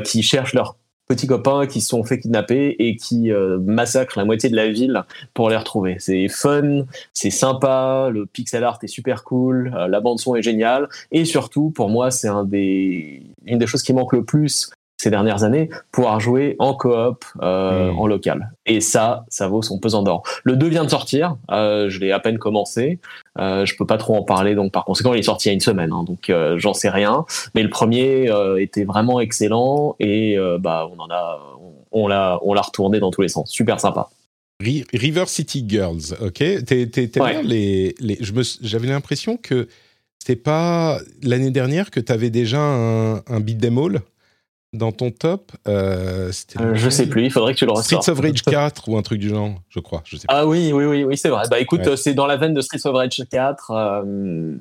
qui 0.00 0.22
cherchent 0.22 0.54
leur 0.54 0.76
petits 1.10 1.26
copains 1.26 1.66
qui 1.66 1.80
sont 1.80 2.04
fait 2.04 2.20
kidnapper 2.20 2.76
et 2.78 2.94
qui 2.94 3.32
euh, 3.32 3.58
massacrent 3.58 4.16
la 4.16 4.24
moitié 4.24 4.48
de 4.48 4.54
la 4.54 4.70
ville 4.70 5.02
pour 5.34 5.50
les 5.50 5.56
retrouver. 5.56 5.96
C'est 5.98 6.28
fun, 6.28 6.84
c'est 7.12 7.30
sympa, 7.30 8.10
le 8.12 8.26
pixel 8.26 8.62
art 8.62 8.78
est 8.84 8.86
super 8.86 9.24
cool, 9.24 9.74
euh, 9.76 9.88
la 9.88 9.98
bande 9.98 10.20
son 10.20 10.36
est 10.36 10.42
géniale 10.42 10.88
et 11.10 11.24
surtout 11.24 11.70
pour 11.70 11.88
moi 11.88 12.12
c'est 12.12 12.28
un 12.28 12.44
des 12.44 13.24
une 13.44 13.58
des 13.58 13.66
choses 13.66 13.82
qui 13.82 13.92
manque 13.92 14.12
le 14.12 14.24
plus 14.24 14.70
ces 15.00 15.10
dernières 15.10 15.44
années, 15.44 15.70
pouvoir 15.92 16.20
jouer 16.20 16.56
en 16.58 16.74
coop 16.74 17.24
euh, 17.42 17.90
hmm. 17.90 17.98
en 17.98 18.06
local. 18.06 18.52
Et 18.66 18.80
ça, 18.80 19.24
ça 19.28 19.48
vaut 19.48 19.62
son 19.62 19.78
pesant 19.78 20.02
d'or. 20.02 20.22
Le 20.44 20.56
2 20.56 20.68
vient 20.68 20.84
de 20.84 20.90
sortir, 20.90 21.36
euh, 21.50 21.88
je 21.88 22.00
l'ai 22.00 22.12
à 22.12 22.20
peine 22.20 22.38
commencé, 22.38 22.98
euh, 23.38 23.64
je 23.64 23.74
peux 23.76 23.86
pas 23.86 23.96
trop 23.96 24.14
en 24.14 24.22
parler, 24.22 24.54
donc 24.54 24.72
par 24.72 24.84
conséquent, 24.84 25.14
il 25.14 25.20
est 25.20 25.24
sorti 25.24 25.48
il 25.48 25.50
y 25.50 25.52
a 25.52 25.54
une 25.54 25.60
semaine, 25.60 25.90
hein, 25.92 26.04
donc 26.04 26.28
euh, 26.28 26.58
j'en 26.58 26.74
sais 26.74 26.90
rien. 26.90 27.24
Mais 27.54 27.62
le 27.62 27.70
premier 27.70 28.30
était 28.58 28.84
vraiment 28.84 29.20
excellent 29.20 29.96
et 29.98 30.36
bah 30.60 30.88
on 30.94 31.00
en 31.00 31.10
a, 31.10 31.38
on, 31.92 32.06
l'a, 32.06 32.38
on 32.42 32.52
l'a 32.52 32.60
retourné 32.60 33.00
dans 33.00 33.10
tous 33.10 33.22
les 33.22 33.28
sens, 33.28 33.50
super 33.50 33.80
sympa. 33.80 34.10
River 34.60 35.24
City 35.26 35.64
Girls, 35.66 36.14
ok? 36.20 36.34
T'es, 36.66 37.20
ouais. 37.20 37.42
les, 37.42 37.94
les, 37.98 38.18
j'avais 38.60 38.88
l'impression 38.88 39.38
que 39.38 39.68
c'était 40.18 40.36
pas 40.36 41.00
l'année 41.22 41.50
dernière 41.50 41.90
que 41.90 41.98
tu 41.98 42.12
avais 42.12 42.28
déjà 42.28 42.60
un, 42.60 43.22
un 43.26 43.40
beat 43.40 43.58
them 43.58 43.78
all? 43.78 44.02
Dans 44.72 44.92
ton 44.92 45.10
top, 45.10 45.50
euh, 45.66 46.30
euh, 46.60 46.74
je 46.74 46.90
sais 46.90 47.06
plus, 47.08 47.24
il 47.24 47.30
faudrait 47.32 47.54
que 47.54 47.58
tu 47.58 47.66
le 47.66 47.72
ressortes. 47.72 48.02
Streets 48.04 48.12
of 48.12 48.20
Rage 48.20 48.42
4 48.42 48.88
ou 48.88 48.96
un 48.96 49.02
truc 49.02 49.18
du 49.18 49.28
genre, 49.28 49.50
je 49.68 49.80
crois. 49.80 50.02
Je 50.04 50.16
sais 50.16 50.26
Ah 50.28 50.46
oui, 50.46 50.72
oui, 50.72 50.84
oui, 50.84 51.02
oui 51.02 51.16
c'est 51.16 51.28
vrai. 51.28 51.42
Bah 51.50 51.58
écoute, 51.58 51.96
c'est 51.96 52.14
dans 52.14 52.26
la 52.26 52.36
veine 52.36 52.54
de 52.54 52.60
Streets 52.60 52.86
of 52.86 52.94
Rage 52.94 53.22
4, 53.28 53.70
euh, 53.72 54.56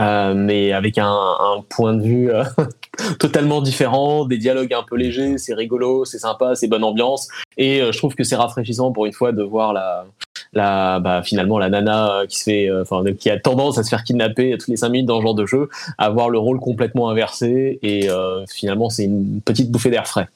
euh, 0.00 0.34
mais 0.34 0.72
avec 0.72 0.98
un, 0.98 1.06
un, 1.06 1.62
point 1.68 1.94
de 1.94 2.02
vue 2.02 2.32
euh, 2.32 2.44
totalement 3.18 3.60
différent, 3.60 4.24
des 4.24 4.38
dialogues 4.38 4.74
un 4.74 4.82
peu 4.82 4.96
légers, 4.96 5.38
c'est 5.38 5.54
rigolo, 5.54 6.04
c'est 6.04 6.18
sympa, 6.18 6.54
c'est 6.54 6.68
bonne 6.68 6.84
ambiance, 6.84 7.28
et 7.56 7.80
je 7.80 7.96
trouve 7.98 8.14
que 8.14 8.24
c'est 8.24 8.36
rafraîchissant 8.36 8.92
pour 8.92 9.06
une 9.06 9.12
fois 9.12 9.32
de 9.32 9.42
voir 9.42 9.72
la, 9.72 10.06
la 10.52 10.98
bah, 11.00 11.22
finalement 11.22 11.58
la 11.58 11.68
nana 11.68 12.22
qui 12.28 12.38
se 12.38 12.44
fait 12.44 12.68
euh, 12.68 12.82
enfin 12.82 13.04
qui 13.18 13.30
a 13.30 13.38
tendance 13.38 13.78
à 13.78 13.82
se 13.82 13.88
faire 13.88 14.02
kidnapper 14.02 14.56
toutes 14.58 14.68
les 14.68 14.76
5 14.76 14.88
minutes 14.88 15.06
dans 15.06 15.18
ce 15.18 15.22
genre 15.22 15.34
de 15.34 15.46
jeu 15.46 15.68
avoir 15.98 16.28
le 16.28 16.38
rôle 16.38 16.58
complètement 16.58 17.08
inversé 17.08 17.78
et 17.82 18.10
euh, 18.10 18.44
finalement 18.46 18.90
c'est 18.90 19.04
une 19.04 19.40
petite 19.40 19.70
bouffée 19.70 19.90
d'air 19.90 20.06
frais. 20.06 20.28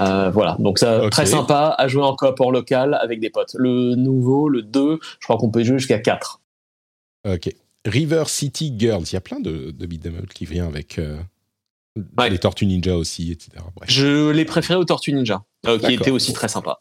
Euh, 0.00 0.30
voilà. 0.30 0.56
Donc 0.58 0.78
ça 0.78 1.08
très 1.10 1.26
sympa 1.26 1.74
à 1.76 1.88
jouer 1.88 2.02
en 2.02 2.14
coop 2.14 2.38
hors 2.38 2.52
local 2.52 2.98
avec 3.00 3.20
des 3.20 3.30
potes. 3.30 3.54
Le 3.58 3.94
nouveau 3.94 4.48
le 4.48 4.62
2 4.62 5.00
je 5.02 5.26
crois 5.26 5.36
qu'on 5.36 5.50
peut 5.50 5.64
jouer 5.64 5.78
jusqu'à 5.78 5.98
4 5.98 6.40
ok 7.28 7.50
River 7.86 8.24
City 8.26 8.74
Girls. 8.76 9.04
Il 9.10 9.14
y 9.14 9.16
a 9.16 9.20
plein 9.20 9.40
de, 9.40 9.70
de 9.70 9.86
beat'em 9.86 10.16
up 10.16 10.32
qui 10.32 10.44
viennent 10.44 10.66
avec 10.66 11.00
les 12.28 12.38
Tortues 12.38 12.66
Ninja 12.66 12.96
aussi, 12.96 13.32
etc. 13.32 13.64
Je 13.86 14.30
l'ai 14.30 14.44
préféré 14.44 14.78
aux 14.78 14.84
Tortues 14.84 15.12
Ninja, 15.12 15.44
qui 15.64 15.94
était 15.94 16.10
aussi 16.10 16.32
très 16.32 16.48
sympa. 16.48 16.80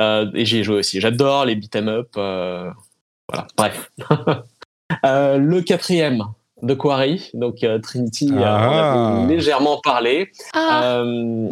et 0.00 0.44
j'y 0.44 0.58
ai 0.58 0.64
joué 0.64 0.76
aussi. 0.76 1.00
J'adore 1.00 1.46
les 1.46 1.56
beat'em 1.56 1.88
up. 1.88 2.10
voilà, 2.14 3.46
bref. 3.56 3.90
le 5.02 5.60
quatrième, 5.60 6.24
de 6.64 6.74
Quarry, 6.74 7.30
donc 7.34 7.62
euh, 7.62 7.78
Trinity, 7.78 8.30
euh, 8.32 8.38
on 8.38 8.42
a 8.42 9.22
ah. 9.22 9.26
légèrement 9.28 9.80
parlé. 9.82 10.30
Ah, 10.54 10.94
euh, 10.96 11.04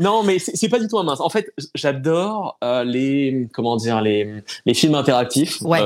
non, 0.00 0.22
mais 0.22 0.38
c'est 0.38 0.68
pas 0.68 0.78
du 0.78 0.86
tout 0.86 0.98
un 0.98 1.02
mince. 1.04 1.20
En 1.20 1.30
fait, 1.30 1.52
j'adore 1.74 2.58
les 2.84 3.48
comment 3.52 3.76
dire 3.76 4.00
les, 4.00 4.42
les 4.66 4.74
films 4.74 4.94
interactifs. 4.94 5.60
Ouais. 5.62 5.80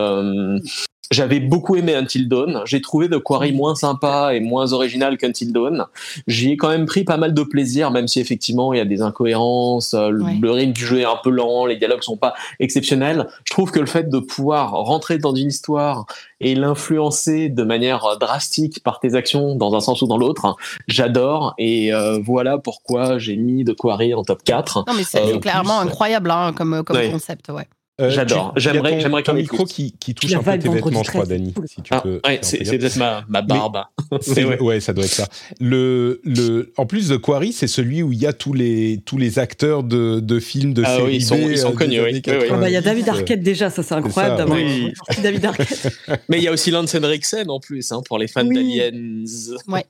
J'avais 1.10 1.40
beaucoup 1.40 1.76
aimé 1.76 1.94
Until 1.94 2.28
Dawn. 2.28 2.62
J'ai 2.64 2.81
trouvé 2.81 3.09
The 3.09 3.18
Quarry 3.18 3.52
moins 3.52 3.74
sympa 3.74 4.35
et 4.35 4.40
moins 4.40 4.72
original 4.72 5.18
qu'Until 5.18 5.52
Dawn. 5.52 5.86
J'y 6.26 6.52
ai 6.52 6.56
quand 6.56 6.68
même 6.68 6.86
pris 6.86 7.05
pas 7.05 7.16
mal 7.16 7.35
de 7.35 7.43
plaisir, 7.43 7.90
même 7.90 8.09
si 8.09 8.20
effectivement 8.20 8.72
il 8.72 8.78
y 8.78 8.81
a 8.81 8.85
des 8.85 9.02
incohérences, 9.02 9.94
euh, 9.94 10.10
le 10.10 10.51
rythme 10.51 10.72
du 10.72 10.86
jeu 10.86 11.01
est 11.01 11.05
un 11.05 11.18
peu 11.22 11.31
lent, 11.31 11.66
les 11.66 11.76
dialogues 11.76 12.02
sont 12.02 12.16
pas 12.16 12.35
exceptionnels. 12.59 13.26
Je 13.44 13.52
trouve 13.52 13.70
que 13.70 13.81
le 13.81 13.86
fait 13.86 14.09
de 14.09 14.18
pouvoir 14.18 14.72
rentrer 14.72 15.18
dans 15.18 15.35
une 15.35 15.48
histoire 15.48 16.06
et 16.40 16.55
l'influencer 16.55 17.48
de 17.48 17.62
manière 17.62 18.05
euh, 18.06 18.16
drastique 18.16 18.82
par 18.82 18.98
tes 18.98 19.14
actions 19.14 19.56
dans 19.56 19.74
un 19.74 19.81
sens 19.81 20.01
ou 20.02 20.06
dans 20.06 20.18
l'autre, 20.18 20.56
j'adore. 20.89 21.55
Et 21.59 21.93
euh, 21.93 22.18
voilà 22.24 22.59
pourquoi 22.59 23.18
j'ai 23.18 23.36
mis 23.36 23.64
The 23.64 23.74
Quarry 23.74 24.14
en 24.14 24.22
top 24.22 24.43
4. 24.43 24.85
Non 24.86 24.94
mais 24.94 25.05
c'est 25.05 25.39
clairement 25.40 25.81
incroyable 25.81 26.31
hein, 26.31 26.52
comme, 26.56 26.82
comme 26.82 27.10
concept, 27.10 27.51
ouais. 27.51 27.68
Euh, 28.00 28.10
J'adore. 28.10 28.52
J'aimerais, 28.56 28.98
j'aimerais 28.98 29.22
ton 29.22 29.34
micro 29.34 29.64
qui, 29.64 29.92
qui 29.92 30.14
touche 30.14 30.34
un 30.34 30.42
peu 30.42 30.58
tes 30.58 30.68
vêtements, 30.68 31.04
je 31.04 31.10
crois, 31.10 31.26
Dani. 31.26 31.54
Si 31.66 31.80
tu 31.80 31.94
ah, 31.94 32.00
peux. 32.00 32.20
Ouais, 32.26 32.40
c'est, 32.42 32.58
peut-être 32.58 32.96
ma, 32.96 33.24
ma 33.28 33.40
barbe. 33.40 33.84
ouais. 34.36 34.60
ouais. 34.60 34.80
ça 34.80 34.92
doit 34.92 35.04
être 35.04 35.12
ça. 35.12 35.28
Le, 35.60 36.20
le, 36.24 36.72
en 36.76 36.86
plus, 36.86 37.10
The 37.10 37.18
Quarry, 37.18 37.52
c'est 37.52 37.68
celui 37.68 38.02
où 38.02 38.12
il 38.12 38.18
y 38.18 38.26
a 38.26 38.32
tous 38.32 38.52
les, 38.52 39.00
tous 39.04 39.16
les 39.16 39.38
acteurs 39.38 39.84
de, 39.84 40.18
de 40.18 40.40
films 40.40 40.74
de 40.74 40.82
ah, 40.84 40.96
série 40.96 41.04
oui, 41.04 41.16
ils 41.16 41.24
sont, 41.24 41.36
ils 41.36 41.58
sont 41.58 41.72
euh, 41.72 41.76
connus. 41.76 42.00
Oui. 42.00 42.20
Ah 42.26 42.56
bah, 42.56 42.68
il 42.68 42.72
y 42.72 42.76
a 42.76 42.80
David 42.80 43.08
Arquette 43.08 43.42
déjà, 43.42 43.70
ça 43.70 43.84
c'est 43.84 43.94
incroyable 43.94 44.38
d'avoir 44.38 44.58
oui. 44.58 44.92
David 45.22 45.44
Arquette. 45.44 45.88
Mais 46.28 46.38
il 46.38 46.42
y 46.42 46.48
a 46.48 46.52
aussi 46.52 46.72
Lance 46.72 46.96
Henriksen 46.96 47.48
en 47.48 47.60
plus, 47.60 47.92
hein, 47.92 48.02
pour 48.06 48.18
les 48.18 48.26
fans 48.26 48.44
d'Aliens. 48.44 48.90
Ouais. 49.68 49.84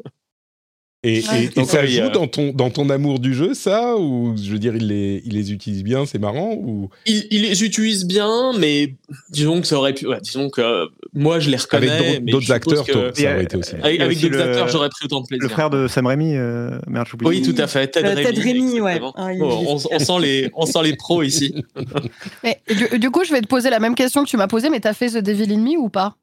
Et, 1.05 1.21
ça 1.21 1.87
joue 1.87 2.09
dans 2.09 2.27
ton, 2.27 2.53
dans 2.53 2.71
ton 2.71 2.89
amour 2.89 3.21
du 3.21 3.35
jeu, 3.35 3.53
ça 3.53 3.97
Ou 3.97 4.35
je 4.43 4.51
veux 4.51 4.59
dire, 4.59 4.75
il 4.75 4.89
les, 4.89 5.23
il 5.27 5.35
les 5.35 5.53
utilise 5.53 5.85
bien, 5.85 6.07
c'est 6.07 6.19
marrant 6.19 6.55
ou... 6.55 6.89
il, 7.05 7.27
il, 7.31 7.43
les 7.43 7.63
utilise 7.63 8.07
bien, 8.07 8.53
mais 8.59 8.95
disons 9.29 9.61
que 9.61 9.67
ça 9.67 9.77
aurait 9.77 9.93
pu. 9.93 10.07
Ouais, 10.07 10.21
disons 10.23 10.49
que 10.49 10.89
moi, 11.13 11.41
je 11.41 11.51
les 11.51 11.59
reconnais. 11.59 11.91
Avec 11.91 12.25
d'autres 12.25 12.51
acteurs, 12.51 12.87
ça 12.87 12.93
aurait 12.93 13.45
été 13.45 13.57
aussi. 13.57 13.75
Avec, 13.83 14.21
d'autres 14.21 14.41
acteurs, 14.41 14.69
j'aurais 14.69 14.89
pris 14.89 15.05
autant 15.05 15.21
de 15.21 15.27
plaisir. 15.27 15.43
Le 15.43 15.49
frère 15.49 15.69
de 15.69 15.89
Sam 15.89 16.07
Raimi, 16.07 16.37
euh, 16.37 16.79
merde, 16.87 17.07
Oui, 17.23 17.43
tout 17.43 17.55
à 17.59 17.67
fait. 17.67 17.89
Ted, 17.89 18.09
euh, 18.09 18.43
Raimi, 18.43 18.81
ouais. 18.81 19.01
Ah, 19.15 19.29
on, 19.41 19.79
on, 19.91 19.99
sent 19.99 20.21
les, 20.21 20.51
on 20.55 20.65
sent 20.65 20.83
les 20.83 20.97
pros 20.97 21.23
ici. 21.23 21.55
mais, 22.43 22.61
du, 22.69 22.99
du, 22.99 23.11
coup, 23.11 23.25
je 23.25 23.33
vais 23.33 23.43
te 23.43 23.47
poser 23.47 23.69
la 23.69 23.79
même 23.79 23.95
question 23.95 24.25
que 24.25 24.29
tu 24.29 24.37
m'as 24.37 24.49
posée, 24.49 24.71
mais 24.71 24.81
t'as 24.81 24.95
fait 24.95 25.11
The 25.11 25.19
Devil 25.19 25.53
in 25.53 25.59
Me 25.59 25.79
ou 25.79 25.91
pas? 25.91 26.17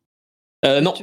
Euh, 0.65 0.81
non. 0.81 0.93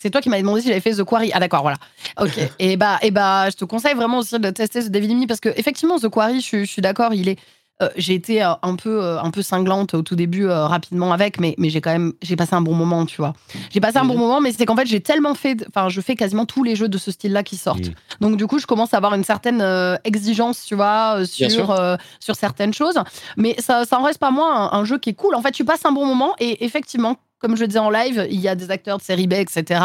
C'est 0.00 0.10
toi 0.10 0.20
qui 0.20 0.28
m'avais 0.28 0.42
demandé 0.42 0.60
si 0.60 0.68
j'avais 0.68 0.80
fait 0.80 0.94
The 0.94 1.04
Quarry. 1.04 1.30
Ah 1.34 1.40
d'accord, 1.40 1.62
voilà. 1.62 1.76
Ok. 2.20 2.38
et 2.58 2.76
bah, 2.76 2.98
et 3.02 3.10
bah, 3.10 3.50
je 3.50 3.56
te 3.56 3.64
conseille 3.64 3.94
vraiment 3.94 4.18
aussi 4.18 4.38
de 4.38 4.50
tester 4.50 4.82
ce 4.82 4.88
Devil 4.88 5.14
Me 5.14 5.26
parce 5.26 5.40
que 5.40 5.48
effectivement, 5.56 5.98
The 5.98 6.08
Quarry, 6.08 6.40
je, 6.40 6.64
suis 6.64 6.82
d'accord, 6.82 7.14
il 7.14 7.28
est. 7.28 7.38
Euh, 7.80 7.88
j'ai 7.96 8.14
été 8.14 8.42
euh, 8.42 8.54
un 8.62 8.74
peu 8.74 9.04
euh, 9.04 9.20
un 9.20 9.30
peu 9.30 9.40
cinglante 9.40 9.94
au 9.94 10.02
tout 10.02 10.16
début 10.16 10.48
rapidement 10.48 11.12
avec 11.12 11.38
mais 11.38 11.54
mais 11.58 11.70
j'ai 11.70 11.80
quand 11.80 11.92
même 11.92 12.12
j'ai 12.22 12.34
passé 12.34 12.54
un 12.54 12.60
bon 12.60 12.74
moment 12.74 13.06
tu 13.06 13.18
vois 13.18 13.34
j'ai 13.70 13.78
passé 13.78 13.98
un 13.98 14.04
bon 14.04 14.14
mhm. 14.14 14.20
moment 14.20 14.40
mais 14.40 14.50
c'est 14.50 14.66
qu'en 14.66 14.74
fait 14.74 14.86
j'ai 14.86 15.00
tellement 15.00 15.36
fait 15.36 15.64
enfin 15.68 15.88
je 15.88 16.00
fais 16.00 16.16
quasiment 16.16 16.44
tous 16.44 16.64
les 16.64 16.74
jeux 16.74 16.88
de 16.88 16.98
ce 16.98 17.12
style 17.12 17.32
là 17.32 17.44
qui 17.44 17.56
sortent 17.56 17.86
mhm. 17.86 17.94
donc 18.20 18.36
du 18.36 18.48
coup 18.48 18.58
je 18.58 18.66
commence 18.66 18.94
à 18.94 18.96
avoir 18.96 19.14
une 19.14 19.22
certaine 19.22 19.62
exigence 20.02 20.64
tu 20.64 20.74
vois 20.74 21.24
sur 21.24 21.72
sur 22.18 22.34
certaines 22.34 22.74
choses 22.74 22.98
mais 23.36 23.54
ça 23.60 23.84
ça 23.84 24.00
en 24.00 24.02
reste 24.02 24.18
pas 24.18 24.32
moins 24.32 24.72
un, 24.72 24.84
jeu 24.84 24.98
qui 24.98 25.10
est 25.10 25.14
cool 25.14 25.36
en 25.36 25.40
fait 25.40 25.52
tu 25.52 25.64
passes 25.64 25.84
un 25.84 25.92
bon 25.92 26.04
moment 26.04 26.34
et 26.40 26.64
effectivement 26.64 27.16
comme 27.38 27.56
je 27.56 27.62
le 27.62 27.68
disais 27.68 27.78
en 27.78 27.90
live, 27.90 28.26
il 28.30 28.40
y 28.40 28.48
a 28.48 28.54
des 28.54 28.70
acteurs 28.70 28.98
de 28.98 29.02
série 29.02 29.26
B, 29.26 29.34
etc. 29.34 29.80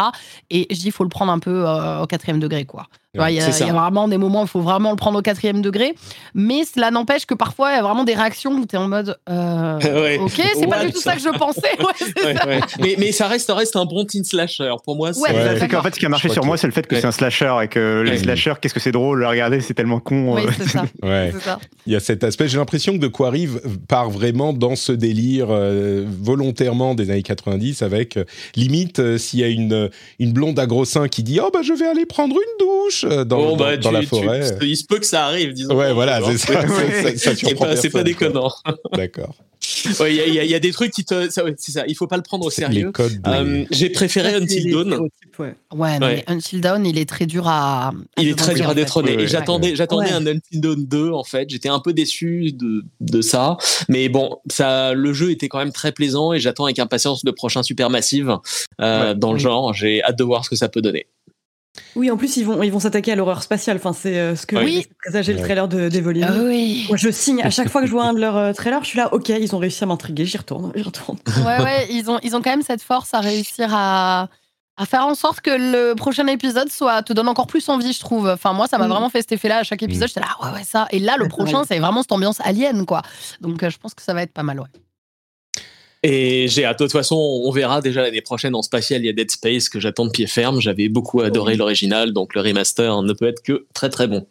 Et 0.50 0.68
je 0.70 0.76
dis, 0.76 0.88
il 0.88 0.92
faut 0.92 1.04
le 1.04 1.10
prendre 1.10 1.32
un 1.32 1.40
peu 1.40 1.68
euh, 1.68 2.02
au 2.02 2.08
quatrième 2.08 2.40
degré, 2.40 2.66
quoi. 2.66 2.88
Il 3.16 3.36
y, 3.36 3.40
a 3.40 3.74
vraiment 3.74 4.08
des 4.08 4.18
moments 4.18 4.42
où 4.42 4.46
il 4.46 4.50
faut 4.50 4.62
vraiment 4.62 4.90
le 4.90 4.96
prendre 4.96 5.20
au 5.20 5.22
quatrième 5.22 5.62
degré. 5.62 5.94
Mais 6.34 6.64
cela 6.66 6.90
n'empêche 6.90 7.28
que 7.28 7.36
parfois, 7.36 7.72
il 7.72 7.76
y 7.76 7.78
a 7.78 7.84
vraiment 7.84 8.06
des 8.06 8.16
réactions 8.16 8.52
où 8.54 8.66
tu 8.66 8.76
es 8.76 8.80
en 8.80 8.88
mode 8.88 9.20
euh, 9.30 10.18
Ok, 10.20 10.42
c'est 10.56 10.68
pas 10.68 10.84
du 10.84 10.92
tout 10.92 11.00
ça 11.00 11.14
que 11.14 11.22
je 11.22 11.30
pensais. 11.30 11.62
mais, 12.82 12.96
mais, 12.98 13.12
ça 13.12 13.28
reste, 13.28 13.52
reste 13.52 13.76
un 13.76 13.86
bon 13.86 14.04
teen 14.06 14.24
slasher. 14.24 14.74
Pour 14.84 14.96
moi, 14.96 15.14
c'est 15.14 15.68
qu'en 15.68 15.84
fait, 15.84 15.94
ce 15.94 16.00
qui 16.00 16.08
a 16.08 16.10
marché 16.10 16.30
sur 16.30 16.44
moi, 16.44 16.58
c'est 16.58 16.66
le 16.66 16.74
fait 16.74 16.88
que 16.88 17.00
c'est 17.00 17.06
un 17.06 17.12
slasher 17.12 17.54
et 17.62 17.68
que 17.68 18.02
les 18.02 18.18
slashers, 18.18 18.56
qu'est-ce 18.60 18.74
que 18.74 18.80
c'est 18.80 18.92
drôle, 18.92 19.24
regarder, 19.24 19.62
c'est 19.62 19.76
tellement 19.76 20.00
con. 20.00 20.34
Oui, 20.34 20.42
c'est 20.58 20.70
ça. 20.70 21.60
Il 21.86 21.94
y 21.94 21.96
a 21.96 22.00
cet 22.00 22.24
aspect. 22.24 22.48
J'ai 22.48 22.58
l'impression 22.58 22.94
que 22.94 22.98
De 22.98 23.08
Quoi 23.08 23.28
Arrive 23.28 23.62
part 23.88 24.10
vraiment 24.10 24.54
dans 24.54 24.76
ce 24.76 24.92
délire 24.92 25.48
euh, 25.50 26.04
volontairement 26.08 26.96
des 26.96 27.12
années 27.12 27.22
90 27.22 27.84
avec 27.84 28.18
euh, 28.18 28.26
limite 28.56 29.18
s'il 29.18 29.40
y 29.40 29.44
a 29.44 29.48
une, 29.50 29.90
une 30.20 30.34
blonde 30.34 30.58
à 30.58 30.66
gros 30.66 30.86
seins 30.86 31.08
qui 31.08 31.22
dit 31.22 31.40
Oh, 31.40 31.52
bah, 31.54 31.60
je 31.64 31.74
vais 31.74 31.86
aller 31.86 32.08
prendre 32.08 32.36
une 32.36 32.66
douche 32.66 33.03
euh, 33.06 33.24
dans, 33.24 33.56
bah, 33.56 33.78
dans, 33.78 33.92
la 33.92 34.02
forêt. 34.04 34.42
il 34.62 34.78
se 34.78 34.86
peut 34.86 35.00
que 35.00 35.06
ça 35.06 35.26
arrive, 35.26 35.54
disons. 35.54 35.76
Ouais, 35.76 35.94
voilà, 35.94 36.22
c'est 36.22 36.38
ça. 36.38 36.66
C'est 37.16 37.90
pas, 37.92 38.04
déconnant. 38.04 38.52
D'accord. 38.94 39.36
Il 39.86 40.12
y, 40.12 40.46
y, 40.46 40.56
a 40.56 40.60
des 40.60 40.72
trucs 40.72 40.92
qui 40.92 41.06
te. 41.06 41.30
C'est 41.30 41.72
ça, 41.72 41.84
il 41.88 41.96
faut 41.96 42.08
pas 42.08 42.18
le 42.18 42.24
prendre 42.24 42.46
au 42.46 42.50
sérieux. 42.50 42.92
Euh, 43.28 43.66
J'ai 43.72 43.90
préféré 43.90 44.34
Until 44.36 44.72
Dawn. 44.72 45.08
Ouais, 45.40 45.56
ouais 45.74 46.00
mais 46.00 46.24
Until 46.28 46.62
Dawn, 46.62 46.86
il 46.86 46.98
est 46.98 47.08
très 47.08 47.26
dur 47.26 47.48
à. 47.48 47.92
il 48.18 48.30
est 48.30 48.38
très 48.38 48.54
dur 48.56 48.70
à 48.70 48.76
détrôner. 48.76 49.14
Et 49.14 49.28
j'attendais, 49.28 49.76
j'attendais 49.76 50.12
un 50.12 50.26
Until 50.26 50.60
Dawn 50.60 50.86
2, 50.86 51.12
en 51.12 51.24
fait. 51.24 51.50
J'étais 51.50 51.70
un 51.70 51.80
peu 51.80 51.94
déçu 51.94 52.52
de, 52.52 52.84
de 53.00 53.22
ça. 53.22 53.58
Mais 53.88 54.10
bon, 54.10 54.38
ça, 54.50 54.94
le 54.94 55.14
jeu 55.14 55.32
était 55.32 55.48
quand 55.48 55.60
même 55.60 55.72
très 55.72 55.92
plaisant 55.92 56.34
et 56.34 56.40
j'attends 56.40 56.66
avec 56.66 56.80
impatience 56.80 57.24
le 57.24 57.32
prochain 57.32 57.64
Supermassive 57.64 58.38
euh, 58.82 59.14
dans 59.14 59.34
le 59.34 59.40
genre. 59.40 59.74
J'ai 59.74 60.04
hâte 60.04 60.18
de 60.18 60.24
voir 60.24 60.44
ce 60.44 60.50
que 60.50 60.56
ça 60.56 60.70
peut 60.70 60.82
donner. 60.82 61.08
Oui, 61.96 62.12
en 62.12 62.18
plus, 62.18 62.38
ils 62.38 62.46
vont, 62.46 62.62
ils 62.62 62.72
vont 62.72 62.80
s'attaquer 62.80 63.14
à 63.14 63.16
l'horreur 63.16 63.42
spatiale. 63.42 63.78
Enfin, 63.78 63.94
c'est 63.94 64.20
euh, 64.20 64.36
ce 64.36 64.46
que 64.46 64.56
oui. 64.56 64.88
j'ai 65.12 65.34
le 65.34 65.40
trailer 65.40 65.68
de 65.68 65.90
d'Evolution. 65.90 66.30
Ah 66.32 66.44
oui. 66.44 66.86
Moi, 66.88 66.98
je 66.98 67.10
signe. 67.10 67.42
À 67.42 67.50
chaque 67.50 67.70
fois 67.70 67.82
que 67.82 67.88
je 67.88 67.92
vois 67.92 68.06
un 68.06 68.14
de 68.14 68.20
leurs 68.20 68.38
euh, 68.38 68.54
trailers, 68.54 68.84
je 68.84 68.90
suis 68.90 68.98
là, 68.98 69.14
ok, 69.14 69.30
ils 69.30 69.56
ont 69.56 69.60
réussi 69.60 69.84
à 69.84 69.88
m'intriguer, 69.88 70.26
j'y 70.26 70.38
retourne, 70.38 70.72
j'y 70.76 70.84
retourne. 70.84 71.18
Ouais, 71.46 71.64
ouais, 71.64 71.88
ils 71.92 72.10
ont, 72.10 72.20
ils 72.24 72.36
ont 72.36 72.42
quand 72.42 72.52
même 72.52 72.62
cette 72.62 72.84
force 72.84 73.14
à 73.14 73.22
réussir 73.22 73.70
à, 73.72 74.30
à 74.78 74.86
faire 74.86 75.06
en 75.06 75.16
sorte 75.16 75.42
que 75.42 75.52
le 75.52 75.96
prochain 75.96 76.28
épisode 76.28 76.70
soit 76.70 77.04
te 77.04 77.14
donne 77.14 77.28
encore 77.28 77.48
plus 77.48 77.68
envie, 77.70 77.94
je 77.94 78.00
trouve. 78.00 78.28
Enfin, 78.30 78.54
moi, 78.54 78.68
ça 78.68 78.78
m'a 78.78 78.86
mm. 78.86 78.90
vraiment 78.90 79.10
fait 79.10 79.22
cet 79.22 79.34
effet-là. 79.34 79.58
À 79.60 79.64
chaque 79.64 79.84
épisode, 79.84 80.06
mm. 80.06 80.08
j'étais 80.10 80.20
là, 80.20 80.36
ouais, 80.44 80.58
ouais, 80.58 80.64
ça. 80.64 80.88
Et 80.92 81.00
là, 81.00 81.16
le 81.18 81.28
prochain, 81.28 81.64
c'est 81.68 81.80
vraiment 81.80 82.02
cette 82.02 82.12
ambiance 82.12 82.40
alien, 82.42 82.86
quoi. 82.86 83.02
Donc, 83.42 83.64
euh, 83.64 83.70
je 83.70 83.78
pense 83.78 83.94
que 83.94 84.02
ça 84.02 84.14
va 84.14 84.24
être 84.24 84.34
pas 84.34 84.44
mal, 84.44 84.60
ouais. 84.60 84.68
Et 86.04 86.50
j'ai 86.50 86.66
hâte. 86.66 86.80
De 86.80 86.84
toute 86.84 86.92
façon, 86.92 87.16
on 87.16 87.50
verra 87.52 87.82
déjà 87.82 88.02
l'année 88.02 88.22
prochaine 88.22 88.56
en 88.56 88.62
spatial. 88.62 89.02
Il 89.02 89.06
y 89.06 89.10
a 89.10 89.14
Dead 89.14 89.32
Space 89.32 89.70
que 89.70 89.80
j'attends 89.80 90.06
de 90.06 90.12
pied 90.12 90.28
ferme. 90.28 90.60
J'avais 90.60 90.90
beaucoup 90.90 91.22
adoré 91.22 91.56
l'original, 91.56 92.12
donc 92.12 92.36
le 92.36 92.42
remaster 92.42 93.02
ne 93.02 93.14
peut 93.14 93.28
être 93.28 93.42
que 93.42 93.66
très 93.74 93.90
très 93.90 94.08
bon. 94.08 94.28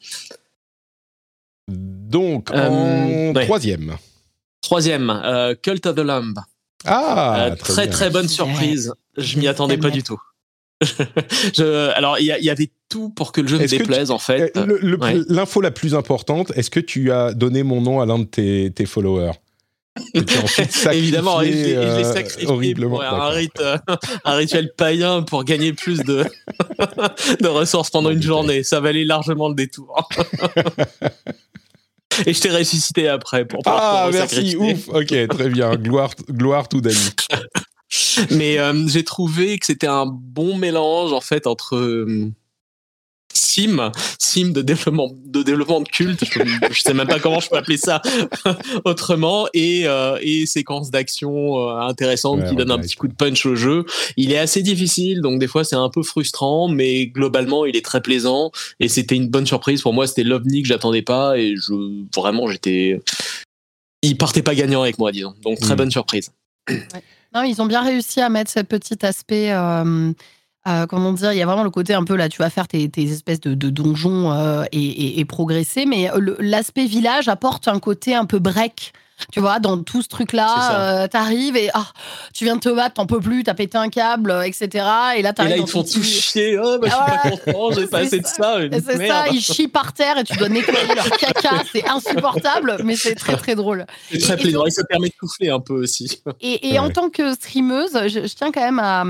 Donc, 1.68 2.50
euh, 2.50 3.30
en 3.30 3.32
troisième. 3.32 3.96
Troisième, 4.60 5.10
euh, 5.10 5.54
Cult 5.60 5.86
of 5.86 5.96
the 5.96 6.00
Lamb. 6.00 6.34
Ah, 6.84 7.46
euh, 7.46 7.56
très 7.56 7.88
très, 7.88 8.10
bonne 8.10 8.28
surprise. 8.28 8.92
Je 9.16 9.38
m'y 9.38 9.48
attendais 9.48 9.78
pas 9.78 9.90
du 9.90 10.02
tout. 10.02 10.20
je, 10.82 11.90
alors, 11.90 12.18
il 12.18 12.26
y, 12.26 12.50
avait 12.50 12.70
tout 12.88 13.08
pour 13.10 13.32
que 13.32 13.40
le 13.40 13.48
jeu 13.48 13.58
me 13.58 13.66
déplaise, 13.66 14.10
en 14.10 14.18
fait. 14.18 14.52
L'info 15.28 15.60
la 15.60 15.70
plus 15.70 15.94
importante, 15.94 16.52
est-ce 16.56 16.70
que 16.70 16.80
tu 16.80 17.12
as 17.12 17.32
donné 17.32 17.62
mon 17.62 17.80
nom 17.80 18.00
à 18.00 18.06
l'un 18.06 18.18
de 18.18 18.68
tes 18.68 18.86
followers? 18.86 19.32
Évidemment, 20.92 21.42
et 21.42 21.52
je 21.52 21.56
l'ai 21.56 21.76
euh, 21.76 22.12
sacrifié 22.12 22.48
horriblement. 22.48 22.96
Pour 22.96 23.04
un, 23.04 23.28
rite, 23.28 23.60
euh, 23.60 23.76
un 24.24 24.34
rituel 24.34 24.72
païen 24.76 25.22
pour 25.22 25.44
gagner 25.44 25.72
plus 25.72 25.98
de, 25.98 26.24
de 27.40 27.48
ressources 27.48 27.90
pendant 27.90 28.10
une 28.10 28.22
journée. 28.22 28.62
Ça 28.62 28.80
valait 28.80 29.04
largement 29.04 29.48
le 29.48 29.54
détour. 29.54 30.08
et 32.26 32.32
je 32.32 32.40
t'ai 32.40 32.50
ressuscité 32.50 33.08
après 33.08 33.44
pour 33.44 33.62
Ah, 33.66 34.08
merci, 34.12 34.56
ouf. 34.56 34.88
Ok, 34.88 35.14
très 35.28 35.48
bien. 35.50 35.76
Gloire, 35.76 36.12
gloire 36.30 36.68
tout 36.68 36.80
Dani. 36.80 37.10
Mais 38.30 38.58
euh, 38.58 38.88
j'ai 38.88 39.04
trouvé 39.04 39.58
que 39.58 39.66
c'était 39.66 39.86
un 39.86 40.06
bon 40.06 40.56
mélange 40.56 41.12
en 41.12 41.20
fait 41.20 41.46
entre 41.46 42.06
sim, 43.42 43.90
sim 44.18 44.50
de 44.52 44.62
développement 44.62 45.10
de 45.24 45.42
développement 45.42 45.80
de 45.80 45.88
culte. 45.88 46.24
Je, 46.70 46.80
sais 46.80 46.94
même 46.94 47.06
pas 47.06 47.18
comment 47.18 47.40
je 47.40 47.48
peux 47.48 47.56
appeler 47.56 47.76
ça 47.76 48.00
autrement 48.84 49.46
et 49.52 49.86
euh, 49.86 50.18
et 50.20 50.46
séquences 50.46 50.90
d'action 50.90 51.58
euh, 51.58 51.80
intéressantes 51.80 52.44
qui 52.48 52.56
donnent 52.56 52.70
un 52.70 52.78
petit 52.78 52.96
coup 52.96 53.08
de 53.08 53.14
punch 53.14 53.44
au 53.46 53.54
jeu. 53.54 53.84
Il 54.16 54.32
est 54.32 54.38
assez 54.38 54.62
difficile, 54.62 55.20
donc 55.20 55.38
des 55.38 55.48
fois 55.48 55.64
c'est 55.64 55.76
un 55.76 55.88
peu 55.88 56.02
frustrant, 56.02 56.68
mais 56.68 57.06
globalement 57.06 57.66
il 57.66 57.76
est 57.76 57.84
très 57.84 58.00
plaisant 58.00 58.50
et 58.80 58.88
c'était 58.88 59.16
une 59.16 59.28
bonne 59.28 59.46
surprise 59.46 59.82
pour 59.82 59.92
moi. 59.92 60.06
C'était 60.06 60.24
l'ovni 60.24 60.62
que 60.62 60.68
j'attendais 60.68 61.02
pas 61.02 61.38
et 61.38 61.54
je 61.56 61.72
vraiment 62.14 62.48
j'étais 62.48 63.00
il 64.02 64.16
partait 64.16 64.42
pas 64.42 64.54
gagnant 64.54 64.82
avec 64.82 64.98
moi 64.98 65.12
disons. 65.12 65.34
Donc 65.42 65.58
très 65.60 65.74
hmm. 65.74 65.76
bonne 65.76 65.90
surprise. 65.90 66.30
Non, 67.34 67.42
ils 67.42 67.62
ont 67.62 67.66
bien 67.66 67.82
réussi 67.82 68.20
à 68.20 68.28
mettre 68.28 68.50
ce 68.50 68.60
petit 68.60 69.04
aspect. 69.04 69.52
Euh, 69.52 70.12
euh, 70.68 70.86
comment 70.86 71.12
dire, 71.12 71.32
il 71.32 71.38
y 71.38 71.42
a 71.42 71.46
vraiment 71.46 71.64
le 71.64 71.70
côté 71.70 71.92
un 71.92 72.04
peu 72.04 72.14
là, 72.14 72.28
tu 72.28 72.38
vas 72.38 72.50
faire 72.50 72.68
tes, 72.68 72.88
espèces 72.96 73.40
de, 73.40 73.54
donjons 73.54 74.32
euh, 74.32 74.64
et, 74.70 75.24
progresser, 75.24 75.86
mais 75.86 76.08
l'aspect 76.38 76.86
village 76.86 77.28
apporte 77.28 77.66
un 77.66 77.80
côté 77.80 78.14
un 78.14 78.26
peu 78.26 78.38
break 78.38 78.92
tu 79.30 79.40
vois, 79.40 79.58
dans 79.58 79.82
tout 79.82 80.02
ce 80.02 80.08
truc-là, 80.08 81.02
euh, 81.02 81.08
t'arrives 81.08 81.56
et 81.56 81.70
ah, 81.74 81.86
tu 82.34 82.44
viens 82.44 82.56
de 82.56 82.60
te 82.60 82.68
battre, 82.68 82.94
t'en 82.94 83.06
peux 83.06 83.20
plus, 83.20 83.44
t'as 83.44 83.54
pété 83.54 83.78
un 83.78 83.88
câble, 83.88 84.30
euh, 84.30 84.42
etc. 84.42 84.68
Et 85.16 85.22
là, 85.22 85.32
t'arrives. 85.32 85.52
Et 85.52 85.56
là, 85.56 85.62
ils 85.66 85.70
font 85.70 85.82
tout 85.82 86.02
chier. 86.02 86.58
Oh, 86.58 86.78
bah, 86.78 86.88
je 86.88 86.94
suis 86.94 87.36
pas 87.36 87.52
content, 87.52 87.72
j'ai 87.72 87.86
pas 87.86 87.98
assez 88.00 88.20
de 88.20 88.26
ça. 88.26 88.58
C'est 88.70 89.06
ça, 89.06 89.24
ils 89.30 89.40
chient 89.40 89.68
par 89.68 89.92
terre 89.92 90.18
et 90.18 90.24
tu 90.24 90.36
dois 90.36 90.48
nettoyer 90.48 90.94
leur 90.94 91.10
caca. 91.18 91.62
C'est 91.72 91.88
insupportable, 91.88 92.78
mais 92.84 92.96
c'est 92.96 93.14
très 93.14 93.36
très 93.36 93.54
drôle. 93.54 93.86
C'est 94.10 94.18
très 94.18 94.36
plaisant 94.36 94.64
et 94.66 94.70
ça 94.70 94.84
permet 94.84 95.08
de 95.08 95.14
souffler 95.18 95.50
un 95.50 95.60
peu 95.60 95.74
aussi. 95.74 96.22
Et, 96.40 96.78
en 96.78 96.90
tant 96.90 97.10
que 97.10 97.34
streameuse, 97.34 97.92
je, 98.08 98.20
tiens 98.34 98.50
quand 98.50 98.60
même 98.60 98.80
à, 98.80 99.04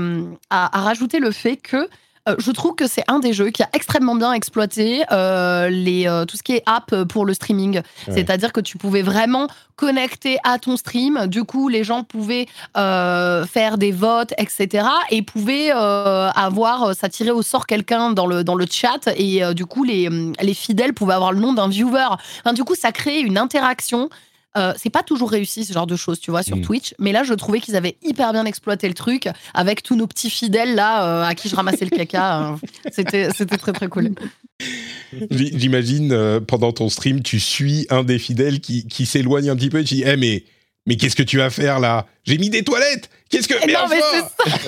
à, 0.49 0.81
rajouter 0.81 1.19
le 1.19 1.31
fait 1.31 1.57
que 1.57 1.87
euh, 2.29 2.35
je 2.37 2.51
trouve 2.51 2.75
que 2.75 2.87
c'est 2.87 3.03
un 3.09 3.19
des 3.19 3.33
jeux 3.33 3.49
qui 3.49 3.63
a 3.63 3.69
extrêmement 3.73 4.15
bien 4.15 4.31
exploité 4.31 5.03
euh, 5.11 5.69
les, 5.69 6.07
euh, 6.07 6.23
tout 6.23 6.37
ce 6.37 6.43
qui 6.43 6.53
est 6.53 6.63
app 6.65 7.03
pour 7.05 7.25
le 7.25 7.33
streaming. 7.33 7.81
C'est-à-dire 8.09 8.53
que 8.53 8.61
tu 8.61 8.77
pouvais 8.77 9.01
vraiment 9.01 9.47
connecter 9.75 10.37
à 10.45 10.57
ton 10.57 10.77
stream. 10.77 11.27
Du 11.27 11.43
coup, 11.43 11.67
les 11.67 11.83
gens 11.83 12.03
pouvaient 12.03 12.47
faire 12.75 13.77
des 13.77 13.91
votes, 13.91 14.33
etc. 14.37 14.87
Et 15.09 15.21
pouvaient 15.21 15.71
avoir, 15.71 16.95
ça 16.95 17.09
tirait 17.09 17.31
au 17.31 17.41
sort 17.41 17.65
quelqu'un 17.65 18.11
dans 18.11 18.27
le, 18.27 18.43
dans 18.43 18.55
le 18.55 18.65
chat. 18.69 19.09
Et 19.17 19.41
du 19.53 19.65
coup, 19.65 19.83
les, 19.83 20.09
les 20.41 20.53
fidèles 20.53 20.93
pouvaient 20.93 21.15
avoir 21.15 21.33
le 21.33 21.39
nom 21.39 21.53
d'un 21.53 21.67
viewer. 21.67 22.07
Enfin, 22.43 22.53
du 22.53 22.63
coup, 22.63 22.75
ça 22.75 22.91
crée 22.91 23.19
une 23.19 23.37
interaction 23.37 24.09
euh, 24.55 24.73
c'est 24.77 24.89
pas 24.89 25.03
toujours 25.03 25.31
réussi 25.31 25.65
ce 25.65 25.73
genre 25.73 25.87
de 25.87 25.95
choses, 25.95 26.19
tu 26.19 26.31
vois, 26.31 26.43
sur 26.43 26.57
mm. 26.57 26.61
Twitch. 26.61 26.93
Mais 26.99 27.11
là, 27.11 27.23
je 27.23 27.33
trouvais 27.33 27.59
qu'ils 27.59 27.75
avaient 27.75 27.97
hyper 28.03 28.33
bien 28.33 28.45
exploité 28.45 28.87
le 28.87 28.93
truc 28.93 29.27
avec 29.53 29.83
tous 29.83 29.95
nos 29.95 30.07
petits 30.07 30.29
fidèles 30.29 30.75
là 30.75 31.07
euh, 31.07 31.23
à 31.23 31.33
qui 31.35 31.49
je 31.49 31.55
ramassais 31.55 31.85
le 31.85 31.95
caca. 31.95 32.51
Euh. 32.51 32.55
c'était, 32.91 33.29
c'était 33.35 33.57
très 33.57 33.73
très 33.73 33.87
cool. 33.87 34.11
J'imagine 35.31 36.39
pendant 36.47 36.71
ton 36.71 36.89
stream, 36.89 37.21
tu 37.21 37.39
suis 37.39 37.87
un 37.89 38.03
des 38.03 38.19
fidèles 38.19 38.59
qui, 38.59 38.87
qui 38.87 39.05
s'éloigne 39.05 39.49
un 39.49 39.55
petit 39.55 39.69
peu 39.69 39.79
et 39.79 39.83
tu 39.83 39.95
dis, 39.95 40.03
eh 40.05 40.17
mais 40.17 40.43
mais 40.85 40.97
qu'est-ce 40.97 41.15
que 41.15 41.23
tu 41.23 41.37
vas 41.37 41.49
faire 41.49 41.79
là? 41.79 42.07
J'ai 42.25 42.37
mis 42.37 42.49
des 42.49 42.63
toilettes 42.63 43.09
Qu'est-ce 43.33 43.47
que. 43.47 43.55
non, 43.71 43.87
mais 43.89 43.99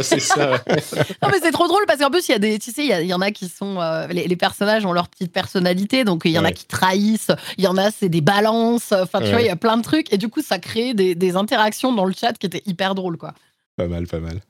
c'est 0.01 0.19
ça, 0.19 0.63
Non, 1.21 1.29
mais 1.31 1.39
c'est 1.39 1.51
trop 1.51 1.67
drôle 1.67 1.83
parce 1.85 1.99
qu'en 1.99 2.09
plus, 2.09 2.27
il 2.27 2.31
y 2.31 2.35
a 2.35 2.39
des. 2.39 2.57
Tu 2.57 2.71
sais, 2.71 2.83
il 2.83 3.05
y, 3.05 3.13
en 3.13 3.21
a 3.21 3.29
qui 3.29 3.47
sont. 3.47 3.79
Euh, 3.79 4.07
les, 4.07 4.35
personnages 4.35 4.85
ont 4.85 4.91
leur 4.91 5.07
petite 5.07 5.31
personnalité, 5.31 6.03
donc 6.03 6.23
il 6.25 6.31
y 6.31 6.39
en 6.39 6.45
a 6.45 6.51
qui 6.51 6.65
trahissent, 6.65 7.31
il 7.59 7.63
y 7.63 7.67
en 7.67 7.77
a, 7.77 7.91
c'est 7.91 8.09
des 8.09 8.21
balances. 8.21 8.91
Enfin, 8.91 9.21
tu 9.21 9.29
vois, 9.29 9.41
il 9.41 9.47
y 9.47 9.51
a 9.51 9.55
plein 9.55 9.77
de 9.77 9.83
trucs. 9.83 10.11
Et 10.11 10.17
du 10.17 10.29
coup, 10.29 10.41
ça 10.41 10.57
crée 10.57 10.93
des, 10.93 11.35
interactions 11.35 11.93
dans 11.93 12.05
le 12.05 12.13
chat 12.13 12.33
qui 12.33 12.47
étaient 12.47 12.63
hyper 12.65 12.95
drôles, 12.95 13.17
quoi. 13.17 13.33
Pas 13.75 13.87
mal, 13.87 14.07
pas 14.07 14.19
mal. 14.19 14.41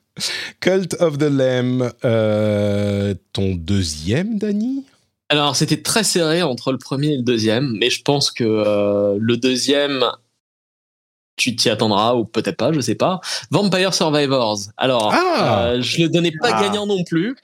Cult 0.62 0.96
of 1.02 1.18
the 1.18 1.24
Lamb, 1.24 1.92
euh, 2.06 3.16
ton 3.34 3.56
deuxième, 3.56 4.38
Dany 4.38 4.86
alors, 5.30 5.56
c'était 5.56 5.82
très 5.82 6.04
serré 6.04 6.44
entre 6.44 6.72
le 6.72 6.78
premier 6.78 7.14
et 7.14 7.18
le 7.18 7.24
deuxième, 7.24 7.76
mais 7.80 7.90
je 7.90 8.04
pense 8.04 8.30
que 8.30 8.44
euh, 8.44 9.18
le 9.20 9.38
deuxième 9.38 10.06
tu 11.36 11.56
t'y 11.56 11.70
attendras 11.70 12.16
ou 12.16 12.26
peut-être 12.26 12.58
pas, 12.58 12.72
je 12.72 12.80
sais 12.80 12.96
pas. 12.96 13.20
Vampire 13.52 13.94
Survivors. 13.94 14.58
Alors, 14.78 15.12
ah 15.14 15.68
euh, 15.68 15.82
je 15.82 16.04
le 16.04 16.10
donnais 16.10 16.32
pas 16.32 16.52
ah. 16.54 16.62
gagnant 16.62 16.86
non 16.86 17.04
plus. 17.04 17.36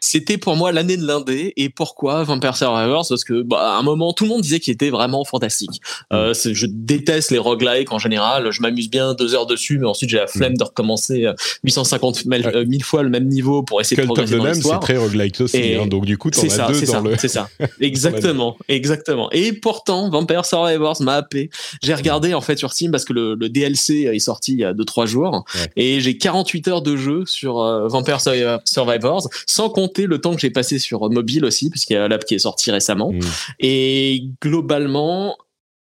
C'était 0.00 0.36
pour 0.36 0.56
moi 0.56 0.72
l'année 0.72 0.96
de 0.96 1.06
l'indé. 1.06 1.52
Et 1.56 1.68
pourquoi 1.68 2.24
Vampire 2.24 2.56
Survivors? 2.56 3.06
Parce 3.08 3.24
que 3.24 3.42
bah, 3.42 3.76
à 3.76 3.78
un 3.78 3.82
moment, 3.82 4.12
tout 4.12 4.24
le 4.24 4.30
monde 4.30 4.42
disait 4.42 4.60
qu'il 4.60 4.72
était 4.72 4.90
vraiment 4.90 5.24
fantastique. 5.24 5.80
Euh, 6.12 6.32
mm. 6.32 6.52
je 6.52 6.66
déteste 6.68 7.30
les 7.30 7.38
roguelikes 7.38 7.92
en 7.92 7.98
général. 7.98 8.50
Je 8.50 8.60
m'amuse 8.62 8.90
bien 8.90 9.14
deux 9.14 9.34
heures 9.34 9.46
dessus, 9.46 9.78
mais 9.78 9.86
ensuite 9.86 10.10
j'ai 10.10 10.18
la 10.18 10.26
flemme 10.26 10.54
mm. 10.54 10.58
de 10.58 10.64
recommencer 10.64 11.26
850 11.64 12.24
euh, 12.26 12.64
1000 12.66 12.84
fois 12.84 13.02
le 13.02 13.10
même 13.10 13.28
niveau 13.28 13.62
pour 13.62 13.80
essayer 13.80 14.00
de 14.00 14.06
progresser 14.06 14.36
dans 14.36 14.44
l'histoire. 14.44 14.80
C'est 14.80 14.86
très 14.94 14.96
roguelike 14.96 15.40
aussi. 15.40 15.74
Hein, 15.74 15.86
donc 15.86 16.04
du 16.04 16.18
coup, 16.18 16.30
t'en 16.30 16.42
as 16.42 16.72
deux 16.72 16.86
dans 16.86 17.00
le. 17.00 17.16
C'est 17.16 17.28
ça. 17.28 17.48
Exactement, 17.80 18.56
exactement. 18.68 19.30
Et 19.32 19.52
pourtant, 19.52 20.10
Vampire 20.10 20.44
Survivors 20.44 21.00
m'a 21.02 21.14
happé. 21.14 21.50
J'ai 21.82 21.94
regardé 21.94 22.34
en 22.34 22.40
fait 22.40 22.56
sur 22.56 22.72
Steam 22.72 22.90
parce 22.90 23.04
que 23.04 23.12
le 23.12 23.35
le 23.38 23.48
DLC 23.48 24.10
est 24.12 24.18
sorti 24.18 24.52
il 24.52 24.58
y 24.60 24.64
a 24.64 24.72
2-3 24.72 25.06
jours. 25.06 25.44
Et 25.76 26.00
j'ai 26.00 26.18
48 26.18 26.68
heures 26.68 26.82
de 26.82 26.96
jeu 26.96 27.24
sur 27.26 27.60
euh, 27.60 27.88
Vampire 27.88 28.18
Survivors, 28.64 29.28
sans 29.46 29.70
compter 29.70 30.06
le 30.06 30.20
temps 30.20 30.34
que 30.34 30.40
j'ai 30.40 30.50
passé 30.50 30.78
sur 30.78 31.10
mobile 31.10 31.44
aussi, 31.44 31.70
puisqu'il 31.70 31.94
y 31.94 31.96
a 31.96 32.08
l'app 32.08 32.24
qui 32.24 32.34
est 32.34 32.38
sortie 32.38 32.70
récemment. 32.70 33.12
Mm. 33.12 33.20
Et 33.60 34.24
globalement, 34.42 35.36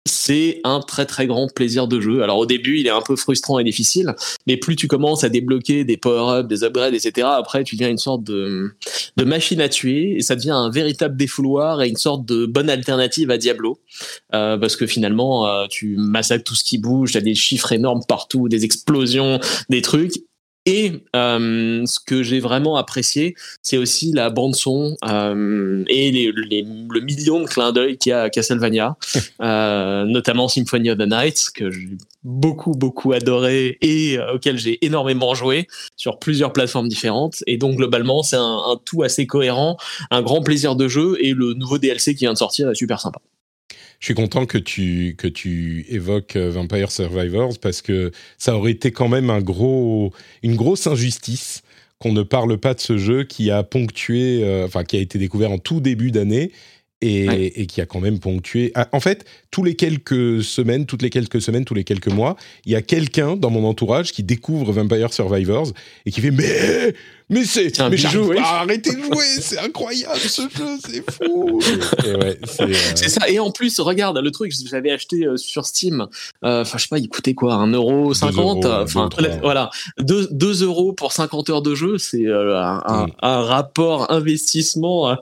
c'est 0.07 0.61
un 0.63 0.79
très 0.79 1.05
très 1.05 1.27
grand 1.27 1.53
plaisir 1.53 1.87
de 1.87 1.99
jeu. 1.99 2.23
Alors 2.23 2.37
au 2.37 2.45
début, 2.45 2.79
il 2.79 2.87
est 2.87 2.91
un 2.91 3.01
peu 3.01 3.15
frustrant 3.15 3.59
et 3.59 3.63
difficile, 3.63 4.15
mais 4.47 4.57
plus 4.57 4.75
tu 4.75 4.87
commences 4.87 5.23
à 5.23 5.29
débloquer 5.29 5.83
des 5.83 5.97
power-ups, 5.97 6.47
des 6.47 6.63
upgrades, 6.63 6.93
etc., 6.93 7.27
après 7.31 7.63
tu 7.63 7.75
deviens 7.75 7.89
une 7.89 7.97
sorte 7.97 8.23
de, 8.23 8.71
machine 9.23 9.61
à 9.61 9.69
tuer 9.69 10.17
et 10.17 10.21
ça 10.21 10.35
devient 10.35 10.51
un 10.51 10.69
véritable 10.69 11.17
défouloir 11.17 11.81
et 11.81 11.89
une 11.89 11.97
sorte 11.97 12.25
de 12.25 12.45
bonne 12.45 12.69
alternative 12.69 13.29
à 13.29 13.37
Diablo. 13.37 13.79
Euh, 14.33 14.57
parce 14.57 14.75
que 14.75 14.87
finalement, 14.87 15.47
euh, 15.47 15.65
tu 15.69 15.95
massacres 15.97 16.43
tout 16.43 16.55
ce 16.55 16.63
qui 16.63 16.77
bouge, 16.77 17.11
tu 17.11 17.17
as 17.17 17.21
des 17.21 17.35
chiffres 17.35 17.71
énormes 17.71 18.01
partout, 18.07 18.47
des 18.47 18.63
explosions, 18.63 19.39
des 19.69 19.81
trucs, 19.81 20.13
et 20.67 20.91
euh, 21.15 21.85
ce 21.85 21.97
que 22.05 22.23
j'ai 22.23 22.41
vraiment 22.41 22.75
apprécié, 22.75 23.35
c'est 23.61 23.77
aussi 23.77 24.11
la 24.11 24.29
bande 24.29 24.53
son 24.53 24.97
euh, 25.07 25.85
et 25.87 26.11
les, 26.11 26.33
le 26.33 26.99
million 26.99 27.39
de 27.39 27.47
clins 27.47 27.71
d'œil 27.71 27.97
qu'il 27.97 28.09
y 28.09 28.13
a 28.13 28.23
à 28.23 28.29
Castlevania, 28.29 28.97
euh, 29.41 30.03
notamment 30.03 30.49
Symphony 30.49 30.91
of 30.91 30.97
the 30.97 31.07
Night, 31.07 31.51
que 31.55 31.71
j'ai 31.71 31.87
beaucoup 32.25 32.73
beaucoup 32.73 33.13
adoré 33.13 33.77
et 33.81 34.19
auquel 34.33 34.57
j'ai 34.57 34.85
énormément 34.85 35.33
joué 35.33 35.69
sur 35.95 36.19
plusieurs 36.19 36.51
plateformes 36.51 36.89
différentes. 36.89 37.43
Et 37.47 37.55
donc 37.55 37.77
globalement, 37.77 38.21
c'est 38.21 38.35
un, 38.35 38.57
un 38.67 38.77
tout 38.83 39.03
assez 39.03 39.25
cohérent, 39.25 39.77
un 40.11 40.21
grand 40.21 40.41
plaisir 40.41 40.75
de 40.75 40.89
jeu 40.89 41.15
et 41.21 41.33
le 41.33 41.53
nouveau 41.53 41.77
DLC 41.77 42.13
qui 42.13 42.25
vient 42.25 42.33
de 42.33 42.37
sortir 42.37 42.69
est 42.69 42.75
super 42.75 42.99
sympa 42.99 43.21
je 43.99 44.05
suis 44.05 44.13
content 44.13 44.45
que 44.45 44.57
tu, 44.57 45.15
que 45.17 45.27
tu 45.27 45.85
évoques 45.89 46.35
euh, 46.35 46.51
Vampire 46.51 46.91
Survivors 46.91 47.57
parce 47.59 47.81
que 47.81 48.11
ça 48.37 48.55
aurait 48.55 48.71
été 48.71 48.91
quand 48.91 49.07
même 49.07 49.29
un 49.29 49.41
gros, 49.41 50.13
une 50.43 50.55
grosse 50.55 50.87
injustice 50.87 51.63
qu'on 51.99 52.13
ne 52.13 52.21
parle 52.21 52.57
pas 52.57 52.75
de 52.75 52.79
ce 52.79 52.97
jeu 52.97 53.23
qui 53.23 53.49
a 53.49 53.63
ponctué, 53.63 54.43
euh, 54.43 54.65
enfin 54.65 54.83
qui 54.83 54.97
a 54.97 54.99
été 54.99 55.17
découvert 55.17 55.51
en 55.51 55.57
tout 55.57 55.79
début 55.79 56.11
d'année 56.11 56.51
et, 57.01 57.61
et, 57.61 57.67
qui 57.67 57.79
a 57.81 57.85
quand 57.85 57.99
même 57.99 58.19
ponctué. 58.19 58.71
Ah, 58.73 58.87
en 58.91 58.99
fait, 58.99 59.25
tous 59.51 59.63
les 59.63 59.75
quelques 59.75 60.43
semaines, 60.43 60.85
toutes 60.85 61.03
les 61.03 61.11
quelques 61.11 61.41
semaines, 61.41 61.63
tous 61.63 61.75
les 61.75 61.83
quelques 61.83 62.07
mois, 62.07 62.35
il 62.65 62.71
y 62.71 62.75
a 62.75 62.81
quelqu'un 62.81 63.35
dans 63.35 63.51
mon 63.51 63.65
entourage 63.65 64.11
qui 64.11 64.23
découvre 64.23 64.71
Vampire 64.71 65.13
Survivors 65.13 65.71
et 66.05 66.11
qui 66.11 66.21
fait 66.21 66.31
mais 66.31 66.93
mais 67.29 67.43
c'est 67.43 67.77
mais 67.89 67.97
jouer. 67.97 68.37
arrêtez 68.37 68.95
de 68.95 69.01
jouer, 69.01 69.25
c'est 69.41 69.59
incroyable 69.59 70.19
ce 70.19 70.43
jeu, 70.43 70.77
c'est 70.85 71.11
fou. 71.11 71.59
Euh, 72.05 72.33
c'est 72.95 73.09
ça. 73.09 73.27
Et 73.29 73.37
en 73.39 73.51
plus, 73.51 73.79
regarde 73.81 74.17
le 74.17 74.31
truc, 74.31 74.53
j'avais 74.65 74.91
acheté 74.91 75.25
euh, 75.25 75.35
sur 75.35 75.65
Steam. 75.65 76.07
Euh, 76.45 76.61
enfin, 76.61 76.77
je 76.77 76.83
sais 76.83 76.89
pas, 76.89 76.99
il 76.99 77.09
coûtait 77.09 77.33
quoi, 77.33 77.55
1,50€. 77.65 78.83
Enfin, 78.83 79.09
voilà, 79.41 79.69
2, 79.99 80.29
2 80.31 80.63
euros 80.63 80.93
pour 80.93 81.11
50 81.11 81.49
heures 81.49 81.61
de 81.61 81.75
jeu, 81.75 81.97
c'est 81.97 82.25
un, 82.27 83.07
mm. 83.07 83.11
un, 83.21 83.41
rapport 83.41 84.09
investissement 84.09 85.17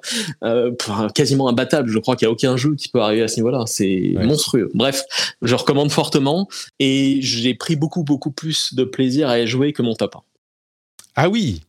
quasiment 1.15 1.49
imbattable. 1.49 1.90
Je 1.90 1.98
crois 1.98 2.15
qu'il 2.15 2.27
y 2.27 2.30
a 2.30 2.32
aucun 2.32 2.56
jeu 2.56 2.76
qui 2.76 2.90
peut 2.90 3.02
arriver 3.02 3.23
à 3.23 3.27
ce 3.27 3.38
niveau-là. 3.38 3.64
C'est 3.65 4.14
monstrueux. 4.22 4.69
Bref, 4.76 5.03
je 5.41 5.56
recommande 5.56 5.91
fortement 5.91 6.48
et 6.80 7.18
j'ai 7.22 7.56
pris 7.56 7.76
beaucoup 7.76 8.03
beaucoup 8.03 8.32
plus 8.32 8.76
de 8.76 8.84
plaisir 8.84 9.27
à 9.27 9.40
y 9.40 9.48
jouer 9.48 9.73
que 9.73 9.82
mon 9.82 9.95
top 9.95 10.18
1. 10.18 10.19
Ah 11.18 11.30
oui, 11.30 11.61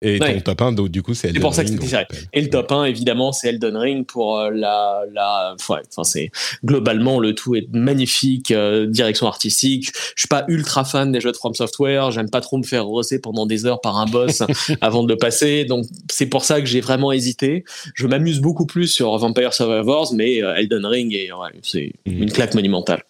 et 0.00 0.18
ton 0.18 0.40
top 0.40 0.62
1, 0.62 0.72
du 0.88 1.02
coup, 1.02 1.14
c'est 1.14 1.28
Elden 1.28 1.42
Ring. 1.42 1.42
C'est 1.42 1.46
pour 1.48 1.54
ça 1.54 1.64
que 1.64 1.70
c'était 1.70 2.28
Et 2.32 2.40
le 2.40 2.48
top 2.48 2.70
1, 2.70 2.84
évidemment, 2.84 3.32
c'est 3.32 3.48
Elden 3.48 3.76
Ring 3.76 4.06
pour 4.06 4.38
euh, 4.38 4.50
la, 4.50 5.02
la, 5.12 5.56
ouais, 5.68 5.80
enfin, 5.90 6.04
c'est, 6.04 6.30
globalement, 6.64 7.18
le 7.18 7.34
tout 7.34 7.56
est 7.56 7.66
magnifique, 7.72 8.52
euh, 8.52 8.86
direction 8.86 9.26
artistique. 9.26 9.90
Je 10.14 10.22
suis 10.22 10.28
pas 10.28 10.44
ultra 10.46 10.84
fan 10.84 11.10
des 11.10 11.20
jeux 11.20 11.32
de 11.32 11.36
From 11.36 11.54
Software. 11.54 12.12
J'aime 12.12 12.30
pas 12.30 12.40
trop 12.40 12.58
me 12.58 12.62
faire 12.62 12.86
rosser 12.86 13.20
pendant 13.20 13.44
des 13.44 13.66
heures 13.66 13.80
par 13.80 13.96
un 13.96 14.06
boss 14.06 14.44
avant 14.80 15.02
de 15.02 15.08
le 15.08 15.18
passer. 15.18 15.64
Donc, 15.64 15.86
c'est 16.08 16.26
pour 16.26 16.44
ça 16.44 16.60
que 16.60 16.66
j'ai 16.66 16.80
vraiment 16.80 17.10
hésité. 17.10 17.64
Je 17.94 18.06
m'amuse 18.06 18.40
beaucoup 18.40 18.66
plus 18.66 18.86
sur 18.86 19.16
Vampire 19.18 19.52
Survivors, 19.52 20.14
mais 20.14 20.44
euh, 20.44 20.54
Elden 20.54 20.86
Ring, 20.86 21.12
est, 21.12 21.32
ouais, 21.32 21.50
c'est 21.62 21.92
mm. 22.06 22.22
une 22.22 22.32
claque 22.32 22.54
monumentale. 22.54 23.02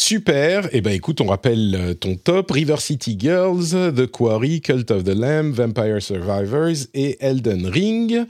Super. 0.00 0.66
Et 0.66 0.76
eh 0.76 0.80
ben 0.80 0.92
écoute, 0.92 1.20
on 1.20 1.26
rappelle 1.26 1.74
euh, 1.74 1.92
ton 1.92 2.14
top 2.14 2.52
River 2.52 2.76
City 2.78 3.18
Girls, 3.18 3.70
The 3.96 4.06
Quarry, 4.06 4.60
Cult 4.60 4.92
of 4.92 5.02
the 5.02 5.08
Lamb, 5.08 5.50
Vampire 5.50 6.00
Survivors 6.00 6.86
et 6.94 7.16
Elden 7.18 7.66
Ring. 7.66 8.24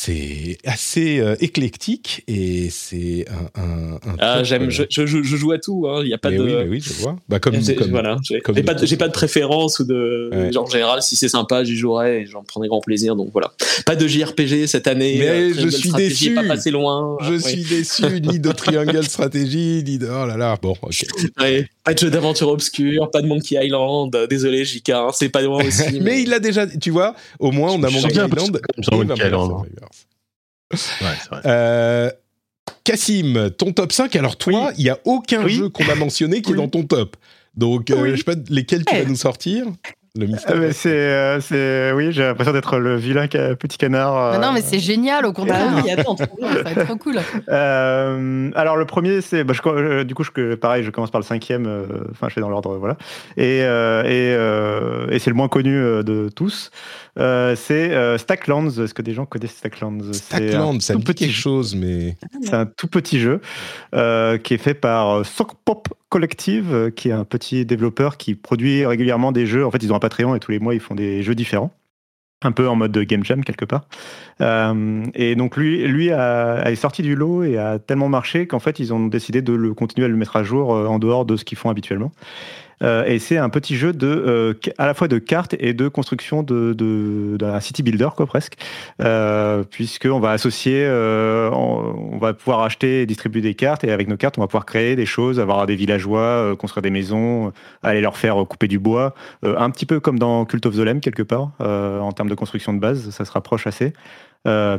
C'est 0.00 0.58
assez 0.64 1.18
euh, 1.18 1.34
éclectique 1.40 2.22
et 2.28 2.70
c'est 2.70 3.24
un, 3.56 3.60
un, 3.60 3.94
un 3.94 4.16
ah, 4.20 4.44
j'aime, 4.44 4.70
je, 4.70 4.84
je, 4.88 5.06
je, 5.06 5.22
joue 5.22 5.50
à 5.50 5.58
tout. 5.58 5.88
Hein. 5.88 6.02
Il 6.04 6.08
y 6.08 6.14
a 6.14 6.18
pas 6.18 6.30
de. 6.30 6.38
Oui, 6.38 6.68
oui, 6.68 6.80
je 6.80 6.92
vois. 7.02 7.16
Bah, 7.28 7.40
comme, 7.40 7.56
comme, 7.74 7.90
voilà, 7.90 8.16
j'ai, 8.22 8.40
pas, 8.62 8.74
de, 8.74 8.86
j'ai 8.86 8.96
pas 8.96 9.08
de 9.08 9.12
préférence 9.12 9.80
ou 9.80 9.84
de. 9.84 10.52
Genre, 10.52 10.64
en 10.64 10.70
général, 10.70 11.02
si 11.02 11.16
c'est 11.16 11.28
sympa, 11.28 11.64
j'y 11.64 11.76
jouerai 11.76 12.20
et 12.20 12.26
j'en 12.26 12.44
prendrai 12.44 12.68
grand 12.68 12.80
plaisir. 12.80 13.16
Donc 13.16 13.30
voilà. 13.32 13.52
Pas 13.86 13.96
de 13.96 14.06
JRPG 14.06 14.68
cette 14.68 14.86
année. 14.86 15.16
Mais 15.18 15.28
euh, 15.28 15.52
je 15.58 15.68
suis 15.68 15.90
déçu. 15.90 16.32
Pas 16.32 16.44
passé 16.44 16.70
loin. 16.70 17.16
Je 17.22 17.34
suis 17.34 17.64
déçu. 17.64 18.04
Ni 18.20 18.38
de 18.38 18.52
Triangle 18.52 19.02
Stratégie, 19.02 19.82
ni 19.84 19.98
de. 19.98 20.06
Oh 20.06 20.26
là 20.26 20.36
là. 20.36 20.56
Bon, 20.62 20.76
ok. 20.80 21.06
pas 21.84 21.94
de 21.94 21.98
jeu 21.98 22.10
d'aventure 22.10 22.50
obscur, 22.50 23.10
pas 23.10 23.20
de 23.20 23.26
Monkey 23.26 23.58
Island. 23.60 24.16
Désolé, 24.30 24.64
JK, 24.64 24.90
hein, 24.90 25.08
c'est 25.12 25.28
pas 25.28 25.42
loin 25.42 25.64
aussi. 25.66 26.00
mais, 26.00 26.22
il 26.22 26.32
a 26.32 26.38
déjà. 26.38 26.68
Tu 26.68 26.90
vois, 26.90 27.16
au 27.40 27.50
moins, 27.50 27.72
on 27.72 27.82
a 27.82 27.90
Monkey 27.90 28.12
Island. 28.12 28.60
Monkey 28.92 29.26
Island. 29.26 29.66
Euh, 31.46 32.10
Cassim, 32.84 33.50
ton 33.56 33.72
top 33.72 33.92
5, 33.92 34.14
alors 34.16 34.36
toi, 34.36 34.72
il 34.76 34.84
n'y 34.84 34.90
a 34.90 34.98
aucun 35.04 35.46
jeu 35.48 35.68
qu'on 35.68 35.88
a 35.88 35.94
mentionné 35.94 36.42
qui 36.42 36.52
est 36.52 36.56
dans 36.56 36.68
ton 36.68 36.84
top. 36.84 37.16
Donc, 37.56 37.90
euh, 37.90 38.10
je 38.12 38.16
sais 38.16 38.24
pas 38.24 38.34
lesquels 38.50 38.84
tu 38.84 38.94
vas 38.94 39.04
nous 39.04 39.16
sortir. 39.16 39.66
Le 40.16 40.26
euh, 40.50 40.72
c'est, 40.72 41.40
c'est, 41.40 41.92
oui, 41.92 42.12
j'ai 42.12 42.22
l'impression 42.22 42.52
d'être 42.52 42.78
le 42.78 42.96
vilain 42.96 43.28
petit 43.28 43.78
canard. 43.78 44.40
non, 44.40 44.52
mais 44.52 44.62
c'est 44.62 44.78
génial, 44.78 45.26
au 45.26 45.32
contraire. 45.32 45.68
Ah 45.70 45.82
attends, 45.96 46.16
ça 46.16 46.26
va 46.62 46.70
être 46.70 46.84
trop 46.86 46.96
cool. 46.96 47.18
alors, 47.48 48.76
le 48.76 48.84
premier, 48.84 49.20
c'est, 49.20 49.44
bah, 49.44 49.54
du 50.04 50.14
coup, 50.14 50.24
je, 50.24 50.54
pareil, 50.54 50.82
je 50.82 50.90
commence 50.90 51.10
par 51.10 51.20
le 51.20 51.26
cinquième. 51.26 51.86
Enfin, 52.10 52.28
je 52.28 52.34
fais 52.34 52.40
dans 52.40 52.48
l'ordre, 52.48 52.76
voilà. 52.78 52.96
Et, 53.36 53.58
et, 53.58 55.14
et 55.14 55.18
c'est 55.18 55.30
le 55.30 55.36
moins 55.36 55.48
connu 55.48 55.72
de 55.74 56.28
tous. 56.34 56.70
Euh, 57.18 57.56
c'est 57.56 57.92
euh, 57.92 58.18
Stacklands. 58.18 58.68
Est-ce 58.68 58.94
que 58.94 59.02
des 59.02 59.12
gens 59.12 59.26
connaissent 59.26 59.56
Stacklands? 59.56 60.12
Stacklands, 60.12 60.80
c'est 60.80 60.94
un 60.94 61.00
petit 61.00 61.32
chose, 61.32 61.74
mais. 61.74 62.16
C'est 62.42 62.54
un 62.54 62.66
tout 62.66 62.86
petit 62.86 63.18
jeu 63.18 63.40
euh, 63.94 64.38
qui 64.38 64.54
est 64.54 64.58
fait 64.58 64.74
par 64.74 65.24
Sockpop 65.24 65.88
Collective, 66.08 66.92
qui 66.94 67.08
est 67.08 67.12
un 67.12 67.24
petit 67.24 67.66
développeur 67.66 68.16
qui 68.16 68.34
produit 68.34 68.86
régulièrement 68.86 69.32
des 69.32 69.46
jeux. 69.46 69.66
En 69.66 69.70
fait, 69.70 69.82
ils 69.82 69.92
ont 69.92 69.96
un 69.96 70.00
Patreon 70.00 70.34
et 70.34 70.40
tous 70.40 70.52
les 70.52 70.58
mois, 70.58 70.74
ils 70.74 70.80
font 70.80 70.94
des 70.94 71.22
jeux 71.22 71.34
différents 71.34 71.72
un 72.44 72.52
peu 72.52 72.68
en 72.68 72.76
mode 72.76 72.96
game 72.96 73.24
jam 73.24 73.42
quelque 73.42 73.64
part. 73.64 73.88
et 74.40 75.34
donc 75.34 75.56
lui, 75.56 75.84
lui 75.88 76.12
a, 76.12 76.70
est 76.70 76.76
sorti 76.76 77.02
du 77.02 77.16
lot 77.16 77.42
et 77.42 77.58
a 77.58 77.80
tellement 77.80 78.08
marché 78.08 78.46
qu'en 78.46 78.60
fait 78.60 78.78
ils 78.78 78.94
ont 78.94 79.08
décidé 79.08 79.42
de 79.42 79.52
le 79.52 79.74
continuer 79.74 80.04
à 80.04 80.08
le 80.08 80.14
mettre 80.14 80.36
à 80.36 80.44
jour 80.44 80.70
en 80.70 81.00
dehors 81.00 81.24
de 81.24 81.34
ce 81.34 81.44
qu'ils 81.44 81.58
font 81.58 81.68
habituellement. 81.68 82.12
Euh, 82.82 83.04
et 83.04 83.18
c'est 83.18 83.36
un 83.36 83.48
petit 83.48 83.76
jeu 83.76 83.92
de, 83.92 84.06
euh, 84.06 84.54
à 84.78 84.86
la 84.86 84.94
fois 84.94 85.08
de 85.08 85.18
cartes 85.18 85.54
et 85.58 85.72
de 85.72 85.88
construction 85.88 86.42
de, 86.42 87.36
d'un 87.38 87.60
city 87.60 87.82
builder, 87.82 88.08
quoi, 88.16 88.26
presque. 88.26 88.54
Euh, 89.02 89.64
Puisqu'on 89.64 90.20
va 90.20 90.30
associer, 90.30 90.84
euh, 90.84 91.50
on, 91.50 92.18
va 92.18 92.34
pouvoir 92.34 92.60
acheter 92.62 93.02
et 93.02 93.06
distribuer 93.06 93.40
des 93.40 93.54
cartes, 93.54 93.84
et 93.84 93.92
avec 93.92 94.08
nos 94.08 94.16
cartes, 94.16 94.38
on 94.38 94.40
va 94.40 94.46
pouvoir 94.46 94.66
créer 94.66 94.96
des 94.96 95.06
choses, 95.06 95.40
avoir 95.40 95.66
des 95.66 95.76
villageois, 95.76 96.56
construire 96.56 96.82
des 96.82 96.90
maisons, 96.90 97.52
aller 97.82 98.00
leur 98.00 98.16
faire 98.16 98.44
couper 98.48 98.68
du 98.68 98.78
bois, 98.78 99.14
un 99.42 99.70
petit 99.70 99.86
peu 99.86 100.00
comme 100.00 100.18
dans 100.18 100.44
Cult 100.44 100.66
of 100.66 100.74
the 100.74 100.80
Lamb, 100.80 101.00
quelque 101.00 101.22
part, 101.22 101.52
en 101.60 102.12
termes 102.12 102.28
de 102.28 102.34
construction 102.34 102.72
de 102.72 102.80
base, 102.80 103.10
ça 103.10 103.24
se 103.24 103.30
rapproche 103.30 103.66
assez. 103.66 103.92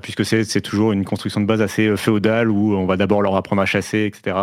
puisque 0.01 0.25
c'est 0.25 0.61
toujours 0.61 0.91
une 0.91 1.05
construction 1.05 1.39
de 1.41 1.45
base 1.45 1.61
assez 1.61 1.95
féodale 1.95 2.49
où 2.49 2.75
on 2.75 2.85
va 2.85 2.97
d'abord 2.97 3.21
leur 3.21 3.35
apprendre 3.35 3.61
à 3.61 3.65
chasser, 3.65 4.05
etc. 4.05 4.35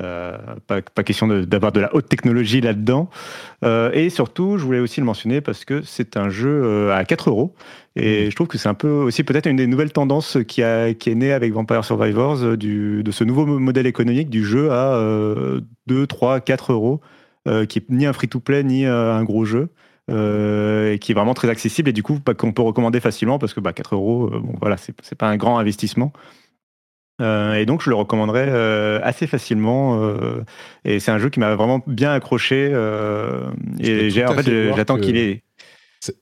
Euh, 0.00 0.36
pas, 0.66 0.80
pas, 0.82 1.02
question 1.02 1.26
d'avoir 1.26 1.72
de, 1.72 1.80
la 1.80 1.94
haute 1.94 2.08
technologie 2.08 2.60
là-dedans. 2.60 3.10
Euh, 3.64 3.90
et 3.92 4.10
surtout, 4.10 4.58
je 4.58 4.64
voulais 4.64 4.78
aussi 4.78 5.00
le 5.00 5.06
mentionner 5.06 5.40
parce 5.40 5.64
que 5.64 5.82
c'est 5.82 6.16
un 6.16 6.28
jeu 6.28 6.62
euh, 6.64 6.96
à 6.96 7.04
4 7.04 7.30
euros. 7.30 7.54
Et 7.96 8.26
mmh. 8.26 8.30
je 8.30 8.36
trouve 8.36 8.46
que 8.46 8.58
c'est 8.58 8.68
un 8.68 8.74
peu 8.74 8.88
aussi 8.88 9.24
peut-être 9.24 9.46
une 9.46 9.56
des 9.56 9.66
nouvelles 9.66 9.92
tendances 9.92 10.38
qui, 10.46 10.62
a, 10.62 10.94
qui 10.94 11.10
est 11.10 11.14
née 11.14 11.32
avec 11.32 11.52
Vampire 11.52 11.84
Survivors, 11.84 12.56
du, 12.56 13.02
de 13.02 13.10
ce 13.10 13.24
nouveau 13.24 13.44
modèle 13.46 13.86
économique 13.86 14.30
du 14.30 14.44
jeu 14.44 14.70
à 14.70 15.00
2, 15.86 16.06
3, 16.06 16.40
4 16.40 16.72
euros, 16.72 17.00
qui 17.68 17.78
est 17.78 17.88
ni 17.88 18.06
un 18.06 18.12
free-to-play 18.12 18.62
ni 18.62 18.86
un 18.86 19.24
gros 19.24 19.44
jeu. 19.44 19.70
et 20.08 20.98
qui 21.00 21.12
est 21.12 21.14
vraiment 21.14 21.34
très 21.34 21.50
accessible 21.50 21.88
et 21.90 21.92
du 21.92 22.04
coup 22.04 22.20
qu'on 22.36 22.52
peut 22.52 22.62
recommander 22.62 23.00
facilement 23.00 23.38
parce 23.40 23.52
que 23.52 23.60
bah, 23.60 23.72
4 23.72 23.94
euros, 23.96 24.30
bon 24.30 24.54
voilà, 24.60 24.76
c'est 24.76 25.16
pas 25.16 25.28
un 25.28 25.36
grand 25.36 25.58
investissement. 25.58 26.12
Euh, 27.20 27.54
et 27.54 27.66
donc 27.66 27.82
je 27.82 27.90
le 27.90 27.96
recommanderais 27.96 28.46
euh, 28.48 29.00
assez 29.02 29.26
facilement. 29.26 30.02
Euh, 30.02 30.44
et 30.84 31.00
c'est 31.00 31.10
un 31.10 31.18
jeu 31.18 31.30
qui 31.30 31.40
m'a 31.40 31.54
vraiment 31.54 31.82
bien 31.86 32.12
accroché. 32.12 32.66
et 33.80 34.10
j'ai 34.10 34.26
en 34.26 34.34
fait 34.34 34.74
j'attends 34.74 34.98
qu'il 34.98 35.16
ait 35.16 35.42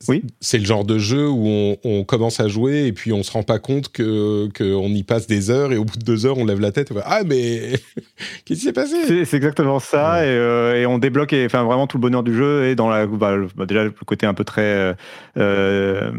oui. 0.08 0.24
C'est 0.40 0.58
le 0.58 0.64
genre 0.64 0.84
de 0.84 0.98
jeu 0.98 1.28
où 1.28 1.76
on, 1.84 2.04
commence 2.04 2.40
à 2.40 2.48
jouer 2.48 2.86
et 2.86 2.92
puis 2.92 3.12
on 3.12 3.22
se 3.22 3.32
rend 3.32 3.42
pas 3.42 3.58
compte 3.58 3.90
que 3.90 4.48
qu'on 4.56 4.88
y 4.88 5.02
passe 5.02 5.26
des 5.26 5.50
heures 5.50 5.72
et 5.72 5.76
au 5.76 5.84
bout 5.84 5.98
de 5.98 6.04
deux 6.04 6.24
heures 6.24 6.38
on 6.38 6.44
lève 6.44 6.60
la 6.60 6.70
tête 6.70 6.90
et 6.90 6.92
on 6.92 6.96
va 6.96 7.02
ah 7.04 7.22
mais 7.24 7.72
qu'est-ce 8.44 8.60
qui 8.60 8.66
s'est 8.66 8.72
passé? 8.72 9.24
C'est 9.24 9.36
exactement 9.36 9.80
ça 9.80 10.16
euh, 10.18 10.80
et, 10.80 10.86
on 10.86 10.98
débloque 10.98 11.34
enfin 11.44 11.64
vraiment 11.64 11.86
tout 11.86 11.98
le 11.98 12.02
bonheur 12.02 12.22
du 12.22 12.34
jeu 12.34 12.66
et 12.66 12.74
dans 12.74 12.88
la 12.88 13.06
bah, 13.06 13.36
bah, 13.56 13.66
déjà 13.66 13.84
le 13.84 13.90
côté 13.90 14.24
un 14.24 14.34
peu 14.34 14.44
très 14.44 14.62
euh, 14.62 14.94
euh, 15.36 16.10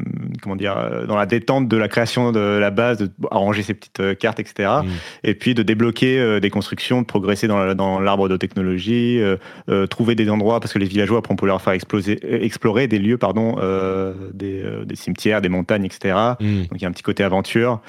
comment 0.42 0.56
dire 0.56 0.76
dans 1.08 1.16
la 1.16 1.26
détente 1.26 1.68
de 1.68 1.78
la 1.78 1.88
création 1.88 2.32
de 2.32 2.40
la 2.40 2.70
base, 2.70 2.98
de 2.98 3.10
arranger 3.32 3.64
ses 3.64 3.74
petites 3.74 4.18
cartes 4.20 4.40
etc. 4.40 4.70
Mm. 4.84 4.88
Et 5.24 5.34
puis 5.36 5.54
de 5.54 5.64
débloquer 5.64 6.40
des 6.40 6.50
constructions, 6.50 7.02
de 7.02 7.08
progresser 7.08 7.48
dans, 7.48 7.74
dans 7.74 8.00
l'arbre 8.00 8.30
de 8.30 8.38
technologie, 8.38 9.22
trouver 9.90 10.16
des 10.16 10.30
endroits 10.30 10.60
parce 10.60 10.74
que 10.74 10.80
les 10.80 10.88
villageois 10.88 11.20
après 11.20 11.34
on 11.34 11.38
peut 11.38 11.48
leur 11.48 11.62
faire 11.62 11.74
exploser, 11.74 12.20
explorer 12.44 12.88
des 12.88 13.00
lieux 13.00 13.18
pardon 13.18 13.47
euh, 13.58 14.14
euh, 14.44 14.86
des, 14.86 14.96
cimetières, 14.96 15.42
des 15.42 15.50
montagnes, 15.50 15.86
etc. 15.86 16.16
Hmm. 16.40 16.62
Donc 16.64 16.74
il 16.76 16.82
y 16.82 16.86
a 16.86 16.88
un 16.88 16.92
petit 16.92 17.04
côté 17.04 17.24
aventure. 17.24 17.82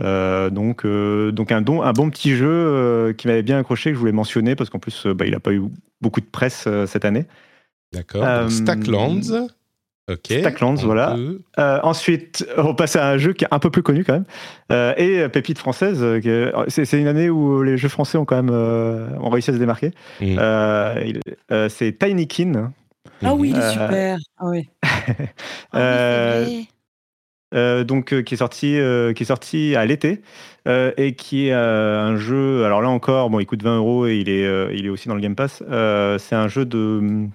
Euh, 0.00 0.50
donc, 0.50 0.84
donc 0.86 1.52
un, 1.52 1.62
don, 1.62 1.82
un 1.82 1.92
bon 1.92 2.10
petit 2.10 2.34
jeu 2.34 3.14
qui 3.16 3.28
m'avait 3.28 3.42
bien 3.42 3.58
accroché, 3.58 3.90
que 3.90 3.94
je 3.94 4.00
voulais 4.00 4.12
mentionner, 4.12 4.56
parce 4.56 4.70
qu'en 4.70 4.78
plus, 4.78 5.06
bah, 5.06 5.26
il 5.26 5.32
n'a 5.32 5.40
pas 5.40 5.52
eu 5.52 5.62
beaucoup 6.00 6.20
de 6.20 6.26
presse 6.26 6.68
cette 6.86 7.04
année. 7.04 7.26
D'accord. 7.92 8.50
Stacklands. 8.50 9.48
Ok. 10.10 10.26
Stacklands, 10.26 10.74
voilà. 10.74 11.16
ensuite, 11.56 12.46
on 12.58 12.74
passe 12.74 12.96
à 12.96 13.08
un 13.08 13.18
jeu 13.18 13.32
qui 13.32 13.44
est 13.44 13.48
un 13.50 13.58
peu 13.58 13.70
plus 13.70 13.82
connu 13.82 14.04
quand 14.04 14.14
même. 14.14 14.94
et 14.98 15.28
Pépite 15.28 15.58
française. 15.58 16.04
c'est, 16.68 16.92
une 16.98 17.06
année 17.06 17.30
où 17.30 17.62
les 17.62 17.76
jeux 17.76 17.88
français 17.88 18.18
ont 18.18 18.24
quand 18.24 18.42
même 18.42 18.50
ont 18.50 19.30
réussi 19.30 19.50
à 19.50 19.54
se 19.54 19.58
démarquer. 19.58 19.92
Hmm. 20.20 20.36
c'est 21.68 21.98
Tinykin. 21.98 22.72
Ah 23.24 23.34
oui, 23.34 23.50
il 23.50 23.56
est 23.56 23.60
euh, 23.60 23.70
super. 23.70 24.18
Ah 24.38 24.46
oui. 24.46 24.68
Ah 25.72 25.78
euh, 25.78 26.62
euh, 27.54 27.84
donc 27.84 28.22
qui 28.22 28.34
est 28.34 28.36
sorti 28.36 28.76
qui 29.14 29.22
est 29.22 29.24
sorti 29.24 29.76
à 29.76 29.86
l'été 29.86 30.22
et 30.66 31.14
qui 31.14 31.48
est 31.48 31.52
un 31.52 32.16
jeu 32.16 32.64
alors 32.64 32.82
là 32.82 32.88
encore 32.88 33.30
bon 33.30 33.38
il 33.38 33.46
coûte 33.46 33.62
20 33.62 33.76
euros 33.76 34.06
et 34.06 34.16
il 34.16 34.28
est 34.28 34.76
il 34.76 34.86
est 34.86 34.88
aussi 34.88 35.08
dans 35.08 35.14
le 35.14 35.20
Game 35.20 35.36
Pass 35.36 35.62
c'est 36.18 36.34
un 36.34 36.48
jeu 36.48 36.64
de 36.64 37.28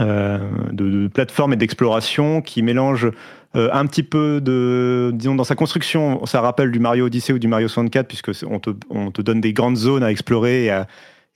de, 0.00 1.08
plateforme 1.08 1.54
et 1.54 1.56
d'exploration 1.56 2.40
qui 2.40 2.62
mélange 2.62 3.10
un 3.54 3.86
petit 3.86 4.04
peu 4.04 4.40
de 4.40 5.10
disons 5.14 5.34
dans 5.34 5.44
sa 5.44 5.56
construction 5.56 6.24
ça 6.26 6.40
rappelle 6.40 6.70
du 6.70 6.78
Mario 6.78 7.06
Odyssey 7.06 7.32
ou 7.32 7.40
du 7.40 7.48
Mario 7.48 7.66
64 7.66 8.06
puisque 8.06 8.30
on 8.48 8.60
te, 8.60 8.70
on 8.90 9.10
te 9.10 9.22
donne 9.22 9.40
des 9.40 9.52
grandes 9.52 9.76
zones 9.76 10.04
à 10.04 10.10
explorer 10.12 10.66
et 10.66 10.70
à, 10.70 10.86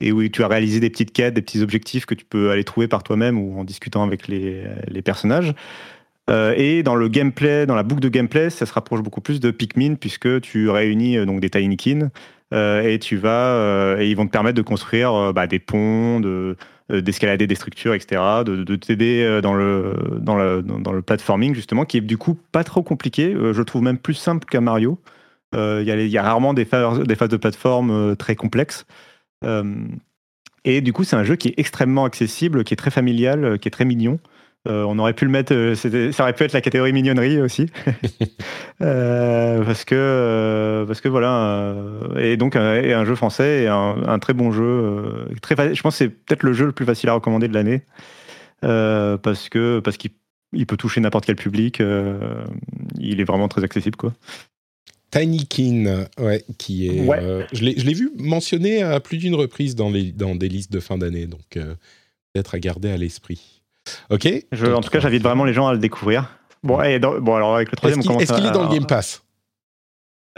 et 0.03 0.13
où 0.13 0.27
tu 0.29 0.43
as 0.43 0.49
réalisé 0.49 0.81
des 0.81 0.91
petites 0.91 1.13
quêtes, 1.13 1.35
des 1.35 1.43
petits 1.43 1.63
objectifs 1.63 2.07
que 2.07 2.15
tu 2.15 2.25
peux 2.25 2.51
aller 2.51 2.65
trouver 2.65 2.89
par 2.89 3.03
toi-même 3.03 3.39
ou 3.39 3.59
en 3.59 3.65
discutant 3.65 4.03
avec 4.03 4.29
les, 4.29 4.65
personnages. 5.05 5.55
Euh, 6.31 6.55
et 6.57 6.83
dans 6.83 6.95
le 6.95 7.09
gameplay, 7.09 7.67
dans 7.67 7.75
la 7.75 7.83
boucle 7.83 8.01
de 8.01 8.09
gameplay, 8.09 8.51
ça 8.51 8.67
se 8.67 8.73
rapproche 8.73 9.01
beaucoup 9.01 9.21
plus 9.21 9.41
de 9.41 9.51
Pikmin 9.51 9.95
puisque 9.97 10.41
tu 10.41 10.69
réunis 10.71 11.19
euh, 11.19 11.27
donc 11.27 11.41
des 11.41 11.51
Tinykin 11.51 12.11
euh, 12.55 12.83
et 12.83 12.99
tu 12.99 13.17
vas 13.17 13.97
et 13.99 14.09
ils 14.09 14.17
vont 14.17 14.27
te 14.27 14.31
permettre 14.31 14.57
de 14.57 14.63
construire 14.63 15.33
bah, 15.33 15.47
des 15.47 15.59
ponts, 15.59 16.21
de 16.21 16.57
d'escalader 16.91 17.47
des 17.47 17.55
structures, 17.55 17.95
etc., 17.95 18.21
de, 18.45 18.65
de 18.65 18.77
t'aider 18.77 19.41
dans 19.41 19.55
le, 19.55 19.95
dans, 20.21 20.37
le, 20.37 20.63
dans 20.63 20.93
le 20.93 21.01
platforming, 21.01 21.55
justement, 21.55 21.87
qui 21.87 21.97
est 21.97 22.03
du 22.03 22.19
coup 22.19 22.39
pas 22.51 22.65
trop 22.65 22.83
compliqué. 22.83 23.33
je 23.33 23.59
le 23.59 23.65
trouve 23.65 23.81
même 23.81 23.97
plus 23.97 24.13
simple 24.13 24.45
qu'un 24.45 24.61
Mario. 24.61 24.99
Il 25.55 25.85
y, 25.87 26.19
a 26.19 26.23
rarement 26.23 26.53
des 26.53 26.67
phases 26.67 26.99
de 26.99 27.37
plateforme 27.39 28.15
très 28.17 28.37
complexes. 28.37 28.85
Euh, 29.45 29.87
et 30.65 30.81
du 30.81 30.93
coup, 30.93 31.05
c'est 31.05 31.17
un 31.17 31.25
jeu 31.25 31.37
qui 31.37 31.49
est 31.49 31.55
extrêmement 31.57 32.05
accessible, 32.05 32.65
qui 32.65 32.75
est 32.75 32.77
très 32.77 32.91
familial, 32.91 33.45
euh, 33.45 33.57
qui 33.57 33.69
est 33.69 33.71
très 33.71 33.85
mignon. 33.85 34.19
Euh, 34.69 34.85
on 34.85 34.97
aurait 35.01 35.13
pu 35.13 35.25
le 35.25 35.31
mettre, 35.33 35.53
ça 35.75 36.23
aurait 36.23 36.35
pu 36.35 36.45
être 36.45 36.53
la 36.53 36.61
catégorie 36.61 36.93
mignonnerie 36.93 37.41
aussi, 37.41 37.67
parce 38.79 39.85
que 39.85 40.85
parce 40.87 41.01
que 41.01 41.09
voilà, 41.09 41.75
et 42.17 42.37
donc 42.37 42.55
un, 42.55 43.05
jeu 43.05 43.17
français 43.17 43.65
et 43.65 43.67
un, 43.67 44.19
très 44.21 44.35
bon 44.35 44.53
jeu, 44.53 45.27
très, 45.43 45.75
je 45.75 45.83
pense 45.83 45.95
que 45.95 45.99
c'est 46.05 46.09
peut-être 46.11 46.45
le 46.45 46.53
jeu 46.53 46.67
le 46.67 46.71
plus 46.71 46.85
facile 46.85 47.09
à 47.09 47.15
recommander 47.15 47.49
de 47.49 47.55
l'année, 47.55 47.83
parce 48.61 49.49
que 49.49 49.81
parce 49.81 49.97
qu'il 49.97 50.13
peut 50.69 50.77
toucher 50.77 51.01
n'importe 51.01 51.27
quel 51.27 51.35
public, 51.35 51.83
il 53.01 53.21
est 53.21 53.25
vraiment 53.25 53.49
très 53.49 53.65
accessible 53.65 53.97
quoi. 53.97 54.13
Tinykin, 55.13 56.07
ouais, 56.19 56.43
qui 56.57 56.89
est. 56.89 57.09
Euh, 57.09 57.45
je 57.53 57.63
l'ai 57.63 57.95
vu 57.95 58.11
mentionné 58.17 58.83
à 58.83 58.99
plus 58.99 59.19
d'une 59.19 59.35
reprise 59.35 59.77
dans, 59.77 59.91
les, 59.91 60.11
dans 60.11 60.35
des 60.35 60.49
listes 60.49 60.73
de 60.73 60.81
fin 60.81 60.97
d'année, 60.97 61.27
donc 61.27 61.57
euh, 61.57 61.75
peut-être 62.33 62.55
à 62.55 62.59
garder 62.59 62.91
à 62.91 62.97
l'esprit. 62.97 63.63
Ok? 64.11 64.27
en 64.27 64.81
tout 64.81 64.91
cas, 64.91 65.01
j'invite 65.01 65.23
vraiment 65.23 65.45
les 65.45 65.53
gens 65.53 65.67
à 65.69 65.75
le 65.75 65.79
découvrir. 65.79 66.39
Bon, 66.63 66.81
et 66.83 66.99
bon 66.99 67.35
alors 67.35 67.57
avec 67.57 67.71
le 67.71 67.77
troisième, 67.77 68.01
Est-ce 68.01 68.33
qu'il 68.33 68.47
est, 68.47 68.53
dans 68.53 68.63
le 68.63 68.75
Game 68.75 68.87
Pass? 68.87 69.23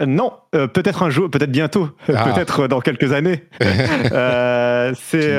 Non, 0.05 0.33
peut-être 0.51 1.03
un 1.03 1.09
jour, 1.09 1.29
peut-être 1.29 1.51
bientôt, 1.51 1.89
ah. 2.13 2.33
peut-être 2.33 2.67
dans 2.67 2.81
quelques 2.81 3.13
années. 3.13 3.45
c'est 3.61 5.37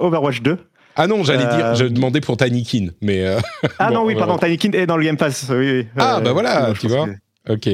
Overwatch 0.00 0.40
2. 0.40 0.58
Ah 0.96 1.06
non, 1.06 1.24
j'allais 1.24 1.46
dire, 1.56 1.74
je 1.74 1.84
demandais 1.84 2.22
pour 2.22 2.38
Tinykin, 2.38 2.88
mais. 3.02 3.36
ah 3.78 3.90
non, 3.92 4.06
oui, 4.06 4.14
pardon, 4.14 4.38
Tinykin 4.38 4.72
est 4.72 4.86
dans 4.86 4.96
le 4.96 5.04
Game 5.04 5.18
Pass, 5.18 5.46
oui. 5.50 5.86
Ah 5.98 6.20
bah 6.20 6.32
voilà, 6.32 6.72
tu 6.80 6.88
vois. 6.88 7.08
Ok. 7.50 7.68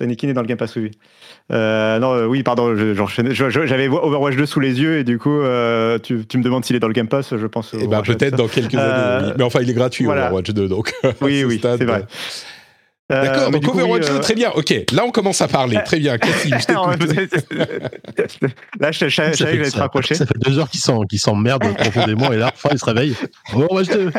Tinykin 0.00 0.28
est 0.28 0.32
dans 0.32 0.40
le 0.40 0.46
Game 0.46 0.56
Pass, 0.56 0.76
oui. 0.76 0.90
Euh, 1.52 1.98
non, 1.98 2.14
euh, 2.14 2.26
oui, 2.26 2.42
pardon, 2.42 2.74
j'avais 2.74 3.88
Overwatch 3.88 4.36
2 4.36 4.46
sous 4.46 4.60
les 4.60 4.80
yeux 4.80 4.98
et 4.98 5.04
du 5.04 5.18
coup, 5.18 5.40
euh, 5.40 5.98
tu, 5.98 6.14
me 6.14 6.42
demandes 6.42 6.64
s'il 6.64 6.76
est 6.76 6.80
dans 6.80 6.88
le 6.88 6.94
Game 6.94 7.08
Pass, 7.08 7.36
je 7.36 7.46
pense. 7.46 7.74
Eh 7.78 7.86
ben, 7.86 8.02
peut-être 8.02 8.36
dans 8.36 8.48
quelques 8.48 8.74
années. 8.74 9.32
Mais 9.36 9.44
enfin, 9.44 9.60
il 9.62 9.68
est 9.68 9.74
gratuit 9.74 10.06
Overwatch 10.06 10.50
2, 10.50 10.68
donc. 10.68 10.92
Oui, 11.20 11.44
oui, 11.44 11.60
c'est 11.62 11.84
vrai. 11.84 12.06
D'accord, 13.10 13.50
donc 13.50 13.68
Overwatch 13.68 14.08
2, 14.08 14.20
très 14.20 14.34
bien. 14.34 14.50
Ok, 14.54 14.72
là 14.92 15.04
on 15.04 15.10
commence 15.10 15.40
à 15.40 15.48
parler. 15.48 15.78
Très 15.84 15.98
bien, 15.98 16.16
Cassim, 16.18 16.56
je 16.58 16.72
Là, 18.80 18.92
je 18.92 19.08
savais 19.08 19.32
que 19.32 19.36
j'allais 19.36 19.70
te 19.70 19.76
rapprocher. 19.76 20.14
Ça 20.14 20.26
fait 20.26 20.38
deux 20.38 20.58
heures 20.58 20.68
qu'ils 20.70 21.20
s'emmerdent 21.20 21.76
profondément 21.76 22.32
et 22.32 22.36
là, 22.36 22.52
enfin, 22.54 22.70
ils 22.72 22.78
se 22.78 22.84
réveillent. 22.84 23.16
Overwatch 23.54 23.88
2 23.88 24.10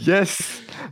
Yes 0.06 0.38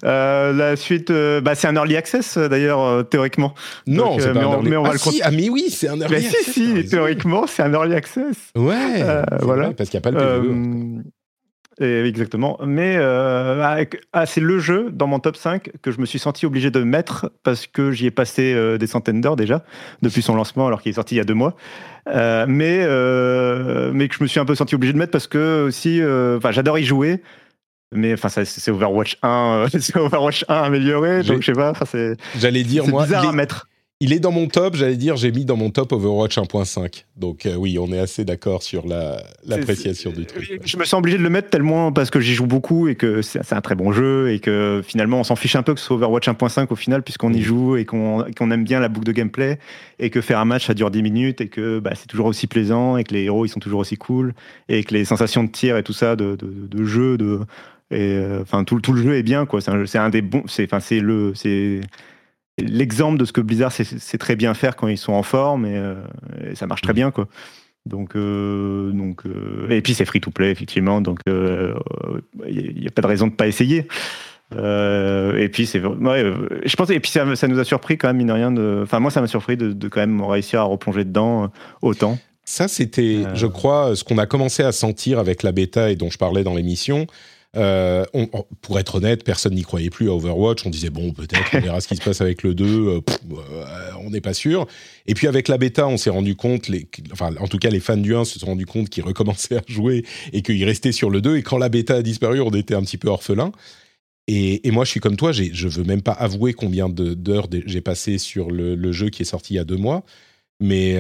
euh, 0.05 0.53
la 0.53 0.77
suite, 0.77 1.11
euh, 1.11 1.41
bah, 1.41 1.55
c'est 1.55 1.69
un 1.69 1.77
early 1.77 1.97
access 1.97 2.37
euh, 2.37 2.49
d'ailleurs 2.49 3.09
théoriquement. 3.09 3.55
Non, 3.87 4.19
c'est 4.19 4.33
pas 4.33 4.35
mais, 4.35 4.41
un 4.41 4.53
early... 4.53 4.71
mais 4.71 4.77
on 4.77 4.83
va 4.83 4.91
ah, 4.91 4.93
le 4.93 4.99
si, 4.99 5.21
ah 5.23 5.31
mais 5.31 5.49
oui, 5.49 5.67
c'est 5.71 5.89
un 5.89 6.01
early 6.01 6.11
mais 6.11 6.27
access. 6.27 6.45
Si, 6.45 6.83
si, 6.83 6.89
théoriquement, 6.89 7.47
c'est 7.47 7.63
un 7.63 7.73
early 7.73 7.95
access. 7.95 8.37
Ouais. 8.57 9.05
voilà. 9.41 9.67
Vrai, 9.67 9.75
parce 9.75 9.91
qu'il 9.91 10.01
n'y 10.01 10.07
a 10.07 10.11
pas 10.11 10.11
le 10.11 10.41
PVE. 10.41 11.03
Exactement. 11.81 12.59
Mais 12.65 12.97
ah, 12.99 14.27
c'est 14.27 14.41
le 14.41 14.59
jeu 14.59 14.91
dans 14.93 15.07
mon 15.07 15.19
top 15.19 15.37
5 15.37 15.71
que 15.83 15.91
je 15.91 16.01
me 16.01 16.07
suis 16.07 16.19
senti 16.19 16.47
obligé 16.47 16.71
de 16.71 16.83
mettre 16.83 17.33
parce 17.43 17.67
que 17.67 17.93
j'y 17.93 18.07
ai 18.07 18.11
passé 18.11 18.77
des 18.79 18.87
centaines 18.87 19.21
d'heures 19.21 19.37
déjà 19.37 19.65
depuis 20.03 20.23
son 20.23 20.35
lancement 20.35 20.67
alors 20.67 20.83
qu'il 20.83 20.91
est 20.91 20.95
sorti 20.95 21.15
il 21.15 21.19
y 21.19 21.21
a 21.21 21.25
deux 21.25 21.35
mois. 21.35 21.57
mais, 22.07 22.47
mais 22.47 24.09
que 24.09 24.15
je 24.15 24.23
me 24.23 24.27
suis 24.27 24.41
un 24.41 24.45
peu 24.45 24.55
senti 24.55 24.75
obligé 24.75 24.93
de 24.93 24.99
mettre 24.99 25.13
parce 25.13 25.27
que 25.27 25.65
aussi, 25.65 26.01
j'adore 26.53 26.79
y 26.79 26.85
jouer 26.85 27.23
mais 27.93 28.15
enfin 28.15 28.29
c'est 28.29 28.71
Overwatch 28.71 29.19
1 29.23 29.29
euh, 29.29 29.69
c'est 29.81 29.97
Overwatch 29.97 30.45
1 30.49 30.55
amélioré 30.55 31.23
donc 31.23 31.43
je 31.43 31.47
sais 31.47 31.53
pas 31.53 31.73
c'est 31.87 32.17
j'allais 32.39 32.63
dire 32.63 32.87
moi 32.89 33.05
bizarre 33.05 33.29
à 33.29 33.33
mettre 33.33 33.69
il 34.03 34.13
est 34.13 34.19
dans 34.19 34.33
mon 34.33 34.49
top, 34.49 34.75
j'allais 34.75 34.97
dire, 34.97 35.17
j'ai 35.17 35.31
mis 35.31 35.45
dans 35.45 35.57
mon 35.57 35.71
top 35.71 35.93
Overwatch 35.93 36.37
1.5. 36.37 37.05
Donc 37.17 37.47
euh, 37.47 37.55
oui, 37.55 37.79
on 37.79 37.93
est 37.93 38.01
assez 38.01 38.25
d'accord 38.25 38.65
sur 38.65 38.85
l'appréciation 38.85 40.11
du 40.11 40.27
truc. 40.27 40.61
Je 40.65 40.77
me 40.77 40.85
sens 40.85 40.99
obligé 40.99 41.19
de 41.19 41.23
le 41.23 41.31
mettre 41.31 41.51
tellement 41.51 41.93
parce 41.93 42.11
que 42.11 42.19
j'y 42.19 42.35
joue 42.35 42.49
beaucoup 42.49 42.89
et 42.89 42.97
que 42.97 43.23
c'est 43.23 43.53
un 43.53 43.61
très 43.61 43.77
bon 43.77 43.93
jeu 43.93 44.33
et 44.33 44.41
que 44.41 44.83
finalement 44.85 45.21
on 45.21 45.25
s'en 45.25 45.37
fiche 45.37 45.55
un 45.55 45.63
peu 45.63 45.73
que 45.73 45.79
ce 45.79 45.87
soit 45.87 45.95
Overwatch 45.95 46.29
1.5 46.29 46.67
au 46.71 46.75
final 46.75 47.05
puisqu'on 47.05 47.33
y 47.33 47.39
mm. 47.39 47.43
joue 47.43 47.77
et 47.77 47.85
qu'on 47.85 48.51
aime 48.51 48.65
bien 48.65 48.81
la 48.81 48.89
boucle 48.89 49.07
de 49.07 49.13
gameplay 49.13 49.61
et 50.01 50.11
que 50.11 50.21
faire 50.21 50.41
un 50.41 50.47
match 50.47 50.67
ça 50.67 50.75
dure 50.75 50.91
10 50.91 51.01
minutes 51.01 51.41
et 51.41 51.47
que 51.47 51.79
bah, 51.79 51.93
c'est 51.95 52.09
toujours 52.09 52.27
aussi 52.27 52.49
plaisant 52.49 52.97
et 52.97 53.05
que 53.05 53.15
les 53.15 53.23
héros 53.23 53.47
ils 53.47 53.51
sont 53.51 53.61
toujours 53.61 53.79
aussi 53.79 53.97
cool 53.97 54.35
et 54.69 54.83
que 54.83 54.95
les 54.95 55.05
sensations 55.05 55.45
de 55.45 55.51
tir 55.51 55.77
et 55.77 55.85
tout 55.85 55.93
ça, 55.93 56.17
de, 56.17 56.37
de 56.37 56.85
jeu, 56.85 57.17
de, 57.19 57.39
et 57.93 58.17
euh, 58.17 58.41
enfin, 58.41 58.65
tout, 58.65 58.81
tout, 58.81 58.95
le 58.95 59.03
jeu 59.03 59.17
est 59.17 59.23
bien, 59.23 59.45
quoi. 59.45 59.61
C'est 59.61 59.99
un, 59.99 60.09
des 60.09 60.23
bons. 60.23 60.45
C'est, 60.47 60.65
enfin, 60.65 60.81
c'est 60.81 61.01
le, 61.01 61.33
c'est 61.35 61.83
l'exemple 62.59 63.19
de 63.19 63.25
ce 63.25 63.33
que 63.33 63.41
Blizzard 63.41 63.73
sait, 63.73 64.19
très 64.19 64.37
bien 64.37 64.55
faire 64.55 64.77
quand 64.77 64.89
ils 64.89 64.99
sont 64.99 65.13
en 65.13 65.23
forme 65.23 65.67
et, 65.67 65.77
euh, 65.77 65.95
ça 66.55 66.67
marche 66.67 66.83
très 66.83 66.93
bien, 66.93 67.11
quoi. 67.11 67.29
Donc, 67.85 68.15
euh, 68.15 68.93
donc 68.93 69.25
et 69.69 69.83
puis 69.83 69.95
c'est 69.95 70.05
free 70.05 70.21
to 70.21 70.31
play 70.31 70.53
effectivement, 70.53 71.01
donc 71.01 71.19
il 71.27 72.75
n'y 72.79 72.87
a, 72.87 72.91
pas 72.91 73.03
de 73.03 73.07
raison 73.09 73.27
de 73.27 73.33
pas 73.33 73.49
essayer. 73.49 73.89
et 74.53 75.49
puis 75.53 75.67
c'est, 75.67 75.81
je 75.81 76.77
pense, 76.77 76.91
et 76.91 77.01
puis 77.01 77.11
ça, 77.11 77.35
ça, 77.35 77.49
nous 77.49 77.59
a 77.59 77.65
surpris 77.65 77.99
quand 77.99 78.07
même 78.07 78.19
mine 78.19 78.29
de 78.29 78.33
rien. 78.33 78.53
De, 78.53 78.83
enfin 78.85 79.01
moi 79.01 79.11
ça 79.11 79.21
m'a 79.21 79.27
surpris 79.27 79.57
de, 79.57 79.73
de, 79.73 79.89
quand 79.89 79.99
même 79.99 80.23
réussir 80.23 80.61
à 80.61 80.65
replonger 80.65 81.05
dedans 81.05 81.51
autant. 81.81 82.19
Ça 82.45 82.69
c'était, 82.69 83.25
je 83.35 83.47
crois, 83.49 83.97
ce 83.97 84.05
qu'on 84.05 84.19
a 84.19 84.27
commencé 84.27 84.63
à 84.63 84.71
sentir 84.71 85.19
avec 85.19 85.43
la 85.43 85.51
bêta 85.51 85.91
et 85.91 85.97
dont 85.97 86.11
je 86.11 86.19
parlais 86.19 86.45
dans 86.45 86.55
l'émission. 86.55 87.09
Euh, 87.55 88.07
on, 88.15 88.29
pour 88.63 88.79
être 88.79 88.95
honnête, 88.95 89.25
personne 89.25 89.55
n'y 89.55 89.63
croyait 89.63 89.91
plus 89.91 90.09
à 90.09 90.15
Overwatch. 90.15 90.65
On 90.65 90.71
disait 90.71 90.91
bon, 90.91 91.13
peut-être 91.13 91.51
on 91.55 91.61
verra 91.61 91.81
ce 91.81 91.89
qui 91.89 91.97
se 91.97 92.03
passe 92.03 92.21
avec 92.21 92.43
le 92.43 92.55
2. 92.55 92.65
Euh, 92.65 93.01
euh, 93.33 93.91
on 94.01 94.11
n'est 94.11 94.23
pas 94.23 94.35
sûr. 94.35 94.67
Et 95.07 95.15
puis 95.15 95.27
avec 95.27 95.49
la 95.49 95.59
bêta, 95.59 95.87
on 95.87 95.99
s'est 95.99 96.11
rendu 96.11 96.35
compte, 96.35 96.71
enfin 97.13 97.35
en 97.39 97.49
tout 97.49 97.59
cas 97.59 97.69
les 97.69 97.81
fans 97.81 97.97
du 97.97 98.15
1 98.15 98.25
se 98.25 98.39
sont 98.39 98.47
rendus 98.47 98.67
compte 98.67 98.89
qu'ils 98.89 99.05
recommençaient 99.05 99.59
à 99.59 99.63
jouer 99.67 100.05
et 100.33 100.43
qu'ils 100.43 100.65
restaient 100.65 100.93
sur 100.93 101.11
le 101.11 101.21
2. 101.21 101.37
Et 101.37 101.43
quand 101.43 101.59
la 101.59 101.69
bêta 101.69 101.97
a 101.97 102.03
disparu, 102.03 102.41
on 102.41 102.51
était 102.51 102.75
un 102.75 102.83
petit 102.83 102.99
peu 102.99 103.09
orphelin. 103.09 103.53
Et, 104.29 104.71
moi, 104.71 104.85
je 104.85 104.91
suis 104.91 105.01
comme 105.01 105.17
toi, 105.17 105.33
je 105.33 105.69
veux 105.69 105.83
même 105.83 106.01
pas 106.01 106.13
avouer 106.13 106.55
combien 106.55 106.89
d'heures 106.89 107.49
j'ai 107.67 107.81
passé 107.81 108.19
sur 108.19 108.51
le, 108.51 108.93
jeu 108.93 109.11
qui 109.11 109.23
est 109.23 109.27
sorti 109.27 109.55
il 109.55 109.57
y 109.57 109.61
a 109.61 109.65
deux 109.65 109.77
mois. 109.77 110.05
Mais 110.61 110.97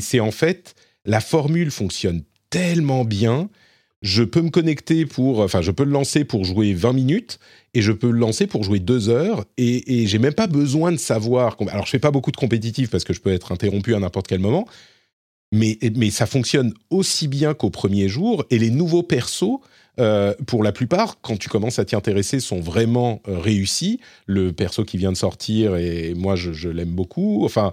c'est 0.00 0.20
en 0.20 0.30
fait, 0.30 0.74
la 1.06 1.20
formule 1.20 1.70
fonctionne 1.70 2.22
tellement 2.50 3.04
bien 3.04 3.48
je 4.02 4.22
peux 4.22 4.40
me 4.40 4.50
connecter 4.50 5.04
pour, 5.04 5.40
enfin, 5.40 5.60
je 5.60 5.70
peux 5.70 5.84
le 5.84 5.90
lancer 5.90 6.24
pour 6.24 6.44
jouer 6.44 6.72
20 6.72 6.92
minutes 6.92 7.38
et 7.74 7.82
je 7.82 7.92
peux 7.92 8.10
le 8.10 8.18
lancer 8.18 8.46
pour 8.46 8.64
jouer 8.64 8.80
2 8.80 9.10
heures 9.10 9.44
et, 9.58 10.06
j'ai 10.06 10.18
même 10.18 10.34
pas 10.34 10.46
besoin 10.46 10.90
de 10.90 10.96
savoir. 10.96 11.56
Alors, 11.68 11.84
je 11.84 11.90
fais 11.90 11.98
pas 11.98 12.10
beaucoup 12.10 12.30
de 12.30 12.36
compétitif 12.36 12.90
parce 12.90 13.04
que 13.04 13.12
je 13.12 13.20
peux 13.20 13.32
être 13.32 13.52
interrompu 13.52 13.94
à 13.94 14.00
n'importe 14.00 14.26
quel 14.26 14.40
moment, 14.40 14.66
mais, 15.52 15.78
mais 15.96 16.10
ça 16.10 16.26
fonctionne 16.26 16.72
aussi 16.88 17.28
bien 17.28 17.52
qu'au 17.52 17.70
premier 17.70 18.08
jour 18.08 18.44
et 18.50 18.58
les 18.58 18.70
nouveaux 18.70 19.02
persos. 19.02 19.60
Euh, 19.98 20.34
pour 20.46 20.62
la 20.62 20.72
plupart, 20.72 21.20
quand 21.20 21.36
tu 21.36 21.50
commences 21.50 21.78
à 21.78 21.84
t'y 21.84 21.94
intéresser, 21.94 22.40
sont 22.40 22.60
vraiment 22.60 23.20
euh, 23.28 23.38
réussis. 23.38 24.00
Le 24.24 24.52
perso 24.52 24.84
qui 24.84 24.96
vient 24.96 25.12
de 25.12 25.16
sortir, 25.16 25.76
et 25.76 26.14
moi 26.14 26.36
je, 26.36 26.52
je 26.52 26.70
l'aime 26.70 26.92
beaucoup. 26.92 27.44
Enfin, 27.44 27.72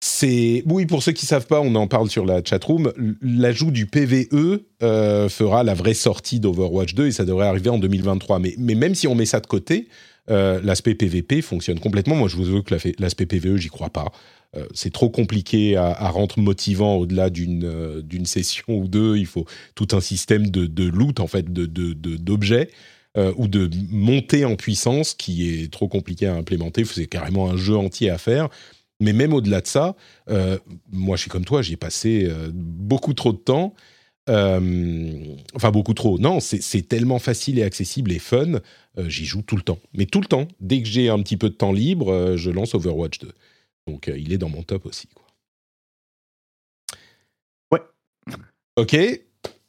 c'est 0.00 0.62
oui 0.66 0.86
pour 0.86 1.02
ceux 1.02 1.12
qui 1.12 1.26
savent 1.26 1.46
pas, 1.46 1.60
on 1.60 1.74
en 1.74 1.88
parle 1.88 2.08
sur 2.08 2.24
la 2.24 2.42
chatroom. 2.44 2.92
L'ajout 3.20 3.72
du 3.72 3.86
PVE 3.86 4.60
euh, 4.82 5.28
fera 5.28 5.64
la 5.64 5.74
vraie 5.74 5.94
sortie 5.94 6.38
d'Overwatch 6.38 6.94
2 6.94 7.08
et 7.08 7.12
ça 7.12 7.24
devrait 7.24 7.46
arriver 7.48 7.70
en 7.70 7.78
2023. 7.78 8.38
Mais, 8.38 8.54
même 8.58 8.94
si 8.94 9.08
on 9.08 9.16
met 9.16 9.26
ça 9.26 9.40
de 9.40 9.46
côté, 9.46 9.88
euh, 10.30 10.60
l'aspect 10.62 10.94
PVP 10.94 11.42
fonctionne 11.42 11.80
complètement. 11.80 12.14
Moi, 12.14 12.28
je 12.28 12.36
vous 12.36 12.46
avoue 12.46 12.62
que 12.62 12.76
l'aspect 13.00 13.26
PVE, 13.26 13.56
j'y 13.56 13.68
crois 13.68 13.90
pas. 13.90 14.12
Euh, 14.56 14.66
c'est 14.72 14.92
trop 14.92 15.10
compliqué 15.10 15.76
à, 15.76 16.08
rendre 16.10 16.38
motivant 16.38 16.94
au-delà 16.94 17.28
d'une 17.28 18.00
d'une 18.02 18.24
session 18.24 18.64
ou 18.68 18.86
deux. 18.86 19.16
Il 19.16 19.26
faut 19.26 19.46
tout 19.74 19.88
un 19.92 20.00
système 20.00 20.48
de, 20.48 20.66
de 20.66 20.84
loot 20.84 21.18
en 21.18 21.26
fait, 21.26 21.52
de 21.52 21.66
d'objets. 21.66 22.70
ou 23.36 23.48
de 23.48 23.68
montée 23.90 24.44
en 24.44 24.54
puissance 24.54 25.12
qui 25.12 25.48
est 25.48 25.72
trop 25.72 25.88
compliqué 25.88 26.28
à 26.28 26.34
implémenter. 26.34 26.84
C'est 26.84 27.06
carrément 27.06 27.50
un 27.50 27.56
jeu 27.56 27.76
entier 27.76 28.10
à 28.10 28.18
faire. 28.18 28.48
Mais 29.00 29.12
même 29.12 29.32
au-delà 29.32 29.60
de 29.60 29.66
ça, 29.66 29.94
euh, 30.28 30.58
moi 30.90 31.16
je 31.16 31.22
suis 31.22 31.30
comme 31.30 31.44
toi, 31.44 31.62
j'y 31.62 31.74
ai 31.74 31.76
passé 31.76 32.26
euh, 32.28 32.50
beaucoup 32.52 33.14
trop 33.14 33.32
de 33.32 33.38
temps. 33.38 33.74
Euh, 34.28 35.36
enfin, 35.54 35.70
beaucoup 35.70 35.94
trop. 35.94 36.18
Non, 36.18 36.40
c'est 36.40 36.82
tellement 36.86 37.18
facile 37.18 37.58
et 37.58 37.62
accessible 37.62 38.12
et 38.12 38.18
fun. 38.18 38.60
J'y 39.06 39.24
joue 39.24 39.40
tout 39.40 39.56
le 39.56 39.62
temps. 39.62 39.78
Mais 39.94 40.04
tout 40.04 40.20
le 40.20 40.26
temps. 40.26 40.48
Dès 40.60 40.82
que 40.82 40.88
j'ai 40.88 41.08
un 41.08 41.22
petit 41.22 41.38
peu 41.38 41.48
de 41.48 41.54
temps 41.54 41.72
libre, 41.72 42.36
je 42.36 42.50
lance 42.50 42.74
Overwatch 42.74 43.20
2. 43.20 43.32
Donc 43.86 44.10
il 44.14 44.32
est 44.32 44.38
dans 44.38 44.50
mon 44.50 44.62
top 44.62 44.84
aussi. 44.84 45.08
Quoi. 45.08 45.24
Ouais. 47.72 47.80
Ok. 48.76 48.96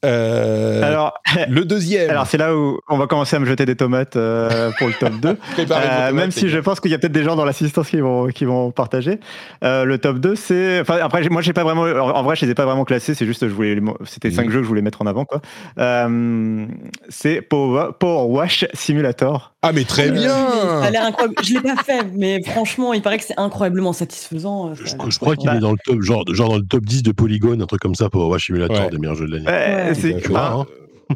Euh, 0.06 0.82
alors, 0.82 1.14
le 1.50 1.66
deuxième. 1.66 2.10
Alors, 2.10 2.26
c'est 2.26 2.38
là 2.38 2.56
où 2.56 2.80
on 2.88 2.98
va 2.98 3.08
commencer 3.08 3.36
à 3.36 3.40
me 3.40 3.46
jeter 3.46 3.66
des 3.66 3.76
tomates 3.76 4.16
euh, 4.16 4.72
pour 4.78 4.88
le 4.88 4.94
top 4.94 5.14
2. 5.20 5.30
euh, 5.72 6.12
même 6.14 6.32
si 6.32 6.48
je 6.48 6.58
pense 6.58 6.80
qu'il 6.80 6.92
y 6.92 6.94
a 6.94 7.00
peut-être 7.00 7.12
des 7.12 7.24
gens 7.24 7.36
dans 7.36 7.46
l'assistance 7.46 7.90
qui 7.90 8.00
vont, 8.00 8.28
qui 8.28 8.46
vont 8.46 8.72
partager. 8.72 9.20
Euh, 9.64 9.84
le 9.84 9.98
top 9.98 10.20
2, 10.20 10.36
c'est. 10.36 10.80
Enfin, 10.80 11.00
après, 11.02 11.28
moi, 11.30 11.42
j'ai 11.42 11.54
pas 11.54 11.64
vraiment. 11.64 11.84
En 11.84 12.24
vrai, 12.24 12.36
je 12.38 12.46
les 12.46 12.52
ai 12.52 12.56
pas 12.56 12.66
vraiment 12.66 12.86
classés. 12.86 13.14
C'est 13.14 13.26
juste, 13.26 13.48
je 13.48 13.54
voulais. 13.54 13.78
C'était 14.06 14.32
cinq 14.32 14.48
mm. 14.48 14.52
jeux 14.52 14.58
que 14.60 14.64
je 14.64 14.70
voulais 14.70 14.82
mettre 14.82 15.02
en 15.02 15.06
avant, 15.06 15.26
quoi. 15.26 15.42
Euh, 15.78 16.66
c'est 17.10 17.42
Power, 17.42 17.90
Power 18.00 18.32
Wash 18.32 18.66
Simulator. 18.74 19.54
Ah, 19.62 19.74
mais 19.74 19.84
très 19.84 20.10
bien 20.10 20.30
Ça 20.30 20.86
a 20.86 20.90
l'air 20.90 21.04
incroyable. 21.04 21.36
Je 21.44 21.54
l'ai 21.54 21.60
pas 21.60 21.76
fait, 21.84 22.06
mais 22.16 22.42
franchement, 22.44 22.94
il 22.94 23.02
paraît 23.02 23.18
que 23.18 23.26
c'est 23.26 23.38
incroyablement 23.38 23.92
satisfaisant. 23.92 24.74
Je, 24.74 25.20
crois 25.20 25.36
qu'il 25.36 25.50
est 25.50 25.60
dans 25.60 25.72
le 25.72 25.78
top, 25.84 26.02
genre, 26.02 26.24
genre 26.32 26.50
dans 26.50 26.58
le 26.58 26.66
top 26.66 26.86
10 26.86 27.04
de 27.04 27.12
Polygone, 27.12 27.62
un 27.62 27.66
truc 27.66 27.82
comme 27.82 27.96
ça, 27.96 28.10
Power 28.10 28.30
Wash 28.30 28.46
Simulator, 28.46 28.90
des 28.90 28.98
meilleurs 28.98 29.16
jeux 29.16 29.28
de 29.28 29.36
l'année 29.36 29.89
c'est 29.94 30.36
hein. 30.36 30.66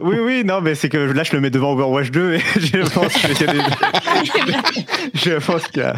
Oui, 0.02 0.18
oui, 0.20 0.44
non, 0.44 0.60
mais 0.62 0.74
c'est 0.74 0.90
que 0.90 0.98
là, 0.98 1.24
je 1.24 1.34
le 1.34 1.40
mets 1.40 1.52
devant 1.52 1.74
Overwatch 1.74 2.10
2 2.10 2.34
et 2.34 2.40
je 2.60 2.94
pense 2.94 3.14
qu'il 3.14 3.30
y 3.30 3.50
a 3.50 3.54
des... 3.54 3.60
je 5.14 5.46
pense 5.46 5.68
qu'il 5.68 5.84
y 5.84 5.86
a. 5.86 5.96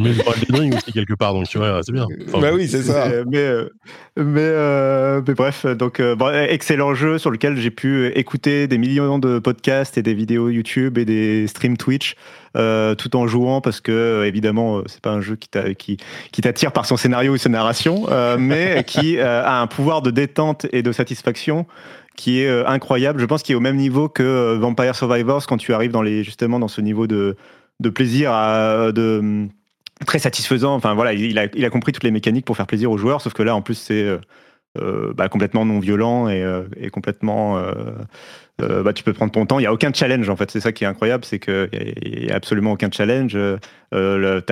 Mais 0.00 0.10
le 0.10 0.58
Ring 0.58 0.74
aussi 0.74 0.92
quelque 0.92 1.14
part, 1.14 1.32
donc 1.32 1.46
tu 1.48 1.58
vois, 1.58 1.80
c'est 1.84 1.92
bien. 1.92 2.06
bah 2.32 2.50
oui, 2.52 2.66
c'est 2.66 2.82
ça. 2.82 3.08
Mais, 3.26 3.38
euh, 3.38 3.68
mais, 4.16 4.40
euh, 4.40 5.22
mais, 5.26 5.34
bref, 5.34 5.66
donc 5.66 6.00
euh, 6.00 6.46
excellent 6.48 6.94
jeu 6.94 7.18
sur 7.18 7.30
lequel 7.30 7.56
j'ai 7.56 7.70
pu 7.70 8.08
écouter 8.08 8.66
des 8.66 8.78
millions 8.78 9.20
de 9.20 9.38
podcasts 9.38 9.96
et 9.98 10.02
des 10.02 10.14
vidéos 10.14 10.48
YouTube 10.48 10.98
et 10.98 11.04
des 11.04 11.46
streams 11.46 11.76
Twitch. 11.76 12.16
tout 12.54 13.16
en 13.16 13.26
jouant 13.28 13.60
parce 13.60 13.80
que 13.80 14.24
évidemment 14.24 14.82
c'est 14.86 15.00
pas 15.00 15.10
un 15.10 15.20
jeu 15.20 15.36
qui 15.36 15.48
t'attire 15.48 15.76
qui, 15.76 15.98
qui 16.32 16.66
par 16.72 16.86
son 16.86 16.96
scénario 16.96 17.34
ou 17.34 17.36
sa 17.36 17.50
narration 17.50 18.06
mais 18.38 18.82
qui 18.86 19.20
a 19.20 19.60
un 19.60 19.66
pouvoir 19.66 20.02
de 20.02 20.10
détente 20.10 20.66
et 20.72 20.82
de 20.82 20.92
satisfaction 20.92 21.66
qui 22.16 22.40
est 22.40 22.48
euh, 22.48 22.66
incroyable. 22.66 23.20
Je 23.20 23.26
pense 23.26 23.42
qu'il 23.42 23.52
est 23.52 23.56
au 23.56 23.60
même 23.60 23.76
niveau 23.76 24.08
que 24.08 24.22
euh, 24.22 24.58
Vampire 24.58 24.94
Survivors 24.94 25.46
quand 25.46 25.56
tu 25.58 25.72
arrives 25.72 25.92
dans 25.92 26.02
les 26.02 26.24
justement 26.24 26.58
dans 26.58 26.68
ce 26.68 26.80
niveau 26.80 27.06
de, 27.06 27.36
de 27.80 27.90
plaisir 27.90 28.32
à, 28.32 28.92
de 28.92 29.46
très 30.06 30.18
satisfaisant. 30.18 30.74
Enfin 30.74 30.94
voilà, 30.94 31.12
il 31.12 31.38
a, 31.38 31.46
il 31.54 31.64
a 31.64 31.70
compris 31.70 31.92
toutes 31.92 32.04
les 32.04 32.10
mécaniques 32.10 32.44
pour 32.44 32.56
faire 32.56 32.66
plaisir 32.66 32.90
aux 32.90 32.98
joueurs, 32.98 33.20
sauf 33.20 33.32
que 33.32 33.42
là, 33.42 33.54
en 33.54 33.62
plus, 33.62 33.74
c'est 33.74 34.06
bah, 35.14 35.28
complètement 35.30 35.64
non 35.64 35.78
violent 35.78 36.28
et, 36.28 36.44
et 36.76 36.90
complètement 36.90 37.58
euh, 38.62 38.82
bah, 38.82 38.94
tu 38.94 39.02
peux 39.02 39.12
prendre 39.12 39.32
ton 39.32 39.44
temps. 39.44 39.58
Il 39.58 39.62
n'y 39.62 39.66
a 39.66 39.72
aucun 39.72 39.92
challenge, 39.92 40.30
en 40.30 40.36
fait. 40.36 40.50
C'est 40.50 40.60
ça 40.60 40.72
qui 40.72 40.84
est 40.84 40.86
incroyable, 40.86 41.24
c'est 41.26 41.38
qu'il 41.38 41.68
n'y 42.06 42.30
a, 42.30 42.36
absolument 42.36 42.72
aucun 42.72 42.90
challenge. 42.90 43.34
Euh, 43.34 43.58
le, 43.92 44.42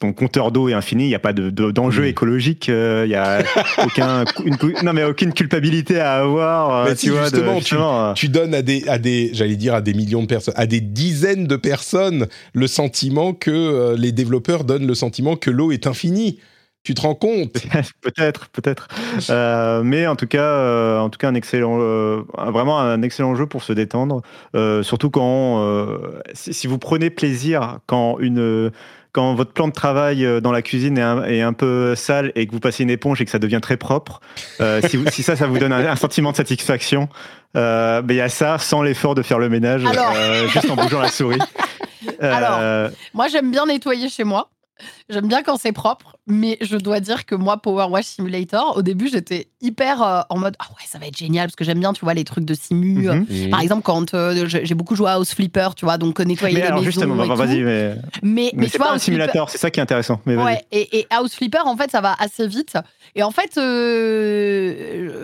ton 0.00 0.12
compteur 0.12 0.50
d'eau 0.50 0.68
est 0.68 0.72
infini, 0.72 1.04
il 1.04 1.08
n'y 1.08 1.14
a 1.14 1.20
pas 1.20 1.32
d'enjeu 1.32 2.02
de, 2.02 2.08
écologique, 2.08 2.68
euh, 2.68 3.04
il 3.06 3.10
n'y 3.10 3.14
a 3.14 3.42
aucun, 3.84 4.24
non, 4.82 4.92
mais 4.92 5.04
aucune 5.04 5.32
culpabilité 5.32 6.00
à 6.00 6.14
avoir. 6.14 6.94
tu 6.96 7.10
vois, 7.10 7.30
justement, 7.30 8.14
tu, 8.14 8.28
donnes 8.28 8.54
à 8.54 8.62
des, 8.62 8.86
à 8.88 8.98
des 8.98 9.30
j'allais 9.32 9.56
dire 9.56 9.74
à 9.74 9.80
des 9.80 9.94
millions 9.94 10.22
de 10.22 10.26
personnes, 10.26 10.54
à 10.56 10.66
des 10.66 10.80
dizaines 10.80 11.46
de 11.46 11.56
personnes 11.56 12.26
le 12.52 12.66
sentiment 12.66 13.32
que 13.32 13.94
les 13.96 14.12
développeurs 14.12 14.64
donnent 14.64 14.86
le 14.86 14.94
sentiment 14.94 15.36
que 15.36 15.50
l'eau 15.50 15.70
est 15.70 15.86
infinie. 15.86 16.40
Tu 16.86 16.94
te 16.94 17.00
rends 17.00 17.16
compte? 17.16 17.52
Peut-être, 18.00 18.46
peut-être. 18.50 18.86
Euh, 19.28 19.82
mais 19.82 20.06
en 20.06 20.14
tout 20.14 20.28
cas, 20.28 20.38
euh, 20.38 21.00
en 21.00 21.10
tout 21.10 21.18
cas, 21.18 21.28
un 21.28 21.34
excellent, 21.34 21.78
euh, 21.80 22.22
vraiment 22.36 22.78
un 22.78 23.02
excellent 23.02 23.34
jeu 23.34 23.46
pour 23.46 23.64
se 23.64 23.72
détendre. 23.72 24.22
surtout 24.82 25.10
quand, 25.10 25.82
si, 26.32 26.68
vous 26.68 26.78
prenez 26.78 27.10
plaisir 27.10 27.80
quand 27.86 28.20
une 28.20 28.70
quand 29.10 29.34
votre 29.34 29.52
plan 29.52 29.66
de 29.66 29.72
travail 29.72 30.40
dans 30.40 30.52
la 30.52 30.62
cuisine 30.62 30.96
est 30.98 31.40
un, 31.40 31.52
peu 31.54 31.96
sale 31.96 32.30
et 32.36 32.46
que 32.46 32.52
vous 32.52 32.60
passez 32.60 32.84
une 32.84 32.90
éponge 32.90 33.20
et 33.20 33.24
que 33.24 33.30
ça 33.32 33.40
devient 33.40 33.60
très 33.60 33.76
propre, 33.76 34.20
si, 34.88 35.00
si, 35.10 35.24
ça, 35.24 35.34
ça 35.34 35.48
vous 35.48 35.58
donne 35.58 35.72
un, 35.72 35.96
sentiment 35.96 36.30
de 36.30 36.36
satisfaction, 36.36 37.08
ben, 37.54 38.04
il 38.08 38.14
y 38.14 38.20
a 38.20 38.28
ça 38.28 38.58
sans 38.58 38.82
l'effort 38.82 39.16
de 39.16 39.22
faire 39.22 39.40
le 39.40 39.48
ménage, 39.48 39.82
juste 40.52 40.70
en 40.70 40.76
bougeant 40.76 41.00
la 41.00 41.08
souris. 41.08 41.40
Alors, 42.20 42.90
moi 43.12 43.26
j'aime 43.26 43.50
bien 43.50 43.66
nettoyer 43.66 44.08
chez 44.08 44.22
moi. 44.22 44.50
J'aime 45.08 45.28
bien 45.28 45.42
quand 45.42 45.56
c'est 45.56 45.72
propre, 45.72 46.16
mais 46.26 46.58
je 46.60 46.76
dois 46.76 47.00
dire 47.00 47.26
que 47.26 47.34
moi, 47.34 47.56
Power 47.58 47.86
Wash 47.88 48.04
Simulator, 48.06 48.76
au 48.76 48.82
début, 48.82 49.08
j'étais 49.08 49.48
hyper 49.60 50.02
euh, 50.02 50.20
en 50.28 50.38
mode 50.38 50.56
Ah 50.58 50.66
ouais, 50.70 50.84
ça 50.86 50.98
va 50.98 51.06
être 51.06 51.16
génial, 51.16 51.46
parce 51.46 51.56
que 51.56 51.64
j'aime 51.64 51.78
bien, 51.78 51.92
tu 51.92 52.04
vois, 52.04 52.14
les 52.14 52.24
trucs 52.24 52.44
de 52.44 52.54
simu. 52.54 53.08
Mhm. 53.08 53.26
Euh, 53.30 53.50
par 53.50 53.60
exemple, 53.60 53.82
quand 53.82 54.14
euh, 54.14 54.46
j'ai 54.46 54.74
beaucoup 54.74 54.96
joué 54.96 55.08
à 55.08 55.14
House 55.14 55.34
Flipper, 55.34 55.70
tu 55.76 55.84
vois, 55.84 55.96
donc 55.96 56.18
nettoyer 56.20 56.54
mais 56.54 56.60
les 56.60 56.66
alors, 56.66 56.80
maisons 56.80 56.90
justement, 56.90 57.14
vas-y, 57.14 57.62
mais. 57.62 57.94
Mais, 58.22 58.50
mais, 58.54 58.68
c'est 58.68 58.78
pas 58.78 58.92
un 58.92 58.98
simulator, 58.98 59.48
c'est 59.48 59.58
ça 59.58 59.70
qui 59.70 59.80
est 59.80 59.82
intéressant. 59.82 60.20
Mais 60.26 60.36
ouais, 60.36 60.64
et, 60.72 60.98
et, 60.98 61.06
House 61.10 61.34
Flipper, 61.34 61.66
en 61.66 61.76
fait, 61.76 61.90
ça 61.90 62.00
va 62.00 62.14
assez 62.18 62.46
vite. 62.46 62.76
Et 63.14 63.22
en 63.22 63.30
fait, 63.30 63.54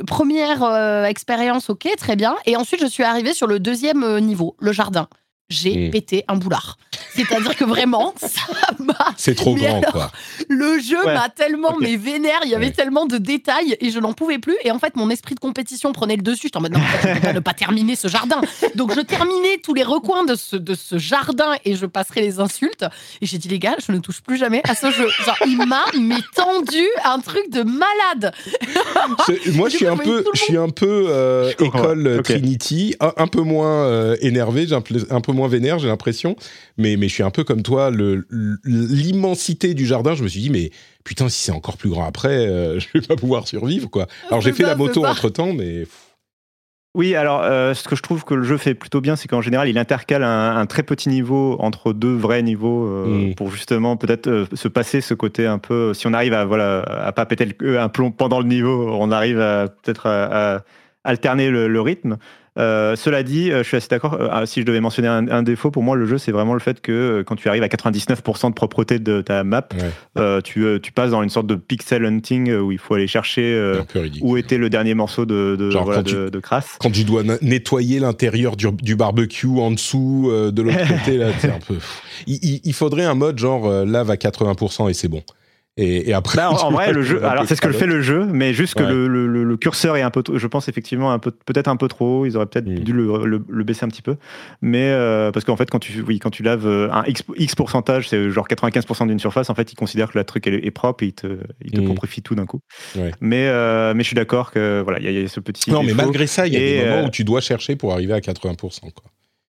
première 0.07 1.05
expérience, 1.07 1.69
ok, 1.69 1.89
très 1.99 2.17
bien. 2.17 2.37
Et 2.47 2.57
ensuite, 2.57 2.81
je 2.81 2.87
suis 2.87 3.03
arrivée 3.03 3.35
sur 3.35 3.47
le 3.47 3.59
deuxième 3.59 4.19
niveau, 4.21 4.57
le 4.61 4.73
jardin 4.73 5.09
j'ai 5.53 5.91
pété 5.91 6.25
un 6.29 6.37
boulard. 6.37 6.77
C'est-à-dire 7.15 7.57
que 7.57 7.65
vraiment, 7.65 8.15
ça 8.21 8.41
m'a. 8.79 8.95
C'est 9.17 9.35
trop 9.35 9.55
grand, 9.55 9.81
quoi. 9.83 10.11
Le 10.49 10.79
jeu 10.79 11.03
m'a 11.05 11.29
tellement 11.29 11.77
mais 11.81 11.97
vénère, 11.97 12.41
il 12.45 12.51
y 12.51 12.55
avait 12.55 12.71
tellement 12.71 13.07
de 13.07 13.19
détails 13.19 13.77
et 13.81 13.91
je 13.91 13.99
n'en 13.99 14.13
pouvais 14.13 14.39
plus. 14.39 14.57
Et 14.65 14.71
en 14.71 14.79
fait, 14.79 14.97
mon 14.97 15.11
esprit 15.11 15.35
de 15.35 15.41
compétition 15.41 15.93
prenait 15.93 16.17
le 16.17 16.23
dessus. 16.23 16.49
Je 16.53 16.59
en 16.59 16.63
mode 16.63 16.73
non, 16.73 16.81
je 17.03 17.09
ne 17.09 17.21
pas 17.21 17.33
ne 17.33 17.41
pas 17.41 17.55
terminer 17.55 17.97
ce 17.97 18.09
jardin. 18.09 18.41
Donc, 18.75 18.95
je 18.95 19.01
terminais 19.01 19.59
tous 19.63 19.75
les 19.75 19.83
recoins 19.83 20.25
de 20.25 20.35
ce, 20.35 20.57
de 20.57 20.75
ce 20.75 20.99
jardin 20.99 21.55
et 21.65 21.77
je 21.77 21.87
passerai 21.87 22.21
les 22.21 22.41
insultes. 22.41 22.85
Et 23.21 23.27
j'ai 23.27 23.39
dit, 23.39 23.49
les 23.49 23.59
gars, 23.59 23.77
je 23.85 23.93
ne 23.93 23.99
touche 23.99 24.21
plus 24.21 24.37
jamais 24.37 24.61
à 24.69 24.75
ce 24.75 24.91
jeu. 24.91 25.09
Genre, 25.25 25.37
il 25.47 25.59
m'a 25.67 25.85
mais 25.99 26.21
tendu 26.35 26.87
un 27.05 27.19
truc 27.21 27.51
de 27.51 27.63
malade. 27.63 28.35
Moi, 29.55 29.69
je 29.69 29.77
suis, 29.77 29.87
un 29.87 29.97
peu, 29.97 30.25
je 30.35 30.41
suis 30.41 30.57
un 30.57 30.69
peu 30.69 31.07
euh, 31.09 31.53
école 31.59 32.23
Trinity, 32.23 32.95
un, 33.01 33.27
peu 33.27 33.41
moins 33.41 33.85
euh, 33.85 34.17
énervé, 34.21 34.67
j'ai 34.67 34.75
un 34.75 35.21
peu 35.21 35.33
moins 35.33 35.42
vénère, 35.49 35.79
j'ai 35.79 35.89
l'impression. 35.89 36.37
Mais, 36.77 36.97
mais 36.97 37.09
je 37.09 37.15
suis 37.15 37.23
un 37.23 37.31
peu 37.31 37.45
comme 37.45 37.63
toi, 37.63 37.91
l'immensité 38.65 39.75
du 39.75 39.87
jardin, 39.87 40.15
je 40.15 40.23
me 40.23 40.29
suis 40.29 40.41
dit, 40.41 40.51
mais 40.51 40.71
putain, 41.05 41.29
si 41.29 41.45
c'est 41.45 41.53
encore 41.53 41.77
plus 41.77 41.91
grand 41.91 42.05
après, 42.05 42.47
euh, 42.47 42.79
je 42.81 42.87
vais 42.95 43.07
pas 43.07 43.17
pouvoir 43.17 43.47
survivre, 43.49 43.89
quoi. 43.89 44.07
Alors 44.29 44.41
j'ai 44.41 44.53
fait 44.53 44.63
la 44.63 44.77
moto 44.77 45.05
entre 45.05 45.29
temps, 45.29 45.53
mais. 45.53 45.87
Oui, 46.95 47.15
alors 47.15 47.41
euh, 47.43 47.73
ce 47.73 47.89
que 47.89 47.97
je 47.97 48.03
trouve 48.03 48.23
que 48.23 48.35
le 48.35 48.43
jeu 48.43 48.59
fait 48.59 48.75
plutôt 48.75 49.01
bien, 49.01 49.17
c'est 49.17 49.27
qu'en 49.27 49.41
général, 49.41 49.67
il 49.67 49.79
intercale 49.79 50.23
un, 50.23 50.67
très 50.67 50.83
petit 50.83 51.09
niveau 51.09 51.57
entre 51.59 51.95
deux 51.95 52.15
vrais 52.15 52.43
niveaux 52.43 52.87
euh, 52.87 53.31
mm. 53.31 53.35
pour 53.35 53.51
justement 53.51 53.97
peut-être 53.97 54.47
se 54.53 54.69
passer 54.69 55.01
ce 55.01 55.15
côté 55.15 55.47
un 55.47 55.57
peu. 55.57 55.95
Si 55.95 56.07
on 56.07 56.13
arrive 56.13 56.35
à 56.35 56.45
voilà 56.45 56.83
à 56.83 57.13
pas 57.13 57.25
péter 57.25 57.49
un 57.63 57.89
plomb 57.89 58.11
pendant 58.11 58.41
le 58.41 58.47
niveau, 58.47 58.91
on 58.91 59.11
arrive 59.11 59.37
peut-être 59.37 60.07
à, 60.07 60.65
alterner 61.03 61.49
le 61.49 61.81
rythme. 61.81 62.19
Euh, 62.59 62.97
cela 62.97 63.23
dit, 63.23 63.51
euh, 63.51 63.63
je 63.63 63.69
suis 63.69 63.77
assez 63.77 63.89
d'accord. 63.89 64.15
Euh, 64.15 64.29
ah, 64.31 64.45
si 64.45 64.61
je 64.61 64.67
devais 64.67 64.81
mentionner 64.81 65.09
un, 65.09 65.43
défaut, 65.43 65.71
pour 65.71 65.83
moi, 65.83 65.97
le 65.97 66.07
jeu, 66.07 66.19
c'est 66.19 66.33
vraiment 66.33 66.53
le 66.53 66.61
fait 66.61 66.81
que 66.81 67.25
quand 67.27 67.37
tu 67.37 67.49
arrives 67.49 67.63
à 67.63 67.69
99% 67.69 68.49
de 68.49 68.55
propreté 68.55 68.99
de 68.99 69.23
ta 69.23 69.43
map, 69.45 69.69
tu, 70.45 70.67
tu, 70.83 70.93
passes 70.93 71.11
dans 71.11 71.23
une 71.23 71.31
sorte 71.31 71.47
de 71.47 71.55
pixel 71.55 72.05
hunting 72.05 72.53
où 72.53 72.73
il 72.73 72.79
faut 72.79 72.95
aller 72.95 73.07
chercher 73.07 73.81
où 74.21 74.37
était 74.37 74.59
le 74.59 74.69
dernier 74.69 74.95
morceau 74.95 75.25
de, 75.25 75.57
de, 75.57 76.29
de, 76.29 76.41
crasse. 76.41 76.77
Quand 76.81 76.91
tu 76.91 77.05
dois 77.05 77.23
nettoyer 77.41 78.01
l'intérieur 78.01 78.57
du, 78.57 78.71
du, 78.73 78.97
barbecue 78.97 79.47
en 79.47 79.71
dessous, 79.71 80.31
de 80.31 80.63
l'autre 80.63 80.89
côté, 80.89 81.17
là, 81.17 81.29
c'est 81.39 81.51
un 81.51 81.59
peu. 81.67 81.77
Il, 82.27 82.61
il, 82.65 82.73
faudrait 82.75 83.05
un 83.05 83.15
mode 83.15 83.39
genre 83.39 83.69
lave 83.85 84.11
à 84.11 84.17
80% 84.17 84.91
et 84.91 84.95
c'est 84.95 85.09
bon. 85.09 85.23
Et, 85.79 86.13
après, 86.13 86.37
bah, 86.37 86.51
en, 86.51 86.71
vrai, 86.73 86.93
le 86.93 87.03
jeu, 87.03 87.25
alors 87.25 87.47
c'est 87.47 87.57
ce 87.57 87.63
que 87.63 87.67
le 87.67 87.73
fait 87.73 87.87
le 87.87 88.03
jeu, 88.03 88.27
mais 88.27 88.53
juste 88.53 88.75
que 88.75 88.83
le, 88.83 89.27
le, 89.27 89.57
curseur 89.57 89.97
est 89.97 90.03
un 90.03 90.11
peu, 90.11 90.23
je 90.35 90.47
pense 90.47 90.69
effectivement 90.69 91.13
un 91.13 91.19
peu, 91.19 91.31
peut-être 91.31 91.69
un 91.69 91.77
peu 91.77 91.89
trop. 91.89 92.27
Ils 92.27 92.37
auraient 92.37 92.47
peut-être 92.47 92.69
mm. 92.69 92.81
dû 92.81 92.93
le, 92.93 93.65
baisser 93.65 93.85
un 93.85 93.89
petit 93.89 94.03
peu, 94.03 94.17
mais 94.61 94.91
euh, 94.91 95.31
parce 95.31 95.47
qu'en 95.47 95.57
fait, 95.57 95.71
quand 95.71 95.79
tu, 95.79 96.03
oui, 96.03 96.19
quand 96.19 96.31
tu 96.31 96.43
laves 96.43 96.67
euh, 96.67 96.91
un 96.93 97.05
X, 97.07 97.23
X 97.37 97.55
pourcentage, 97.55 98.09
c'est 98.09 98.31
genre 98.31 98.47
95% 98.49 99.07
d'une 99.07 99.19
surface, 99.19 99.49
en 99.49 99.55
fait, 99.55 99.73
ils 99.73 99.77
considèrent 99.77 100.11
que 100.13 100.19
la 100.19 100.25
truc 100.25 100.47
est, 100.47 100.71
propre 100.71 101.05
et 101.05 101.09
ils 101.09 101.15
te, 101.15 101.39
ils 101.65 101.73
te 101.73 101.81
mm. 101.81 102.23
tout 102.23 102.35
d'un 102.35 102.47
coup. 102.47 102.61
Mais, 103.21 103.47
euh, 103.49 103.95
mais 103.95 104.03
je 104.03 104.09
suis 104.09 104.17
d'accord 104.17 104.51
que 104.51 104.83
voilà, 104.83 105.01
il 105.01 105.11
y, 105.11 105.25
a 105.25 105.29
ce 105.29 105.41
petit. 105.41 105.71
Non, 105.71 105.83
mais 105.83 105.95
malgré 105.95 106.27
ça, 106.27 106.47
il 106.47 106.53
y 106.53 106.57
a 106.57 106.61
des 106.61 106.91
moments 106.91 107.07
où 107.07 107.11
tu 107.11 107.25
dois 107.25 107.41
chercher 107.41 107.77
pour 107.77 107.93
arriver 107.93 108.13
à 108.13 108.19
80%. 108.19 108.57
Quoi. 108.59 109.11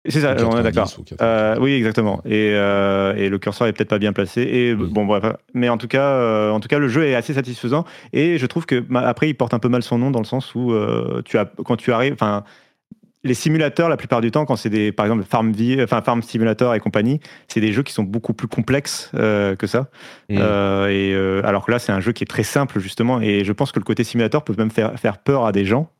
C'est 0.10 0.22
ça, 0.22 0.36
on 0.46 0.58
est 0.58 0.64
d'accord. 0.64 0.92
Euh, 1.22 1.56
oui, 1.60 1.74
exactement. 1.74 2.22
Et, 2.26 2.52
euh, 2.54 3.16
et, 3.16 3.30
le 3.30 3.38
curseur 3.38 3.68
est 3.68 3.74
peut-être 3.74 3.90
pas 3.90 4.00
bien 4.00 4.14
placé. 4.14 4.42
Et 4.42 4.76
bon, 4.76 5.06
bref. 5.06 5.24
Mais 5.54 5.70
en 5.70 5.78
tout 5.78 5.88
cas, 5.88 6.04
euh, 6.04 6.52
en 6.52 6.60
tout 6.60 6.68
cas, 6.68 6.80
le 6.80 6.88
jeu 6.88 7.06
est 7.06 7.16
assez 7.16 7.34
satisfaisant. 7.34 7.86
Et 8.12 8.38
je 8.38 8.46
trouve 8.46 8.66
que 8.66 8.84
après, 8.96 9.30
il 9.30 9.36
porte 9.36 9.54
un 9.54 9.60
peu 9.60 9.70
mal 9.70 9.84
son 9.84 9.98
nom 9.98 10.12
dans 10.12 10.20
le 10.20 10.26
sens 10.26 10.56
où 10.56 10.74
tu 11.26 11.38
as, 11.38 11.46
quand 11.64 11.76
tu 11.76 11.92
arrives, 11.92 12.14
enfin, 12.14 12.44
les 13.24 13.34
simulateurs, 13.34 13.90
la 13.90 13.98
plupart 13.98 14.22
du 14.22 14.32
temps, 14.32 14.46
quand 14.46 14.56
c'est 14.56 14.70
des, 14.70 14.92
par 14.92 15.06
exemple, 15.06 15.24
Farm 15.30 15.54
enfin 15.84 16.02
Farm 16.02 16.22
Simulator 16.22 16.74
et 16.74 16.80
compagnie, 16.80 17.20
c'est 17.48 17.60
des 17.60 17.74
jeux 17.74 17.84
qui 17.84 17.94
sont 17.94 18.04
beaucoup 18.04 18.34
plus 18.34 18.48
complexes 18.48 19.12
que 19.14 19.68
ça. 19.68 19.90
Mm. 20.30 20.38
et 20.90 21.14
alors 21.44 21.66
que 21.66 21.72
là, 21.72 21.80
c'est 21.80 21.92
un 21.92 22.00
jeu 22.00 22.14
qui 22.14 22.24
est 22.24 22.28
très 22.28 22.44
simple 22.44 22.80
justement. 22.80 23.22
Et 23.22 23.44
je 23.44 23.54
pense 23.54 23.72
que 23.72 23.80
le 23.80 23.86
côté 23.86 24.04
simulateur 24.04 24.44
peut 24.44 24.56
même 24.58 24.72
faire, 24.72 24.98
faire 25.00 25.18
peur 25.20 25.46
à 25.46 25.52
des 25.52 25.66
gens 25.66 25.92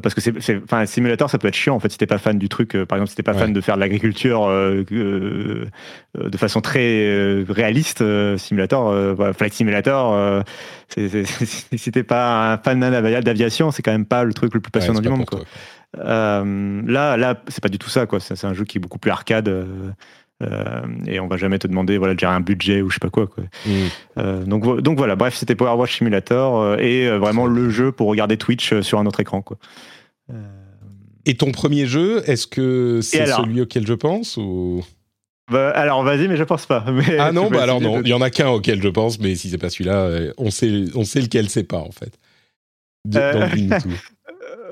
parce 0.00 0.14
que 0.14 0.20
c'est, 0.20 0.62
enfin, 0.62 0.80
un 0.80 0.86
simulateur, 0.86 1.30
ça 1.30 1.38
peut 1.38 1.48
être 1.48 1.54
chiant 1.54 1.74
en 1.74 1.80
fait 1.80 1.90
si 1.90 1.98
t'es 1.98 2.06
pas 2.06 2.18
fan 2.18 2.38
du 2.38 2.48
truc. 2.48 2.74
Euh, 2.74 2.86
par 2.86 2.96
exemple, 2.96 3.10
si 3.10 3.16
t'es 3.16 3.22
pas 3.22 3.34
fan 3.34 3.52
de 3.52 3.60
faire 3.60 3.76
de 3.76 3.80
l'agriculture 3.80 4.46
euh, 4.46 4.84
de 4.90 6.36
façon 6.36 6.60
très 6.60 7.44
réaliste, 7.48 8.04
simulator, 8.36 8.94
flight 9.36 9.52
simulator, 9.52 10.42
si 10.96 11.92
t'es 11.92 12.02
pas 12.02 12.52
un 12.52 12.58
fan 12.58 12.80
d'aviation, 12.80 13.70
c'est 13.70 13.82
quand 13.82 13.92
même 13.92 14.06
pas 14.06 14.24
le 14.24 14.32
truc 14.32 14.54
le 14.54 14.60
plus 14.60 14.70
passionnant 14.70 15.00
du 15.00 15.08
monde. 15.08 15.26
Quoi. 15.26 15.40
là, 15.94 17.16
là, 17.16 17.42
c'est 17.48 17.62
pas 17.62 17.68
du 17.68 17.78
tout 17.78 17.90
ça. 17.90 18.06
Quoi. 18.06 18.20
C'est, 18.20 18.44
un 18.44 18.54
jeu 18.54 18.64
qui 18.64 18.78
est 18.78 18.80
beaucoup 18.80 18.98
plus 18.98 19.10
arcade. 19.10 19.48
Euh, 20.44 20.82
et 21.06 21.20
on 21.20 21.26
va 21.26 21.36
jamais 21.36 21.58
te 21.58 21.66
demander 21.66 21.98
voilà, 21.98 22.14
de 22.14 22.18
gérer 22.18 22.32
un 22.32 22.40
budget 22.40 22.82
ou 22.82 22.90
je 22.90 22.94
sais 22.94 23.00
pas 23.00 23.10
quoi. 23.10 23.26
quoi. 23.26 23.44
Mm. 23.66 23.70
Euh, 24.18 24.44
donc, 24.44 24.80
donc 24.80 24.98
voilà, 24.98 25.16
bref, 25.16 25.34
c'était 25.34 25.54
Power 25.54 25.76
Watch 25.78 25.98
Simulator 25.98 26.60
euh, 26.60 26.76
et 26.78 27.08
vraiment 27.18 27.46
le 27.46 27.70
jeu 27.70 27.92
pour 27.92 28.08
regarder 28.08 28.36
Twitch 28.36 28.80
sur 28.80 28.98
un 28.98 29.06
autre 29.06 29.20
écran. 29.20 29.42
Quoi. 29.42 29.58
Et 31.26 31.34
ton 31.34 31.52
premier 31.52 31.86
jeu, 31.86 32.22
est-ce 32.28 32.46
que 32.46 33.00
c'est 33.02 33.26
celui 33.26 33.60
auquel 33.60 33.86
je 33.86 33.94
pense 33.94 34.36
ou? 34.36 34.84
Bah, 35.50 35.70
alors 35.70 36.02
vas-y, 36.02 36.26
mais 36.26 36.36
je 36.36 36.44
pense 36.44 36.64
pas. 36.64 36.86
Mais 36.90 37.18
ah 37.18 37.30
non, 37.30 37.50
bah 37.50 37.62
alors 37.62 37.78
non, 37.78 38.00
il 38.00 38.08
y 38.08 38.14
en 38.14 38.22
a 38.22 38.30
qu'un 38.30 38.48
auquel 38.48 38.82
je 38.82 38.88
pense, 38.88 39.20
mais 39.20 39.34
si 39.34 39.50
c'est 39.50 39.58
pas 39.58 39.68
celui-là, 39.68 40.32
on 40.38 40.50
sait, 40.50 40.84
on 40.94 41.04
sait 41.04 41.20
lequel 41.20 41.50
c'est 41.50 41.64
pas 41.64 41.80
en 41.80 41.90
fait. 41.90 42.18
Dans 43.04 43.20
Euh, 43.20 43.48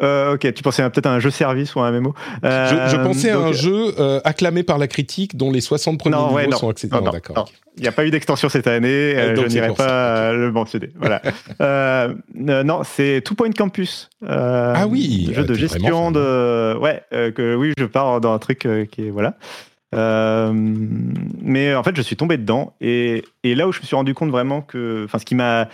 ok, 0.02 0.52
tu 0.52 0.62
pensais 0.62 0.82
peut-être 0.90 1.06
à 1.06 1.12
un 1.12 1.20
jeu 1.20 1.30
service 1.30 1.74
ou 1.74 1.80
à 1.80 1.86
un 1.86 2.00
MMO 2.00 2.14
euh, 2.44 2.88
je, 2.88 2.96
pensais 2.96 3.30
à 3.30 3.38
un 3.38 3.52
jeu 3.52 3.94
euh, 3.98 4.20
acclamé 4.24 4.62
par 4.62 4.78
la 4.78 4.88
critique 4.88 5.36
dont 5.36 5.50
les 5.50 5.60
60 5.60 5.98
premiers 5.98 6.16
niveaux 6.16 6.56
sont 6.56 6.70
accessibles. 6.70 7.04
Non, 7.04 7.10
d'accord. 7.10 7.50
Il 7.76 7.82
n'y 7.82 7.88
a 7.88 7.92
pas 7.92 8.04
eu 8.04 8.10
d'extension 8.10 8.48
cette 8.48 8.66
année, 8.66 9.14
je 9.16 9.46
n'irai 9.46 9.72
pas 9.74 10.32
le 10.32 10.52
mentionner. 10.52 10.90
Voilà. 10.96 11.22
non, 12.34 12.82
c'est 12.84 13.22
Two 13.24 13.34
Point 13.34 13.52
Campus. 13.52 14.10
ah 14.26 14.86
oui 14.88 15.30
Jeu 15.32 15.44
de 15.44 15.54
gestion 15.54 16.10
de... 16.10 16.76
Ouais, 16.78 17.02
que 17.10 17.54
oui, 17.54 17.72
je 17.78 17.84
pars 17.84 18.20
dans 18.20 18.32
un 18.32 18.38
truc 18.38 18.68
qui 18.90 19.06
est... 19.06 19.10
Voilà. 19.10 19.36
mais 19.92 21.74
en 21.74 21.82
fait, 21.82 21.96
je 21.96 22.02
suis 22.02 22.16
tombé 22.16 22.36
dedans 22.36 22.74
et, 22.80 23.24
et, 23.44 23.54
là 23.54 23.68
où 23.68 23.72
je 23.72 23.80
me 23.80 23.84
suis 23.84 23.96
rendu 23.96 24.14
compte 24.14 24.30
vraiment 24.30 24.62
que, 24.62 25.04
enfin, 25.04 25.18
ce 25.18 25.24
qui 25.24 25.34
m'a 25.34 25.68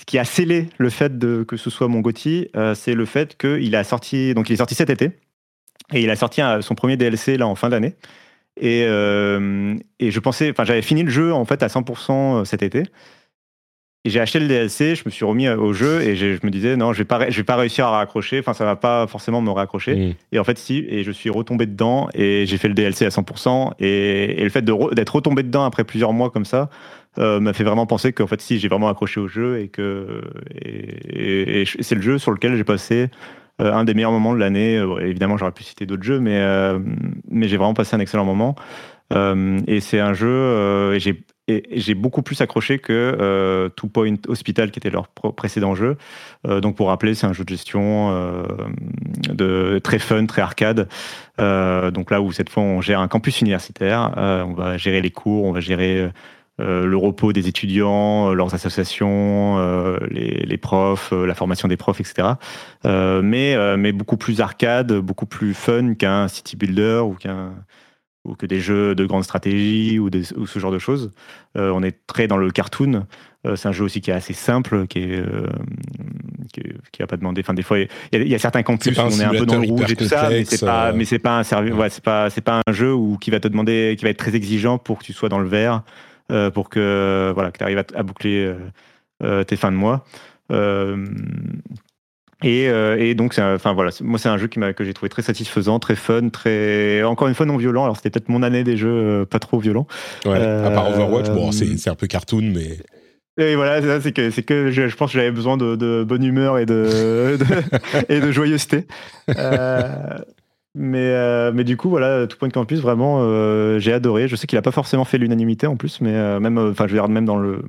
ce 0.00 0.04
qui 0.06 0.18
a 0.18 0.24
scellé 0.24 0.68
le 0.78 0.88
fait 0.88 1.18
de, 1.18 1.44
que 1.44 1.58
ce 1.58 1.68
soit 1.68 1.86
mon 1.86 2.00
Gotti, 2.00 2.48
euh, 2.56 2.74
c'est 2.74 2.94
le 2.94 3.04
fait 3.04 3.36
qu'il 3.36 3.76
a 3.76 3.84
sorti, 3.84 4.32
donc 4.32 4.48
il 4.48 4.54
est 4.54 4.56
sorti 4.56 4.74
cet 4.74 4.88
été, 4.88 5.12
et 5.92 6.02
il 6.02 6.08
a 6.08 6.16
sorti 6.16 6.40
son 6.62 6.74
premier 6.74 6.96
DLC 6.96 7.36
là 7.36 7.46
en 7.46 7.54
fin 7.54 7.68
d'année. 7.68 7.94
Et, 8.60 8.82
et 8.82 10.10
je 10.10 10.20
pensais, 10.20 10.50
enfin, 10.50 10.64
j'avais 10.64 10.82
fini 10.82 11.02
le 11.02 11.10
jeu 11.10 11.32
en 11.32 11.44
fait 11.44 11.62
à 11.62 11.68
100% 11.68 12.44
cet 12.44 12.62
été. 12.62 12.84
Et 14.06 14.08
j'ai 14.08 14.20
acheté 14.20 14.40
le 14.40 14.48
DLC, 14.48 14.94
je 14.94 15.02
me 15.04 15.10
suis 15.10 15.26
remis 15.26 15.46
au 15.50 15.74
jeu 15.74 16.00
et 16.00 16.16
je 16.16 16.38
me 16.42 16.50
disais 16.50 16.74
non, 16.74 16.94
je 16.94 16.98
vais 16.98 17.04
pas, 17.04 17.28
je 17.28 17.36
vais 17.36 17.44
pas 17.44 17.56
réussir 17.56 17.86
à 17.86 17.90
raccrocher. 17.90 18.38
Enfin, 18.38 18.54
ça 18.54 18.64
va 18.64 18.74
pas 18.74 19.06
forcément 19.06 19.42
me 19.42 19.50
raccrocher. 19.50 19.94
Mm. 19.94 20.14
Et 20.32 20.38
en 20.38 20.44
fait, 20.44 20.56
si. 20.56 20.86
Et 20.88 21.04
je 21.04 21.10
suis 21.10 21.28
retombé 21.28 21.66
dedans 21.66 22.08
et 22.14 22.46
j'ai 22.46 22.56
fait 22.56 22.68
le 22.68 22.74
DLC 22.74 23.04
à 23.04 23.10
100%. 23.10 23.72
Et, 23.78 24.40
et 24.40 24.42
le 24.42 24.48
fait 24.48 24.64
d'être 24.64 25.14
retombé 25.14 25.42
dedans 25.42 25.64
après 25.64 25.84
plusieurs 25.84 26.14
mois 26.14 26.30
comme 26.30 26.46
ça 26.46 26.70
euh, 27.18 27.40
m'a 27.40 27.52
fait 27.52 27.64
vraiment 27.64 27.86
penser 27.86 28.12
qu'en 28.12 28.26
fait, 28.26 28.40
si 28.40 28.58
j'ai 28.58 28.68
vraiment 28.68 28.88
accroché 28.88 29.18
au 29.20 29.26
jeu 29.26 29.58
et 29.60 29.68
que 29.68 30.22
et, 30.54 31.64
c'est 31.80 31.96
le 31.96 32.02
jeu 32.02 32.18
sur 32.18 32.30
lequel 32.30 32.56
j'ai 32.56 32.64
passé 32.64 33.10
euh, 33.60 33.72
un 33.72 33.84
des 33.84 33.94
meilleurs 33.94 34.12
moments 34.12 34.32
de 34.32 34.38
l'année. 34.38 34.76
Euh, 34.76 34.98
évidemment, 35.00 35.36
j'aurais 35.36 35.52
pu 35.52 35.64
citer 35.64 35.86
d'autres 35.86 36.04
jeux, 36.04 36.20
mais 36.20 36.40
mais 37.28 37.48
j'ai 37.48 37.56
vraiment 37.56 37.74
passé 37.74 37.96
un 37.96 38.00
excellent 38.00 38.24
moment. 38.24 38.54
et 39.12 39.80
c'est 39.80 40.00
un 40.00 40.12
jeu. 40.14 40.98
j'ai 40.98 41.24
j'ai 41.72 41.94
beaucoup 41.94 42.22
plus 42.22 42.40
accroché 42.42 42.78
que 42.78 42.92
euh, 42.92 43.68
Two 43.70 43.88
Point 43.88 44.14
Hospital, 44.28 44.70
qui 44.70 44.78
était 44.78 44.90
leur 44.90 45.08
précédent 45.08 45.74
jeu. 45.74 45.96
Donc, 46.44 46.76
pour 46.76 46.86
rappeler, 46.86 47.14
c'est 47.14 47.26
un 47.26 47.32
jeu 47.32 47.42
de 47.42 47.48
gestion 47.48 48.44
de, 49.28 49.80
très 49.82 49.98
fun, 49.98 50.26
très 50.26 50.42
arcade. 50.42 50.88
donc 51.38 52.12
là 52.12 52.20
où 52.20 52.30
cette 52.30 52.50
fois, 52.50 52.62
on 52.62 52.80
gère 52.80 53.00
un 53.00 53.08
campus 53.08 53.40
universitaire, 53.40 54.12
on 54.16 54.52
va 54.52 54.76
gérer 54.76 55.00
les 55.00 55.10
cours, 55.10 55.44
on 55.44 55.50
va 55.50 55.58
gérer 55.58 56.08
le 56.60 56.96
repos 56.96 57.32
des 57.32 57.48
étudiants, 57.48 58.32
leurs 58.32 58.54
associations, 58.54 59.58
les, 60.10 60.44
les, 60.44 60.56
profs, 60.58 61.12
la 61.12 61.34
formation 61.34 61.68
des 61.68 61.76
profs, 61.76 62.00
etc. 62.00 62.28
mais, 62.84 63.56
mais 63.76 63.92
beaucoup 63.92 64.16
plus 64.16 64.40
arcade, 64.40 64.92
beaucoup 64.92 65.26
plus 65.26 65.54
fun 65.54 65.94
qu'un 65.94 66.28
city 66.28 66.56
builder 66.56 67.02
ou 67.04 67.14
qu'un 67.14 67.54
ou 68.24 68.34
que 68.34 68.46
des 68.46 68.60
jeux 68.60 68.94
de 68.94 69.06
grande 69.06 69.24
stratégie 69.24 69.98
ou, 69.98 70.10
ce 70.12 70.58
genre 70.58 70.72
de 70.72 70.78
choses. 70.78 71.10
Euh, 71.56 71.70
on 71.74 71.82
est 71.82 72.06
très 72.06 72.26
dans 72.26 72.36
le 72.36 72.50
cartoon. 72.50 73.06
Euh, 73.46 73.56
c'est 73.56 73.68
un 73.68 73.72
jeu 73.72 73.84
aussi 73.84 74.02
qui 74.02 74.10
est 74.10 74.14
assez 74.14 74.34
simple, 74.34 74.86
qui 74.86 74.98
est 74.98 75.16
euh, 75.16 75.46
qui, 76.92 77.02
a 77.02 77.06
pas 77.06 77.16
demandé. 77.16 77.40
Enfin, 77.42 77.54
des 77.54 77.62
fois, 77.62 77.78
il 77.78 77.88
y, 78.12 78.34
a 78.34 78.38
certains 78.38 78.62
campus 78.62 78.96
où 78.98 79.00
on 79.00 79.10
est 79.10 79.24
un 79.24 79.30
peu 79.30 79.46
dans 79.46 79.58
le 79.58 79.66
rouge 79.66 79.90
et 79.90 79.96
tout 79.96 80.04
ça, 80.04 80.28
mais 80.28 80.44
c'est 80.44 80.60
pas, 80.60 80.92
mais 80.92 81.06
c'est 81.06 81.18
pas 81.18 81.38
un 81.38 81.42
service. 81.42 81.72
Ouais, 81.72 81.88
c'est 81.88 82.04
pas, 82.04 82.28
c'est 82.28 82.42
pas 82.42 82.60
un 82.66 82.72
jeu 82.72 82.92
où 82.92 83.16
qui 83.16 83.30
va 83.30 83.40
te 83.40 83.48
demander, 83.48 83.94
qui 83.96 84.04
va 84.04 84.10
être 84.10 84.18
très 84.18 84.34
exigeant 84.34 84.76
pour 84.76 84.98
que 84.98 85.04
tu 85.04 85.14
sois 85.14 85.30
dans 85.30 85.38
le 85.38 85.48
vert, 85.48 85.82
pour 86.54 86.68
que 86.68 87.32
voilà, 87.34 87.50
que 87.50 87.58
tu 87.58 87.64
arrives 87.64 87.78
à, 87.78 87.84
à 87.94 88.02
boucler 88.02 88.54
tes 89.46 89.56
fins 89.56 89.72
de 89.72 89.76
mois. 89.76 90.04
Euh, 92.44 92.96
et, 92.96 93.14
donc, 93.14 93.38
enfin 93.38 93.72
voilà, 93.72 93.90
moi 94.02 94.18
c'est 94.18 94.28
un 94.28 94.38
jeu 94.38 94.46
qui 94.46 94.60
que 94.74 94.84
j'ai 94.84 94.94
trouvé 94.94 95.10
très 95.10 95.22
satisfaisant, 95.22 95.78
très 95.78 95.96
fun, 95.96 96.28
très 96.30 97.02
encore 97.02 97.28
une 97.28 97.34
fois 97.34 97.46
non 97.46 97.56
violent. 97.56 97.84
Alors 97.84 97.96
c'était 97.96 98.10
peut-être 98.10 98.28
mon 98.28 98.42
année 98.42 98.64
des 98.64 98.76
jeux 98.76 98.88
euh, 98.88 99.24
pas 99.26 99.38
trop 99.38 99.58
violents. 99.58 99.86
Ouais, 100.24 100.40
à 100.40 100.70
part 100.70 100.88
Overwatch, 100.90 101.30
bon 101.30 101.48
euh, 101.48 101.52
c'est 101.52 101.90
un 101.90 101.94
peu 101.94 102.06
cartoon, 102.06 102.52
mais. 102.54 102.78
Et 103.38 103.54
voilà, 103.54 104.00
c'est 104.00 104.12
que, 104.12 104.40
que 104.40 104.70
je, 104.70 104.94
pense 104.96 105.12
que 105.12 105.18
j'avais 105.18 105.30
besoin 105.30 105.56
de, 105.56 106.04
bonne 106.04 106.24
humeur 106.24 106.58
et 106.58 106.66
de, 106.66 107.38
et 108.08 108.20
de 108.20 108.32
joyeuseté. 108.32 108.86
Mais, 110.76 110.98
euh, 110.98 111.50
mais 111.52 111.64
du 111.64 111.76
coup, 111.76 111.88
voilà, 111.88 112.28
Tout 112.28 112.38
Point 112.38 112.50
Campus, 112.50 112.80
vraiment, 112.80 113.18
euh, 113.22 113.80
j'ai 113.80 113.92
adoré. 113.92 114.28
Je 114.28 114.36
sais 114.36 114.46
qu'il 114.46 114.56
n'a 114.56 114.62
pas 114.62 114.70
forcément 114.70 115.04
fait 115.04 115.18
l'unanimité 115.18 115.66
en 115.66 115.76
plus, 115.76 116.00
mais 116.00 116.14
euh, 116.14 116.38
même, 116.38 116.58
enfin, 116.58 116.86
je 116.86 116.92
veux 116.92 117.00
dire, 117.00 117.08
même 117.08 117.24
dans 117.24 117.38
le, 117.38 117.62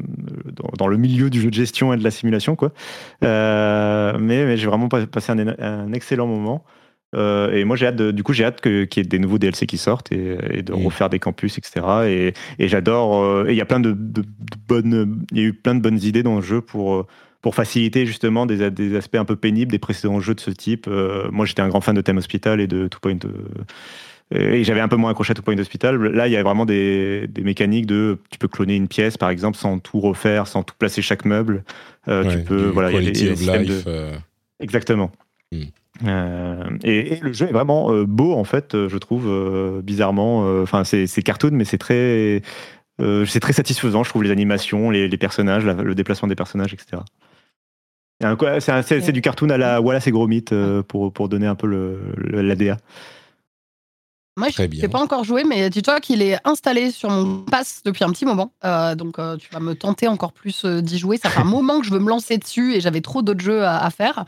dans, 0.78 0.88
le 0.88 0.98
milieu 0.98 1.32
du 1.32 1.42
jeu 1.42 1.50
de 1.50 1.56
gestion 1.56 1.94
et 1.94 1.98
de 1.98 2.04
la 2.04 2.12
simulation, 2.12 2.56
quoi. 2.56 2.72
mais, 3.22 4.46
mais 4.46 4.58
j'ai 4.58 4.68
vraiment 4.68 4.88
passé 4.88 5.32
un, 5.32 5.94
excellent 5.94 6.28
moment. 6.28 6.64
et 7.16 7.64
moi, 7.66 7.76
j'ai 7.76 7.88
hâte, 7.88 8.02
du 8.02 8.22
coup, 8.22 8.34
j'ai 8.34 8.46
hâte 8.46 8.62
qu'il 8.62 8.88
y 8.98 9.00
ait 9.00 9.04
des 9.04 9.20
nouveaux 9.20 9.40
DLC 9.40 9.66
qui 9.66 9.80
sortent 9.80 10.12
et, 10.12 10.62
de 10.62 10.74
refaire 10.74 11.10
des 11.10 11.20
campus, 11.20 11.58
etc. 11.58 11.84
Et, 12.06 12.34
et 12.60 12.68
j'adore. 12.68 13.48
et 13.48 13.52
il 13.52 13.58
y 13.58 13.62
a 13.62 13.66
plein 13.66 13.80
de, 13.80 13.94
de, 13.94 14.24
bonnes, 14.68 15.26
il 15.32 15.40
y 15.40 15.42
a 15.42 15.46
eu 15.46 15.54
plein 15.54 15.74
de 15.74 15.82
bonnes 15.82 16.00
idées 16.04 16.24
dans 16.24 16.36
le 16.36 16.44
jeu 16.44 16.62
pour 16.62 17.08
pour 17.42 17.56
faciliter 17.56 18.06
justement 18.06 18.46
des, 18.46 18.70
des, 18.70 18.96
aspects 18.96 19.16
un 19.16 19.26
peu 19.26 19.36
pénibles 19.36 19.72
des 19.72 19.80
précédents 19.80 20.20
jeux 20.20 20.36
de 20.36 20.40
ce 20.40 20.52
type. 20.52 20.86
Euh, 20.88 21.28
moi, 21.32 21.46
j'étais 21.46 21.62
un 21.62 21.70
grand 21.70 21.82
fan 21.82 21.96
de 21.96 22.02
Theme 22.02 22.18
Hospital 22.18 22.62
et 22.62 22.68
de 22.68 22.88
Two 22.88 23.00
Point. 23.02 23.18
Euh, 24.34 24.54
et 24.54 24.64
j'avais 24.64 24.80
un 24.80 24.88
peu 24.88 24.96
moins 24.96 25.12
accroché 25.12 25.32
à 25.32 25.34
Two 25.34 25.44
Point 25.44 25.58
Hospital. 25.58 25.98
Là, 25.98 26.28
il 26.28 26.34
y 26.34 26.38
a 26.38 26.44
vraiment 26.44 26.66
des, 26.66 27.28
des, 27.28 27.42
mécaniques 27.42 27.88
de 27.88 28.20
tu 28.30 28.38
peux 28.38 28.48
cloner 28.48 28.76
une 28.76 28.88
pièce, 28.88 29.18
par 29.18 29.30
exemple, 29.30 29.58
sans 29.58 29.80
tout 29.80 30.00
refaire, 30.00 30.48
sans 30.48 30.62
tout 30.62 30.76
placer 30.78 31.02
chaque 31.02 31.26
meuble. 31.26 31.64
Euh, 32.08 32.32
tu 32.32 32.44
peux, 32.44 32.68
voilà, 32.68 32.92
il 32.92 33.04
y 33.04 33.08
a 33.08 33.12
des, 33.12 33.36
systèmes 33.36 33.66
de... 33.66 33.82
Exactement. 34.60 35.12
Hmm. 35.52 36.78
et, 36.84 37.20
le 37.22 37.34
jeu 37.34 37.48
est 37.50 37.52
vraiment 37.52 37.92
beau 38.04 38.34
en 38.34 38.46
fait, 38.46 38.88
je 38.88 38.98
trouve 38.98 39.82
bizarrement. 39.84 40.62
Enfin, 40.62 40.84
c'est 40.84 41.24
cartoon, 41.24 41.52
mais 41.52 41.66
c'est 41.66 41.80
très, 41.80 42.44
c'est 43.00 43.40
très 43.40 43.54
satisfaisant. 43.54 44.04
Je 44.04 44.10
trouve 44.10 44.24
les 44.24 44.32
animations, 44.32 44.92
les, 44.92 45.08
les 45.08 45.18
personnages, 45.18 45.66
le 45.66 45.96
déplacement 45.96 46.30
des 46.30 46.36
personnages, 46.36 46.74
etc. 46.74 47.02
C'est 48.60 49.12
du 49.12 49.22
cartoon 49.22 49.50
à 49.50 49.58
la 49.58 49.82
Wallace 49.82 50.08
et 50.08 50.12
Gromit 50.12 50.46
euh, 50.52 50.84
pour, 50.84 51.12
pour 51.12 51.30
donner 51.30 51.48
un 51.48 51.56
peu 51.56 51.68
l'ADA. 52.18 52.78
Moi, 54.38 54.48
je 54.50 54.62
n'ai 54.62 54.88
pas 54.88 55.02
encore 55.02 55.24
joué, 55.24 55.44
mais 55.44 55.70
dis-toi 55.70 56.00
qu'il 56.00 56.22
est 56.22 56.38
installé 56.46 56.92
sur 56.92 57.10
mon 57.10 57.40
pass 57.44 57.82
depuis 57.84 58.04
un 58.04 58.12
petit 58.12 58.26
moment. 58.26 58.54
Euh, 58.64 58.96
donc, 58.96 59.20
euh, 59.20 59.36
tu 59.36 59.50
vas 59.52 59.60
me 59.60 59.76
tenter 59.76 60.08
encore 60.08 60.32
plus 60.32 60.66
d'y 60.66 60.98
jouer. 60.98 61.18
Ça 61.18 61.30
fait 61.30 61.42
un 61.42 61.44
moment 61.46 61.80
que 61.80 61.86
je 61.86 61.92
veux 61.92 62.00
me 62.00 62.10
lancer 62.10 62.38
dessus 62.38 62.76
et 62.76 62.82
j'avais 62.82 63.02
trop 63.02 63.22
d'autres 63.22 63.44
jeux 63.44 63.66
à, 63.66 63.90
faire. 63.90 64.26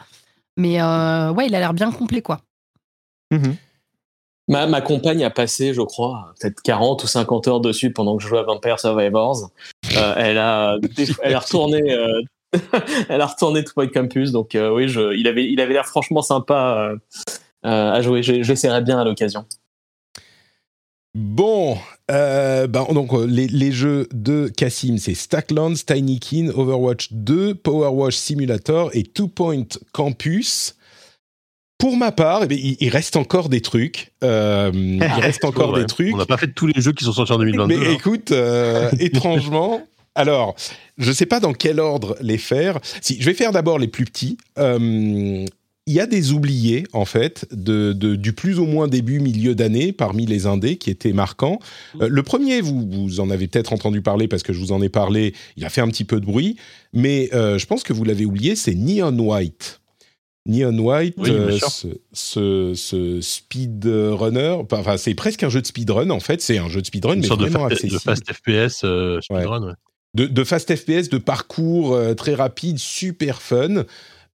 Mais 0.57 0.81
ouais, 0.81 1.47
il 1.47 1.55
a 1.55 1.59
l'air 1.59 1.73
bien 1.73 1.91
complet, 1.91 2.21
quoi. 2.21 2.41
Mhm. 3.31 3.55
Ma, 4.49 4.67
ma, 4.67 4.81
compagne 4.81 5.23
a 5.23 5.29
passé, 5.29 5.73
je 5.73 5.81
crois, 5.81 6.33
peut-être 6.37 6.61
40 6.61 7.01
ou 7.01 7.07
50 7.07 7.47
heures 7.47 7.61
dessus 7.61 7.93
pendant 7.93 8.17
que 8.17 8.23
je 8.23 8.27
jouais 8.27 8.39
à 8.39 8.43
Vampire 8.43 8.77
Survivors. 8.77 9.51
elle, 10.17 10.37
a, 10.37 10.77
elle 11.23 11.33
a 11.33 11.39
retourné 11.39 11.81
elle 13.09 13.21
a 13.21 13.25
retourné 13.25 13.63
Two 13.63 13.73
Point 13.73 13.87
Campus, 13.87 14.31
donc 14.31 14.55
euh, 14.55 14.73
oui, 14.73 14.87
je, 14.87 15.15
il 15.15 15.27
avait, 15.27 15.49
il 15.49 15.59
avait 15.59 15.73
l'air 15.73 15.85
franchement 15.85 16.21
sympa 16.21 16.77
euh, 16.77 16.97
euh, 17.65 17.91
à 17.91 18.01
jouer. 18.01 18.23
J'essaierai 18.23 18.81
bien 18.81 18.99
à 18.99 19.03
l'occasion. 19.03 19.45
Bon, 21.15 21.77
ben, 22.07 22.67
donc 22.67 23.11
les, 23.27 23.47
les, 23.47 23.71
jeux 23.71 24.07
de 24.13 24.51
Cassim, 24.55 24.97
c'est 24.97 25.13
Stacklands, 25.13 25.75
Tiny 25.85 26.19
Kin, 26.19 26.49
Overwatch 26.55 27.09
2, 27.11 27.53
Power 27.55 27.89
Wash 27.89 28.15
Simulator 28.15 28.89
et 28.93 29.03
Two 29.03 29.27
Point 29.27 29.67
Campus. 29.91 30.75
Pour 31.77 31.97
ma 31.97 32.11
part, 32.11 32.43
eh 32.49 32.55
il, 32.55 32.89
reste 32.89 33.15
encore 33.15 33.49
des 33.49 33.61
trucs. 33.61 34.11
il 34.23 35.03
reste 35.21 35.45
encore 35.45 35.73
des 35.73 35.85
trucs. 35.85 36.13
On 36.15 36.17
n'a 36.17 36.25
pas 36.25 36.37
fait 36.37 36.51
tous 36.51 36.65
les 36.65 36.81
jeux 36.81 36.93
qui 36.93 37.03
sont 37.03 37.13
sortis 37.13 37.33
en 37.33 37.37
2022. 37.37 37.77
Mais 37.77 37.87
hein. 37.87 37.91
écoute, 37.91 38.31
étrangement, 38.99 39.83
alors, 40.15 40.55
je 40.97 41.09
ne 41.09 41.13
sais 41.13 41.25
pas 41.25 41.39
dans 41.39 41.53
quel 41.53 41.79
ordre 41.79 42.15
les 42.21 42.37
faire. 42.37 42.79
Si, 43.01 43.19
je 43.19 43.25
vais 43.25 43.33
faire 43.33 43.51
d'abord 43.51 43.79
les 43.79 43.87
plus 43.87 44.05
petits. 44.05 44.37
Euh, 44.59 45.45
il 45.85 45.93
y 45.93 45.99
a 45.99 46.05
des 46.05 46.31
oubliés, 46.31 46.85
en 46.93 47.03
fait, 47.03 47.45
de, 47.51 47.91
du 47.91 48.31
plus 48.31 48.57
ou 48.57 48.65
moins 48.65 48.87
début, 48.87 49.19
milieu 49.19 49.53
d'année, 49.53 49.91
parmi 49.91 50.25
les 50.25 50.45
indés, 50.45 50.77
qui 50.77 50.89
étaient 50.89 51.11
marquants. 51.11 51.59
Euh, 51.99 52.07
le 52.07 52.23
premier, 52.23 52.61
vous, 52.61 52.87
vous 52.89 53.19
en 53.19 53.29
avez 53.29 53.47
peut-être 53.47 53.73
entendu 53.73 54.01
parler 54.01 54.29
parce 54.29 54.43
que 54.43 54.53
je 54.53 54.59
vous 54.59 54.71
en 54.71 54.81
ai 54.81 54.87
parlé, 54.87 55.33
il 55.57 55.65
a 55.65 55.69
fait 55.69 55.81
un 55.81 55.89
petit 55.89 56.05
peu 56.05 56.21
de 56.21 56.25
bruit, 56.25 56.55
mais 56.93 57.29
euh, 57.33 57.57
je 57.57 57.65
pense 57.65 57.83
que 57.83 57.91
vous 57.91 58.05
l'avez 58.05 58.25
oublié, 58.25 58.55
c'est 58.55 58.75
Neon 58.75 59.17
White. 59.19 59.81
Neon 60.45 60.77
White, 60.77 61.15
ce, 62.13 62.73
ce, 62.75 63.21
speedrunner, 63.21 64.57
enfin 64.69 64.97
c'est 64.97 65.15
presque 65.15 65.41
un 65.43 65.49
jeu 65.49 65.61
de 65.61 65.67
speedrun 65.67 66.09
en 66.09 66.19
fait, 66.19 66.41
c'est 66.41 66.57
un 66.57 66.67
jeu 66.67 66.81
de 66.81 66.85
speedrun 66.85 67.15
mais 67.15 67.27
vraiment 67.27 67.67
de 67.67 67.73
accessible. 67.73 67.93
De 67.93 67.99
fast 67.99 68.29
FPS 68.29 68.79
speedrun, 69.21 69.73
de, 70.13 70.43
fast 70.43 70.75
FPS, 70.75 71.09
de 71.09 71.17
parcours 71.17 71.93
euh, 71.93 72.13
très 72.13 72.35
rapide, 72.35 72.77
super 72.77 73.41
fun. 73.41 73.85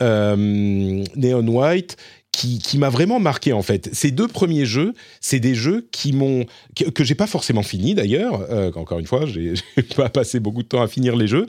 Euh, 0.02 1.04
Neon 1.16 1.48
White, 1.48 1.98
qui, 2.32 2.60
qui 2.60 2.78
m'a 2.78 2.90
vraiment 2.90 3.20
marqué 3.20 3.54
en 3.54 3.62
fait. 3.62 3.90
Ces 3.94 4.12
deux 4.12 4.28
premiers 4.28 4.66
jeux, 4.66 4.94
c'est 5.22 5.40
des 5.40 5.56
jeux 5.56 5.88
qui 5.92 6.14
m'ont 6.14 6.46
que, 6.76 6.90
que 6.90 7.04
j'ai 7.04 7.16
pas 7.16 7.28
forcément 7.28 7.64
fini 7.64 7.94
d'ailleurs. 7.96 8.42
Euh, 8.50 8.72
encore 8.76 9.00
une 9.00 9.06
fois, 9.06 9.26
j'ai 9.26 9.54
pas 9.96 10.10
passé 10.10 10.40
beaucoup 10.40 10.64
de 10.64 10.68
temps 10.68 10.82
à 10.82 10.88
finir 10.88 11.16
les 11.16 11.28
jeux 11.28 11.48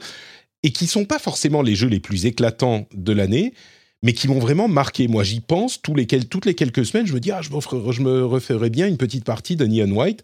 et 0.62 0.70
qui 0.70 0.86
sont 0.86 1.04
pas 1.04 1.18
forcément 1.18 1.62
les 1.62 1.74
jeux 1.74 1.88
les 1.88 2.00
plus 2.00 2.26
éclatants 2.26 2.86
de 2.94 3.12
l'année, 3.12 3.54
mais 4.02 4.12
qui 4.12 4.28
m'ont 4.28 4.38
vraiment 4.38 4.68
marqué. 4.68 5.08
Moi, 5.08 5.24
j'y 5.24 5.40
pense 5.40 5.80
toutes 5.82 5.96
les 5.96 6.06
quelques 6.06 6.86
semaines. 6.86 7.06
Je 7.06 7.14
me 7.14 7.20
dis 7.20 7.32
ah, 7.32 7.40
je, 7.42 7.48
je 7.50 8.02
me 8.02 8.24
referais 8.24 8.70
bien 8.70 8.86
une 8.86 8.98
petite 8.98 9.24
partie 9.24 9.56
de 9.56 9.66
Neon 9.66 9.90
White. 9.90 10.22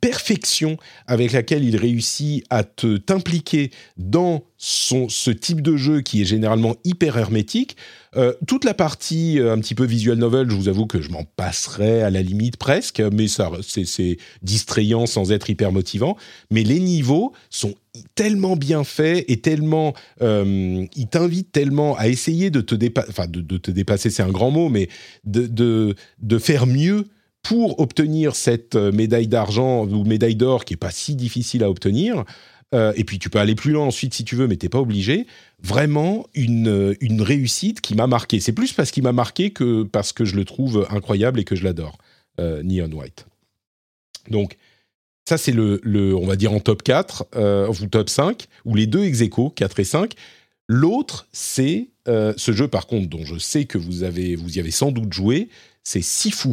Perfection 0.00 0.76
avec 1.06 1.32
laquelle 1.32 1.64
il 1.64 1.76
réussit 1.76 2.44
à 2.50 2.64
te 2.64 2.96
t'impliquer 2.96 3.70
dans 3.96 4.44
son, 4.58 5.08
ce 5.08 5.30
type 5.30 5.60
de 5.60 5.76
jeu 5.76 6.00
qui 6.00 6.22
est 6.22 6.24
généralement 6.24 6.76
hyper 6.84 7.18
hermétique. 7.18 7.76
Euh, 8.16 8.32
toute 8.46 8.64
la 8.64 8.72
partie 8.72 9.38
euh, 9.38 9.52
un 9.52 9.58
petit 9.58 9.74
peu 9.74 9.84
visual 9.84 10.16
novel, 10.16 10.48
je 10.50 10.56
vous 10.56 10.68
avoue 10.68 10.86
que 10.86 11.02
je 11.02 11.10
m'en 11.10 11.24
passerai 11.24 12.02
à 12.02 12.10
la 12.10 12.22
limite 12.22 12.56
presque, 12.56 13.00
mais 13.12 13.28
ça 13.28 13.50
c'est 13.62 14.16
distrayant 14.42 15.06
sans 15.06 15.32
être 15.32 15.50
hyper 15.50 15.72
motivant. 15.72 16.16
Mais 16.50 16.62
les 16.62 16.80
niveaux 16.80 17.32
sont 17.50 17.74
tellement 18.14 18.56
bien 18.56 18.84
faits 18.84 19.24
et 19.28 19.40
tellement 19.40 19.94
euh, 20.22 20.86
ils 20.96 21.08
t'invitent 21.08 21.52
tellement 21.52 21.96
à 21.96 22.08
essayer 22.08 22.50
de 22.50 22.60
te 22.60 22.74
dépasser, 22.74 23.08
enfin 23.10 23.26
de, 23.28 23.56
te 23.58 23.70
dépasser, 23.70 24.10
c'est 24.10 24.22
un 24.22 24.30
grand 24.30 24.50
mot, 24.50 24.68
mais 24.68 24.88
de, 25.24 25.46
de, 25.46 25.94
de 26.20 26.38
faire 26.38 26.66
mieux 26.66 27.06
pour 27.48 27.80
obtenir 27.80 28.34
cette 28.34 28.76
médaille 28.76 29.28
d'argent 29.28 29.86
ou 29.86 30.04
médaille 30.04 30.36
d'or 30.36 30.64
qui 30.64 30.74
est 30.74 30.78
pas 30.78 30.90
si 30.90 31.14
difficile 31.14 31.64
à 31.64 31.70
obtenir, 31.70 32.24
et 32.72 33.04
puis 33.04 33.18
tu 33.18 33.30
peux 33.30 33.38
aller 33.38 33.54
plus 33.54 33.72
loin 33.72 33.86
ensuite 33.86 34.12
si 34.12 34.24
tu 34.24 34.36
veux, 34.36 34.48
mais 34.48 34.56
t'es 34.56 34.68
pas 34.68 34.80
obligé. 34.80 35.26
Vraiment 35.62 36.26
une, 36.34 36.94
une 37.00 37.22
réussite 37.22 37.80
qui 37.80 37.94
m'a 37.94 38.06
marqué. 38.06 38.40
C'est 38.40 38.52
plus 38.52 38.72
parce 38.72 38.90
qu'il 38.90 39.02
m'a 39.02 39.12
marqué 39.12 39.50
que 39.50 39.84
parce 39.84 40.12
que 40.12 40.24
je 40.24 40.36
le 40.36 40.44
trouve 40.44 40.86
incroyable 40.90 41.40
et 41.40 41.44
que 41.44 41.56
je 41.56 41.64
l'adore, 41.64 41.96
Neon 42.38 42.90
White. 42.92 43.26
Donc 44.30 44.58
ça, 45.28 45.38
c'est 45.38 45.52
le, 45.52 45.80
le, 45.82 46.14
on 46.14 46.24
va 46.24 46.36
dire 46.36 46.52
en 46.52 46.60
top 46.60 46.82
4, 46.84 47.26
euh, 47.34 47.68
ou 47.68 47.86
top 47.86 48.08
5, 48.08 48.46
ou 48.64 48.76
les 48.76 48.86
deux 48.86 49.04
ex 49.04 49.22
4 49.56 49.80
et 49.80 49.84
5. 49.84 50.14
L'autre, 50.68 51.26
c'est 51.32 51.88
euh, 52.06 52.32
ce 52.36 52.52
jeu, 52.52 52.68
par 52.68 52.86
contre, 52.86 53.08
dont 53.08 53.24
je 53.24 53.36
sais 53.36 53.64
que 53.64 53.76
vous, 53.76 54.04
avez, 54.04 54.36
vous 54.36 54.56
y 54.56 54.60
avez 54.60 54.70
sans 54.70 54.92
doute 54.92 55.12
joué, 55.12 55.48
c'est 55.82 56.02
Sifu. 56.02 56.50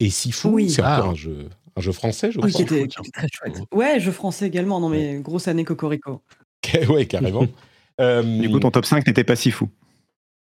Et 0.00 0.10
Sifu, 0.10 0.68
c'est 0.68 0.82
encore 0.82 1.06
ah. 1.06 1.10
un 1.10 1.14
jeu, 1.14 1.48
un 1.76 1.80
jeu 1.80 1.92
français, 1.92 2.30
je 2.30 2.38
crois. 2.38 2.46
Oui, 2.46 2.52
qui 2.52 2.62
était, 2.62 2.86
très 2.86 3.28
chouette. 3.32 3.62
Ouais, 3.72 3.98
jeu 4.00 4.12
français 4.12 4.46
également. 4.46 4.80
Non, 4.80 4.88
mais 4.88 5.20
grosse 5.20 5.48
année 5.48 5.64
Cocorico. 5.64 6.22
ouais, 6.88 7.06
carrément. 7.06 7.46
euh, 8.00 8.22
du 8.22 8.50
coup, 8.50 8.60
ton 8.60 8.70
top 8.70 8.84
5 8.84 9.06
n'était 9.06 9.24
pas 9.24 9.36
Sifu. 9.36 9.66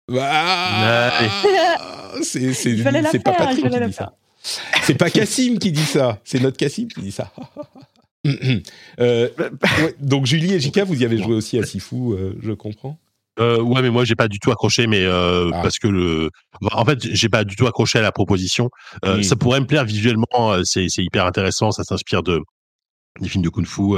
Bah, 0.08 1.12
c'est 2.22 3.22
pas 3.22 3.32
Patrick 3.32 3.68
qui 3.70 3.80
dit 3.80 3.92
ça. 3.92 4.14
C'est 4.82 4.94
pas 4.94 5.10
Cassim 5.10 5.58
qui 5.58 5.70
dit 5.70 5.84
ça, 5.84 6.20
c'est 6.24 6.40
notre 6.40 6.56
Cassim 6.56 6.88
qui 6.88 7.00
dit 7.00 7.12
ça. 7.12 7.32
Euh, 9.00 9.28
donc 10.00 10.26
Julie 10.26 10.52
et 10.54 10.60
Jika, 10.60 10.84
vous 10.84 11.00
y 11.00 11.04
avez 11.04 11.18
joué 11.18 11.34
aussi 11.34 11.58
à 11.58 11.64
Sifu, 11.64 12.12
euh, 12.12 12.34
je 12.40 12.52
comprends. 12.52 12.98
Euh, 13.40 13.60
ouais, 13.60 13.80
mais 13.82 13.90
moi 13.90 14.04
j'ai 14.04 14.14
pas 14.14 14.28
du 14.28 14.38
tout 14.38 14.50
accroché, 14.50 14.86
mais 14.86 15.04
euh, 15.04 15.50
ah. 15.52 15.62
parce 15.62 15.78
que 15.78 15.88
le, 15.88 16.30
en 16.72 16.84
fait, 16.84 16.98
j'ai 17.14 17.28
pas 17.28 17.44
du 17.44 17.56
tout 17.56 17.66
accroché 17.66 17.98
à 17.98 18.02
la 18.02 18.12
proposition. 18.12 18.70
Ça 19.22 19.36
pourrait 19.36 19.60
me 19.60 19.66
plaire 19.66 19.84
visuellement, 19.84 20.62
c'est 20.64 20.88
hyper 20.98 21.26
intéressant, 21.26 21.70
ça 21.70 21.84
s'inspire 21.84 22.22
de 22.22 22.40
des 23.20 23.28
films 23.28 23.44
de 23.44 23.50
kung-fu 23.50 23.94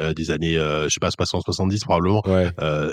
des 0.00 0.30
années, 0.30 0.54
je 0.54 0.88
sais 0.88 1.00
pas, 1.00 1.10
60, 1.10 1.42
70 1.44 1.84
probablement. 1.84 2.22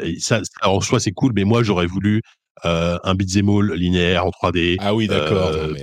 et 0.04 0.20
ça, 0.20 0.42
en 0.64 0.82
soi 0.82 1.00
c'est 1.00 1.12
cool, 1.12 1.34
mais 1.36 1.44
moi 1.44 1.64
j'aurais 1.64 1.88
voulu 1.88 2.22
euh, 2.64 2.98
un 3.04 3.16
beat'em 3.16 3.50
all 3.50 3.74
linéaire 3.74 4.26
en 4.26 4.30
3D. 4.30 4.78
Ah 4.80 4.96
oui, 4.96 5.08
d'accord. 5.08 5.52
Euh, 5.54 5.74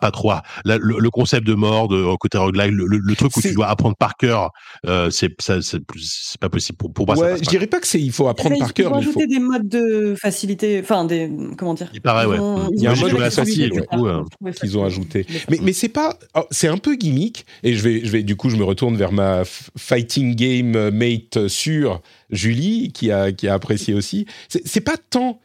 pas, 0.00 0.10
trop. 0.12 0.32
Le, 0.64 1.10
concept 1.10 1.44
de 1.44 1.54
mort, 1.54 1.88
de 1.88 2.16
côté 2.16 2.38
roguelike, 2.38 2.72
le, 2.72 2.86
le, 2.86 3.16
truc 3.16 3.36
où 3.36 3.40
tu 3.40 3.52
dois 3.52 3.66
apprendre 3.66 3.96
par 3.96 4.16
cœur, 4.16 4.52
euh, 4.86 5.10
c'est 5.10 5.28
pas 6.40 6.48
possible 6.48 6.78
pour, 6.78 6.92
pour 6.92 7.06
moi. 7.06 7.18
Ouais, 7.18 7.36
je 7.36 7.48
dirais 7.48 7.66
pas 7.66 7.80
que 7.80 7.86
c'est 7.86 8.00
il 8.00 8.12
faut 8.12 8.28
apprendre 8.28 8.58
par 8.58 8.72
cœur. 8.72 8.90
Ils 8.90 8.94
vont 8.94 8.98
ajouter 9.00 9.26
des 9.26 9.40
modes 9.40 9.68
de 9.68 10.14
facilité, 10.20 10.80
enfin 10.82 11.04
des 11.04 11.30
comment 11.58 11.74
dire? 11.74 11.90
Il 11.92 12.00
paraît, 12.00 12.26
ouais. 12.26 12.38
il 12.74 12.82
y 12.82 12.86
a 12.86 12.92
un 12.92 12.94
mode 12.94 13.12
de 13.12 13.70
du 13.70 13.82
coup 13.82 14.06
qu'ils 14.60 14.78
ont 14.78 14.84
ajouté. 14.84 15.26
Mais 15.50 15.58
mais 15.62 15.72
c'est 15.72 15.88
pas, 15.88 16.16
oh, 16.36 16.44
c'est 16.50 16.68
un 16.68 16.78
peu 16.78 16.94
gimmick. 16.94 17.44
Et 17.64 17.74
je 17.74 17.82
vais 17.82 18.04
je 18.04 18.10
vais 18.10 18.22
du 18.22 18.36
coup 18.36 18.50
je 18.50 18.56
me 18.56 18.64
retourne 18.64 18.96
vers 18.96 19.12
ma 19.12 19.42
fighting 19.44 20.36
game 20.36 20.90
mate 20.90 21.48
sur 21.48 22.00
Julie 22.30 22.92
qui 22.92 23.10
a 23.10 23.32
qui 23.32 23.48
a 23.48 23.54
apprécié 23.54 23.94
aussi. 23.94 24.26
C'est 24.48 24.80
pas 24.80 24.96
tant 25.10 25.40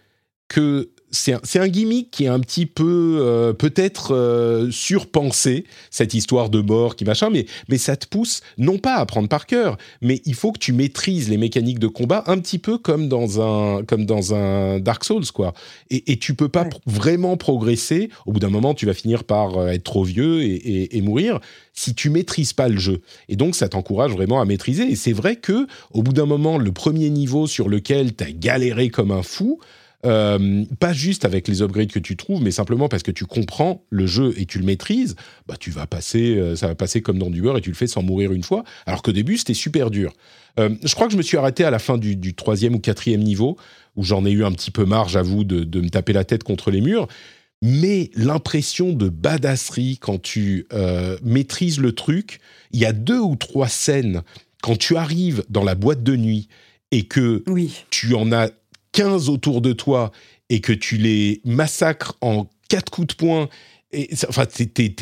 que 0.48 0.90
c'est 1.16 1.60
un, 1.60 1.68
gimmick 1.68 2.12
qui 2.12 2.26
est 2.26 2.30
un 2.30 2.40
petit 2.40 2.66
peu 2.66 3.18
euh, 3.20 3.54
peut-être 3.54 4.14
euh, 4.14 4.70
surpensé, 4.72 5.66
cette 5.90 6.14
histoire 6.14 6.50
de 6.50 6.62
mort 6.62 6.96
qui 6.96 7.06
machin, 7.06 7.30
mais, 7.30 7.46
mais 7.70 7.78
ça 7.78 7.96
te 7.96 8.08
pousse 8.08 8.42
non 8.58 8.78
pas 8.78 8.96
à 8.96 9.00
apprendre 9.02 9.30
par 9.30 9.46
cœur, 9.46 9.78
mais 10.02 10.22
il 10.26 10.36
faut 10.36 10.52
que 10.52 10.60
tu 10.60 10.74
maîtrises 10.74 11.30
les 11.30 11.38
mécaniques 11.38 11.80
de 11.80 11.88
combat 11.88 12.24
un 12.28 12.38
petit 12.40 12.60
peu 12.60 12.78
comme 12.78 13.08
dans 13.08 13.42
un, 13.42 13.84
comme 13.84 14.06
dans 14.06 14.34
un 14.34 14.80
Dark 14.80 15.04
Souls, 15.04 15.32
quoi. 15.34 15.54
Et, 15.90 16.12
et 16.12 16.18
tu 16.18 16.34
peux 16.34 16.50
pas 16.50 16.68
vraiment 16.86 17.38
progresser. 17.38 18.10
Au 18.26 18.32
bout 18.32 18.40
d'un 18.40 18.50
moment, 18.50 18.74
tu 18.74 18.86
vas 18.86 18.94
finir 18.94 19.24
par 19.24 19.58
euh, 19.58 19.68
être 19.68 19.84
trop 19.84 20.04
vieux 20.04 20.44
et, 20.44 20.98
et, 20.98 21.02
mourir 21.02 21.40
si 21.74 21.94
tu 21.94 22.10
maîtrises 22.10 22.54
pas 22.54 22.68
le 22.68 22.78
jeu. 22.78 23.02
Et 23.30 23.36
donc, 23.36 23.56
ça 23.56 23.70
t'encourage 23.70 24.12
vraiment 24.12 24.42
à 24.42 24.46
maîtriser. 24.46 24.84
Et 24.84 24.96
c'est 24.96 25.14
vrai 25.14 25.36
que 25.36 25.68
au 25.92 26.04
bout 26.04 26.14
d'un 26.14 26.26
moment, 26.26 26.58
le 26.58 26.72
premier 26.72 27.10
niveau 27.10 27.48
sur 27.48 27.70
lequel 27.70 28.16
tu 28.16 28.24
as 28.24 28.32
galéré 28.32 28.90
comme 28.90 29.12
un 29.12 29.24
fou, 29.24 29.60
euh, 30.06 30.65
pas 30.80 30.94
juste 30.94 31.26
avec 31.26 31.48
les 31.48 31.61
upgrades 31.61 31.91
que 31.91 31.99
tu 31.99 32.15
trouves, 32.15 32.41
mais 32.41 32.52
simplement 32.52 32.88
parce 32.88 33.03
que 33.03 33.11
tu 33.11 33.26
comprends 33.26 33.84
le 33.90 34.06
jeu 34.06 34.34
et 34.38 34.45
tu 34.45 34.60
le 34.60 34.65
maîtrises, 34.65 35.15
bah 35.48 35.56
tu 35.60 35.72
vas 35.72 35.88
passer, 35.88 36.36
euh, 36.36 36.56
ça 36.56 36.68
va 36.68 36.76
passer 36.76 37.02
comme 37.02 37.18
dans 37.18 37.30
du 37.30 37.41
beurre 37.41 37.57
et 37.57 37.61
tu 37.61 37.69
le 37.69 37.76
fais 37.76 37.88
sans 37.88 38.03
mourir 38.03 38.32
une 38.32 38.44
fois. 38.44 38.64
Alors 38.86 39.02
qu'au 39.02 39.11
début 39.11 39.38
c'était 39.38 39.53
super 39.53 39.90
dur. 39.90 40.14
Euh, 40.60 40.69
je 40.84 40.94
crois 40.94 41.07
que 41.07 41.14
je 41.14 41.18
me 41.18 41.23
suis 41.23 41.38
arrêté 41.38 41.64
à 41.64 41.72
la 41.72 41.80
fin 41.80 41.98
du, 41.98 42.34
troisième 42.36 42.76
ou 42.76 42.80
quatrième 42.80 43.22
niveau 43.22 43.57
où 43.95 44.03
j'en 44.03 44.26
ai 44.26 44.32
eu 44.32 44.45
un 44.45 44.52
petit 44.52 44.72
peu 44.72 44.86
marre, 44.86 45.10
j'avoue, 45.10 45.44
de, 45.44 45.64
de, 45.64 45.82
me 45.82 45.90
taper 45.90 46.14
la 46.14 46.23
tête 46.23 46.44
contre 46.44 46.69
les 46.69 46.82
murs. 46.82 47.07
Mais 47.61 48.11
l'impression 48.15 48.91
de 48.94 49.10
badasserie 49.10 49.98
quand 49.99 50.22
tu 50.22 50.68
maîtrises 51.23 51.80
le 51.80 51.94
truc, 51.94 52.40
il 52.72 52.80
y 52.80 52.86
a 52.86 52.91
deux 52.91 53.19
ou 53.19 53.36
trois 53.38 53.69
scènes 53.69 54.22
quand 54.61 54.77
tu 54.77 54.98
arrives 54.98 55.44
dans 55.49 55.64
la 55.64 55.73
boîte 55.73 56.03
de 56.03 56.15
nuit 56.15 56.49
et 56.91 57.03
que 57.03 57.44
tu 57.90 58.14
en 58.14 58.32
as 58.32 58.49
15 58.96 59.28
autour 59.28 59.62
de 59.62 59.74
toi 59.74 60.12
et 60.50 60.62
que 60.62 60.72
tu 60.72 60.96
les 60.96 61.42
massacres 61.44 62.16
en 62.22 62.48
quatre 62.70 62.90
coups 62.90 63.08
de 63.08 63.14
poing, 63.16 63.50
et, 63.92 64.10
enfin, 64.28 64.46
t'es, 64.46 64.96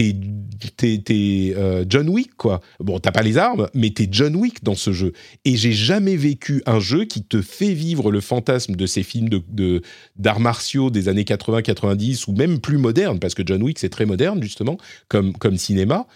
euh, 1.55 1.85
John 1.87 2.09
Wick, 2.09 2.35
quoi. 2.35 2.59
Bon, 2.79 2.99
t'as 2.99 3.11
pas 3.11 3.21
les 3.21 3.37
armes, 3.37 3.67
mais 3.73 3.91
t'es 3.91 4.07
John 4.11 4.35
Wick 4.35 4.63
dans 4.63 4.75
ce 4.75 4.91
jeu. 4.91 5.13
Et 5.45 5.55
j'ai 5.55 5.71
jamais 5.71 6.15
vécu 6.15 6.61
un 6.65 6.79
jeu 6.79 7.05
qui 7.05 7.23
te 7.23 7.41
fait 7.41 7.73
vivre 7.73 8.11
le 8.11 8.19
fantasme 8.19 8.75
de 8.75 8.85
ces 8.85 9.03
films 9.03 9.29
de, 9.29 9.81
d'arts 10.15 10.39
martiaux 10.39 10.89
des 10.89 11.07
années 11.07 11.23
80-90 11.23 12.25
ou 12.27 12.33
même 12.33 12.59
plus 12.59 12.77
modernes, 12.77 13.19
parce 13.19 13.35
que 13.35 13.43
John 13.45 13.61
Wick, 13.61 13.79
c'est 13.79 13.89
très 13.89 14.05
moderne, 14.05 14.41
justement, 14.41 14.77
comme, 15.07 15.33
comme 15.33 15.57
cinéma. 15.57 16.07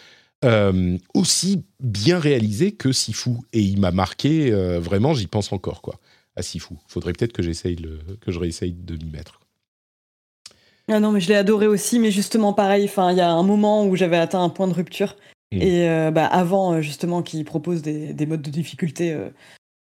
Euh, 0.45 0.97
aussi 1.15 1.63
bien 1.79 2.19
réalisé 2.19 2.71
que 2.71 2.91
Sifu. 2.91 3.37
Et 3.53 3.61
il 3.61 3.79
m'a 3.79 3.91
marqué, 3.91 4.51
euh, 4.51 4.79
vraiment, 4.79 5.13
j'y 5.13 5.27
pense 5.27 5.51
encore, 5.51 5.81
quoi 5.81 5.99
à 6.37 6.41
Sifu. 6.41 6.75
Faudrait 6.87 7.13
peut-être 7.13 7.33
que 7.33 7.43
j'essaye 7.43 7.75
le, 7.75 7.99
que 8.21 8.31
je 8.31 8.39
réessaye 8.39 8.73
de 8.73 8.95
m'y 9.03 9.11
mettre. 9.11 9.41
Ah 10.89 11.01
non, 11.01 11.11
mais 11.11 11.19
je 11.19 11.27
l'ai 11.27 11.35
adoré 11.35 11.67
aussi, 11.67 11.99
mais 11.99 12.11
justement 12.11 12.53
pareil. 12.53 12.85
Enfin, 12.85 13.11
il 13.11 13.17
y 13.17 13.21
a 13.21 13.29
un 13.29 13.43
moment 13.43 13.85
où 13.85 13.95
j'avais 13.95 14.17
atteint 14.17 14.41
un 14.41 14.49
point 14.49 14.67
de 14.67 14.73
rupture. 14.73 15.17
Hmm. 15.51 15.61
Et 15.61 15.89
euh, 15.89 16.11
bah, 16.11 16.25
avant, 16.25 16.73
euh, 16.73 16.81
justement, 16.81 17.21
qu'il 17.21 17.43
propose 17.43 17.81
des, 17.81 18.13
des, 18.13 18.25
modes 18.25 18.41
de 18.41 18.49
difficulté 18.49 19.13
euh, 19.13 19.29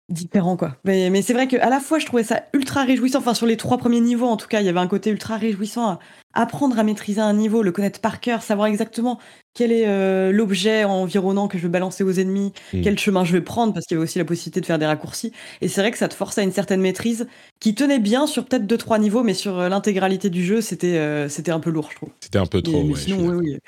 différents, 0.08 0.56
quoi. 0.56 0.76
Mais, 0.84 1.10
mais 1.10 1.22
c'est 1.22 1.34
vrai 1.34 1.46
qu'à 1.48 1.68
la 1.68 1.80
fois, 1.80 1.98
je 1.98 2.06
trouvais 2.06 2.24
ça 2.24 2.44
ultra 2.54 2.84
réjouissant. 2.84 3.18
Enfin, 3.18 3.34
sur 3.34 3.46
les 3.46 3.56
trois 3.56 3.78
premiers 3.78 4.00
niveaux, 4.00 4.26
en 4.26 4.36
tout 4.36 4.48
cas, 4.48 4.60
il 4.60 4.66
y 4.66 4.68
avait 4.68 4.80
un 4.80 4.86
côté 4.86 5.10
ultra 5.10 5.36
réjouissant 5.36 5.86
à 5.86 5.98
apprendre 6.32 6.78
à 6.78 6.82
maîtriser 6.82 7.20
un 7.20 7.34
niveau, 7.34 7.62
le 7.62 7.72
connaître 7.72 8.00
par 8.00 8.20
cœur, 8.20 8.42
savoir 8.42 8.68
exactement 8.68 9.18
quel 9.54 9.72
est 9.72 9.88
euh, 9.88 10.30
l'objet 10.30 10.84
environnant 10.84 11.48
que 11.48 11.58
je 11.58 11.64
veux 11.64 11.68
balancer 11.68 12.04
aux 12.04 12.12
ennemis, 12.12 12.52
mm. 12.72 12.82
quel 12.82 12.98
chemin 12.98 13.24
je 13.24 13.32
vais 13.32 13.40
prendre, 13.40 13.74
parce 13.74 13.86
qu'il 13.86 13.96
y 13.96 13.98
avait 13.98 14.04
aussi 14.04 14.18
la 14.18 14.24
possibilité 14.24 14.60
de 14.60 14.66
faire 14.66 14.78
des 14.78 14.86
raccourcis. 14.86 15.32
Et 15.60 15.68
c'est 15.68 15.80
vrai 15.80 15.90
que 15.90 15.98
ça 15.98 16.08
te 16.08 16.14
force 16.14 16.38
à 16.38 16.42
une 16.42 16.52
certaine 16.52 16.80
maîtrise 16.80 17.26
qui 17.60 17.74
tenait 17.74 17.98
bien 17.98 18.26
sur 18.26 18.46
peut-être 18.46 18.66
deux 18.66 18.78
trois 18.78 18.98
niveaux, 18.98 19.22
mais 19.22 19.34
sur 19.34 19.58
euh, 19.58 19.68
l'intégralité 19.68 20.30
du 20.30 20.44
jeu, 20.44 20.60
c'était 20.60 20.96
euh, 20.96 21.28
c'était 21.28 21.50
un 21.50 21.60
peu 21.60 21.70
lourd, 21.70 21.88
je 21.90 21.96
trouve. 21.96 22.10
C'était 22.20 22.38
un 22.38 22.46
peu 22.46 22.62
trop. 22.62 22.82
ouais, 22.82 22.96
sinon, 22.96 23.26
oui, 23.26 23.36
oui, 23.36 23.58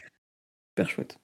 super 0.77 0.89
chouette. 0.89 1.19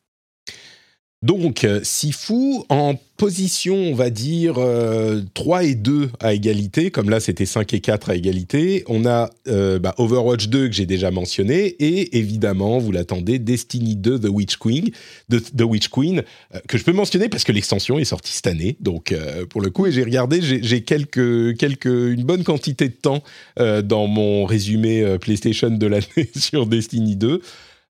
Donc, 1.23 1.65
euh, 1.65 1.81
Sifu 1.83 2.61
en 2.69 2.95
position, 3.17 3.75
on 3.75 3.95
va 3.95 4.11
dire, 4.11 4.55
3 4.55 4.63
euh, 4.67 5.61
et 5.63 5.75
2 5.75 6.11
à 6.21 6.35
égalité, 6.35 6.91
comme 6.91 7.09
là 7.09 7.21
c'était 7.21 7.47
5 7.47 7.73
et 7.73 7.81
4 7.81 8.11
à 8.11 8.17
égalité. 8.17 8.85
On 8.87 9.07
a 9.07 9.31
euh, 9.49 9.79
bah, 9.79 9.95
Overwatch 9.97 10.49
2 10.49 10.69
que 10.69 10.75
j'ai 10.75 10.85
déjà 10.85 11.11
mentionné, 11.11 11.69
et 11.79 12.19
évidemment, 12.19 12.79
vous 12.79 12.93
l'attendez, 12.93 13.39
Destiny 13.39 13.97
2 13.97 14.21
The 14.21 14.29
Witch 14.29 14.59
Queen, 14.59 14.91
The, 15.31 15.63
Witch 15.63 15.89
Queen 15.89 16.23
que 16.69 16.77
je 16.77 16.85
peux 16.85 16.93
mentionner 16.93 17.31
parce 17.31 17.45
que 17.45 17.53
l'extension 17.53 17.99
est 17.99 18.05
sortie 18.05 18.35
cette 18.35 18.47
année. 18.47 18.77
Donc, 18.81 19.15
pour 19.49 19.63
le 19.63 19.71
coup, 19.71 19.87
et 19.87 19.93
j'ai 19.93 20.05
regardé, 20.05 20.41
j'ai 20.43 20.83
quelques, 20.83 21.57
quelques, 21.57 21.87
une 21.87 22.25
bonne 22.25 22.45
quantité 22.45 22.89
de 22.89 22.95
temps 22.95 23.23
dans 23.57 24.07
mon 24.07 24.45
résumé 24.45 25.17
PlayStation 25.19 25.71
de 25.71 25.87
l'année 25.87 26.31
sur 26.37 26.67
Destiny 26.67 27.17
2. 27.17 27.41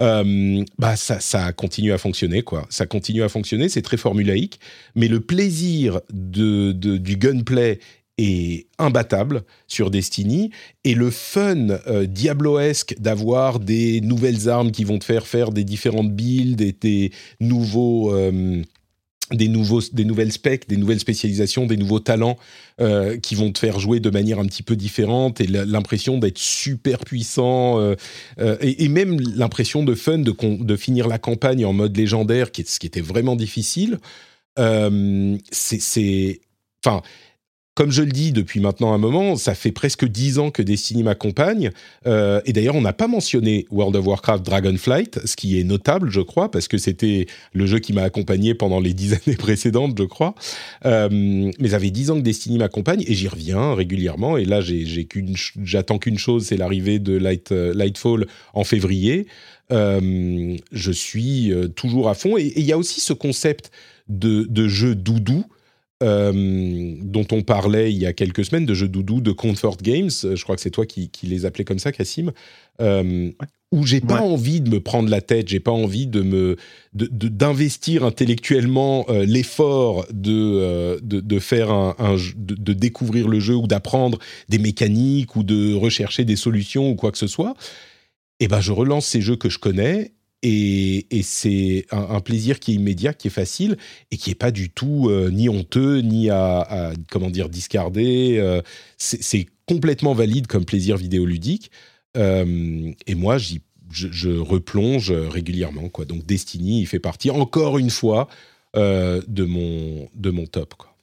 Euh, 0.02 0.64
bah 0.78 0.96
ça, 0.96 1.20
ça 1.20 1.52
continue 1.52 1.92
à 1.92 1.98
fonctionner 1.98 2.42
quoi. 2.42 2.66
Ça 2.70 2.86
continue 2.86 3.22
à 3.22 3.28
fonctionner, 3.28 3.68
c'est 3.68 3.82
très 3.82 3.98
formulaïque, 3.98 4.58
mais 4.94 5.08
le 5.08 5.20
plaisir 5.20 6.00
de, 6.10 6.72
du 6.72 7.16
gunplay 7.16 7.80
est 8.16 8.66
imbattable 8.78 9.42
sur 9.66 9.90
Destiny 9.90 10.50
et 10.84 10.94
le 10.94 11.10
fun 11.10 11.68
euh, 11.86 12.06
diabloesque 12.06 12.94
d'avoir 12.98 13.60
des 13.60 14.00
nouvelles 14.00 14.48
armes 14.48 14.70
qui 14.72 14.84
vont 14.84 14.98
te 14.98 15.04
faire 15.04 15.26
faire 15.26 15.50
des 15.52 15.64
différentes 15.64 16.12
builds 16.14 16.62
et 16.62 16.72
des 16.72 17.12
nouveaux 17.40 18.14
euh, 18.14 18.62
des, 19.32 19.48
nouveaux, 19.48 19.80
des 19.92 20.04
nouvelles 20.04 20.32
specs, 20.32 20.68
des 20.68 20.76
nouvelles 20.76 21.00
spécialisations, 21.00 21.66
des 21.66 21.76
nouveaux 21.76 22.00
talents 22.00 22.36
euh, 22.80 23.18
qui 23.18 23.34
vont 23.34 23.52
te 23.52 23.58
faire 23.58 23.78
jouer 23.78 24.00
de 24.00 24.10
manière 24.10 24.38
un 24.38 24.46
petit 24.46 24.62
peu 24.62 24.76
différente 24.76 25.40
et 25.40 25.46
l'impression 25.46 26.18
d'être 26.18 26.38
super 26.38 27.00
puissant 27.00 27.78
euh, 27.78 27.94
euh, 28.40 28.56
et, 28.60 28.88
même 28.88 29.20
l'impression 29.20 29.82
de 29.84 29.94
fun 29.94 30.18
de, 30.18 30.76
finir 30.76 31.08
la 31.08 31.18
campagne 31.18 31.64
en 31.64 31.72
mode 31.72 31.96
légendaire, 31.96 32.48
ce 32.54 32.78
qui 32.78 32.86
était 32.86 33.00
vraiment 33.00 33.36
difficile. 33.36 33.98
c'est, 34.56 36.40
enfin, 36.84 37.02
comme 37.80 37.92
je 37.92 38.02
le 38.02 38.12
dis 38.12 38.30
depuis 38.30 38.60
maintenant 38.60 38.92
un 38.92 38.98
moment, 38.98 39.36
ça 39.36 39.54
fait 39.54 39.72
presque 39.72 40.04
dix 40.04 40.38
ans 40.38 40.50
que 40.50 40.60
Destiny 40.60 41.02
m'accompagne. 41.02 41.70
Euh, 42.06 42.42
et 42.44 42.52
d'ailleurs, 42.52 42.74
on 42.74 42.82
n'a 42.82 42.92
pas 42.92 43.08
mentionné 43.08 43.66
World 43.70 43.96
of 43.96 44.06
Warcraft 44.06 44.44
Dragonflight, 44.44 45.18
ce 45.24 45.34
qui 45.34 45.58
est 45.58 45.64
notable, 45.64 46.10
je 46.10 46.20
crois, 46.20 46.50
parce 46.50 46.68
que 46.68 46.76
c'était 46.76 47.24
le 47.54 47.64
jeu 47.64 47.78
qui 47.78 47.94
m'a 47.94 48.02
accompagné 48.02 48.52
pendant 48.52 48.80
les 48.80 48.92
dix 48.92 49.14
années 49.26 49.38
précédentes, 49.38 49.96
je 49.96 50.04
crois. 50.04 50.34
Euh, 50.84 51.08
mais 51.58 51.70
ça 51.70 51.80
fait 51.80 51.90
dix 51.90 52.10
ans 52.10 52.16
que 52.16 52.20
Destiny 52.20 52.58
m'accompagne 52.58 53.02
et 53.06 53.14
j'y 53.14 53.28
reviens 53.28 53.72
régulièrement. 53.72 54.36
Et 54.36 54.44
là, 54.44 54.60
j'attends 55.64 55.98
qu'une 55.98 56.18
chose, 56.18 56.44
c'est 56.44 56.58
l'arrivée 56.58 56.98
de 56.98 57.18
euh, 57.50 57.72
Lightfall 57.74 58.26
en 58.52 58.64
février. 58.64 59.26
Je 59.70 60.92
suis 60.92 61.50
toujours 61.76 62.10
à 62.10 62.14
fond. 62.14 62.36
Et 62.36 62.52
il 62.56 62.64
y 62.66 62.72
a 62.72 62.76
aussi 62.76 63.00
ce 63.00 63.14
concept 63.14 63.70
de 64.10 64.68
jeu 64.68 64.94
doudou. 64.94 65.46
Euh, 66.02 66.94
dont 67.02 67.26
on 67.30 67.42
parlait 67.42 67.92
il 67.92 67.98
y 67.98 68.06
a 68.06 68.14
quelques 68.14 68.46
semaines, 68.46 68.64
de 68.64 68.72
jeux 68.72 68.88
doudou 68.88 69.20
de 69.20 69.32
Comfort 69.32 69.76
Games, 69.82 70.08
je 70.10 70.42
crois 70.42 70.56
que 70.56 70.62
c'est 70.62 70.70
toi 70.70 70.86
qui, 70.86 71.10
les 71.24 71.44
appelais 71.44 71.64
comme 71.64 71.78
ça, 71.78 71.92
Cassim, 71.92 72.32
euh, 72.80 73.30
où 73.70 73.84
j'ai 73.84 74.00
pas 74.00 74.22
envie 74.22 74.62
de 74.62 74.70
me 74.70 74.80
prendre 74.80 75.10
la 75.10 75.20
tête, 75.20 75.48
j'ai 75.48 75.60
pas 75.60 75.72
envie 75.72 76.06
de 76.06 76.22
me 76.22 76.56
d'investir 76.94 78.04
intellectuellement 78.04 79.06
l'effort 79.10 80.06
de, 80.10 80.98
de, 81.02 81.38
faire 81.38 81.70
un, 81.70 81.94
de, 82.34 82.54
de, 82.54 82.72
découvrir 82.72 83.28
le 83.28 83.38
jeu 83.38 83.54
ou 83.54 83.66
d'apprendre 83.66 84.18
des 84.48 84.58
mécaniques 84.58 85.36
ou 85.36 85.42
de 85.42 85.74
rechercher 85.74 86.24
des 86.24 86.36
solutions 86.36 86.90
ou 86.90 86.94
quoi 86.94 87.12
que 87.12 87.18
ce 87.18 87.26
soit. 87.26 87.54
Eh 88.40 88.48
ben, 88.48 88.60
je 88.60 88.72
relance 88.72 89.06
ces 89.06 89.20
jeux 89.20 89.36
que 89.36 89.50
je 89.50 89.58
connais 89.58 90.12
et, 90.42 91.22
c'est 91.22 91.86
un, 91.90 92.20
plaisir 92.20 92.60
qui 92.60 92.72
est 92.72 92.74
immédiat, 92.76 93.12
qui 93.12 93.28
est 93.28 93.32
facile 93.32 93.76
et 94.10 94.16
qui 94.16 94.30
est 94.30 94.34
pas 94.34 94.50
du 94.50 94.70
tout 94.70 95.08
euh, 95.08 95.30
ni 95.30 95.48
honteux 95.48 95.98
ni 95.98 96.30
à, 96.30 96.92
comment 97.10 97.30
dire 97.30 97.48
discarder. 97.48 98.38
Euh, 98.38 98.62
c'est 98.96 99.46
complètement 99.66 100.14
valide 100.14 100.46
comme 100.46 100.64
plaisir 100.64 100.96
vidéoludique. 100.96 101.70
Euh, 102.16 102.90
et 103.06 103.14
moi, 103.14 103.36
j'y, 103.36 103.60
je, 103.90 104.30
replonge 104.30 105.10
régulièrement. 105.12 105.88
Quoi. 105.90 106.06
Donc 106.06 106.24
Destiny, 106.24 106.80
il 106.80 106.86
fait 106.86 106.98
partie 106.98 107.30
encore 107.30 107.78
une 107.78 107.90
fois 107.90 108.28
de 108.74 109.44
mon 109.44 110.08
de 110.14 110.30
mon 110.30 110.46
top. 110.46 110.74
Quoi. 110.74 110.94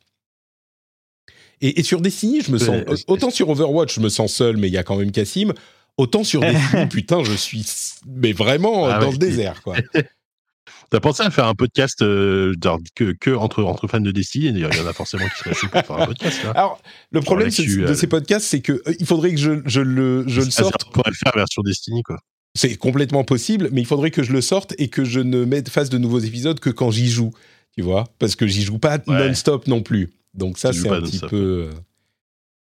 Et, 1.62 1.80
et, 1.80 1.84
sur 1.84 2.02
Destiny, 2.02 2.42
je 2.42 2.52
me 2.52 2.58
sens 2.58 2.84
autant 3.08 3.30
sur 3.30 3.50
Overwatch, 3.50 3.96
je 3.96 4.00
me 4.00 4.10
sens 4.10 4.34
seul, 4.34 4.58
mais 4.58 4.68
il 4.68 4.74
y 4.74 4.78
a 4.78 4.84
quand 4.84 4.96
même 4.96 5.12
Cassim. 5.12 5.54
Autant 5.98 6.24
sur 6.24 6.42
des 6.42 6.56
putain, 6.90 7.24
je 7.24 7.34
suis 7.34 7.66
mais 8.06 8.32
vraiment 8.32 8.86
ah 8.86 9.00
dans 9.00 9.12
le 9.12 9.18
désert, 9.18 9.62
quoi. 9.64 9.76
T'as 10.90 11.02
pensé 11.02 11.24
à 11.24 11.32
faire 11.32 11.48
un 11.48 11.56
podcast 11.56 12.02
euh, 12.02 12.54
que, 12.96 13.12
que, 13.12 13.32
entre, 13.32 13.64
entre 13.64 13.88
fans 13.88 14.00
de 14.00 14.12
Destiny? 14.12 14.48
Il 14.48 14.60
y 14.60 14.66
en 14.66 14.88
a 14.88 14.94
forcément 14.94 15.26
qui 15.28 15.40
seraient 15.40 15.54
chauds 15.54 15.68
pour 15.68 15.86
faire 15.86 15.98
un 15.98 16.06
podcast. 16.06 16.44
Là. 16.46 16.52
Alors, 16.52 16.82
le 17.12 17.22
problème 17.22 17.50
de 17.50 17.82
euh, 17.84 17.94
ces 17.94 18.08
podcasts, 18.08 18.46
c'est 18.46 18.62
que 18.62 18.74
euh, 18.88 18.94
il 19.00 19.06
faudrait 19.06 19.32
que 19.32 19.38
je, 19.38 19.62
je 19.66 19.82
le, 19.82 20.24
je 20.28 20.42
le 20.42 20.50
sorte. 20.50 20.86
On 20.88 20.92
pourrait 20.92 21.12
le 21.12 21.16
faire 21.16 21.34
version 21.36 21.62
Destiny, 21.62 22.04
quoi. 22.04 22.20
C'est 22.56 22.76
complètement 22.76 23.24
possible, 23.24 23.70
mais 23.74 23.82
il 23.82 23.86
faudrait 23.86 24.12
que 24.12 24.24
je 24.24 24.32
le 24.32 24.42
sorte 24.42 24.74
et 24.78 24.88
que 24.88 25.04
je 25.04 25.20
ne 25.20 25.44
mette 25.44 25.70
face 25.70 25.90
de 25.90 25.98
nouveaux 25.98 26.20
épisodes 26.20 26.60
que 26.60 26.70
quand 26.70 26.90
j'y 26.90 27.10
joue, 27.10 27.34
tu 27.76 27.84
vois, 27.84 28.06
parce 28.18 28.36
que 28.36 28.48
j'y 28.48 28.64
joue 28.64 28.80
pas 28.80 28.98
non-stop 29.06 29.68
non 29.68 29.82
plus. 29.84 30.12
Donc 30.34 30.58
ça, 30.58 30.72
c'est 30.74 30.90
un 30.90 31.02
petit 31.02 31.20
peu, 31.20 31.70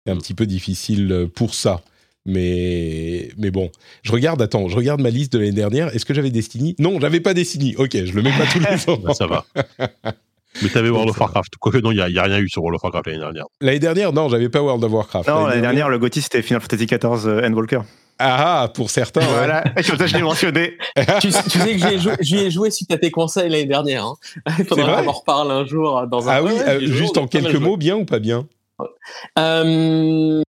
un 0.06 0.16
petit 0.16 0.34
peu 0.34 0.44
difficile 0.44 1.28
pour 1.34 1.54
ça. 1.54 1.82
Mais, 2.30 3.30
mais 3.38 3.50
bon, 3.50 3.70
je 4.02 4.12
regarde, 4.12 4.42
attends, 4.42 4.68
je 4.68 4.76
regarde 4.76 5.00
ma 5.00 5.08
liste 5.08 5.32
de 5.32 5.38
l'année 5.38 5.52
dernière. 5.52 5.94
Est-ce 5.96 6.04
que 6.04 6.12
j'avais 6.12 6.30
Destiny? 6.30 6.76
Non, 6.78 7.00
j'avais 7.00 7.20
pas 7.20 7.32
Destiny. 7.32 7.74
Ok, 7.78 7.92
je 8.04 8.12
le 8.12 8.20
mets 8.20 8.36
pas 8.36 8.44
tous 8.52 8.58
les 8.58 8.90
ans. 8.92 8.98
Bah, 9.02 9.14
ça 9.14 9.26
va. 9.26 9.46
Mais 10.62 10.68
t'avais 10.68 10.90
World 10.90 11.08
of 11.08 11.18
Warcraft. 11.18 11.56
Quoique 11.58 11.78
non, 11.78 11.90
il 11.90 11.94
n'y 11.94 12.18
a, 12.18 12.22
rien 12.22 12.38
eu 12.38 12.50
sur 12.50 12.62
World 12.62 12.76
of 12.76 12.82
Warcraft 12.82 13.06
l'année 13.06 13.18
dernière. 13.18 13.44
L'année 13.62 13.78
dernière, 13.78 14.12
non, 14.12 14.28
j'avais 14.28 14.50
pas 14.50 14.60
World 14.60 14.84
of 14.84 14.92
Warcraft. 14.92 15.26
Non, 15.26 15.46
l'année 15.46 15.62
dernière, 15.62 15.88
le 15.88 15.98
GOTY 15.98 16.20
c'était 16.20 16.42
Final 16.42 16.60
Fantasy 16.60 16.84
XIV 16.84 17.26
euh, 17.26 17.46
Endwalker. 17.46 17.80
Ah, 18.18 18.70
pour 18.74 18.90
certains. 18.90 19.20
Voilà, 19.20 19.64
comme 19.86 19.96
ça 19.96 20.06
je 20.06 20.16
l'ai 20.16 20.22
mentionné. 20.22 20.76
tu, 21.22 21.30
sais 21.30 21.42
que 21.76 21.96
j'y 22.20 22.36
ai, 22.36 22.50
joué 22.50 22.70
suite 22.70 22.92
à 22.92 22.98
tes 22.98 23.10
conseils 23.10 23.48
l'année 23.48 23.64
dernière. 23.64 24.04
Hein. 24.04 24.16
Il 24.58 24.66
faudra 24.66 25.02
qu'on 25.02 25.08
en 25.08 25.12
reparle 25.12 25.50
un 25.50 25.64
jour 25.64 26.06
dans 26.08 26.28
un. 26.28 26.32
Ah 26.32 26.42
oui, 26.42 26.52
euh, 26.66 26.80
juste 26.80 27.16
en 27.16 27.26
quelques 27.26 27.54
mots, 27.54 27.78
bien 27.78 27.96
ou 27.96 28.04
pas 28.04 28.18
bien? 28.18 28.46
Euh, 29.38 30.42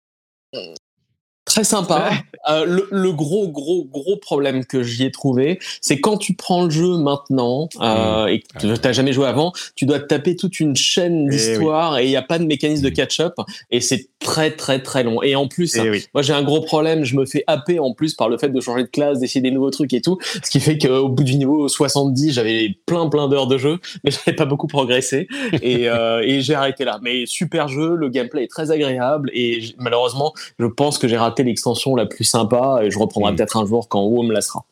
Très 1.50 1.64
sympa. 1.64 2.11
Euh, 2.48 2.86
le, 2.90 3.11
gros, 3.11 3.48
gros, 3.48 3.84
gros 3.86 4.18
problème 4.18 4.66
que 4.66 4.84
j'y 4.84 5.03
ai 5.03 5.11
trouvé, 5.11 5.60
c'est 5.82 6.00
quand 6.00 6.18
tu 6.18 6.36
prends 6.36 6.64
le 6.64 6.69
jeu 6.69 6.98
maintenant 6.98 7.68
euh, 7.82 8.26
mmh. 8.26 8.30
et 8.30 8.40
que 8.40 8.60
tu 8.60 8.68
n'as 8.68 8.92
jamais 8.92 9.14
joué 9.14 9.28
avant, 9.28 9.52
tu 9.76 9.86
dois 9.86 10.00
te 10.00 10.06
taper 10.06 10.36
toute 10.36 10.60
une 10.60 10.76
chaîne 10.76 11.26
eh 11.28 11.30
d'histoire 11.32 11.98
et 11.98 12.06
il 12.06 12.10
n'y 12.10 12.16
a 12.16 12.22
pas 12.22 12.40
de 12.40 12.45
mécanisme 12.45 12.84
de 12.84 12.90
mmh. 12.90 12.94
catch-up 12.94 13.34
et 13.72 13.82
c'est 13.82 14.10
très, 14.19 14.52
très, 14.52 14.82
très 14.82 15.03
long. 15.03 15.22
Et 15.24 15.36
en 15.36 15.48
plus, 15.48 15.76
eh 15.76 16.03
moi 16.14 16.22
j'ai 16.22 16.34
un 16.34 16.44
gros 16.44 16.61
problème, 16.61 17.03
je 17.03 17.16
me 17.16 17.26
fais 17.26 17.44
happer 17.48 17.80
en 17.80 17.94
plus 17.94 18.14
par 18.14 18.30
le 18.30 18.38
fait 18.38 18.50
de 18.50 18.61
changer 18.61 18.84
de 18.84 18.90
classe, 18.90 19.19
d'essayer 19.19 19.42
des 19.42 19.52
nouveaux 19.52 19.72
trucs 19.72 19.94
et 19.94 20.02
tout, 20.02 20.18
ce 20.44 20.50
qui 20.50 20.60
fait 20.60 20.78
qu'au 20.78 21.10
bout 21.10 21.24
du 21.24 21.36
niveau 21.36 21.68
70, 21.68 22.34
j'avais 22.34 22.78
plein, 22.86 23.10
plein 23.10 23.28
d'heures 23.28 23.48
de 23.48 23.58
jeu, 23.58 23.80
mais 24.03 24.11
j'avais 24.26 24.36
pas 24.36 24.45
beaucoup 24.45 24.68
progressé 24.68 25.28
et, 25.61 25.90
euh, 25.90 26.22
et 26.24 26.42
j'ai 26.42 26.53
arrêté 26.53 26.86
là. 26.86 27.00
Mais 27.02 27.26
super 27.26 27.68
jeu, 27.68 27.95
le 27.95 28.10
gameplay 28.10 28.44
est 28.44 28.52
très 28.52 28.72
agréable 28.72 29.32
et 29.34 29.74
malheureusement, 29.78 30.34
je 30.60 30.66
pense 30.66 30.98
que 30.98 31.08
j'ai 31.08 31.18
raté 31.18 31.39
l'extension 31.43 31.95
la 31.95 32.06
plus 32.06 32.24
sympa 32.24 32.82
et 32.84 32.92
je 32.92 33.00
reprendrai 33.00 33.32
mm. 33.32 33.35
peut-être 33.35 33.58
un 33.58 33.66
jour 33.66 33.90
quand 33.90 34.03
WoW 34.03 34.24
me 34.24 34.34
laissera. 34.34 34.66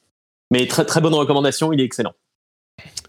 Mais 0.51 0.65
très 0.67 0.85
très 0.85 1.01
bonne 1.01 1.13
recommandation, 1.13 1.73
il 1.73 1.81
est 1.81 1.85
excellent. 1.85 2.13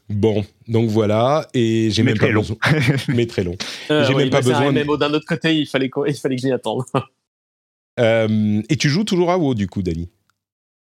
Bon, 0.09 0.45
donc 0.67 0.89
voilà, 0.89 1.47
et 1.53 1.91
j'ai 1.91 2.03
même 2.03 2.19
pas 2.19 2.29
long. 2.29 2.41
besoin. 2.41 2.57
mais 3.09 3.27
très 3.27 3.45
long. 3.45 3.57
Euh, 3.91 4.05
j'ai 4.05 4.15
même 4.15 4.31
pas 4.31 4.41
besoin. 4.41 4.73
Mais 4.73 4.85
d'un 4.85 5.13
autre 5.13 5.27
côté, 5.27 5.55
il 5.55 5.67
fallait, 5.67 5.91
il 6.07 6.15
fallait 6.15 6.37
que 6.37 6.43
j'y 6.43 6.53
attende. 6.53 6.83
Euh, 8.01 8.63
et 8.69 8.77
tu 8.77 8.89
joues 8.89 9.05
toujours 9.05 9.31
à 9.31 9.39
WoW 9.39 9.55
du 9.55 9.67
coup, 9.69 9.83
Dani? 9.83 10.09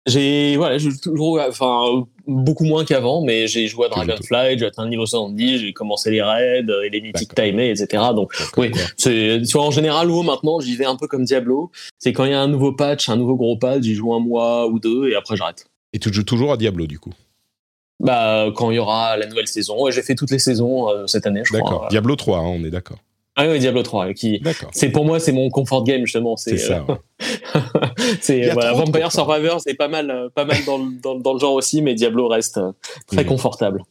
J'ai 0.05 0.55
voilà, 0.55 0.77
je 0.77 0.89
toujours, 1.01 1.41
enfin 1.45 2.05
beaucoup 2.27 2.65
moins 2.65 2.85
qu'avant, 2.85 3.21
mais 3.21 3.47
j'ai 3.47 3.67
joué 3.67 3.85
à 3.85 3.89
Dragonfly, 3.89 4.59
j'ai 4.59 4.65
atteint 4.65 4.83
le 4.83 4.89
niveau 4.89 5.05
70, 5.05 5.59
j'ai 5.59 5.73
commencé 5.73 6.11
les 6.11 6.21
raids 6.21 6.65
et 6.85 6.89
les 6.89 7.01
mythiques 7.01 7.33
timés, 7.33 7.71
etc. 7.71 8.03
Donc 8.13 8.33
oui, 8.57 8.71
c'est 8.97 9.41
tu 9.47 9.53
vois 9.53 9.65
en 9.65 9.71
général 9.71 10.09
WoW 10.09 10.23
maintenant, 10.23 10.59
j'y 10.59 10.75
vais 10.75 10.85
un 10.85 10.95
peu 10.95 11.07
comme 11.07 11.23
Diablo. 11.23 11.71
C'est 11.97 12.13
quand 12.13 12.25
il 12.25 12.31
y 12.31 12.35
a 12.35 12.41
un 12.41 12.47
nouveau 12.47 12.73
patch, 12.73 13.09
un 13.09 13.15
nouveau 13.15 13.35
gros 13.35 13.57
patch, 13.57 13.83
j'y 13.83 13.95
joue 13.95 14.13
un 14.13 14.19
mois 14.19 14.67
ou 14.67 14.79
deux 14.79 15.09
et 15.09 15.15
après 15.15 15.37
j'arrête. 15.37 15.67
Et 15.93 15.99
tu 15.99 16.13
joues 16.13 16.23
toujours 16.23 16.51
à 16.51 16.57
Diablo 16.57 16.85
du 16.85 16.99
coup? 16.99 17.13
Bah 17.99 18.51
quand 18.55 18.69
il 18.69 18.75
y 18.75 18.79
aura 18.79 19.17
la 19.17 19.25
nouvelle 19.25 19.47
saison, 19.47 19.87
et 19.87 19.91
j'ai 19.91 20.03
fait 20.03 20.15
toutes 20.15 20.31
les 20.31 20.39
saisons 20.39 20.89
euh, 20.89 21.07
cette 21.07 21.25
année, 21.25 21.41
je 21.43 21.49
crois. 21.49 21.61
D'accord. 21.61 21.87
Diablo 21.89 22.15
3, 22.15 22.39
hein, 22.39 22.43
on 22.45 22.63
est 22.63 22.69
d'accord. 22.69 22.99
Ah 23.39 23.47
oui, 23.47 23.59
Diablo 23.59 23.83
3, 23.83 24.13
qui 24.15 24.41
c'est 24.71 24.89
pour 24.89 25.05
moi 25.05 25.19
c'est 25.19 25.31
mon 25.31 25.51
comfort 25.51 25.83
game 25.83 26.01
justement. 26.05 26.35
C'est 26.37 26.57
ça. 26.57 26.83
Euh, 26.89 27.59
c'est 28.19 28.49
voilà, 28.49 28.73
Vampire 28.73 29.11
Survivor, 29.11 29.61
c'est 29.61 29.75
pas 29.75 29.87
mal, 29.87 30.09
euh, 30.09 30.29
pas 30.33 30.43
mal 30.43 30.57
dans, 30.65 30.79
dans, 30.79 31.19
dans, 31.19 31.33
le 31.33 31.39
genre 31.39 31.53
aussi, 31.53 31.83
mais 31.83 31.93
Diablo 31.93 32.27
reste 32.27 32.57
euh, 32.57 32.71
très 33.05 33.23
mm. 33.23 33.27
confortable. 33.27 33.83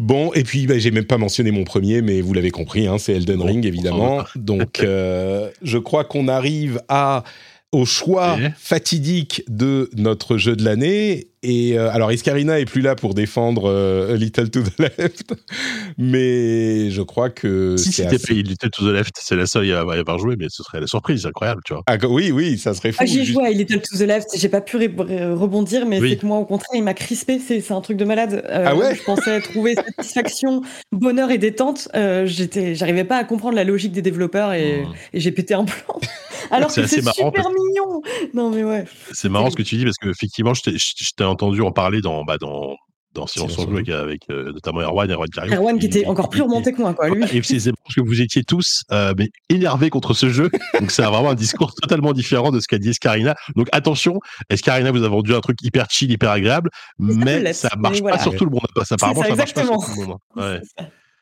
Bon, 0.00 0.32
et 0.32 0.42
puis 0.42 0.66
bah, 0.66 0.78
j'ai 0.78 0.90
même 0.90 1.04
pas 1.04 1.16
mentionné 1.16 1.52
mon 1.52 1.62
premier, 1.62 2.02
mais 2.02 2.22
vous 2.22 2.34
l'avez 2.34 2.50
compris, 2.50 2.88
hein, 2.88 2.98
c'est 2.98 3.12
Elden 3.12 3.40
Ring 3.40 3.64
évidemment. 3.64 4.24
Donc 4.34 4.80
je 4.82 5.78
crois 5.78 6.02
qu'on 6.02 6.26
arrive 6.26 6.82
à 6.88 7.22
au 7.70 7.84
choix 7.84 8.36
fatidique 8.58 9.44
de 9.48 9.88
notre 9.96 10.38
jeu 10.38 10.56
de 10.56 10.64
l'année 10.64 11.28
et 11.44 11.76
euh, 11.76 11.90
alors, 11.90 12.12
Iscarina 12.12 12.60
est 12.60 12.66
plus 12.66 12.82
là 12.82 12.94
pour 12.94 13.14
défendre 13.14 13.68
euh, 13.68 14.14
A 14.14 14.16
Little 14.16 14.48
to 14.48 14.62
the 14.62 14.78
Left, 14.78 15.34
mais 15.98 16.90
je 16.90 17.02
crois 17.02 17.30
que. 17.30 17.76
Si 17.76 17.90
c'était 17.90 18.14
assez... 18.14 18.28
payé 18.28 18.42
Little 18.44 18.70
to 18.70 18.88
the 18.88 18.92
Left, 18.92 19.14
c'est 19.20 19.34
la 19.34 19.46
seule 19.46 19.72
à 19.72 19.80
avoir 19.80 20.20
joué, 20.20 20.36
mais 20.38 20.46
ce 20.48 20.62
serait 20.62 20.80
la 20.80 20.86
surprise, 20.86 21.26
incroyable, 21.26 21.60
tu 21.64 21.72
vois. 21.72 21.82
Ah, 21.88 21.96
oui, 22.08 22.30
oui, 22.30 22.58
ça 22.58 22.74
serait 22.74 22.92
fou. 22.92 22.98
Ah, 23.02 23.06
j'ai 23.06 23.24
joué 23.24 23.44
à 23.44 23.50
Little 23.50 23.80
to 23.80 23.98
the 23.98 24.02
Left, 24.02 24.28
j'ai 24.36 24.48
pas 24.48 24.60
pu 24.60 24.76
rebondir, 24.76 25.84
mais 25.84 26.00
c'est 26.00 26.16
que 26.16 26.26
moi, 26.26 26.38
au 26.38 26.44
contraire, 26.44 26.78
il 26.78 26.84
m'a 26.84 26.94
crispé, 26.94 27.40
c'est 27.40 27.72
un 27.72 27.80
truc 27.80 27.96
de 27.96 28.04
malade. 28.04 28.44
Euh, 28.48 28.64
ah 28.64 28.76
ouais 28.76 28.94
Je 28.94 29.02
pensais 29.02 29.40
trouver 29.40 29.74
satisfaction, 29.74 30.62
bonheur 30.92 31.32
et 31.32 31.38
détente. 31.38 31.88
j'étais, 32.24 32.76
J'arrivais 32.76 33.04
pas 33.04 33.16
à 33.16 33.24
comprendre 33.24 33.56
la 33.56 33.64
logique 33.64 33.92
des 33.92 34.02
développeurs 34.02 34.52
et, 34.52 34.82
hmm. 34.82 34.92
et 35.14 35.20
j'ai 35.20 35.32
pété 35.32 35.54
un 35.54 35.64
plan. 35.64 35.98
Alors 36.50 36.72
que 36.72 36.86
c'est 36.86 37.02
super 37.02 37.48
mignon. 37.50 38.02
Non, 38.34 38.50
mais 38.50 38.62
ouais. 38.62 38.84
C'est 39.12 39.28
marrant 39.28 39.50
ce 39.50 39.56
que 39.56 39.62
tu 39.62 39.76
dis 39.76 39.84
parce 39.84 39.96
qu'effectivement, 39.96 40.54
je 40.54 40.62
t'ai 40.62 41.24
entendu 41.32 41.60
en 41.62 41.72
parler 41.72 42.00
dans, 42.00 42.24
bah, 42.24 42.38
dans, 42.38 42.76
dans 43.14 43.26
Silence 43.26 43.58
en 43.58 43.70
avec, 43.70 43.88
avec 43.88 44.22
euh, 44.30 44.52
notamment 44.52 44.80
Erwan, 44.80 45.10
Erwan 45.10 45.28
qui 45.28 45.40
Erwan 45.54 45.78
qui 45.78 45.86
était 45.86 46.06
encore 46.06 46.28
plus 46.28 46.42
remonté 46.42 46.72
que 46.72 46.80
moi, 46.80 46.94
quoi, 46.94 47.10
lui. 47.10 47.24
Et 47.36 47.42
c'est 47.42 47.72
parce 47.84 47.94
que 47.94 48.00
vous 48.00 48.20
étiez 48.20 48.42
tous 48.42 48.84
euh, 48.90 49.12
mais 49.18 49.28
énervés 49.48 49.90
contre 49.90 50.14
ce 50.14 50.30
jeu. 50.30 50.50
Donc, 50.80 50.90
c'est 50.90 51.02
vraiment 51.02 51.30
un 51.30 51.34
discours 51.34 51.74
totalement 51.74 52.12
différent 52.12 52.50
de 52.50 52.60
ce 52.60 52.68
qu'a 52.68 52.78
dit 52.78 52.90
Escarina. 52.90 53.34
Donc, 53.56 53.68
attention, 53.72 54.18
Escarina 54.48 54.90
vous 54.90 55.04
a 55.04 55.08
vendu 55.08 55.34
un 55.34 55.40
truc 55.40 55.58
hyper 55.62 55.88
chill, 55.90 56.10
hyper 56.10 56.30
agréable, 56.30 56.70
mais 56.98 57.52
ça 57.52 57.70
marche 57.76 58.02
pas 58.02 58.18
sur 58.18 58.34
tout 58.34 58.44
le 58.44 58.50
monde. 58.50 58.66
Apparemment, 58.90 59.22
ça, 59.22 59.34
marche 59.34 59.54
pas 59.54 59.64
sur 59.64 59.76
tout 59.76 60.00
le 60.00 60.06
monde. 60.06 60.18
Ouais. 60.36 60.60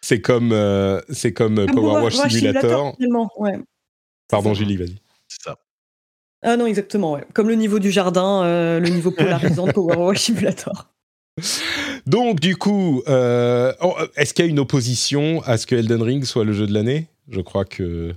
C'est 0.02 0.20
comme, 0.20 0.52
euh, 0.52 1.00
c'est 1.10 1.32
comme, 1.32 1.66
Power 1.66 2.02
Wash 2.04 2.14
Simulator. 2.14 2.96
ouais. 3.38 3.58
Pardon, 4.28 4.54
Julie, 4.54 4.76
vas-y. 4.76 4.96
C'est 5.28 5.42
ça. 5.42 5.56
Ah 6.42 6.56
non, 6.56 6.66
exactement, 6.66 7.12
ouais. 7.12 7.24
Comme 7.34 7.48
le 7.48 7.54
niveau 7.54 7.78
du 7.78 7.90
jardin, 7.90 8.44
euh, 8.44 8.80
le 8.80 8.88
niveau 8.88 9.10
polarisant 9.10 9.66
de 9.66 9.72
Power 9.72 9.96
Wash 9.96 10.20
Simulator. 10.20 10.88
Donc, 12.06 12.40
du 12.40 12.56
coup, 12.56 13.02
euh, 13.08 13.72
oh, 13.80 13.94
est-ce 14.16 14.34
qu'il 14.34 14.44
y 14.44 14.48
a 14.48 14.50
une 14.50 14.58
opposition 14.58 15.42
à 15.42 15.58
ce 15.58 15.66
que 15.66 15.74
Elden 15.74 16.02
Ring 16.02 16.24
soit 16.24 16.44
le 16.44 16.52
jeu 16.52 16.66
de 16.66 16.72
l'année? 16.72 17.08
Je 17.28 17.40
crois 17.40 17.64
que 17.64 18.14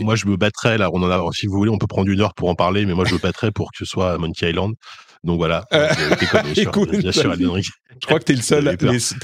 moi, 0.00 0.14
je 0.14 0.26
me 0.26 0.36
battrais 0.36 0.78
là. 0.78 0.90
On 0.92 1.02
en 1.02 1.10
a, 1.10 1.24
si 1.32 1.46
vous 1.46 1.56
voulez, 1.56 1.70
on 1.70 1.78
peut 1.78 1.86
prendre 1.86 2.10
une 2.10 2.20
heure 2.20 2.34
pour 2.34 2.48
en 2.48 2.54
parler, 2.54 2.86
mais 2.86 2.94
moi, 2.94 3.04
je 3.04 3.14
me 3.14 3.20
battrais 3.20 3.50
pour 3.50 3.72
que 3.72 3.78
ce 3.78 3.84
soit 3.84 4.18
Monkey 4.18 4.50
Island. 4.50 4.74
Donc 5.24 5.36
voilà. 5.36 5.64
Euh, 5.72 5.88
écoute, 6.56 6.90
bien 6.90 7.12
sûr, 7.12 7.34
je 7.34 8.06
crois 8.06 8.18
que 8.18 8.24
tu 8.24 8.32
es, 8.32 8.34
es, 8.34 8.38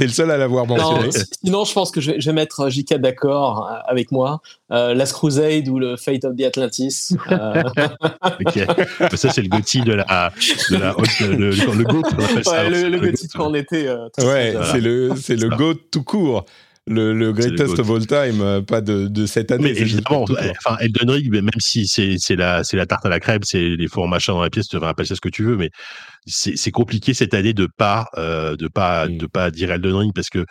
le 0.05 0.09
seul 0.09 0.31
à 0.31 0.37
l'avoir 0.37 0.65
mentionné. 0.65 1.11
sinon, 1.43 1.65
je 1.65 1.73
pense 1.73 1.91
que 1.91 2.01
je 2.01 2.13
vais, 2.13 2.21
je 2.21 2.27
vais 2.27 2.35
mettre 2.35 2.71
JK 2.71 2.95
d'accord 2.95 3.69
euh, 3.69 3.79
avec 3.89 4.13
moi. 4.13 4.41
Euh, 4.71 4.95
Last 4.95 5.15
Crusade 5.15 5.67
ou 5.67 5.81
le 5.81 5.97
Fate 5.97 6.25
of 6.25 6.37
the 6.37 6.43
Atlantis. 6.43 7.17
Euh... 7.33 7.63
Ça, 9.17 9.31
c'est 9.33 9.43
le 9.43 9.49
Gotti 9.49 9.81
de 9.81 9.95
la. 9.95 10.33
De 10.71 10.77
la 10.77 10.95
le, 11.21 11.35
le, 11.35 11.51
le 11.51 11.85
GOAT, 11.85 12.03
ouais, 12.47 12.71
le, 12.71 12.89
le 12.91 13.01
Gotti 13.01 13.29
quand 13.29 13.51
on 13.51 13.55
était. 13.55 13.89
ouais, 14.19 14.55
c'est 14.71 14.81
le, 14.81 15.15
c'est 15.17 15.37
le 15.37 15.49
GOAT 15.49 15.75
tout 15.91 16.05
court 16.05 16.45
le, 16.89 17.13
le 17.13 17.33
greatest 17.33 17.79
of 17.79 17.91
all 17.91 18.07
time, 18.07 18.41
euh, 18.41 18.61
pas 18.63 18.81
de, 18.81 19.07
de 19.07 19.27
cette 19.27 19.51
année. 19.51 19.73
Mais 19.73 19.81
évidemment, 19.81 20.25
enfin, 20.25 20.77
Elden 20.81 21.11
Ring, 21.11 21.31
même 21.31 21.51
si 21.59 21.87
c'est 21.87 22.37
la, 22.37 22.63
la 22.73 22.87
tarte 22.87 23.07
à 23.07 23.09
la 23.09 23.21
crème, 23.21 23.41
c'est 23.43 23.77
les 23.77 23.89
fours 23.89 24.09
machins 24.09 24.35
dans 24.35 24.43
la 24.43 24.51
pièce, 24.51 24.69
tu 24.69 24.77
devrais 24.77 24.91
appeler 24.91 25.07
ça 25.07 25.15
ce 25.15 25.21
que 25.21 25.29
tu 25.29 25.45
veux, 25.45 25.57
mais 25.57 25.71
c'est 26.27 26.71
compliqué 26.71 27.15
cette 27.15 27.35
année 27.35 27.55
de 27.55 27.69
pas, 27.77 28.07
euh, 28.17 28.57
de 28.57 28.69
pas, 28.69 29.07
mm. 29.07 29.19
de 29.19 29.27
pas 29.27 29.51
dire 29.51 29.71
Elden 29.71 29.95
Ring 29.95 30.13
parce 30.15 30.31
que 30.31 30.45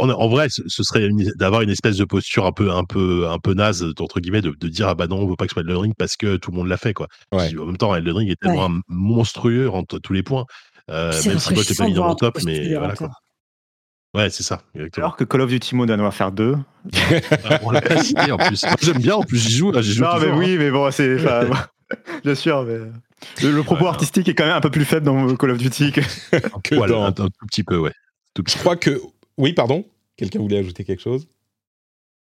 en, 0.00 0.10
en 0.10 0.28
vrai, 0.28 0.48
ce 0.48 0.82
serait 0.82 1.08
d'avoir 1.36 1.62
une 1.62 1.70
espèce 1.70 1.96
de 1.96 2.04
posture 2.04 2.44
un 2.44 2.52
peu, 2.52 2.72
un 2.72 2.82
peu, 2.82 3.28
un 3.28 3.38
peu 3.38 3.54
naze 3.54 3.86
entre 4.00 4.18
guillemets, 4.18 4.42
de, 4.42 4.50
de, 4.50 4.68
dire 4.68 4.88
ah 4.88 4.94
bah 4.96 5.06
non, 5.06 5.18
on 5.18 5.28
veut 5.28 5.36
pas 5.36 5.44
que 5.44 5.50
ce 5.50 5.54
soit 5.54 5.62
Elden 5.62 5.76
Ring 5.76 5.94
parce 5.96 6.16
que 6.16 6.36
tout 6.36 6.50
le 6.50 6.56
monde 6.56 6.66
l'a 6.66 6.76
fait 6.76 6.92
quoi. 6.92 7.06
Ouais. 7.30 7.56
En 7.56 7.66
même 7.66 7.76
temps, 7.76 7.94
Elden 7.94 8.16
Ring 8.16 8.30
est 8.30 8.40
tellement 8.40 8.70
monstrueux 8.88 9.70
entre 9.70 10.00
tous 10.00 10.12
les 10.12 10.24
points. 10.24 10.44
Euh, 10.90 11.12
même 11.26 11.38
si 11.38 11.54
moi 11.54 11.62
t'es 11.64 11.74
pas 11.74 11.86
mis 11.86 11.94
dans 11.94 12.08
mon 12.08 12.14
top, 12.14 12.38
mais 12.44 12.74
voilà 12.74 12.94
quoi. 12.94 13.10
Ouais, 14.14 14.30
c'est 14.30 14.42
ça. 14.42 14.62
Exactement. 14.74 15.06
Alors 15.06 15.16
que 15.16 15.24
Call 15.24 15.40
of 15.40 15.50
Duty 15.50 15.74
Modern 15.74 16.00
Warfare 16.00 16.32
2. 16.32 16.56
on 17.62 17.70
l'a 17.70 17.80
pas 17.80 18.02
cité 18.02 18.30
en 18.30 18.36
plus. 18.36 18.64
J'aime 18.80 18.98
bien, 18.98 19.16
en 19.16 19.22
plus, 19.22 19.38
j'y 19.38 19.56
joue. 19.56 19.72
Là, 19.72 19.82
joue 19.82 20.02
non, 20.02 20.18
mais 20.20 20.30
oui, 20.30 20.52
hein. 20.52 20.56
mais 20.58 20.70
bon, 20.70 20.90
c'est. 20.90 21.16
bien 22.24 22.34
sûr, 22.34 22.64
mais. 22.64 22.78
Le, 23.42 23.62
propos 23.62 23.86
artistique 23.86 24.28
est 24.28 24.34
quand 24.34 24.44
même 24.44 24.54
un 24.54 24.60
peu 24.60 24.70
plus 24.70 24.84
faible 24.84 25.06
dans 25.06 25.34
Call 25.36 25.50
of 25.50 25.58
Duty 25.58 25.92
que, 25.92 26.00
que 26.62 26.74
voilà, 26.74 27.10
dans... 27.10 27.24
un, 27.24 27.30
tout 27.30 27.46
petit 27.46 27.64
peu, 27.64 27.78
ouais. 27.78 27.92
Tout 28.34 28.44
je 28.46 28.56
crois 28.56 28.76
que. 28.76 29.00
Oui, 29.36 29.52
pardon? 29.52 29.84
Quelqu'un 30.16 30.38
voulait 30.38 30.58
ajouter 30.58 30.84
quelque 30.84 31.02
chose? 31.02 31.26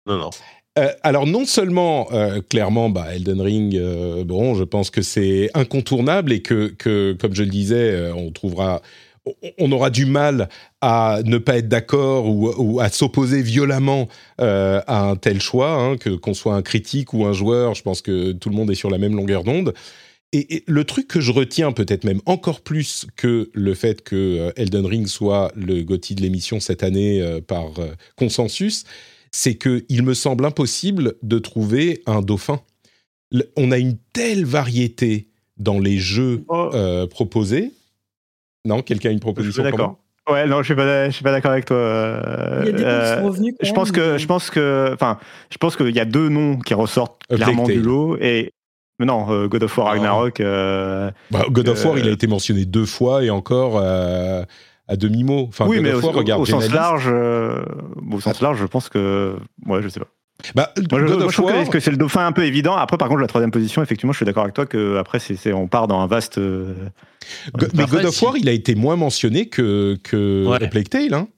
Non, 0.06 0.16
non. 0.16 0.30
Euh, 0.78 0.88
alors 1.02 1.26
non 1.26 1.44
seulement 1.44 2.08
euh, 2.12 2.40
clairement 2.40 2.88
bah, 2.88 3.14
Elden 3.14 3.42
Ring 3.42 3.76
euh, 3.76 4.24
bon 4.24 4.54
je 4.54 4.64
pense 4.64 4.88
que 4.88 5.02
c'est 5.02 5.50
incontournable 5.52 6.32
et 6.32 6.40
que, 6.40 6.68
que 6.68 7.14
comme 7.20 7.34
je 7.34 7.42
le 7.42 7.50
disais 7.50 8.10
on 8.12 8.30
trouvera 8.30 8.80
on 9.58 9.70
aura 9.72 9.90
du 9.90 10.06
mal 10.06 10.48
à 10.80 11.20
ne 11.24 11.38
pas 11.38 11.58
être 11.58 11.68
d'accord 11.68 12.26
ou, 12.28 12.80
à 12.80 12.88
s'opposer 12.88 13.42
violemment 13.42 14.08
euh, 14.40 14.80
à 14.86 15.08
un 15.08 15.16
tel 15.16 15.40
choix, 15.40 15.72
hein, 15.72 15.96
que 15.96 16.10
qu'on 16.10 16.34
soit 16.34 16.54
un 16.54 16.62
critique 16.62 17.12
ou 17.12 17.24
un 17.24 17.32
joueur. 17.32 17.74
Je 17.74 17.82
pense 17.82 18.02
que 18.02 18.32
tout 18.32 18.48
le 18.48 18.56
monde 18.56 18.70
est 18.70 18.76
sur 18.76 18.90
la 18.90 18.98
même 18.98 19.14
longueur 19.14 19.44
d'onde. 19.44 19.74
Et, 20.32 20.64
le 20.66 20.84
truc 20.84 21.08
que 21.08 21.20
je 21.20 21.30
retiens 21.30 21.72
peut-être 21.72 22.04
même 22.04 22.20
encore 22.26 22.62
plus 22.62 23.06
que 23.16 23.50
le 23.52 23.74
fait 23.74 24.02
que 24.02 24.16
euh, 24.16 24.52
Elden 24.56 24.86
Ring 24.86 25.06
soit 25.06 25.52
le 25.54 25.82
GOTY 25.82 26.14
de 26.14 26.22
l'émission 26.22 26.58
cette 26.58 26.82
année 26.82 27.20
euh, 27.20 27.40
par 27.40 27.72
consensus, 28.16 28.84
c'est 29.30 29.54
que 29.54 29.84
il 29.88 30.02
me 30.02 30.14
semble 30.14 30.44
impossible 30.44 31.14
de 31.22 31.38
trouver 31.38 32.02
un 32.06 32.22
dauphin. 32.22 32.60
on 33.56 33.70
a 33.70 33.78
une 33.78 33.98
telle 34.12 34.44
variété 34.44 35.28
dans 35.58 35.78
les 35.78 35.98
jeux 35.98 36.44
oh. 36.48 36.70
proposés 37.08 37.72
non, 38.64 38.82
quelqu'un 38.82 39.10
a 39.10 39.12
une 39.12 39.20
proposition 39.20 39.62
D'accord. 39.62 39.98
Ouais, 40.30 40.46
non, 40.46 40.58
je 40.58 40.66
suis 40.66 40.74
pas, 40.76 41.06
je 41.06 41.14
suis 41.14 41.24
pas 41.24 41.32
d'accord 41.32 41.50
avec 41.50 41.64
toi. 41.64 42.22
il 42.60 42.66
y 42.66 42.68
a 42.68 42.72
des 42.72 42.84
euh, 42.84 43.14
qui 43.16 43.20
sont 43.20 43.26
revenus. 43.26 43.54
je 43.60 43.72
pense 43.72 43.90
que, 43.90 44.18
je 44.18 44.26
pense 44.26 44.50
que, 44.50 44.90
enfin, 44.94 45.18
je 45.50 45.58
pense 45.58 45.76
qu'il 45.76 45.90
y 45.90 45.98
a 45.98 46.04
deux 46.04 46.28
noms 46.28 46.58
qui 46.58 46.74
ressortent 46.74 47.22
clairement 47.28 47.66
du 47.66 47.80
lot 47.80 48.16
et 48.20 48.52
mais 49.00 49.06
non, 49.06 49.26
euh, 49.32 49.48
God 49.48 49.64
of 49.64 49.76
War 49.76 49.88
Ragnarok. 49.88 50.38
Euh, 50.40 51.10
bah, 51.32 51.44
God 51.50 51.68
of 51.70 51.84
War, 51.84 51.98
il 51.98 52.06
a 52.06 52.12
été 52.12 52.28
mentionné 52.28 52.64
deux 52.66 52.86
fois 52.86 53.24
et 53.24 53.30
encore 53.30 53.78
à 53.80 54.96
demi 54.96 55.24
mot. 55.24 55.46
Enfin, 55.48 55.66
oui, 55.66 55.80
mais 55.80 55.92
au, 55.92 55.98
au, 55.98 56.46
sens 56.46 56.70
large, 56.70 57.08
au 57.08 58.20
sens 58.20 58.40
large, 58.40 58.58
je 58.58 58.66
pense 58.66 58.88
que, 58.88 59.36
ouais, 59.66 59.82
je 59.82 59.88
sais 59.88 59.98
pas. 59.98 60.06
Bah, 60.54 60.72
moi, 60.90 61.00
je, 61.00 61.32
trouve 61.32 61.68
que, 61.68 61.80
c'est 61.80 61.90
le 61.90 61.96
dauphin 61.96 62.26
un 62.26 62.32
peu 62.32 62.44
évident. 62.44 62.74
Après, 62.76 62.96
par 62.96 63.08
contre, 63.08 63.20
la 63.20 63.26
troisième 63.26 63.50
position, 63.50 63.82
effectivement, 63.82 64.12
je 64.12 64.18
suis 64.18 64.26
d'accord 64.26 64.44
avec 64.44 64.54
toi 64.54 64.66
que 64.66 64.96
après, 64.96 65.18
c'est, 65.18 65.52
on 65.52 65.68
part 65.68 65.88
dans 65.88 66.00
un 66.00 66.06
vaste. 66.06 66.38
Euh, 66.38 66.74
mais 67.74 67.86
God 67.86 68.04
of 68.04 68.22
War, 68.22 68.36
il 68.36 68.48
a 68.48 68.52
été 68.52 68.74
moins 68.74 68.96
mentionné 68.96 69.48
que, 69.48 69.98
que 70.02 70.66
Plague 70.68 70.88
Tale. 70.88 71.14
Hein 71.14 71.28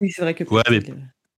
oui, 0.00 0.10
c'est 0.14 0.22
vrai 0.22 0.34
que. 0.34 0.44
Ouais, 0.44 0.62
mais 0.70 0.80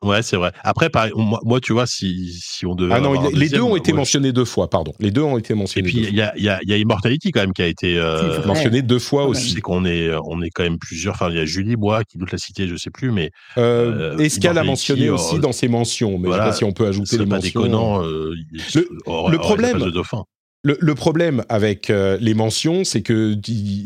Ouais, 0.02 0.22
c'est 0.22 0.36
vrai. 0.36 0.52
Après, 0.64 0.90
moi, 1.14 1.60
tu 1.60 1.72
vois, 1.72 1.86
si, 1.86 2.32
si 2.40 2.66
on 2.66 2.74
devait. 2.74 2.94
Ah 2.94 3.00
non, 3.00 3.30
les 3.30 3.48
deux 3.48 3.60
ont 3.60 3.76
été 3.76 3.92
mentionnés 3.92 4.32
deux 4.32 4.44
fois, 4.44 4.68
pardon. 4.68 4.92
Les 4.98 5.10
deux 5.10 5.22
ont 5.22 5.38
été 5.38 5.54
mentionnés. 5.54 5.88
Et 5.88 5.92
puis, 5.92 6.06
il 6.08 6.14
y 6.14 6.20
a, 6.20 6.36
y, 6.36 6.48
a, 6.48 6.58
y 6.62 6.72
a, 6.72 6.76
Immortality 6.76 7.30
quand 7.30 7.40
même 7.40 7.52
qui 7.52 7.62
a 7.62 7.66
été 7.66 7.96
euh, 7.98 8.44
mentionné 8.44 8.82
deux 8.82 8.98
fois 8.98 9.26
aussi. 9.26 9.50
C'est 9.50 9.60
qu'on 9.60 9.84
est, 9.84 10.10
on 10.24 10.42
est 10.42 10.50
quand 10.50 10.64
même 10.64 10.78
plusieurs. 10.78 11.14
Enfin, 11.14 11.30
il 11.30 11.36
y 11.36 11.40
a 11.40 11.44
Julie 11.44 11.76
Bois 11.76 12.02
qui 12.04 12.18
doute 12.18 12.32
la 12.32 12.38
cité, 12.38 12.66
je 12.66 12.76
sais 12.76 12.90
plus, 12.90 13.10
mais. 13.12 13.30
Euh, 13.58 14.18
Escal 14.18 14.58
a 14.58 14.64
mentionné 14.64 15.10
aussi 15.10 15.38
dans 15.38 15.52
ses 15.52 15.68
mentions, 15.68 16.18
mais 16.18 16.28
je 16.28 16.32
sais 16.34 16.38
pas 16.38 16.52
si 16.52 16.64
on 16.64 16.72
peut 16.72 16.86
ajouter 16.86 17.18
les 17.18 17.26
mentions. 17.26 17.60
pas 17.60 17.66
déconnant. 17.68 18.02
Euh, 18.04 18.34
le, 18.74 19.30
le 19.30 19.38
problème. 19.38 19.78
De 19.78 19.90
dauphin. 19.90 20.24
Le, 20.64 20.94
problème 20.94 21.44
avec 21.48 21.90
euh, 21.90 22.16
les 22.20 22.34
mentions, 22.34 22.84
c'est 22.84 23.02
que 23.02 23.36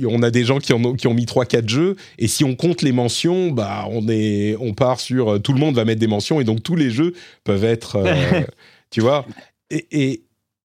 on 0.07 0.23
a 0.23 0.31
des 0.31 0.45
gens 0.45 0.59
qui, 0.59 0.75
ont, 0.75 0.95
qui 0.95 1.07
ont 1.07 1.15
mis 1.15 1.25
3-4 1.25 1.67
jeux, 1.67 1.97
et 2.19 2.29
si 2.29 2.45
on 2.45 2.55
compte 2.55 2.83
les 2.83 2.93
mentions, 2.93 3.51
bah 3.51 3.87
on 3.91 4.07
est, 4.11 4.57
on 4.61 4.75
part 4.75 5.01
sur 5.01 5.33
euh, 5.33 5.39
tout 5.39 5.55
le 5.55 5.59
monde 5.59 5.75
va 5.75 5.87
mettre 5.87 6.01
des 6.01 6.07
mentions, 6.07 6.39
et 6.39 6.45
donc 6.45 6.63
tous 6.63 6.77
les 6.77 6.91
jeux 6.91 7.15
peuvent 7.45 7.65
être, 7.65 7.97
euh, 7.97 8.43
tu 8.91 9.01
vois. 9.01 9.25
Et, 9.71 10.25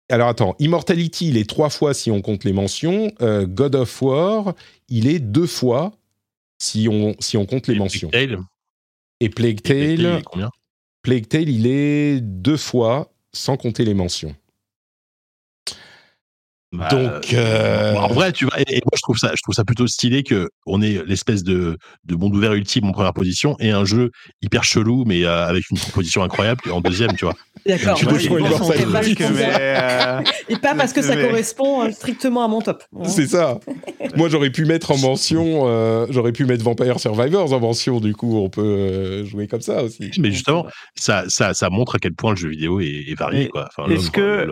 alors 0.08 0.28
attends, 0.28 0.56
Immortality, 0.60 1.30
il 1.30 1.38
est 1.38 1.50
trois 1.50 1.72
fois 1.72 1.96
si 1.96 2.12
on 2.12 2.22
compte 2.22 2.44
les 2.44 2.54
mentions. 2.54 3.12
God 3.20 3.74
of 3.74 4.02
War, 4.04 4.54
il 4.88 5.08
est 5.08 5.18
deux 5.18 5.48
fois 5.48 5.92
si 6.60 6.88
on 6.88 7.16
si 7.20 7.36
on 7.36 7.48
compte 7.48 7.66
les 7.66 7.74
mentions. 7.74 8.12
Et 9.20 9.30
Plague 9.30 9.64
Tale, 9.64 10.22
Plague 11.02 11.28
Tale, 11.28 11.50
il 11.50 11.66
est 11.66 12.22
deux 12.22 12.58
fois 12.58 13.12
sans 13.34 13.58
compter 13.58 13.84
les 13.84 13.96
mentions. 13.96 14.36
Bah, 16.78 16.88
Donc, 16.90 17.34
euh, 17.34 17.96
en 17.96 18.08
vrai, 18.08 18.32
tu 18.32 18.46
vois, 18.46 18.60
et, 18.60 18.82
moi 18.84 18.92
je 18.96 19.02
trouve 19.02 19.18
ça, 19.18 19.32
je 19.36 19.42
trouve 19.42 19.56
ça 19.56 19.64
plutôt 19.64 19.88
stylé 19.88 20.24
que 20.24 20.50
on 20.66 20.82
ait 20.82 21.02
l'espèce 21.06 21.44
de, 21.44 21.78
de 22.06 22.16
monde 22.16 22.36
ouvert 22.36 22.54
ultime 22.54 22.86
en 22.86 22.92
première 22.92 23.14
position 23.14 23.56
et 23.60 23.72
un 23.72 23.86
jeu 23.86 24.12
hyper 24.42 24.64
chelou 24.64 25.04
mais 25.06 25.26
euh, 25.26 25.46
avec 25.46 25.70
une 25.72 25.78
proposition 25.78 26.24
incroyable 26.24 26.62
en 26.72 26.82
deuxième, 26.82 27.16
tu 27.16 27.26
vois. 27.26 27.36
D'accord. 27.66 28.00
Euh, 28.02 30.22
et 30.50 30.56
pas 30.58 30.76
parce 30.76 30.94
que 30.94 31.02
ça 31.02 31.16
correspond 31.16 31.92
strictement 31.92 32.46
à 32.46 32.48
mon 32.48 32.62
top. 32.62 32.84
C'est 33.06 33.28
ça. 33.28 33.60
moi 34.16 34.30
j'aurais 34.30 34.52
pu 34.52 34.66
mettre 34.66 34.92
en 34.92 34.98
mention, 34.98 36.06
j'aurais 36.10 36.32
pu 36.32 36.46
mettre 36.46 36.64
Vampire 36.64 37.00
Survivors 37.00 37.54
en 37.54 37.60
mention. 37.60 38.00
Du 38.00 38.14
coup, 38.14 38.38
on 38.38 38.50
peut 38.50 39.24
jouer 39.26 39.48
comme 39.48 39.62
ça 39.62 39.84
aussi. 39.84 40.12
Mais 40.20 40.32
justement, 40.32 40.66
ça, 40.96 41.26
ça, 41.28 41.54
ça 41.54 41.70
montre 41.70 41.96
à 41.96 42.00
quel 42.00 42.14
point 42.14 42.32
le 42.32 42.38
jeu 42.38 42.50
vidéo 42.50 42.80
est, 42.80 43.16
varié, 43.18 43.48
quoi. 43.48 43.70
Est-ce 43.90 44.12
que 44.12 44.48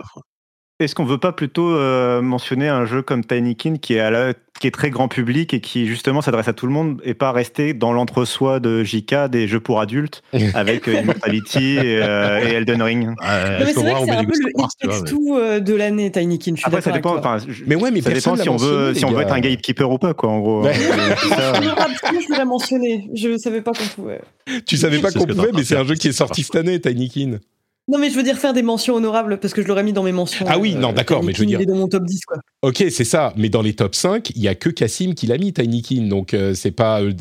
est-ce 0.80 0.96
qu'on 0.96 1.04
veut 1.04 1.18
pas 1.18 1.30
plutôt 1.30 1.70
euh, 1.70 2.20
mentionner 2.20 2.68
un 2.68 2.84
jeu 2.84 3.00
comme 3.00 3.24
Tinykin 3.24 3.76
qui 3.76 3.94
est, 3.94 4.00
à 4.00 4.10
la, 4.10 4.34
qui 4.58 4.66
est 4.66 4.72
très 4.72 4.90
grand 4.90 5.06
public 5.06 5.54
et 5.54 5.60
qui 5.60 5.86
justement 5.86 6.20
s'adresse 6.20 6.48
à 6.48 6.52
tout 6.52 6.66
le 6.66 6.72
monde 6.72 7.00
et 7.04 7.14
pas 7.14 7.30
rester 7.30 7.74
dans 7.74 7.92
l'entre-soi 7.92 8.58
de 8.58 8.82
JK 8.82 9.28
des 9.30 9.46
jeux 9.46 9.60
pour 9.60 9.80
adultes 9.80 10.24
avec 10.54 10.88
euh, 10.88 11.00
Immortality 11.00 11.78
euh, 11.78 12.44
et, 12.44 12.54
Elden 12.54 12.82
Ring? 12.82 13.14
Mais 13.20 13.66
c'est 13.66 13.74
vrai 13.74 13.92
que 13.92 14.04
c'est 14.04 14.10
un 14.10 14.24
peu 14.24 14.32
le 14.32 15.04
tout 15.04 15.38
de 15.64 15.74
l'année 15.74 16.10
Tinykin. 16.10 16.54
Après, 16.64 16.80
ça 16.80 16.90
dépend. 16.90 17.20
mais 17.68 17.76
ouais, 17.76 17.92
mais 17.92 18.00
ça 18.00 18.10
dépend 18.10 18.34
si 18.36 18.48
on 18.48 18.56
veut 18.56 18.94
si 18.94 19.04
on 19.04 19.12
veut 19.12 19.22
être 19.22 19.32
un 19.32 19.40
gatekeeper 19.40 19.88
ou 19.88 19.98
pas 19.98 20.12
quoi. 20.12 20.30
En 20.30 20.40
gros. 20.40 20.64
je 20.72 22.36
l'ai 22.36 22.44
mentionné. 22.44 23.08
Je 23.14 23.38
savais 23.38 23.60
pas 23.60 23.70
qu'on 23.72 24.02
pouvait. 24.02 24.22
Tu 24.66 24.76
savais 24.76 24.98
pas 24.98 25.12
qu'on 25.12 25.24
pouvait, 25.24 25.52
mais 25.54 25.62
c'est 25.62 25.76
un 25.76 25.84
jeu 25.84 25.94
qui 25.94 26.08
est 26.08 26.12
sorti 26.12 26.42
cette 26.42 26.56
année, 26.56 26.80
Tinykin. 26.80 27.38
Non, 27.86 27.98
mais 27.98 28.08
je 28.08 28.16
veux 28.16 28.22
dire 28.22 28.38
faire 28.38 28.54
des 28.54 28.62
mentions 28.62 28.94
honorables 28.94 29.38
parce 29.38 29.52
que 29.52 29.60
je 29.60 29.68
l'aurais 29.68 29.82
mis 29.82 29.92
dans 29.92 30.02
mes 30.02 30.12
mentions. 30.12 30.46
Ah 30.48 30.58
oui, 30.58 30.74
non, 30.74 30.90
euh, 30.90 30.92
d'accord, 30.92 31.22
mais 31.22 31.34
je 31.34 31.40
veux 31.40 31.46
dire. 31.46 31.60
Il 31.60 31.64
est 31.64 31.66
dans 31.66 31.76
mon 31.76 31.88
top 31.88 32.04
10, 32.04 32.24
quoi. 32.24 32.38
Ok, 32.62 32.82
c'est 32.88 33.04
ça. 33.04 33.34
Mais 33.36 33.50
dans 33.50 33.60
les 33.60 33.74
top 33.74 33.94
5, 33.94 34.30
il 34.34 34.42
y 34.42 34.48
a 34.48 34.54
que 34.54 34.70
Cassim 34.70 35.12
qui 35.14 35.26
l'a 35.26 35.36
mis, 35.36 35.52
Tinykin. 35.52 36.08
Donc, 36.08 36.32
euh, 36.32 36.54
c'est 36.54 36.70
pas, 36.70 37.02
euh, 37.02 37.12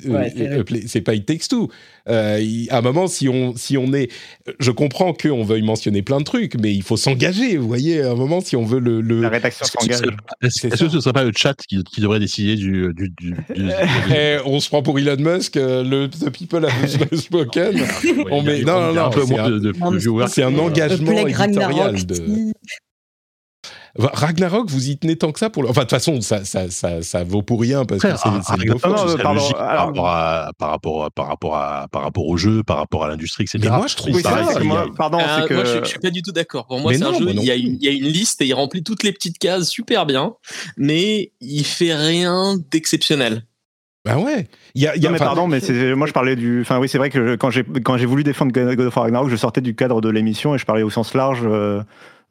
c'est 0.87 1.01
pas 1.01 1.15
It 1.15 1.25
Takes 1.25 1.49
Two. 1.49 1.69
À 2.07 2.77
un 2.77 2.81
moment, 2.81 3.07
si 3.07 3.29
on, 3.29 3.55
si 3.55 3.77
on 3.77 3.93
est. 3.93 4.11
Je 4.59 4.71
comprends 4.71 5.13
qu'on 5.13 5.43
veuille 5.43 5.61
mentionner 5.61 6.01
plein 6.01 6.19
de 6.19 6.23
trucs, 6.23 6.55
mais 6.59 6.73
il 6.73 6.83
faut 6.83 6.97
s'engager. 6.97 7.57
Vous 7.57 7.67
voyez, 7.67 8.01
à 8.01 8.11
un 8.11 8.15
moment, 8.15 8.41
si 8.41 8.55
on 8.55 8.65
veut 8.65 8.79
le. 8.79 9.01
La 9.01 9.29
rédaction 9.29 9.65
s'engage. 9.65 10.01
Est-ce 10.41 10.67
que 10.67 10.75
ce 10.89 10.95
ne 10.95 11.01
serait 11.01 11.13
pas 11.13 11.23
le 11.23 11.31
chat 11.35 11.55
qui, 11.67 11.83
qui 11.83 12.01
devrait 12.01 12.19
décider 12.19 12.55
du. 12.55 12.93
du, 12.93 13.09
du, 13.09 13.35
eh, 14.15 14.37
on 14.45 14.59
se 14.59 14.69
prend 14.69 14.81
pour 14.83 14.99
Elon 14.99 15.17
Musk, 15.17 15.55
le 15.55 16.07
The 16.07 16.29
People 16.29 16.65
have 16.65 17.15
spoken. 17.17 17.81
on 18.31 18.41
met. 18.41 18.61
Non, 18.61 18.93
non, 18.93 19.09
non. 19.09 20.27
C'est 20.27 20.43
un, 20.43 20.53
un 20.53 20.59
engagement 20.59 21.27
éditorial 21.27 22.05
de. 22.05 22.53
Ragnarok, 23.95 24.69
vous 24.71 24.89
y 24.89 24.97
tenez 24.97 25.15
tant 25.15 25.31
que 25.31 25.37
ça 25.37 25.51
pour 25.51 25.61
le... 25.61 25.69
Enfin, 25.69 25.81
de 25.81 25.85
toute 25.85 25.91
façon, 25.91 26.19
ça, 26.21 26.43
ça, 26.45 26.71
ça, 26.71 27.03
ça 27.03 27.23
vaut 27.23 27.43
pour 27.43 27.61
rien 27.61 27.85
parce 27.85 28.01
que 28.01 28.07
c'est 28.07 29.21
par, 29.21 29.35
rapport 29.77 30.09
à, 30.09 30.49
par, 30.57 30.69
rapport, 30.71 31.11
par, 31.11 31.27
rapport 31.27 31.55
à, 31.55 31.87
par 31.91 32.01
rapport 32.01 32.25
au 32.25 32.35
jeu, 32.35 32.63
par 32.63 32.77
rapport 32.77 33.03
à 33.03 33.07
l'industrie, 33.07 33.43
etc. 33.43 33.59
Mais 33.61 33.69
moi, 33.69 33.85
je 33.85 33.95
trouve 33.95 34.19
ça... 34.19 34.47
pardon, 34.97 35.19
euh, 35.19 35.47
que... 35.47 35.53
moi, 35.53 35.63
je, 35.63 35.79
je, 35.83 35.89
suis 35.89 35.99
pas 35.99 36.09
du 36.09 36.23
tout 36.23 36.31
d'accord. 36.31 36.65
Pour 36.65 36.79
moi, 36.79 36.91
c'est 36.93 37.03
un 37.03 37.13
jeu, 37.13 37.29
il 37.29 37.43
y, 37.43 37.51
a 37.51 37.55
une, 37.55 37.77
il 37.79 37.83
y, 37.83 37.87
a 37.87 37.91
une 37.91 38.07
liste 38.07 38.41
et 38.41 38.47
il 38.47 38.53
remplit 38.55 38.83
toutes 38.83 39.03
les 39.03 39.11
petites 39.11 39.37
cases 39.37 39.69
super 39.69 40.07
bien, 40.07 40.33
mais 40.75 41.31
il 41.39 41.63
fait 41.63 41.93
rien 41.93 42.57
d'exceptionnel. 42.71 43.45
Ben 44.05 44.17
ouais. 44.17 44.47
Il 44.75 44.81
y 44.81 44.87
a, 44.87 44.97
y 44.97 45.07
a, 45.07 45.11
mais 45.11 45.17
pardon, 45.17 45.47
mais 45.47 45.61
moi 45.95 46.07
je 46.07 46.11
parlais 46.11 46.35
du. 46.35 46.61
Enfin 46.61 46.77
oui, 46.79 46.89
c'est 46.89 46.97
vrai 46.97 47.09
que 47.09 47.35
quand 47.35 47.51
j'ai 47.51 47.63
quand 47.63 47.97
j'ai 47.97 48.05
voulu 48.05 48.23
défendre 48.23 48.51
God 48.51 48.79
of 48.79 48.95
War 48.95 49.05
Ragnarok, 49.05 49.29
je 49.29 49.35
sortais 49.37 49.61
du 49.61 49.75
cadre 49.75 50.01
de 50.01 50.09
l'émission 50.09 50.55
et 50.55 50.57
je 50.57 50.65
parlais 50.65 50.83
au 50.83 50.89
sens 50.89 51.13
large. 51.13 51.39
Euh, 51.43 51.81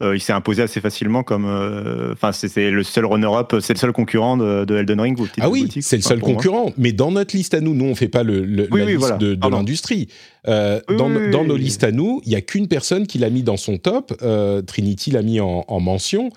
il 0.01 0.21
s'est 0.21 0.33
imposé 0.33 0.63
assez 0.63 0.81
facilement 0.81 1.23
comme. 1.23 1.47
Euh, 1.47 2.13
enfin, 2.13 2.33
c'est 2.33 2.71
le 2.71 2.83
seul 2.83 3.07
runner-up, 3.07 3.55
c'est 3.61 3.75
le 3.75 3.79
seul 3.79 3.93
concurrent 3.93 4.37
de, 4.37 4.77
Elden 4.77 5.01
Ring. 5.01 5.19
Ah 5.41 5.49
oui, 5.49 5.69
c'est 5.81 5.97
le 5.97 6.03
seul 6.03 6.21
concurrent. 6.21 6.73
Mais 6.77 6.93
dans 6.93 7.13
notre 7.13 7.37
liste 7.37 7.55
à 7.55 7.61
nous, 7.61 7.75
nous 7.75 7.85
on 7.85 7.95
fait 7.95 8.09
pas 8.09 8.23
le, 8.23 8.45
la 8.45 8.85
liste 8.85 9.19
de, 9.19 9.35
de 9.35 9.49
l'industrie. 9.49 10.09
dans, 10.47 11.31
dans 11.31 11.45
nos 11.45 11.57
listes 11.57 11.85
à 11.85 11.93
nous, 11.93 12.21
il 12.25 12.33
y 12.33 12.37
a 12.37 12.41
qu'une 12.41 12.69
personne 12.69 13.07
qui 13.07 13.19
l'a 13.19 13.31
mis 13.31 13.43
dans 13.43 13.57
son 13.57 13.79
top. 13.79 14.13
Trinity 14.67 15.11
l'a 15.11 15.23
mis 15.23 15.41
en, 15.41 15.65
en 15.67 15.81
mention. 15.81 16.31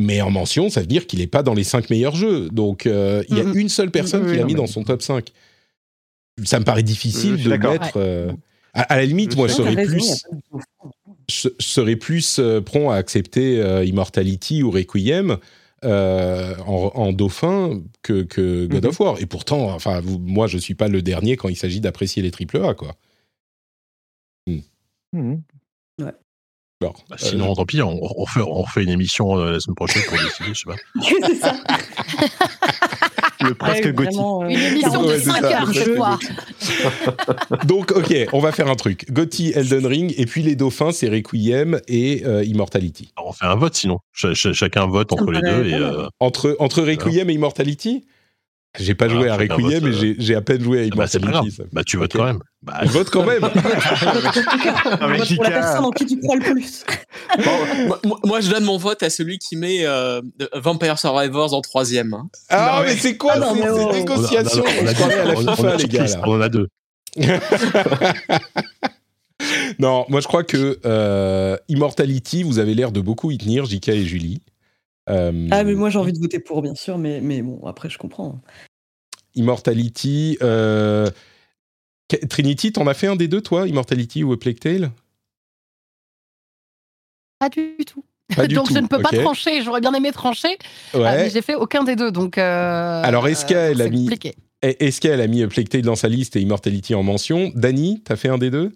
Mais 0.00 0.20
en 0.20 0.30
mention, 0.30 0.70
ça 0.70 0.80
veut 0.80 0.86
dire 0.86 1.08
qu'il 1.08 1.18
n'est 1.18 1.26
pas 1.26 1.42
dans 1.42 1.54
les 1.54 1.64
5 1.64 1.90
meilleurs 1.90 2.14
jeux. 2.14 2.48
Donc, 2.50 2.84
il 2.84 3.36
y 3.36 3.40
a 3.40 3.44
une 3.54 3.68
seule 3.68 3.90
personne 3.90 4.30
qui 4.30 4.36
l'a 4.36 4.44
mis 4.44 4.54
dans 4.54 4.66
son 4.66 4.84
top 4.84 5.02
5. 5.02 5.32
Ça 6.44 6.60
me 6.60 6.64
paraît 6.64 6.84
difficile 6.84 7.42
de 7.42 7.50
mettre. 7.50 7.98
à, 8.74 8.96
la 8.96 9.04
limite, 9.04 9.36
moi, 9.36 9.48
je 9.48 9.54
serais 9.54 9.74
plus, 9.84 10.24
je 11.30 11.48
serais 11.58 11.96
plus 11.96 12.40
prompt 12.64 12.90
à 12.90 12.96
accepter 12.96 13.56
Immortality 13.84 14.62
ou 14.62 14.70
Requiem 14.70 15.38
en, 15.82 17.12
dauphin 17.12 17.82
que, 18.02 18.22
que 18.22 18.66
God 18.66 18.86
of 18.86 19.00
War. 19.00 19.20
Et 19.20 19.26
pourtant, 19.26 19.70
enfin, 19.70 20.00
moi, 20.02 20.46
je 20.46 20.58
suis 20.58 20.74
pas 20.74 20.88
le 20.88 21.02
dernier 21.02 21.36
quand 21.36 21.48
il 21.48 21.56
s'agit 21.56 21.80
d'apprécier 21.80 22.22
les 22.22 22.30
triple 22.30 22.58
A, 22.64 22.74
quoi. 22.74 22.94
Ouais. 26.00 26.12
Bah, 26.80 27.16
sinon, 27.16 27.54
tant 27.54 27.66
pis, 27.66 27.82
on, 27.82 27.98
on, 28.00 28.26
fait, 28.26 28.40
on 28.40 28.64
fait 28.64 28.84
une 28.84 28.90
émission 28.90 29.36
euh, 29.36 29.52
la 29.52 29.60
semaine 29.60 29.74
prochaine 29.74 30.02
pour 30.04 30.16
décider, 30.16 30.54
je 30.54 30.60
sais 30.60 30.64
pas. 30.64 30.76
c'est 31.26 31.34
ça. 31.34 31.56
Le 33.48 33.54
presque 33.54 33.84
ouais, 33.84 33.92
gothique. 33.92 34.20
Euh, 34.20 34.48
une 34.48 34.58
émission 34.58 35.02
de 35.04 35.16
5 35.16 35.42
heures 35.44 35.74
ce 35.74 35.94
soir. 35.94 36.18
Donc, 37.64 37.92
ok, 37.92 38.14
on 38.32 38.40
va 38.40 38.52
faire 38.52 38.68
un 38.68 38.74
truc. 38.74 39.10
Gotti, 39.10 39.52
Elden 39.54 39.86
Ring, 39.86 40.14
et 40.16 40.26
puis 40.26 40.42
les 40.42 40.56
dauphins, 40.56 40.92
c'est 40.92 41.08
Requiem 41.08 41.80
et 41.88 42.22
euh, 42.24 42.44
Immortality. 42.44 43.12
Alors, 43.16 43.30
on 43.30 43.32
fait 43.32 43.46
un 43.46 43.56
vote 43.56 43.74
sinon. 43.74 43.98
Ch 44.12 44.34
ch 44.34 44.52
chacun 44.52 44.86
vote 44.86 45.12
entre 45.12 45.30
les 45.30 45.40
deux. 45.40 45.66
Et, 45.66 45.74
euh... 45.74 46.08
entre, 46.20 46.56
entre 46.58 46.82
Requiem 46.82 47.30
et 47.30 47.34
Immortality? 47.34 48.04
J'ai 48.78 48.94
pas 48.94 49.08
joué 49.08 49.28
à 49.28 49.36
Requiem, 49.36 49.82
mais 49.82 49.90
euh, 49.90 50.14
j'ai 50.18 50.34
à 50.34 50.42
peine 50.42 50.62
joué 50.62 50.80
à 50.80 50.84
Immortality. 50.84 51.56
Bah, 51.58 51.64
bah, 51.72 51.82
tu 51.84 51.96
votes 51.96 52.12
quand 52.12 52.24
même. 52.24 52.40
Bah, 52.62 52.80
je 52.82 52.90
vote 52.90 53.10
quand 53.10 53.24
même. 53.24 53.40
non, 53.40 53.50
mais 55.08 55.18
pour 55.34 55.44
la 55.44 55.50
personne 55.50 55.84
en 55.84 55.90
qui 55.90 56.06
tu 56.06 56.20
crois 56.20 56.36
le 56.36 56.42
plus. 56.42 56.84
moi, 58.04 58.18
moi, 58.24 58.40
je 58.40 58.50
donne 58.50 58.64
mon 58.64 58.76
vote 58.76 59.02
à 59.02 59.10
celui 59.10 59.38
qui 59.38 59.56
met 59.56 59.86
euh, 59.86 60.20
Vampire 60.54 60.98
Survivors 60.98 61.54
en 61.54 61.60
troisième. 61.60 62.14
Hein. 62.14 62.28
Ah, 62.50 62.82
mais, 62.84 62.96
c'est 62.96 63.16
quoi 63.16 63.34
ah, 63.36 63.52
ces 63.54 63.98
négociations 63.98 64.64
On, 64.64 64.86
a, 64.86 64.92
on, 64.92 64.96
a, 65.08 65.14
à 65.14 65.24
la 65.24 65.36
FIFA, 65.36 65.76
les 65.76 65.84
gars. 65.84 66.06
On 66.24 66.36
en 66.36 66.40
a 66.40 66.48
deux. 66.48 66.68
non, 69.78 70.04
moi 70.08 70.20
je 70.20 70.26
crois 70.26 70.44
que 70.44 70.78
euh, 70.84 71.56
Immortality, 71.68 72.42
vous 72.42 72.58
avez 72.58 72.74
l'air 72.74 72.92
de 72.92 73.00
beaucoup 73.00 73.30
y 73.30 73.38
tenir, 73.38 73.64
JK 73.64 73.88
et 73.88 74.04
Julie. 74.04 74.42
Euh, 75.08 75.48
ah, 75.50 75.64
mais 75.64 75.74
moi 75.74 75.90
j'ai 75.90 75.98
envie 75.98 76.12
de 76.12 76.18
voter 76.18 76.40
pour, 76.40 76.62
bien 76.62 76.74
sûr, 76.74 76.98
mais, 76.98 77.20
mais 77.20 77.42
bon, 77.42 77.64
après 77.66 77.88
je 77.88 77.98
comprends. 77.98 78.40
Immortality. 79.34 80.38
Euh... 80.42 81.08
Trinity, 82.28 82.72
t'en 82.72 82.86
as 82.86 82.94
fait 82.94 83.06
un 83.06 83.16
des 83.16 83.28
deux, 83.28 83.42
toi 83.42 83.68
Immortality 83.68 84.24
ou 84.24 84.32
A 84.32 84.38
Plague 84.38 84.58
Tale? 84.58 84.90
Pas 87.38 87.48
du 87.48 87.76
tout. 87.86 88.04
donc 88.48 88.70
je 88.70 88.78
ne 88.78 88.86
peux 88.86 89.00
pas 89.00 89.10
trancher. 89.10 89.62
J'aurais 89.62 89.80
bien 89.80 89.94
aimé 89.94 90.12
trancher, 90.12 90.58
euh, 90.94 91.02
mais 91.02 91.30
j'ai 91.30 91.40
fait 91.40 91.54
aucun 91.54 91.84
des 91.84 91.96
deux. 91.96 92.10
Donc 92.10 92.36
euh, 92.36 93.02
alors 93.02 93.26
est-ce 93.28 93.46
qu'elle 93.46 93.80
a 93.80 93.88
mis 93.88 94.10
est-ce 94.60 95.00
qu'elle 95.00 95.20
a 95.20 95.26
mis 95.26 95.42
A 95.42 95.48
Plague 95.48 95.68
Tale 95.68 95.82
dans 95.82 95.94
sa 95.94 96.08
liste 96.08 96.36
et 96.36 96.40
Immortality 96.40 96.94
en 96.94 97.02
mention? 97.02 97.52
Dany, 97.54 98.02
t'as 98.04 98.16
fait 98.16 98.28
un 98.28 98.38
des 98.38 98.50
deux? 98.50 98.72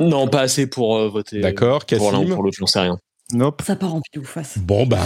Non, 0.00 0.28
pas 0.28 0.42
assez 0.42 0.68
pour 0.68 1.08
voter. 1.08 1.40
D'accord. 1.40 1.84
Pour 1.86 2.12
l'un 2.12 2.24
ou 2.24 2.34
pour 2.34 2.42
l'autre, 2.42 2.56
j'en 2.58 2.66
sais 2.66 2.80
rien. 2.80 2.98
Nope. 3.34 3.60
Ça 3.66 3.76
part 3.76 3.94
en 3.94 4.00
vidéo 4.00 4.24
face. 4.24 4.56
Bon 4.58 4.86
bah. 4.86 4.98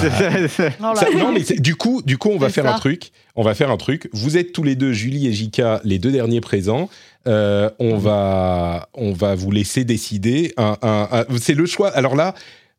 Oh 0.81 0.95
non 1.17 1.33
mais 1.33 1.43
du 1.59 1.75
coup, 1.75 2.03
du 2.03 2.19
coup, 2.19 2.29
on 2.29 2.39
va 2.39 2.51
faire 2.51 2.73
un 2.73 2.79
truc. 2.79 3.11
On 3.35 3.43
va 3.43 3.55
faire 3.55 3.71
un 3.71 3.77
truc. 3.77 4.09
Vous 4.13 4.37
êtes 4.37 4.53
tous 4.53 4.63
les 4.63 4.77
deux, 4.77 4.93
Julie 4.93 5.27
et 5.27 5.33
Jika, 5.33 5.81
les 5.83 5.99
deux 5.99 6.13
derniers 6.13 6.41
présents. 6.41 6.89
Euh, 7.27 7.69
on 7.81 7.97
va, 7.99 8.89
on 8.95 9.13
va 9.13 9.35
vous 9.35 9.51
laisser 9.51 9.85
décider. 9.85 10.55
Un, 10.57 10.77
c'est 11.41 11.55
le 11.55 11.67
choix. 11.67 11.89
Alors 11.89 12.15
là, 12.15 12.35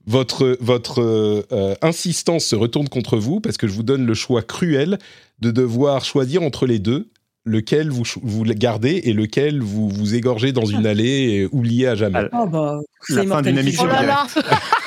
votre 0.07 0.57
votre 0.61 1.01
euh, 1.01 1.75
insistance 1.81 2.45
se 2.45 2.55
retourne 2.55 2.87
contre 2.87 3.17
vous 3.17 3.41
parce 3.41 3.57
que 3.57 3.67
je 3.67 3.73
vous 3.73 3.83
donne 3.83 4.05
le 4.05 4.13
choix 4.13 4.43
cruel 4.43 4.97
de 5.41 5.51
devoir 5.51 6.05
choisir 6.05 6.41
entre 6.41 6.65
les 6.65 6.79
deux 6.79 7.09
lequel 7.45 7.89
vous, 7.89 8.03
vous 8.21 8.43
gardez 8.45 9.01
et 9.03 9.11
lequel 9.11 9.61
vous 9.61 9.89
vous 9.89 10.15
égorgez 10.15 10.53
dans 10.53 10.65
une 10.65 10.85
allée 10.85 11.03
et 11.05 11.49
oubliez 11.51 11.87
à 11.87 11.95
jamais. 11.95 12.29
Oh 12.31 12.47
bah, 12.47 12.79
la 13.09 13.25
fin 13.25 13.41
d'une 13.41 13.57
émission. 13.57 13.85
Oh 13.85 14.39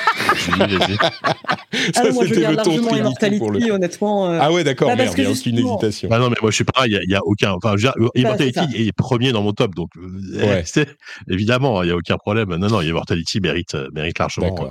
ah 1.97 2.03
moi 2.13 2.27
je 2.27 2.35
garde 2.35 2.57
largement 2.57 2.97
Immortality, 2.97 3.71
honnêtement. 3.71 4.31
Euh... 4.31 4.39
Ah 4.41 4.53
ouais, 4.53 4.65
d'accord, 4.65 4.89
bah, 4.89 4.97
merde, 4.97 5.15
il 5.17 5.25
y 5.25 5.27
a 5.27 5.31
aucune 5.31 5.59
hésitation. 5.59 6.09
Bah 6.09 6.19
non, 6.19 6.31
mais 6.31 6.37
moi 6.41 6.51
je 6.51 6.57
suis 6.57 6.65
pareil, 6.65 6.99
il 7.03 7.09
n'y 7.09 7.15
a, 7.15 7.19
a, 7.19 7.23
aucun. 7.25 7.53
Enfin, 7.53 7.75
Immortality 8.15 8.61
est, 8.75 8.87
est, 8.89 8.93
premier 8.93 9.33
dans 9.33 9.43
mon 9.43 9.53
top, 9.53 9.75
donc 9.75 9.91
euh, 9.97 10.41
ouais. 10.41 10.65
évidemment, 11.31 11.83
il 11.83 11.87
n'y 11.87 11.93
a 11.93 11.97
aucun 11.97 12.17
problème. 12.17 12.55
Non, 12.57 12.69
non, 12.69 12.81
Immortality 12.81 13.41
mérite, 13.41 13.75
euh, 13.75 13.89
mérite 13.93 14.19
largement 14.19 14.55
euh, 14.61 14.69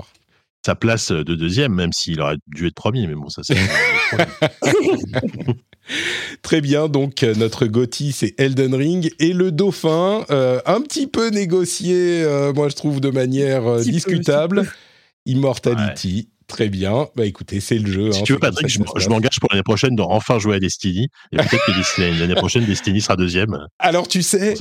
sa 0.66 0.76
place 0.76 1.12
de 1.12 1.36
deuxième, 1.36 1.74
même 1.74 1.94
s'il 1.94 2.22
aurait 2.22 2.38
dû 2.48 2.68
être 2.68 2.76
premier, 2.76 3.08
mais 3.08 3.16
bon, 3.16 3.30
ça 3.30 3.42
c'est. 3.44 3.56
Très 6.42 6.62
bien, 6.62 6.88
donc 6.88 7.22
notre 7.38 7.68
Gotti 7.68 8.12
c'est 8.12 8.34
Elden 8.40 8.74
Ring 8.74 9.12
et 9.20 9.34
le 9.34 9.52
Dauphin, 9.52 10.26
euh, 10.32 10.60
un 10.66 10.82
petit 10.82 11.06
peu 11.06 11.30
négocié, 11.30 12.24
euh, 12.24 12.54
moi 12.54 12.70
je 12.70 12.76
trouve 12.76 13.00
de 13.00 13.12
manière 13.12 13.68
euh, 13.68 13.84
discutable. 13.84 14.64
Peu, 14.64 14.70
Immortality. 15.26 16.30
Très 16.48 16.70
bien. 16.70 17.08
Bah 17.16 17.26
écoutez, 17.26 17.60
c'est 17.60 17.80
le 17.80 17.92
jeu. 17.92 18.12
Si 18.12 18.20
hein, 18.20 18.24
tu 18.24 18.34
veux, 18.34 18.40
Patrick, 18.40 18.68
je 18.70 19.10
m'engage 19.10 19.40
pour 19.40 19.50
l'année 19.52 19.64
prochaine 19.64 19.96
de 19.96 20.04
enfin 20.04 20.38
jouer 20.38 20.58
à 20.58 20.60
Destiny. 20.60 21.08
Et 21.32 21.38
peut-être 21.38 21.66
que 21.66 22.20
l'année 22.20 22.36
prochaine, 22.36 22.66
Destiny 22.66 23.02
sera 23.02 23.16
deuxième. 23.16 23.58
Alors, 23.80 24.08
tu 24.08 24.22
sais, 24.22 24.54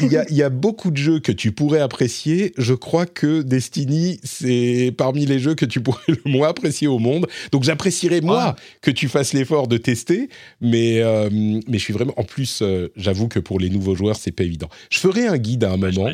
il 0.00 0.12
y, 0.12 0.16
a, 0.16 0.24
il 0.30 0.36
y, 0.36 0.42
a, 0.42 0.48
beaucoup 0.48 0.90
de 0.90 0.96
jeux 0.96 1.18
que 1.18 1.32
tu 1.32 1.50
pourrais 1.50 1.80
apprécier. 1.80 2.52
Je 2.56 2.74
crois 2.74 3.06
que 3.06 3.42
Destiny, 3.42 4.20
c'est 4.22 4.94
parmi 4.96 5.26
les 5.26 5.40
jeux 5.40 5.54
que 5.54 5.64
tu 5.64 5.80
pourrais 5.80 6.00
le 6.08 6.30
moins 6.30 6.48
apprécier 6.48 6.86
au 6.86 6.98
monde. 6.98 7.26
Donc 7.50 7.64
j'apprécierais, 7.64 8.20
moi, 8.20 8.56
ah. 8.56 8.62
que 8.80 8.90
tu 8.90 9.08
fasses 9.08 9.32
l'effort 9.32 9.66
de 9.66 9.76
tester. 9.76 10.28
Mais, 10.60 11.02
euh, 11.02 11.28
mais 11.32 11.78
je 11.78 11.82
suis 11.82 11.92
vraiment. 11.92 12.14
En 12.16 12.24
plus, 12.24 12.60
euh, 12.62 12.92
j'avoue 12.96 13.28
que 13.28 13.40
pour 13.40 13.58
les 13.58 13.70
nouveaux 13.70 13.96
joueurs, 13.96 14.16
c'est 14.16 14.32
pas 14.32 14.44
évident. 14.44 14.68
Je 14.90 14.98
ferai 14.98 15.26
un 15.26 15.36
guide 15.36 15.64
à 15.64 15.72
un 15.72 15.76
moment. 15.76 16.04
Ouais, 16.04 16.12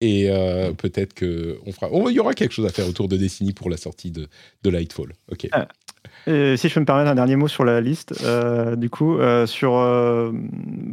et 0.00 0.30
euh, 0.30 0.72
peut-être 0.72 1.14
qu'on 1.14 1.72
fera. 1.72 1.90
Il 2.10 2.14
y 2.14 2.20
aura 2.20 2.32
quelque 2.32 2.52
chose 2.52 2.66
à 2.66 2.70
faire 2.70 2.88
autour 2.88 3.08
de 3.08 3.16
Destiny 3.16 3.52
pour 3.52 3.68
la 3.68 3.76
sortie 3.76 4.10
de, 4.10 4.28
de 4.62 4.70
Lightfall. 4.70 5.12
Ok. 5.30 5.48
Ah. 5.52 5.68
Et 6.26 6.56
si 6.56 6.68
je 6.68 6.74
peux 6.74 6.80
me 6.80 6.86
permettre 6.86 7.10
un 7.10 7.14
dernier 7.14 7.36
mot 7.36 7.48
sur 7.48 7.64
la 7.64 7.80
liste, 7.80 8.14
euh, 8.24 8.76
du 8.76 8.90
coup, 8.90 9.18
euh, 9.18 9.46
sur, 9.46 9.76
euh, 9.76 10.32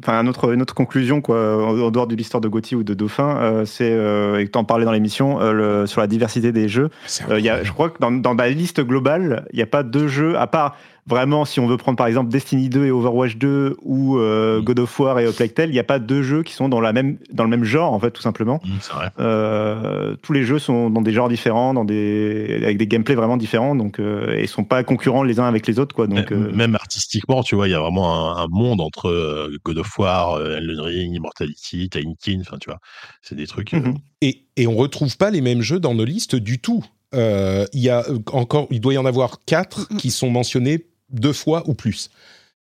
un 0.08 0.28
autre, 0.28 0.54
une 0.54 0.62
autre 0.62 0.76
conclusion 0.76 1.22
quoi, 1.22 1.66
en, 1.66 1.92
dehors 1.92 2.08
de 2.08 2.16
l'histoire 2.16 2.42
de 2.42 2.48
Gauthier 2.48 2.78
ou 2.78 2.84
de 2.84 2.94
Dauphin, 2.94 3.64
c'est, 3.66 3.92
et 3.92 4.48
tu 4.48 4.58
en 4.58 4.64
parlais 4.64 4.86
dans 4.86 4.92
l'émission, 4.92 5.40
sur 5.86 6.02
la 6.02 6.08
diversité 6.08 6.52
des 6.52 6.68
jeux. 6.68 6.90
Y 7.30 7.50
a, 7.50 7.64
je 7.64 7.72
crois 7.72 7.90
que 7.90 8.00
dans, 8.00 8.12
dans 8.12 8.36
ma 8.36 8.50
liste 8.50 8.82
globale, 8.82 9.46
il 9.52 9.58
n'y 9.58 9.64
a 9.64 9.68
pas 9.68 9.84
deux 9.84 10.08
jeux, 10.08 10.38
à 10.38 10.48
part 10.48 10.76
vraiment, 11.06 11.46
si 11.46 11.60
on 11.60 11.68
veut 11.68 11.78
prendre 11.78 11.98
par 11.98 12.08
exemple 12.08 12.30
Destiny 12.30 12.70
2 12.70 12.86
et 12.86 12.92
Overwatch 12.92 13.36
2 13.38 13.78
ou 13.82 14.18
euh. 14.18 14.62
God 14.62 14.80
of 14.80 15.00
War 15.00 15.20
et 15.20 15.32
Plague 15.32 15.54
Tale, 15.54 15.70
il 15.70 15.74
n'y 15.74 15.80
a 15.80 15.84
pas 15.84 16.00
deux 16.00 16.24
jeux 16.24 16.44
qui 16.44 16.54
sont 16.54 16.70
dans, 16.70 16.80
la 16.80 16.94
même, 16.94 17.18
dans 17.32 17.44
le 17.44 17.50
même 17.50 17.64
genre, 17.64 17.94
en 17.94 18.00
fait, 18.00 18.12
tout 18.12 18.22
simplement. 18.22 18.62
Mm, 18.64 18.78
vrai. 18.94 19.10
Euh, 19.20 20.16
tous 20.22 20.34
les 20.34 20.44
jeux 20.44 20.60
sont 20.60 20.90
dans 20.90 21.02
des 21.02 21.12
genres 21.12 21.30
différents, 21.30 21.74
dans 21.74 21.86
des, 21.86 22.62
avec 22.64 22.78
des 22.78 22.88
gameplays 22.88 23.16
vraiment 23.16 23.38
différents, 23.38 23.76
donc, 23.76 24.00
euh, 24.00 24.36
et 24.38 24.48
sont 24.48 24.64
pas 24.64 24.84
concurrents 24.84 25.24
les 25.24 25.40
uns 25.40 25.46
avec 25.46 25.68
les 25.68 25.80
autres. 25.80 25.96
Quoi, 25.96 26.08
donc, 26.08 26.32
même, 26.32 26.44
euh... 26.46 26.52
même 26.54 26.76
artistiquement, 26.76 27.44
tu 27.44 27.56
vois, 27.56 27.68
il 27.68 27.72
y 27.72 27.76
a 27.76 27.80
vraiment 27.80 28.38
un, 28.38 28.44
un, 28.44 28.48
monde 28.50 28.82
entre 28.82 29.10
euh, 29.10 29.58
God 29.64 29.80
of 29.80 30.00
War, 30.00 30.34
euh, 30.34 30.58
Elden 30.58 30.80
Ring, 30.80 31.16
Immortality, 31.16 31.90
Tiny 31.90 32.16
King, 32.18 32.42
enfin, 32.42 32.58
tu 32.60 32.70
vois, 32.70 32.80
c'est 33.22 33.36
des 33.36 33.48
trucs. 33.48 33.74
-hmm. 33.74 33.96
et, 34.22 34.46
et 34.56 34.68
on 34.68 34.76
retrouve 34.76 35.18
pas 35.18 35.32
les 35.32 35.42
mêmes 35.42 35.62
jeux 35.62 35.80
dans 35.80 35.96
nos 35.96 36.06
listes 36.06 36.36
du 36.36 36.60
tout. 36.60 36.84
il 37.14 37.80
y 37.80 37.90
a 37.90 38.04
encore, 38.32 38.68
il 38.72 38.80
doit 38.82 38.94
y 38.94 38.98
en 38.98 39.06
avoir 39.06 39.40
quatre 39.46 39.88
qui 39.98 40.10
sont 40.10 40.32
mentionnés 40.32 40.86
deux 41.14 41.34
fois 41.34 41.64
ou 41.68 41.74
plus. 41.74 42.10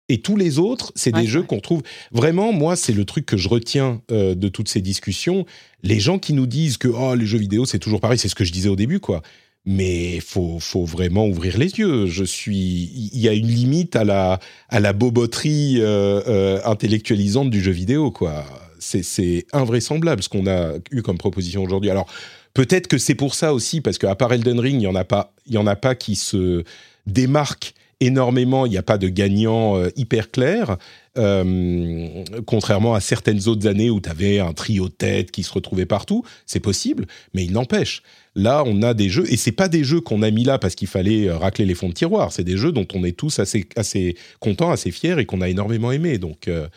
Et 0.07 0.19
tous 0.19 0.37
les 0.37 0.59
autres, 0.59 0.91
c'est 0.95 1.13
ouais, 1.15 1.21
des 1.21 1.27
jeux 1.27 1.41
qu'on 1.41 1.59
trouve 1.59 1.81
vraiment. 2.11 2.53
Moi, 2.53 2.75
c'est 2.75 2.93
le 2.93 3.05
truc 3.05 3.25
que 3.25 3.37
je 3.37 3.49
retiens 3.49 4.01
euh, 4.11 4.35
de 4.35 4.47
toutes 4.49 4.69
ces 4.69 4.81
discussions. 4.81 5.45
Les 5.81 5.99
gens 5.99 6.19
qui 6.19 6.33
nous 6.33 6.45
disent 6.45 6.77
que 6.77 6.87
oh, 6.87 7.15
les 7.15 7.25
jeux 7.25 7.39
vidéo, 7.39 7.65
c'est 7.65 7.79
toujours 7.79 8.01
pareil, 8.01 8.19
c'est 8.19 8.29
ce 8.29 8.35
que 8.35 8.43
je 8.43 8.51
disais 8.51 8.69
au 8.69 8.75
début, 8.75 8.99
quoi. 8.99 9.23
mais 9.65 10.19
faut 10.19 10.59
faut 10.59 10.85
vraiment 10.85 11.27
ouvrir 11.27 11.57
les 11.57 11.71
yeux. 11.79 12.05
Je 12.05 12.23
suis, 12.23 12.91
il 13.13 13.19
y 13.19 13.27
a 13.27 13.33
une 13.33 13.47
limite 13.47 13.95
à 13.95 14.03
la 14.03 14.39
à 14.69 14.79
la 14.79 14.93
boboterie 14.93 15.77
euh, 15.79 16.21
euh, 16.27 16.61
intellectualisante 16.65 17.49
du 17.49 17.61
jeu 17.61 17.71
vidéo, 17.71 18.11
quoi. 18.11 18.45
C'est 18.79 19.47
invraisemblable 19.51 20.21
ce 20.21 20.29
qu'on 20.29 20.45
a 20.45 20.73
eu 20.91 21.01
comme 21.01 21.17
proposition 21.17 21.63
aujourd'hui. 21.63 21.89
Alors 21.89 22.05
peut-être 22.53 22.85
que 22.87 22.99
c'est 22.99 23.15
pour 23.15 23.33
ça 23.33 23.51
aussi, 23.55 23.81
parce 23.81 23.97
qu'à 23.97 24.13
part 24.13 24.31
Elden 24.31 24.59
Ring, 24.59 24.79
il 24.79 24.83
y 24.83 24.87
en 24.87 24.93
a 24.93 25.03
pas, 25.03 25.33
il 25.47 25.53
y 25.53 25.57
en 25.57 25.65
a 25.65 25.75
pas 25.75 25.95
qui 25.95 26.15
se 26.15 26.63
démarquent 27.07 27.73
énormément. 27.99 28.65
Il 28.65 28.69
n'y 28.69 28.77
a 28.77 28.83
pas 28.83 28.97
de 28.97 29.07
gagnant 29.07 29.77
euh, 29.77 29.89
hyper 29.95 30.31
clair. 30.31 30.77
Euh, 31.17 32.23
contrairement 32.45 32.93
à 32.93 32.99
certaines 32.99 33.47
autres 33.47 33.67
années 33.67 33.89
où 33.89 34.01
tu 34.01 34.09
avais 34.09 34.39
un 34.39 34.51
trio 34.51 34.89
de 34.89 34.93
tête 34.93 35.31
qui 35.31 35.43
se 35.43 35.53
retrouvait 35.53 35.85
partout, 35.85 36.25
c'est 36.45 36.59
possible, 36.59 37.05
mais 37.33 37.45
il 37.45 37.53
n'empêche. 37.53 38.03
Là, 38.35 38.63
on 38.65 38.81
a 38.81 38.93
des 38.93 39.07
jeux, 39.07 39.23
et 39.31 39.37
c'est 39.37 39.53
pas 39.53 39.69
des 39.69 39.85
jeux 39.85 40.01
qu'on 40.01 40.21
a 40.21 40.29
mis 40.29 40.43
là 40.43 40.59
parce 40.59 40.75
qu'il 40.75 40.89
fallait 40.89 41.29
euh, 41.29 41.37
racler 41.37 41.63
les 41.63 41.73
fonds 41.73 41.87
de 41.87 41.93
tiroir, 41.93 42.33
c'est 42.33 42.43
des 42.43 42.57
jeux 42.57 42.73
dont 42.73 42.85
on 42.93 43.05
est 43.05 43.17
tous 43.17 43.39
assez, 43.39 43.65
assez 43.77 44.17
contents, 44.41 44.71
assez 44.71 44.91
fiers 44.91 45.17
et 45.17 45.25
qu'on 45.25 45.39
a 45.39 45.47
énormément 45.47 45.93
aimé. 45.93 46.17
Donc, 46.17 46.49
euh, 46.49 46.67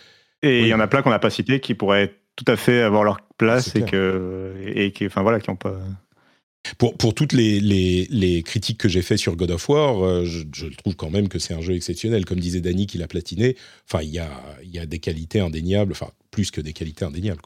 et 0.42 0.60
il 0.60 0.68
y 0.68 0.74
en 0.74 0.78
a 0.78 0.86
plein 0.86 1.02
qu'on 1.02 1.10
n'a 1.10 1.18
pas 1.18 1.30
cités 1.30 1.58
qui 1.58 1.74
pourraient 1.74 2.14
tout 2.36 2.44
à 2.46 2.54
fait 2.54 2.80
avoir 2.82 3.02
leur 3.02 3.20
place 3.38 3.74
et 3.74 3.82
que, 3.82 4.54
et 4.64 4.92
qui, 4.92 5.06
enfin 5.06 5.22
voilà, 5.22 5.40
qui 5.40 5.50
ont 5.50 5.56
pas. 5.56 5.80
Pour, 6.76 7.14
toutes 7.14 7.32
les, 7.32 8.42
critiques 8.44 8.78
que 8.78 8.88
j'ai 8.88 9.02
fait 9.02 9.16
sur 9.16 9.36
God 9.36 9.50
of 9.50 9.68
War, 9.68 10.04
euh, 10.04 10.24
je, 10.24 10.66
trouve 10.76 10.96
quand 10.96 11.10
même 11.10 11.28
que 11.28 11.38
c'est 11.38 11.54
un 11.54 11.60
jeu 11.60 11.74
exceptionnel. 11.74 12.24
Comme 12.24 12.40
disait 12.40 12.60
Danny 12.60 12.86
qui 12.86 12.98
l'a 12.98 13.08
platiné, 13.08 13.56
il 14.02 14.10
y 14.10 14.18
a, 14.18 14.86
des 14.86 14.98
qualités 14.98 15.40
indéniables, 15.40 15.92
enfin, 15.92 16.10
plus 16.30 16.50
que 16.50 16.60
des 16.60 16.72
qualités 16.72 17.04
indéniables. 17.04 17.40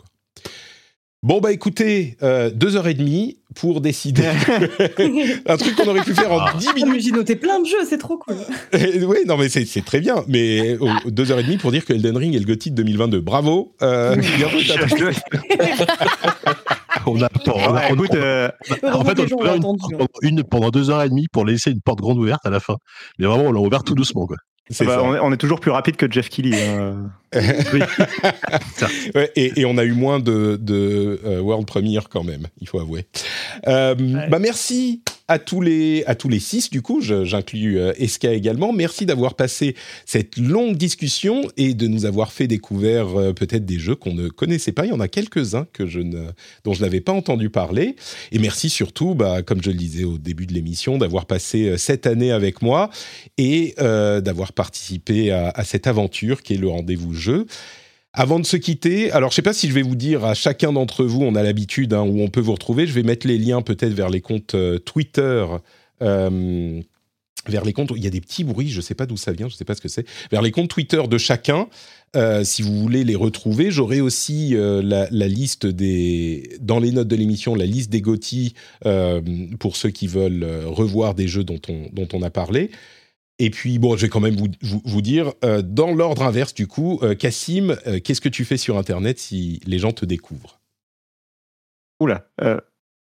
Bon, 1.25 1.41
bah 1.41 1.53
écoutez, 1.53 2.17
euh, 2.25 2.51
deux 2.53 2.75
heures 2.75 2.89
et 2.89 2.95
demie 2.95 3.39
pour 3.55 3.81
décider 3.81 4.25
un 5.47 5.57
truc 5.57 5.77
qu'on 5.77 5.87
aurait 5.87 6.03
pu 6.03 6.17
faire 6.17 6.33
en 6.33 6.41
ah. 6.41 6.55
dix 6.59 6.75
minutes. 6.75 7.01
J'ai 7.01 7.13
noté 7.13 7.37
plein 7.37 7.61
de 7.61 7.67
jeux, 7.67 7.85
c'est 7.89 7.99
trop 7.99 8.19
cool. 8.19 8.35
oui, 8.75 9.19
non, 9.25 9.37
mais 9.37 9.49
c'est 9.49 9.85
très 9.85 10.01
bien. 10.01 10.25
Mais 10.27 10.77
deux 11.07 11.31
heures 11.31 11.39
et 11.39 11.45
demie 11.45 11.59
pour 11.59 11.71
dire 11.71 11.85
que 11.85 11.93
Elden 11.93 12.17
Ring 12.17 12.35
est 12.35 12.41
le 12.41 12.45
GOTY 12.45 12.73
de 12.73 12.77
2022. 12.77 13.21
Bravo. 13.21 13.73
Euh, 13.83 14.17
on 17.07 17.23
a, 17.23 17.29
on 17.47 17.75
a, 17.77 17.89
écoute, 17.89 18.15
euh, 18.17 18.49
en 18.83 19.05
fait, 19.05 19.21
on 19.33 19.45
a 19.45 19.55
une, 19.55 19.77
une, 20.23 20.43
pendant 20.43 20.71
deux 20.71 20.91
heures 20.91 21.03
et 21.03 21.09
demie 21.09 21.29
pour 21.33 21.45
laisser 21.45 21.71
une 21.71 21.83
porte 21.83 22.01
grande 22.01 22.19
ouverte 22.19 22.45
à 22.45 22.51
la 22.51 22.59
fin. 22.59 22.75
Mais 23.21 23.27
vraiment, 23.27 23.45
on 23.45 23.53
l'a 23.53 23.61
ouvert 23.61 23.85
tout 23.85 23.95
doucement, 23.95 24.27
quoi. 24.27 24.39
Ah 24.71 24.85
bah, 24.85 25.03
on, 25.03 25.15
est, 25.15 25.19
on, 25.19 25.33
est, 25.33 25.37
toujours 25.37 25.61
plus 25.61 25.71
rapide 25.71 25.97
que 25.97 26.11
Jeff 26.11 26.29
Kelly. 26.29 26.55
Hein. 26.55 27.11
ouais, 29.15 29.31
et, 29.37 29.61
et, 29.61 29.65
on 29.65 29.77
a 29.77 29.85
eu 29.85 29.93
moins 29.93 30.21
de, 30.21 30.57
de 30.61 31.21
uh, 31.25 31.39
World 31.41 31.67
Premiere 31.67 32.09
quand 32.09 32.25
même, 32.25 32.47
il 32.61 32.69
faut 32.69 32.79
avouer. 32.79 33.07
Euh, 33.67 33.95
ouais. 33.97 34.29
Bah 34.29 34.39
merci 34.39 35.03
à 35.33 35.39
tous 35.39 35.63
les 35.63 36.05
à 36.05 36.15
tous 36.15 36.29
les 36.29 36.41
six 36.41 36.69
du 36.71 36.83
coup, 36.83 37.01
j'inclus 37.01 37.79
euh, 37.79 37.93
Eska 37.97 38.35
également. 38.35 38.73
Merci 38.73 39.07
d'avoir 39.07 39.35
passé 39.35 39.75
cette 40.05 40.37
longue 40.37 40.77
discussion 40.77 41.49
et 41.57 41.73
de 41.73 41.87
nous 41.87 42.05
avoir 42.05 42.33
fait 42.33 42.47
découvrir 42.47 43.19
euh, 43.19 43.33
peut-être 43.33 43.65
des 43.65 43.79
jeux 43.79 43.95
qu'on 43.95 44.13
ne 44.13 44.29
connaissait 44.29 44.73
pas. 44.73 44.85
Il 44.85 44.91
y 44.91 44.93
en 44.93 45.01
a 45.01 45.09
quelques-uns 45.09 45.67
que 45.73 45.87
je 45.87 46.01
ne 46.01 46.27
dont 46.65 46.75
je 46.75 46.83
n'avais 46.83 47.01
pas 47.01 47.13
entendu 47.13 47.49
parler. 47.49 47.97
Et 48.31 48.39
merci 48.39 48.69
surtout, 48.69 49.15
bah, 49.15 49.43
comme 49.43 49.63
je 49.63 49.71
le 49.71 49.77
disais 49.77 50.05
au 50.05 50.19
début 50.19 50.47
de 50.47 50.53
l'émission, 50.53 50.99
d'avoir 50.99 51.25
passé 51.25 51.69
euh, 51.69 51.77
cette 51.79 52.07
année 52.07 52.31
avec 52.31 52.61
moi 52.61 52.91
et 53.39 53.75
d'avoir 53.79 54.53
participé 54.53 55.31
à 55.33 55.65
cette 55.65 55.87
aventure 55.87 56.43
qui 56.43 56.55
est 56.55 56.59
le 56.59 56.69
rendez-vous 56.69 57.15
jeu. 57.15 57.47
Avant 58.15 58.39
de 58.39 58.45
se 58.45 58.59
quitter, 58.59 59.11
alors 59.11 59.31
je 59.31 59.37
sais 59.37 59.43
pas 59.43 59.55
si 59.55 59.69
je 59.69 59.73
vais 59.73 59.81
vous 59.81 59.97
dire 59.97 60.23
à 60.27 60.35
chacun 60.35 60.71
d'entre 60.71 61.03
vous, 61.05 61.23
on 61.23 61.35
a 61.35 61.43
l'habitude 61.43 61.95
hein, 61.95 62.03
où 62.03 62.21
on 62.21 62.29
peut 62.29 62.41
vous 62.41 62.53
retrouver. 62.53 62.87
Je 62.87 62.93
vais 62.93 63.03
mettre 63.03 63.27
les 63.27 63.39
liens 63.39 63.63
peut-être 63.63 63.95
vers 63.95 64.11
les 64.11 64.21
comptes 64.21 64.55
euh, 64.55 64.79
Twitter. 64.79 65.47
Euh, 66.03 66.83
vers 67.49 67.65
les 67.65 67.73
comptes, 67.73 67.91
il 67.97 68.05
y 68.05 68.07
a 68.07 68.11
des 68.11 68.21
petits 68.21 68.45
bruits, 68.45 68.69
je 68.69 68.77
ne 68.77 68.83
sais 68.83 68.95
pas 68.95 69.07
d'où 69.07 69.17
ça 69.17 69.33
vient, 69.33 69.49
je 69.49 69.55
ne 69.55 69.57
sais 69.57 69.65
pas 69.65 69.75
ce 69.75 69.81
que 69.81 69.89
c'est, 69.89 70.07
vers 70.31 70.43
les 70.43 70.51
comptes 70.51 70.69
Twitter 70.69 71.03
de 71.09 71.19
chacun, 71.19 71.69
euh, 72.15 72.45
si 72.45 72.61
vous 72.61 72.79
voulez 72.79 73.03
les 73.03 73.17
retrouver. 73.17 73.71
J'aurai 73.71 74.03
aussi 74.03 74.55
la, 74.55 75.09
liste 75.11 75.67
des, 75.67 76.59
dans 76.61 76.81
les 76.81 76.93
notes 76.93 77.09
de 77.09 77.17
l'émission, 77.17 77.55
la 77.55 77.67
liste 77.67 77.91
des 77.91 78.03
GOTY 78.03 78.53
pour 79.59 79.77
ceux 79.77 79.91
qui 79.91 80.07
veulent 80.07 80.47
revoir 80.67 81.15
des 81.15 81.29
jeux 81.29 81.45
dont 81.45 81.61
on, 81.69 81.89
dont 81.93 82.09
on 82.13 82.23
a 82.23 82.31
parlé. 82.31 82.71
Et 83.43 83.51
puis, 83.51 83.81
bon, 83.81 83.97
je 83.97 84.03
vais 84.03 84.09
quand 84.09 84.21
même 84.21 84.37
vous, 84.37 85.03
dire, 85.03 85.33
euh, 85.43 85.63
dans 85.63 85.93
l'ordre 85.93 86.23
inverse, 86.23 86.55
du 86.55 86.69
coup, 86.69 87.01
euh, 87.03 87.17
Cassim, 87.17 87.77
euh, 87.89 87.99
qu'est-ce 87.99 88.21
que 88.21 88.29
tu 88.29 88.45
fais 88.45 88.57
sur 88.57 88.79
Internet 88.79 89.19
si 89.19 89.61
les 89.67 89.81
gens 89.81 89.91
te 89.91 90.05
découvrent? 90.05 90.61
Oula, 91.99 92.31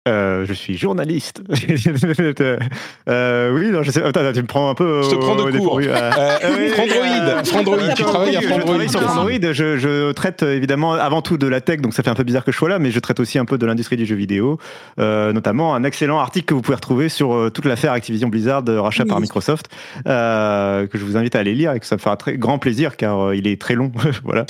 euh, 0.08 0.46
je 0.46 0.52
suis 0.52 0.76
journaliste. 0.76 1.42
euh, 3.08 3.52
oui, 3.52 3.70
non, 3.70 3.82
je 3.82 3.90
sais. 3.90 4.02
Attends, 4.02 4.32
tu 4.32 4.42
me 4.42 4.46
prends 4.46 4.70
un 4.70 4.74
peu. 4.74 5.02
Je 5.02 5.10
te 5.10 5.14
prends 5.16 5.36
de 5.36 5.58
court. 5.58 5.80
Euh, 5.82 6.70
Frandroid. 6.70 7.44
Frandroid. 7.44 7.94
Tu 7.94 8.02
travailles 8.02 8.36
à 8.36 8.40
Frandroid. 8.42 8.78
Je 8.80 8.88
sur 8.88 9.02
Frandroid. 9.02 9.52
Je, 9.52 9.76
je, 9.78 10.12
traite 10.12 10.42
évidemment 10.42 10.94
avant 10.94 11.22
tout 11.22 11.38
de 11.38 11.46
la 11.46 11.60
tech, 11.60 11.80
donc 11.80 11.94
ça 11.94 12.02
fait 12.02 12.10
un 12.10 12.14
peu 12.14 12.24
bizarre 12.24 12.44
que 12.44 12.52
je 12.52 12.56
sois 12.56 12.68
là, 12.68 12.78
mais 12.78 12.90
je 12.90 12.98
traite 13.00 13.20
aussi 13.20 13.38
un 13.38 13.44
peu 13.44 13.58
de 13.58 13.66
l'industrie 13.66 13.96
du 13.96 14.06
jeu 14.06 14.16
vidéo, 14.16 14.58
euh, 14.98 15.32
notamment 15.32 15.74
un 15.74 15.84
excellent 15.84 16.18
article 16.18 16.46
que 16.46 16.54
vous 16.54 16.62
pouvez 16.62 16.76
retrouver 16.76 17.08
sur 17.08 17.34
euh, 17.34 17.50
toute 17.50 17.64
l'affaire 17.64 17.92
Activision 17.92 18.28
Blizzard 18.28 18.64
rachat 18.66 19.04
oui. 19.04 19.08
par 19.08 19.20
Microsoft, 19.20 19.68
euh, 20.06 20.86
que 20.86 20.98
je 20.98 21.04
vous 21.04 21.16
invite 21.16 21.34
à 21.34 21.40
aller 21.40 21.54
lire 21.54 21.72
et 21.72 21.80
que 21.80 21.86
ça 21.86 21.96
me 21.96 22.00
fera 22.00 22.16
très 22.16 22.36
grand 22.36 22.58
plaisir 22.58 22.96
car 22.96 23.34
il 23.34 23.46
est 23.46 23.60
très 23.60 23.74
long. 23.74 23.92
voilà. 24.24 24.46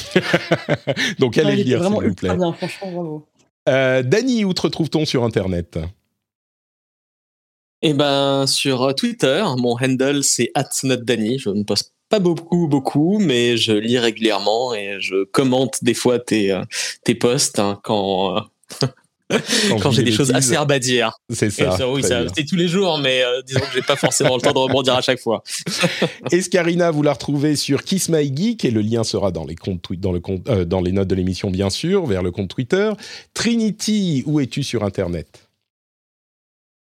donc 1.18 1.38
allez 1.38 1.56
lire, 1.56 1.84
s'il 1.84 1.92
vous 1.92 2.14
plaît. 2.14 2.36
Bien, 2.36 2.52
franchement, 2.52 2.90
bravo. 2.92 3.26
Euh, 3.68 4.02
où 4.44 4.54
te 4.54 4.62
retrouve-t-on 4.62 5.04
sur 5.04 5.24
Internet? 5.24 5.78
Eh 7.82 7.92
ben, 7.92 8.46
sur 8.46 8.94
Twitter, 8.94 9.44
mon 9.58 9.76
handle 9.80 10.24
c'est 10.24 10.50
@notdany. 10.82 11.38
Je 11.38 11.50
ne 11.50 11.62
poste 11.62 11.92
pas 12.08 12.18
beaucoup, 12.18 12.66
beaucoup, 12.66 13.18
mais 13.18 13.56
je 13.56 13.72
lis 13.72 13.98
régulièrement 13.98 14.74
et 14.74 14.96
je 15.00 15.24
commente 15.24 15.84
des 15.84 15.94
fois 15.94 16.18
tes, 16.18 16.50
euh, 16.50 16.64
tes 17.04 17.14
posts 17.14 17.58
hein, 17.58 17.78
quand. 17.84 18.46
Quand, 19.30 19.78
quand 19.78 19.90
j'ai 19.90 20.02
des 20.02 20.12
choses 20.12 20.32
acerbes 20.32 20.72
à 20.72 20.78
dire. 20.78 21.12
C'est 21.30 21.50
ça. 21.50 21.76
ça 21.76 21.90
oui, 21.90 22.02
c'est 22.02 22.44
tous 22.44 22.56
les 22.56 22.68
jours, 22.68 22.98
mais 22.98 23.22
euh, 23.22 23.42
disons 23.46 23.60
que 23.60 23.72
j'ai 23.74 23.82
pas 23.82 23.96
forcément 23.96 24.36
le 24.36 24.42
temps 24.42 24.52
de 24.52 24.58
rebondir 24.58 24.94
à 24.94 25.00
chaque 25.00 25.20
fois. 25.20 25.42
Escarina, 26.30 26.90
vous 26.90 27.02
la 27.02 27.12
retrouvez 27.12 27.56
sur 27.56 27.82
Kiss 27.82 28.08
My 28.08 28.34
Geek 28.34 28.64
et 28.64 28.70
le 28.70 28.80
lien 28.80 29.04
sera 29.04 29.30
dans 29.30 29.44
les 29.44 29.56
comptes 29.56 29.92
dans 29.92 30.12
le 30.12 30.20
compte, 30.20 30.48
euh, 30.48 30.64
dans 30.64 30.80
les 30.80 30.92
notes 30.92 31.08
de 31.08 31.14
l'émission 31.14 31.50
bien 31.50 31.70
sûr, 31.70 32.06
vers 32.06 32.22
le 32.22 32.30
compte 32.30 32.48
Twitter. 32.48 32.90
Trinity, 33.34 34.22
où 34.26 34.40
es-tu 34.40 34.62
sur 34.62 34.84
Internet? 34.84 35.48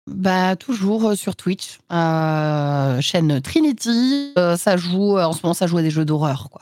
Bah 0.08 0.56
toujours 0.56 1.18
sur 1.18 1.36
Twitch, 1.36 1.80
euh, 1.92 3.02
chaîne 3.02 3.42
Trinity. 3.42 4.32
Euh, 4.38 4.56
ça 4.56 4.78
joue 4.78 5.18
en 5.18 5.34
ce 5.34 5.42
moment, 5.44 5.54
ça 5.54 5.68
joue 5.68 5.78
à 5.78 5.82
des 5.82 5.92
jeux 5.92 6.06
d'horreur, 6.06 6.50
quoi. 6.50 6.62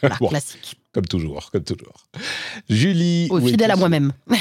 Voilà, 0.00 0.16
bon, 0.20 0.28
classique. 0.28 0.76
Comme 0.92 1.06
toujours, 1.06 1.50
comme 1.50 1.64
toujours. 1.64 2.06
Julie, 2.70 3.26
oh, 3.30 3.40
fidèle 3.40 3.72
à 3.72 3.76
moi-même. 3.76 4.12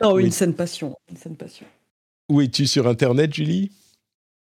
oh, 0.00 0.12
oui. 0.14 0.24
une 0.24 0.30
saine 0.30 0.54
passion, 0.54 0.96
une 1.10 1.16
saine 1.16 1.36
passion. 1.36 1.66
Où 2.28 2.40
es-tu 2.40 2.66
sur 2.66 2.86
Internet, 2.86 3.32
Julie? 3.34 3.70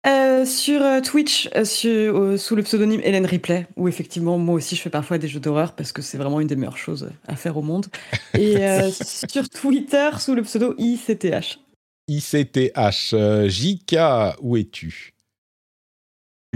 Euh, 0.07 0.45
sur 0.45 0.81
Twitch, 1.01 1.49
sur, 1.63 2.39
sous 2.39 2.55
le 2.55 2.61
pseudonyme 2.61 3.01
Hélène 3.03 3.25
Ripley, 3.25 3.65
où 3.75 3.87
effectivement, 3.87 4.37
moi 4.37 4.55
aussi, 4.55 4.75
je 4.75 4.81
fais 4.81 4.91
parfois 4.91 5.17
des 5.17 5.27
jeux 5.27 5.39
d'horreur 5.39 5.73
parce 5.73 5.91
que 5.91 6.03
c'est 6.03 6.17
vraiment 6.17 6.39
une 6.39 6.47
des 6.47 6.55
meilleures 6.55 6.77
choses 6.77 7.09
à 7.27 7.35
faire 7.35 7.57
au 7.57 7.63
monde. 7.63 7.87
Et 8.37 8.57
sur 9.27 9.49
Twitter, 9.49 10.09
sous 10.19 10.35
le 10.35 10.43
pseudo 10.43 10.75
ICTH. 10.77 11.59
ICTH. 12.07 13.15
JK, 13.47 13.95
où 14.41 14.57
es-tu? 14.57 15.14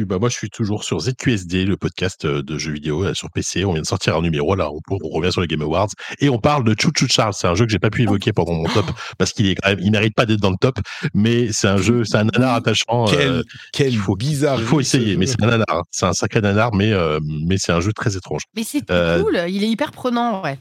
Bah 0.06 0.18
moi, 0.20 0.30
je 0.30 0.36
suis 0.36 0.50
toujours 0.50 0.84
sur 0.84 1.00
ZQSD, 1.00 1.66
le 1.66 1.78
podcast 1.78 2.26
de 2.26 2.58
jeux 2.58 2.72
vidéo 2.72 3.14
sur 3.14 3.30
PC. 3.32 3.66
On 3.66 3.74
vient 3.74 3.82
de 3.82 3.88
sortir 3.88 4.18
un 4.18 4.22
numéro 4.22 4.56
là, 4.56 4.70
on, 4.72 4.80
on 4.90 5.10
revient 5.10 5.32
sur 5.32 5.42
les 5.42 5.48
Game 5.48 5.62
Awards 5.62 5.90
et 6.20 6.30
on 6.30 6.40
parle 6.40 6.64
de 6.64 6.76
Chou 6.80 6.92
Chou 6.96 7.08
Charles. 7.10 7.34
C'est 7.34 7.48
un 7.48 7.56
jeu 7.56 7.66
que 7.66 7.72
j'ai 7.72 7.80
pas 7.80 7.90
pu 7.90 8.04
évoquer 8.04 8.34
pendant 8.34 8.54
mon 8.54 8.66
top 8.66 8.86
parce 9.18 9.34
qu'il 9.34 9.48
est 9.48 9.56
quand 9.56 9.70
même, 9.70 9.80
il 9.82 9.92
mérite 9.92 10.16
pas 10.16 10.26
d'être 10.26 10.40
dans 10.40 10.52
le 10.52 10.58
top, 10.60 10.78
mais 11.14 11.52
c'est 11.52 11.68
un 11.68 11.78
jeu, 11.78 12.04
c'est 12.04 12.18
un 12.18 12.26
nanar 12.26 12.56
attachant. 12.56 13.06
Quel, 13.06 13.28
euh, 13.28 13.44
quel 13.74 13.94
il 13.94 13.98
faut, 13.98 14.16
bizarre. 14.16 14.60
Il 14.60 14.66
faut 14.66 14.80
essayer, 14.80 15.18
mais 15.18 15.26
c'est 15.26 15.42
un 15.44 15.48
nanar. 15.48 15.84
C'est 15.92 16.06
un 16.06 16.14
sacré 16.14 16.42
nanar, 16.42 16.74
mais 16.74 16.92
euh, 16.92 17.20
mais 17.24 17.58
c'est 17.58 17.72
un 17.72 17.82
jeu 17.82 17.94
très 17.94 18.16
étrange. 18.16 18.42
Mais 18.56 18.64
c'est 18.64 18.90
euh, 18.92 19.22
cool. 19.22 19.40
Il 19.48 19.64
est 19.64 19.70
hyper 19.70 19.92
prenant, 19.92 20.44
ouais. 20.44 20.60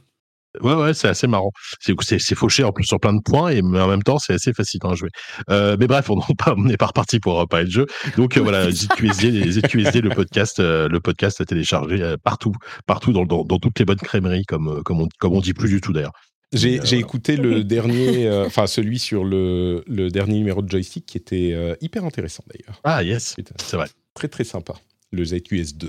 Ouais, 0.62 0.74
ouais, 0.74 0.94
c'est 0.94 1.08
assez 1.08 1.26
marrant. 1.26 1.52
C'est 1.80 2.34
fauché 2.34 2.64
en 2.64 2.72
plus 2.72 2.84
sur 2.84 3.00
plein 3.00 3.14
de 3.14 3.20
points, 3.20 3.50
et 3.50 3.62
mais 3.62 3.80
en 3.80 3.88
même 3.88 4.02
temps, 4.02 4.18
c'est 4.18 4.34
assez 4.34 4.52
facile 4.52 4.80
à 4.84 4.94
jouer. 4.94 5.10
Euh, 5.50 5.76
mais 5.78 5.86
bref, 5.86 6.10
on 6.10 6.20
n'est 6.56 6.76
pas 6.76 6.86
reparti 6.86 7.20
pour 7.20 7.46
parler 7.48 7.66
de 7.66 7.70
jeu. 7.70 7.86
Donc 8.16 8.36
euh, 8.36 8.40
voilà, 8.40 8.70
ZQSD, 8.70 9.50
ZQSD, 9.50 10.00
le 10.00 10.10
podcast, 10.10 10.60
euh, 10.60 10.88
le 10.88 11.00
podcast 11.00 11.40
à 11.40 11.44
télécharger 11.44 12.02
euh, 12.02 12.16
partout, 12.16 12.52
partout 12.86 13.12
dans, 13.12 13.24
dans, 13.24 13.44
dans, 13.44 13.58
toutes 13.58 13.78
les 13.78 13.84
bonnes 13.84 13.98
crèmeries, 13.98 14.44
comme, 14.44 14.82
comme, 14.84 15.00
on, 15.00 15.08
comme 15.18 15.34
on 15.34 15.40
dit 15.40 15.54
plus 15.54 15.68
du 15.68 15.80
tout 15.80 15.92
d'ailleurs. 15.92 16.12
J'ai 16.52 16.80
euh, 16.80 16.98
écouté 16.98 17.36
le 17.36 17.64
dernier, 17.64 18.30
enfin 18.46 18.66
celui 18.66 18.98
sur 18.98 19.24
le, 19.24 19.82
le 19.86 20.10
dernier 20.10 20.38
numéro 20.38 20.62
de 20.62 20.70
joystick 20.70 21.04
qui 21.06 21.18
était 21.18 21.54
hyper 21.80 22.04
intéressant 22.04 22.44
d'ailleurs. 22.46 22.80
Ah 22.84 23.02
yes, 23.02 23.36
c'est 23.58 23.76
vrai. 23.76 23.86
Très 24.14 24.28
très 24.28 24.44
sympa, 24.44 24.74
le 25.12 25.24
ZQS2. 25.24 25.88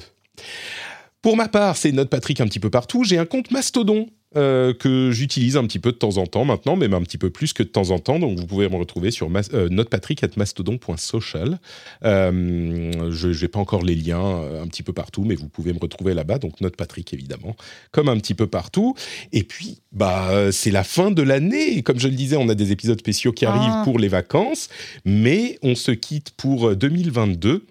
Pour 1.22 1.35
ma 1.35 1.48
part, 1.49 1.75
c'est 1.75 1.91
Note 1.91 2.09
Patrick 2.09 2.39
un 2.39 2.48
petit 2.48 2.59
peu 2.59 2.69
partout. 2.69 3.03
J'ai 3.03 3.17
un 3.17 3.25
compte 3.25 3.51
Mastodon 3.51 4.07
euh, 4.35 4.75
que 4.75 5.09
j'utilise 5.09 5.58
un 5.58 5.66
petit 5.66 5.80
peu 5.80 5.91
de 5.91 5.98
temps 5.98 6.17
en 6.17 6.27
temps 6.27 6.45
maintenant, 6.45 6.75
même 6.75 6.93
un 6.93 7.01
petit 7.01 7.17
peu 7.17 7.32
plus 7.32 7.51
que 7.51 7.64
de 7.64 7.67
temps 7.67 7.90
en 7.90 7.98
temps. 7.98 8.19
Donc 8.19 8.38
vous 8.38 8.45
pouvez 8.45 8.69
me 8.69 8.75
retrouver 8.75 9.09
sur 9.09 9.27
euh, 9.53 9.69
notepatrick.mastodon.social. 9.69 11.59
Euh, 12.06 13.11
je 13.11 13.41
n'ai 13.41 13.48
pas 13.48 13.59
encore 13.59 13.82
les 13.82 13.95
liens 13.95 14.24
euh, 14.24 14.61
un 14.61 14.67
petit 14.67 14.83
peu 14.83 14.93
partout, 14.93 15.24
mais 15.24 15.33
vous 15.33 15.48
pouvez 15.48 15.74
me 15.74 15.80
retrouver 15.80 16.14
là-bas. 16.14 16.38
Donc 16.38 16.61
notepatrick 16.61 17.11
évidemment, 17.14 17.56
comme 17.91 18.08
un 18.08 18.17
petit 18.17 18.35
peu 18.35 18.45
partout. 18.45 18.95
Et 19.32 19.43
puis, 19.43 19.82
bah, 19.91 20.51
c'est 20.51 20.72
la 20.72 20.83
fin 20.83 21.09
de 21.09 21.24
l'année. 21.24 21.82
Comme 21.82 21.99
je 21.99 22.08
le 22.08 22.16
disais, 22.16 22.35
on 22.35 22.49
a 22.49 22.56
des 22.56 22.72
épisodes 22.72 22.99
spéciaux 22.99 23.32
qui 23.32 23.45
arrivent 23.45 23.72
ah. 23.72 23.82
pour 23.83 23.98
les 23.98 24.09
vacances, 24.09 24.69
mais 25.06 25.58
on 25.64 25.74
se 25.74 25.91
quitte 25.91 26.32
pour 26.38 26.75
2022. 26.75 27.66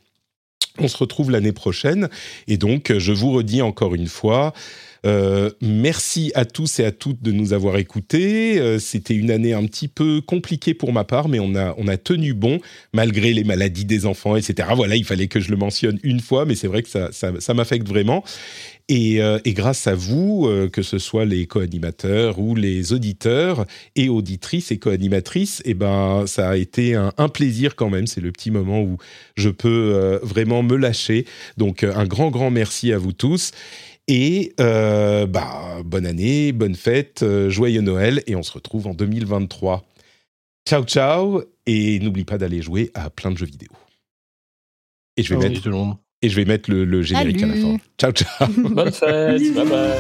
On 0.81 0.89
se 0.89 0.97
retrouve 0.97 1.31
l'année 1.31 1.53
prochaine. 1.53 2.09
Et 2.47 2.57
donc, 2.57 2.93
je 2.97 3.12
vous 3.12 3.33
redis 3.33 3.62
encore 3.62 3.95
une 3.95 4.07
fois, 4.07 4.53
euh, 5.07 5.51
merci 5.60 6.33
à 6.35 6.44
tous 6.44 6.81
et 6.81 6.85
à 6.85 6.93
toutes 6.93 7.23
de 7.23 7.33
nous 7.33 7.52
avoir 7.52 7.77
écoutés. 7.78 8.59
Euh, 8.59 8.78
c'était 8.78 9.15
une 9.15 9.31
année 9.31 9.52
un 9.52 9.65
petit 9.67 9.89
peu 9.89 10.20
compliquée 10.20 10.75
pour 10.75 10.93
ma 10.93 11.05
part, 11.05 11.28
mais 11.28 11.39
on 11.39 11.55
a, 11.55 11.75
on 11.78 11.86
a 11.89 11.97
tenu 11.97 12.35
bon 12.35 12.60
malgré 12.93 13.33
les 13.33 13.44
maladies 13.44 13.85
des 13.85 14.07
enfants, 14.07 14.36
etc. 14.36 14.68
Voilà, 14.75 14.97
il 14.97 15.05
fallait 15.05 15.28
que 15.28 15.41
je 15.41 15.51
le 15.51 15.57
mentionne 15.57 15.99
une 16.02 16.20
fois, 16.20 16.44
mais 16.44 16.55
c'est 16.55 16.67
vrai 16.67 16.83
que 16.83 16.89
ça, 16.89 17.10
ça, 17.12 17.55
m'affecte 17.55 17.86
vraiment. 17.86 18.25
Et, 18.89 19.20
euh, 19.20 19.39
et, 19.44 19.52
grâce 19.52 19.86
à 19.86 19.94
vous, 19.94 20.49
que 20.73 20.83
ce 20.83 20.99
soit 20.99 21.27
les 21.27 21.47
co-animateurs 21.47 22.39
ou 22.39 22.55
les 22.55 22.93
auditeurs 22.93 23.67
et 23.97 24.09
auditrices 24.09 24.70
et 24.70 24.78
co-animatrices, 24.78 25.62
eh 25.65 25.75
ben, 25.75 26.25
ça 26.27 26.49
a 26.49 26.57
été 26.57 26.94
un, 26.94 27.12
un 27.18 27.28
plaisir 27.28 27.77
quand 27.77 27.91
même. 27.91 28.07
C'est 28.07 28.20
le 28.23 28.33
petit 28.33 28.51
moment 28.51 28.81
où 28.81 28.97
je 29.36 29.51
peux 29.51 30.18
vraiment 30.23 30.62
me 30.62 30.77
lâcher. 30.77 31.27
Donc, 31.57 31.85
un 31.85 32.07
grand, 32.07 32.31
grand 32.31 32.51
merci 32.51 32.93
à 32.93 32.99
vous 32.99 33.12
tous. 33.12 33.52
Et 34.09 34.55
euh, 34.59 35.27
bah, 35.27 35.83
bonne 35.85 36.07
année, 36.07 36.53
bonne 36.53 36.75
fête, 36.75 37.23
euh, 37.23 37.51
joyeux 37.51 37.83
Noël, 37.83 38.23
et 38.27 38.35
on 38.37 38.43
se 38.43 38.53
retrouve 38.53 38.87
en 38.87 38.95
2023. 38.95 39.85
Ciao, 40.67 40.83
ciao, 40.85 41.43
et 41.67 42.01
n'oublie 42.01 42.25
pas 42.25 42.39
d'aller 42.39 42.62
jouer 42.62 42.91
à 42.95 43.11
plein 43.11 43.31
de 43.31 43.37
jeux 43.37 43.47
vidéo. 43.47 43.69
Et 45.19 45.23
je 45.23 45.35
vais, 45.35 45.49
mettre, 45.49 45.62
tout 45.62 45.69
le 45.69 45.75
monde. 45.75 45.97
Et 46.23 46.31
je 46.31 46.37
vais 46.37 46.47
mettre 46.47 46.70
le, 46.70 47.03
générique 47.03 47.43
à 47.43 47.47
la 47.47 47.55
fin. 47.55 47.77
Ciao, 47.99 48.12
ciao. 48.12 48.49
bonne 48.57 48.93
fête, 48.93 49.55
bye 49.55 49.67
bye. 49.67 49.99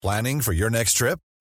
Planning 0.00 0.40
for 0.42 0.52
your 0.52 0.70
next 0.70 0.96
trip? 0.96 1.18